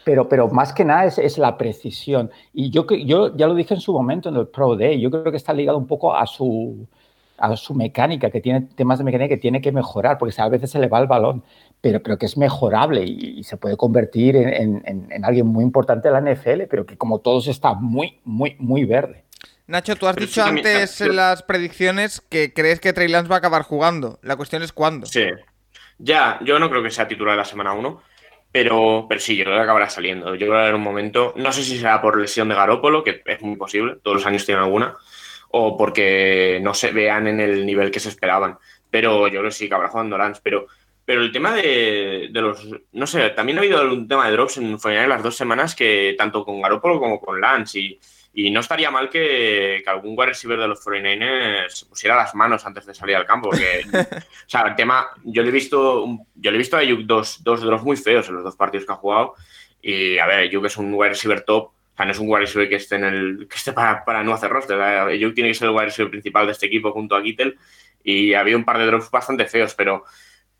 Pero, 0.05 0.29
pero 0.29 0.49
más 0.49 0.73
que 0.73 0.85
nada 0.85 1.05
es, 1.05 1.37
la 1.37 1.59
precisión. 1.59 2.31
Y 2.55 2.71
yo, 2.71 2.87
yo 2.87 3.37
ya 3.37 3.47
lo 3.47 3.55
dije 3.55 3.75
en 3.75 3.81
su 3.81 3.93
momento 3.93 4.29
en 4.29 4.37
el 4.37 4.47
Pro 4.49 4.77
Day, 4.77 5.01
yo 5.01 5.11
creo 5.11 5.31
que 5.31 5.37
está 5.37 5.53
ligado 5.53 5.77
un 5.77 5.87
poco 5.87 6.15
a 6.15 6.27
su, 6.27 6.87
a 7.37 7.57
su 7.57 7.75
mecánica, 7.75 8.31
que 8.31 8.41
tiene 8.41 8.63
temas 8.75 8.99
de 8.99 9.05
mecánica 9.05 9.35
que 9.35 9.41
tiene 9.41 9.61
que 9.61 9.73
mejorar, 9.73 10.17
porque 10.17 10.41
a 10.41 10.49
veces 10.49 10.71
se 10.71 10.79
le 10.79 10.89
va 10.89 11.01
el 11.01 11.07
balón 11.07 11.43
pero, 11.81 12.03
pero 12.03 12.19
que 12.19 12.27
es 12.27 12.37
mejorable 12.37 13.05
y, 13.05 13.45
se 13.45 13.57
puede 13.57 13.77
convertir 13.77 14.35
en, 14.37 14.83
en, 14.85 15.25
alguien 15.25 15.47
muy 15.47 15.63
importante 15.63 16.09
de 16.09 16.21
la 16.21 16.21
NFL, 16.21 16.63
pero 16.69 16.85
que 16.87 16.97
como 16.97 17.21
todos 17.21 17.47
está 17.49 17.75
muy, 17.75 18.19
muy, 18.25 18.57
muy 18.59 18.85
verde. 18.85 19.26
Nacho, 19.67 19.97
tú 19.97 20.07
has 20.07 20.17
dicho 20.17 20.45
antes 20.45 21.01
en 21.01 21.17
las 21.17 21.43
predicciones 21.43 22.23
que 22.29 22.53
crees 22.53 22.81
que 22.81 22.93
Trey 22.93 23.09
Lance 23.09 23.29
va 23.29 23.37
a 23.37 23.39
acabar 23.39 23.63
jugando. 23.63 24.19
La 24.23 24.37
cuestión 24.37 24.63
es 24.63 24.73
cuándo. 24.73 25.07
Sí. 25.07 25.27
Ya, 25.99 26.39
yo 26.43 26.59
no 26.59 26.71
creo 26.71 26.83
que 26.83 26.91
sea 26.91 27.09
titular 27.09 27.33
de 27.33 27.39
la 27.39 27.45
semana 27.45 27.73
1, 27.73 28.03
pero, 28.53 29.07
pero 29.09 29.21
sí, 29.21 29.37
yo 29.37 29.45
creo 29.45 29.57
que 29.57 29.63
acabará 29.63 29.91
saliendo. 29.91 30.35
Yo 30.35 30.47
creo 30.47 30.63
que 30.63 30.69
en 30.69 30.75
un 30.77 30.83
momento, 30.83 31.33
no 31.37 31.53
sé 31.53 31.63
si 31.63 31.79
será 31.79 32.01
por 32.01 32.19
lesión 32.19 32.49
de 32.49 32.55
Garópolo, 32.55 33.03
que 33.03 33.23
es 33.25 33.43
muy 33.43 33.57
posible, 33.57 33.97
todos 34.03 34.19
los 34.19 34.27
años 34.27 34.47
tienen 34.47 34.63
alguna, 34.63 34.95
o 35.51 35.77
porque 35.77 36.61
no 36.63 36.73
se 36.75 36.93
vean 36.93 37.27
en 37.27 37.41
el 37.41 37.67
nivel 37.67 37.91
que 37.91 38.01
se 38.01 38.11
esperaban. 38.11 38.59
Pero 38.91 39.27
yo 39.27 39.41
creo 39.41 39.51
que 39.51 39.51
sí 39.51 39.69
que 39.69 39.75
acabará 39.75 39.91
jugando 39.91 40.17
Lance. 40.17 40.41
Pero 40.45 40.67
pero 41.07 41.23
el 41.23 41.31
tema 41.31 41.55
de, 41.55 42.29
los. 42.33 42.67
No 42.93 43.07
sé, 43.07 43.31
también 43.31 43.59
ha 43.59 43.61
habido 43.61 43.81
un 43.93 44.09
tema 44.09 44.27
de 44.27 44.33
drops 44.33 44.59
en 44.59 45.09
las 45.09 45.23
dos 45.23 45.37
semanas 45.37 45.77
que 45.77 46.17
tanto 46.19 46.45
con 46.45 46.61
Garoppolo 46.61 46.99
como 46.99 47.21
con 47.21 47.41
Lance. 47.41 47.79
Y, 47.79 48.01
y 48.39 48.51
no 48.51 48.61
estaría 48.61 48.91
mal 48.91 49.09
que, 49.09 49.83
algún 49.87 50.13
wide 50.15 50.27
receiver 50.27 50.59
de 50.59 50.69
los 50.69 50.85
49ers 50.85 51.71
se 51.71 51.87
pusiera 51.87 52.15
las 52.15 52.35
manos 52.35 52.67
antes 52.67 52.85
de 52.85 52.95
salir 52.95 53.17
al 53.17 53.25
campo. 53.25 53.49
Porque, 53.49 53.81
o 53.91 54.49
sea, 54.49 54.61
el 54.61 54.77
tema. 54.77 55.09
Yo 55.25 55.43
le 55.43 55.49
he 55.49 55.53
visto, 55.53 56.07
yo 56.35 56.51
le 56.51 56.57
he 56.57 56.59
visto 56.59 56.77
a 56.77 56.81
Ayuk 56.81 57.07
dos, 57.07 57.43
dos 57.43 57.63
drops 57.63 57.83
muy 57.83 57.97
feos 57.97 58.29
en 58.29 58.35
los 58.35 58.45
dos 58.45 58.55
partidos 58.55 58.85
que 58.85 58.93
ha 58.93 58.97
jugado. 58.97 59.37
Y 59.81 60.19
a 60.19 60.27
ver, 60.27 60.41
Ayuk 60.41 60.67
es 60.67 60.77
un 60.77 60.93
wide 60.93 61.09
receiver 61.09 61.41
top. 61.47 61.65
O 61.65 61.97
sea, 61.97 62.05
no 62.05 62.13
es 62.13 62.19
un 62.19 62.29
wide 62.29 62.41
receiver 62.41 62.69
que 62.69 62.75
esté, 62.75 62.97
en 62.97 63.05
el, 63.05 63.49
que 63.49 63.57
esté 63.57 63.73
para, 63.73 64.05
para 64.05 64.23
no 64.23 64.35
hacer 64.35 64.51
roster. 64.51 64.79
Ayuk 64.83 65.35
tiene 65.35 65.49
que 65.49 65.55
ser 65.55 65.69
el 65.69 65.75
wide 65.75 65.87
receiver 65.87 66.11
principal 66.11 66.45
de 66.45 66.53
este 66.53 66.67
equipo 66.67 66.93
junto 66.93 67.17
a 67.17 67.23
Kittel. 67.23 67.57
Y 68.05 68.35
ha 68.35 68.41
habido 68.41 68.59
un 68.59 68.67
par 68.67 68.77
de 68.77 68.85
drops 68.85 69.11
bastante 69.11 69.47
feos, 69.47 69.75
pero 69.75 70.05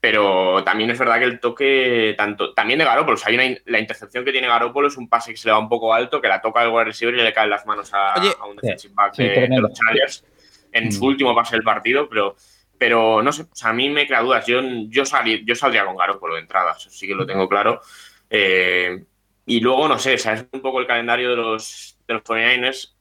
pero 0.01 0.63
también 0.63 0.91
es 0.91 0.99
verdad 0.99 1.19
que 1.19 1.25
el 1.25 1.41
toque, 1.41 2.15
tanto 2.17 2.53
también 2.55 2.79
de 2.79 2.85
Garoppolo, 2.85 3.19
hay 3.25 3.35
una, 3.35 3.45
la 3.65 3.81
intercepción 3.81 4.25
que 4.25 4.33
tiene 4.33 4.47
Garoppolo 4.47 4.89
es 4.89 4.97
un 4.97 5.09
pase 5.09 5.33
que 5.33 5.37
se 5.37 5.49
le 5.49 5.53
va 5.53 5.59
un 5.59 5.69
poco 5.69 5.93
alto, 5.95 6.21
que 6.21 6.29
la 6.29 6.41
toca 6.41 6.63
el 6.63 6.71
wide 6.71 6.85
receiver 6.85 7.15
y 7.15 7.23
le 7.23 7.33
caen 7.33 7.51
las 7.51 7.67
manos 7.67 7.91
a, 7.93 8.15
un 8.49 8.57
defensive 8.57 8.95
back 8.95 9.17
de, 9.17 9.49
los 9.59 9.73
Chargers 9.73 10.25
en 10.73 10.93
su 10.93 11.03
mm. 11.03 11.07
último 11.07 11.35
pase 11.35 11.57
del 11.57 11.65
partido, 11.65 12.09
pero, 12.09 12.37
pero 12.79 13.23
no 13.23 13.33
sé, 13.33 13.47
a 13.63 13.73
mí 13.73 13.89
me 13.89 14.07
crea 14.07 14.21
dudas. 14.21 14.47
Yo, 14.47 14.61
yo, 14.89 15.03
yo 15.45 15.55
saldría 15.55 15.87
con 15.87 15.97
Garoppolo 15.97 16.35
de 16.35 16.41
entrada, 16.41 16.75
eso 16.79 16.91
sí 16.91 17.07
que 17.07 17.15
lo 17.15 17.27
tengo 17.27 17.49
claro. 17.49 17.81
Eh, 18.29 19.03
y 19.47 19.61
luego, 19.61 19.89
no 19.89 19.99
sé, 19.99 20.15
es 20.15 20.27
un 20.53 20.61
poco 20.61 20.81
el 20.81 20.87
calendario 20.87 21.31
de 21.31 21.37
los, 21.37 21.99
de 22.07 22.15
los 22.15 22.23
49ers. 22.23 22.93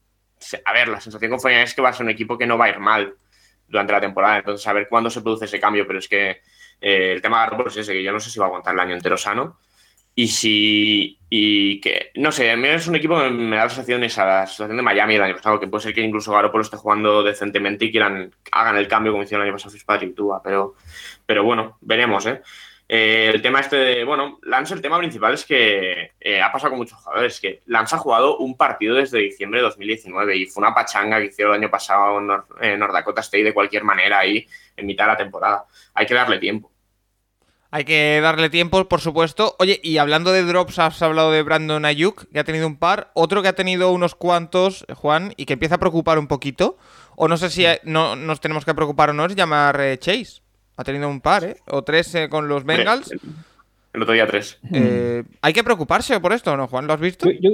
A 0.64 0.74
ver, 0.74 0.88
la 0.88 1.02
sensación 1.02 1.32
con 1.32 1.40
49ers 1.40 1.64
es 1.64 1.74
que 1.74 1.82
va 1.82 1.90
a 1.90 1.94
ser 1.94 2.06
un 2.06 2.12
equipo 2.12 2.38
que 2.38 2.46
no 2.46 2.58
va 2.58 2.66
a 2.66 2.70
ir 2.70 2.80
mal 2.80 3.16
durante 3.68 3.94
la 3.94 4.02
temporada, 4.02 4.38
entonces 4.38 4.66
a 4.68 4.74
ver 4.74 4.88
cuándo 4.88 5.10
se 5.10 5.22
produce 5.22 5.46
ese 5.46 5.60
cambio, 5.60 5.88
pero 5.88 6.00
es 6.00 6.08
que 6.08 6.42
eh, 6.82 7.14
el 7.14 7.22
tema 7.22 7.38
de 7.38 7.46
Garoppolo 7.46 7.70
es 7.70 7.78
ese, 7.78 7.94
que 7.94 8.04
yo 8.04 8.12
no 8.12 8.20
sé 8.20 8.30
si 8.30 8.40
va 8.40 8.46
a 8.46 8.48
aguantar 8.48 8.74
el 8.74 8.80
año 8.80 8.94
entero 8.96 9.18
sano. 9.18 9.58
Y 10.16 10.30
si. 10.30 11.20
Y 11.30 11.82
que. 11.82 12.12
No 12.16 12.32
sé, 12.32 12.50
a 12.52 12.56
mí 12.56 12.68
es 12.70 12.88
un 12.88 12.96
equipo 12.96 13.20
que 13.20 13.30
me 13.30 13.58
da 13.58 13.64
la 13.64 13.70
sensación 13.70 14.04
esa 14.04 14.26
la 14.26 14.48
situación 14.48 14.78
de 14.78 14.84
Miami 14.84 15.16
el 15.16 15.24
año 15.24 15.36
pasado, 15.36 15.60
que 15.60 15.68
puede 15.68 15.84
ser 15.84 15.94
que 15.94 16.02
incluso 16.02 16.32
Garoppolo 16.32 16.64
esté 16.64 16.78
jugando 16.78 17.22
decentemente 17.22 17.86
y 17.86 17.92
quieran 17.92 18.34
hagan 18.52 18.78
el 18.78 18.88
cambio 18.88 19.12
como 19.12 19.24
hicieron 19.24 19.44
el 19.46 19.50
año 19.50 19.58
pasado 19.58 19.74
Fitzpatrick 19.74 20.16
Tua. 20.16 20.42
Pero, 20.42 20.76
pero 21.26 21.44
bueno, 21.44 21.78
veremos, 21.82 22.26
¿eh? 22.28 22.42
¿Eh? 22.88 23.32
el 23.34 23.42
tema 23.42 23.60
este 23.60 23.76
de, 23.76 24.04
bueno, 24.04 24.40
Lance, 24.44 24.74
el 24.74 24.82
tema 24.82 24.98
principal 24.98 25.34
es 25.34 25.46
que 25.46 26.12
eh, 26.20 26.42
ha 26.42 26.52
pasado 26.52 26.72
con 26.72 26.80
muchos 26.80 27.00
jugadores, 27.00 27.40
que 27.40 27.62
Lance 27.66 27.96
ha 27.96 28.00
jugado 28.00 28.38
un 28.38 28.58
partido 28.58 28.96
desde 28.96 29.20
diciembre 29.20 29.60
de 29.60 29.66
2019 29.66 30.38
y 30.38 30.46
fue 30.46 30.62
una 30.62 30.74
pachanga 30.74 31.20
que 31.20 31.28
hicieron 31.28 31.56
el 31.56 31.62
año 31.62 31.72
pasado 31.72 32.20
en 32.62 32.80
North 32.80 32.94
Dakota 32.94 33.22
State 33.22 33.44
de 33.44 33.54
cualquier 33.54 33.84
manera 33.84 34.20
ahí 34.20 34.48
en 34.76 34.86
mitad 34.86 35.06
de 35.06 35.12
la 35.12 35.18
temporada. 35.18 35.66
Hay 35.94 36.06
que 36.06 36.14
darle 36.14 36.40
tiempo. 36.40 36.72
Hay 37.76 37.84
que 37.84 38.22
darle 38.22 38.50
tiempo, 38.50 38.88
por 38.88 39.02
supuesto. 39.02 39.58
Oye, 39.60 39.82
y 39.84 39.98
hablando 39.98 40.32
de 40.32 40.44
drops, 40.44 40.80
has 40.80 41.02
hablado 41.02 41.32
de 41.34 41.44
Brandon 41.44 41.84
Ayuk, 41.84 42.32
que 42.32 42.40
ha 42.40 42.46
tenido 42.46 42.68
un 42.68 42.78
par. 42.78 43.12
Otro 43.16 43.42
que 43.42 43.50
ha 43.50 43.56
tenido 43.56 43.92
unos 43.92 44.16
cuantos, 44.16 44.86
Juan, 44.96 45.34
y 45.36 45.46
que 45.46 45.54
empieza 45.54 45.76
a 45.76 45.80
preocupar 45.80 46.18
un 46.18 46.30
poquito. 46.30 46.78
O 47.18 47.28
no 47.28 47.36
sé 47.36 47.50
si 47.50 47.66
no, 47.84 48.16
nos 48.16 48.40
tenemos 48.40 48.64
que 48.64 48.74
preocupar 48.74 49.10
o 49.10 49.14
no, 49.14 49.26
es 49.26 49.36
llamar 49.36 49.82
eh, 49.82 49.98
Chase. 49.98 50.45
Ha 50.78 50.84
tenido 50.84 51.08
un 51.10 51.22
par, 51.22 51.44
¿eh? 51.44 51.58
O 51.68 51.84
tres 51.84 52.14
eh, 52.16 52.30
con 52.30 52.48
los 52.48 52.66
Bengals. 52.66 53.12
El 53.94 54.02
otro 54.02 54.14
día 54.14 54.28
tres. 54.28 54.60
Eh, 54.74 55.24
hay 55.42 55.54
que 55.54 55.64
preocuparse 55.64 56.20
por 56.20 56.34
esto, 56.34 56.56
¿no, 56.58 56.68
Juan? 56.68 56.86
¿Lo 56.88 56.94
has 56.94 57.00
visto? 57.00 57.30
Yo 57.30 57.52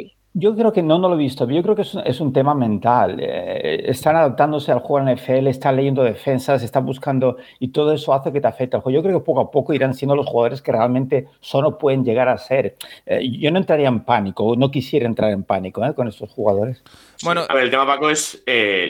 creo 0.55 0.71
que 0.71 0.81
no, 0.81 0.97
no 0.97 1.09
lo 1.09 1.15
he 1.15 1.17
visto. 1.17 1.49
Yo 1.49 1.61
creo 1.61 1.75
que 1.75 1.81
es 1.81 2.19
un, 2.21 2.31
tema 2.31 2.55
mental. 2.55 3.17
Eh, 3.19 3.83
están 3.89 4.15
adaptándose 4.15 4.71
al 4.71 4.79
juego 4.79 5.05
en 5.05 5.15
NFL, 5.15 5.47
están 5.47 5.75
leyendo 5.75 6.03
defensas, 6.03 6.63
están 6.63 6.85
buscando 6.85 7.37
y 7.59 7.69
todo 7.69 7.91
eso 7.91 8.13
hace 8.13 8.31
que 8.31 8.39
te 8.39 8.47
afecte 8.47 8.77
al 8.77 8.81
juego. 8.81 8.97
Yo 8.97 9.03
creo 9.03 9.19
que 9.19 9.25
poco 9.25 9.41
a 9.41 9.51
poco 9.51 9.73
irán 9.73 9.93
siendo 9.93 10.15
los 10.15 10.25
jugadores 10.25 10.61
que 10.61 10.71
realmente 10.71 11.27
solo 11.41 11.77
pueden 11.77 12.05
llegar 12.05 12.29
a 12.29 12.37
ser. 12.37 12.77
Eh, 13.05 13.29
yo 13.39 13.51
no 13.51 13.57
entraría 13.57 13.89
en 13.89 14.01
pánico, 14.05 14.55
no 14.55 14.71
quisiera 14.71 15.05
entrar 15.05 15.31
en 15.31 15.43
pánico 15.43 15.83
¿eh? 15.85 15.93
con 15.93 16.07
estos 16.07 16.29
jugadores. 16.31 16.81
Bueno, 17.23 17.41
a 17.49 17.53
ver, 17.53 17.65
el 17.65 17.69
tema 17.69 17.85
Paco 17.85 18.09
es 18.09 18.41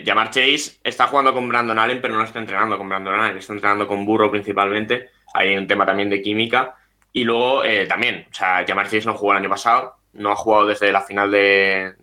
llamar 0.05 0.30
Chase 0.30 0.80
está 0.84 1.07
jugando 1.07 1.34
con 1.34 1.49
Brandon 1.49 1.80
Allen, 1.80 2.01
pero 2.01 2.15
no 2.15 2.23
está 2.23 2.39
entrenando 2.39 2.77
con 2.77 2.88
Brandon 2.88 3.19
Allen, 3.19 3.38
está 3.38 3.53
entrenando 3.53 3.88
con 3.88 4.05
Burro 4.05 4.30
principalmente. 4.30 5.09
Hay 5.34 5.57
un 5.57 5.65
tema 5.65 5.85
también 5.85 6.09
de 6.09 6.22
química. 6.22 6.76
Y 7.13 7.26
luego 7.26 7.61
también, 7.89 8.27
o 8.31 8.34
sea, 8.34 8.65
llamar 8.65 8.85
Chase 8.85 9.05
no 9.05 9.15
jugó 9.15 9.34
el 9.34 9.39
año 9.39 9.49
pasado 9.49 10.00
no 10.13 10.31
ha 10.31 10.35
jugado 10.35 10.67
desde 10.67 10.91
la 10.91 11.01
final 11.01 11.31
de, 11.31 11.95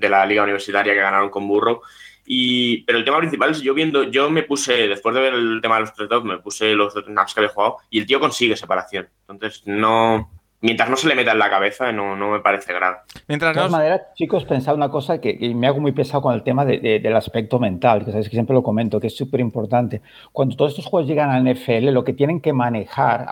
la 0.00 0.26
liga 0.26 0.42
universitaria 0.42 0.94
que 0.94 1.00
ganaron 1.00 1.30
con 1.30 1.46
Burro. 1.46 1.82
Y, 2.28 2.82
pero 2.82 2.98
el 2.98 3.04
tema 3.04 3.18
principal 3.18 3.52
es 3.52 3.60
yo 3.60 3.72
viendo, 3.72 4.02
yo 4.04 4.30
me 4.30 4.42
puse, 4.42 4.88
después 4.88 5.14
de 5.14 5.20
ver 5.20 5.34
el 5.34 5.60
tema 5.62 5.76
de 5.76 5.82
los 5.82 5.94
tres 5.94 6.08
me 6.24 6.38
puse 6.38 6.74
los 6.74 6.92
snaps 6.92 7.34
que 7.34 7.40
había 7.40 7.52
jugado 7.52 7.76
y 7.88 8.00
el 8.00 8.06
tío 8.06 8.18
consigue 8.18 8.56
separación. 8.56 9.08
Entonces 9.28 9.62
no, 9.66 10.30
mientras 10.66 10.90
no 10.90 10.96
se 10.96 11.08
le 11.08 11.14
meta 11.14 11.32
en 11.32 11.38
la 11.38 11.48
cabeza, 11.48 11.92
no, 11.92 12.16
no 12.16 12.32
me 12.32 12.40
parece 12.40 12.72
grave. 12.72 12.96
Mientras 13.28 13.54
de 13.54 13.58
todas 13.58 13.70
maneras, 13.70 14.02
chicos, 14.14 14.44
pensad 14.44 14.74
una 14.74 14.90
cosa 14.90 15.20
que, 15.20 15.38
me 15.54 15.66
hago 15.68 15.80
muy 15.80 15.92
pesado 15.92 16.20
con 16.22 16.34
el 16.34 16.42
tema 16.42 16.64
del 16.64 17.16
aspecto 17.16 17.58
mental, 17.58 18.04
que 18.04 18.10
sabéis 18.10 18.28
que 18.28 18.36
siempre 18.36 18.52
lo 18.52 18.62
comento, 18.62 19.00
que 19.00 19.06
es 19.06 19.16
súper 19.16 19.40
importante. 19.40 20.02
Cuando 20.32 20.56
todos 20.56 20.72
estos 20.72 20.86
juegos 20.86 21.08
llegan 21.08 21.30
al 21.30 21.44
NFL, 21.44 21.90
lo 21.90 22.04
que 22.04 22.12
tienen 22.12 22.40
que 22.40 22.52
manejar 22.52 23.26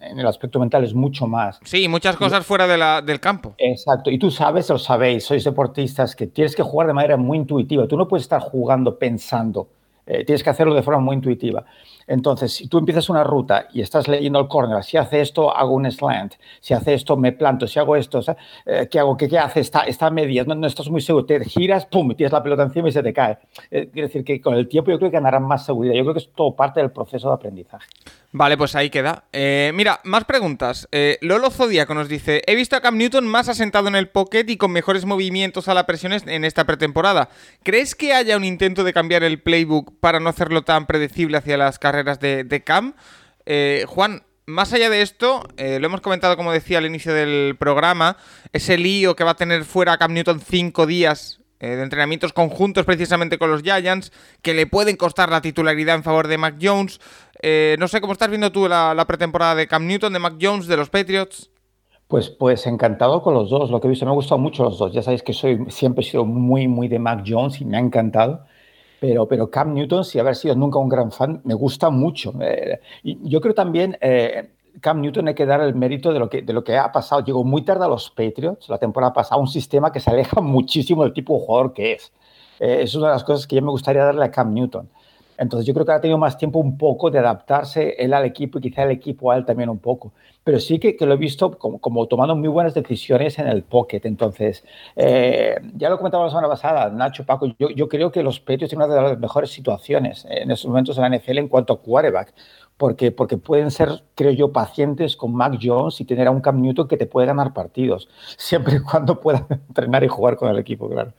en 0.00 0.18
el 0.18 0.26
aspecto 0.26 0.58
mental 0.58 0.84
es 0.84 0.92
mucho 0.92 1.26
más. 1.26 1.60
Sí, 1.64 1.88
muchas 1.88 2.16
cosas 2.16 2.44
fuera 2.44 2.66
de 2.66 2.76
la, 2.76 3.00
del 3.00 3.20
campo. 3.20 3.54
Exacto. 3.56 4.10
Y 4.10 4.18
tú 4.18 4.30
sabes, 4.30 4.68
lo 4.68 4.78
sabéis, 4.78 5.24
sois 5.24 5.44
deportistas, 5.44 6.16
que 6.16 6.26
tienes 6.26 6.56
que 6.56 6.62
jugar 6.62 6.88
de 6.88 6.94
manera 6.94 7.16
muy 7.16 7.38
intuitiva. 7.38 7.86
Tú 7.86 7.96
no 7.96 8.08
puedes 8.08 8.24
estar 8.24 8.40
jugando 8.40 8.98
pensando 8.98 9.68
Eh, 10.06 10.24
tienes 10.24 10.42
que 10.42 10.50
hacerlo 10.50 10.74
de 10.74 10.82
forma 10.82 11.00
muy 11.00 11.14
intuitiva. 11.14 11.64
Entonces, 12.10 12.52
si 12.52 12.66
tú 12.66 12.78
empiezas 12.78 13.08
una 13.08 13.22
ruta 13.22 13.68
y 13.72 13.82
estás 13.82 14.08
leyendo 14.08 14.40
el 14.40 14.48
corner, 14.48 14.82
si 14.82 14.96
hace 14.96 15.20
esto, 15.20 15.56
hago 15.56 15.74
un 15.74 15.88
slant, 15.88 16.34
si 16.60 16.74
hace 16.74 16.94
esto, 16.94 17.16
me 17.16 17.30
planto, 17.30 17.68
si 17.68 17.78
hago 17.78 17.94
esto, 17.94 18.20
eh, 18.66 18.88
¿qué 18.90 18.98
hago? 18.98 19.16
¿Qué, 19.16 19.28
qué 19.28 19.38
hace? 19.38 19.60
Está, 19.60 19.82
está 19.82 20.06
a 20.06 20.10
medias, 20.10 20.44
no, 20.44 20.66
estás 20.66 20.90
muy 20.90 21.00
seguro, 21.02 21.24
te 21.24 21.44
giras, 21.44 21.86
pum, 21.86 22.12
tienes 22.16 22.32
la 22.32 22.42
pelota 22.42 22.64
encima 22.64 22.88
y 22.88 22.92
se 22.92 23.04
te 23.04 23.12
cae. 23.12 23.38
Eh, 23.70 23.90
quiere 23.92 24.08
decir 24.08 24.24
que 24.24 24.40
con 24.40 24.54
el 24.54 24.66
tiempo 24.66 24.90
yo 24.90 24.98
creo 24.98 25.08
que 25.08 25.18
ganarán 25.18 25.44
más 25.44 25.64
seguridad. 25.64 25.94
Yo 25.94 26.02
creo 26.02 26.14
que 26.14 26.18
es 26.18 26.30
todo 26.34 26.56
parte 26.56 26.80
del 26.80 26.90
proceso 26.90 27.28
de 27.28 27.34
aprendizaje. 27.34 27.86
Vale, 28.32 28.56
pues 28.56 28.76
ahí 28.76 28.90
queda. 28.90 29.24
Eh, 29.32 29.72
mira, 29.74 30.00
más 30.04 30.24
preguntas. 30.24 30.88
Lolo 31.20 31.50
Zodíaco 31.50 31.94
nos 31.94 32.08
dice: 32.08 32.42
He 32.46 32.54
visto 32.54 32.76
a 32.76 32.80
Cam 32.80 32.96
Newton 32.96 33.26
más 33.26 33.48
asentado 33.48 33.88
en 33.88 33.96
el 33.96 34.08
pocket 34.08 34.44
y 34.48 34.56
con 34.56 34.70
mejores 34.70 35.04
movimientos 35.04 35.66
a 35.66 35.74
la 35.74 35.84
presión 35.84 36.12
en 36.12 36.44
esta 36.44 36.64
pretemporada. 36.64 37.28
¿Crees 37.64 37.96
que 37.96 38.12
haya 38.12 38.36
un 38.36 38.44
intento 38.44 38.84
de 38.84 38.92
cambiar 38.92 39.24
el 39.24 39.42
playbook 39.42 39.98
para 39.98 40.20
no 40.20 40.28
hacerlo 40.28 40.62
tan 40.62 40.86
predecible 40.86 41.38
hacia 41.38 41.56
las 41.56 41.80
carreras 41.80 42.20
de, 42.20 42.62
Cam? 42.64 42.94
Juan, 43.88 44.22
más 44.50 44.72
allá 44.72 44.90
de 44.90 45.02
esto, 45.02 45.48
eh, 45.56 45.78
lo 45.78 45.86
hemos 45.86 46.00
comentado, 46.00 46.36
como 46.36 46.52
decía 46.52 46.78
al 46.78 46.86
inicio 46.86 47.14
del 47.14 47.56
programa, 47.58 48.16
ese 48.52 48.76
lío 48.76 49.14
que 49.14 49.24
va 49.24 49.32
a 49.32 49.36
tener 49.36 49.64
fuera 49.64 49.96
Cam 49.96 50.12
Newton 50.12 50.40
cinco 50.40 50.86
días 50.86 51.36
eh, 51.38 51.39
de 51.68 51.82
entrenamientos 51.82 52.32
conjuntos 52.32 52.84
precisamente 52.84 53.38
con 53.38 53.50
los 53.50 53.62
Giants, 53.62 54.12
que 54.42 54.54
le 54.54 54.66
pueden 54.66 54.96
costar 54.96 55.30
la 55.30 55.40
titularidad 55.40 55.94
en 55.94 56.02
favor 56.02 56.26
de 56.28 56.38
Mac 56.38 56.56
Jones. 56.60 57.00
Eh, 57.42 57.76
no 57.78 57.88
sé 57.88 58.00
cómo 58.00 58.12
estás 58.12 58.28
viendo 58.28 58.50
tú 58.52 58.68
la, 58.68 59.04
pretemporada 59.06 59.54
de 59.54 59.66
Cam 59.66 59.86
Newton, 59.86 60.12
de 60.12 60.18
Mac 60.18 60.34
Jones, 60.40 60.66
de 60.66 60.76
los 60.76 60.90
Patriots. 60.90 61.50
Pues, 62.08 62.28
pues 62.28 62.66
encantado 62.66 63.22
con 63.22 63.34
los 63.34 63.50
dos, 63.50 63.70
lo 63.70 63.80
que 63.80 63.86
he 63.86 63.90
visto, 63.90 64.04
me 64.04 64.10
ha 64.10 64.14
gustado 64.14 64.38
mucho 64.38 64.64
los 64.64 64.78
dos. 64.78 64.92
Ya 64.92 65.02
sabéis 65.02 65.22
que 65.22 65.32
soy, 65.32 65.64
siempre 65.68 66.04
he 66.04 66.08
sido 66.08 66.24
muy, 66.24 66.66
muy 66.66 66.88
de 66.88 66.98
Mac 66.98 67.22
Jones 67.26 67.60
y 67.60 67.64
me 67.64 67.76
ha 67.76 67.80
encantado. 67.80 68.44
Pero, 69.00 69.26
pero 69.26 69.50
Cam 69.50 69.72
Newton, 69.72 70.04
sin 70.04 70.20
haber 70.20 70.36
sido 70.36 70.54
nunca 70.54 70.78
un 70.78 70.88
gran 70.88 71.10
fan, 71.10 71.40
me 71.44 71.54
gusta 71.54 71.88
mucho. 71.88 72.34
Eh, 72.40 72.80
yo 73.02 73.40
creo 73.40 73.54
también, 73.54 73.96
eh, 74.00 74.50
Cam 74.80 75.00
Newton 75.00 75.28
hay 75.28 75.34
que 75.34 75.46
dar 75.46 75.60
el 75.60 75.74
mérito 75.74 76.12
de 76.12 76.18
lo, 76.18 76.28
que, 76.28 76.42
de 76.42 76.52
lo 76.52 76.64
que 76.64 76.76
ha 76.76 76.90
pasado. 76.92 77.24
Llegó 77.24 77.44
muy 77.44 77.62
tarde 77.62 77.84
a 77.84 77.88
los 77.88 78.10
Patriots 78.10 78.68
la 78.68 78.78
temporada 78.78 79.12
pasada, 79.12 79.40
un 79.40 79.48
sistema 79.48 79.92
que 79.92 80.00
se 80.00 80.10
aleja 80.10 80.40
muchísimo 80.42 81.02
del 81.04 81.12
tipo 81.12 81.34
de 81.34 81.44
jugador 81.44 81.72
que 81.72 81.92
es. 81.92 82.12
Eh, 82.58 82.82
es 82.82 82.94
una 82.94 83.08
de 83.08 83.12
las 83.14 83.24
cosas 83.24 83.46
que 83.46 83.56
yo 83.56 83.62
me 83.62 83.70
gustaría 83.70 84.04
darle 84.04 84.24
a 84.24 84.30
Cam 84.30 84.52
Newton. 84.52 84.88
Entonces 85.40 85.66
yo 85.66 85.72
creo 85.72 85.86
que 85.86 85.92
ha 85.92 86.00
tenido 86.02 86.18
más 86.18 86.36
tiempo 86.36 86.58
un 86.58 86.76
poco 86.76 87.10
de 87.10 87.18
adaptarse 87.18 87.96
él 87.98 88.12
al 88.12 88.26
equipo 88.26 88.58
y 88.58 88.60
quizá 88.60 88.82
el 88.82 88.90
equipo 88.90 89.30
a 89.30 89.38
él 89.38 89.46
también 89.46 89.70
un 89.70 89.78
poco. 89.78 90.12
Pero 90.44 90.60
sí 90.60 90.78
que, 90.78 90.94
lo 91.00 91.14
he 91.14 91.16
visto 91.16 91.56
como, 91.56 92.06
tomando 92.08 92.36
muy 92.36 92.48
buenas 92.48 92.74
decisiones 92.74 93.38
en 93.38 93.46
el 93.48 93.62
pocket. 93.62 94.02
Entonces, 94.04 94.62
eh, 94.96 95.56
ya 95.76 95.88
lo 95.88 95.96
comentaba 95.96 96.24
la 96.24 96.30
semana 96.30 96.48
pasada, 96.48 96.90
Nacho, 96.90 97.24
Paco, 97.24 97.46
yo, 97.58 97.70
yo 97.70 97.88
creo 97.88 98.12
que 98.12 98.22
los 98.22 98.38
Patriots 98.38 98.68
tienen 98.68 98.86
una 98.86 98.94
de 98.94 99.02
las 99.02 99.18
mejores 99.18 99.50
situaciones 99.50 100.26
en 100.28 100.50
estos 100.50 100.68
momentos 100.68 100.98
en 100.98 101.10
la 101.10 101.16
NFL 101.16 101.38
en 101.38 101.48
cuanto 101.48 101.72
a 101.72 101.80
quarterback. 101.80 102.34
Porque, 102.80 103.12
porque 103.12 103.36
pueden 103.36 103.70
ser, 103.70 104.04
creo 104.14 104.30
yo, 104.30 104.52
pacientes 104.52 105.14
con 105.14 105.34
Mac 105.34 105.58
Jones 105.60 106.00
y 106.00 106.06
tener 106.06 106.26
a 106.28 106.30
un 106.30 106.40
Cam 106.40 106.62
Newton 106.62 106.88
que 106.88 106.96
te 106.96 107.04
puede 107.04 107.26
ganar 107.26 107.52
partidos, 107.52 108.08
siempre 108.38 108.76
y 108.76 108.80
cuando 108.80 109.20
pueda 109.20 109.46
entrenar 109.68 110.02
y 110.02 110.08
jugar 110.08 110.36
con 110.36 110.48
el 110.48 110.58
equipo, 110.58 110.88
claro. 110.88 111.12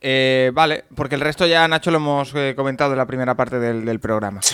Eh, 0.00 0.50
vale, 0.52 0.82
porque 0.96 1.14
el 1.14 1.20
resto 1.20 1.46
ya, 1.46 1.68
Nacho, 1.68 1.92
lo 1.92 1.98
hemos 1.98 2.34
eh, 2.34 2.54
comentado 2.56 2.90
en 2.90 2.98
la 2.98 3.06
primera 3.06 3.36
parte 3.36 3.60
del, 3.60 4.00
programa. 4.00 4.40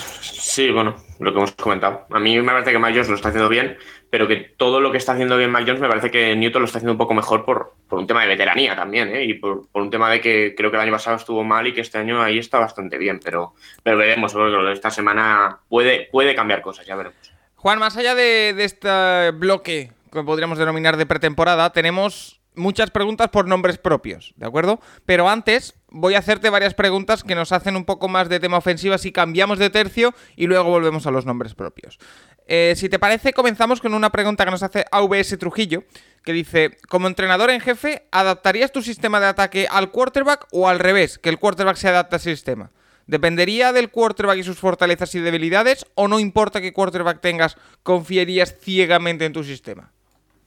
Sí, 0.57 0.71
bueno, 0.71 0.95
lo 1.19 1.31
que 1.31 1.37
hemos 1.37 1.51
comentado. 1.51 2.07
A 2.09 2.17
mí 2.17 2.35
me 2.41 2.51
parece 2.51 2.71
que 2.71 2.79
Mac 2.79 2.91
Jones 2.91 3.09
lo 3.09 3.15
está 3.15 3.27
haciendo 3.27 3.47
bien, 3.47 3.77
pero 4.09 4.27
que 4.27 4.37
todo 4.37 4.81
lo 4.81 4.91
que 4.91 4.97
está 4.97 5.11
haciendo 5.11 5.37
bien 5.37 5.51
Mac 5.51 5.65
Jones 5.67 5.79
me 5.79 5.87
parece 5.87 6.09
que 6.09 6.35
Newton 6.35 6.63
lo 6.63 6.65
está 6.65 6.79
haciendo 6.79 6.93
un 6.93 6.97
poco 6.97 7.13
mejor 7.13 7.45
por, 7.45 7.75
por 7.87 7.99
un 7.99 8.07
tema 8.07 8.23
de 8.23 8.29
veteranía 8.29 8.75
también, 8.75 9.15
¿eh? 9.15 9.23
y 9.23 9.35
por, 9.35 9.67
un 9.71 9.91
tema 9.91 10.09
de 10.09 10.19
que 10.19 10.55
creo 10.57 10.71
que 10.71 10.77
el 10.77 10.81
año 10.81 10.93
pasado 10.93 11.15
estuvo 11.15 11.43
mal 11.43 11.67
y 11.67 11.75
que 11.75 11.81
este 11.81 11.99
año 11.99 12.23
ahí 12.23 12.39
está 12.39 12.57
bastante 12.57 12.97
bien, 12.97 13.19
pero, 13.23 13.53
pero 13.83 13.97
veremos, 13.97 14.35
esta 14.73 14.89
semana 14.89 15.59
puede, 15.69 16.09
puede 16.11 16.33
cambiar 16.33 16.63
cosas, 16.63 16.87
ya 16.87 16.95
veremos. 16.95 17.19
Juan, 17.53 17.77
más 17.77 17.95
allá 17.95 18.15
de, 18.15 18.55
de 18.55 18.63
este 18.63 19.29
bloque 19.35 19.91
que 20.11 20.23
podríamos 20.23 20.57
denominar 20.57 20.97
de 20.97 21.05
pretemporada, 21.05 21.71
tenemos 21.71 22.41
muchas 22.55 22.89
preguntas 22.89 23.29
por 23.29 23.47
nombres 23.47 23.77
propios, 23.77 24.33
¿de 24.37 24.47
acuerdo? 24.47 24.79
Pero 25.05 25.29
antes 25.29 25.76
voy 25.89 26.15
a 26.15 26.19
hacerte 26.19 26.49
varias 26.49 26.73
preguntas 26.73 27.23
que 27.23 27.35
nos 27.35 27.51
hacen 27.51 27.75
un 27.75 27.85
poco 27.85 28.07
más 28.07 28.29
de 28.29 28.39
tema 28.39 28.57
ofensiva 28.57 28.97
si 28.97 29.11
cambiamos 29.11 29.59
de 29.59 29.69
tercio 29.69 30.13
y 30.35 30.47
luego 30.47 30.69
volvemos 30.69 31.07
a 31.07 31.11
los 31.11 31.25
nombres 31.25 31.55
propios. 31.55 31.99
Eh, 32.47 32.73
si 32.77 32.89
te 32.89 32.99
parece, 32.99 33.33
comenzamos 33.33 33.81
con 33.81 33.93
una 33.93 34.11
pregunta 34.11 34.45
que 34.45 34.51
nos 34.51 34.63
hace 34.63 34.85
AVS 34.91 35.37
Trujillo, 35.37 35.83
que 36.23 36.33
dice, 36.33 36.77
como 36.89 37.07
entrenador 37.07 37.49
en 37.49 37.61
jefe, 37.61 38.07
¿adaptarías 38.11 38.71
tu 38.71 38.81
sistema 38.81 39.19
de 39.19 39.27
ataque 39.27 39.67
al 39.69 39.91
quarterback 39.91 40.47
o 40.51 40.67
al 40.67 40.79
revés, 40.79 41.17
que 41.17 41.29
el 41.29 41.39
quarterback 41.39 41.77
se 41.77 41.89
adapte 41.89 42.15
a 42.15 42.17
ese 42.17 42.31
sistema? 42.31 42.71
¿Dependería 43.05 43.71
del 43.71 43.89
quarterback 43.89 44.37
y 44.37 44.43
sus 44.43 44.57
fortalezas 44.57 45.15
y 45.15 45.19
debilidades 45.19 45.85
o 45.95 46.09
no 46.09 46.19
importa 46.19 46.59
qué 46.59 46.73
quarterback 46.73 47.21
tengas, 47.21 47.55
confiarías 47.83 48.53
ciegamente 48.59 49.25
en 49.25 49.31
tu 49.31 49.45
sistema? 49.45 49.93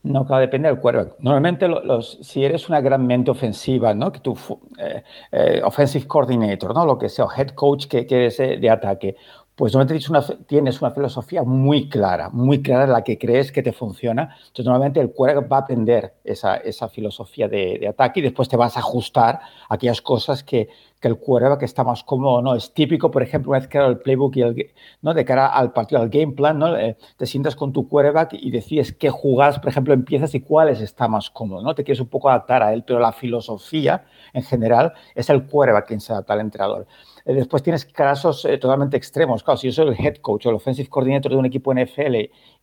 No, 0.03 0.25
claro, 0.25 0.41
depende 0.41 0.69
del 0.69 0.81
cuerpo. 0.81 1.15
Normalmente, 1.19 1.69
los, 1.69 2.19
si 2.23 2.43
eres 2.43 2.71
una 2.71 2.81
gran 2.81 3.07
mente 3.07 3.31
ofensiva, 3.31 3.93
¿no? 3.93 4.11
Que 4.11 4.21
tú, 4.21 4.35
eh, 4.79 5.03
eh, 5.31 5.61
offensive 5.63 6.07
coordinator, 6.07 6.75
¿no? 6.75 6.87
Lo 6.87 6.97
que 6.97 7.11
sea, 7.11 7.27
head 7.37 7.49
coach 7.49 7.87
que, 7.87 8.07
que 8.07 8.29
eh, 8.29 8.57
de 8.59 8.71
ataque, 8.71 9.17
pues 9.61 9.75
normalmente 9.75 10.03
tienes 10.47 10.81
una, 10.81 10.91
filosofía 10.91 11.43
muy 11.43 11.91
clara, 11.91 12.31
muy 12.31 12.63
clara 12.63 12.87
la 12.87 13.05
que 13.05 13.19
crees 13.19 13.53
que 13.53 13.63
te 13.63 13.73
funciona. 13.73 14.35
Entonces, 14.39 14.65
normalmente 14.65 15.01
el 15.01 15.11
cuerpo 15.11 15.47
va 15.47 15.59
a 15.59 15.61
aprender 15.61 16.15
esa, 16.25 16.57
esa 16.57 16.89
filosofía 16.89 17.47
de, 17.47 17.77
de, 17.79 17.87
ataque 17.87 18.21
y 18.21 18.23
después 18.23 18.49
te 18.49 18.57
vas 18.57 18.79
a 18.79 18.81
ajustar 18.81 19.41
a 19.69 19.75
aquellas 19.75 20.01
cosas 20.01 20.43
que, 20.43 20.71
que 21.01 21.09
el 21.09 21.19
que 21.59 21.65
está 21.65 21.83
más 21.83 22.05
cómodo, 22.05 22.43
¿no? 22.43 22.55
Es 22.55 22.75
típico, 22.75 23.11
por 23.11 23.23
ejemplo, 23.23 23.51
una 23.51 23.61
vez 23.61 23.69
que 23.69 23.79
el 23.79 23.99
playbook 23.99 24.37
y 24.37 24.43
el, 24.43 24.71
¿no? 25.01 25.15
De 25.15 25.25
cara 25.25 25.47
al 25.47 25.73
partido, 25.73 26.01
al 26.01 26.11
game 26.11 26.33
plan, 26.33 26.59
¿no? 26.59 26.77
Eh, 26.77 26.97
te 27.17 27.25
sientas 27.25 27.57
con 27.57 27.73
tu 27.73 27.89
quarterback 27.89 28.35
y 28.35 28.51
decides 28.51 28.93
qué 28.93 29.09
jugadas, 29.09 29.59
por 29.59 29.71
ejemplo, 29.71 29.95
empiezas 29.95 30.35
y 30.35 30.41
cuáles 30.41 30.81
está 30.81 31.09
más 31.09 31.31
cómodo, 31.31 31.63
¿no? 31.63 31.75
Te 31.75 31.85
quieres 31.85 32.01
un 32.01 32.09
poco 32.09 32.29
adaptar 32.29 32.63
a 32.63 32.75
él, 32.75 32.85
pero 32.87 32.99
la 32.99 33.13
filosofía 33.13 34.05
en 34.35 34.43
general 34.43 34.93
es 35.15 35.31
el 35.31 35.47
quarterback 35.47 35.87
quien 35.87 36.01
se 36.01 36.13
adapta 36.13 36.35
al 36.35 36.41
entrenador. 36.41 36.87
Eh, 37.25 37.35
después 37.35 37.63
tienes 37.63 37.85
casos 37.85 38.45
eh, 38.45 38.59
totalmente 38.59 38.97
extremos. 38.97 39.43
Claro, 39.43 39.59
si 39.59 39.69
yo 39.69 39.73
soy 39.73 39.89
el 39.89 40.07
head 40.07 40.17
coach 40.17 40.47
o 40.47 40.51
el 40.51 40.57
offensive 40.57 40.89
coordinator 40.89 41.33
de 41.33 41.39
un 41.39 41.47
equipo 41.47 41.75
NFL 41.75 42.17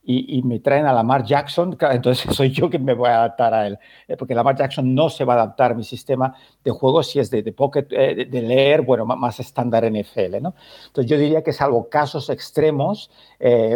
y, 0.03 0.41
me 0.43 0.59
traen 0.59 0.85
a 0.85 0.93
Lamar 0.93 1.23
Jackson, 1.23 1.77
entonces 1.91 2.35
soy 2.35 2.51
yo 2.51 2.69
quien 2.69 2.85
me 2.85 2.93
voy 2.93 3.09
a 3.09 3.17
adaptar 3.17 3.53
a 3.53 3.67
él. 3.67 3.77
Eh, 4.07 4.17
porque 4.17 4.33
Lamar 4.35 4.55
Jackson 4.55 4.93
no 4.93 5.09
se 5.09 5.25
va 5.25 5.33
a 5.33 5.37
adaptar 5.37 5.71
a 5.71 5.75
mi 5.75 5.83
sistema 5.83 6.33
de 6.63 6.71
juego 6.71 7.03
si 7.03 7.19
es 7.19 7.29
de, 7.29 7.43
pocket, 7.51 7.87
de, 7.87 8.41
leer, 8.41 8.81
bueno, 8.81 9.05
más 9.05 9.39
estándar 9.39 9.89
NFL, 9.89 10.41
¿no? 10.41 10.55
Entonces 10.87 11.09
yo 11.09 11.17
diría 11.17 11.43
que 11.43 11.53
salvo 11.53 11.89
casos 11.89 12.29
extremos, 12.29 13.09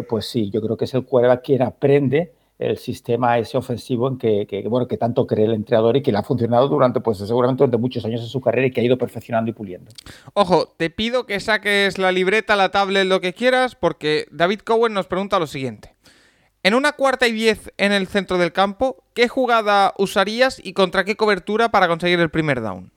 pues 0.09 0.25
sí, 0.27 0.49
yo 0.49 0.61
creo 0.61 0.77
que 0.77 0.85
es 0.85 0.93
el 0.93 1.05
quarterback 1.05 1.43
quien 1.43 1.61
aprende 1.61 2.33
el 2.61 2.77
sistema 2.77 3.39
ese 3.39 3.57
ofensivo 3.57 4.07
en 4.07 4.17
que, 4.17 4.65
bueno, 4.69 4.87
que 4.87 4.97
tanto 4.97 5.25
cree 5.25 5.45
el 5.45 5.53
entrenador 5.53 5.97
y 5.97 6.03
que 6.03 6.11
le 6.11 6.19
ha 6.19 6.23
funcionado 6.23 6.67
durante, 6.67 7.01
pues 7.01 7.17
seguramente 7.17 7.63
durante 7.63 7.77
muchos 7.77 8.05
años 8.05 8.21
de 8.21 8.27
su 8.27 8.39
carrera 8.39 8.67
y 8.67 8.71
que 8.71 8.81
ha 8.81 8.83
ido 8.83 8.97
perfeccionando 8.97 9.49
y 9.49 9.53
puliendo. 9.53 9.91
Ojo, 10.33 10.67
te 10.77 10.91
pido 10.91 11.25
que 11.25 11.39
saques 11.39 11.97
la 11.97 12.11
libreta, 12.11 12.55
la 12.55 12.69
tablet, 12.69 13.05
lo 13.05 13.19
que 13.19 13.33
quieras, 13.33 13.75
porque 13.75 14.27
David 14.31 14.59
Cowen 14.59 14.93
nos 14.93 15.07
pregunta 15.07 15.39
lo 15.39 15.47
siguiente. 15.47 15.95
En 16.61 16.75
una 16.75 16.91
cuarta 16.91 17.27
y 17.27 17.31
diez 17.31 17.71
en 17.77 17.91
el 17.91 18.05
centro 18.05 18.37
del 18.37 18.53
campo, 18.53 19.03
¿qué 19.15 19.27
jugada 19.27 19.95
usarías 19.97 20.63
y 20.63 20.73
contra 20.73 21.03
qué 21.03 21.15
cobertura 21.15 21.69
para 21.69 21.87
conseguir 21.87 22.19
el 22.19 22.29
primer 22.29 22.61
down? 22.61 22.91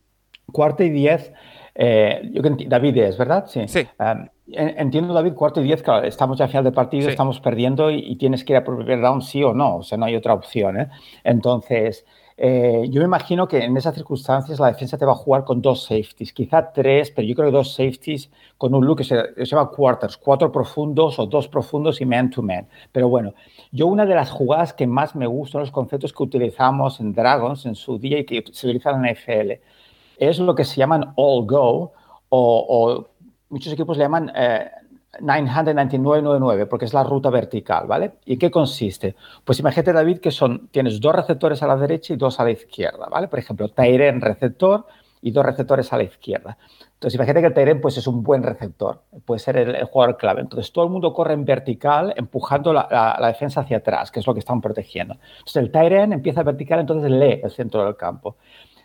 Cuarta 0.52 0.84
y 0.84 0.90
diez, 0.90 1.32
eh, 1.74 2.20
David 2.68 2.98
es, 2.98 3.16
¿verdad? 3.16 3.46
Sí. 3.48 3.66
sí. 3.66 3.86
Entiendo, 4.46 5.14
David, 5.14 5.32
cuarto 5.32 5.62
y 5.62 5.64
diez, 5.64 5.82
claro, 5.82 6.06
estamos 6.06 6.38
ya 6.38 6.44
a 6.44 6.48
final 6.48 6.64
de 6.64 6.72
partido, 6.72 7.08
estamos 7.08 7.40
perdiendo 7.40 7.90
y, 7.90 8.14
tienes 8.16 8.44
que 8.44 8.52
ir 8.52 8.58
a 8.58 8.64
primer 8.64 9.00
round 9.00 9.22
sí 9.22 9.42
o 9.42 9.54
no, 9.54 9.78
o 9.78 9.82
sea, 9.82 9.96
no 9.96 10.04
hay 10.04 10.16
otra 10.16 10.34
opción. 10.34 10.78
¿eh? 10.78 10.90
Entonces, 11.24 12.04
eh, 12.36 12.86
yo 12.90 13.00
me 13.00 13.06
imagino 13.06 13.46
que 13.48 13.64
en 13.64 13.76
esas 13.76 13.94
circunstancias 13.94 14.58
la 14.58 14.66
defensa 14.66 14.98
te 14.98 15.06
va 15.06 15.12
a 15.12 15.16
jugar 15.16 15.44
con 15.44 15.62
dos 15.62 15.84
safeties, 15.84 16.32
quizá 16.32 16.72
tres, 16.72 17.10
pero 17.10 17.26
yo 17.26 17.34
creo 17.34 17.46
que 17.48 17.56
dos 17.56 17.72
safeties 17.74 18.30
con 18.58 18.74
un 18.74 18.84
look 18.84 18.98
que 18.98 19.04
se, 19.04 19.16
llama 19.44 19.70
quarters, 19.70 20.16
cuatro 20.18 20.52
profundos 20.52 21.18
o 21.18 21.26
dos 21.26 21.48
profundos 21.48 22.00
y 22.02 22.04
man-to-man. 22.04 22.68
Pero 22.92 23.08
bueno, 23.08 23.34
yo 23.72 23.86
una 23.86 24.04
de 24.04 24.14
las 24.14 24.30
jugadas 24.30 24.74
que 24.74 24.86
más 24.86 25.14
me 25.14 25.26
gustan, 25.26 25.60
los 25.60 25.70
conceptos 25.70 26.12
que 26.12 26.22
utilizamos 26.22 27.00
en 27.00 27.14
Dragons 27.14 27.64
en 27.66 27.76
su 27.76 27.98
día 27.98 28.18
y 28.18 28.26
que 28.26 28.44
se 28.52 28.66
utilizan 28.66 28.96
en 28.96 29.02
la 29.02 29.12
NFL, 29.12 29.52
es 30.18 30.38
lo 30.38 30.54
que 30.54 30.64
se 30.64 30.76
llaman 30.76 31.12
all-go 31.16 31.92
o, 32.28 32.66
o 32.68 33.13
muchos 33.48 33.72
equipos 33.72 33.96
le 33.96 34.04
llaman 34.04 34.32
eh, 34.34 34.70
999 35.20 36.66
porque 36.66 36.84
es 36.84 36.94
la 36.94 37.04
ruta 37.04 37.30
vertical, 37.30 37.86
¿vale? 37.86 38.14
¿Y 38.24 38.36
qué 38.36 38.50
consiste? 38.50 39.14
Pues 39.44 39.58
imagínate, 39.60 39.92
David, 39.92 40.18
que 40.18 40.30
son, 40.30 40.68
tienes 40.68 41.00
dos 41.00 41.14
receptores 41.14 41.62
a 41.62 41.66
la 41.66 41.76
derecha 41.76 42.14
y 42.14 42.16
dos 42.16 42.40
a 42.40 42.44
la 42.44 42.50
izquierda, 42.50 43.06
¿vale? 43.10 43.28
Por 43.28 43.38
ejemplo, 43.38 43.68
Tairen 43.68 44.20
receptor 44.20 44.86
y 45.22 45.30
dos 45.30 45.44
receptores 45.44 45.92
a 45.92 45.96
la 45.96 46.04
izquierda. 46.04 46.58
Entonces, 46.94 47.14
imagínate 47.14 47.40
que 47.40 47.46
el 47.46 47.54
Tairen 47.54 47.80
pues, 47.80 47.96
es 47.96 48.06
un 48.06 48.22
buen 48.22 48.42
receptor, 48.42 49.02
puede 49.24 49.38
ser 49.38 49.56
el, 49.56 49.84
jugador 49.84 50.16
clave. 50.16 50.42
Entonces, 50.42 50.72
todo 50.72 50.84
el 50.84 50.90
mundo 50.90 51.14
corre 51.14 51.34
en 51.34 51.44
vertical, 51.44 52.12
empujando 52.16 52.72
la, 52.72 53.18
defensa 53.26 53.62
hacia 53.62 53.78
atrás, 53.78 54.10
que 54.10 54.20
es 54.20 54.26
lo 54.26 54.34
que 54.34 54.40
están 54.40 54.60
protegiendo. 54.60 55.14
Entonces, 55.38 55.56
el 55.56 55.70
Tairen 55.70 56.12
empieza 56.12 56.42
vertical, 56.42 56.80
entonces 56.80 57.10
lee 57.10 57.40
el 57.42 57.50
centro 57.50 57.84
del 57.84 57.96
campo. 57.96 58.36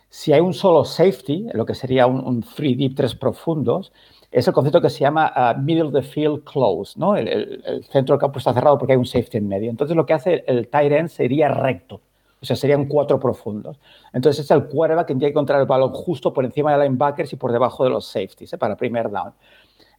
Si 0.07 0.33
hay 0.33 0.39
un 0.39 0.53
solo 0.53 0.85
safety, 0.85 1.47
lo 1.53 1.65
que 1.65 1.75
sería 1.75 2.07
un, 2.07 2.25
un 2.25 2.41
free 2.41 2.73
deep 2.73 2.95
tres 2.95 3.15
profundos, 3.15 3.91
es 4.31 4.47
el 4.47 4.53
concepto 4.53 4.81
que 4.81 4.89
se 4.89 4.99
llama 4.99 5.33
uh, 5.35 5.59
middle 5.59 5.87
of 5.87 5.93
the 5.93 6.03
field 6.03 6.43
close, 6.43 6.97
¿no? 6.99 7.15
El, 7.15 7.83
centro 7.91 8.13
del 8.13 8.19
campo 8.19 8.39
está 8.39 8.53
cerrado 8.53 8.77
porque 8.77 8.93
hay 8.93 8.97
un 8.97 9.05
safety 9.05 9.37
en 9.37 9.47
medio. 9.47 9.69
Entonces 9.69 9.95
lo 9.95 10.05
que 10.05 10.13
hace 10.13 10.43
el 10.47 10.67
tight 10.67 10.91
end 10.91 11.09
sería 11.09 11.49
recto, 11.49 12.01
o 12.41 12.45
sea, 12.45 12.55
serían 12.55 12.85
cuatro 12.85 13.19
profundos. 13.19 13.79
Entonces 14.13 14.45
es 14.45 14.51
el 14.51 14.65
quarterback 14.65 15.07
que 15.07 15.13
tiene 15.13 15.27
que 15.27 15.31
encontrar 15.31 15.59
el 15.59 15.65
balón 15.65 15.91
justo 15.93 16.31
por 16.31 16.45
encima 16.45 16.77
de 16.77 16.83
linebackers 16.83 17.33
y 17.33 17.35
por 17.37 17.51
debajo 17.51 17.83
de 17.83 17.89
los 17.89 18.05
safeties 18.05 18.53
¿eh? 18.53 18.57
para 18.57 18.75
primer 18.75 19.09
down. 19.09 19.33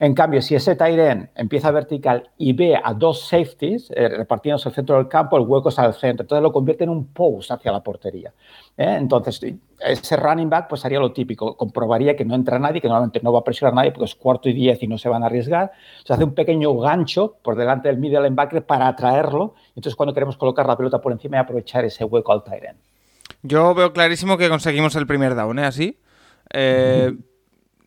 En 0.01 0.15
cambio, 0.15 0.41
si 0.41 0.55
ese 0.55 0.77
tight 0.77 0.99
end 0.99 1.29
empieza 1.35 1.71
vertical 1.71 2.31
y 2.39 2.55
ve 2.55 2.75
a 2.75 2.95
dos 2.95 3.29
safeties 3.29 3.91
eh, 3.95 4.09
repartiéndose 4.09 4.71
el 4.71 4.75
centro 4.75 4.97
del 4.97 5.09
campo, 5.09 5.37
el 5.37 5.45
hueco 5.47 5.69
está 5.69 5.83
al 5.83 5.93
centro. 5.93 6.25
Entonces 6.25 6.43
lo 6.43 6.51
convierte 6.53 6.85
en 6.85 6.91
un 6.91 7.13
post 7.13 7.51
hacia 7.51 7.71
la 7.71 7.83
portería. 7.83 8.33
¿eh? 8.79 8.97
Entonces, 8.99 9.39
ese 9.79 10.17
running 10.17 10.49
back 10.49 10.69
pues 10.71 10.87
haría 10.87 10.99
lo 10.99 11.13
típico. 11.13 11.55
Comprobaría 11.55 12.17
que 12.17 12.25
no 12.25 12.35
entra 12.35 12.59
nadie, 12.59 12.81
que 12.81 12.89
normalmente 12.89 13.21
no 13.23 13.31
va 13.31 13.41
a 13.41 13.45
presionar 13.45 13.75
a 13.75 13.77
nadie 13.77 13.93
porque 13.93 14.07
es 14.07 14.15
cuarto 14.15 14.49
y 14.49 14.55
diez 14.55 14.83
y 14.83 14.87
no 14.87 14.97
se 14.97 15.11
van 15.11 15.23
a 15.23 15.27
arriesgar. 15.27 15.71
Se 16.03 16.15
hace 16.15 16.25
un 16.25 16.35
pequeño 16.35 16.75
gancho 16.79 17.37
por 17.43 17.55
delante 17.55 17.89
del 17.89 17.99
middle 17.99 18.23
linebacker 18.23 18.65
para 18.65 18.89
atraerlo. 18.89 19.55
Entonces, 19.77 19.95
cuando 19.97 20.15
queremos 20.15 20.39
colocar 20.39 20.67
la 20.67 20.79
pelota 20.79 21.03
por 21.03 21.13
encima 21.13 21.37
y 21.37 21.41
aprovechar 21.41 21.85
ese 21.85 22.05
hueco 22.05 22.33
al 22.33 22.43
tight 22.43 22.65
end. 22.65 22.79
Yo 23.43 23.75
veo 23.75 23.93
clarísimo 23.93 24.39
que 24.39 24.49
conseguimos 24.49 24.97
el 24.97 25.07
primer 25.07 25.35
down, 25.35 25.59
¿eh? 25.59 25.67
Así. 25.67 25.99
Eh, 26.55 27.13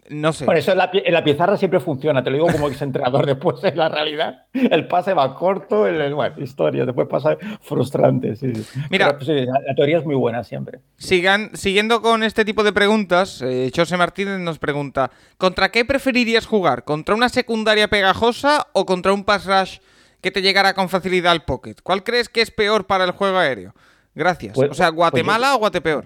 no 0.09 0.33
sé. 0.33 0.45
Por 0.45 0.57
eso 0.57 0.71
en 0.71 0.77
la, 0.77 0.89
en 0.93 1.13
la, 1.13 1.23
pizarra 1.23 1.57
siempre 1.57 1.79
funciona, 1.79 2.23
te 2.23 2.29
lo 2.29 2.37
digo 2.37 2.47
como 2.51 2.69
entrenador. 2.69 3.25
Después 3.33 3.63
en 3.63 3.77
la 3.77 3.89
realidad, 3.89 4.45
el 4.53 4.87
pase 4.87 5.13
va 5.13 5.35
corto, 5.35 5.87
el, 5.87 5.99
el 6.01 6.13
bueno, 6.13 6.35
historia, 6.39 6.85
después 6.85 7.07
pasa 7.07 7.37
frustrante. 7.61 8.35
Sí. 8.35 8.51
Mira, 8.89 9.17
Pero, 9.17 9.25
sí, 9.25 9.45
la, 9.45 9.59
la, 9.65 9.75
teoría 9.75 9.99
es 9.99 10.05
muy 10.05 10.15
buena 10.15 10.43
siempre. 10.43 10.79
Sigan, 10.97 11.51
siguiendo 11.53 12.01
con 12.01 12.23
este 12.23 12.45
tipo 12.45 12.63
de 12.63 12.73
preguntas, 12.73 13.41
eh, 13.41 13.71
José 13.75 13.97
Martínez 13.97 14.39
nos 14.39 14.59
pregunta: 14.59 15.11
¿contra 15.37 15.69
qué 15.69 15.85
preferirías 15.85 16.45
jugar? 16.45 16.83
¿Contra 16.83 17.15
una 17.15 17.29
secundaria 17.29 17.87
pegajosa 17.87 18.67
o 18.73 18.85
contra 18.85 19.13
un 19.13 19.23
pass 19.23 19.45
rush 19.45 19.77
que 20.21 20.31
te 20.31 20.41
llegara 20.41 20.73
con 20.73 20.89
facilidad 20.89 21.31
al 21.31 21.45
pocket? 21.45 21.75
¿Cuál 21.83 22.03
crees 22.03 22.29
que 22.29 22.41
es 22.41 22.51
peor 22.51 22.85
para 22.85 23.03
el 23.03 23.11
juego 23.11 23.37
aéreo? 23.37 23.73
Gracias. 24.15 24.53
Pues, 24.55 24.69
o 24.69 24.73
sea, 24.73 24.89
¿Guatemala 24.89 25.47
pues 25.47 25.55
o 25.55 25.59
Guatepeor? 25.59 26.05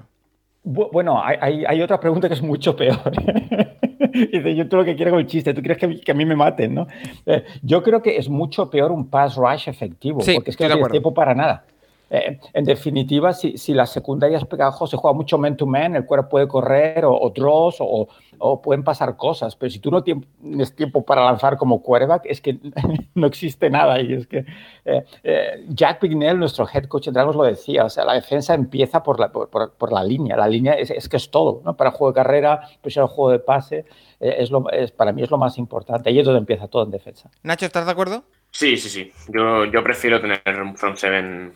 Bueno, 0.64 1.22
hay, 1.24 1.64
hay, 1.66 1.82
otra 1.82 1.98
pregunta 1.98 2.28
que 2.28 2.34
es 2.34 2.42
mucho 2.42 2.76
peor. 2.76 3.00
Dice, 4.14 4.56
yo 4.56 4.68
todo 4.68 4.82
lo 4.82 4.86
que 4.86 4.96
quiero 4.96 5.12
con 5.12 5.20
el 5.20 5.28
chiste, 5.28 5.54
tú 5.54 5.62
quieres 5.62 5.78
que, 5.78 6.00
que 6.00 6.12
a 6.12 6.16
mí 6.16 6.26
me 6.26 6.36
maten, 6.36 6.76
¿no? 6.76 6.88
Eh, 7.26 7.44
yo 7.62 7.84
creo 7.84 8.02
que 8.02 8.18
es 8.18 8.30
mucho 8.30 8.70
peor 8.70 8.92
un 8.92 9.10
pass 9.10 9.36
rush 9.36 9.68
efectivo, 9.68 10.22
sí, 10.22 10.36
porque 10.36 10.52
es 10.52 10.58
que 10.58 10.68
no 10.68 10.76
tienes 10.76 10.92
tiempo 10.92 11.14
para 11.14 11.34
nada. 11.34 11.66
Eh, 12.10 12.40
en 12.54 12.66
definitiva, 12.66 13.34
si, 13.34 13.58
si, 13.58 13.74
la 13.74 13.86
secundaria 13.86 14.38
es 14.38 14.46
pegajosa, 14.46 14.92
se 14.92 14.98
juega 14.98 15.14
mucho 15.14 15.38
man-to-man, 15.38 15.92
-man, 15.92 15.98
el 15.98 16.06
cuerpo 16.06 16.30
puede 16.30 16.48
correr 16.48 17.04
o, 17.04 17.14
o 17.14 17.30
draws 17.32 17.78
o, 17.80 18.08
o, 18.38 18.62
pueden 18.62 18.84
pasar 18.84 19.18
cosas, 19.18 19.56
pero 19.56 19.70
si 19.70 19.80
tú 19.80 19.92
no 19.92 20.04
tienes 20.04 20.74
tiempo 20.76 21.04
para 21.04 21.26
lanzar 21.26 21.58
como 21.58 21.82
quarterback, 21.82 22.24
es 22.26 22.40
que 22.40 22.60
no 23.16 23.28
existe 23.28 23.70
nada. 23.70 24.00
Y 24.02 24.14
es 24.14 24.28
que 24.28 24.46
eh, 24.86 25.04
eh, 25.24 25.66
Jack 25.70 26.00
Pignell, 26.00 26.40
nuestro 26.40 26.66
head 26.72 26.86
coach 26.86 27.08
en 27.08 27.14
Dragos, 27.14 27.36
lo 27.36 27.44
decía, 27.44 27.84
o 27.84 27.90
sea, 27.90 28.06
la 28.06 28.14
defensa 28.14 28.54
empieza 28.54 29.04
por 29.04 29.20
la, 29.20 29.32
por, 29.32 29.50
por, 29.50 29.74
por 29.74 29.92
la 29.92 30.04
línea, 30.04 30.38
la 30.38 30.48
línea 30.48 30.74
es, 30.74 30.92
es, 30.92 31.10
que 31.10 31.18
es 31.18 31.30
todo, 31.30 31.62
¿no? 31.66 31.76
Para 31.76 31.90
el 31.90 31.96
juego 31.96 32.14
de 32.14 32.16
carrera, 32.16 32.62
pues 32.82 32.96
el 32.96 33.08
juego 33.08 33.32
de 33.32 33.40
pase, 33.40 33.86
es 34.20 34.50
lo, 34.50 34.70
es, 34.72 34.92
para 34.92 35.12
mí 35.12 35.24
es 35.24 35.30
lo 35.30 35.38
más 35.38 35.58
importante, 35.58 36.10
ahí 36.10 36.20
es 36.20 36.26
donde 36.26 36.40
empieza 36.40 36.68
todo 36.68 36.84
en 36.84 36.92
defensa. 36.92 37.30
Nacho, 37.44 37.66
¿estás 37.66 37.86
de 37.86 37.92
acuerdo? 37.92 38.24
Sí, 38.52 38.78
sí, 38.78 38.90
sí. 38.90 39.12
Yo, 39.28 39.66
yo 39.66 39.84
prefiero 39.84 40.22
tener 40.22 40.42
un 40.62 40.76
front 40.76 40.98
seven 40.98 41.54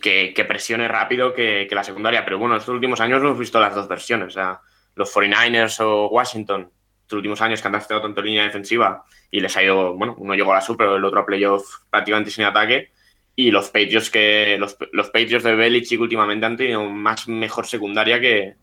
que, 0.00 0.32
que, 0.34 0.44
presione 0.44 0.86
rápido 0.86 1.34
que, 1.34 1.66
que, 1.68 1.74
la 1.74 1.84
secundaria. 1.84 2.24
Pero 2.24 2.38
bueno, 2.38 2.56
estos 2.56 2.74
últimos 2.74 3.00
años 3.00 3.20
hemos 3.20 3.38
visto 3.38 3.60
las 3.60 3.74
dos 3.74 3.88
versiones. 3.88 4.28
O 4.28 4.30
sea, 4.30 4.60
los 4.94 5.12
49ers 5.14 5.80
o 5.80 6.08
Washington, 6.08 6.70
estos 7.02 7.16
últimos 7.16 7.40
años 7.40 7.60
que 7.60 7.68
han 7.68 7.72
gastado 7.72 8.02
tanto 8.02 8.20
en 8.20 8.26
línea 8.26 8.44
defensiva 8.44 9.04
y 9.30 9.40
les 9.40 9.56
ha 9.56 9.62
ido, 9.62 9.94
bueno, 9.94 10.14
uno 10.18 10.34
llegó 10.34 10.52
a 10.52 10.56
la 10.56 10.60
Super, 10.60 10.88
el 10.88 11.04
otro 11.04 11.20
a 11.20 11.26
playoff 11.26 11.64
prácticamente 11.90 12.30
sin 12.30 12.44
ataque. 12.44 12.92
Y 13.34 13.50
los 13.50 13.70
Patriots 13.70 14.10
que 14.10 14.56
los, 14.58 14.76
los 14.92 15.06
Patriots 15.06 15.44
de 15.44 15.54
Belichick 15.54 16.00
últimamente 16.00 16.44
han 16.44 16.56
tenido 16.56 16.84
más 16.84 17.26
mejor 17.28 17.66
secundaria 17.66 18.20
que, 18.20 18.54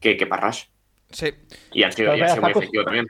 que, 0.00 0.16
que 0.16 0.26
Parrash. 0.26 0.66
Sí. 1.10 1.32
Y 1.72 1.82
han 1.82 1.92
sido, 1.92 2.16
y 2.16 2.20
han 2.20 2.28
sido 2.30 2.42
muy 2.42 2.50
efectivos 2.52 2.84
también. 2.84 3.06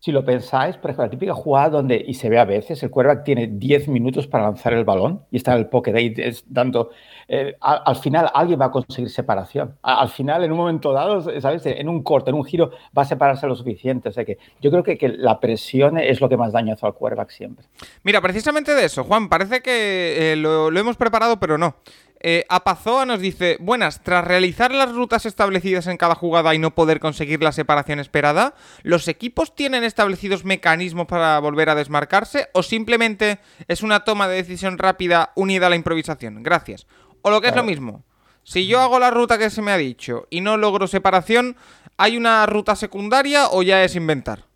Si 0.00 0.12
lo 0.12 0.24
pensáis, 0.24 0.76
por 0.76 0.90
ejemplo, 0.90 1.06
la 1.06 1.10
típica 1.10 1.34
jugada 1.34 1.70
donde, 1.70 2.04
y 2.06 2.14
se 2.14 2.28
ve 2.28 2.38
a 2.38 2.44
veces, 2.44 2.80
el 2.84 2.90
quarterback 2.90 3.24
tiene 3.24 3.48
10 3.48 3.88
minutos 3.88 4.28
para 4.28 4.44
lanzar 4.44 4.72
el 4.72 4.84
balón 4.84 5.22
y 5.32 5.36
está 5.38 5.52
en 5.52 5.58
el 5.58 5.66
pocket 5.66 5.92
ahí 5.94 6.14
dando. 6.46 6.90
Eh, 7.26 7.56
al, 7.60 7.82
al, 7.84 7.96
final 7.96 8.30
alguien 8.32 8.60
va 8.60 8.66
a 8.66 8.70
conseguir 8.70 9.10
separación. 9.10 9.76
A, 9.82 10.00
al 10.00 10.08
final, 10.08 10.44
en 10.44 10.52
un 10.52 10.58
momento 10.58 10.92
dado, 10.92 11.40
¿sabes? 11.40 11.66
En 11.66 11.88
un 11.88 12.04
corte, 12.04 12.30
en 12.30 12.36
un 12.36 12.44
giro, 12.44 12.70
va 12.96 13.02
a 13.02 13.06
separarse 13.06 13.48
lo 13.48 13.56
suficiente. 13.56 14.08
O 14.08 14.12
sea 14.12 14.24
que 14.24 14.38
yo 14.60 14.70
creo 14.70 14.84
que, 14.84 14.96
que 14.96 15.08
la 15.08 15.40
presión 15.40 15.98
es 15.98 16.20
lo 16.20 16.28
que 16.28 16.36
más 16.36 16.52
daño 16.52 16.74
hace 16.74 16.86
al 16.86 16.94
quarterback 16.94 17.30
siempre. 17.30 17.66
Mira, 18.04 18.20
precisamente 18.20 18.74
de 18.74 18.84
eso, 18.84 19.02
Juan, 19.02 19.28
parece 19.28 19.62
que 19.62 20.32
eh, 20.32 20.36
lo, 20.36 20.70
lo 20.70 20.78
hemos 20.78 20.96
preparado, 20.96 21.40
pero 21.40 21.58
no. 21.58 21.74
Eh, 22.20 22.44
Apazoa 22.48 23.06
nos 23.06 23.20
dice, 23.20 23.56
buenas, 23.60 24.02
tras 24.02 24.24
realizar 24.24 24.72
las 24.72 24.92
rutas 24.92 25.24
establecidas 25.24 25.86
en 25.86 25.96
cada 25.96 26.16
jugada 26.16 26.52
y 26.54 26.58
no 26.58 26.74
poder 26.74 26.98
conseguir 26.98 27.42
la 27.42 27.52
separación 27.52 28.00
esperada, 28.00 28.54
¿los 28.82 29.06
equipos 29.06 29.54
tienen 29.54 29.84
establecidos 29.84 30.44
mecanismos 30.44 31.06
para 31.06 31.38
volver 31.38 31.70
a 31.70 31.76
desmarcarse 31.76 32.48
o 32.54 32.64
simplemente 32.64 33.38
es 33.68 33.82
una 33.82 34.00
toma 34.00 34.26
de 34.26 34.36
decisión 34.36 34.78
rápida 34.78 35.32
unida 35.36 35.68
a 35.68 35.70
la 35.70 35.76
improvisación? 35.76 36.42
Gracias. 36.42 36.86
O 37.22 37.30
lo 37.30 37.40
que 37.40 37.48
es 37.48 37.56
lo 37.56 37.62
mismo, 37.62 38.04
si 38.42 38.66
yo 38.66 38.80
hago 38.80 38.98
la 38.98 39.10
ruta 39.10 39.38
que 39.38 39.50
se 39.50 39.62
me 39.62 39.70
ha 39.70 39.76
dicho 39.76 40.26
y 40.30 40.40
no 40.40 40.56
logro 40.56 40.88
separación, 40.88 41.56
¿hay 41.96 42.16
una 42.16 42.46
ruta 42.46 42.74
secundaria 42.74 43.48
o 43.50 43.62
ya 43.62 43.84
es 43.84 43.94
inventar? 43.94 44.47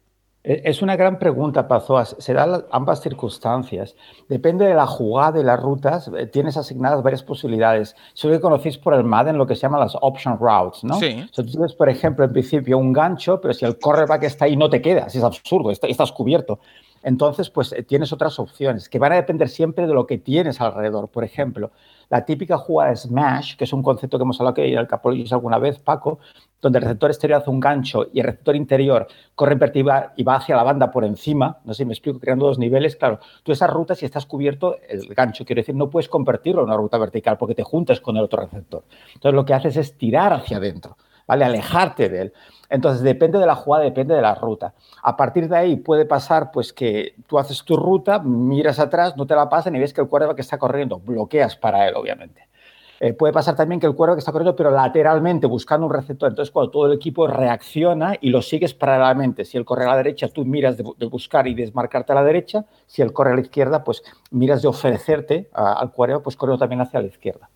Es 0.45 0.83
una 0.83 0.97
gran 0.97 1.21
pregunta, 1.21 1.69
Pazoas. 1.69 2.17
Se 2.19 2.35
dan 2.35 2.65
ambas 2.73 3.01
circunstancias. 3.01 3.95
Depende 4.29 4.65
de 4.65 4.75
la 4.75 4.87
jugada 4.87 5.39
y 5.39 5.45
las 5.45 5.61
rutas, 5.61 6.11
eh, 6.17 6.27
tienes 6.27 6.57
asignadas 6.57 7.01
varias 7.03 7.23
posibilidades. 7.23 7.95
Eso 8.13 8.29
que 8.29 8.41
conocéis 8.41 8.77
por 8.77 8.95
el 8.95 9.05
Madden, 9.05 9.39
lo 9.39 9.47
que 9.47 9.55
se 9.55 9.63
llama 9.63 9.79
las 9.79 9.97
option 10.01 10.37
routes, 10.41 10.83
¿no? 10.83 10.95
Sí. 10.95 11.25
O 11.31 11.33
sea, 11.33 11.45
tú 11.45 11.53
tienes, 11.53 11.75
por 11.75 11.89
ejemplo, 11.89 12.25
en 12.25 12.33
principio 12.33 12.77
un 12.77 12.93
gancho, 12.93 13.41
pero 13.41 13.55
si 13.55 13.65
el 13.65 13.79
cornerback 13.79 14.25
está 14.25 14.47
ahí, 14.47 14.57
no 14.57 14.69
te 14.69 14.83
quedas. 14.83 15.15
Es 15.15 15.23
absurdo, 15.23 15.71
estás 15.71 16.11
cubierto. 16.11 16.59
Entonces, 17.05 17.49
pues 17.49 17.73
eh, 17.73 17.85
tienes 17.85 18.13
otras 18.13 18.39
opciones 18.41 18.89
que 18.89 18.99
van 18.99 19.13
a 19.13 19.17
depender 19.17 19.49
siempre 19.49 19.87
de 19.87 19.95
lo 19.95 20.07
que 20.07 20.19
tienes 20.19 20.61
alrededor. 20.61 21.09
Por 21.09 21.23
ejemplo, 21.23 21.71
la 22.09 22.25
típica 22.25 22.59
jugada 22.59 22.95
Smash, 22.97 23.57
que 23.57 23.65
es 23.65 23.73
un 23.73 23.83
concepto 23.83 24.19
que 24.19 24.23
hemos 24.23 24.41
hablado 24.41 24.55
que 24.55 24.73
en 24.73 24.79
el 24.79 24.87
Capologis 24.87 25.33
alguna 25.33 25.59
vez, 25.59 25.79
Paco, 25.79 26.19
donde 26.63 26.79
el 26.79 26.85
receptor 26.85 27.11
exterior 27.11 27.41
hace 27.41 27.51
un 27.51 27.61
gancho 27.61 28.07
y 28.13 28.21
el 28.21 28.27
receptor 28.27 28.57
interior 28.57 29.09
corre 29.35 29.53
en 29.53 29.59
vertical 29.59 30.13
y 30.17 30.23
va 30.23 30.37
hacia 30.37 30.57
la 30.57 30.63
banda 30.63 30.91
por 30.91 31.05
encima, 31.05 31.59
no 31.65 31.75
sé 31.75 31.79
si 31.79 31.85
me 31.85 31.93
explico, 31.93 32.21
creando 32.21 32.47
dos 32.47 32.59
niveles, 32.59 32.97
claro, 32.97 33.19
tú 33.43 33.53
esas 33.53 33.69
rutas, 33.69 33.99
si 33.99 34.07
estás 34.07 34.25
cubierto, 34.25 34.79
el 34.89 35.13
gancho, 35.15 35.45
quiero 35.45 35.61
decir, 35.61 35.75
no 35.75 35.91
puedes 35.91 36.09
convertirlo 36.09 36.63
en 36.63 36.69
una 36.69 36.77
ruta 36.77 36.97
vertical 36.97 37.37
porque 37.37 37.57
te 37.57 37.65
juntas 37.65 38.01
con 38.01 38.17
el 38.17 38.23
otro 38.23 38.41
receptor. 38.41 38.85
Entonces 39.09 39.35
lo 39.35 39.45
que 39.45 39.55
haces 39.55 39.77
es 39.77 39.99
tirar 39.99 40.33
hacia 40.33 40.59
adentro, 40.59 40.97
¿vale? 41.27 41.45
Alejarte 41.45 42.09
de 42.09 42.23
él. 42.23 42.33
Entonces, 42.71 43.03
depende 43.03 43.39
de 43.39 43.45
la 43.45 43.55
jugada, 43.55 43.85
depende 43.85 44.15
de 44.15 44.23
la 44.23 44.35
ruta. 44.35 44.73
A 45.03 45.15
partir 45.15 45.47
de 45.47 45.57
ahí 45.59 45.77
puede 45.77 46.07
pasar 46.07 46.51
pues 46.51 46.73
que 46.73 47.17
tú 47.27 47.39
haces 47.39 47.63
tu 47.65 47.77
ruta, 47.77 48.19
miras 48.21 48.79
atrás, 48.79 49.15
no 49.15 49.27
te 49.27 49.35
la 49.35 49.51
pasan 49.51 49.77
y 49.77 49.79
ves 49.79 49.93
que 49.93 50.01
el 50.01 50.09
quarterback 50.09 50.39
está 50.39 50.57
corriendo, 50.57 50.99
bloqueas 50.99 51.55
para 51.55 51.87
él, 51.87 51.95
obviamente. 51.97 52.49
Eh, 53.05 53.15
puede 53.15 53.33
pasar 53.33 53.57
también 53.57 53.81
que 53.81 53.87
el 53.89 53.97
quarterback 53.97 54.21
está 54.21 54.31
corriendo, 54.31 54.55
pero 54.55 54.71
lateralmente, 54.71 55.49
buscando 55.49 55.89
un 55.89 55.93
receptor. 55.93 56.29
Entonces, 56.29 56.53
cuando 56.53 56.71
todo 56.71 56.87
el 56.87 56.93
equipo 56.93 57.27
reacciona 57.27 58.15
y 58.21 58.31
lo 58.31 58.41
sigues 58.43 58.75
paralelamente, 58.75 59.45
si 59.45 59.59
él 59.59 59.65
corre 59.65 59.87
a 59.87 59.89
la 59.89 59.97
derecha, 59.97 60.29
tú 60.29 60.45
miras 60.45 60.77
de, 60.77 60.85
buscar 61.07 61.49
y 61.49 61.55
desmarcarte 61.55 62.13
a 62.13 62.15
la 62.15 62.23
derecha. 62.23 62.65
Si 62.87 63.03
él 63.03 63.13
corre 63.13 63.33
a 63.33 63.35
la 63.35 63.41
izquierda, 63.41 63.83
pues 63.83 64.05
miras 64.31 64.63
de 64.63 64.69
ofrecerte 64.69 65.51
al 65.53 65.91
quarterback, 65.91 66.23
pues 66.23 66.37
corriendo 66.37 66.61
también 66.61 66.81
hacia 66.81 67.01
la 67.01 67.09
izquierda. 67.09 67.51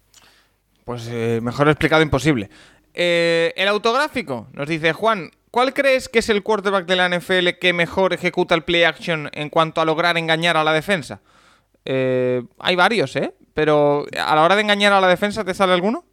Pues 0.84 1.08
eh, 1.12 1.38
mejor 1.40 1.68
explicado 1.68 2.02
imposible. 2.02 2.50
Eh, 2.92 3.54
el 3.56 3.68
autográfico 3.68 4.48
nos 4.52 4.66
dice 4.66 4.94
Juan, 4.94 5.30
¿cuál 5.52 5.74
crees 5.74 6.08
que 6.08 6.18
es 6.18 6.28
el 6.28 6.42
quarterback 6.42 6.86
de 6.86 6.96
la 6.96 7.08
NFL 7.08 7.50
que 7.60 7.72
mejor 7.72 8.12
ejecuta 8.12 8.56
el 8.56 8.64
play 8.64 8.82
action 8.82 9.30
en 9.32 9.48
cuanto 9.50 9.80
a 9.80 9.84
lograr 9.84 10.18
engañar 10.18 10.56
a 10.56 10.64
la 10.64 10.72
defensa? 10.72 11.20
Eh, 11.86 12.42
hay 12.58 12.76
varios, 12.76 13.16
¿eh? 13.16 13.34
Pero 13.54 14.04
a 14.20 14.34
la 14.34 14.42
hora 14.42 14.56
de 14.56 14.62
engañar 14.62 14.92
a 14.92 15.00
la 15.00 15.08
defensa, 15.08 15.44
¿te 15.44 15.54
sale 15.54 15.72
alguno? 15.72 16.04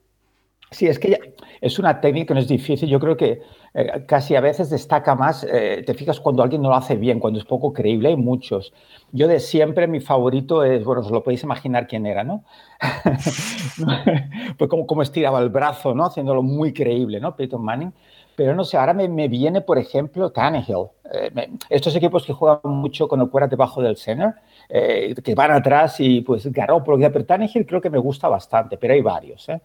Sí, 0.72 0.88
es 0.88 0.98
que 0.98 1.10
ya, 1.12 1.18
es 1.62 1.80
una 1.80 2.02
técnica 2.02 2.28
que 2.28 2.34
no 2.36 2.40
es 2.40 2.48
difícil. 2.48 2.90
Yo 2.90 3.00
creo 3.00 3.16
que 3.16 3.42
eh, 3.74 4.06
casi 4.08 4.36
a 4.36 4.42
veces 4.42 4.70
destaca 4.70 5.16
más, 5.16 5.46
eh, 5.50 5.84
te 5.86 5.94
fijas 5.94 6.20
cuando 6.20 6.44
alguien 6.44 6.62
no 6.62 6.70
lo 6.70 6.76
hace 6.76 6.96
bien, 6.96 7.20
cuando 7.20 7.40
es 7.40 7.46
poco 7.46 7.74
creíble, 7.74 8.10
hay 8.10 8.18
muchos. 8.18 8.74
Yo 9.12 9.28
de 9.28 9.40
siempre 9.40 9.88
mi 9.88 10.00
favorito 10.00 10.64
es, 10.64 10.84
bueno, 10.84 11.02
os 11.02 11.12
lo 11.12 11.24
podéis 11.24 11.44
imaginar 11.44 11.88
quién 11.88 12.06
era, 12.06 12.24
¿no? 12.24 12.44
pues 14.58 14.70
como, 14.70 14.88
como 14.88 15.02
estiraba 15.02 15.40
el 15.40 15.50
brazo, 15.50 15.94
¿no? 15.96 16.06
Haciéndolo 16.06 16.44
muy 16.44 16.74
creíble, 16.74 17.20
¿no? 17.20 17.36
Peyton 17.36 17.64
Manning. 17.64 17.94
Pero 18.36 18.56
no 18.56 18.64
sé, 18.64 18.78
ahora 18.78 18.94
me, 18.94 19.08
me 19.08 19.28
viene, 19.28 19.62
por 19.62 19.78
ejemplo, 19.78 20.32
Tannehill. 20.32 20.88
Eh, 21.14 21.32
me, 21.34 21.52
estos 21.70 21.96
equipos 21.96 22.26
que 22.26 22.34
juegan 22.34 22.60
mucho 22.64 23.08
con 23.08 23.22
el 23.22 23.30
cuerda 23.30 23.48
debajo 23.48 23.82
del 23.82 23.96
center, 23.96 24.34
eh, 24.70 25.16
que 25.24 25.36
van 25.36 25.52
atrás 25.52 26.00
y 26.00 26.22
pues 26.22 26.46
Garoppolo, 26.52 26.98
pero 27.12 27.26
Tannehill 27.26 27.66
creo 27.66 27.82
que 27.82 27.90
me 27.90 27.98
gusta 27.98 28.28
bastante, 28.28 28.78
pero 28.78 28.94
hay 28.94 29.02
varios, 29.02 29.48
¿eh? 29.50 29.62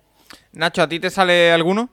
Nacho, 0.53 0.83
¿a 0.83 0.89
ti 0.89 1.01
te 1.01 1.11
sale 1.11 1.53
alguno? 1.53 1.89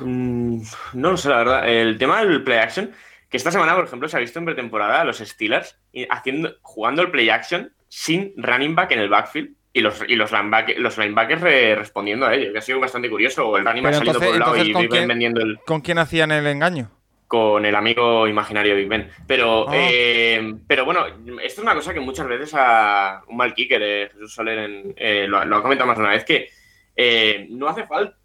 Mm, 0.00 0.62
no 0.94 1.10
lo 1.10 1.16
sé, 1.16 1.28
la 1.28 1.36
verdad. 1.38 1.68
El 1.68 1.98
tema 1.98 2.24
del 2.24 2.42
play 2.42 2.58
action, 2.58 2.90
que 3.28 3.36
esta 3.36 3.50
semana, 3.50 3.74
por 3.74 3.84
ejemplo, 3.84 4.08
se 4.08 4.16
ha 4.16 4.20
visto 4.20 4.38
en 4.38 4.46
pretemporada 4.46 5.02
a 5.02 5.04
los 5.04 5.18
Steelers 5.18 5.78
haciendo, 6.10 6.54
jugando 6.62 7.02
el 7.02 7.10
play 7.10 7.28
action 7.28 7.72
sin 7.88 8.32
running 8.36 8.74
back 8.74 8.92
en 8.92 9.00
el 9.00 9.08
backfield 9.08 9.54
y 9.72 9.80
los, 9.80 10.02
y 10.06 10.14
los, 10.14 10.30
los 10.30 10.98
linebackers 10.98 11.40
respondiendo 11.76 12.26
a 12.26 12.34
ello, 12.34 12.52
que 12.52 12.58
ha 12.58 12.62
sido 12.62 12.80
bastante 12.80 13.10
curioso. 13.10 13.48
O 13.48 13.58
el 13.58 13.64
running 13.64 13.82
back 13.82 13.94
saliendo 13.94 14.20
por 14.20 14.28
un 14.28 14.38
lado 14.38 14.56
y 14.56 14.72
¿con 14.72 14.86
quién, 14.86 15.08
vendiendo 15.08 15.40
el. 15.42 15.58
¿Con 15.66 15.80
quién 15.80 15.98
hacían 15.98 16.30
el 16.30 16.46
engaño? 16.46 16.90
Con 17.34 17.66
el 17.66 17.74
amigo 17.74 18.28
imaginario 18.28 18.76
Big 18.76 18.86
Ben. 18.86 19.10
Pero, 19.26 19.68
Ah. 19.68 19.72
eh, 19.76 20.54
pero 20.68 20.84
bueno, 20.84 21.04
esto 21.42 21.42
es 21.42 21.58
una 21.58 21.74
cosa 21.74 21.92
que 21.92 21.98
muchas 21.98 22.28
veces 22.28 22.52
a 22.56 23.24
un 23.26 23.36
mal 23.36 23.52
kicker, 23.52 23.82
eh, 23.82 24.08
Jesús 24.12 24.32
Soler, 24.34 24.58
en- 24.60 24.94
eh, 24.96 25.26
lo, 25.28 25.44
lo 25.44 25.56
ha 25.56 25.62
comentado 25.62 25.88
más 25.88 25.96
de 25.98 26.04
una 26.04 26.12
vez, 26.12 26.24
que 26.24 26.48
eh, 26.94 27.48
no 27.50 27.66
hace 27.66 27.88
falta, 27.88 28.16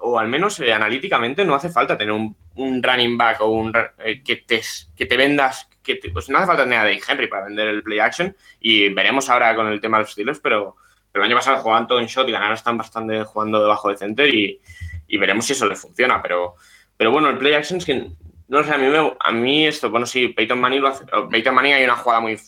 o 0.00 0.18
al 0.18 0.26
menos 0.26 0.58
analíticamente, 0.58 1.44
no 1.44 1.54
hace 1.54 1.68
falta 1.68 1.96
tener 1.96 2.10
un, 2.12 2.34
un 2.56 2.82
running 2.82 3.16
back 3.16 3.40
o 3.40 3.46
un 3.50 3.72
que, 3.72 4.36
te, 4.44 4.60
que 4.96 5.06
te 5.06 5.16
vendas, 5.16 5.70
que 5.80 5.94
te- 5.94 6.10
pues 6.10 6.28
no 6.28 6.38
hace 6.38 6.48
falta 6.48 6.64
tener 6.64 6.80
a 6.80 6.82
Dave 6.82 7.00
Henry 7.08 7.28
para 7.28 7.44
vender 7.44 7.68
el 7.68 7.84
play 7.84 8.00
action. 8.00 8.34
Y 8.58 8.88
veremos 8.88 9.30
ahora 9.30 9.54
con 9.54 9.68
el 9.68 9.80
tema 9.80 9.98
de 9.98 10.02
los 10.02 10.10
estilos, 10.10 10.40
pero, 10.40 10.74
pero 11.12 11.24
el 11.24 11.30
año 11.30 11.36
pasado 11.38 11.58
jugaban 11.58 11.86
todo 11.86 12.00
en 12.00 12.06
shot 12.06 12.28
y 12.28 12.34
ahora 12.34 12.54
están 12.54 12.76
bastante 12.76 13.22
jugando 13.22 13.60
debajo 13.62 13.90
de 13.90 13.96
center 13.96 14.34
y, 14.34 14.60
y 15.06 15.18
veremos 15.18 15.46
si 15.46 15.52
eso 15.52 15.66
les 15.66 15.80
funciona. 15.80 16.20
Pero, 16.20 16.56
pero 16.96 17.12
bueno, 17.12 17.28
el 17.30 17.38
play 17.38 17.54
action 17.54 17.78
es 17.78 17.84
que, 17.86 18.08
no 18.48 18.62
sé, 18.64 18.72
a 18.72 18.78
mí, 18.78 18.86
a 19.20 19.32
mí 19.32 19.66
esto, 19.66 19.90
bueno, 19.90 20.06
sí, 20.06 20.28
Peyton 20.28 20.60
Manning 20.60 20.80
lo 20.82 20.88
hace. 20.88 21.04
o 21.12 21.28
Peyton 21.28 21.54
Manning 21.54 21.74
hay 21.74 21.84
una 21.84 21.96
jugada 21.96 22.20
muy 22.20 22.38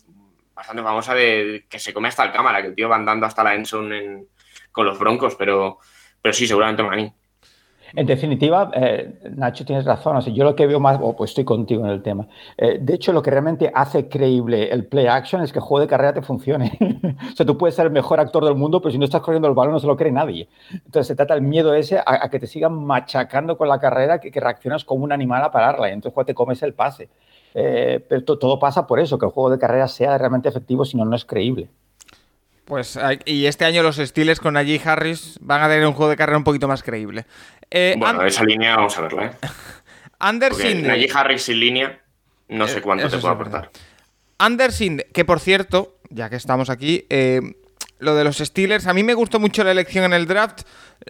bastante 0.54 0.82
famosa 0.82 1.14
de 1.14 1.66
que 1.68 1.78
se 1.78 1.92
come 1.94 2.08
hasta 2.08 2.24
el 2.24 2.32
cámara, 2.32 2.62
que 2.62 2.68
el 2.68 2.74
tío 2.74 2.88
va 2.88 2.96
andando 2.96 3.26
hasta 3.26 3.44
la 3.44 3.54
endzone 3.54 3.98
en- 4.04 4.28
con 4.72 4.86
los 4.86 4.98
broncos, 4.98 5.34
pero, 5.36 5.78
pero 6.22 6.32
sí, 6.32 6.46
seguramente 6.46 6.82
Manning. 6.82 7.12
En 7.96 8.06
definitiva, 8.06 8.70
eh, 8.74 9.18
Nacho, 9.34 9.64
tienes 9.64 9.84
razón. 9.84 10.16
O 10.16 10.20
sea, 10.22 10.32
yo 10.32 10.44
lo 10.44 10.54
que 10.54 10.66
veo 10.66 10.78
más, 10.80 10.98
oh, 11.00 11.16
pues 11.16 11.30
estoy 11.30 11.44
contigo 11.44 11.84
en 11.84 11.90
el 11.90 12.02
tema. 12.02 12.28
Eh, 12.56 12.78
de 12.80 12.94
hecho, 12.94 13.12
lo 13.12 13.22
que 13.22 13.30
realmente 13.30 13.70
hace 13.74 14.08
creíble 14.08 14.70
el 14.70 14.86
play 14.86 15.06
action 15.06 15.42
es 15.42 15.52
que 15.52 15.58
el 15.58 15.64
juego 15.64 15.80
de 15.80 15.88
carrera 15.88 16.12
te 16.12 16.22
funcione. 16.22 16.72
o 17.32 17.36
sea, 17.36 17.46
tú 17.46 17.56
puedes 17.56 17.74
ser 17.74 17.86
el 17.86 17.92
mejor 17.92 18.20
actor 18.20 18.44
del 18.44 18.54
mundo, 18.54 18.80
pero 18.80 18.92
si 18.92 18.98
no 18.98 19.04
estás 19.04 19.22
corriendo 19.22 19.48
el 19.48 19.54
balón 19.54 19.72
no 19.72 19.80
se 19.80 19.86
lo 19.86 19.96
cree 19.96 20.12
nadie. 20.12 20.48
Entonces, 20.72 21.06
se 21.06 21.16
trata 21.16 21.34
el 21.34 21.42
miedo 21.42 21.74
ese 21.74 21.98
a, 22.04 22.28
que 22.30 22.38
te 22.38 22.46
sigan 22.46 22.74
machacando 22.84 23.56
con 23.56 23.68
la 23.68 23.78
carrera, 23.80 24.20
que, 24.20 24.30
reaccionas 24.38 24.84
como 24.84 25.04
un 25.04 25.12
animal 25.12 25.42
a 25.42 25.50
pararla 25.50 25.88
y 25.88 25.92
entonces 25.92 26.26
te 26.26 26.34
comes 26.34 26.62
el 26.62 26.74
pase. 26.74 27.08
Eh, 27.54 28.04
pero 28.08 28.22
to- 28.24 28.38
todo 28.38 28.58
pasa 28.58 28.86
por 28.86 29.00
eso, 29.00 29.18
que 29.18 29.26
el 29.26 29.32
juego 29.32 29.50
de 29.50 29.58
carrera 29.58 29.88
sea 29.88 30.16
realmente 30.18 30.48
efectivo, 30.48 30.84
si 30.84 30.96
no, 30.96 31.04
no 31.04 31.16
es 31.16 31.24
creíble. 31.24 31.70
Pues 32.68 32.98
y 33.24 33.46
este 33.46 33.64
año 33.64 33.82
los 33.82 33.96
Steelers 33.96 34.40
con 34.40 34.52
Najee 34.52 34.78
Harris 34.84 35.38
van 35.40 35.62
a 35.62 35.68
tener 35.68 35.86
un 35.86 35.94
juego 35.94 36.10
de 36.10 36.16
carrera 36.16 36.36
un 36.36 36.44
poquito 36.44 36.68
más 36.68 36.82
creíble. 36.82 37.24
Eh, 37.70 37.94
Bueno, 37.96 38.22
esa 38.26 38.44
línea 38.44 38.76
vamos 38.76 38.96
a 38.98 39.00
verla, 39.00 39.24
¿eh? 39.24 39.30
Anders. 40.18 40.58
Najee 40.58 41.08
Harris 41.14 41.42
sin 41.44 41.60
línea, 41.60 41.98
no 42.48 42.68
sé 42.68 42.78
Eh, 42.78 42.82
cuánto 42.82 43.06
eso 43.06 43.16
te 43.16 43.22
puede 43.22 43.34
aportar. 43.34 43.70
Anders 44.36 44.78
que 45.14 45.24
por 45.24 45.40
cierto, 45.40 45.96
ya 46.10 46.28
que 46.28 46.36
estamos 46.36 46.68
aquí, 46.68 47.06
eh, 47.08 47.40
lo 47.98 48.14
de 48.14 48.24
los 48.24 48.38
Steelers, 48.38 48.86
a 48.86 48.94
mí 48.94 49.02
me 49.02 49.14
gustó 49.14 49.40
mucho 49.40 49.64
la 49.64 49.72
elección 49.72 50.04
en 50.04 50.12
el 50.12 50.26
draft. 50.26 50.62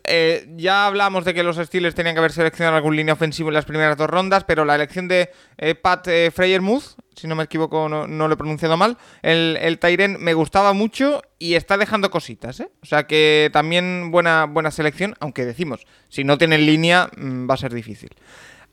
Eh, 0.05 0.48
ya 0.56 0.86
hablamos 0.86 1.24
de 1.24 1.35
que 1.35 1.43
los 1.43 1.56
Steelers 1.56 1.94
tenían 1.94 2.15
que 2.15 2.20
haber 2.20 2.32
seleccionado 2.32 2.77
algún 2.77 2.97
línea 2.97 3.15
ofensivo 3.15 3.48
en 3.48 3.55
las 3.55 3.65
primeras 3.65 3.97
dos 3.97 4.09
rondas, 4.09 4.44
pero 4.44 4.65
la 4.65 4.74
elección 4.74 5.09
de 5.09 5.31
eh, 5.56 5.74
Pat 5.74 6.06
eh, 6.09 6.31
Freyermuth, 6.31 6.97
si 7.15 7.27
no 7.27 7.35
me 7.35 7.44
equivoco, 7.44 7.89
no, 7.89 8.06
lo 8.06 8.32
he 8.32 8.36
pronunciado 8.36 8.77
mal, 8.77 8.97
el, 9.23 9.59
el 9.60 9.78
Tyren 9.78 10.19
me 10.20 10.35
gustaba 10.35 10.73
mucho 10.73 11.23
y 11.39 11.55
está 11.55 11.77
dejando 11.77 12.10
cositas, 12.10 12.60
¿eh? 12.60 12.69
O 12.82 12.86
sea 12.86 13.06
que 13.06 13.51
también 13.52 14.10
buena, 14.10 14.44
buena 14.44 14.70
selección, 14.70 15.15
aunque 15.20 15.44
decimos, 15.44 15.86
si 16.09 16.24
no 16.24 16.39
tienen 16.39 16.65
línea 16.65 17.10
mm, 17.16 17.48
va 17.48 17.55
a 17.55 17.59
ser 17.59 17.74
difícil. 17.74 18.10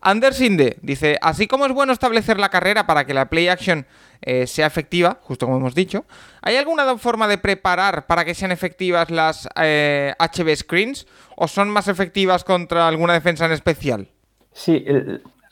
Anders 0.06 0.40
Inde 0.40 0.78
dice, 0.82 1.18
así 1.22 1.48
como 1.48 1.66
es 1.66 1.72
bueno 1.74 1.92
establecer 1.92 2.40
la 2.40 2.50
carrera 2.50 2.86
para 2.86 3.06
que 3.06 3.14
la 3.16 3.26
play 3.30 3.48
action 3.48 3.86
eh, 4.22 4.46
sea 4.48 4.68
efectiva, 4.68 5.18
justo 5.22 5.46
como 5.48 5.58
hemos 5.58 5.74
dicho, 5.74 6.06
¿hay 6.42 6.56
alguna 6.58 6.98
forma 6.98 7.28
de 7.28 7.38
preparar 7.40 8.06
para 8.06 8.24
que 8.24 8.36
sean 8.36 8.52
efectivas 8.52 9.10
las 9.10 9.50
eh, 9.56 10.14
HB 10.20 10.56
screens 10.58 11.08
o 11.36 11.48
son 11.48 11.70
más 11.70 11.88
efectivas 11.88 12.44
contra 12.44 12.88
alguna 12.88 13.14
defensa 13.14 13.46
en 13.48 13.52
especial? 13.54 14.08
Sí, 14.54 14.86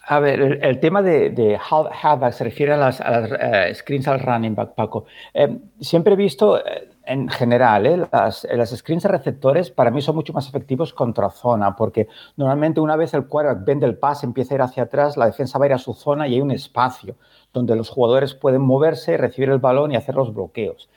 a 0.05 0.19
ver, 0.19 0.59
el, 0.61 0.79
tema 0.79 1.01
de, 1.01 1.29
de 1.31 1.57
half- 1.57 1.89
halfback 2.01 2.33
se 2.33 2.43
refiere 2.43 2.73
a 2.73 2.77
las, 2.77 3.01
eh, 3.01 3.73
screens 3.73 4.07
al 4.07 4.19
running 4.19 4.53
back, 4.53 4.75
Paco. 4.75 5.05
Eh, 5.33 5.47
siempre 5.81 6.13
he 6.13 6.17
visto, 6.17 6.59
eh, 6.65 6.89
en 7.05 7.27
general, 7.29 7.85
eh, 7.85 8.07
las, 8.11 8.45
eh, 8.45 8.55
las 8.55 8.69
screens 8.71 9.03
receptores 9.05 9.69
para 9.69 9.91
mí 9.91 10.01
son 10.01 10.15
mucho 10.15 10.33
más 10.33 10.47
efectivos 10.47 10.93
contra 10.93 11.29
zona, 11.29 11.75
porque 11.75 12.07
normalmente 12.37 12.79
una 12.79 12.95
vez 12.95 13.13
el 13.13 13.27
quarterback 13.27 13.65
vende 13.65 13.85
el 13.85 13.97
pase, 13.97 14.25
empieza 14.25 14.53
a 14.53 14.55
ir 14.55 14.61
hacia 14.61 14.83
atrás, 14.83 15.17
la 15.17 15.25
defensa 15.25 15.59
va 15.59 15.65
a 15.65 15.67
ir 15.67 15.73
a 15.73 15.77
su 15.77 15.93
zona 15.93 16.27
y 16.27 16.35
hay 16.35 16.41
un 16.41 16.51
espacio 16.51 17.15
donde 17.51 17.75
los 17.75 17.89
jugadores 17.89 18.33
pueden 18.33 18.61
moverse, 18.61 19.17
recibir 19.17 19.49
el 19.49 19.59
balón 19.59 19.91
y 19.91 19.95
hacer 19.95 20.15
los 20.15 20.33
bloqueos. 20.33 20.89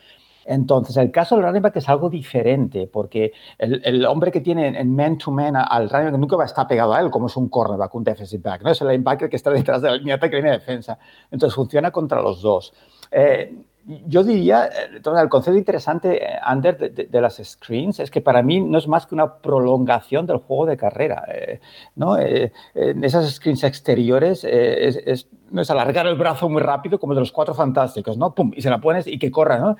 Entonces, 0.49 0.97
el 0.97 1.11
caso 1.11 1.35
del 1.35 1.45
running 1.45 1.61
back 1.61 1.77
es 1.77 1.89
algo 1.89 2.09
diferente, 2.09 2.87
porque 2.87 3.33
el, 3.59 3.83
el 3.85 4.07
hombre 4.07 4.31
que 4.31 4.41
tiene 4.41 4.69
en 4.69 4.95
man-to-man 4.95 5.57
al 5.57 5.91
running 5.91 6.13
back 6.13 6.21
nunca 6.21 6.37
va 6.37 6.45
a 6.45 6.47
estar 6.47 6.69
pegado 6.69 6.95
a 6.95 7.01
él, 7.01 7.11
como 7.11 7.27
es 7.27 7.37
un 7.37 7.49
cornerback, 7.49 7.93
un 7.97 8.05
defensive 8.05 8.43
back, 8.49 8.63
¿no? 8.63 8.71
Es 8.71 8.81
el 8.81 8.87
linebacker 8.89 9.29
que 9.29 9.35
está 9.35 9.51
detrás 9.51 9.83
de 9.83 9.91
la 9.91 9.97
línea 9.97 10.17
de 10.17 10.29
línea 10.29 10.53
de 10.53 10.59
defensa. 10.59 10.99
Entonces, 11.33 11.55
funciona 11.55 11.91
contra 11.91 12.23
los 12.23 12.41
dos. 12.43 12.73
Eh, 13.11 13.57
yo 13.87 14.25
diría, 14.25 14.67
eh, 14.67 14.91
entonces, 14.97 15.23
el 15.23 15.29
concepto 15.29 15.59
interesante, 15.59 16.23
eh, 16.23 16.39
Ander, 16.43 16.93
de, 16.93 17.21
las 17.21 17.37
screens 17.37 18.01
es 18.01 18.11
que 18.11 18.21
para 18.21 18.43
mí 18.43 18.61
no 18.61 18.79
es 18.79 18.89
más 18.89 19.07
que 19.07 19.15
una 19.15 19.37
prolongación 19.37 20.27
del 20.27 20.39
juego 20.39 20.67
de 20.67 20.77
carrera. 20.77 21.25
eh, 21.33 21.61
¿no? 21.95 22.19
En 22.19 23.05
esas 23.05 23.33
screens 23.33 23.63
exteriores 23.65 24.45
es, 24.45 25.29
no 25.51 25.63
es 25.63 25.71
alargar 25.71 26.07
el 26.07 26.17
brazo 26.17 26.49
muy 26.49 26.63
rápido 26.63 26.99
como 26.99 27.15
de 27.15 27.21
los 27.21 27.33
cuatro 27.33 27.55
fantásticos, 27.55 28.19
¿no? 28.19 28.35
Pum, 28.35 28.53
y 28.55 28.63
se 28.63 28.71
la 28.71 28.81
pones 28.81 29.07
y 29.07 29.19
que 29.19 29.31
corra, 29.31 29.59
¿no? 29.59 29.77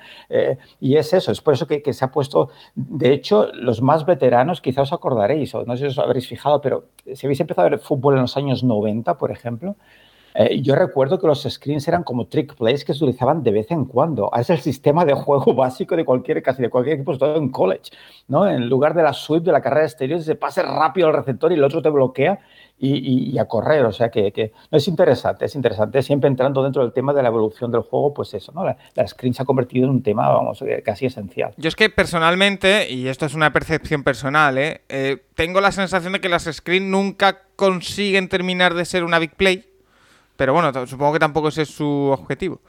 Y 0.79 0.95
es 0.95 1.13
eso, 1.13 1.31
es 1.31 1.41
por 1.41 1.53
eso 1.53 1.67
que, 1.67 1.81
que 1.81 1.93
se 1.93 2.05
ha 2.05 2.11
puesto, 2.11 2.49
de 2.75 3.13
hecho, 3.13 3.51
los 3.53 3.81
más 3.81 4.05
veteranos, 4.05 4.61
quizás 4.61 4.83
os 4.83 4.93
acordaréis, 4.93 5.53
o 5.55 5.65
no 5.65 5.75
sé 5.75 5.81
si 5.81 5.87
os 5.87 5.99
habréis 5.99 6.27
fijado, 6.27 6.61
pero 6.61 6.85
si 7.13 7.25
habéis 7.25 7.39
empezado 7.39 7.67
a 7.67 7.69
ver 7.69 7.79
fútbol 7.79 8.15
en 8.15 8.21
los 8.21 8.37
años 8.37 8.63
90, 8.63 9.17
por 9.17 9.31
ejemplo, 9.31 9.75
eh, 10.39 10.61
yo 10.61 10.75
recuerdo 10.75 11.17
que 11.17 11.25
los 11.25 11.41
screens 11.49 11.87
eran 11.87 12.03
como 12.03 12.27
trick 12.27 12.53
plays 12.55 12.85
que 12.85 12.93
se 12.93 13.03
utilizaban 13.03 13.41
de 13.41 13.49
vez 13.49 13.71
en 13.71 13.85
cuando. 13.85 14.25
Ahora 14.25 14.41
Es 14.41 14.51
el 14.51 14.59
sistema 14.59 15.03
de 15.03 15.13
juego 15.13 15.53
básico 15.55 15.95
de 15.95 16.05
cualquier, 16.05 16.43
casi 16.43 16.61
de 16.61 16.69
cualquier 16.69 16.97
equipo, 16.97 17.17
todo 17.17 17.37
en 17.37 17.49
college. 17.49 17.89
¿no? 18.27 18.47
En 18.47 18.69
lugar 18.69 18.93
de 18.93 19.01
la 19.01 19.13
sweep 19.13 19.43
de 19.43 19.51
la 19.51 19.61
carrera 19.61 19.87
exterior, 19.87 20.21
se 20.21 20.35
pase 20.35 20.61
rápido 20.61 21.07
al 21.07 21.15
receptor 21.15 21.51
y 21.51 21.55
el 21.55 21.63
otro 21.63 21.81
te 21.81 21.89
bloquea 21.89 22.39
y, 22.77 23.35
a 23.39 23.45
correr. 23.45 23.83
O 23.85 23.91
sea 23.91 24.11
que, 24.11 24.51
es 24.69 24.87
interesante, 24.87 25.45
es 25.45 25.55
interesante. 25.55 26.03
Siempre 26.03 26.27
entrando 26.27 26.61
dentro 26.61 26.83
del 26.83 26.93
tema 26.93 27.13
de 27.13 27.23
la 27.23 27.29
evolución 27.29 27.71
del 27.71 27.81
juego, 27.81 28.13
pues 28.13 28.35
eso, 28.35 28.51
¿no? 28.51 28.63
La 28.63 29.07
screen 29.07 29.33
se 29.33 29.41
ha 29.41 29.45
convertido 29.45 29.85
en 29.85 29.89
un 29.89 30.03
tema, 30.03 30.29
vamos, 30.29 30.61
eh, 30.61 30.83
casi 30.85 31.07
esencial. 31.07 31.55
Yo 31.57 31.67
es 31.67 31.75
que 31.75 31.89
personalmente, 31.89 32.91
y 32.91 33.07
esto 33.07 33.25
es 33.25 33.33
una 33.33 33.51
percepción 33.51 34.03
personal, 34.03 34.59
¿eh? 34.59 34.81
Eh, 34.89 35.17
tengo 35.33 35.61
la 35.61 35.71
sensación 35.71 36.13
de 36.13 36.21
que 36.21 36.29
las 36.29 36.43
screen 36.43 36.91
nunca 36.91 37.41
consiguen 37.55 38.29
terminar 38.29 38.75
de 38.75 38.85
ser 38.85 39.03
una 39.03 39.17
big 39.17 39.35
play. 39.35 39.65
Pero 40.37 40.53
bueno, 40.53 40.71
supongo 40.85 41.13
que 41.13 41.19
tampoco 41.19 41.47
ese 41.49 41.63
es 41.63 41.69
su 41.69 41.85
objetivo. 42.13 42.61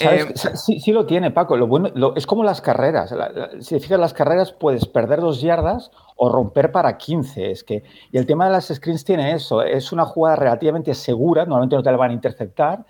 Eh, 0.00 0.32
Sí, 0.54 0.78
sí 0.80 0.92
lo 0.92 1.04
tiene, 1.06 1.32
Paco. 1.32 1.56
Lo 1.56 1.66
bueno, 1.66 1.90
lo- 1.94 2.14
es 2.14 2.26
como 2.26 2.44
las 2.44 2.60
carreras. 2.60 3.10
La- 3.10 3.28
la- 3.30 3.50
si 3.60 3.74
te 3.74 3.80
fijas 3.80 3.98
las 3.98 4.14
carreras, 4.14 4.52
puedes 4.52 4.86
perder 4.86 5.20
dos 5.20 5.40
yardas 5.40 5.90
o 6.16 6.28
romper 6.30 6.70
para 6.70 6.96
15. 6.96 7.50
Es 7.50 7.64
que, 7.64 7.82
y 8.12 8.18
el 8.18 8.24
tema 8.26 8.46
de 8.46 8.52
las 8.52 8.68
screens 8.68 9.04
tiene 9.04 9.32
eso. 9.32 9.62
Es 9.62 9.90
una 9.92 10.04
jugada 10.04 10.36
relativamente 10.36 10.94
segura. 10.94 11.44
Normalmente 11.44 11.74
no 11.76 11.82
te 11.82 11.90
la 11.90 11.96
van 11.96 12.10
a 12.10 12.14
interceptar. 12.14 12.84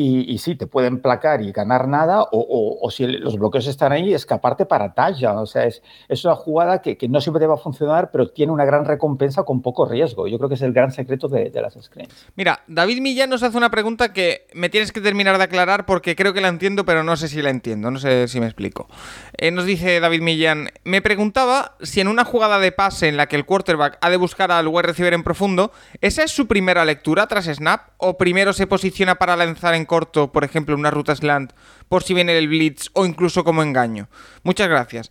Y, 0.00 0.32
y 0.32 0.38
sí, 0.38 0.54
te 0.54 0.68
pueden 0.68 1.00
placar 1.02 1.42
y 1.42 1.50
ganar 1.50 1.88
nada. 1.88 2.22
O, 2.22 2.28
o- 2.38 2.78
o 2.86 2.90
si 2.92 3.04
los 3.04 3.36
bloqueos 3.36 3.66
están 3.66 3.90
ahí, 3.90 4.14
escaparte 4.14 4.64
para 4.64 4.94
touchdown. 4.94 5.38
O 5.38 5.46
sea, 5.46 5.64
es, 5.64 5.82
es 6.08 6.24
una 6.24 6.36
jugada 6.36 6.80
que, 6.82 6.96
que 6.96 7.08
no 7.08 7.20
siempre 7.20 7.40
te 7.40 7.48
va 7.48 7.54
a 7.54 7.58
funcionar, 7.58 8.12
pero 8.12 8.28
tiene 8.30 8.52
una 8.52 8.64
gran 8.64 8.84
recompensa 8.84 9.42
con 9.42 9.60
poco 9.60 9.86
riesgo. 9.86 10.28
Yo 10.28 10.38
creo 10.38 10.48
que 10.48 10.54
es 10.54 10.62
el 10.62 10.72
gran 10.72 10.92
secreto 10.92 11.26
de, 11.26 11.50
de 11.50 11.60
las 11.62 11.74
screens. 11.74 12.14
Mira, 12.36 12.60
David 12.68 13.00
Millán 13.00 13.28
nos 13.30 13.42
hace 13.42 13.56
una 13.56 13.70
pregunta 13.72 14.12
que 14.12 14.46
me 14.54 14.68
tienes 14.68 14.92
que 14.92 15.00
terminar 15.00 15.36
de 15.36 15.42
aclarar 15.42 15.84
porque 15.84 16.14
creo 16.14 16.32
que 16.32 16.40
la 16.40 16.48
entiendo, 16.48 16.84
pero 16.84 17.02
no 17.02 17.16
sé 17.16 17.26
si 17.26 17.42
la 17.42 17.50
entiendo, 17.50 17.90
no 17.90 17.98
sé 17.98 18.28
si 18.28 18.38
me 18.38 18.46
explico. 18.46 18.86
Eh, 19.36 19.50
nos 19.50 19.64
dice 19.64 19.98
David 19.98 20.22
Millán, 20.22 20.68
me 20.84 21.02
preguntaba 21.02 21.74
si 21.82 22.00
en 22.00 22.06
una 22.06 22.24
jugada 22.24 22.60
de 22.60 22.70
pase 22.70 23.08
en 23.08 23.16
la 23.16 23.26
que 23.26 23.34
el 23.34 23.44
quarterback 23.44 23.98
ha 24.00 24.10
de 24.10 24.16
buscar 24.16 24.52
al 24.52 24.68
wide 24.68 24.82
receiver 24.82 25.12
en 25.14 25.24
profundo, 25.24 25.72
¿esa 26.00 26.22
es 26.22 26.30
su 26.30 26.46
primera 26.46 26.84
lectura 26.84 27.26
tras 27.26 27.46
snap? 27.46 27.88
¿O 27.96 28.16
primero 28.16 28.52
se 28.52 28.68
posiciona 28.68 29.16
para 29.16 29.34
lanzar 29.34 29.74
en 29.74 29.86
corto, 29.88 30.30
por 30.30 30.44
ejemplo, 30.44 30.76
una 30.76 30.92
ruta 30.92 31.16
slant, 31.16 31.52
por 31.88 32.04
si 32.04 32.14
viene 32.14 32.38
el 32.38 32.46
blitz 32.46 32.90
o 32.92 33.04
incluso 33.04 33.42
como 33.42 33.64
engaño? 33.64 34.08
Muchas 34.44 34.68
gracias. 34.68 35.10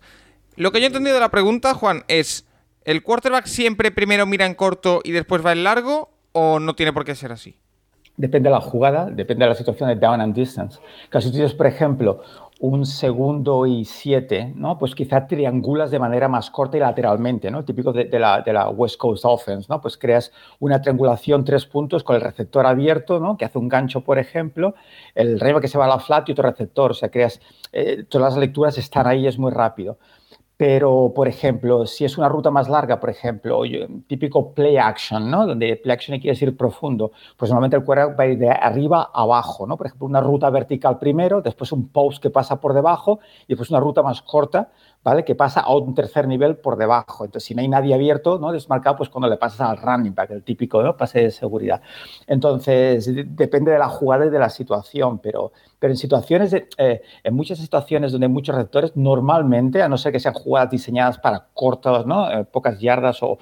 Lo 0.55 0.71
que 0.71 0.79
yo 0.79 0.85
he 0.85 0.87
entendido 0.87 1.15
de 1.15 1.21
la 1.21 1.29
pregunta, 1.29 1.73
Juan, 1.73 2.05
es, 2.07 2.47
¿el 2.85 3.03
quarterback 3.03 3.47
siempre 3.47 3.91
primero 3.91 4.25
mira 4.25 4.45
en 4.45 4.55
corto 4.55 5.01
y 5.03 5.11
después 5.11 5.45
va 5.45 5.51
en 5.51 5.65
largo 5.65 6.11
o 6.31 6.61
no 6.61 6.73
tiene 6.75 6.93
por 6.93 7.03
qué 7.03 7.13
ser 7.13 7.33
así? 7.33 7.57
depende 8.17 8.49
de 8.49 8.55
la 8.55 8.61
jugada, 8.61 9.05
depende 9.05 9.45
de 9.45 9.49
la 9.49 9.55
situación 9.55 9.89
de 9.89 9.95
down 9.95 10.19
and 10.19 10.35
distance. 10.35 10.79
Casi 11.09 11.27
si 11.27 11.33
tienes, 11.33 11.53
por 11.53 11.67
ejemplo, 11.67 12.21
un 12.59 12.85
segundo 12.85 13.65
y 13.65 13.85
siete, 13.85 14.51
¿no? 14.55 14.77
Pues 14.77 14.95
quizá 14.95 15.27
triangulas 15.27 15.91
de 15.91 15.99
manera 15.99 16.27
más 16.27 16.49
corta 16.49 16.77
y 16.77 16.79
lateralmente, 16.79 17.51
¿no? 17.51 17.63
Típico 17.63 17.93
de, 17.93 18.07
la, 18.19 18.41
de, 18.41 18.53
la, 18.53 18.69
West 18.69 18.97
Coast 18.97 19.25
Offense, 19.25 19.67
¿no? 19.69 19.79
Pues 19.79 19.97
creas 19.97 20.31
una 20.59 20.81
triangulación 20.81 21.43
tres 21.43 21.65
puntos 21.65 22.03
con 22.03 22.15
el 22.15 22.21
receptor 22.21 22.65
abierto, 22.65 23.19
¿no? 23.19 23.37
Que 23.37 23.45
hace 23.45 23.59
un 23.59 23.67
gancho, 23.67 24.01
por 24.01 24.17
ejemplo, 24.17 24.73
el 25.13 25.39
rey 25.39 25.53
que 25.61 25.67
se 25.67 25.77
va 25.77 25.85
a 25.85 25.89
la 25.89 25.99
flat 25.99 26.27
y 26.29 26.31
otro 26.31 26.49
receptor, 26.49 26.91
o 26.91 26.93
sea, 26.93 27.09
creas, 27.09 27.39
eh, 27.71 28.03
todas 28.09 28.33
las 28.33 28.39
lecturas 28.39 28.77
están 28.77 29.07
ahí, 29.07 29.27
es 29.27 29.37
muy 29.37 29.51
rápido. 29.51 29.97
Pero, 30.57 31.13
por 31.15 31.27
ejemplo, 31.27 31.85
si 31.85 32.03
es 32.03 32.17
una 32.17 32.27
ruta 32.29 32.49
más 32.49 32.67
larga, 32.67 32.99
por 32.99 33.11
ejemplo, 33.11 33.61
típico 34.07 34.53
play 34.53 34.77
action, 34.77 35.29
¿no? 35.29 35.45
Donde 35.45 35.75
play 35.75 35.93
action 35.93 36.17
quiere 36.17 36.33
decir 36.33 36.57
profundo, 36.57 37.11
pues 37.37 37.51
normalmente 37.51 37.77
el 37.77 37.83
cuerpo 37.83 38.15
va 38.17 38.23
a 38.23 38.27
ir 38.27 38.39
de 38.39 38.49
arriba 38.49 39.11
a 39.13 39.21
abajo, 39.21 39.67
¿no? 39.67 39.77
Por 39.77 39.85
ejemplo, 39.85 40.07
una 40.07 40.19
ruta 40.19 40.49
vertical 40.49 40.97
primero, 40.97 41.41
después 41.43 41.71
un 41.71 41.89
post 41.89 42.23
que 42.23 42.31
pasa 42.31 42.59
por 42.59 42.73
debajo 42.73 43.19
y 43.43 43.49
después 43.49 43.69
una 43.69 43.79
ruta 43.79 44.01
más 44.01 44.23
corta 44.23 44.71
¿vale? 45.07 45.23
Que 45.23 45.35
pasa 45.35 45.61
a 45.61 45.73
un 45.73 45.95
tercer 45.95 46.27
nivel 46.27 46.57
por 46.57 46.75
debajo. 46.75 47.23
Entonces, 47.23 47.47
si 47.47 47.55
no 47.55 47.61
hay 47.61 47.69
nadie 47.69 47.93
abierto, 47.93 48.39
¿no? 48.39 48.51
Desmarcado, 48.51 48.97
pues 48.97 49.09
cuando 49.09 49.29
le 49.29 49.37
pasas 49.37 49.61
al 49.61 49.77
running 49.77 50.13
back, 50.13 50.31
el 50.31 50.43
típico 50.43 50.83
¿no? 50.83 50.97
pase 50.97 51.21
de 51.21 51.31
seguridad. 51.31 51.81
Entonces, 52.27 53.09
depende 53.35 53.71
de 53.71 53.79
la 53.79 53.87
jugada 53.87 54.25
y 54.25 54.29
de 54.29 54.39
la 54.39 54.49
situación, 54.49 55.19
pero, 55.19 55.53
pero 55.79 55.93
en 55.93 55.97
situaciones, 55.97 56.53
eh, 56.53 57.01
en 57.23 57.33
muchas 57.35 57.59
situaciones 57.59 58.11
donde 58.11 58.25
hay 58.25 58.31
muchos 58.31 58.55
receptores, 58.55 58.95
normalmente, 58.95 59.81
a 59.81 59.89
no 59.89 59.97
ser 59.97 60.11
que 60.11 60.19
sean 60.19 60.33
jugadas 60.33 60.71
diseñadas 60.71 61.19
para 61.19 61.47
cortos, 61.53 62.05
¿no? 62.05 62.31
Eh, 62.31 62.45
pocas 62.45 62.79
yardas 62.79 63.21
o, 63.21 63.37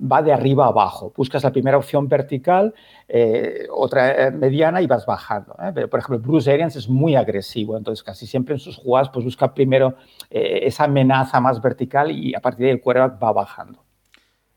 va 0.00 0.22
de 0.22 0.32
arriba 0.32 0.66
a 0.66 0.68
abajo. 0.68 1.12
Buscas 1.16 1.44
la 1.44 1.52
primera 1.52 1.76
opción 1.76 2.08
vertical, 2.08 2.74
eh, 3.08 3.66
otra 3.70 4.30
mediana 4.32 4.80
y 4.82 4.86
vas 4.86 5.06
bajando. 5.06 5.54
por 5.90 6.00
ejemplo, 6.00 6.18
Bruce 6.18 6.50
Arians 6.50 6.76
es 6.76 6.88
muy 6.88 7.14
agresivo, 7.14 7.76
entonces 7.76 8.02
casi 8.02 8.26
siempre 8.26 8.54
en 8.54 8.58
sus 8.58 8.76
jugadas 8.76 9.10
pues 9.10 9.24
busca 9.24 9.52
primero 9.52 9.94
esa 10.30 10.84
amenaza 10.84 11.40
más 11.40 11.60
vertical 11.60 12.10
y 12.10 12.34
a 12.34 12.40
partir 12.40 12.64
de 12.64 12.70
ahí 12.70 12.76
el 12.76 12.80
quarterback 12.80 13.22
va 13.22 13.32
bajando. 13.32 13.84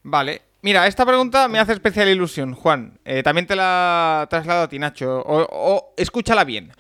Vale. 0.04 0.42
Mira, 0.62 0.88
esta 0.88 1.06
pregunta 1.06 1.48
me 1.48 1.60
hace 1.60 1.74
especial 1.74 2.10
ilusión, 2.10 2.54
Juan. 2.54 3.00
Eh, 3.06 3.22
también 3.24 3.46
te 3.46 3.56
la 3.56 4.28
traslado 4.30 4.64
a 4.64 4.70
ti, 4.70 4.80
Nacho. 4.80 5.24
O, 5.26 5.94
escúchala 5.98 6.44
bien. 6.44 6.72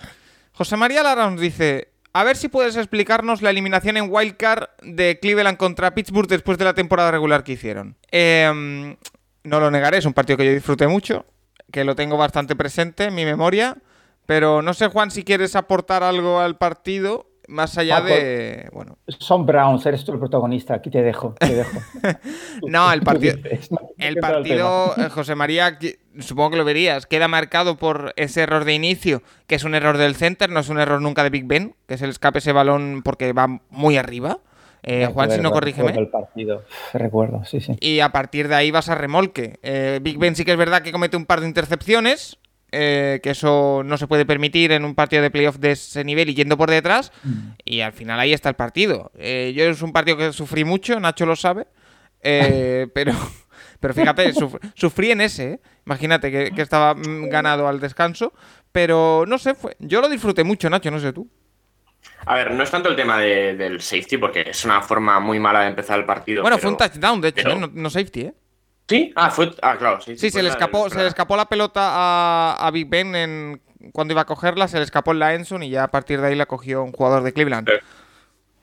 José 0.54 0.78
María 0.78 1.04
Lara 1.04 1.30
nos 1.30 1.40
dice: 1.40 1.90
A 2.14 2.24
ver 2.24 2.38
si 2.38 2.48
puedes 2.48 2.76
explicarnos 2.76 3.42
la 3.42 3.52
eliminación 3.52 3.98
en 3.98 4.10
Wildcard 4.10 4.70
de 4.82 5.20
Cleveland 5.22 5.58
contra 5.58 5.94
Pittsburgh 5.94 6.28
después 6.28 6.58
de 6.58 6.66
la 6.66 6.74
temporada 6.74 7.12
regular 7.12 7.44
que 7.44 7.54
hicieron. 7.54 7.96
Em, 8.12 8.98
no 9.44 9.60
lo 9.60 9.70
negaré, 9.70 10.00
es 10.00 10.06
un 10.06 10.14
partido 10.14 10.38
que 10.38 10.46
yo 10.46 10.52
disfruté 10.52 10.88
mucho, 10.88 11.26
que 11.72 11.84
lo 11.84 11.96
tengo 11.96 12.18
bastante 12.18 12.56
presente 12.56 13.06
en 13.06 13.16
mi 13.16 13.26
memoria. 13.26 13.78
Pero 14.26 14.62
no 14.62 14.74
sé, 14.74 14.88
Juan, 14.88 15.12
si 15.12 15.24
quieres 15.24 15.56
aportar 15.56 16.04
algo 16.04 16.42
al 16.42 16.58
partido 16.58 17.27
más 17.48 17.78
allá 17.78 18.02
de. 18.02 18.70
Bueno. 18.74 18.98
Son 19.08 19.46
Browns, 19.46 19.86
eres 19.86 20.04
tú 20.04 20.14
el 20.14 20.20
protagonista. 20.20 20.76
Aquí 20.76 20.90
te 20.90 21.02
dejo. 21.02 21.36
Te 21.40 21.56
dejo. 21.56 21.80
no, 22.68 22.92
el 22.92 23.02
partido. 23.02 23.38
el 23.98 24.18
partido, 24.18 24.94
eh, 24.98 25.10
José 25.10 25.36
María, 25.36 25.78
supongo 26.20 26.52
que 26.52 26.58
lo 26.58 26.66
verías, 26.66 27.06
queda 27.06 27.28
marcado 27.28 27.78
por 27.78 28.14
ese 28.18 28.42
error 28.42 28.66
de 28.66 28.74
inicio, 28.74 29.24
que 29.48 29.56
es 29.56 29.64
un 29.64 29.76
error 29.76 29.98
del 29.98 30.16
center, 30.16 30.50
no 30.50 30.60
es 30.60 30.70
un 30.70 30.80
error 30.80 31.02
nunca 31.02 31.24
de 31.24 31.30
Big 31.30 31.46
Ben, 31.46 31.76
que 31.88 31.96
es 31.96 32.02
el 32.02 32.10
escape 32.10 32.40
ese 32.40 32.52
balón 32.52 33.02
porque 33.04 33.34
va 33.34 33.48
muy 33.70 33.98
arriba. 33.98 34.40
Eh, 34.84 35.10
Juan, 35.14 35.32
si 35.32 35.42
no 35.42 35.52
corrígeme. 35.52 35.92
El 35.92 36.08
partido. 36.08 36.64
Recuerdo, 36.94 37.44
sí, 37.44 37.60
sí. 37.60 37.76
Y 37.82 38.00
a 38.00 38.10
partir 38.10 38.48
de 38.48 38.56
ahí 38.56 38.72
vas 38.72 38.88
a 38.88 38.96
remolque. 38.96 39.60
Eh, 39.62 40.00
Big 40.02 40.18
Ben 40.18 40.36
sí 40.36 40.46
que 40.46 40.52
es 40.52 40.58
verdad 40.58 40.82
que 40.82 40.92
comete 40.92 41.18
un 41.18 41.26
par 41.26 41.42
de 41.42 41.48
intercepciones, 41.48 42.38
eh, 42.72 43.22
que 43.24 43.30
eso 43.30 43.82
no 43.86 43.98
se 43.98 44.08
puede 44.08 44.26
permitir 44.26 44.72
en 44.74 44.84
un 44.84 44.94
partido 44.94 45.22
de 45.22 45.32
playoff 45.32 45.58
de 45.58 45.72
ese 45.72 46.04
nivel 46.04 46.30
y 46.30 46.36
yendo 46.36 46.58
por 46.58 46.70
detrás. 46.70 47.12
Mm. 47.24 47.52
Y 47.64 47.82
al 47.82 47.94
final 47.94 48.20
ahí 48.20 48.34
está 48.34 48.50
el 48.50 48.56
partido. 48.56 49.12
Eh, 49.18 49.54
yo 49.56 49.66
es 49.66 49.82
un 49.82 49.94
partido 49.94 50.18
que 50.18 50.34
sufrí 50.34 50.64
mucho, 50.64 51.00
Nacho 51.00 51.26
lo 51.26 51.36
sabe. 51.36 51.68
Eh, 52.22 52.88
pero, 52.94 53.14
pero 53.80 53.94
fíjate, 53.94 54.34
sufrí 54.76 55.12
en 55.12 55.22
ese. 55.22 55.62
Imagínate 55.86 56.32
que, 56.32 56.62
estaba 56.62 56.94
mm, 56.94 57.30
ganado 57.30 57.68
al 57.68 57.80
descanso. 57.80 58.34
Pero 58.72 59.26
no 59.28 59.38
sé, 59.38 59.56
fue, 59.56 59.76
yo 59.80 60.02
lo 60.02 60.10
disfruté 60.10 60.44
mucho, 60.44 60.70
Nacho, 60.70 60.92
no 60.92 61.00
sé 61.00 61.14
tú. 61.14 61.30
A 62.26 62.36
ver, 62.36 62.52
no 62.52 62.64
es 62.64 62.70
tanto 62.70 62.90
el 62.90 62.96
tema 62.96 63.18
del 63.20 63.82
safety, 63.82 64.18
porque 64.18 64.42
es 64.50 64.66
una 64.66 64.82
forma 64.82 65.20
muy 65.20 65.40
mala 65.40 65.62
de 65.62 65.68
empezar 65.68 65.98
el 65.98 66.06
partido. 66.06 66.42
Bueno, 66.42 66.58
fue 66.58 66.70
un 66.70 66.78
touchdown, 66.78 67.22
de 67.22 67.30
hecho, 67.30 67.56
no, 67.56 67.90
safety, 67.90 68.22
¿eh? 68.22 68.34
Sí, 68.88 69.12
ah, 69.16 69.30
fue, 69.30 69.54
ah, 69.62 69.78
claro, 69.78 70.00
sí. 70.02 70.18
Sí, 70.18 70.30
se, 70.30 70.42
le 70.42 70.50
escapó, 70.50 70.90
se 70.90 70.98
le 70.98 71.08
escapó 71.08 71.36
la 71.36 71.46
pelota 71.46 72.56
a, 72.56 72.72
Big 72.72 72.88
Ben 72.88 73.16
en, 73.16 73.62
cuando 73.92 74.14
iba 74.14 74.22
a 74.22 74.26
cogerla, 74.26 74.68
se 74.68 74.78
le 74.78 74.84
escapó 74.84 75.12
en 75.12 75.20
la 75.20 75.34
Enson 75.34 75.64
y 75.64 75.70
ya 75.70 75.84
a 75.84 75.88
partir 75.90 76.22
de 76.22 76.28
ahí 76.28 76.36
la 76.36 76.46
cogió 76.46 76.84
un 76.84 76.94
jugador 76.94 77.24
de 77.24 77.34
Cleveland. 77.34 77.70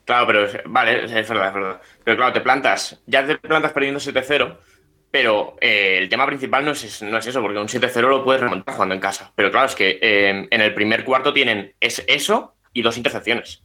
claro, 0.07 0.27
pero 0.27 0.49
vale, 0.67 1.05
es 1.05 1.29
verdad, 1.29 1.49
es 1.49 1.55
verdad. 1.55 1.81
Pero 2.03 2.17
claro, 2.17 2.33
te 2.33 2.41
plantas, 2.41 3.03
ya 3.07 3.27
te 3.27 3.37
plantas 3.37 3.73
perdiendo 3.73 4.01
7-0, 4.01 4.57
pero 5.11 5.57
eh, 5.61 5.99
el 6.01 6.09
tema 6.09 6.27
principal 6.27 6.65
no 6.65 6.71
es, 6.71 7.03
no 7.03 7.19
es 7.19 7.27
eso, 7.27 7.43
porque 7.43 7.59
un 7.59 7.69
7-0 7.69 8.01
lo 8.01 8.25
puedes 8.25 8.41
remontar 8.41 8.75
jugando 8.75 8.95
en 8.95 9.01
casa. 9.01 9.31
Pero 9.35 9.51
claro, 9.51 9.67
es 9.67 9.75
que 9.75 9.99
eh, 10.01 10.49
en 10.51 10.61
el 10.61 10.73
primer 10.73 11.05
cuarto 11.05 11.35
tienen 11.35 11.75
es 11.81 12.03
eso 12.09 12.57
y 12.73 12.81
dos 12.81 12.97
intercepciones. 12.97 13.63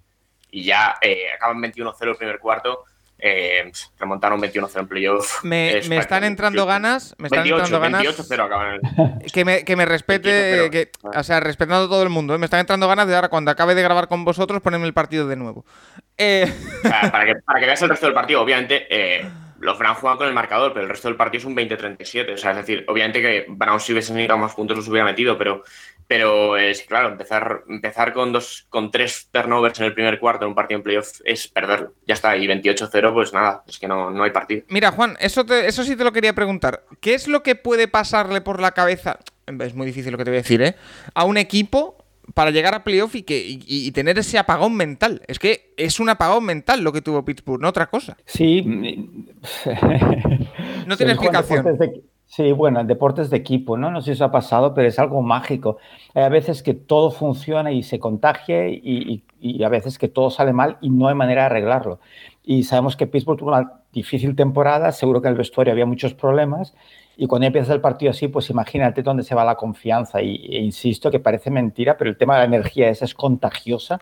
Y 0.51 0.63
ya 0.63 0.97
eh, 1.01 1.31
acaban 1.33 1.61
21-0 1.61 2.09
el 2.09 2.15
primer 2.17 2.39
cuarto 2.39 2.83
eh, 3.19 3.71
remontaron 3.99 4.41
21-0 4.41 4.79
en 4.79 4.87
playoff. 4.87 5.43
Me, 5.43 5.77
están 5.97 6.23
entrando 6.23 6.65
ganas. 6.65 7.15
Me 7.17 7.27
están 7.27 7.45
entrando 7.45 7.79
ganas. 7.79 8.03
que, 9.33 9.45
me, 9.45 9.63
que 9.63 9.75
me 9.75 9.85
respete. 9.85 10.69
Que, 10.71 10.91
o 11.03 11.23
sea, 11.23 11.39
respetando 11.39 11.85
a 11.85 11.89
todo 11.89 12.03
el 12.03 12.09
mundo. 12.09 12.33
¿eh? 12.33 12.37
Me 12.37 12.45
están 12.45 12.61
entrando 12.61 12.87
ganas 12.87 13.07
de 13.07 13.15
ahora, 13.15 13.29
cuando 13.29 13.51
acabe 13.51 13.75
de 13.75 13.83
grabar 13.83 14.07
con 14.07 14.25
vosotros, 14.25 14.61
ponerme 14.61 14.87
el 14.87 14.93
partido 14.93 15.27
de 15.27 15.35
nuevo. 15.35 15.65
Eh, 16.17 16.51
para, 16.83 17.25
que, 17.25 17.35
para 17.45 17.59
que 17.59 17.65
veas 17.65 17.81
el 17.81 17.89
resto 17.89 18.05
del 18.05 18.15
partido, 18.15 18.41
obviamente. 18.41 18.87
Eh, 18.89 19.29
los 19.59 19.77
Browns 19.77 19.99
juegan 19.99 20.17
con 20.17 20.27
el 20.27 20.33
marcador, 20.33 20.71
pero 20.71 20.85
el 20.85 20.89
resto 20.89 21.09
del 21.09 21.17
partido 21.17 21.39
es 21.39 21.45
un 21.45 21.55
20-37. 21.55 22.33
O 22.33 22.37
sea, 22.37 22.51
es 22.51 22.57
decir, 22.57 22.85
obviamente 22.87 23.21
que 23.21 23.45
Browns 23.49 23.83
si 23.83 23.91
hubiesen 23.91 24.15
necesitado 24.15 24.39
más 24.39 24.55
puntos 24.55 24.77
los 24.77 24.87
hubiera 24.87 25.05
metido, 25.05 25.37
pero 25.37 25.63
pero 26.09 26.57
es 26.57 26.81
claro, 26.81 27.09
empezar, 27.09 27.65
empezar 27.69 28.13
con 28.13 28.33
dos, 28.33 28.65
con 28.69 28.89
tres 28.89 29.29
turnovers 29.31 29.79
en 29.79 29.85
el 29.85 29.93
primer 29.93 30.19
cuarto 30.19 30.43
en 30.43 30.49
un 30.49 30.55
partido 30.55 30.79
en 30.79 30.83
playoff 30.83 31.21
es 31.23 31.47
perderlo. 31.47 31.93
Ya 32.07 32.15
está, 32.15 32.35
y 32.35 32.47
28-0, 32.47 33.13
pues 33.13 33.31
nada, 33.31 33.63
es 33.67 33.77
que 33.77 33.87
no, 33.87 34.09
no 34.09 34.23
hay 34.23 34.31
partido. 34.31 34.63
Mira, 34.69 34.89
Juan, 34.89 35.17
eso, 35.19 35.45
eso 35.53 35.83
sí 35.83 35.95
te 35.95 36.03
lo 36.03 36.11
quería 36.11 36.33
preguntar. 36.33 36.83
¿Qué 36.99 37.13
es 37.13 37.27
lo 37.27 37.43
que 37.43 37.53
puede 37.53 37.87
pasarle 37.87 38.41
por 38.41 38.59
la 38.59 38.71
cabeza? 38.71 39.19
Es 39.45 39.75
muy 39.75 39.85
difícil 39.85 40.11
lo 40.11 40.17
que 40.17 40.23
te 40.23 40.31
voy 40.31 40.39
a 40.39 40.41
decir, 40.41 40.63
¿eh? 40.63 40.75
A 41.13 41.25
un 41.25 41.37
equipo 41.37 42.03
para 42.33 42.49
llegar 42.49 42.73
a 42.73 42.83
playoff 42.83 43.13
y, 43.13 43.21
que, 43.21 43.43
y, 43.45 43.91
tener 43.91 44.17
ese 44.17 44.39
apagón 44.39 44.75
mental. 44.75 45.21
Es 45.27 45.37
que 45.37 45.75
es 45.77 45.99
un 45.99 46.09
apagón 46.09 46.43
mental 46.43 46.81
lo 46.81 46.91
que 46.91 47.01
tuvo 47.01 47.23
Pittsburgh, 47.23 47.61
no 47.61 47.69
otra 47.69 47.87
cosa. 47.87 48.17
Sí. 48.25 48.63
no 50.87 50.97
tiene 50.97 51.11
explicación. 51.11 51.77
Sí, 52.29 52.51
bueno, 52.51 52.79
en 52.79 52.85
deportes 52.85 53.31
de 53.31 53.37
equipo, 53.37 53.75
¿no? 53.75 53.89
No 53.89 54.01
sé 54.01 54.05
si 54.05 54.11
eso 54.11 54.25
ha 54.25 54.31
pasado, 54.31 54.75
pero 54.75 54.87
es 54.87 54.99
algo 54.99 55.23
mágico. 55.23 55.77
Hay 56.13 56.23
a 56.23 56.29
veces 56.29 56.61
que 56.61 56.75
todo 56.75 57.09
funciona 57.09 57.71
y 57.71 57.81
se 57.81 57.97
contagia 57.97 58.67
y, 58.69 59.23
a 59.63 59.69
veces 59.69 59.97
que 59.97 60.07
todo 60.09 60.29
sale 60.29 60.53
mal 60.53 60.77
y 60.79 60.91
no 60.91 61.07
hay 61.07 61.15
manera 61.15 61.41
de 61.41 61.45
arreglarlo. 61.47 61.99
Y 62.43 62.63
sabemos 62.63 62.95
que 62.95 63.07
Pittsburgh 63.07 63.39
tuvo 63.39 63.49
una 63.49 63.81
difícil 63.91 64.35
temporada, 64.35 64.91
seguro 64.91 65.21
que 65.21 65.27
en 65.27 65.31
el 65.31 65.37
vestuario 65.39 65.73
había 65.73 65.87
muchos 65.87 66.13
problemas 66.13 66.75
y 67.17 67.25
cuando 67.25 67.47
empieza 67.47 67.73
el 67.73 67.81
partido 67.81 68.11
así, 68.11 68.27
pues 68.27 68.49
imagínate 68.51 69.01
dónde 69.01 69.23
se 69.23 69.33
va 69.33 69.43
la 69.43 69.55
confianza. 69.55 70.21
Y, 70.21 70.35
e 70.55 70.61
insisto 70.61 71.09
que 71.09 71.19
parece 71.19 71.49
mentira, 71.49 71.97
pero 71.97 72.11
el 72.11 72.17
tema 72.17 72.35
de 72.35 72.41
la 72.41 72.45
energía 72.45 72.89
esa 72.89 73.05
es 73.05 73.15
contagiosa 73.15 74.01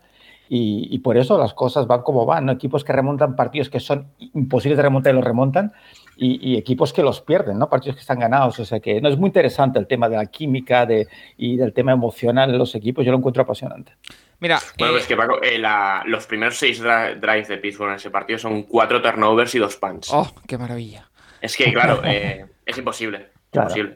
y, 0.49 0.99
por 0.99 1.17
eso 1.17 1.37
las 1.37 1.53
cosas 1.53 1.87
van 1.87 2.01
como 2.03 2.25
van. 2.25 2.45
¿no? 2.45 2.51
Equipos 2.51 2.83
que 2.83 2.93
remontan 2.93 3.35
partidos 3.35 3.69
que 3.69 3.79
son 3.79 4.07
imposibles 4.33 4.77
de 4.77 4.83
remontar 4.83 5.13
y 5.13 5.15
los 5.15 5.25
remontan 5.25 5.73
y, 6.17 6.57
equipos 6.57 6.93
que 6.93 7.03
los 7.03 7.21
pierden, 7.21 7.59
¿no? 7.59 7.69
partidos 7.69 7.95
que 7.95 8.01
están 8.01 8.19
ganados. 8.19 8.59
O 8.59 8.65
sea 8.65 8.79
que 8.79 8.99
no 9.01 9.09
es 9.09 9.17
muy 9.17 9.27
interesante 9.27 9.79
el 9.79 9.87
tema 9.87 10.09
de 10.09 10.17
la 10.17 10.25
química 10.25 10.85
de, 10.85 11.07
y 11.37 11.57
del 11.57 11.73
tema 11.73 11.91
emocional 11.91 12.49
en 12.49 12.57
los 12.57 12.73
equipos. 12.75 13.05
Yo 13.05 13.11
lo 13.11 13.17
encuentro 13.17 13.43
apasionante. 13.43 13.93
Mira, 14.39 14.59
bueno, 14.77 14.93
pues 14.93 15.07
que 15.07 15.15
Paco, 15.15 15.41
eh, 15.41 15.61
los 16.05 16.27
primeros 16.27 16.57
seis 16.57 16.81
drives 16.81 17.47
de 17.47 17.57
Pittsburgh 17.57 17.89
en 17.89 17.95
ese 17.95 18.11
partido 18.11 18.37
son 18.37 18.63
cuatro 18.63 19.01
turnovers 19.01 19.55
y 19.55 19.59
dos 19.59 19.77
punts. 19.77 20.09
¡Oh, 20.11 20.31
qué 20.47 20.57
maravilla! 20.57 21.09
Es 21.41 21.57
que, 21.57 21.71
claro, 21.73 22.01
eh, 22.05 22.45
es 22.65 22.77
imposible. 22.77 23.29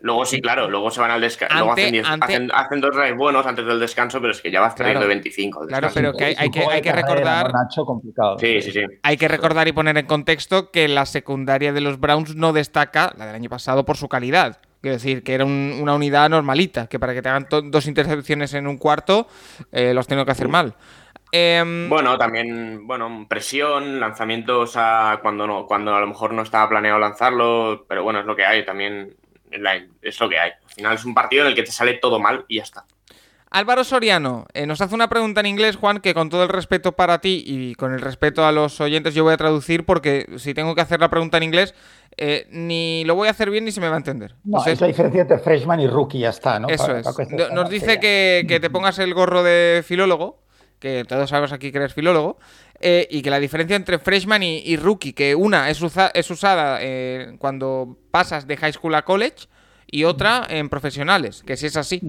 Luego 0.02 0.26
sí, 0.26 0.42
claro, 0.42 0.70
luego 0.70 0.90
se 0.90 1.02
van 1.02 1.12
al 1.12 1.22
descanso. 1.22 1.56
Luego 1.56 1.74
hacen, 1.74 2.82
dos 2.82 2.96
drives 2.96 3.18
buenos 3.18 3.46
antes 3.46 3.66
del 3.66 3.80
descanso, 3.80 4.20
pero 4.20 4.32
es 4.32 4.42
que 4.42 4.50
ya 4.50 4.62
vas 4.62 4.74
perdiendo 4.74 5.02
de 5.02 5.08
25. 5.08 5.68
Claro, 5.68 5.90
pero 5.94 6.14
que 6.14 6.36
hay, 6.38 6.50
que, 6.50 6.66
hay 6.66 6.82
que 6.82 6.92
recordar. 6.92 7.52
complicado. 7.86 8.40
Sí, 8.40 8.62
sí, 8.62 8.72
sí. 8.72 8.82
Hay 9.04 9.18
que 9.18 9.28
recordar 9.28 9.68
y 9.68 9.74
poner 9.74 9.98
en 9.98 10.06
contexto 10.06 10.72
que 10.72 10.88
la 10.88 11.06
secundaria 11.06 11.74
de 11.74 11.82
los 11.82 12.00
Browns 12.00 12.36
no 12.36 12.54
destaca, 12.54 13.14
la 13.18 13.26
del 13.26 13.36
año 13.36 13.50
pasado, 13.50 13.86
por 13.86 13.98
su 13.98 14.08
calidad. 14.08 14.60
Quiero 14.82 14.96
decir, 14.96 15.24
que 15.24 15.36
era 15.36 15.46
una 15.46 15.94
unidad 15.94 16.30
normalita, 16.30 16.88
que 16.88 16.98
para 16.98 17.14
que 17.14 17.22
te 17.22 17.30
hagan 17.30 17.48
dos 17.50 17.86
intercepciones 17.86 18.54
en 18.56 18.66
un 18.66 18.78
cuarto, 18.78 19.28
eh, 19.72 19.94
los 19.94 20.08
tengo 20.08 20.26
que 20.26 20.32
hacer 20.32 20.48
mal. 20.48 20.76
Em, 21.32 21.88
bueno, 21.88 22.18
también, 22.18 22.86
bueno, 22.88 23.26
presión, 23.30 24.00
lanzamientos 24.00 24.74
a 24.76 25.20
cuando 25.22 25.48
no, 25.48 25.66
cuando 25.66 25.96
a 25.96 26.00
lo 26.02 26.08
mejor 26.08 26.34
no 26.34 26.42
estaba 26.42 26.68
planeado 26.68 27.00
lanzarlo, 27.00 27.86
pero 27.88 28.04
bueno, 28.04 28.20
es 28.20 28.26
lo 28.26 28.36
que 28.36 28.46
hay. 28.46 28.66
También 28.66 29.16
es 30.02 30.20
lo 30.20 30.30
que 30.30 30.40
hay. 30.40 30.52
Al 30.52 30.74
final 30.74 30.96
es 30.96 31.06
un 31.06 31.14
partido 31.14 31.44
en 31.44 31.50
el 31.50 31.56
que 31.56 31.64
te 31.64 31.72
sale 31.72 31.94
todo 31.96 32.20
mal 32.20 32.46
y 32.48 32.58
ya 32.58 32.64
está. 32.64 32.86
Álvaro 33.54 33.84
Soriano 33.84 34.46
eh, 34.54 34.66
nos 34.66 34.80
hace 34.80 34.96
una 34.96 35.10
pregunta 35.10 35.42
en 35.42 35.46
inglés, 35.46 35.76
Juan, 35.76 36.00
que 36.00 36.14
con 36.14 36.30
todo 36.30 36.44
el 36.44 36.50
respeto 36.50 36.94
para 36.94 37.20
ti 37.20 37.44
y 37.46 37.76
con 37.76 37.94
el 37.94 38.00
respeto 38.00 38.46
a 38.46 38.54
los 38.54 38.80
oyentes 38.80 39.14
yo 39.14 39.26
voy 39.26 39.34
a 39.34 39.38
traducir 39.38 39.86
porque 39.86 40.26
si 40.38 40.54
tengo 40.54 40.74
que 40.74 40.80
hacer 40.80 41.02
la 41.02 41.10
pregunta 41.10 41.36
en 41.36 41.44
inglés, 41.44 41.76
eh, 42.16 42.48
ni 42.50 43.04
lo 43.04 43.16
voy 43.16 43.28
a 43.28 43.32
hacer 43.32 43.50
bien 43.50 43.66
ni 43.66 43.74
se 43.74 43.82
me 43.82 43.90
va 43.90 43.96
a 43.96 43.98
entender. 43.98 44.36
No, 44.46 44.66
es 44.66 44.80
la 44.80 44.88
diferencia 44.88 45.24
entre 45.24 45.38
freshman 45.38 45.82
y 45.82 45.88
rookie, 45.88 46.20
ya 46.20 46.30
está, 46.30 46.60
¿no? 46.60 46.70
Eso 46.70 46.96
es. 46.96 47.06
nos 47.54 47.70
dice 47.70 48.00
que, 48.00 48.58
te 48.62 48.70
pongas 48.70 49.00
el 49.00 49.14
gorro 49.14 49.44
de 49.44 49.84
filólogo, 49.86 50.42
que 50.80 51.04
todos 51.04 51.30
sabemos 51.30 51.52
aquí 51.52 51.74
que 51.74 51.80
eres 51.80 51.94
filólogo, 51.94 52.40
eh, 52.82 53.08
y 53.10 53.22
que 53.22 53.30
la 53.30 53.40
diferencia 53.40 53.76
entre 53.76 54.00
freshman 54.00 54.44
y, 54.44 54.76
rookie, 54.78 55.14
que 55.14 55.36
una 55.36 55.70
es, 55.70 55.82
es 56.14 56.32
usada 56.32 56.80
cuando 57.38 57.98
pasas 58.12 58.48
de 58.48 58.58
high 58.58 58.74
school 58.74 58.96
a 58.96 59.04
college 59.04 59.48
y 59.88 60.04
otra 60.06 60.46
en 60.50 60.70
profesionales, 60.70 61.44
que 61.46 61.58
si 61.58 61.68
es 61.68 61.78
así. 61.78 62.02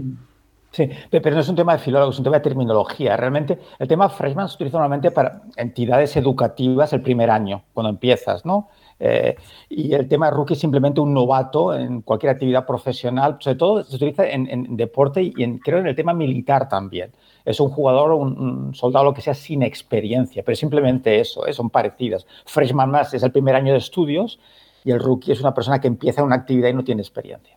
Sí, 0.73 0.89
pero 1.11 1.33
no 1.33 1.41
es 1.43 1.49
un 1.51 1.57
tema 1.57 1.75
de 1.75 1.79
filólogos, 1.81 2.15
es 2.15 2.19
un 2.19 2.25
tema 2.25 2.39
de 2.39 2.43
terminología. 2.43 3.15
Realmente 3.17 3.59
el 3.79 3.87
tema 3.87 4.09
freshman 4.09 4.49
se 4.49 4.55
utiliza 4.55 4.79
normalmente 4.79 5.11
para 5.11 5.43
entidades 5.57 6.17
educativas 6.17 6.95
el 6.95 7.03
primer 7.03 7.31
año, 7.31 7.63
cuando 7.75 7.91
empiezas, 7.91 8.47
¿no? 8.47 8.71
Eh, 8.99 9.37
y 9.69 9.93
el 9.93 10.09
tema 10.09 10.31
rookie 10.31 10.55
es 10.55 10.61
simplemente 10.61 11.01
un 11.01 11.13
novato 11.13 11.75
en 11.75 12.01
cualquier 12.01 12.31
actividad 12.31 12.65
profesional, 12.65 13.37
sobre 13.41 13.57
todo 13.57 13.85
se 13.85 13.97
utiliza 13.97 14.27
en, 14.27 14.77
deporte 14.77 15.23
y 15.23 15.43
en, 15.43 15.59
creo 15.59 15.79
en 15.79 15.89
el 15.89 15.97
tema 15.97 16.15
militar 16.15 16.69
también. 16.69 17.11
Es 17.45 17.61
un 17.61 17.71
jugador, 17.71 18.13
un, 18.13 18.39
un 18.39 18.75
soldado, 18.75 19.05
lo 19.05 19.15
que 19.15 19.23
sea, 19.23 19.35
sin 19.35 19.63
experiencia, 19.63 20.43
pero 20.45 20.57
simplemente 20.57 21.21
eso, 21.21 21.47
¿eh? 21.47 21.53
son 21.53 21.71
parecidas. 21.71 22.27
Freshman 22.47 22.91
más 22.91 23.13
es 23.15 23.23
el 23.23 23.33
primer 23.33 23.55
año 23.55 23.73
de 23.73 23.79
estudios 23.79 24.39
y 24.85 24.91
el 24.91 25.01
rookie 25.01 25.33
es 25.33 25.41
una 25.41 25.55
persona 25.55 25.81
que 25.81 25.89
empieza 25.89 26.23
una 26.23 26.37
actividad 26.37 26.69
y 26.69 26.75
no 26.75 26.85
tiene 26.85 27.03
experiencia. 27.03 27.57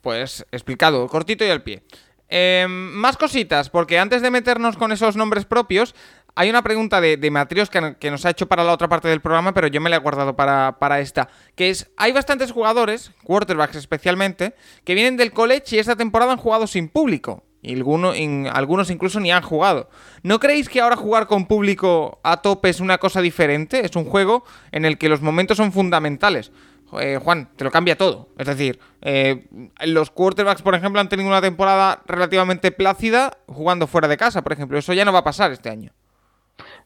Pues 0.00 0.46
explicado, 0.50 1.06
cortito 1.08 1.44
y 1.44 1.50
al 1.50 1.62
pie. 1.62 1.82
Em, 2.28 2.70
más 2.70 3.16
cositas, 3.16 3.70
porque 3.70 3.98
antes 3.98 4.22
de 4.22 4.30
meternos 4.30 4.76
con 4.76 4.92
esos 4.92 5.16
nombres 5.16 5.44
propios, 5.44 5.96
hay 6.36 6.48
una 6.48 6.62
pregunta 6.62 7.00
de, 7.00 7.16
de 7.16 7.30
Matrios 7.30 7.70
que, 7.70 8.10
nos 8.10 8.24
ha 8.24 8.30
hecho 8.30 8.46
para 8.46 8.62
la 8.62 8.72
otra 8.72 8.88
parte 8.88 9.08
del 9.08 9.20
programa, 9.20 9.52
pero 9.52 9.66
yo 9.66 9.80
me 9.80 9.90
la 9.90 9.96
he 9.96 9.98
guardado 9.98 10.36
para, 10.36 10.78
para, 10.78 11.00
esta. 11.00 11.28
Que 11.56 11.70
es, 11.70 11.90
hay 11.96 12.12
bastantes 12.12 12.52
jugadores, 12.52 13.10
quarterbacks 13.24 13.74
especialmente, 13.76 14.54
que 14.84 14.94
vienen 14.94 15.16
del 15.16 15.32
college 15.32 15.74
y 15.74 15.78
esta 15.80 15.96
temporada 15.96 16.32
han 16.32 16.38
jugado 16.38 16.68
sin 16.68 16.88
público. 16.88 17.42
Y 17.62 17.74
algunos 17.74 18.90
incluso 18.90 19.20
ni 19.20 19.30
han 19.30 19.42
jugado. 19.42 19.90
¿No 20.22 20.40
creéis 20.40 20.68
que 20.68 20.80
ahora 20.80 20.96
jugar 20.96 21.26
con 21.26 21.46
público 21.46 22.18
a 22.22 22.40
tope 22.40 22.70
es 22.70 22.80
una 22.80 22.98
cosa 22.98 23.20
diferente? 23.20 23.84
Es 23.84 23.96
un 23.96 24.06
juego 24.06 24.44
en 24.72 24.84
el 24.84 24.96
que 24.96 25.08
los 25.08 25.20
momentos 25.20 25.58
son 25.58 25.72
fundamentales. 25.72 26.52
Eh, 26.98 27.18
Juan, 27.22 27.50
te 27.56 27.64
lo 27.64 27.70
cambia 27.70 27.96
todo. 27.96 28.30
Es 28.38 28.46
decir, 28.46 28.80
eh, 29.02 29.46
los 29.86 30.10
quarterbacks, 30.10 30.62
por 30.62 30.74
ejemplo, 30.74 31.00
han 31.00 31.08
tenido 31.08 31.28
una 31.28 31.42
temporada 31.42 32.02
relativamente 32.06 32.72
plácida 32.72 33.38
jugando 33.46 33.86
fuera 33.86 34.08
de 34.08 34.16
casa, 34.16 34.42
por 34.42 34.52
ejemplo. 34.52 34.78
Eso 34.78 34.92
ya 34.92 35.04
no 35.04 35.12
va 35.12 35.20
a 35.20 35.24
pasar 35.24 35.52
este 35.52 35.68
año. 35.68 35.92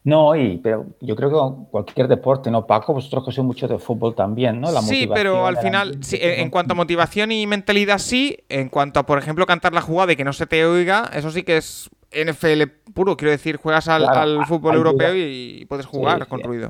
No, 0.05 0.35
y, 0.35 0.59
pero 0.59 0.85
yo 1.01 1.15
creo 1.15 1.29
que 1.31 1.71
cualquier 1.71 2.07
deporte, 2.07 2.51
¿no, 2.51 2.67
Paco? 2.67 2.93
Vosotros 2.93 3.25
que 3.25 3.31
sois 3.31 3.43
mucho 3.43 3.67
de 3.67 3.79
fútbol 3.79 4.13
también, 4.13 4.61
¿no? 4.61 4.67
sí, 4.83 5.09
pero 5.11 5.47
al 5.47 5.57
final, 5.57 5.97
en 6.11 6.51
cuanto 6.51 6.73
a 6.73 6.75
motivación 6.75 7.31
y 7.31 7.47
mentalidad, 7.47 7.97
sí. 7.97 8.37
En 8.47 8.69
cuanto 8.69 8.99
a, 8.99 9.05
por 9.07 9.17
ejemplo, 9.17 9.47
cantar 9.47 9.73
la 9.73 9.81
jugada 9.81 10.13
y 10.13 10.15
que 10.15 10.23
no 10.23 10.31
se 10.31 10.45
te 10.45 10.63
oiga, 10.63 11.09
eso 11.11 11.31
sí 11.31 11.41
que 11.41 11.57
es 11.57 11.89
NFL 12.11 12.91
puro, 12.93 13.17
quiero 13.17 13.31
decir, 13.31 13.57
juegas 13.57 13.87
al, 13.87 14.45
fútbol 14.45 14.75
europeo 14.75 15.15
y 15.15 15.65
puedes 15.67 15.87
jugar 15.87 16.27
con 16.27 16.39
ruido. 16.43 16.69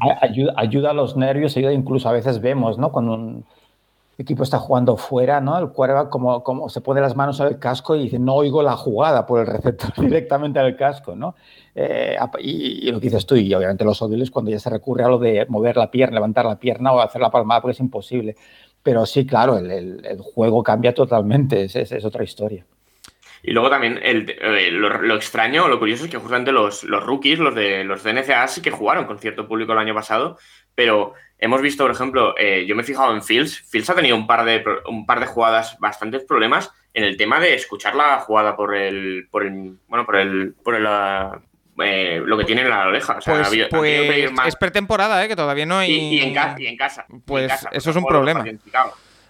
Ayuda, 0.55 0.91
a 0.91 0.93
los 0.93 1.17
nervios, 1.17 1.57
ayuda 1.57 1.73
incluso 1.73 2.07
a 2.07 2.13
veces 2.13 2.39
vemos, 2.39 2.77
¿no? 2.77 2.93
Cuando 2.93 3.15
un 3.15 3.45
equipo 4.17 4.43
está 4.43 4.59
jugando 4.59 4.97
fuera, 4.97 5.41
¿no? 5.41 5.57
El 5.57 5.69
quarterback 5.69 6.09
como, 6.09 6.43
como 6.43 6.69
se 6.69 6.81
pone 6.81 7.01
las 7.01 7.15
manos 7.15 7.41
al 7.41 7.59
casco 7.59 7.95
y 7.95 8.03
dice, 8.03 8.19
no 8.19 8.35
oigo 8.35 8.63
la 8.63 8.75
jugada 8.75 9.25
por 9.25 9.41
el 9.41 9.47
receptor 9.47 9.91
directamente 9.97 10.59
al 10.59 10.75
casco, 10.75 11.15
¿no? 11.15 11.35
Eh, 11.73 12.17
y, 12.39 12.91
lo 12.91 12.99
que 12.99 13.07
dices 13.07 13.25
tú, 13.25 13.35
y 13.35 13.53
obviamente 13.53 13.83
los 13.83 14.01
odiles 14.01 14.31
cuando 14.31 14.51
ya 14.51 14.59
se 14.59 14.69
recurre 14.69 15.03
a 15.03 15.09
lo 15.09 15.19
de 15.19 15.45
mover 15.49 15.77
la 15.77 15.91
pierna, 15.91 16.15
levantar 16.15 16.45
la 16.45 16.59
pierna 16.59 16.93
o 16.93 16.99
hacer 16.99 17.21
la 17.21 17.31
palmada 17.31 17.61
porque 17.61 17.73
es 17.73 17.79
imposible. 17.79 18.35
Pero 18.81 19.05
sí, 19.05 19.25
claro, 19.25 19.57
el, 19.57 20.19
juego 20.21 20.61
cambia 20.63 20.93
totalmente, 20.93 21.63
es 21.63 22.05
otra 22.05 22.23
historia. 22.23 22.65
Y 23.47 23.51
luego 23.51 23.69
también 23.69 23.99
el, 24.01 24.27
eh, 24.41 24.71
lo, 24.71 25.15
extraño, 25.15 25.67
lo 25.67 25.77
curioso 25.77 26.05
es 26.05 26.11
que 26.11 26.17
justamente 26.17 26.51
los, 26.51 26.83
los 26.83 27.03
rookies, 27.03 27.37
los 27.37 27.53
de 27.53 27.83
los 27.83 28.03
de 28.03 28.13
NCAA, 28.13 28.47
sí 28.47 28.59
que 28.59 28.71
jugaron 28.71 29.05
con 29.05 29.19
cierto 29.19 29.47
público 29.47 29.71
el 29.73 29.77
año 29.77 29.93
pasado, 29.93 30.39
pero 30.73 31.13
hemos 31.37 31.61
visto, 31.61 31.83
por 31.83 31.91
ejemplo, 31.91 32.35
eh, 32.37 32.65
yo 32.67 32.75
me 32.75 32.81
he 32.81 32.85
fijado 32.85 33.13
en 33.13 33.23
Fields. 33.23 33.61
Fields 33.69 33.89
ha 33.89 33.95
tenido 33.95 34.15
un 34.15 34.27
par 34.27 34.45
de, 34.45 34.63
un 34.87 35.05
par 35.05 35.19
de 35.19 35.25
jugadas, 35.25 35.77
bastantes 35.79 36.23
problemas 36.23 36.71
en 36.93 37.03
el 37.03 37.17
tema 37.17 37.39
de 37.39 37.53
escuchar 37.53 37.95
la 37.95 38.19
jugada 38.19 38.55
por 38.55 38.75
el, 38.75 39.27
por 39.29 39.45
el 39.45 39.77
bueno, 39.87 40.05
por 40.05 40.15
el, 40.15 40.55
por 40.63 40.75
el, 40.75 40.87
eh, 41.83 42.21
lo 42.23 42.37
que 42.37 42.45
tiene 42.45 42.61
en 42.61 42.69
la 42.69 42.87
oreja. 42.87 43.19
pues, 43.25 43.67
pues 43.69 44.31
es 44.45 44.55
pretemporada, 44.55 45.23
¿eh? 45.23 45.27
que 45.27 45.35
todavía 45.35 45.65
no 45.65 45.77
hay. 45.77 45.91
Y, 45.91 46.21
en, 46.21 46.29
y 46.57 46.67
en, 46.67 46.77
casa. 46.77 47.05
Pues 47.25 47.51
eso 47.71 47.89
es 47.89 47.95
un 47.95 48.05
problema. 48.05 48.45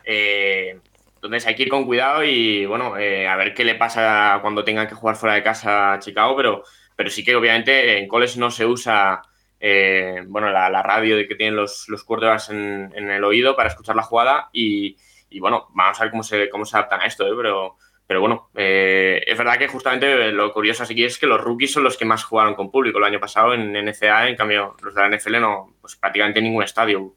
Eh, 0.04 0.78
entonces 1.16 1.48
hay 1.48 1.56
que 1.56 1.64
ir 1.64 1.70
con 1.70 1.86
cuidado 1.86 2.24
y 2.24 2.68
bueno, 2.68 2.98
eh, 2.98 3.28
a 3.28 3.36
ver 3.36 3.56
qué 3.56 3.66
le 3.66 3.74
pasa 3.74 4.38
cuando 4.42 4.64
tengan 4.64 4.88
que 4.88 4.94
jugar 4.94 5.16
fuera 5.16 5.34
de 5.34 5.42
casa 5.42 5.94
a 5.94 6.00
Chicago, 6.00 6.36
pero, 6.36 6.64
pero 6.96 7.10
sí 7.10 7.24
que 7.24 7.36
obviamente 7.36 7.98
en 7.98 8.08
coles 8.08 8.38
no 8.38 8.52
se 8.52 8.66
usa 8.66 9.24
eh, 9.68 10.24
bueno, 10.28 10.52
la, 10.52 10.84
radio 10.84 11.18
de 11.18 11.28
que 11.28 11.36
tienen 11.36 11.56
los, 11.56 11.88
los 11.90 12.06
en, 12.50 12.92
el 12.94 13.24
oído 13.24 13.56
para 13.56 13.70
escuchar 13.70 13.96
la 13.96 14.04
jugada 14.04 14.50
y, 14.54 14.96
bueno, 15.40 15.68
vamos 15.74 16.00
a 16.00 16.04
ver 16.04 16.12
cómo 16.12 16.24
se, 16.24 16.50
cómo 16.50 16.66
se 16.66 16.78
adaptan 16.78 17.02
a 17.02 17.06
esto, 17.06 17.26
¿eh? 17.26 17.34
pero, 17.36 17.78
pero 18.06 18.22
bueno, 18.22 18.50
es 18.54 19.38
verdad 19.38 19.58
que 19.58 19.68
justamente 19.68 20.32
lo 20.32 20.54
curioso 20.54 20.84
así 20.84 21.04
es 21.04 21.18
que 21.18 21.26
los 21.26 21.42
rookies 21.42 21.74
son 21.74 21.84
los 21.84 21.98
que 21.98 22.06
más 22.06 22.24
jugaron 22.24 22.54
con 22.54 22.70
público 22.70 23.00
el 23.00 23.06
año 23.06 23.20
pasado 23.20 23.54
en 23.54 23.74
NCA, 23.74 24.30
en 24.30 24.36
cambio 24.36 24.76
los 24.84 24.94
de 24.94 25.02
la 25.02 25.18
NFL 25.18 25.42
no, 25.42 25.74
pues 25.82 25.96
prácticamente 25.96 26.42
ningún 26.42 26.64
estadio 26.64 27.16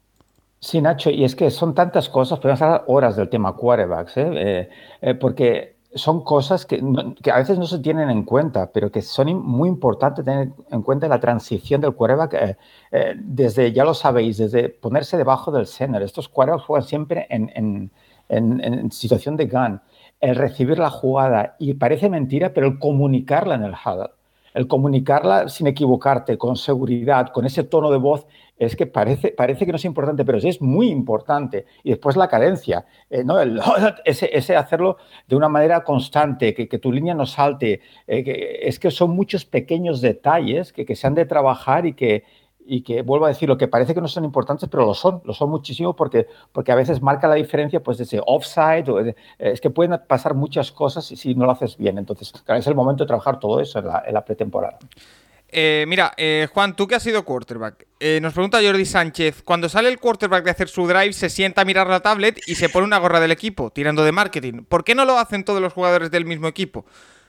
Sí, 0.61 0.81
Nacho, 0.81 1.09
y 1.09 1.23
es 1.23 1.35
que 1.35 1.49
son 1.51 1.73
tantas 1.73 2.09
cosas, 2.09 2.39
podemos 2.39 2.61
hablar 2.61 2.83
horas 2.87 3.15
del 3.15 3.29
tema 3.29 3.55
quarterbacks, 3.55 4.17
¿eh? 4.17 4.29
Eh, 4.35 4.69
eh, 5.01 5.13
porque 5.15 5.77
son 5.95 6.23
cosas 6.23 6.65
que, 6.65 6.81
que, 7.21 7.31
a 7.31 7.37
veces 7.37 7.57
no 7.57 7.65
se 7.65 7.79
tienen 7.79 8.09
en 8.09 8.23
cuenta, 8.23 8.71
pero 8.71 8.91
que 8.91 9.01
son 9.01 9.35
muy 9.43 9.69
importantes 9.69 10.23
tener 10.23 10.49
en 10.69 10.81
cuenta 10.83 11.07
la 11.07 11.19
transición 11.19 11.81
del 11.81 11.93
quarterback 11.93 12.57
desde, 13.15 13.71
ya 13.73 13.83
lo 13.83 13.93
sabéis, 13.93 14.37
desde 14.37 14.69
ponerse 14.69 15.17
debajo 15.17 15.51
del 15.51 15.65
center. 15.65 16.01
Estos 16.03 16.29
quarterbacks 16.29 16.65
juegan 16.65 16.87
siempre 16.87 17.27
en, 17.29 17.51
en, 17.55 17.91
en, 18.29 18.63
en 18.63 18.91
situación 18.91 19.35
de 19.35 19.47
gun. 19.47 19.81
El 20.19 20.35
recibir 20.35 20.77
la 20.77 20.89
jugada, 20.89 21.55
y 21.59 21.73
parece 21.73 22.09
mentira, 22.09 22.53
pero 22.53 22.67
el 22.67 22.79
comunicarla 22.79 23.55
en 23.55 23.63
el 23.63 23.73
huddle 23.73 24.18
el 24.53 24.67
comunicarla 24.67 25.49
sin 25.49 25.67
equivocarte, 25.67 26.37
con 26.37 26.55
seguridad, 26.55 27.29
con 27.31 27.45
ese 27.45 27.63
tono 27.63 27.91
de 27.91 27.97
voz, 27.97 28.25
es 28.57 28.75
que 28.75 28.85
parece, 28.85 29.29
parece 29.29 29.65
que 29.65 29.71
no 29.71 29.77
es 29.77 29.85
importante, 29.85 30.25
pero 30.25 30.39
sí 30.39 30.49
es 30.49 30.61
muy 30.61 30.89
importante. 30.89 31.65
Y 31.83 31.91
después 31.91 32.17
la 32.17 32.27
cadencia, 32.27 32.85
eh, 33.09 33.23
¿no? 33.23 33.37
ese, 34.05 34.55
hacerlo 34.55 34.97
de 35.27 35.35
una 35.35 35.47
manera 35.47 35.83
constante, 35.83 36.53
que, 36.53 36.67
tu 36.79 36.91
línea 36.91 37.15
no 37.15 37.25
salte. 37.25 37.81
Eh, 38.05 38.59
es 38.63 38.77
que 38.79 38.91
son 38.91 39.11
muchos 39.11 39.45
pequeños 39.45 40.01
detalles 40.01 40.73
que, 40.73 40.85
que 40.85 40.95
se 40.95 41.07
han 41.07 41.15
de 41.15 41.25
trabajar 41.25 41.85
y 41.85 41.93
que, 41.93 42.23
y 42.69 42.81
que 42.83 43.01
vuelvo 43.01 43.25
a 43.25 43.29
decir, 43.29 43.49
lo 43.49 43.57
que 43.57 43.67
parece 43.67 43.95
que 43.95 44.01
no 44.01 44.07
son 44.07 44.23
importantes, 44.25 44.69
pero 44.69 44.85
lo 44.85 44.93
son, 44.93 45.21
lo 45.25 45.33
son 45.33 45.49
muchísimo 45.49 45.95
porque, 45.95 46.27
porque 46.51 46.71
a 46.71 46.75
veces 46.75 47.01
marca 47.01 47.27
la 47.27 47.33
diferencia 47.33 47.81
pues 47.81 47.97
de 47.97 48.03
ese 48.03 48.21
offside, 48.23 48.87
o 48.89 48.99
es 49.39 49.59
que 49.59 49.71
pueden 49.71 49.99
pasar 50.07 50.35
muchas 50.35 50.71
cosas 50.71 51.03
si 51.05 51.33
no 51.33 51.45
lo 51.45 51.51
haces 51.51 51.77
bien. 51.77 51.97
Entonces, 51.97 52.31
es 52.47 52.67
el 52.67 52.75
momento 52.75 53.03
de 53.03 53.07
trabajar 53.07 53.39
todo 53.39 53.59
eso 53.59 53.79
en 53.79 54.13
la, 54.13 54.23
pretemporada. 54.23 54.77
Eh, 55.47 55.85
mira, 55.87 56.13
eh, 56.15 56.47
Juan, 56.53 56.75
tú 56.75 56.85
que 56.85 56.93
has 56.93 57.01
sido 57.01 57.25
quarterback, 57.25 57.87
eh, 57.99 58.19
nos 58.21 58.33
pregunta 58.33 58.59
Jordi 58.61 58.85
Sánchez, 58.85 59.41
cuando 59.41 59.67
sale 59.67 59.89
el 59.89 59.97
quarterback 59.97 60.43
de 60.43 60.51
hacer 60.51 60.67
su 60.67 60.85
drive, 60.85 61.13
se 61.13 61.29
sienta 61.29 61.63
a 61.63 61.65
mirar 61.65 61.87
la 61.87 62.01
tablet 62.01 62.39
y 62.45 62.53
se 62.53 62.69
pone 62.69 62.85
una 62.85 62.99
gorra 62.99 63.19
del 63.19 63.31
equipo, 63.31 63.71
tirando 63.71 64.03
de 64.03 64.11
marketing. 64.11 64.65
¿Por 64.69 64.83
qué 64.83 64.93
no 64.93 65.05
lo 65.05 65.17
hacen 65.17 65.43
todos 65.43 65.59
los 65.59 65.73
jugadores 65.73 66.11
del 66.11 66.25
mismo 66.25 66.47
equipo? 66.47 66.85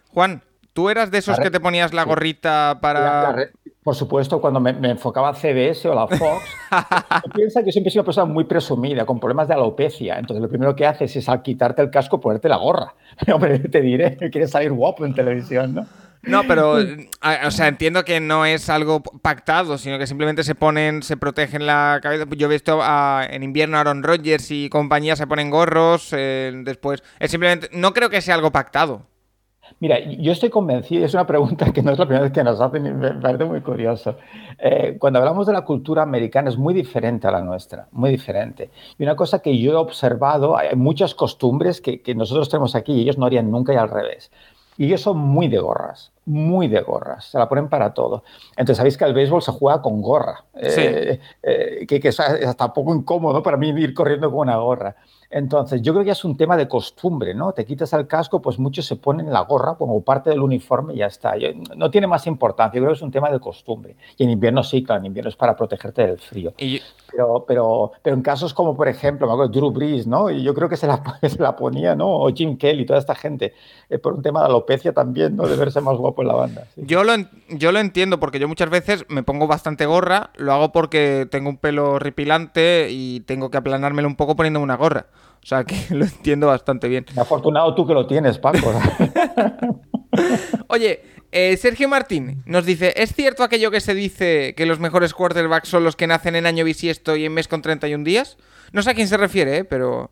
Juan, 0.09 0.43
¿Tú 0.81 0.89
eras 0.89 1.11
de 1.11 1.19
esos 1.19 1.39
que 1.39 1.51
te 1.51 1.61
ponías 1.61 1.93
la 1.93 2.05
gorrita 2.05 2.79
para...? 2.81 3.51
por 3.83 3.95
supuesto, 3.95 4.41
cuando 4.41 4.61
me, 4.61 4.71
enfocaba 4.91 5.29
a 5.29 5.35
CBS 5.35 5.87
o 5.89 5.95
la 5.95 6.07
Fox, 6.07 6.43
piensa 7.35 7.63
que 7.63 7.71
siempre 7.71 7.91
soy 7.91 7.99
una 7.99 8.07
persona 8.07 8.25
muy 8.25 8.45
presumida, 8.45 9.05
con 9.05 9.21
problemas 9.21 9.47
de 9.47 9.53
alopecia. 9.53 10.19
Entonces, 10.19 10.41
lo 10.41 10.49
primero 10.49 10.75
que 10.75 10.87
haces 10.87 11.15
es 11.17 11.29
al 11.29 11.43
quitarte 11.43 11.83
el 11.83 11.91
casco 11.91 12.19
ponerte 12.19 12.49
la 12.49 12.57
gorra. 12.57 12.95
Hombre, 13.35 13.59
te 13.59 13.83
diré, 13.83 14.17
quieres 14.17 14.53
salir 14.53 14.73
guapo 14.73 15.05
en 15.05 15.15
televisión, 15.15 15.75
¿no? 15.75 15.87
No, 16.23 16.45
pero, 16.47 16.77
o 16.77 17.51
sea, 17.51 17.69
entiendo 17.69 18.05
que 18.05 18.21
no 18.21 18.47
es 18.47 18.71
algo 18.71 19.03
pactado, 19.03 19.77
sino 19.77 19.99
que 19.99 20.07
simplemente 20.07 20.45
se 20.45 20.55
ponen, 20.55 21.03
se 21.03 21.19
protegen 21.19 21.67
la 21.67 21.99
cabeza. 22.03 22.25
Yo 22.37 22.47
he 22.47 22.51
visto 22.51 22.81
en 23.29 23.43
invierno 23.43 23.77
Aaron 23.77 24.03
Rodgers 24.03 24.51
y 24.51 24.71
compañía 24.71 25.15
se 25.17 25.27
ponen 25.27 25.51
gorros, 25.51 26.09
eh, 26.13 26.53
después, 26.65 27.03
es 27.19 27.31
simplemente, 27.31 27.69
no 27.73 27.93
creo 27.93 28.09
que 28.09 28.23
sea 28.23 28.35
algo 28.35 28.51
pactado. 28.51 29.10
Mira, 29.81 29.99
yo 29.99 30.33
estoy 30.33 30.51
convencido, 30.51 31.07
es 31.07 31.15
una 31.15 31.27
pregunta 31.27 31.73
que 31.73 31.83
no 31.83 31.91
es 31.91 31.99
la 31.99 32.05
primera 32.05 32.25
vez 32.25 32.33
que 32.33 32.45
nos 32.45 32.61
hacen 32.61 32.85
y 32.85 32.93
me 32.93 33.13
parece 33.13 33.47
muy 33.47 33.63
curioso. 33.63 34.15
Eh, 34.59 34.97
cuando 34.99 35.19
hablamos 35.19 35.47
de 35.47 35.55
la 35.55 35.63
cultura 35.63 36.03
americana 36.03 36.51
es 36.51 36.59
muy 36.59 36.75
diferente 36.75 37.27
a 37.27 37.31
la 37.31 37.41
nuestra, 37.41 37.89
muy 37.93 38.11
diferente. 38.11 38.71
Y 38.99 39.05
una 39.05 39.17
cosa 39.17 39.39
que 39.39 39.59
yo 39.59 39.73
he 39.73 39.77
observado, 39.77 40.59
hay 40.59 40.77
muchas 40.77 41.15
costumbres 41.15 41.81
que, 41.81 42.03
que 42.03 42.15
nosotros 42.15 42.51
tenemos 42.51 42.75
aquí 42.75 42.93
y 42.93 43.01
ellos 43.01 43.17
no 43.17 43.25
harían 43.25 43.51
nunca 43.51 43.73
y 43.73 43.77
al 43.77 43.89
revés. 43.89 44.31
Y 44.77 44.85
ellos 44.85 45.01
son 45.01 45.17
muy 45.17 45.49
de 45.49 45.59
gorras, 45.59 46.13
muy 46.27 46.69
de 46.69 46.81
gorras, 46.83 47.25
se 47.27 47.39
la 47.39 47.49
ponen 47.49 47.71
para 47.71 47.95
todo. 47.95 48.23
Entonces, 48.53 48.77
sabéis 48.77 48.99
que 48.99 49.05
el 49.05 49.15
béisbol 49.15 49.41
se 49.41 49.53
juega 49.53 49.81
con 49.81 50.03
gorra, 50.03 50.45
eh, 50.55 51.21
eh, 51.43 51.87
que, 51.87 52.01
que, 52.01 52.09
es 52.09 52.21
hasta 52.21 52.73
poco 52.73 52.95
incómodo 52.95 53.43
para 53.43 53.57
mí 53.57 53.71
ir 53.71 53.95
corriendo 53.95 54.31
con 54.31 54.41
una 54.41 54.57
gorra. 54.57 54.97
Entonces, 55.31 55.81
yo 55.81 55.93
creo 55.93 56.05
que 56.05 56.11
es 56.11 56.25
un 56.25 56.37
tema 56.37 56.57
de 56.57 56.67
costumbre, 56.67 57.35
¿no? 57.35 57.53
Te 57.53 57.65
quitas 57.65 57.93
el 57.93 58.09
casco, 58.09 58.43
pues 58.43 58.59
muchos 58.59 58.85
se 58.85 58.97
ponen 58.97 59.33
la 59.33 59.43
gorra 59.43 59.77
como 59.77 60.03
parte 60.03 60.31
del 60.31 60.41
uniforme 60.41 60.95
y 60.95 60.99
ya 60.99 61.07
está. 61.07 61.35
no 61.77 61.89
tiene 61.89 62.09
más 62.09 62.27
importancia, 62.27 62.79
yo 62.79 62.83
creo 62.83 62.93
que 62.93 62.97
es 62.97 63.03
un 63.03 63.13
tema 63.13 63.31
de 63.31 63.39
costumbre. 63.39 63.95
Y 64.17 64.25
en 64.25 64.31
invierno 64.31 64.65
sí, 64.65 64.83
claro, 64.83 65.01
en 65.01 65.07
invierno 65.07 65.29
es 65.29 65.37
para 65.37 65.55
protegerte 65.55 66.05
del 66.05 66.19
frío. 66.19 66.53
Pero, 67.13 67.45
pero, 67.47 67.93
pero 68.03 68.17
en 68.17 68.23
casos 68.23 68.53
como, 68.53 68.77
por 68.77 68.89
ejemplo, 68.89 69.29
me 69.29 69.33
acuerdo 69.33 69.53
Drew 69.53 69.71
Brees, 69.71 70.07
¿no? 70.07 70.31
Y 70.31 70.43
yo 70.43 70.53
creo 70.53 70.69
que 70.69 70.77
se 70.77 70.89
la, 70.89 71.01
se 71.23 71.41
la 71.41 71.55
ponía, 71.55 71.95
¿no? 71.95 72.09
O 72.09 72.33
Jim 72.33 72.57
Kelly, 72.57 72.85
toda 72.85 72.99
esta 72.99 73.15
gente, 73.15 73.55
eh, 73.89 73.99
por 73.99 74.15
un 74.15 74.23
tema 74.23 74.41
de 74.41 74.47
alopecia 74.47 74.93
también, 74.93 75.37
¿no? 75.37 75.47
De 75.47 75.55
verse 75.55 75.81
más 75.81 75.97
guapo 75.97 76.23
en 76.23 76.29
la 76.29 76.35
banda. 76.35 76.67
Yo, 76.75 77.05
lo, 77.05 77.13
yo 77.51 77.73
lo 77.73 77.79
entiendo, 77.79 78.21
porque 78.21 78.39
yo 78.39 78.49
muchas 78.49 78.71
veces 78.71 79.05
me 79.09 79.23
pongo 79.23 79.47
bastante 79.47 79.87
gorra, 79.87 80.31
lo 80.37 80.53
hago 80.53 80.73
porque 80.73 81.27
tengo 81.31 81.51
un 81.51 81.59
pelo 81.59 81.99
ripilante 81.99 82.89
y 82.91 83.21
tengo 83.21 83.51
que 83.51 83.59
aplanármelo 83.59 84.09
un 84.09 84.17
poco 84.17 84.37
poniéndome 84.37 84.65
una 84.65 84.77
gorra. 84.77 85.07
O 85.43 85.47
sea 85.47 85.65
que 85.65 85.77
lo 85.91 86.05
entiendo 86.05 86.47
bastante 86.47 86.89
bien. 86.89 87.07
Afortunado 87.17 87.75
tú 87.75 87.87
que 87.87 87.95
lo 87.95 88.07
tienes, 88.07 88.39
Paco. 88.39 88.73
Oye, 90.69 91.03
eh, 91.33 91.57
Sergio 91.57 91.89
Martín 91.89 92.43
nos 92.47 92.65
dice, 92.67 92.93
¿es 92.97 93.15
cierto 93.15 93.43
aquello 93.43 93.71
que 93.71 93.81
se 93.81 93.95
dice 93.95 94.55
que 94.57 94.67
los 94.67 94.81
mejores 94.81 95.15
quarterbacks 95.15 95.69
son 95.69 95.85
los 95.85 95.97
que 95.97 96.07
nacen 96.07 96.37
en 96.37 96.47
año 96.47 96.65
bisiesto 96.65 97.17
y 97.17 97.25
en 97.25 97.35
mes 97.35 97.49
con 97.49 97.63
31 97.63 98.05
días? 98.05 98.37
No 98.73 98.83
sé 98.83 98.91
a 98.91 98.95
quién 98.95 99.09
se 99.09 99.17
refiere, 99.17 99.59
¿eh? 99.59 99.65
pero... 99.65 100.11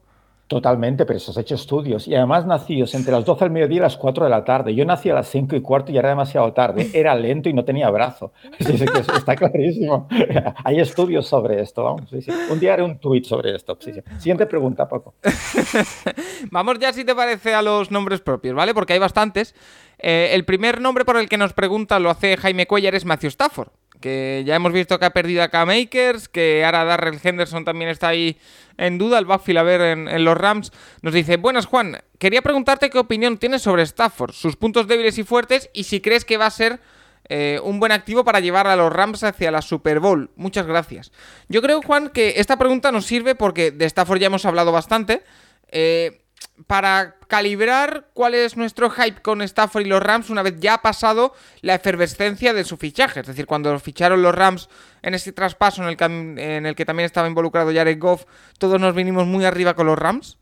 Totalmente, 0.48 1.04
pero 1.04 1.18
eso 1.18 1.30
has 1.30 1.36
hecho 1.36 1.56
estudios. 1.56 2.08
Y 2.08 2.14
además 2.14 2.46
nacidos 2.46 2.94
entre 2.94 3.12
las 3.12 3.26
12 3.26 3.44
del 3.44 3.52
mediodía 3.52 3.76
y 3.76 3.80
las 3.80 3.98
4 3.98 4.24
de 4.24 4.30
la 4.30 4.44
tarde. 4.44 4.74
Yo 4.74 4.86
nací 4.86 5.10
a 5.10 5.14
las 5.14 5.28
5 5.28 5.54
y 5.56 5.60
cuarto 5.60 5.92
y 5.92 5.98
era 5.98 6.08
demasiado 6.08 6.50
tarde. 6.54 6.90
Era 6.94 7.14
lento 7.14 7.50
y 7.50 7.52
no 7.52 7.66
tenía 7.66 7.90
brazo. 7.90 8.32
está 8.58 9.36
clarísimo. 9.36 10.08
Hay 10.64 10.80
estudios 10.80 11.28
sobre 11.28 11.60
esto. 11.60 11.84
Vamos. 11.84 12.10
Un 12.50 12.58
día 12.58 12.72
haré 12.72 12.82
un 12.82 12.98
tweet 12.98 13.24
sobre 13.24 13.54
esto. 13.54 13.78
Siguiente 14.18 14.46
pregunta, 14.46 14.88
Paco. 14.88 15.14
Vamos 16.50 16.78
ya, 16.78 16.94
si 16.94 17.04
te 17.04 17.14
parece, 17.14 17.54
a 17.54 17.60
los 17.60 17.90
nombres 17.90 18.22
propios, 18.22 18.54
¿vale? 18.54 18.72
Porque 18.72 18.94
hay 18.94 18.98
bastantes. 18.98 19.54
Eh, 19.98 20.30
el 20.32 20.46
primer 20.46 20.80
nombre 20.80 21.04
por 21.04 21.18
el 21.18 21.28
que 21.28 21.36
nos 21.36 21.52
pregunta 21.52 21.98
lo 21.98 22.08
hace 22.08 22.36
Jaime 22.38 22.66
Cuellar 22.66 22.94
es 22.94 23.04
Matthew 23.04 23.28
Stafford 23.28 23.68
que 24.00 24.42
ya 24.46 24.56
hemos 24.56 24.72
visto 24.72 24.98
que 24.98 25.04
ha 25.04 25.10
perdido 25.10 25.42
a 25.42 25.48
K-Makers, 25.48 26.28
que 26.28 26.64
ahora 26.64 26.84
Darrell 26.84 27.20
Henderson 27.22 27.64
también 27.64 27.90
está 27.90 28.08
ahí 28.08 28.38
en 28.76 28.98
duda, 28.98 29.18
el 29.18 29.24
backfield 29.24 29.58
a 29.58 29.62
ver 29.62 29.80
en, 29.80 30.24
los 30.24 30.36
Rams. 30.36 30.72
Nos 31.02 31.14
dice, 31.14 31.36
buenas 31.36 31.66
Juan, 31.66 31.98
quería 32.18 32.42
preguntarte 32.42 32.90
qué 32.90 32.98
opinión 32.98 33.38
tienes 33.38 33.62
sobre 33.62 33.82
Stafford, 33.82 34.32
sus 34.32 34.56
puntos 34.56 34.86
débiles 34.86 35.18
y 35.18 35.24
fuertes 35.24 35.70
y 35.72 35.84
si 35.84 36.00
crees 36.00 36.24
que 36.24 36.36
va 36.36 36.46
a 36.46 36.50
ser 36.50 36.80
eh, 37.28 37.60
un 37.62 37.80
buen 37.80 37.92
activo 37.92 38.24
para 38.24 38.40
llevar 38.40 38.66
a 38.66 38.76
los 38.76 38.92
Rams 38.92 39.24
hacia 39.24 39.50
la 39.50 39.62
Super 39.62 40.00
Bowl. 40.00 40.30
Muchas 40.36 40.66
gracias. 40.66 41.12
Yo 41.48 41.60
creo, 41.60 41.82
Juan, 41.82 42.08
que 42.08 42.34
esta 42.36 42.56
pregunta 42.56 42.92
nos 42.92 43.04
sirve 43.04 43.34
porque 43.34 43.70
de 43.70 43.84
Stafford 43.84 44.20
ya 44.20 44.28
hemos 44.28 44.46
hablado 44.46 44.72
bastante. 44.72 45.22
Eh, 45.70 46.22
para 46.66 47.16
calibrar 47.28 48.08
cuál 48.14 48.34
es 48.34 48.56
nuestro 48.56 48.90
hype 48.90 49.22
con 49.22 49.42
Stafford 49.42 49.86
y 49.86 49.88
los 49.88 50.02
Rams 50.02 50.30
una 50.30 50.42
vez 50.42 50.58
ya 50.58 50.74
ha 50.74 50.82
pasado 50.82 51.32
la 51.60 51.74
efervescencia 51.74 52.52
de 52.52 52.64
su 52.64 52.76
fichaje. 52.76 53.20
Es 53.20 53.26
decir, 53.26 53.46
cuando 53.46 53.78
ficharon 53.78 54.22
los 54.22 54.34
Rams 54.34 54.68
en 55.02 55.14
ese 55.14 55.32
traspaso 55.32 55.82
en 55.82 55.88
el, 55.88 56.38
en 56.38 56.66
el 56.66 56.74
que 56.74 56.84
también 56.84 57.06
estaba 57.06 57.28
involucrado 57.28 57.72
Jared 57.72 57.98
Goff, 57.98 58.24
todos 58.58 58.80
nos 58.80 58.94
vinimos 58.94 59.26
muy 59.26 59.44
arriba 59.44 59.74
con 59.74 59.86
los 59.86 59.98
Rams. 59.98 60.38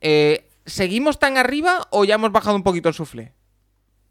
Eh, 0.00 0.48
¿Seguimos 0.66 1.18
tan 1.18 1.36
arriba 1.36 1.86
o 1.90 2.04
ya 2.04 2.16
hemos 2.16 2.32
bajado 2.32 2.56
un 2.56 2.62
poquito 2.62 2.88
el 2.88 2.94
sufle? 2.94 3.32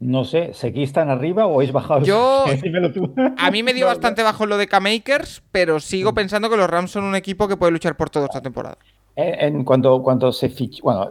No 0.00 0.24
sé, 0.24 0.52
¿seguís 0.54 0.92
tan 0.92 1.08
arriba 1.08 1.46
o 1.46 1.54
habéis 1.54 1.72
bajado? 1.72 2.04
Yo, 2.04 2.44
a 3.38 3.50
mí 3.50 3.62
me 3.62 3.72
dio 3.72 3.86
bastante 3.86 4.22
bajo 4.22 4.44
lo 4.44 4.58
de 4.58 4.66
K-Makers, 4.66 5.42
pero 5.50 5.80
sigo 5.80 6.12
mm. 6.12 6.14
pensando 6.14 6.50
que 6.50 6.56
los 6.56 6.68
Rams 6.68 6.90
son 6.90 7.04
un 7.04 7.14
equipo 7.14 7.48
que 7.48 7.56
puede 7.56 7.72
luchar 7.72 7.96
por 7.96 8.10
todo 8.10 8.24
esta 8.24 8.42
temporada. 8.42 8.76
En, 9.16 9.64
cuando, 9.64 10.02
cuando 10.02 10.32
se 10.32 10.48
fichó, 10.48 10.82
bueno, 10.82 11.10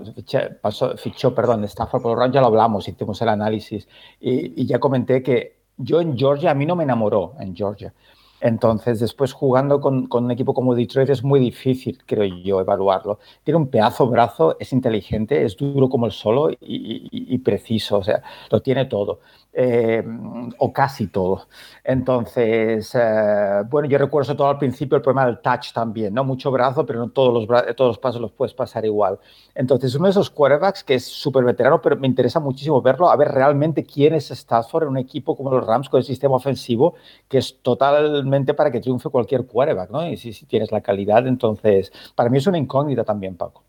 pasó, 0.61 0.97
fichó, 0.97 1.33
perdón, 1.33 1.63
Stafford 1.63 2.01
por 2.01 2.17
los 2.19 2.31
ya 2.31 2.41
lo 2.41 2.47
hablamos, 2.47 2.87
hicimos 2.87 3.21
el 3.21 3.29
análisis 3.29 3.87
y, 4.19 4.61
y, 4.61 4.65
ya 4.65 4.77
comenté 4.79 5.23
que 5.23 5.55
yo 5.77 6.01
en 6.01 6.17
Georgia, 6.17 6.51
a 6.51 6.53
mí 6.53 6.65
no 6.65 6.75
me 6.75 6.83
enamoró 6.83 7.33
en 7.39 7.55
Georgia. 7.55 7.93
Entonces, 8.41 8.99
después 8.99 9.31
jugando 9.31 9.79
con, 9.79 10.07
con, 10.07 10.25
un 10.25 10.31
equipo 10.31 10.53
como 10.53 10.75
Detroit 10.75 11.09
es 11.09 11.23
muy 11.23 11.39
difícil, 11.39 11.97
creo 12.05 12.25
yo, 12.25 12.59
evaluarlo. 12.59 13.19
Tiene 13.45 13.57
un 13.57 13.69
pedazo 13.69 14.07
brazo, 14.07 14.57
es 14.59 14.73
inteligente, 14.73 15.45
es 15.45 15.55
duro 15.55 15.87
como 15.87 16.05
el 16.05 16.11
solo 16.11 16.51
y, 16.51 16.57
y, 16.59 17.09
y 17.09 17.37
preciso, 17.37 17.99
o 17.99 18.03
sea, 18.03 18.21
lo 18.51 18.61
tiene 18.61 18.83
todo. 18.85 19.21
Eh, 19.55 20.03
o 20.57 20.73
casi 20.73 21.07
todo. 21.07 21.47
Entonces, 21.83 22.89
eh, 22.95 23.61
bueno, 23.69 23.87
yo 23.87 23.99
recuerdo 23.99 24.25
sobre 24.25 24.37
todo 24.37 24.47
al 24.47 24.57
principio 24.57 24.95
el 24.95 25.03
problema 25.03 25.27
del 25.27 25.41
touch 25.41 25.71
también, 25.73 26.11
¿no? 26.11 26.23
Mucho 26.23 26.49
brazo, 26.49 26.83
pero 26.87 26.97
no 26.97 27.09
todos 27.09 27.47
los, 27.47 27.75
todos 27.75 27.89
los 27.89 27.99
pasos 27.99 28.19
los 28.19 28.31
puedes 28.31 28.55
pasar 28.55 28.83
igual. 28.83 29.19
Entonces, 29.53 29.93
uno 29.93 30.05
de 30.05 30.11
esos 30.11 30.31
quarterbacks 30.31 30.83
que 30.83 30.95
es 30.95 31.05
súper 31.05 31.43
veterano, 31.43 31.79
pero 31.83 31.97
me 31.97 32.07
interesa 32.07 32.39
muchísimo 32.39 32.81
verlo, 32.81 33.11
a 33.11 33.15
ver 33.15 33.27
realmente 33.27 33.83
quién 33.83 34.15
es 34.15 34.31
Stafford 34.31 34.85
en 34.85 34.89
un 34.89 34.97
equipo 34.97 35.37
como 35.37 35.51
los 35.51 35.67
Rams 35.67 35.87
con 35.87 35.99
el 35.99 36.03
sistema 36.03 36.35
ofensivo, 36.35 36.95
que 37.27 37.37
es 37.37 37.61
totalmente 37.61 38.55
para 38.55 38.71
que 38.71 38.79
triunfe 38.79 39.09
cualquier 39.09 39.45
quarterback, 39.45 39.91
¿no? 39.91 40.07
Y 40.07 40.17
si, 40.17 40.33
si 40.33 40.47
tienes 40.47 40.71
la 40.71 40.81
calidad, 40.81 41.27
entonces, 41.27 41.91
para 42.15 42.27
mí 42.31 42.39
es 42.39 42.47
una 42.47 42.57
incógnita 42.57 43.03
también, 43.03 43.37
Paco. 43.37 43.61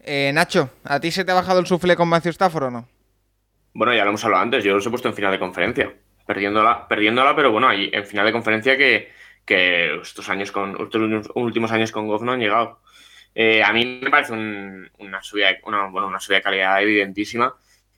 Eh, 0.00 0.30
Nacho, 0.34 0.68
¿a 0.84 1.00
ti 1.00 1.10
se 1.10 1.24
te 1.24 1.32
ha 1.32 1.34
bajado 1.34 1.60
el 1.60 1.66
sufle 1.66 1.96
con 1.96 2.08
Matthew 2.08 2.32
Stafford 2.32 2.64
o 2.64 2.70
no? 2.70 2.93
Bueno, 3.74 3.92
ya 3.92 4.04
lo 4.04 4.10
hemos 4.10 4.24
hablado 4.24 4.44
antes, 4.44 4.64
yo 4.64 4.74
los 4.74 4.86
he 4.86 4.90
puesto 4.90 5.08
en 5.08 5.14
final 5.14 5.32
de 5.32 5.38
conferencia, 5.40 5.92
perdiéndola, 6.26 6.86
perdiéndola 6.88 7.34
pero 7.34 7.50
bueno, 7.50 7.68
ahí 7.68 7.90
en 7.92 8.06
final 8.06 8.24
de 8.24 8.32
conferencia 8.32 8.76
que, 8.78 9.10
que 9.44 9.96
estos 10.00 10.28
años 10.28 10.52
con 10.52 10.80
estos 10.80 11.30
últimos 11.34 11.72
años 11.72 11.92
con 11.92 12.06
Goff 12.06 12.22
no 12.22 12.32
han 12.32 12.40
llegado. 12.40 12.80
Eh, 13.34 13.62
a 13.64 13.72
mí 13.72 14.00
me 14.02 14.10
parece 14.10 14.32
una, 14.32 15.22
subida, 15.22 15.56
bueno, 15.64 16.06
una 16.06 16.20
subida 16.20 16.38
de 16.38 16.42
calidad 16.42 16.82
evidentísima. 16.82 17.54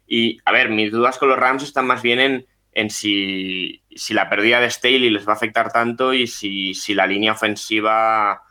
Y, 0.06 0.38
a 0.44 0.52
ver, 0.52 0.70
mis 0.70 0.90
dudas 0.90 1.18
con 1.18 1.28
los 1.28 1.38
Rams 1.38 1.62
están 1.62 1.86
más 1.86 2.00
bien 2.02 2.20
en, 2.20 2.46
en 2.72 2.90
si, 2.90 3.82
si, 3.94 4.14
la 4.14 4.30
pérdida 4.30 4.60
de 4.60 4.70
Staley 4.70 5.10
les 5.10 5.28
va 5.28 5.32
a 5.32 5.36
afectar 5.36 5.70
tanto 5.72 6.14
y 6.14 6.26
si, 6.26 6.74
si 6.74 6.94
la 6.94 7.06
línea 7.06 7.32
ofensiva 7.32 8.42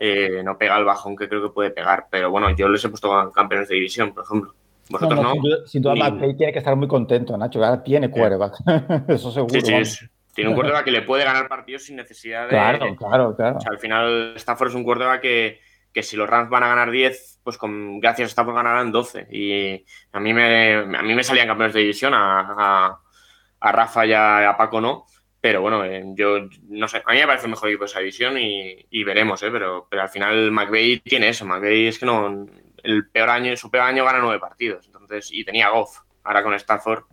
eh, 0.00 0.42
no 0.44 0.58
pega 0.58 0.78
el 0.78 0.84
bajón 0.84 1.16
que 1.16 1.28
creo 1.28 1.42
que 1.42 1.54
puede 1.54 1.70
pegar. 1.70 2.06
Pero 2.10 2.30
bueno, 2.30 2.50
yo 2.56 2.68
les 2.68 2.84
he 2.84 2.88
puesto 2.88 3.30
campeones 3.32 3.68
de 3.68 3.76
división, 3.76 4.12
por 4.12 4.24
ejemplo. 4.24 4.54
Vosotros 4.88 5.22
no. 5.22 5.34
Sin 5.66 5.82
duda, 5.82 5.94
McVay 5.94 6.36
tiene 6.36 6.52
que 6.52 6.58
estar 6.58 6.76
muy 6.76 6.88
contento, 6.88 7.36
Nacho. 7.36 7.64
Ahora 7.64 7.82
tiene 7.82 8.10
quarterback. 8.10 8.54
Eso 9.08 9.30
seguro. 9.30 9.60
Sí, 9.60 9.84
sí, 9.84 10.06
tiene 10.34 10.50
un 10.50 10.56
quarterback 10.56 10.84
que 10.84 10.90
le 10.90 11.02
puede 11.02 11.24
ganar 11.24 11.48
partidos 11.48 11.84
sin 11.84 11.96
necesidad 11.96 12.44
de. 12.44 12.50
Claro, 12.50 12.96
claro, 12.96 13.36
claro. 13.36 13.58
O 13.58 13.60
sea, 13.60 13.72
al 13.72 13.78
final, 13.78 14.34
Stafford 14.36 14.68
es 14.68 14.74
un 14.74 14.84
quarterback 14.84 15.20
que, 15.20 15.60
que 15.92 16.02
si 16.02 16.16
los 16.16 16.28
Rams 16.28 16.50
van 16.50 16.62
a 16.62 16.68
ganar 16.68 16.90
10, 16.90 17.40
pues 17.42 17.58
con, 17.58 18.00
gracias 18.00 18.26
a 18.26 18.30
Stafford 18.30 18.56
ganarán 18.56 18.92
12. 18.92 19.28
Y 19.30 19.84
a 20.12 20.20
mí 20.20 20.32
me, 20.32 20.74
a 20.74 21.02
mí 21.02 21.14
me 21.14 21.24
salían 21.24 21.48
campeones 21.48 21.74
de 21.74 21.80
división, 21.80 22.14
a, 22.14 22.98
a, 23.60 23.72
Rafa 23.72 24.06
y 24.06 24.12
a, 24.14 24.54
Paco 24.56 24.80
no. 24.80 25.06
Pero 25.40 25.60
bueno, 25.60 25.84
eh, 25.84 26.04
yo 26.14 26.38
no 26.68 26.86
sé, 26.86 27.02
a 27.04 27.12
mí 27.12 27.18
me 27.18 27.26
parece 27.26 27.46
el 27.46 27.50
mejor 27.50 27.68
equipo 27.68 27.84
de 27.84 27.90
esa 27.90 27.98
división 27.98 28.38
y, 28.38 28.86
y 28.90 29.02
veremos, 29.02 29.42
¿eh? 29.42 29.50
pero, 29.50 29.88
pero 29.90 30.02
al 30.02 30.08
final 30.08 30.52
McVeigh 30.52 31.00
tiene 31.00 31.28
eso. 31.28 31.44
McVeigh 31.44 31.88
es 31.88 31.98
que 31.98 32.06
no, 32.06 32.46
el 32.82 33.08
peor 33.08 33.30
año, 33.30 33.56
su 33.56 33.70
peor 33.70 33.84
año 33.84 34.04
gana 34.04 34.18
nueve 34.20 34.38
partidos. 34.38 34.86
Entonces, 34.86 35.30
y 35.32 35.44
tenía 35.44 35.70
Goff. 35.70 36.00
Ahora 36.24 36.42
con 36.42 36.54
Stafford. 36.54 37.04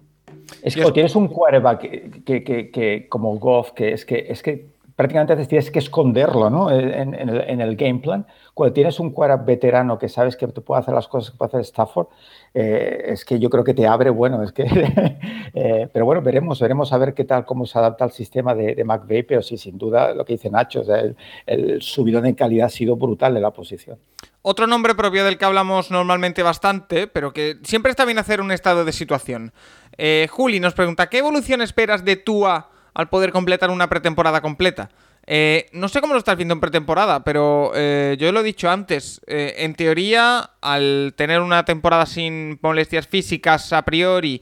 Es 0.62 0.76
que 0.76 0.92
tienes 0.92 1.16
un 1.16 1.28
quarterback 1.28 1.80
que, 2.24 2.44
que, 2.44 2.72
que, 2.72 3.08
como 3.10 3.36
Goff, 3.38 3.72
que 3.72 3.94
es 3.94 4.06
que 4.06 4.28
es 4.30 4.44
que 4.44 4.68
prácticamente 5.00 5.46
tienes 5.46 5.72
que 5.72 5.80
esconderlo 5.80 6.50
¿no? 6.50 6.70
en, 6.70 7.14
en, 7.14 7.30
el, 7.30 7.42
en, 7.50 7.62
el, 7.62 7.78
game 7.78 8.00
plan. 8.00 8.28
Cuando 8.54 8.74
tienes 8.74 9.00
un 9.00 9.12
quarterback 9.12 9.46
veterano 9.46 9.98
que 9.98 10.10
sabes 10.10 10.36
que 10.36 10.46
te 10.48 10.60
puede 10.60 10.82
hacer 10.82 10.94
las 10.94 11.08
cosas 11.08 11.32
que 11.32 11.38
puede 11.38 11.48
hacer 11.48 11.62
Stafford, 11.62 12.08
eh, 12.54 13.04
es 13.06 13.24
que 13.24 13.40
yo 13.40 13.50
creo 13.50 13.64
que 13.64 13.74
te 13.74 13.88
abre, 13.88 14.10
bueno, 14.10 14.44
es 14.44 14.52
que... 14.52 14.64
eh, 15.54 15.88
pero 15.94 16.04
bueno, 16.04 16.22
veremos, 16.22 16.60
veremos 16.60 16.92
a 16.92 16.98
ver 16.98 17.14
qué 17.14 17.24
tal, 17.24 17.46
cómo 17.46 17.66
se 17.66 17.80
adapta 17.80 18.04
al 18.04 18.12
sistema 18.12 18.54
de, 18.54 18.76
de 18.76 18.84
McVeigh, 18.84 19.24
pero 19.24 19.42
sí, 19.42 19.58
sin 19.58 19.78
duda, 19.78 20.14
lo 20.14 20.26
que 20.26 20.34
dice 20.34 20.50
Nacho, 20.50 20.82
o 20.82 20.84
sea, 20.84 21.00
el, 21.00 21.16
el 21.46 21.82
subidón 21.82 22.24
de 22.24 22.36
calidad 22.36 22.66
ha 22.66 22.70
sido 22.70 22.98
brutal 22.98 23.34
de 23.34 23.40
la 23.40 23.52
posición. 23.52 24.00
Otro 24.42 24.68
nombre 24.68 24.96
propio 24.96 25.26
del 25.26 25.38
que 25.38 25.44
hablamos 25.44 25.92
normalmente 25.92 26.44
bastante, 26.44 27.08
pero 27.08 27.34
que 27.34 27.58
siempre 27.64 27.90
está 27.90 28.06
bien 28.06 28.20
hacer 28.20 28.40
un 28.40 28.52
estado 28.52 28.86
de 28.86 28.94
situación. 28.94 29.52
Eh, 29.98 30.28
Juli 30.32 30.62
nos 30.62 30.74
pregunta, 30.74 31.10
¿qué 31.10 31.18
evolución 31.18 31.62
esperas 31.62 32.06
de 32.06 32.16
Tua 32.16 32.70
al 32.94 33.10
poder 33.10 33.34
completar 33.34 33.70
una 33.70 33.90
pretemporada 33.90 34.40
completa? 34.40 34.90
Eh, 35.28 35.68
no 35.74 35.90
sé 35.90 36.00
cómo 36.00 36.14
lo 36.14 36.20
estás 36.20 36.38
viendo 36.38 36.54
en 36.54 36.62
pretemporada, 36.62 37.24
pero 37.26 37.74
eh, 37.76 38.16
yo 38.18 38.32
lo 38.32 38.40
he 38.40 38.44
dicho 38.44 38.70
antes. 38.70 39.20
En 39.28 39.76
teoría, 39.76 40.52
al 40.62 41.14
tener 41.18 41.42
una 41.42 41.66
temporada 41.66 42.06
sin 42.06 42.58
molestias 42.62 43.08
físicas 43.08 43.74
a 43.74 43.82
priori, 43.84 44.42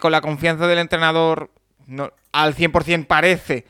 con 0.00 0.10
la 0.10 0.22
confianza 0.22 0.66
del 0.66 0.78
entrenador 0.78 1.50
no, 1.86 2.12
al 2.32 2.54
100% 2.54 3.06
parece, 3.06 3.66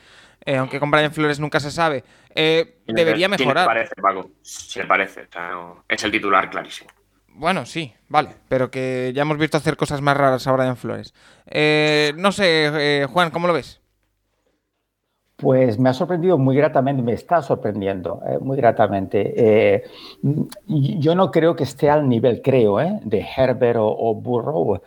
aunque 0.47 0.81
con 0.81 0.91
Brian 0.91 1.13
Flores 1.13 1.41
nunca 1.41 1.61
se 1.61 1.71
sabe, 1.71 2.05
debería 2.87 3.29
mejorar. 3.29 3.65
Se 3.65 3.69
parece, 3.69 3.95
Paco. 3.97 4.31
Se 4.43 4.85
parece. 4.85 5.29
es 5.89 6.05
el 6.05 6.11
titular 6.11 6.51
clarísimo. 6.51 6.91
Bueno, 7.29 7.67
sí, 7.67 7.93
vale, 8.09 8.31
pero 8.49 8.71
que 8.71 9.13
ya 9.15 9.23
hemos 9.23 9.39
visto 9.39 9.57
hacer 9.57 9.77
cosas 9.77 10.01
más 10.01 10.17
raras 10.17 10.47
a 10.47 10.53
Brian 10.53 10.77
Flores. 10.77 11.15
no 12.17 12.33
sé, 12.33 13.07
Juan, 13.11 13.31
¿cómo 13.31 13.47
lo 13.47 13.55
ves? 13.55 13.81
Pues 15.37 15.81
me 15.81 15.89
ha 15.89 15.93
sorprendido 15.93 16.39
muy 16.39 16.57
gratamente, 16.57 17.03
me 17.03 17.13
está 17.13 17.43
sorprendiendo 17.43 18.23
eh, 18.25 18.39
muy 18.41 18.57
gratamente. 18.57 19.35
Eh, 19.37 19.83
yo 20.69 21.17
no 21.17 21.33
creo 21.33 21.57
que 21.57 21.65
esté 21.65 21.91
al 21.91 22.09
nivel, 22.09 22.41
creo, 22.41 22.81
eh, 22.81 23.01
de 23.03 23.27
Herbert 23.37 23.79
o 23.81 24.15
Burrow, 24.15 24.81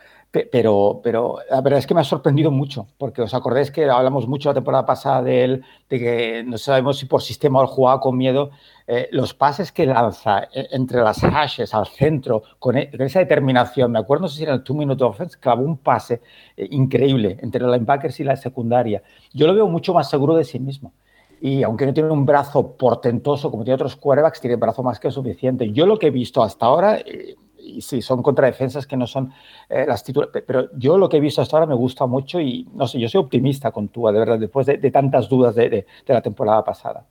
pero, 0.46 1.00
pero 1.04 1.38
la 1.50 1.62
verdad 1.62 1.80
es 1.80 1.88
que 1.88 1.94
me 1.94 2.02
ha 2.02 2.04
sorprendido 2.04 2.52
mucho, 2.52 2.88
porque 2.98 3.22
os 3.22 3.34
acordáis 3.34 3.72
que 3.72 3.90
hablamos 3.90 4.28
mucho 4.28 4.50
la 4.50 4.56
temporada 4.56 4.86
pasada 4.86 5.22
de 5.22 5.44
él, 5.44 5.64
de 5.90 6.00
que 6.00 6.44
no 6.46 6.58
sabemos 6.58 6.98
si 6.98 7.06
por 7.06 7.22
sistema 7.22 7.62
o 7.62 7.68
jugaba 7.68 8.00
con 8.00 8.18
miedo. 8.18 8.52
Eh, 8.86 9.10
los 9.12 9.34
pases 9.34 9.72
que 9.72 9.86
lanza 9.86 10.44
eh, 10.54 10.68
entre 10.72 11.02
las 11.02 11.20
hashes 11.20 11.74
al 11.74 11.88
centro, 11.88 12.44
e, 12.46 12.60
con, 12.60 12.78
esa 12.78 13.20
determinación, 13.20 13.92
me 13.92 14.00
acuerdo, 14.00 14.24
no 14.24 14.28
sé 14.30 14.38
si 14.38 14.44
era 14.44 14.54
el 14.54 14.64
two-minute 14.64 15.04
offense, 15.04 15.38
clavó 15.40 15.64
un 15.64 15.78
pase 15.78 16.22
eh, 16.56 16.68
increíble 16.72 17.38
entre 17.42 17.62
los 17.62 17.72
linebackers 17.72 18.20
y 18.20 18.24
la 18.24 18.36
secundaria. 18.36 19.04
Yo 19.34 19.48
lo 19.48 19.54
veo 19.54 19.68
mucho 19.68 19.94
más 19.94 20.10
seguro 20.10 20.36
de 20.36 20.46
sí 20.46 20.60
mismo. 20.60 20.94
Y 21.42 21.64
aunque 21.64 21.86
no 21.86 21.94
tiene 21.94 22.10
un 22.10 22.26
brazo 22.26 22.76
portentoso 22.78 23.52
como 23.52 23.64
tiene 23.64 23.76
otros 23.76 23.96
quarterbacks, 23.96 24.42
tiene 24.42 24.56
brazo 24.56 24.84
más 24.84 25.00
que 25.00 25.12
suficiente. 25.12 25.72
Yo 25.72 25.86
lo 25.86 26.00
que 26.00 26.08
he 26.08 26.12
visto 26.12 26.42
hasta 26.42 26.66
ahora 26.66 27.00
y 27.68 27.82
sí, 27.82 28.02
son 28.02 28.24
contradefensas 28.24 28.88
que 28.88 28.98
no 28.98 29.08
son 29.08 29.34
eh, 29.70 29.86
las 29.88 30.04
titulares, 30.04 30.44
pero 30.46 30.70
yo 30.78 30.98
lo 30.98 31.10
que 31.10 31.18
he 31.18 31.20
visto 31.20 31.42
hasta 31.42 31.58
ahora 31.58 31.68
me 31.68 31.76
gusta 31.76 32.06
mucho 32.06 32.40
y 32.40 32.68
no 32.74 32.88
sé, 32.88 33.00
yo 33.00 33.10
soy 33.10 33.22
optimista 33.22 33.72
con 33.72 33.90
Tua, 33.90 34.12
de 34.12 34.20
verdad, 34.20 34.40
después 34.40 34.66
de, 34.66 34.78
tantas 34.92 35.28
dudas 35.30 35.56
de, 35.56 35.86
la 36.08 36.22
temporada 36.22 36.64
pasada. 36.64 37.06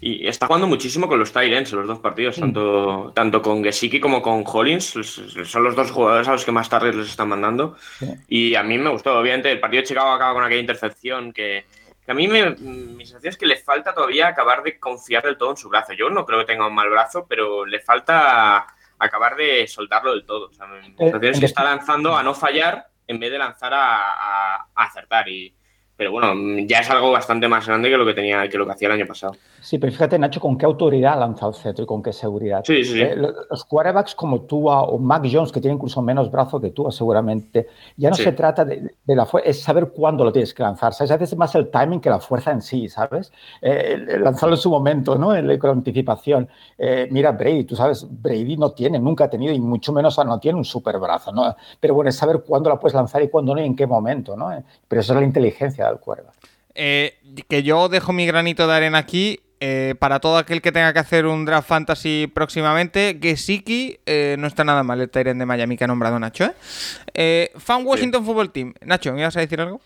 Y 0.00 0.26
está 0.26 0.46
jugando 0.46 0.66
muchísimo 0.66 1.08
con 1.08 1.18
los 1.18 1.32
Tyrants 1.32 1.72
en 1.72 1.78
los 1.78 1.88
dos 1.88 1.98
partidos, 2.00 2.38
mm. 2.38 2.40
tanto, 2.40 3.12
tanto 3.14 3.42
con 3.42 3.64
Gesicki 3.64 3.98
como 3.98 4.20
con 4.20 4.44
Hollins. 4.46 4.94
Son 5.44 5.64
los 5.64 5.74
dos 5.74 5.90
jugadores 5.90 6.28
a 6.28 6.32
los 6.32 6.44
que 6.44 6.52
más 6.52 6.68
tarde 6.68 6.92
les 6.92 7.08
están 7.08 7.28
mandando. 7.28 7.76
Y 8.28 8.54
a 8.56 8.62
mí 8.62 8.76
me 8.76 8.90
gustó. 8.90 9.18
Obviamente, 9.18 9.50
el 9.50 9.58
partido 9.58 9.80
de 9.80 9.88
Chicago 9.88 10.10
acaba 10.10 10.34
con 10.34 10.44
aquella 10.44 10.60
intercepción 10.60 11.32
que, 11.32 11.64
a 12.06 12.14
mí 12.14 12.28
me, 12.28 12.50
mi 12.50 13.06
sensación 13.06 13.30
es 13.30 13.38
que 13.38 13.46
le 13.46 13.56
falta 13.56 13.94
todavía 13.94 14.28
acabar 14.28 14.62
de 14.62 14.78
confiar 14.78 15.22
del 15.22 15.38
todo 15.38 15.52
en 15.52 15.56
su 15.56 15.70
brazo. 15.70 15.94
Yo 15.94 16.10
no 16.10 16.26
creo 16.26 16.40
que 16.40 16.46
tenga 16.46 16.66
un 16.66 16.74
mal 16.74 16.90
brazo, 16.90 17.24
pero 17.26 17.64
le 17.64 17.80
falta 17.80 18.66
acabar 19.00 19.34
de 19.36 19.66
soltarlo 19.66 20.12
del 20.12 20.24
todo. 20.24 20.48
O 20.48 20.52
sea, 20.52 20.66
eh, 20.98 21.32
que 21.38 21.46
está 21.46 21.64
lanzando 21.64 22.16
a 22.16 22.22
no 22.22 22.34
fallar 22.34 22.86
en 23.06 23.18
vez 23.18 23.32
de 23.32 23.38
lanzar 23.38 23.72
a 23.74 24.66
acertar. 24.74 25.28
Y, 25.28 25.54
pero 26.00 26.12
bueno, 26.12 26.32
ya 26.66 26.78
es 26.78 26.88
algo 26.88 27.12
bastante 27.12 27.46
más 27.46 27.66
grande 27.66 27.90
que 27.90 27.98
lo 27.98 28.06
que 28.06 28.14
tenía, 28.14 28.48
que 28.48 28.56
lo 28.56 28.64
que 28.64 28.72
hacía 28.72 28.88
el 28.88 28.94
año 28.94 29.06
pasado. 29.06 29.34
Sí, 29.60 29.76
pero 29.76 29.92
fíjate, 29.92 30.18
Nacho, 30.18 30.40
con 30.40 30.56
qué 30.56 30.64
autoridad 30.64 31.12
ha 31.12 31.16
lanzado 31.16 31.52
Ceto 31.52 31.82
y 31.82 31.84
con 31.84 32.02
qué 32.02 32.14
seguridad. 32.14 32.62
Sí, 32.64 32.82
sí, 32.82 33.02
eh, 33.02 33.14
los 33.14 33.64
quarterbacks 33.66 34.14
como 34.14 34.40
tú 34.40 34.66
o 34.66 34.98
Mac 34.98 35.28
Jones, 35.30 35.52
que 35.52 35.60
tiene 35.60 35.74
incluso 35.74 36.00
menos 36.00 36.30
brazo 36.30 36.58
que 36.58 36.70
tú, 36.70 36.90
seguramente, 36.90 37.66
ya 37.98 38.08
no 38.08 38.16
se 38.16 38.32
trata 38.32 38.64
de, 38.64 38.94
la 39.08 39.26
fuerza, 39.26 39.50
es 39.50 39.60
saber 39.60 39.90
cuándo 39.90 40.24
lo 40.24 40.32
tienes 40.32 40.54
que 40.54 40.62
lanzar. 40.62 40.94
¿sabes? 40.94 41.10
A 41.10 41.18
veces 41.18 41.32
es 41.32 41.38
más 41.38 41.54
el 41.54 41.70
timing 41.70 42.00
que 42.00 42.08
la 42.08 42.18
fuerza 42.18 42.50
en 42.50 42.62
sí, 42.62 42.88
¿sabes? 42.88 43.30
Eh, 43.60 43.98
lanzarlo 44.20 44.54
en 44.54 44.60
su 44.62 44.70
momento, 44.70 45.18
¿no? 45.18 45.36
En, 45.36 45.58
con 45.58 45.68
anticipación. 45.68 46.48
Eh, 46.78 47.08
mira, 47.10 47.32
Brady, 47.32 47.64
tú 47.64 47.76
sabes, 47.76 48.06
Brady 48.08 48.56
no 48.56 48.70
tiene, 48.70 48.98
nunca 48.98 49.24
ha 49.24 49.28
tenido, 49.28 49.52
y 49.52 49.60
mucho 49.60 49.92
menos 49.92 50.16
no 50.16 50.40
tiene 50.40 50.56
un 50.56 50.64
super 50.64 50.98
brazo, 50.98 51.30
¿no? 51.30 51.54
Pero 51.78 51.92
bueno, 51.92 52.08
es 52.08 52.16
saber 52.16 52.42
cuándo 52.46 52.70
la 52.70 52.80
puedes 52.80 52.94
lanzar 52.94 53.20
y 53.22 53.28
cuándo 53.28 53.54
no 53.54 53.60
y 53.60 53.66
en 53.66 53.76
qué 53.76 53.86
momento, 53.86 54.34
¿no? 54.34 54.48
Pero 54.88 55.00
eso 55.02 55.12
es 55.12 55.20
la 55.20 55.26
inteligencia 55.26 55.89
Eh, 56.74 57.18
que 57.48 57.62
yo 57.62 57.88
dejo 57.88 58.12
mi 58.12 58.26
granito 58.26 58.66
de 58.66 58.74
arena 58.74 58.98
aquí. 58.98 59.40
Eh, 59.62 59.94
para 59.98 60.20
todo 60.20 60.38
aquel 60.38 60.62
que 60.62 60.72
tenga 60.72 60.90
que 60.94 61.00
hacer 61.00 61.26
un 61.26 61.44
draft 61.44 61.68
fantasy 61.68 62.26
próximamente, 62.32 63.18
Gesicki 63.20 64.00
eh, 64.06 64.36
no 64.38 64.46
está 64.46 64.64
nada 64.64 64.82
mal 64.82 64.98
el 65.02 65.10
Tyrant 65.10 65.38
de 65.38 65.44
Miami 65.44 65.76
que 65.76 65.84
ha 65.84 65.86
nombrado 65.86 66.18
Nacho. 66.18 66.50
¿eh? 67.12 67.52
Fan 67.58 67.84
Washington 67.86 68.24
Football 68.24 68.52
Team. 68.52 68.72
Nacho, 68.80 69.12
¿me 69.12 69.20
ibas 69.20 69.36
a 69.36 69.40
decir 69.40 69.60
algo? 69.60 69.82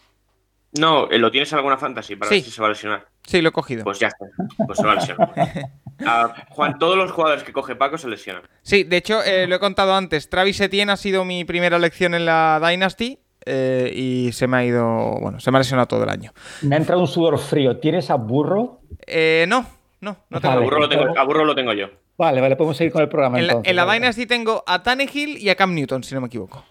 No, 0.79 1.07
¿lo 1.07 1.31
tienes 1.33 1.51
en 1.53 1.59
alguna 1.59 1.77
fantasy 1.77 2.15
para 2.15 2.31
ver 2.31 2.43
si 2.43 2.53
se 2.53 2.61
va 2.61 2.69
a 2.69 2.71
lesionar? 2.71 3.07
Sí, 3.25 3.43
lo 3.43 3.49
he 3.49 3.53
cogido. 3.53 3.83
Pues 3.83 3.99
ya 3.99 4.09
está. 4.09 4.27
Pues 4.65 4.79
se 4.79 4.87
va 4.87 4.93
a 4.93 4.95
lesionar. 4.95 5.33
Ah, 6.05 6.35
Juan, 6.51 6.81
todos 6.81 6.97
los 6.97 7.13
jugadores 7.13 7.45
que 7.45 7.53
coge 7.53 7.77
Paco 7.77 7.97
se 7.99 8.09
lesionan. 8.09 8.43
Sí, 8.63 8.83
de 8.83 8.97
hecho, 8.97 9.21
lo 9.47 9.55
he 9.55 9.59
contado 9.61 9.95
antes. 9.95 10.29
Travis 10.29 10.61
Etienne 10.61 10.91
ha 10.91 10.97
sido 10.97 11.25
mi 11.25 11.45
primera 11.45 11.77
elección 11.77 12.15
en 12.15 12.27
la 12.27 12.61
Dynasty 12.61 13.21
eh, 13.47 13.93
y 13.95 14.33
se 14.33 14.47
me 14.47 14.57
ha 14.57 14.65
ido, 14.65 15.19
bueno, 15.21 15.41
se 15.41 15.51
me 15.51 15.59
ha 15.59 15.61
lesionado 15.61 15.87
todo 15.87 16.05
el 16.05 16.11
año. 16.11 16.33
Me 16.63 16.77
ha 16.77 16.79
entrado 16.79 17.01
un 17.01 17.09
sudor 17.09 17.39
frío. 17.39 17.79
¿Tienes 17.79 18.11
a 18.11 18.15
burro? 18.15 18.81
Eh, 19.07 19.45
no, 19.49 19.67
no, 20.01 20.17
no 20.31 20.41
tengo. 20.41 20.55
a, 20.55 20.61
burro 20.61 20.79
lo 20.81 20.89
tengo 20.89 21.19
a 21.19 21.25
burro 21.25 21.45
lo 21.45 21.55
tengo 21.55 21.73
yo. 21.73 21.89
Vale, 22.17 22.41
vale, 22.41 22.57
podemos 22.57 22.77
seguir 22.77 22.93
con 22.93 23.03
el 23.03 23.09
programa. 23.09 23.39
En, 23.39 23.45
entonces, 23.45 23.75
la, 23.75 23.83
en 23.83 23.89
la 23.89 23.95
Dynasty 23.95 24.27
tengo 24.27 24.63
a 24.67 24.83
Tannehill 24.83 25.37
y 25.39 25.49
a 25.49 25.57
Cam 25.57 25.75
Newton, 25.75 26.05
si 26.05 26.15
no 26.15 26.21
me 26.21 26.29
equivoco. 26.29 26.65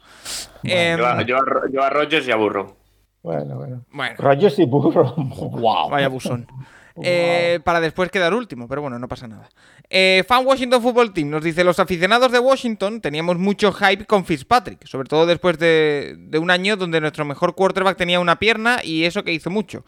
Em, 0.63 0.97
yo, 0.97 1.05
a, 1.05 1.21
yo, 1.23 1.83
a, 1.83 1.89
Rogers 1.89 2.27
y 2.27 2.31
a 2.31 2.35
Burro. 2.37 2.77
Bueno, 3.21 3.55
bueno. 3.55 3.85
bueno. 3.91 4.15
Rogers 4.17 4.57
y 4.59 4.65
Burro. 4.65 5.13
wow. 5.17 5.89
Vaya 5.89 6.07
buzón. 6.07 6.47
Eh, 7.01 7.59
para 7.63 7.81
después 7.81 8.11
quedar 8.11 8.33
último, 8.33 8.67
pero 8.67 8.81
bueno, 8.81 8.99
no 8.99 9.07
pasa 9.07 9.27
nada. 9.27 9.49
Eh, 9.95 10.23
Fan 10.27 10.43
Washington 10.43 10.81
Football 10.81 11.13
Team 11.13 11.29
nos 11.29 11.43
dice: 11.43 11.63
Los 11.63 11.77
aficionados 11.77 12.31
de 12.31 12.39
Washington 12.39 12.99
teníamos 12.99 13.37
mucho 13.37 13.71
hype 13.71 14.07
con 14.07 14.25
Fitzpatrick, 14.25 14.87
sobre 14.87 15.07
todo 15.07 15.27
después 15.27 15.59
de, 15.59 16.17
un 16.41 16.49
año 16.49 16.77
donde 16.77 16.99
nuestro 16.99 17.25
mejor 17.25 17.53
quarterback 17.53 17.95
tenía 17.95 18.19
una 18.19 18.39
pierna 18.39 18.79
y 18.83 19.03
eso 19.03 19.23
que 19.23 19.33
hizo 19.33 19.51
mucho. 19.51 19.85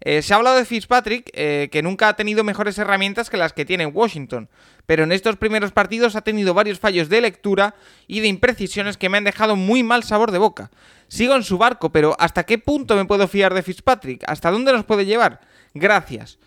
Eh, 0.00 0.22
se 0.22 0.32
ha 0.32 0.36
hablado 0.36 0.58
de 0.58 0.64
Fitzpatrick, 0.64 1.32
que 1.32 1.80
nunca 1.82 2.08
ha 2.08 2.14
tenido 2.14 2.44
mejores 2.44 2.78
herramientas 2.78 3.30
que 3.30 3.36
las 3.36 3.52
que 3.52 3.64
tiene 3.64 3.84
Washington, 3.84 4.48
pero 4.86 5.02
en 5.02 5.10
estos 5.10 5.34
primeros 5.34 5.72
partidos 5.72 6.14
ha 6.14 6.20
tenido 6.20 6.54
varios 6.54 6.78
fallos 6.78 7.08
de 7.08 7.20
lectura 7.20 7.74
y 8.06 8.20
de 8.20 8.28
imprecisiones 8.28 8.96
que 8.96 9.08
me 9.08 9.18
han 9.18 9.24
dejado 9.24 9.56
muy 9.56 9.82
mal 9.82 10.04
sabor 10.04 10.30
de 10.30 10.38
boca. 10.38 10.70
Sigo 11.08 11.34
en 11.34 11.42
su 11.42 11.58
barco, 11.58 11.90
pero 11.90 12.14
¿hasta 12.20 12.44
qué 12.44 12.58
punto 12.58 12.94
me 12.94 13.06
puedo 13.06 13.26
fiar 13.26 13.52
de 13.54 13.64
Fitzpatrick? 13.64 14.22
¿Hasta 14.28 14.52
dónde 14.52 14.72
nos 14.72 14.84
puede 14.84 15.04
llevar? 15.04 15.40
Gracias. 15.74 16.38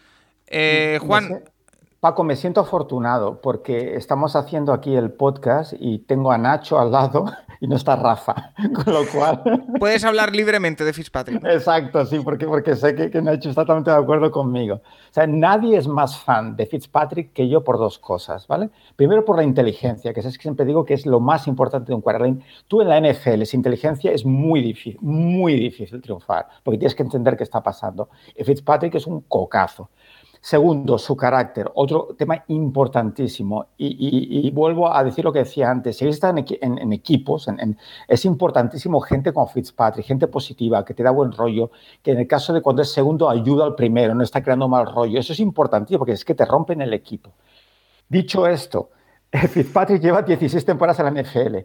Eh, 0.47 0.97
Juan. 1.01 1.43
Paco, 2.01 2.23
me 2.23 2.35
siento 2.35 2.61
afortunado 2.61 3.41
porque 3.41 3.95
estamos 3.95 4.35
haciendo 4.35 4.73
aquí 4.73 4.95
el 4.95 5.11
podcast 5.11 5.73
y 5.79 5.99
tengo 5.99 6.31
a 6.31 6.39
Nacho 6.39 6.79
al 6.79 6.91
lado 6.91 7.25
y 7.61 7.67
no 7.67 7.75
está 7.75 7.95
Rafa, 7.95 8.53
con 8.73 8.91
lo 8.91 9.05
cual... 9.05 9.43
Puedes 9.79 10.03
hablar 10.03 10.35
libremente 10.35 10.83
de 10.83 10.93
Fitzpatrick. 10.93 11.45
Exacto, 11.45 12.03
sí, 12.07 12.17
porque, 12.23 12.47
porque 12.47 12.75
sé 12.75 12.95
que, 12.95 13.11
que, 13.11 13.21
Nacho 13.21 13.49
está 13.49 13.61
totalmente 13.61 13.91
de 13.91 13.97
acuerdo 13.97 14.31
conmigo. 14.31 14.77
O 14.77 15.13
sea, 15.13 15.27
nadie 15.27 15.77
es 15.77 15.87
más 15.87 16.17
fan 16.17 16.55
de 16.55 16.65
Fitzpatrick 16.65 17.33
que 17.33 17.47
yo 17.47 17.63
por 17.63 17.77
dos 17.77 17.99
cosas, 17.99 18.47
¿vale? 18.47 18.71
Primero 18.95 19.23
por 19.23 19.37
la 19.37 19.43
inteligencia, 19.43 20.11
que 20.11 20.21
es 20.21 20.37
que 20.39 20.41
siempre 20.41 20.65
digo 20.65 20.83
que 20.83 20.95
es 20.95 21.05
lo 21.05 21.19
más 21.19 21.45
importante 21.45 21.89
de 21.89 21.93
un 21.93 22.01
quarterback. 22.01 22.43
Tú 22.67 22.81
en 22.81 22.89
la 22.89 22.99
NFL, 22.99 23.43
sin 23.43 23.59
inteligencia 23.59 24.11
es 24.11 24.25
muy 24.25 24.63
difícil, 24.63 24.97
muy 25.01 25.53
difícil 25.53 26.01
triunfar, 26.01 26.47
porque 26.63 26.79
tienes 26.79 26.95
que 26.95 27.03
entender 27.03 27.37
qué 27.37 27.43
está 27.43 27.61
pasando. 27.61 28.09
Y 28.35 28.43
Fitzpatrick 28.43 28.95
es 28.95 29.05
un 29.05 29.21
cocazo. 29.21 29.91
Segundo, 30.43 30.97
su 30.97 31.15
carácter, 31.15 31.69
otro 31.75 32.15
tema 32.17 32.43
importantísimo. 32.47 33.67
Y, 33.77 34.49
vuelvo 34.49 34.91
a 34.91 35.03
decir 35.03 35.23
lo 35.23 35.31
que 35.31 35.39
decía 35.39 35.69
antes, 35.69 35.97
si 35.97 36.07
están 36.07 36.39
en, 36.39 36.79
en, 36.79 36.93
equipos, 36.93 37.47
es 38.07 38.25
importantísimo 38.25 38.99
gente 39.01 39.33
como 39.33 39.47
Fitzpatrick, 39.47 40.03
gente 40.03 40.27
positiva, 40.27 40.83
que 40.83 40.95
te 40.95 41.03
da 41.03 41.11
buen 41.11 41.31
rollo, 41.31 41.69
que 42.01 42.11
en 42.13 42.19
el 42.19 42.27
caso 42.27 42.53
de 42.53 42.61
cuando 42.63 42.81
es 42.81 42.91
segundo 42.91 43.29
ayuda 43.29 43.65
al 43.65 43.75
primero, 43.75 44.15
no 44.15 44.23
está 44.23 44.41
creando 44.41 44.67
mal 44.67 44.87
rollo. 44.91 45.19
Eso 45.19 45.33
es 45.33 45.39
importantísimo 45.39 45.99
porque 45.99 46.13
es 46.13 46.25
que 46.25 46.33
te 46.33 46.45
rompen 46.45 46.81
el 46.81 46.93
equipo. 46.95 47.33
Dicho 48.09 48.47
esto, 48.47 48.89
Fitzpatrick 49.31 50.01
lleva 50.01 50.23
16 50.23 50.65
temporadas 50.65 50.99
en 50.99 51.13
la 51.13 51.21
NFL. 51.21 51.57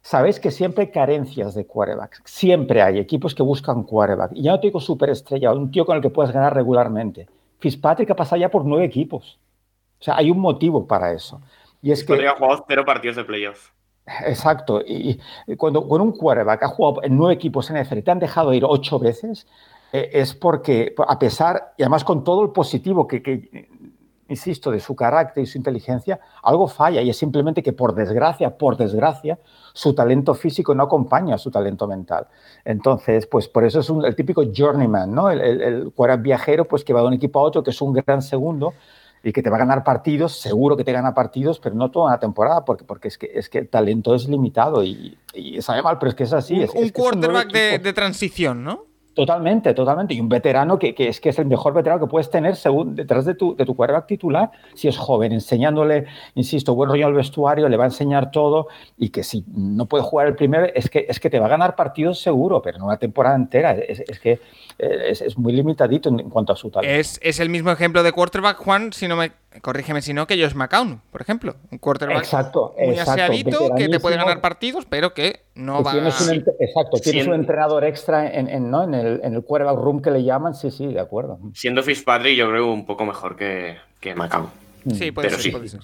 Sabéis 0.00 0.40
que 0.40 0.50
siempre 0.50 0.84
hay 0.84 0.90
carencias 0.90 1.54
de 1.54 1.66
quarterbacks. 1.66 2.22
Siempre 2.24 2.80
hay 2.80 2.98
equipos 2.98 3.34
que 3.34 3.42
buscan 3.42 3.82
quarterback. 3.82 4.32
Y 4.34 4.44
ya 4.44 4.52
no 4.52 4.60
te 4.60 4.68
digo 4.68 4.80
superestrella, 4.80 5.52
un 5.52 5.70
tío 5.70 5.84
con 5.84 5.96
el 5.96 6.02
que 6.02 6.08
puedes 6.08 6.32
ganar 6.32 6.54
regularmente 6.54 7.28
Fitzpatrick 7.62 8.10
ha 8.10 8.16
pasado 8.16 8.40
ya 8.40 8.50
por 8.50 8.64
nueve 8.64 8.84
equipos. 8.84 9.38
O 10.00 10.04
sea, 10.04 10.16
hay 10.16 10.30
un 10.30 10.40
motivo 10.40 10.84
para 10.86 11.12
eso. 11.12 11.40
Y 11.80 11.92
es 11.92 12.02
que. 12.02 12.26
ha 12.26 12.34
jugado 12.34 12.64
cero 12.66 12.84
partidos 12.84 13.16
de 13.16 13.24
playoff. 13.24 13.70
Exacto. 14.26 14.82
Y, 14.84 15.20
cuando, 15.56 15.86
con 15.86 16.00
un 16.00 16.10
quarterback 16.10 16.64
ha 16.64 16.68
jugado 16.68 17.04
en 17.04 17.16
nueve 17.16 17.34
equipos 17.34 17.70
en 17.70 17.80
NFL 17.80 17.98
y 17.98 18.02
te 18.02 18.10
han 18.10 18.18
dejado 18.18 18.52
ir 18.52 18.64
ocho 18.66 18.98
veces, 18.98 19.46
eh, 19.92 20.10
es 20.12 20.34
porque, 20.34 20.92
a 21.06 21.18
pesar, 21.20 21.74
y 21.76 21.84
además 21.84 22.02
con 22.02 22.24
todo 22.24 22.42
el 22.42 22.50
positivo 22.50 23.06
que, 23.06 23.68
insisto, 24.28 24.70
de 24.70 24.80
su 24.80 24.94
carácter 24.96 25.42
y 25.42 25.46
su 25.46 25.58
inteligencia, 25.58 26.20
algo 26.42 26.68
falla 26.68 27.02
y 27.02 27.10
es 27.10 27.16
simplemente 27.16 27.62
que 27.62 27.72
por 27.72 27.94
desgracia, 27.94 28.56
por 28.56 28.76
desgracia, 28.76 29.38
su 29.72 29.94
talento 29.94 30.34
físico 30.34 30.74
no 30.74 30.84
acompaña 30.84 31.34
a 31.34 31.38
su 31.38 31.50
talento 31.50 31.86
mental. 31.86 32.26
Entonces, 32.64 33.26
pues 33.26 33.48
por 33.48 33.64
eso 33.64 33.80
es 33.80 33.90
el 33.90 34.16
típico 34.16 34.42
journeyman, 34.54 35.14
¿no? 35.14 35.30
El, 35.30 35.40
el, 35.40 35.92
viajero, 36.18 36.66
pues 36.66 36.84
que 36.84 36.92
va 36.92 37.00
de 37.00 37.08
un 37.08 37.14
equipo 37.14 37.40
a 37.40 37.42
otro, 37.42 37.62
que 37.62 37.70
es 37.70 37.80
un 37.80 37.92
gran 37.92 38.22
segundo 38.22 38.74
y 39.24 39.32
que 39.32 39.42
te 39.42 39.50
va 39.50 39.56
a 39.56 39.60
ganar 39.60 39.84
partidos, 39.84 40.32
seguro 40.40 40.76
que 40.76 40.84
te 40.84 40.92
gana 40.92 41.14
partidos, 41.14 41.60
pero 41.60 41.74
no 41.74 41.90
toda 41.90 42.06
una 42.08 42.18
temporada, 42.18 42.64
porque, 42.64 42.84
porque 42.84 43.08
es, 43.08 43.18
que, 43.18 43.30
es 43.32 43.48
que 43.48 43.58
el 43.58 43.68
talento 43.68 44.14
es 44.14 44.28
limitado 44.28 44.82
y, 44.82 45.16
sabe 45.60 45.82
mal, 45.82 45.98
pero 45.98 46.10
es 46.10 46.16
que 46.16 46.24
es 46.24 46.32
así. 46.32 46.54
Un, 46.54 46.62
es, 46.62 46.74
un 46.74 46.88
quarterback 46.90 47.52
de, 47.52 47.78
de 47.78 47.92
transición, 47.92 48.64
¿no? 48.64 48.91
Totalmente, 49.14 49.74
totalmente. 49.74 50.14
Y 50.14 50.20
un 50.20 50.28
veterano 50.28 50.78
que, 50.78 50.94
es 50.96 51.20
que 51.20 51.28
es 51.28 51.38
el 51.38 51.46
mejor 51.46 51.74
veterano 51.74 52.00
que 52.00 52.06
puedes 52.06 52.30
tener 52.30 52.56
según, 52.56 52.94
detrás 52.96 53.24
de 53.24 53.34
tu, 53.34 53.54
de 53.54 53.66
tu 53.66 53.76
quarterback 53.76 54.06
titular, 54.06 54.50
si 54.74 54.88
es 54.88 54.96
joven, 54.96 55.32
enseñándole, 55.32 56.06
insisto, 56.34 56.74
buen 56.74 56.88
rollo 56.88 57.06
al 57.06 57.14
vestuario, 57.14 57.68
le 57.68 57.76
va 57.76 57.84
a 57.84 57.88
enseñar 57.88 58.30
todo 58.30 58.68
y 58.96 59.10
que 59.10 59.22
si 59.22 59.44
no 59.48 59.86
puede 59.86 60.02
jugar 60.02 60.28
el 60.28 60.34
primero, 60.34 60.66
es 60.74 60.88
que, 60.88 61.04
es 61.08 61.20
que 61.20 61.28
te 61.28 61.38
va 61.38 61.46
a 61.46 61.50
ganar 61.50 61.76
partidos 61.76 62.20
seguro, 62.20 62.62
pero 62.62 62.78
no 62.78 62.86
una 62.86 62.96
temporada 62.96 63.36
entera. 63.36 63.72
Es, 63.72 64.18
que 64.20 64.40
es, 64.78 65.36
muy 65.36 65.52
limitadito 65.52 66.08
en, 66.08 66.30
cuanto 66.30 66.52
a 66.52 66.56
su 66.56 66.70
talento. 66.70 67.18
Es 67.20 67.40
el 67.40 67.50
mismo 67.50 67.70
ejemplo 67.70 68.02
de 68.02 68.12
quarterback, 68.12 68.56
Juan, 68.56 68.92
si 68.92 69.08
no 69.08 69.16
me 69.16 69.41
corrígeme 69.60 70.02
si 70.02 70.14
no, 70.14 70.26
que 70.26 70.42
Josh 70.42 70.54
McCown, 70.54 71.02
por 71.10 71.20
ejemplo. 71.20 71.56
Un 71.70 71.78
quarterback 71.78 72.18
exacto, 72.18 72.74
muy 72.78 72.98
aseadito, 72.98 73.74
que 73.76 73.88
te 73.88 74.00
puede 74.00 74.16
ganar 74.16 74.40
partidos, 74.40 74.86
pero 74.88 75.12
que 75.14 75.44
no 75.54 75.82
va 75.82 75.92
tienes 75.92 76.20
un, 76.20 76.44
Exacto, 76.58 76.98
tienes 77.02 77.26
un 77.26 77.34
entrenador 77.34 77.84
extra 77.84 78.32
en, 78.32 78.70
¿no? 78.70 78.84
en, 78.84 78.94
el, 78.94 79.20
en 79.22 79.34
el 79.34 79.42
quarterback 79.42 79.76
room 79.76 80.00
que 80.00 80.10
le 80.10 80.24
llaman, 80.24 80.54
sí, 80.54 80.70
sí, 80.70 80.86
de 80.86 81.00
acuerdo. 81.00 81.38
Siendo 81.54 81.82
Fitzpatrick, 81.82 82.36
yo 82.36 82.48
creo 82.48 82.72
un 82.72 82.86
poco 82.86 83.04
mejor 83.04 83.36
que, 83.36 83.76
que 84.00 84.14
McCown. 84.14 84.48
Sí, 84.94 85.12
puede 85.12 85.30
ser. 85.30 85.52
Puede 85.52 85.68
ser. 85.68 85.80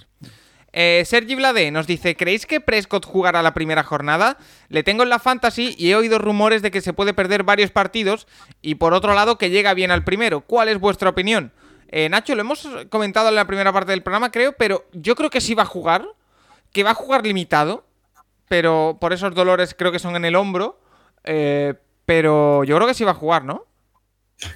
Eh, 0.71 1.03
Sergi 1.05 1.35
Vlade 1.35 1.71
nos 1.71 1.87
dice: 1.87 2.15
¿Creéis 2.15 2.45
que 2.45 2.61
Prescott 2.61 3.05
jugará 3.05 3.41
la 3.41 3.53
primera 3.53 3.83
jornada? 3.83 4.37
Le 4.67 4.83
tengo 4.83 5.03
en 5.03 5.09
la 5.09 5.19
fantasy 5.19 5.75
y 5.77 5.89
he 5.89 5.95
oído 5.95 6.19
rumores 6.19 6.61
de 6.61 6.71
que 6.71 6.81
se 6.81 6.93
puede 6.93 7.13
perder 7.13 7.43
varios 7.43 7.71
partidos 7.71 8.27
y 8.61 8.75
por 8.75 8.93
otro 8.93 9.13
lado 9.13 9.37
que 9.37 9.49
llega 9.49 9.73
bien 9.73 9.91
al 9.91 10.03
primero. 10.03 10.41
¿Cuál 10.41 10.69
es 10.69 10.79
vuestra 10.79 11.09
opinión? 11.09 11.51
Eh, 11.91 12.07
Nacho, 12.07 12.35
lo 12.35 12.41
hemos 12.41 12.67
comentado 12.89 13.29
en 13.29 13.35
la 13.35 13.45
primera 13.45 13.73
parte 13.73 13.91
del 13.91 14.03
programa, 14.03 14.31
creo, 14.31 14.53
pero 14.53 14.85
yo 14.93 15.15
creo 15.15 15.29
que 15.29 15.41
sí 15.41 15.55
va 15.55 15.63
a 15.63 15.67
jugar, 15.67 16.07
que 16.71 16.83
va 16.83 16.91
a 16.91 16.95
jugar 16.95 17.25
limitado, 17.25 17.85
pero 18.47 18.97
por 19.01 19.11
esos 19.11 19.33
dolores 19.33 19.75
creo 19.77 19.91
que 19.91 19.99
son 19.99 20.15
en 20.15 20.25
el 20.25 20.35
hombro, 20.35 20.79
eh, 21.23 21.73
pero 22.05 22.63
yo 22.63 22.75
creo 22.75 22.87
que 22.87 22.93
sí 22.93 23.03
va 23.03 23.11
a 23.11 23.15
jugar, 23.15 23.43
¿no? 23.43 23.65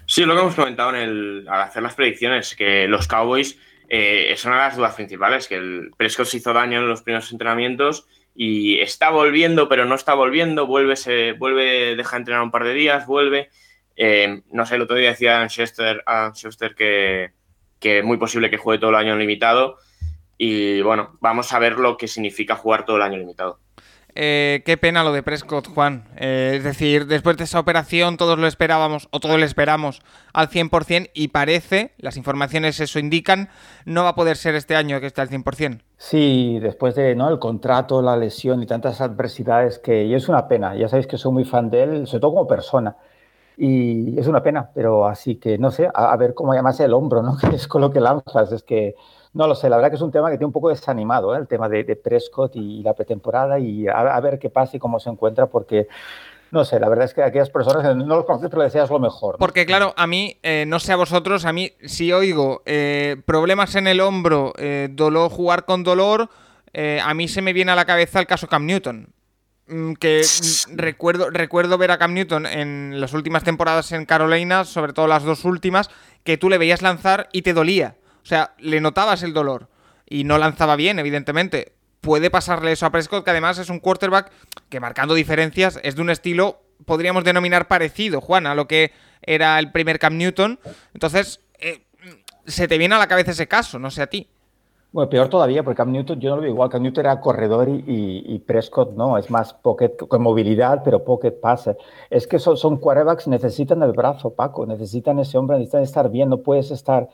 Sí, 0.05 0.23
lo 0.25 0.33
que 0.35 0.41
hemos 0.41 0.55
comentado 0.55 0.91
en 0.91 0.95
el, 0.95 1.47
al 1.49 1.61
hacer 1.61 1.83
las 1.83 1.95
predicciones, 1.95 2.55
que 2.55 2.87
los 2.87 3.07
Cowboys 3.07 3.57
eh, 3.89 4.35
de 4.41 4.49
las 4.49 4.77
dudas 4.77 4.95
principales, 4.95 5.47
que 5.47 5.55
el 5.55 5.91
Prescott 5.97 6.27
se 6.27 6.37
hizo 6.37 6.53
daño 6.53 6.79
en 6.79 6.87
los 6.87 7.01
primeros 7.01 7.31
entrenamientos 7.31 8.05
y 8.35 8.79
está 8.79 9.09
volviendo, 9.09 9.67
pero 9.67 9.85
no 9.85 9.95
está 9.95 10.13
volviendo, 10.13 10.65
vuelve, 10.65 10.95
se, 10.95 11.33
vuelve, 11.33 11.95
deja 11.95 12.15
de 12.15 12.21
entrenar 12.21 12.43
un 12.43 12.51
par 12.51 12.63
de 12.63 12.73
días, 12.73 13.05
vuelve. 13.05 13.49
Eh, 13.95 14.41
no 14.51 14.65
sé, 14.65 14.75
el 14.75 14.81
otro 14.81 14.95
día 14.95 15.09
decía 15.09 15.37
Adam 15.37 15.47
Schuster, 15.47 16.75
que, 16.75 17.31
que, 17.79 17.99
es 17.99 18.05
muy 18.05 18.17
posible 18.17 18.49
que 18.49 18.57
juegue 18.57 18.79
todo 18.79 18.89
el 18.91 18.95
año 18.95 19.15
limitado. 19.15 19.77
Y 20.37 20.81
bueno, 20.81 21.17
vamos 21.21 21.53
a 21.53 21.59
ver 21.59 21.77
lo 21.77 21.97
que 21.97 22.07
significa 22.07 22.55
jugar 22.55 22.85
todo 22.85 22.97
el 22.97 23.03
año 23.03 23.17
limitado. 23.17 23.59
Eh, 24.15 24.61
qué 24.65 24.77
pena 24.77 25.03
lo 25.03 25.11
de 25.11 25.23
Prescott, 25.23 25.67
Juan. 25.67 26.03
Eh, 26.17 26.53
es 26.57 26.63
decir, 26.63 27.07
después 27.07 27.37
de 27.37 27.45
esa 27.45 27.59
operación 27.59 28.17
todos 28.17 28.37
lo 28.37 28.47
esperábamos, 28.47 29.07
o 29.11 29.19
todos 29.19 29.39
lo 29.39 29.45
esperamos 29.45 30.01
al 30.33 30.49
100%, 30.49 31.09
y 31.13 31.29
parece, 31.29 31.93
las 31.97 32.17
informaciones 32.17 32.79
eso 32.79 32.99
indican, 32.99 33.49
no 33.85 34.03
va 34.03 34.09
a 34.09 34.15
poder 34.15 34.37
ser 34.37 34.55
este 34.55 34.75
año 34.75 34.99
que 34.99 35.07
esté 35.07 35.21
al 35.21 35.29
100%. 35.29 35.81
Sí, 35.97 36.59
después 36.61 36.95
de 36.95 37.15
¿no? 37.15 37.29
el 37.29 37.39
contrato, 37.39 38.01
la 38.01 38.17
lesión 38.17 38.61
y 38.61 38.67
tantas 38.67 39.01
adversidades 39.01 39.79
que... 39.79 40.05
Y 40.05 40.13
es 40.13 40.29
una 40.29 40.47
pena, 40.47 40.75
ya 40.75 40.87
sabéis 40.87 41.07
que 41.07 41.17
soy 41.17 41.31
muy 41.31 41.45
fan 41.45 41.69
de 41.69 41.83
él, 41.83 42.07
sobre 42.07 42.21
todo 42.21 42.31
como 42.31 42.47
persona. 42.47 42.95
Y 43.57 44.19
es 44.19 44.27
una 44.27 44.41
pena, 44.41 44.69
pero 44.73 45.05
así 45.05 45.35
que 45.35 45.57
no 45.57 45.71
sé, 45.71 45.89
a, 45.93 46.15
ver 46.17 46.33
cómo 46.33 46.53
llamarse 46.53 46.85
el 46.85 46.93
hombro, 46.93 47.21
¿no? 47.21 47.37
Que 47.41 47.55
es 47.55 47.67
con 47.67 47.81
lo 47.81 47.91
que 47.91 47.99
lanzas. 47.99 48.51
Es 48.51 48.63
que 48.63 48.95
no 49.33 49.47
lo 49.47 49.55
sé, 49.55 49.69
la 49.69 49.77
verdad 49.77 49.89
que 49.89 49.95
es 49.95 50.01
un 50.01 50.11
tema 50.11 50.29
que 50.29 50.37
tiene 50.37 50.47
un 50.47 50.53
poco 50.53 50.69
desanimado, 50.69 51.35
¿eh? 51.35 51.39
el 51.39 51.47
tema 51.47 51.67
de, 51.67 51.83
Prescott 51.95 52.55
y 52.55 52.83
la 52.83 52.93
pretemporada 52.93 53.59
y 53.59 53.87
a, 53.87 54.19
ver 54.19 54.37
qué 54.37 54.49
pasa 54.49 54.77
y 54.77 54.79
cómo 54.79 54.99
se 54.99 55.09
encuentra, 55.09 55.47
porque 55.47 55.87
no 56.51 56.63
sé, 56.65 56.79
la 56.79 56.87
verdad 56.87 57.05
es 57.05 57.15
que 57.15 57.23
aquellas 57.23 57.49
personas 57.49 57.95
no 57.95 58.15
los 58.15 58.25
conoces, 58.25 58.49
pero 58.51 58.61
deseas 58.61 58.91
lo 58.91 58.99
mejor. 58.99 59.37
Porque 59.39 59.65
claro, 59.65 59.93
a 59.97 60.05
mí, 60.05 60.37
eh, 60.43 60.65
no 60.67 60.79
sé 60.79 60.93
a 60.93 60.97
vosotros, 60.97 61.45
a 61.45 61.53
mí 61.53 61.71
si 61.83 62.13
oigo 62.13 62.61
eh, 62.67 63.17
problemas 63.25 63.75
en 63.75 63.87
el 63.87 64.01
hombro, 64.01 64.53
dolor, 64.91 65.31
jugar 65.31 65.65
con 65.65 65.83
dolor, 65.83 66.29
a 66.75 67.13
mí 67.15 67.27
se 67.27 67.41
me 67.41 67.53
viene 67.53 67.71
a 67.71 67.75
la 67.75 67.85
cabeza 67.85 68.19
el 68.19 68.27
caso 68.27 68.47
Cam 68.47 68.67
Newton. 68.67 69.07
Mm, 69.67 69.93
que 69.93 70.21
recuerdo, 70.73 71.29
recuerdo 71.29 71.77
ver 71.77 71.91
a 71.91 71.97
Cam 71.97 72.13
Newton 72.13 72.45
en 72.45 72.99
las 72.99 73.13
últimas 73.13 73.43
temporadas 73.43 73.91
en 73.93 74.05
Carolina, 74.05 74.65
sobre 74.65 74.93
todo 74.93 75.07
las 75.07 75.23
dos 75.23 75.45
últimas, 75.45 75.89
que 76.23 76.37
tú 76.37 76.49
le 76.49 76.57
veías 76.57 76.81
lanzar 76.81 77.29
y 77.31 77.43
te 77.43 77.53
dolía. 77.53 77.95
O 78.23 78.25
sea, 78.25 78.53
le 78.59 78.81
notabas 78.81 79.23
el 79.23 79.33
dolor. 79.33 79.69
Y 80.07 80.25
no 80.25 80.37
lanzaba 80.37 80.75
bien, 80.75 80.99
evidentemente. 80.99 81.73
Puede 82.01 82.29
pasarle 82.29 82.73
eso 82.73 82.85
a 82.85 82.91
Prescott, 82.91 83.23
que 83.23 83.31
además 83.31 83.57
es 83.57 83.69
un 83.69 83.79
quarterback 83.79 84.31
que 84.69 84.81
marcando 84.81 85.13
diferencias 85.13 85.79
es 85.83 85.95
de 85.95 86.01
un 86.01 86.09
estilo, 86.09 86.61
podríamos 86.85 87.23
denominar 87.23 87.69
parecido, 87.69 88.19
Juan, 88.19 88.45
a 88.45 88.55
lo 88.55 88.67
que 88.67 88.91
era 89.21 89.57
el 89.59 89.71
primer 89.71 89.99
Cam 89.99 90.17
Newton. 90.17 90.59
Entonces, 90.93 91.39
eh, 91.59 91.85
se 92.45 92.67
te 92.67 92.77
viene 92.77 92.95
a 92.95 92.99
la 92.99 93.07
cabeza 93.07 93.31
ese 93.31 93.47
caso, 93.47 93.79
no 93.79 93.89
sé 93.89 94.01
a 94.01 94.07
ti. 94.07 94.27
Bueno, 94.93 95.09
peor 95.09 95.27
todavía, 95.27 95.63
porque 95.63 95.77
Cam 95.77 95.91
Newton, 95.91 96.19
yo 96.19 96.29
no 96.29 96.35
lo 96.35 96.43
veo 96.43 96.51
igual. 96.51 96.69
Cam 96.69 96.83
Newton 96.83 97.05
era 97.05 97.19
corredor 97.19 97.67
y, 97.67 98.39
Prescott 98.45 98.93
no, 98.93 99.17
es 99.17 99.31
más 99.31 99.51
pocket 99.51 99.97
con 100.07 100.21
movilidad, 100.21 100.83
pero 100.83 101.03
pocket 101.03 101.31
passer. 101.31 101.75
Es 102.11 102.27
que 102.27 102.37
son, 102.37 102.57
son 102.57 102.77
quarterbacks, 102.77 103.27
necesitan 103.27 103.81
el 103.81 103.91
brazo, 103.93 104.35
Paco, 104.35 104.67
necesitan 104.67 105.17
ese 105.17 105.39
hombre, 105.39 105.57
necesitan 105.57 105.81
estar 105.81 106.11
bien, 106.11 106.29
no 106.29 106.37
puedes 106.43 106.69
estar 106.69 107.09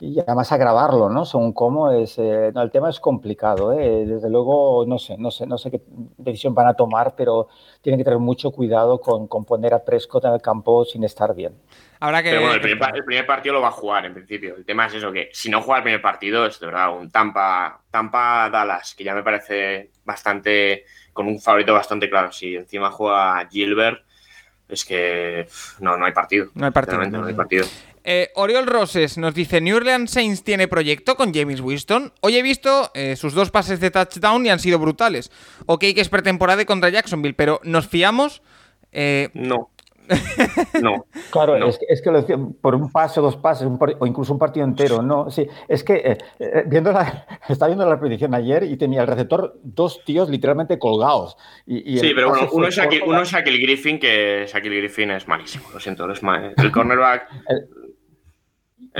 y 0.00 0.18
además 0.20 0.50
agravarlo, 0.52 1.08
¿no? 1.08 1.24
Según 1.24 1.52
cómo 1.52 1.90
es, 1.92 2.18
eh, 2.18 2.52
el 2.54 2.70
tema 2.70 2.90
es 2.90 3.00
complicado, 3.00 3.72
¿eh? 3.72 4.04
Desde 4.06 4.28
luego, 4.28 4.84
no 4.86 4.98
sé, 4.98 5.16
no 5.18 5.30
sé, 5.30 5.46
no 5.46 5.56
sé 5.58 5.70
qué 5.70 5.80
decisión 6.16 6.54
van 6.54 6.66
a 6.66 6.74
tomar, 6.74 7.14
pero 7.16 7.48
tienen 7.80 7.98
que 7.98 8.04
tener 8.04 8.18
mucho 8.18 8.50
cuidado 8.50 9.00
con, 9.00 9.28
con 9.28 9.44
poner 9.44 9.74
a 9.74 9.84
Prescott 9.84 10.24
en 10.24 10.32
el 10.32 10.42
campo 10.42 10.84
sin 10.84 11.04
estar 11.04 11.34
bien. 11.34 11.54
Ahora 12.00 12.22
que... 12.22 12.30
Pero 12.30 12.42
bueno, 12.42 12.54
el 12.54 12.60
primer, 12.60 13.26
partido 13.26 13.54
lo 13.54 13.62
va 13.62 13.68
a 13.68 13.72
jugar 13.72 14.04
en 14.04 14.14
principio. 14.14 14.56
El 14.56 14.64
tema 14.64 14.86
es 14.86 14.94
eso, 14.94 15.10
que 15.12 15.30
si 15.32 15.48
no 15.48 15.62
juega 15.62 15.78
el 15.78 15.84
primer 15.84 16.02
partido 16.02 16.44
es 16.44 16.60
de 16.60 16.66
verdad 16.66 16.94
un 16.96 17.10
Tampa, 17.10 17.80
Tampa 17.90 18.50
Dallas, 18.50 18.94
que 18.94 19.04
ya 19.04 19.14
me 19.14 19.22
parece 19.22 19.90
bastante, 20.04 20.84
con 21.12 21.26
un 21.26 21.40
favorito 21.40 21.72
bastante 21.72 22.10
claro. 22.10 22.30
Si 22.32 22.56
encima 22.56 22.90
juega 22.90 23.48
Gilbert, 23.50 24.04
es 24.68 24.84
que 24.84 25.46
no, 25.80 25.96
no 25.96 26.04
hay 26.04 26.12
partido. 26.12 26.48
No 26.54 26.66
hay 26.66 26.72
partido. 26.72 27.04
No 27.06 27.26
hay 27.26 27.34
partido. 27.34 27.64
Eh, 28.06 28.30
Oriol 28.34 28.66
Roses 28.66 29.16
nos 29.16 29.34
dice, 29.34 29.62
New 29.62 29.76
Orleans 29.76 30.10
Saints 30.10 30.44
tiene 30.44 30.68
proyecto 30.68 31.16
con 31.16 31.32
James 31.32 31.60
Winston. 31.60 32.12
Hoy 32.20 32.36
he 32.36 32.42
visto 32.42 32.90
eh, 32.92 33.16
sus 33.16 33.32
dos 33.32 33.50
pases 33.50 33.80
de 33.80 33.90
touchdown 33.90 34.44
y 34.44 34.50
han 34.50 34.58
sido 34.58 34.78
brutales. 34.78 35.32
Ok 35.66 35.80
que 35.94 36.00
es 36.00 36.08
pretemporada 36.10 36.64
contra 36.66 36.90
Jacksonville, 36.90 37.34
pero 37.34 37.60
¿nos 37.64 37.88
fiamos? 37.88 38.42
Eh, 38.92 39.30
no. 39.32 39.70
No. 40.82 41.06
claro, 41.30 41.56
Es, 41.66 42.02
que, 42.02 42.10
lo 42.10 42.20
decía, 42.20 42.36
por 42.60 42.74
un 42.74 42.90
pase, 42.90 43.20
dos 43.20 43.36
pases, 43.36 43.66
o 43.98 44.06
incluso 44.06 44.34
un 44.34 44.38
partido 44.38 44.66
entero, 44.66 45.00
no. 45.00 45.30
Sí, 45.30 45.46
es 45.66 45.82
que 45.82 46.18
eh, 46.38 46.64
viendo 46.66 46.92
la, 46.92 47.26
estaba 47.48 47.68
viendo 47.68 47.88
la 47.88 47.98
predicción 47.98 48.34
ayer 48.34 48.64
y 48.64 48.76
tenía 48.76 49.00
el 49.00 49.06
receptor 49.06 49.58
dos 49.62 50.04
tíos 50.04 50.28
literalmente 50.28 50.78
colgados. 50.78 51.36
Y, 51.66 51.98
sí, 51.98 52.12
pero 52.14 52.34
uno, 52.52 52.66
es 52.66 52.74
Shaquille, 52.74 53.58
Griffin, 53.62 53.98
que 53.98 54.46
Shaquille 54.46 54.76
Griffin 54.76 55.12
es 55.12 55.26
malísimo, 55.26 55.64
lo 55.72 55.80
siento, 55.80 56.10
es 56.10 56.20
el 56.58 56.70
cornerback. 56.70 57.28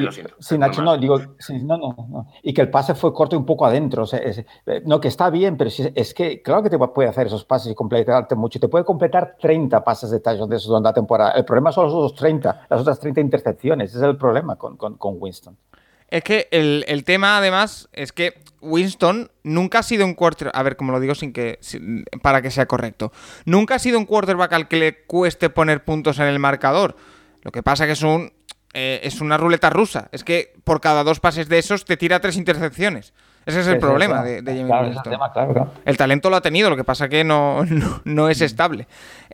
lo 0.02 0.10
siento. 0.10 0.34
Sí, 0.40 0.58
Nacho, 0.58 0.82
no, 0.82 0.98
digo, 0.98 1.18
no, 1.18 1.78
no, 1.78 2.06
no, 2.10 2.26
Y 2.42 2.52
que 2.52 2.62
el 2.62 2.70
pase 2.70 2.94
fue 2.94 3.14
corto 3.14 3.36
y 3.36 3.38
un 3.38 3.46
poco 3.46 3.64
adentro. 3.64 4.02
O 4.02 4.06
sea, 4.06 4.20
eh, 4.20 4.44
no, 4.84 5.00
que 5.00 5.08
está 5.08 5.30
bien, 5.30 5.56
pero 5.56 5.70
es 5.70 6.14
que 6.14 6.42
claro 6.42 6.62
que 6.62 6.70
te 6.70 6.78
puede 6.78 7.08
hacer 7.08 7.28
esos 7.28 7.44
pases 7.44 7.70
y 7.72 7.74
completarte 7.74 8.34
mucho. 8.34 8.58
Te 8.58 8.68
puede 8.68 8.84
completar 8.84 9.36
30 9.40 9.84
pases 9.84 10.10
de 10.10 10.20
touchdown 10.20 10.50
de 10.50 10.56
esos 10.56 10.68
durante 10.68 10.88
la 10.88 10.94
temporada. 10.94 11.30
El 11.32 11.44
problema 11.44 11.70
son 11.70 11.84
los 11.84 11.94
otros 11.94 12.14
30, 12.16 12.66
las 12.68 12.80
otras 12.80 12.98
30 12.98 13.20
intercepciones. 13.20 13.90
Ese 13.90 13.98
es 13.98 14.04
el 14.04 14.16
problema 14.16 14.56
con, 14.56 14.76
con, 14.76 14.96
con 14.96 15.16
Winston. 15.20 15.56
Es 16.08 16.22
que 16.22 16.48
el, 16.50 16.84
el, 16.88 17.04
tema, 17.04 17.38
además, 17.38 17.88
es 17.92 18.12
que 18.12 18.34
Winston 18.60 19.30
nunca 19.42 19.80
ha 19.80 19.82
sido 19.82 20.04
un 20.04 20.14
quarterback. 20.14 20.56
A 20.56 20.62
ver, 20.62 20.76
como 20.76 20.92
lo 20.92 21.00
digo 21.00 21.14
sin 21.14 21.32
que. 21.32 21.58
para 22.22 22.42
que 22.42 22.50
sea 22.50 22.66
correcto. 22.66 23.12
Nunca 23.44 23.76
ha 23.76 23.78
sido 23.78 23.98
un 23.98 24.06
quarterback 24.06 24.52
al 24.52 24.68
que 24.68 24.76
le 24.76 25.04
cueste 25.04 25.50
poner 25.50 25.84
puntos 25.84 26.18
en 26.18 26.26
el 26.26 26.38
marcador. 26.38 26.96
Lo 27.42 27.52
que 27.52 27.62
pasa 27.62 27.86
que 27.86 27.92
es 27.92 28.02
un 28.02 28.32
eh, 28.74 29.00
es 29.04 29.20
una 29.20 29.36
ruleta 29.36 29.70
rusa. 29.70 30.08
Es 30.12 30.24
que 30.24 30.52
por 30.64 30.80
cada 30.80 31.04
dos 31.04 31.20
pases 31.20 31.48
de 31.48 31.58
esos 31.58 31.84
te 31.84 31.96
tira 31.96 32.20
tres 32.20 32.36
intercepciones. 32.36 33.14
Ese 33.46 33.60
es 33.60 33.66
el 33.66 33.78
problema 33.78 34.22
de, 34.22 34.42
James 34.42 34.96
El 35.84 35.96
talento 35.96 36.30
lo 36.30 36.36
ha 36.36 36.40
tenido, 36.40 36.70
lo 36.70 36.76
que 36.76 36.84
pasa 36.84 37.08
que 37.08 37.24
no, 37.24 37.64
no, 38.04 38.28
es 38.28 38.40
estable. 38.40 38.86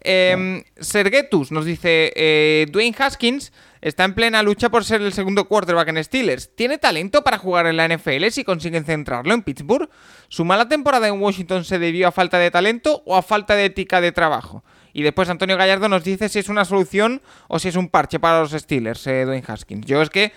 Eh, 0.03 0.65
Sergetus 0.79 1.53
nos 1.53 1.65
dice, 1.65 2.13
eh, 2.17 2.67
Dwayne 2.71 2.97
Haskins 2.99 3.53
está 3.81 4.05
en 4.05 4.15
plena 4.15 4.43
lucha 4.43 4.69
por 4.69 4.85
ser 4.85 5.01
el 5.01 5.13
segundo 5.13 5.47
quarterback 5.47 5.89
en 5.89 6.03
Steelers. 6.03 6.55
¿Tiene 6.57 6.79
talento 6.79 7.23
para 7.23 7.39
jugar 7.39 7.67
en 7.67 7.77
la 7.77 7.89
NFL 7.89 8.27
si 8.31 8.43
consiguen 8.43 8.85
centrarlo 8.85 9.33
en 9.33 9.43
Pittsburgh? 9.43 9.89
¿Su 10.29 10.45
mala 10.45 10.69
temporada 10.69 11.07
en 11.07 11.21
Washington 11.21 11.65
se 11.65 11.79
debió 11.79 12.09
a 12.09 12.13
falta 12.13 12.39
de 12.39 12.51
talento 12.51 13.03
o 13.07 13.17
a 13.17 13.23
falta 13.23 13.55
de 13.55 13.67
ética 13.67 14.01
de 14.01 14.11
trabajo? 14.11 14.65
Y 14.93 15.03
después 15.03 15.29
Antonio 15.29 15.57
Gallardo 15.57 15.89
nos 15.89 16.05
dice 16.05 16.29
si 16.29 16.39
es 16.39 16.49
una 16.49 16.65
solución 16.65 17.21
o 17.49 17.59
si 17.59 17.69
es 17.69 17.77
un 17.77 17.89
parche 17.89 18.19
para 18.19 18.41
los 18.41 18.53
Steelers, 18.53 19.07
eh, 19.07 19.25
Dwayne 19.25 19.45
Haskins. 19.47 19.87
Yo 19.87 20.03
es 20.03 20.11
que 20.11 20.33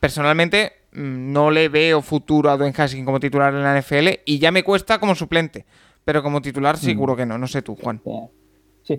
personalmente 0.00 0.72
mm, 0.92 1.32
no 1.32 1.50
le 1.50 1.68
veo 1.68 2.02
futuro 2.02 2.50
a 2.50 2.56
Dwayne 2.56 2.74
Haskins 2.76 3.04
como 3.04 3.20
titular 3.20 3.54
en 3.54 3.62
la 3.62 3.78
NFL 3.80 4.20
y 4.24 4.38
ya 4.38 4.50
me 4.50 4.62
cuesta 4.62 4.98
como 4.98 5.14
suplente. 5.14 5.64
Pero 6.04 6.22
como 6.22 6.42
titular 6.42 6.76
seguro 6.76 7.14
mm. 7.14 7.16
que 7.16 7.26
no. 7.26 7.38
No 7.38 7.46
sé 7.46 7.62
tú, 7.62 7.76
Juan. 7.76 8.00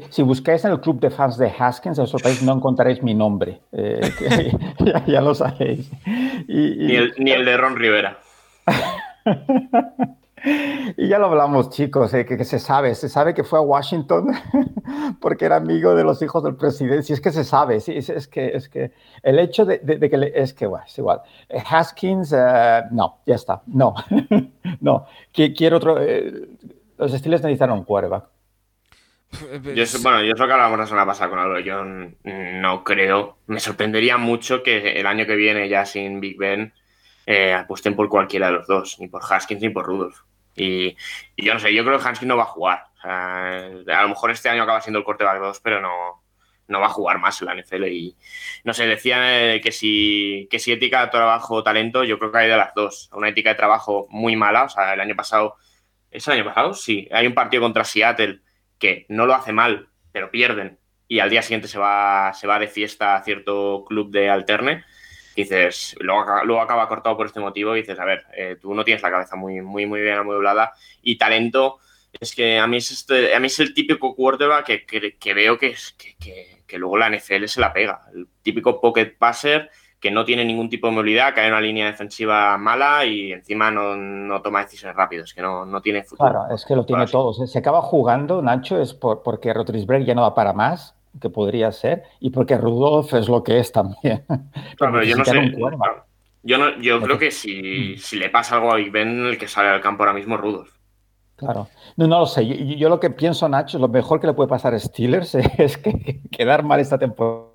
si 0.09 0.23
buscáis 0.23 0.65
en 0.65 0.71
el 0.71 0.81
club 0.81 0.99
de 0.99 1.11
fans 1.11 1.37
de 1.37 1.51
Haskins 1.57 1.99
en 1.99 2.07
país 2.21 2.41
no 2.41 2.53
encontraréis 2.53 3.03
mi 3.03 3.13
nombre. 3.13 3.61
Eh, 3.71 4.01
ya, 5.07 5.21
lo 5.21 5.35
sabéis. 5.35 5.91
Ni, 6.47 6.95
el, 6.95 7.13
ni 7.19 7.31
el 7.31 7.45
de 7.45 7.57
Ron 7.57 7.75
Rivera. 7.75 8.19
Y 10.97 11.07
ya 11.07 11.19
lo 11.19 11.27
hablamos, 11.27 11.69
chicos, 11.69 12.13
eh, 12.13 12.25
que, 12.25 12.43
se 12.45 12.59
sabe, 12.59 12.95
se 12.95 13.09
sabe 13.09 13.33
que 13.33 13.43
fue 13.43 13.59
a 13.59 13.61
Washington 13.61 14.27
porque 15.21 15.45
era 15.45 15.57
amigo 15.57 15.95
de 15.95 16.03
los 16.03 16.21
hijos 16.21 16.43
del 16.43 16.55
presidente. 16.55 17.03
Si 17.03 17.13
es 17.13 17.21
que 17.21 17.31
se 17.31 17.43
sabe, 17.43 17.77
es, 17.77 18.27
que, 18.27 18.51
es 18.53 18.69
que 18.69 18.91
el 19.23 19.39
hecho 19.39 19.65
de, 19.65 19.79
que 19.79 20.31
es 20.35 20.53
que, 20.53 20.67
bueno, 20.67 20.85
es 20.85 20.97
igual. 20.97 21.21
Eh, 21.49 21.61
Haskins, 21.67 22.33
eh, 22.33 22.83
no, 22.91 23.21
ya 23.25 23.35
está, 23.35 23.61
no, 23.67 23.95
no. 24.81 25.07
Quiero 25.33 25.77
otro. 25.77 25.99
los 26.97 27.13
estilos 27.13 27.41
necesitaron 27.41 27.79
un. 27.79 27.85
Yo, 29.75 29.83
bueno, 30.01 30.21
yo 30.23 30.33
es 30.33 30.39
lo 30.39 30.47
que 30.47 30.53
hablábamos 30.53 30.79
la 30.79 30.85
semana 30.85 31.05
pasada 31.05 31.29
con 31.29 31.39
algo. 31.39 31.59
Yo 31.59 31.83
no 31.83 32.83
creo, 32.83 33.37
me 33.47 33.59
sorprendería 33.59 34.17
mucho 34.17 34.63
que 34.63 34.99
el 34.99 35.07
año 35.07 35.25
que 35.25 35.35
viene, 35.35 35.67
ya 35.67 35.85
sin 35.85 36.21
Big 36.21 36.37
Ben, 36.37 36.71
apuesten 37.57 37.95
por 37.95 38.07
cualquiera 38.07 38.47
de 38.47 38.53
los 38.53 38.67
dos, 38.67 38.97
ni 38.99 39.07
por 39.07 39.21
Haskins 39.27 39.61
ni 39.61 39.69
por 39.69 39.85
Rudolph. 39.85 40.21
Y, 40.55 40.95
yo 41.37 41.53
no 41.53 41.59
sé, 41.59 41.73
yo 41.73 41.83
creo 41.83 41.99
que 41.99 42.07
Hanskin 42.07 42.27
no 42.27 42.37
va 42.37 42.43
a 42.43 42.47
jugar. 42.47 42.85
a 43.03 44.01
lo 44.01 44.09
mejor 44.09 44.31
este 44.31 44.49
año 44.49 44.63
acaba 44.63 44.81
siendo 44.81 44.99
el 44.99 45.05
corte 45.05 45.23
back 45.23 45.39
2, 45.39 45.59
pero 45.61 45.81
no, 45.81 46.23
no 46.67 46.79
va 46.79 46.87
a 46.87 46.89
jugar 46.89 47.19
más 47.19 47.41
en 47.41 47.47
la 47.47 47.55
NFL. 47.55 47.85
Y 47.85 48.15
no 48.63 48.73
sé, 48.73 48.87
decían 48.87 49.21
eh, 49.23 49.61
que 49.63 49.71
si, 49.71 50.47
que 50.49 50.59
si 50.59 50.71
ética 50.71 51.01
de 51.05 51.11
trabajo 51.11 51.63
talento, 51.63 52.03
yo 52.03 52.17
creo 52.19 52.31
que 52.31 52.37
hay 52.39 52.49
de 52.49 52.57
las 52.57 52.73
dos. 52.73 53.09
Una 53.13 53.29
ética 53.29 53.49
de 53.49 53.55
trabajo 53.55 54.07
muy 54.09 54.35
mala. 54.35 54.63
O 54.63 54.69
sea, 54.69 54.93
el 54.93 55.01
año 55.01 55.15
pasado. 55.15 55.55
¿Es 56.11 56.27
el 56.27 56.33
año 56.35 56.45
pasado? 56.45 56.73
Sí. 56.73 57.07
Hay 57.11 57.27
un 57.27 57.33
partido 57.33 57.61
contra 57.63 57.83
Seattle 57.83 58.41
que 58.79 59.05
no 59.09 59.25
lo 59.25 59.35
hace 59.35 59.51
mal, 59.51 59.89
pero 60.11 60.31
pierden. 60.31 60.79
Y 61.07 61.19
al 61.19 61.29
día 61.29 61.41
siguiente 61.41 61.67
se 61.67 61.77
va, 61.77 62.33
se 62.33 62.47
va 62.47 62.57
de 62.59 62.67
fiesta 62.67 63.15
a 63.15 63.23
cierto 63.23 63.85
club 63.87 64.11
de 64.11 64.29
alterne 64.29 64.83
dices, 65.43 65.95
luego, 65.99 66.61
acaba 66.61 66.87
cortado 66.87 67.17
por 67.17 67.25
este 67.25 67.39
motivo 67.39 67.75
y 67.75 67.81
dices, 67.81 67.99
a 67.99 68.05
ver, 68.05 68.23
eh, 68.35 68.57
tú 68.61 68.73
no 68.73 68.83
tienes 68.83 69.03
la 69.03 69.11
cabeza 69.11 69.35
muy, 69.35 69.61
muy, 69.61 69.85
muy 69.85 70.01
bien 70.01 70.17
amueblada 70.17 70.73
y 71.01 71.17
talento, 71.17 71.79
es 72.19 72.33
que 72.33 72.57
a 72.57 72.67
mí 72.67 72.77
es, 72.77 72.91
este, 72.91 73.35
a 73.35 73.39
mí 73.39 73.47
es 73.47 73.59
el 73.59 73.73
típico 73.73 74.15
quarterback 74.15 74.65
que, 74.85 75.15
que, 75.19 75.33
veo 75.33 75.57
que, 75.57 75.75
que, 75.97 76.63
que, 76.65 76.77
luego 76.77 76.97
la 76.97 77.09
NFL 77.09 77.45
se 77.45 77.59
la 77.59 77.73
pega, 77.73 78.01
el 78.13 78.27
típico 78.41 78.79
pocket 78.79 79.17
passer 79.17 79.69
que 79.99 80.11
no 80.11 80.23
tiene 80.23 80.45
ningún 80.45 80.69
tipo 80.69 80.87
de 80.87 80.93
movilidad, 80.93 81.33
que 81.33 81.41
hay 81.41 81.49
una 81.49 81.59
línea 81.59 81.87
defensiva 81.87 82.57
mala 82.57 83.05
y 83.05 83.31
encima 83.31 83.71
no, 83.71 84.41
toma 84.41 84.61
decisiones 84.61 84.95
rápidas, 84.95 85.33
que 85.33 85.41
no, 85.41 85.65
no, 85.65 85.81
tiene 85.81 86.03
futuro. 86.03 86.29
Claro, 86.29 86.53
es 86.53 86.63
que 86.63 86.75
lo 86.75 86.85
tiene 86.85 87.07
todo. 87.07 87.33
Se 87.33 87.57
acaba 87.57 87.81
jugando, 87.81 88.41
Nacho, 88.41 88.79
es 88.79 88.93
por, 88.93 89.23
porque 89.23 89.51
Rotrisberg 89.51 90.05
ya 90.05 90.13
no 90.13 90.21
va 90.21 90.35
para 90.35 90.53
más 90.53 90.94
que 91.19 91.29
podría 91.29 91.71
ser 91.71 92.03
y 92.19 92.29
porque 92.29 92.57
Rudolf 92.57 93.13
es 93.13 93.27
lo 93.27 93.43
que 93.43 93.59
es 93.59 93.71
también. 93.71 94.25
pero 94.79 95.03
yo 95.03 95.17
no 95.17 95.25
sé. 95.25 95.53
Yo, 96.43 96.59
no, 96.59 96.79
yo 96.79 97.01
creo 97.01 97.17
que 97.17 97.31
si, 97.31 97.95
mm. 97.95 97.97
si, 97.97 98.17
le 98.17 98.29
pasa 98.29 98.55
algo 98.55 98.71
a 98.71 98.75
Big 98.75 98.91
Ben, 98.91 99.25
el 99.25 99.37
que 99.37 99.47
sale 99.47 99.69
al 99.69 99.81
campo 99.81 100.03
ahora 100.03 100.13
mismo 100.13 100.35
es 100.35 100.41
Rudolf. 100.41 100.75
Claro. 101.35 101.67
No, 101.97 102.07
no 102.07 102.19
lo 102.19 102.25
sé. 102.27 102.45
Yo, 102.77 102.87
lo 102.87 102.99
que 102.99 103.09
pienso, 103.09 103.49
Nacho, 103.49 103.79
lo 103.79 103.87
mejor 103.87 104.19
que 104.19 104.27
le 104.27 104.33
puede 104.33 104.47
pasar 104.47 104.73
a 104.73 104.79
Steelers 104.79 105.35
es 105.57 105.77
que, 105.77 106.21
quedar 106.31 106.63
mal 106.63 106.79
esta 106.79 106.97
temporada 106.97 107.51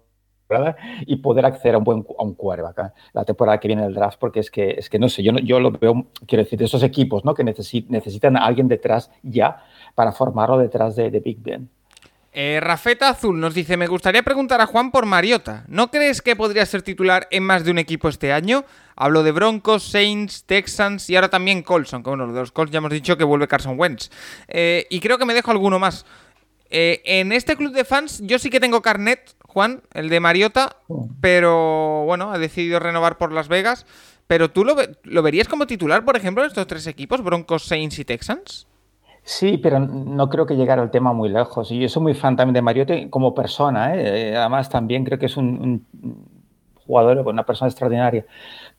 y 1.07 1.17
poder 1.17 1.47
acceder 1.47 1.77
a 1.77 1.79
un 1.79 1.85
buen 1.85 2.05
a 2.19 2.25
un 2.25 2.35
quarterback 2.35 2.93
la 3.13 3.25
temporada 3.25 3.61
que 3.61 3.69
viene 3.69 3.83
del 3.83 3.95
draft, 3.95 4.19
porque 4.19 4.41
es 4.41 4.51
que, 4.51 4.73
es 4.73 4.91
que 4.91 4.99
no 4.99 5.09
sé, 5.09 5.23
yo, 5.23 5.33
yo 5.35 5.61
lo 5.61 5.71
veo, 5.71 6.07
quiero 6.27 6.43
decir, 6.43 6.59
de 6.59 6.65
esos 6.65 6.83
equipos 6.83 7.25
¿no? 7.25 7.35
que 7.35 7.45
necesitan 7.45 8.37
a 8.37 8.45
alguien 8.45 8.67
detrás 8.67 9.13
ya 9.23 9.63
para 9.95 10.11
formarlo 10.11 10.59
detrás 10.59 10.97
de, 10.97 11.11
de 11.11 11.21
Big 11.21 11.41
Ben. 11.41 11.71
Eh, 12.33 12.61
Rafeta 12.63 13.09
Azul 13.09 13.41
nos 13.41 13.55
dice, 13.55 13.77
me 13.77 13.89
gustaría 13.89 14.23
preguntar 14.23 14.61
a 14.61 14.67
Juan 14.67 14.93
por 14.93 15.05
Mariota. 15.05 15.65
¿No 15.67 15.91
crees 15.91 16.23
que 16.23 16.37
podría 16.37 16.65
ser 16.65 16.83
titular 16.83 17.27
en 17.31 17.43
más 17.43 17.65
de 17.65 17.73
un 17.73 17.79
equipo 17.79 18.09
este 18.09 18.33
año? 18.33 18.65
Hablo 18.95 19.23
de 19.25 19.33
Broncos, 19.33 19.83
Saints, 19.83 20.45
Texans 20.45 21.11
y 21.11 21.17
ahora 21.17 21.29
también 21.29 21.63
Colson, 21.63 22.03
que 22.05 22.11
bueno, 22.11 22.33
de 22.33 22.39
los 22.39 22.53
Colts 22.53 22.73
ya 22.73 22.79
hemos 22.79 22.93
dicho 22.93 23.17
que 23.17 23.25
vuelve 23.25 23.49
Carson 23.49 23.79
Wentz. 23.79 24.11
Eh, 24.47 24.87
y 24.91 25.01
creo 25.01 25.19
que 25.19 25.25
me 25.25 25.35
dejo 25.35 25.51
alguno 25.51 25.79
más. 25.81 26.07
Eh, 26.73 27.03
en 27.05 27.33
este 27.33 27.57
club 27.57 27.73
de 27.73 27.85
fans 27.85 28.21
yo 28.23 28.39
sí 28.39 28.49
que 28.49 28.61
tengo 28.61 28.81
carnet, 28.81 29.35
Juan, 29.43 29.83
el 29.93 30.09
de 30.09 30.21
Mariota, 30.21 30.77
pero 31.21 32.05
bueno, 32.05 32.33
ha 32.33 32.39
decidido 32.39 32.79
renovar 32.79 33.19
por 33.19 33.33
Las 33.33 33.49
Vegas. 33.49 33.87
Pero 34.29 34.49
tú 34.53 34.65
lo, 34.65 34.77
lo 35.03 35.23
verías 35.23 35.49
como 35.49 35.67
titular, 35.67 36.05
por 36.05 36.17
ejemplo, 36.17 36.45
en 36.45 36.49
estos 36.51 36.69
tres 36.69 36.87
equipos, 36.87 37.21
Broncos, 37.25 37.65
Saints 37.65 37.99
y 37.99 38.05
Texans? 38.05 38.69
Sí, 39.31 39.59
pero 39.59 39.79
no 39.79 40.29
creo 40.29 40.45
que 40.45 40.57
llegara 40.57 40.83
el 40.83 40.91
tema 40.91 41.13
muy 41.13 41.29
lejos. 41.29 41.71
Y 41.71 41.79
yo 41.79 41.89
soy 41.89 42.03
muy 42.03 42.15
fan 42.15 42.35
también 42.35 42.55
de 42.55 42.63
Mariota 42.63 42.95
como 43.11 43.33
persona. 43.33 43.95
¿eh? 43.95 44.37
Además, 44.37 44.69
también 44.69 45.05
creo 45.05 45.21
que 45.21 45.27
es 45.27 45.37
un, 45.37 45.87
jugador, 46.85 47.19
una 47.29 47.47
persona 47.47 47.69
extraordinaria. 47.69 48.27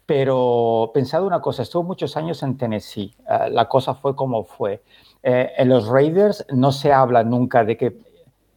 Pero 0.06 0.92
pensado 0.94 1.26
una 1.26 1.40
cosa, 1.40 1.62
estuvo 1.64 1.84
muchos 1.84 2.18
años 2.18 2.44
en 2.44 2.58
Tennessee. 2.58 3.16
Eh, 3.30 3.50
la 3.50 3.70
cosa 3.70 3.94
fue 3.94 4.14
como 4.14 4.44
fue. 4.44 4.84
Eh, 5.24 5.52
en 5.58 5.70
los 5.70 5.88
Raiders 5.88 6.46
no 6.52 6.74
se 6.74 6.92
habla 6.92 7.24
nunca 7.24 7.64
de 7.64 7.78
que 7.78 7.98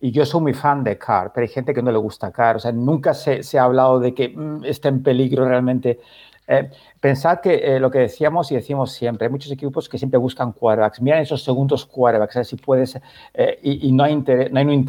y 0.01 0.11
yo 0.11 0.27
soy 0.27 0.41
muy 0.43 0.53
fan 0.53 0.83
de 0.85 0.99
Carr, 0.99 1.31
pero 1.33 1.45
hay 1.45 1.49
gente 1.49 1.73
que 1.73 1.83
no 1.83 1.93
le 1.93 1.99
gusta 1.99 2.33
Carr. 2.33 2.57
O 2.57 2.59
sea, 2.59 2.73
nunca 2.73 3.15
se, 3.15 3.45
se 3.45 3.59
ha 3.59 3.65
hablado 3.65 4.01
de 4.01 4.15
que 4.15 4.31
mm, 4.31 4.65
está 4.65 4.89
en 4.89 5.03
peligro 5.05 5.49
realmente 5.49 6.01
eh, 6.47 6.71
pensad 7.05 7.41
que 7.41 7.57
eh, 7.57 7.79
lo 7.81 7.91
que 7.91 7.99
decíamos 7.99 8.51
y 8.51 8.55
decimos 8.55 8.93
siempre, 8.93 9.27
hay 9.27 9.31
muchos 9.31 9.53
equipos 9.53 9.91
que 9.91 9.99
siempre 9.99 10.17
buscan 10.17 10.53
quarterbacks. 10.53 11.03
Miren 11.03 11.21
esos 11.21 11.45
segundos 11.45 11.85
quarterbacks, 11.85 12.35
ver 12.35 12.47
si 12.47 12.57
puedes, 12.57 12.99
eh, 13.35 13.59
y, 13.63 13.93
no 13.93 14.05
hay 14.05 14.15
interés, 14.15 14.51
no 14.51 14.59
hay, 14.59 14.87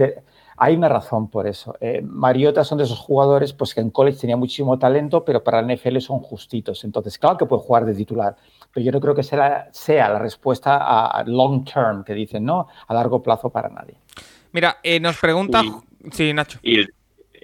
hay 0.55 0.75
una 0.77 0.87
razón 0.87 1.29
por 1.29 1.45
eso. 1.45 1.75
Mariota 2.03 2.63
son 2.63 2.77
de 2.77 2.85
esos 2.85 2.99
jugadores 2.99 3.51
pues, 3.51 3.73
que 3.73 3.81
en 3.81 3.89
college 3.89 4.17
tenía 4.17 4.37
muchísimo 4.37 4.79
talento, 4.79 5.25
pero 5.25 5.43
para 5.43 5.61
la 5.61 5.75
NFL 5.75 5.97
son 5.97 6.19
justitos. 6.19 6.85
Entonces, 6.85 7.19
claro 7.19 7.35
que 7.35 7.47
puede 7.47 7.63
jugar 7.63 7.83
de 7.83 7.93
titular, 7.93 8.37
pero 8.73 8.85
yo 8.85 8.93
no 8.93 9.01
creo 9.01 9.13
que 9.13 9.23
sea, 9.23 9.67
sea 9.73 10.07
la 10.07 10.19
respuesta 10.19 10.77
a 11.07 11.21
long 11.25 11.65
term, 11.65 12.05
que 12.05 12.13
dicen, 12.13 12.45
¿no? 12.45 12.69
A 12.87 12.93
largo 12.93 13.21
plazo 13.21 13.49
para 13.49 13.67
nadie. 13.67 13.97
Mira, 14.53 14.77
nos 15.01 15.17
pregunta... 15.17 15.61
sí, 16.13 16.33
Nacho. 16.33 16.59
Y, 16.63 16.85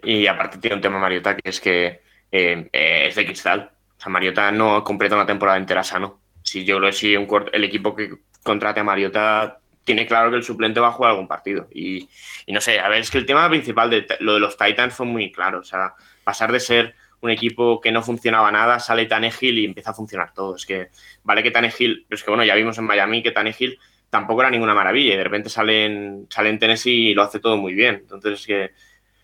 y, 0.01 0.27
aparte 0.27 0.59
tiene 0.59 0.77
un 0.77 0.81
tema 0.81 0.97
Mariota 0.97 1.35
que 1.35 1.49
es 1.49 1.59
que 1.59 2.01
es 2.31 3.15
de 3.15 3.25
cristal. 3.25 3.69
O 4.01 4.03
sea, 4.03 4.11
Mariota 4.11 4.51
no 4.51 4.83
completa 4.83 5.13
una 5.13 5.27
temporada 5.27 5.59
entera 5.59 5.83
sano. 5.83 6.21
Si 6.41 6.65
yo 6.65 6.77
creo 6.77 6.89
que 6.89 6.95
si 6.95 7.13
el 7.13 7.63
equipo 7.63 7.95
que 7.95 8.09
contrate 8.41 8.79
a 8.79 8.83
Mariota 8.83 9.59
tiene 9.83 10.07
claro 10.07 10.31
que 10.31 10.37
el 10.37 10.43
suplente 10.43 10.79
va 10.79 10.87
a 10.87 10.91
jugar 10.91 11.11
algún 11.11 11.27
partido. 11.27 11.67
Y, 11.71 12.09
no 12.47 12.61
sé, 12.61 12.79
a 12.79 12.89
ver, 12.89 13.01
es 13.01 13.11
que 13.11 13.19
el 13.19 13.27
tema 13.27 13.47
principal 13.47 13.91
de 13.91 14.07
lo 14.21 14.33
de 14.33 14.39
los 14.39 14.57
Titans 14.57 14.95
fue 14.95 15.05
muy 15.05 15.31
claro. 15.31 15.59
O 15.59 15.63
sea, 15.63 15.93
pasar 16.23 16.51
de 16.51 16.59
ser 16.59 16.95
un 17.19 17.29
equipo 17.29 17.79
que 17.79 17.91
no 17.91 18.01
funcionaba 18.01 18.51
nada, 18.51 18.79
sale 18.79 19.05
Tannehill 19.05 19.59
y 19.59 19.65
empieza 19.65 19.91
a 19.91 19.93
funcionar 19.93 20.33
todo. 20.33 20.55
Es 20.55 20.65
que 20.65 20.89
vale 21.23 21.43
que 21.43 21.51
Tannehill, 21.51 22.07
pero 22.09 22.17
es 22.17 22.23
que 22.23 22.31
bueno, 22.31 22.43
ya 22.43 22.55
vimos 22.55 22.79
en 22.79 22.85
Miami 22.85 23.21
que 23.21 23.29
Tannehill 23.29 23.77
tampoco 24.09 24.41
era 24.41 24.49
ninguna 24.49 24.73
maravilla 24.73 25.13
y 25.13 25.17
de 25.17 25.23
repente 25.23 25.49
sale 25.49 25.85
en, 25.85 26.25
sale 26.27 26.49
en 26.49 26.57
Tennessee 26.57 27.09
y 27.09 27.13
lo 27.13 27.21
hace 27.21 27.39
todo 27.39 27.55
muy 27.55 27.75
bien. 27.75 27.97
Entonces 28.01 28.39
es 28.39 28.47
que 28.47 28.71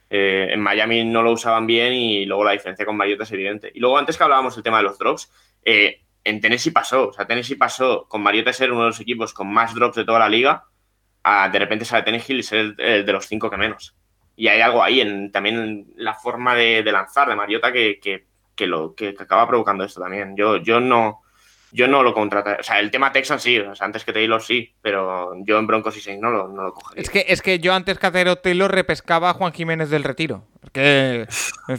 eh, 0.09 0.49
en 0.51 0.61
Miami 0.61 1.03
no 1.03 1.21
lo 1.21 1.31
usaban 1.31 1.67
bien 1.67 1.93
y 1.93 2.25
luego 2.25 2.43
la 2.43 2.51
diferencia 2.51 2.85
con 2.85 2.95
Mariota 2.95 3.23
es 3.23 3.31
evidente. 3.31 3.71
Y 3.73 3.79
luego 3.79 3.97
antes 3.97 4.17
que 4.17 4.23
hablábamos 4.23 4.55
del 4.55 4.63
tema 4.63 4.77
de 4.77 4.83
los 4.83 4.97
drops, 4.97 5.31
eh, 5.63 6.01
en 6.23 6.41
Tennessee 6.41 6.71
pasó, 6.71 7.09
o 7.09 7.13
sea, 7.13 7.25
Tennessee 7.25 7.55
pasó 7.55 8.05
con 8.07 8.21
Mariota 8.21 8.53
ser 8.53 8.71
uno 8.71 8.81
de 8.81 8.87
los 8.87 8.99
equipos 8.99 9.33
con 9.33 9.47
más 9.47 9.73
drops 9.73 9.95
de 9.95 10.05
toda 10.05 10.19
la 10.19 10.29
liga, 10.29 10.65
a 11.23 11.49
de 11.49 11.59
repente 11.59 11.85
sale 11.85 12.03
Tennessee 12.03 12.37
y 12.37 12.43
ser 12.43 12.75
el, 12.77 13.05
de 13.05 13.13
los 13.13 13.25
cinco 13.25 13.49
que 13.49 13.57
menos. 13.57 13.95
Y 14.35 14.47
hay 14.47 14.61
algo 14.61 14.83
ahí 14.83 15.01
en 15.01 15.31
también 15.31 15.55
en 15.57 15.87
la 15.95 16.13
forma 16.13 16.53
de, 16.55 16.83
lanzar 16.83 17.27
de 17.27 17.35
Mariota 17.35 17.71
que, 17.71 17.99
que, 17.99 18.67
lo, 18.67 18.93
que, 18.93 19.15
acaba 19.17 19.47
provocando 19.47 19.83
esto 19.83 20.01
también. 20.01 20.35
Yo, 20.37 20.57
yo 20.57 20.79
no, 20.79 21.21
yo 21.71 21.87
no 21.87 22.03
lo 22.03 22.13
contrataría. 22.13 22.59
O 22.59 22.63
sea, 22.63 22.79
el 22.79 22.91
tema 22.91 23.11
Texan 23.11 23.39
sí, 23.39 23.59
o 23.59 23.75
sea, 23.75 23.85
antes 23.85 24.03
que 24.05 24.13
Taylor 24.13 24.41
sí, 24.41 24.73
pero 24.81 25.33
yo 25.45 25.59
en 25.59 25.67
Broncos 25.67 25.97
y 25.97 26.01
Saints 26.01 26.21
no 26.21 26.29
lo, 26.29 26.47
no 26.47 26.63
lo 26.63 26.73
cogería. 26.73 27.01
Es 27.01 27.09
que, 27.09 27.25
es 27.27 27.41
que 27.41 27.59
yo 27.59 27.73
antes 27.73 27.99
que 27.99 28.07
hacer 28.07 28.35
Taylor 28.37 28.71
repescaba 28.71 29.29
a 29.29 29.33
Juan 29.33 29.53
Jiménez 29.53 29.89
del 29.89 30.03
retiro. 30.03 30.43
Porque 30.61 31.27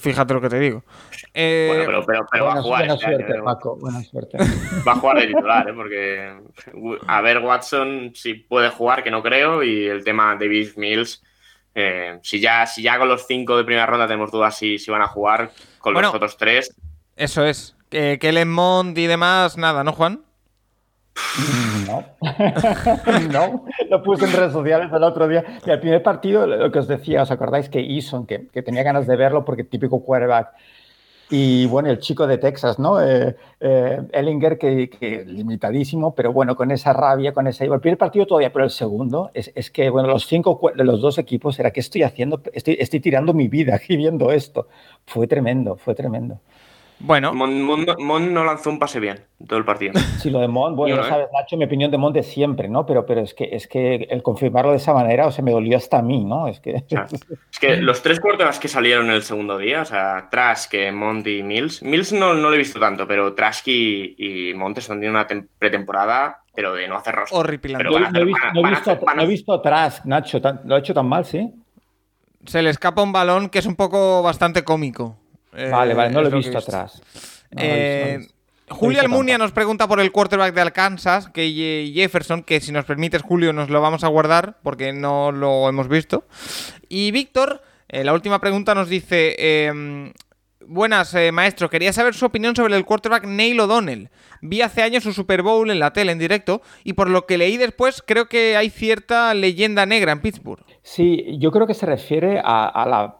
fíjate 0.00 0.34
lo 0.34 0.40
que 0.40 0.48
te 0.48 0.58
digo. 0.58 0.82
Eh, 1.34 1.84
bueno, 1.86 2.02
pero, 2.06 2.26
pero, 2.30 2.44
va 2.46 2.54
a 2.54 2.62
jugar. 2.62 2.80
Buena 2.80 2.94
este 2.94 3.06
suerte, 3.06 3.42
Paco, 3.42 3.76
buena 3.76 4.02
suerte. 4.02 4.38
Va 4.86 4.92
a 4.92 4.96
jugar 4.96 5.20
de 5.20 5.26
titular, 5.26 5.68
¿eh? 5.68 5.72
porque 5.74 6.34
a 7.06 7.20
ver, 7.20 7.38
Watson 7.38 8.12
si 8.14 8.34
puede 8.34 8.70
jugar, 8.70 9.02
que 9.02 9.10
no 9.10 9.22
creo, 9.22 9.62
y 9.62 9.86
el 9.86 10.04
tema 10.04 10.36
David 10.38 10.70
Mills 10.76 11.22
Eh, 11.74 12.18
si, 12.22 12.40
ya, 12.40 12.66
si 12.66 12.82
ya 12.82 12.98
con 12.98 13.08
los 13.08 13.26
cinco 13.26 13.56
de 13.56 13.62
primera 13.64 13.86
ronda 13.86 14.06
tenemos 14.06 14.32
dudas 14.32 14.56
si, 14.56 14.78
si 14.78 14.90
van 14.90 15.02
a 15.02 15.06
jugar, 15.06 15.52
con 15.78 15.92
Bueno. 15.92 16.08
los 16.08 16.16
otros 16.16 16.36
tres, 16.36 16.74
Eso 17.14 17.44
es. 17.44 17.76
Que, 17.90 18.18
que 18.20 18.32
Lemont 18.32 18.96
y 18.96 19.06
demás, 19.06 19.56
nada, 19.56 19.82
¿no, 19.84 19.92
Juan? 19.92 20.22
No, 21.86 22.04
no, 23.32 23.64
lo 23.88 24.02
puse 24.02 24.26
en 24.26 24.32
redes 24.32 24.52
sociales 24.52 24.90
el 24.92 25.02
otro 25.02 25.26
día. 25.26 25.44
Y 25.66 25.70
el 25.70 25.80
primer 25.80 26.02
partido, 26.02 26.46
lo 26.46 26.70
que 26.70 26.78
os 26.78 26.88
decía, 26.88 27.22
¿os 27.22 27.30
acordáis 27.30 27.68
que 27.68 27.80
Eason, 27.80 28.26
que, 28.26 28.48
que 28.48 28.62
tenía 28.62 28.82
ganas 28.82 29.06
de 29.06 29.16
verlo 29.16 29.44
porque 29.44 29.64
típico 29.64 30.02
quarterback? 30.02 30.52
Y 31.30 31.66
bueno, 31.66 31.90
el 31.90 31.98
chico 31.98 32.26
de 32.26 32.38
Texas, 32.38 32.78
¿no? 32.78 33.02
Eh, 33.02 33.36
eh, 33.60 34.02
Ellinger, 34.12 34.56
que, 34.56 34.88
que 34.88 35.24
limitadísimo, 35.26 36.14
pero 36.14 36.32
bueno, 36.32 36.56
con 36.56 36.70
esa 36.70 36.94
rabia, 36.94 37.32
con 37.34 37.46
esa... 37.46 37.64
El 37.64 37.80
primer 37.80 37.98
partido 37.98 38.26
todavía, 38.26 38.50
pero 38.50 38.64
el 38.64 38.70
segundo 38.70 39.30
es, 39.34 39.52
es 39.54 39.70
que, 39.70 39.90
bueno, 39.90 40.08
los 40.08 40.26
cinco 40.26 40.58
de 40.74 40.84
los 40.84 41.02
dos 41.02 41.18
equipos 41.18 41.58
era, 41.58 41.70
¿qué 41.70 41.80
estoy 41.80 42.02
haciendo? 42.02 42.40
Estoy, 42.54 42.78
estoy 42.80 43.00
tirando 43.00 43.34
mi 43.34 43.48
vida 43.48 43.74
aquí 43.74 43.96
viendo 43.96 44.32
esto. 44.32 44.68
Fue 45.04 45.26
tremendo, 45.26 45.76
fue 45.76 45.94
tremendo. 45.94 46.40
Bueno, 47.00 47.32
Mon, 47.32 47.62
Mon- 47.62 47.86
Mon 48.00 48.34
no 48.34 48.44
lanzó 48.44 48.70
un 48.70 48.80
pase 48.80 48.98
bien 48.98 49.20
en 49.38 49.46
todo 49.46 49.58
el 49.58 49.64
partido. 49.64 49.92
Sí, 50.18 50.30
lo 50.30 50.40
de 50.40 50.48
Mont, 50.48 50.74
bueno, 50.76 50.96
ya 50.96 51.00
no, 51.02 51.06
¿eh? 51.06 51.10
sabes, 51.10 51.26
Nacho, 51.32 51.56
mi 51.56 51.64
opinión 51.64 51.90
de 51.92 51.98
Mont 51.98 52.16
es 52.16 52.26
siempre, 52.26 52.68
¿no? 52.68 52.84
Pero, 52.86 53.06
pero 53.06 53.20
es, 53.20 53.34
que, 53.34 53.48
es 53.52 53.68
que 53.68 54.08
el 54.10 54.22
confirmarlo 54.22 54.72
de 54.72 54.78
esa 54.78 54.92
manera, 54.92 55.26
o 55.26 55.30
sea, 55.30 55.44
me 55.44 55.52
dolió 55.52 55.76
hasta 55.76 55.98
a 55.98 56.02
mí, 56.02 56.24
¿no? 56.24 56.48
Es 56.48 56.58
que... 56.58 56.74
O 56.74 56.88
sea, 56.88 57.06
es 57.52 57.58
que 57.60 57.76
los 57.76 58.02
tres 58.02 58.18
quarterbacks 58.18 58.58
que 58.58 58.66
salieron 58.66 59.10
el 59.10 59.22
segundo 59.22 59.58
día, 59.58 59.82
o 59.82 59.84
sea, 59.84 60.28
Trask, 60.30 60.74
Monty 60.92 61.38
y 61.38 61.42
Mills. 61.44 61.82
Mills 61.84 62.12
no, 62.12 62.34
no 62.34 62.48
lo 62.48 62.54
he 62.54 62.58
visto 62.58 62.80
tanto, 62.80 63.06
pero 63.06 63.32
Trask 63.34 63.68
y, 63.68 64.16
y 64.50 64.54
Montes 64.54 64.84
están 64.84 64.96
teniendo 64.98 65.18
una 65.20 65.28
tem- 65.28 65.46
pretemporada, 65.56 66.42
pero 66.52 66.74
de 66.74 66.88
no 66.88 66.96
hacer 66.96 67.14
rostro. 67.14 67.38
horripilante. 67.38 67.84
Pero 67.86 67.96
No, 68.00 68.04
he 68.04 68.08
hacer- 68.08 68.24
visto, 68.24 68.46
no 68.54 68.60
he 68.60 68.70
visto- 68.70 68.90
hacer- 68.90 69.04
van 69.04 69.14
a- 69.14 69.16
no 69.16 69.22
he 69.22 69.26
visto 69.30 69.52
a 69.52 69.62
Trask, 69.62 70.04
Nacho, 70.04 70.40
tan- 70.40 70.60
lo 70.64 70.74
ha 70.74 70.78
hecho 70.80 70.94
tan 70.94 71.08
mal, 71.08 71.24
¿sí? 71.24 71.48
Se 72.44 72.60
le 72.60 72.70
escapa 72.70 73.02
un 73.02 73.12
balón 73.12 73.50
que 73.50 73.60
es 73.60 73.66
un 73.66 73.76
poco 73.76 74.22
bastante 74.22 74.64
cómico. 74.64 75.16
Eh, 75.58 75.70
vale, 75.70 75.94
vale, 75.94 76.10
no 76.10 76.22
lo 76.22 76.28
he 76.28 76.34
visto 76.34 76.58
atrás. 76.58 77.02
No 77.50 77.62
he 77.62 77.64
visto, 77.64 77.66
no 77.66 78.24
Eh. 78.24 78.28
Julio 78.70 79.00
Almunia 79.00 79.38
nos 79.38 79.52
pregunta 79.52 79.88
por 79.88 79.98
el 79.98 80.12
quarterback 80.12 80.54
de 80.54 80.60
Arkansas, 80.60 81.30
que 81.30 81.90
Jefferson, 81.94 82.42
que 82.42 82.60
si 82.60 82.70
nos 82.70 82.84
permites, 82.84 83.22
Julio, 83.22 83.52
nos 83.52 83.70
lo 83.70 83.80
vamos 83.80 84.04
a 84.04 84.08
guardar 84.08 84.58
porque 84.62 84.92
no 84.92 85.32
lo 85.32 85.68
hemos 85.68 85.88
visto. 85.88 86.24
Y 86.88 87.10
Víctor, 87.10 87.62
eh, 87.88 88.04
la 88.04 88.12
última 88.12 88.40
pregunta 88.40 88.74
nos 88.74 88.88
dice: 88.88 89.34
eh, 89.38 90.12
Buenas, 90.66 91.14
eh, 91.14 91.32
maestro, 91.32 91.70
quería 91.70 91.94
saber 91.94 92.12
su 92.12 92.26
opinión 92.26 92.54
sobre 92.54 92.76
el 92.76 92.84
quarterback 92.84 93.24
Neil 93.24 93.58
O'Donnell. 93.58 94.10
Vi 94.42 94.60
hace 94.60 94.82
años 94.82 95.02
su 95.02 95.14
Super 95.14 95.40
Bowl 95.40 95.70
en 95.70 95.78
la 95.78 95.94
tele 95.94 96.12
en 96.12 96.18
directo 96.18 96.60
y 96.84 96.92
por 96.92 97.08
lo 97.08 97.24
que 97.24 97.38
leí 97.38 97.56
después, 97.56 98.02
creo 98.06 98.28
que 98.28 98.54
hay 98.54 98.68
cierta 98.68 99.32
leyenda 99.32 99.86
negra 99.86 100.12
en 100.12 100.20
Pittsburgh. 100.20 100.62
Sí, 100.82 101.38
yo 101.38 101.50
creo 101.52 101.66
que 101.66 101.72
se 101.72 101.86
refiere 101.86 102.38
a, 102.44 102.66
a 102.66 102.86
la 102.86 103.17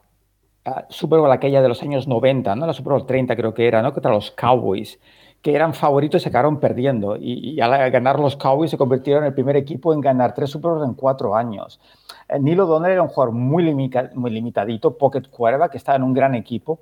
Super 0.91 1.19
Bowl 1.20 1.33
aquella 1.33 1.62
de 1.62 1.69
los 1.69 1.83
años 1.83 2.07
90, 2.09 2.55
¿no? 2.55 2.67
La 2.67 2.73
Super 2.75 2.93
Bowl 2.93 3.07
30 3.07 3.37
creo 3.37 3.55
que 3.55 3.67
era, 3.67 3.83
¿no? 3.83 3.93
Contra 3.93 4.12
los 4.12 4.31
Cowboys, 4.33 5.01
que 5.41 5.55
eran 5.55 5.73
favoritos 5.75 6.20
y 6.20 6.25
se 6.25 6.28
acabaron 6.28 6.61
perdiendo. 6.61 7.17
Y, 7.17 7.61
al 7.61 7.91
ganar 7.91 8.19
los 8.20 8.37
Cowboys 8.37 8.70
se 8.70 8.77
convirtieron 8.78 9.23
en 9.25 9.28
el 9.28 9.35
primer 9.35 9.57
equipo 9.57 9.93
en 9.95 10.01
ganar 10.01 10.35
tres 10.35 10.51
Super 10.51 10.73
Bowls 10.73 10.87
en 10.89 10.95
cuatro 10.95 11.35
años. 11.37 11.81
Eh, 12.28 12.39
Neil 12.39 12.61
O'Donnell 12.61 12.93
era 12.93 13.03
un 13.03 13.09
jugador 13.09 13.35
muy, 13.35 13.62
limita- 13.65 14.11
muy 14.15 14.31
limitadito, 14.31 14.97
pocket 14.99 15.23
quarterback, 15.31 15.73
que 15.73 15.78
estaba 15.78 15.97
en 15.97 16.03
un 16.03 16.12
gran 16.12 16.35
equipo. 16.35 16.81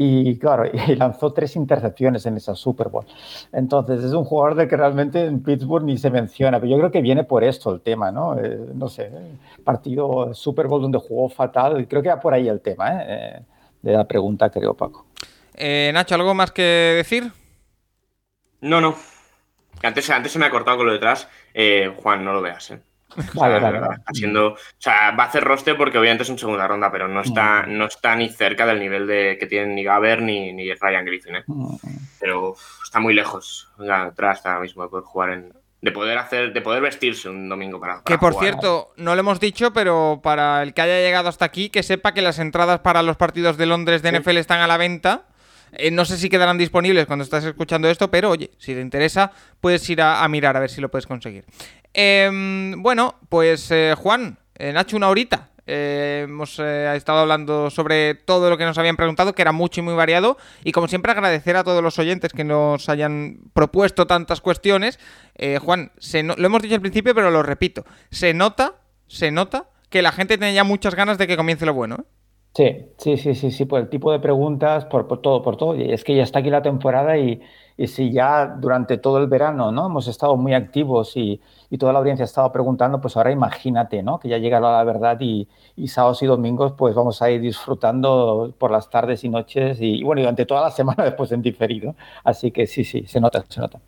Y 0.00 0.38
claro, 0.38 0.64
y 0.72 0.94
lanzó 0.94 1.32
tres 1.32 1.56
intercepciones 1.56 2.24
en 2.24 2.36
esa 2.36 2.54
Super 2.54 2.88
Bowl. 2.88 3.04
Entonces, 3.52 4.04
es 4.04 4.12
un 4.12 4.24
jugador 4.24 4.54
de 4.54 4.68
que 4.68 4.76
realmente 4.76 5.24
en 5.24 5.42
Pittsburgh 5.42 5.84
ni 5.84 5.98
se 5.98 6.10
menciona, 6.10 6.60
pero 6.60 6.70
yo 6.70 6.78
creo 6.78 6.90
que 6.92 7.02
viene 7.02 7.24
por 7.24 7.42
esto 7.42 7.74
el 7.74 7.80
tema, 7.80 8.12
¿no? 8.12 8.38
Eh, 8.38 8.58
no 8.74 8.88
sé, 8.88 9.10
partido 9.64 10.32
Super 10.32 10.68
Bowl 10.68 10.80
donde 10.80 10.98
jugó 10.98 11.28
fatal, 11.28 11.86
creo 11.88 12.00
que 12.00 12.08
va 12.10 12.20
por 12.20 12.32
ahí 12.32 12.48
el 12.48 12.60
tema, 12.60 13.02
¿eh? 13.02 13.06
Eh, 13.08 13.42
de 13.82 13.92
la 13.92 14.06
pregunta, 14.06 14.50
creo, 14.50 14.74
Paco. 14.74 15.06
Eh, 15.54 15.90
Nacho, 15.92 16.14
¿algo 16.14 16.34
más 16.34 16.52
que 16.52 16.62
decir? 16.62 17.32
No, 18.60 18.80
no. 18.80 18.94
Antes, 19.82 20.08
antes 20.10 20.32
se 20.32 20.38
me 20.38 20.46
ha 20.46 20.50
cortado 20.50 20.78
con 20.78 20.86
lo 20.86 20.92
detrás. 20.92 21.28
Eh, 21.54 21.92
Juan, 21.96 22.24
no 22.24 22.32
lo 22.32 22.40
veas, 22.40 22.70
¿eh? 22.70 22.80
O 23.28 23.32
sea, 23.32 23.40
Vale, 23.48 23.60
vale, 23.60 23.80
vale. 23.80 23.94
está 23.96 24.12
siendo- 24.14 24.48
o 24.52 24.56
sea, 24.78 25.10
va 25.12 25.24
a 25.24 25.26
hacer 25.26 25.44
roster 25.44 25.76
porque 25.76 25.98
obviamente 25.98 26.22
es 26.22 26.30
en 26.30 26.38
segunda 26.38 26.66
ronda, 26.66 26.90
pero 26.92 27.08
no 27.08 27.20
está, 27.20 27.64
no 27.66 27.86
está 27.86 28.14
ni 28.16 28.28
cerca 28.28 28.66
del 28.66 28.78
nivel 28.80 29.06
de 29.06 29.36
que 29.38 29.46
tienen 29.46 29.74
ni 29.74 29.84
Gaber 29.84 30.22
ni, 30.22 30.52
ni 30.52 30.72
Ryan 30.72 31.04
Griffin, 31.04 31.36
¿eh? 31.36 31.44
Mm, 31.46 31.76
Pero 32.20 32.50
uf, 32.50 32.60
está 32.84 33.00
muy 33.00 33.14
lejos. 33.14 33.68
Atrás 33.88 34.44
ahora 34.46 34.60
mismo 34.60 34.82
de 34.82 34.88
poder 34.88 35.04
jugar 35.04 35.30
en. 35.30 35.52
De 35.80 35.92
poder 35.92 36.18
hacer, 36.18 36.52
de 36.52 36.60
poder 36.60 36.82
vestirse 36.82 37.28
un 37.28 37.48
domingo 37.48 37.78
para. 37.78 37.98
Que 37.98 38.14
para 38.14 38.18
por 38.18 38.32
jugar. 38.32 38.48
cierto, 38.48 38.92
no 38.96 39.14
lo 39.14 39.20
hemos 39.20 39.38
dicho, 39.38 39.72
pero 39.72 40.18
para 40.22 40.62
el 40.64 40.74
que 40.74 40.82
haya 40.82 40.98
llegado 40.98 41.28
hasta 41.28 41.44
aquí, 41.44 41.70
que 41.70 41.84
sepa 41.84 42.12
que 42.14 42.20
las 42.22 42.40
entradas 42.40 42.80
para 42.80 43.02
los 43.04 43.16
partidos 43.16 43.56
de 43.56 43.66
Londres 43.66 44.02
de 44.02 44.10
NFL 44.10 44.38
están 44.38 44.60
a 44.60 44.66
la 44.66 44.76
venta. 44.76 45.26
Eh, 45.72 45.90
no 45.90 46.04
sé 46.06 46.16
si 46.16 46.30
quedarán 46.30 46.56
disponibles 46.58 47.04
cuando 47.06 47.22
estás 47.22 47.44
escuchando 47.44 47.88
esto, 47.90 48.10
pero 48.10 48.30
oye, 48.30 48.50
si 48.58 48.74
te 48.74 48.80
interesa, 48.80 49.30
puedes 49.60 49.88
ir 49.90 50.00
a, 50.00 50.24
a 50.24 50.28
mirar 50.28 50.56
a 50.56 50.60
ver 50.60 50.70
si 50.70 50.80
lo 50.80 50.88
puedes 50.88 51.06
conseguir. 51.06 51.44
Em, 52.00 52.80
bueno, 52.80 53.16
pues 53.28 53.72
eh, 53.72 53.92
Juan, 53.98 54.38
eh, 54.54 54.72
Nacho, 54.72 54.96
una 54.96 55.08
horita. 55.08 55.48
Eh, 55.66 56.26
hemos 56.28 56.60
eh, 56.60 56.94
estado 56.94 57.18
hablando 57.18 57.70
sobre 57.70 58.14
todo 58.14 58.48
lo 58.50 58.56
que 58.56 58.64
nos 58.64 58.78
habían 58.78 58.94
preguntado, 58.96 59.34
que 59.34 59.42
era 59.42 59.50
mucho 59.50 59.80
y 59.80 59.82
muy 59.82 59.94
variado. 59.94 60.36
Y 60.62 60.70
como 60.70 60.86
siempre, 60.86 61.10
agradecer 61.10 61.56
a 61.56 61.64
todos 61.64 61.82
los 61.82 61.98
oyentes 61.98 62.32
que 62.32 62.44
nos 62.44 62.88
hayan 62.88 63.38
propuesto 63.52 64.06
tantas 64.06 64.40
cuestiones. 64.40 65.00
Eh, 65.34 65.58
Juan, 65.58 65.90
se 65.98 66.22
no- 66.22 66.36
lo 66.38 66.46
hemos 66.46 66.62
dicho 66.62 66.76
al 66.76 66.80
principio, 66.80 67.16
pero 67.16 67.32
lo 67.32 67.42
repito. 67.42 67.84
Se 68.12 68.32
nota, 68.32 68.74
se 69.08 69.32
nota 69.32 69.68
que 69.90 70.00
la 70.00 70.12
gente 70.12 70.38
tiene 70.38 70.54
ya 70.54 70.62
muchas 70.62 70.94
ganas 70.94 71.18
de 71.18 71.26
que 71.26 71.36
comience 71.36 71.66
lo 71.66 71.74
bueno. 71.74 72.06
Sí, 72.58 72.86
sí, 72.98 73.16
sí, 73.18 73.36
sí, 73.36 73.52
sí, 73.52 73.66
por 73.66 73.78
el 73.78 73.88
tipo 73.88 74.10
de 74.10 74.18
preguntas, 74.18 74.84
por, 74.86 75.06
todo, 75.22 75.42
por 75.42 75.56
todo. 75.56 75.76
Y 75.76 75.92
es 75.92 76.02
que 76.02 76.16
ya 76.16 76.24
está 76.24 76.40
aquí 76.40 76.50
la 76.50 76.60
temporada 76.60 77.16
y, 77.16 77.40
y 77.76 77.86
si 77.86 78.10
ya 78.10 78.46
durante 78.48 78.98
todo 78.98 79.18
el 79.18 79.28
verano, 79.28 79.70
¿no? 79.70 79.86
Hemos 79.86 80.08
estado 80.08 80.36
muy 80.36 80.54
activos 80.54 81.16
y, 81.16 81.40
y 81.70 81.78
toda 81.78 81.92
la 81.92 82.00
audiencia 82.00 82.24
ha 82.24 82.26
estado 82.26 82.50
preguntando, 82.50 83.00
pues 83.00 83.16
ahora 83.16 83.30
imagínate, 83.30 84.02
¿no? 84.02 84.18
Que 84.18 84.28
ya 84.28 84.38
llega 84.38 84.58
la 84.58 84.82
verdad 84.82 85.18
y, 85.20 85.46
y 85.76 85.86
sábados 85.86 86.20
y 86.24 86.26
domingos, 86.26 86.72
pues 86.76 86.96
vamos 86.96 87.22
a 87.22 87.30
ir 87.30 87.40
disfrutando 87.42 88.52
por 88.58 88.72
las 88.72 88.90
tardes 88.90 89.22
y 89.22 89.28
noches 89.28 89.78
y 89.80 90.02
bueno, 90.02 90.20
y 90.20 90.24
durante 90.24 90.44
toda 90.44 90.62
la 90.62 90.70
semana 90.72 91.04
después 91.04 91.30
en 91.30 91.42
diferido. 91.42 91.94
Así 92.24 92.50
que 92.50 92.66
sí, 92.66 92.82
sí, 92.82 93.06
se 93.06 93.20
nota, 93.20 93.44
se 93.48 93.60
nota. 93.60 93.78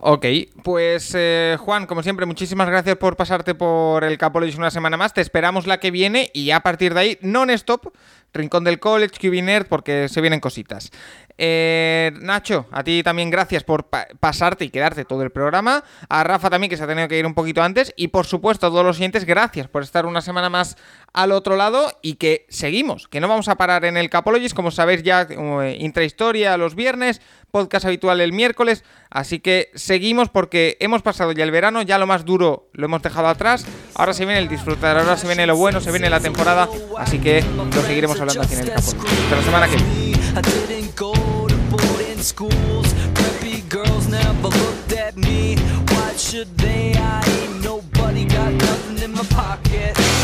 Ok, 0.00 0.26
pues 0.62 1.12
eh, 1.16 1.56
Juan, 1.58 1.86
como 1.86 2.04
siempre, 2.04 2.24
muchísimas 2.24 2.68
gracias 2.68 2.96
por 2.96 3.16
pasarte 3.16 3.56
por 3.56 4.04
el 4.04 4.16
Capologis 4.16 4.54
una 4.56 4.70
semana 4.70 4.96
más. 4.96 5.12
Te 5.12 5.20
esperamos 5.20 5.66
la 5.66 5.80
que 5.80 5.90
viene 5.90 6.30
y 6.32 6.52
a 6.52 6.60
partir 6.60 6.94
de 6.94 7.00
ahí, 7.00 7.18
non-stop, 7.20 7.92
Rincón 8.32 8.62
del 8.62 8.78
College, 8.78 9.18
QB 9.18 9.66
porque 9.68 10.08
se 10.08 10.20
vienen 10.20 10.38
cositas. 10.38 10.92
Eh, 11.38 12.12
Nacho, 12.20 12.66
a 12.72 12.82
ti 12.82 13.02
también 13.04 13.30
gracias 13.30 13.62
por 13.62 13.84
pa- 13.84 14.08
pasarte 14.18 14.64
y 14.64 14.70
quedarte 14.70 15.04
todo 15.04 15.22
el 15.22 15.30
programa. 15.30 15.84
A 16.08 16.24
Rafa 16.24 16.50
también, 16.50 16.68
que 16.68 16.76
se 16.76 16.82
ha 16.82 16.86
tenido 16.88 17.06
que 17.08 17.18
ir 17.18 17.24
un 17.26 17.34
poquito 17.34 17.62
antes. 17.62 17.94
Y 17.96 18.08
por 18.08 18.26
supuesto, 18.26 18.66
a 18.66 18.70
todos 18.70 18.84
los 18.84 18.96
siguientes, 18.96 19.24
gracias 19.24 19.68
por 19.68 19.82
estar 19.82 20.04
una 20.04 20.20
semana 20.20 20.50
más 20.50 20.76
al 21.14 21.32
otro 21.32 21.56
lado 21.56 21.90
y 22.02 22.14
que 22.16 22.44
seguimos, 22.48 23.08
que 23.08 23.20
no 23.20 23.28
vamos 23.28 23.48
a 23.48 23.54
parar 23.56 23.84
en 23.84 23.96
el 23.96 24.10
Capologis, 24.10 24.52
como 24.52 24.70
sabéis 24.70 25.02
ya, 25.02 25.26
eh, 25.30 25.76
intrahistoria 25.80 26.56
los 26.58 26.74
viernes, 26.74 27.22
podcast 27.50 27.86
habitual 27.86 28.20
el 28.20 28.32
miércoles, 28.32 28.84
así 29.08 29.40
que 29.40 29.70
seguimos 29.74 30.28
porque 30.28 30.76
hemos 30.80 31.00
pasado 31.02 31.32
ya 31.32 31.44
el 31.44 31.50
verano, 31.50 31.80
ya 31.82 31.96
lo 31.98 32.06
más 32.06 32.26
duro 32.26 32.68
lo 32.74 32.84
hemos 32.84 33.00
dejado 33.00 33.28
atrás, 33.28 33.64
ahora 33.94 34.12
se 34.12 34.26
viene 34.26 34.38
el 34.40 34.48
disfrutar, 34.48 34.98
ahora 34.98 35.16
se 35.16 35.26
viene 35.26 35.46
lo 35.46 35.56
bueno, 35.56 35.80
se 35.80 35.90
viene 35.90 36.10
la 36.10 36.20
temporada, 36.20 36.68
así 36.98 37.18
que 37.18 37.42
lo 37.56 37.82
seguiremos 37.82 38.20
hablando 38.20 38.42
aquí 38.42 38.54
en 38.54 38.60
el 38.60 38.72
Capologis. 38.74 39.12
Hasta 39.24 39.36
la 39.36 39.42
semana 39.42 39.66
que 39.68 39.76
viene. 39.76 40.07
I 40.38 40.40
didn't 40.40 40.94
go 40.94 41.12
to 41.12 41.56
boarding 41.68 42.20
schools. 42.20 42.86
Preppy 43.12 43.68
girls 43.68 44.06
never 44.06 44.46
looked 44.46 44.92
at 44.92 45.16
me. 45.16 45.56
Why 45.88 46.12
should 46.16 46.56
they? 46.58 46.94
I 46.94 47.24
ain't 47.26 47.64
nobody 47.64 48.24
got 48.24 48.52
nothing 48.52 49.02
in 49.02 49.14
my 49.14 49.24
pocket. 49.24 50.17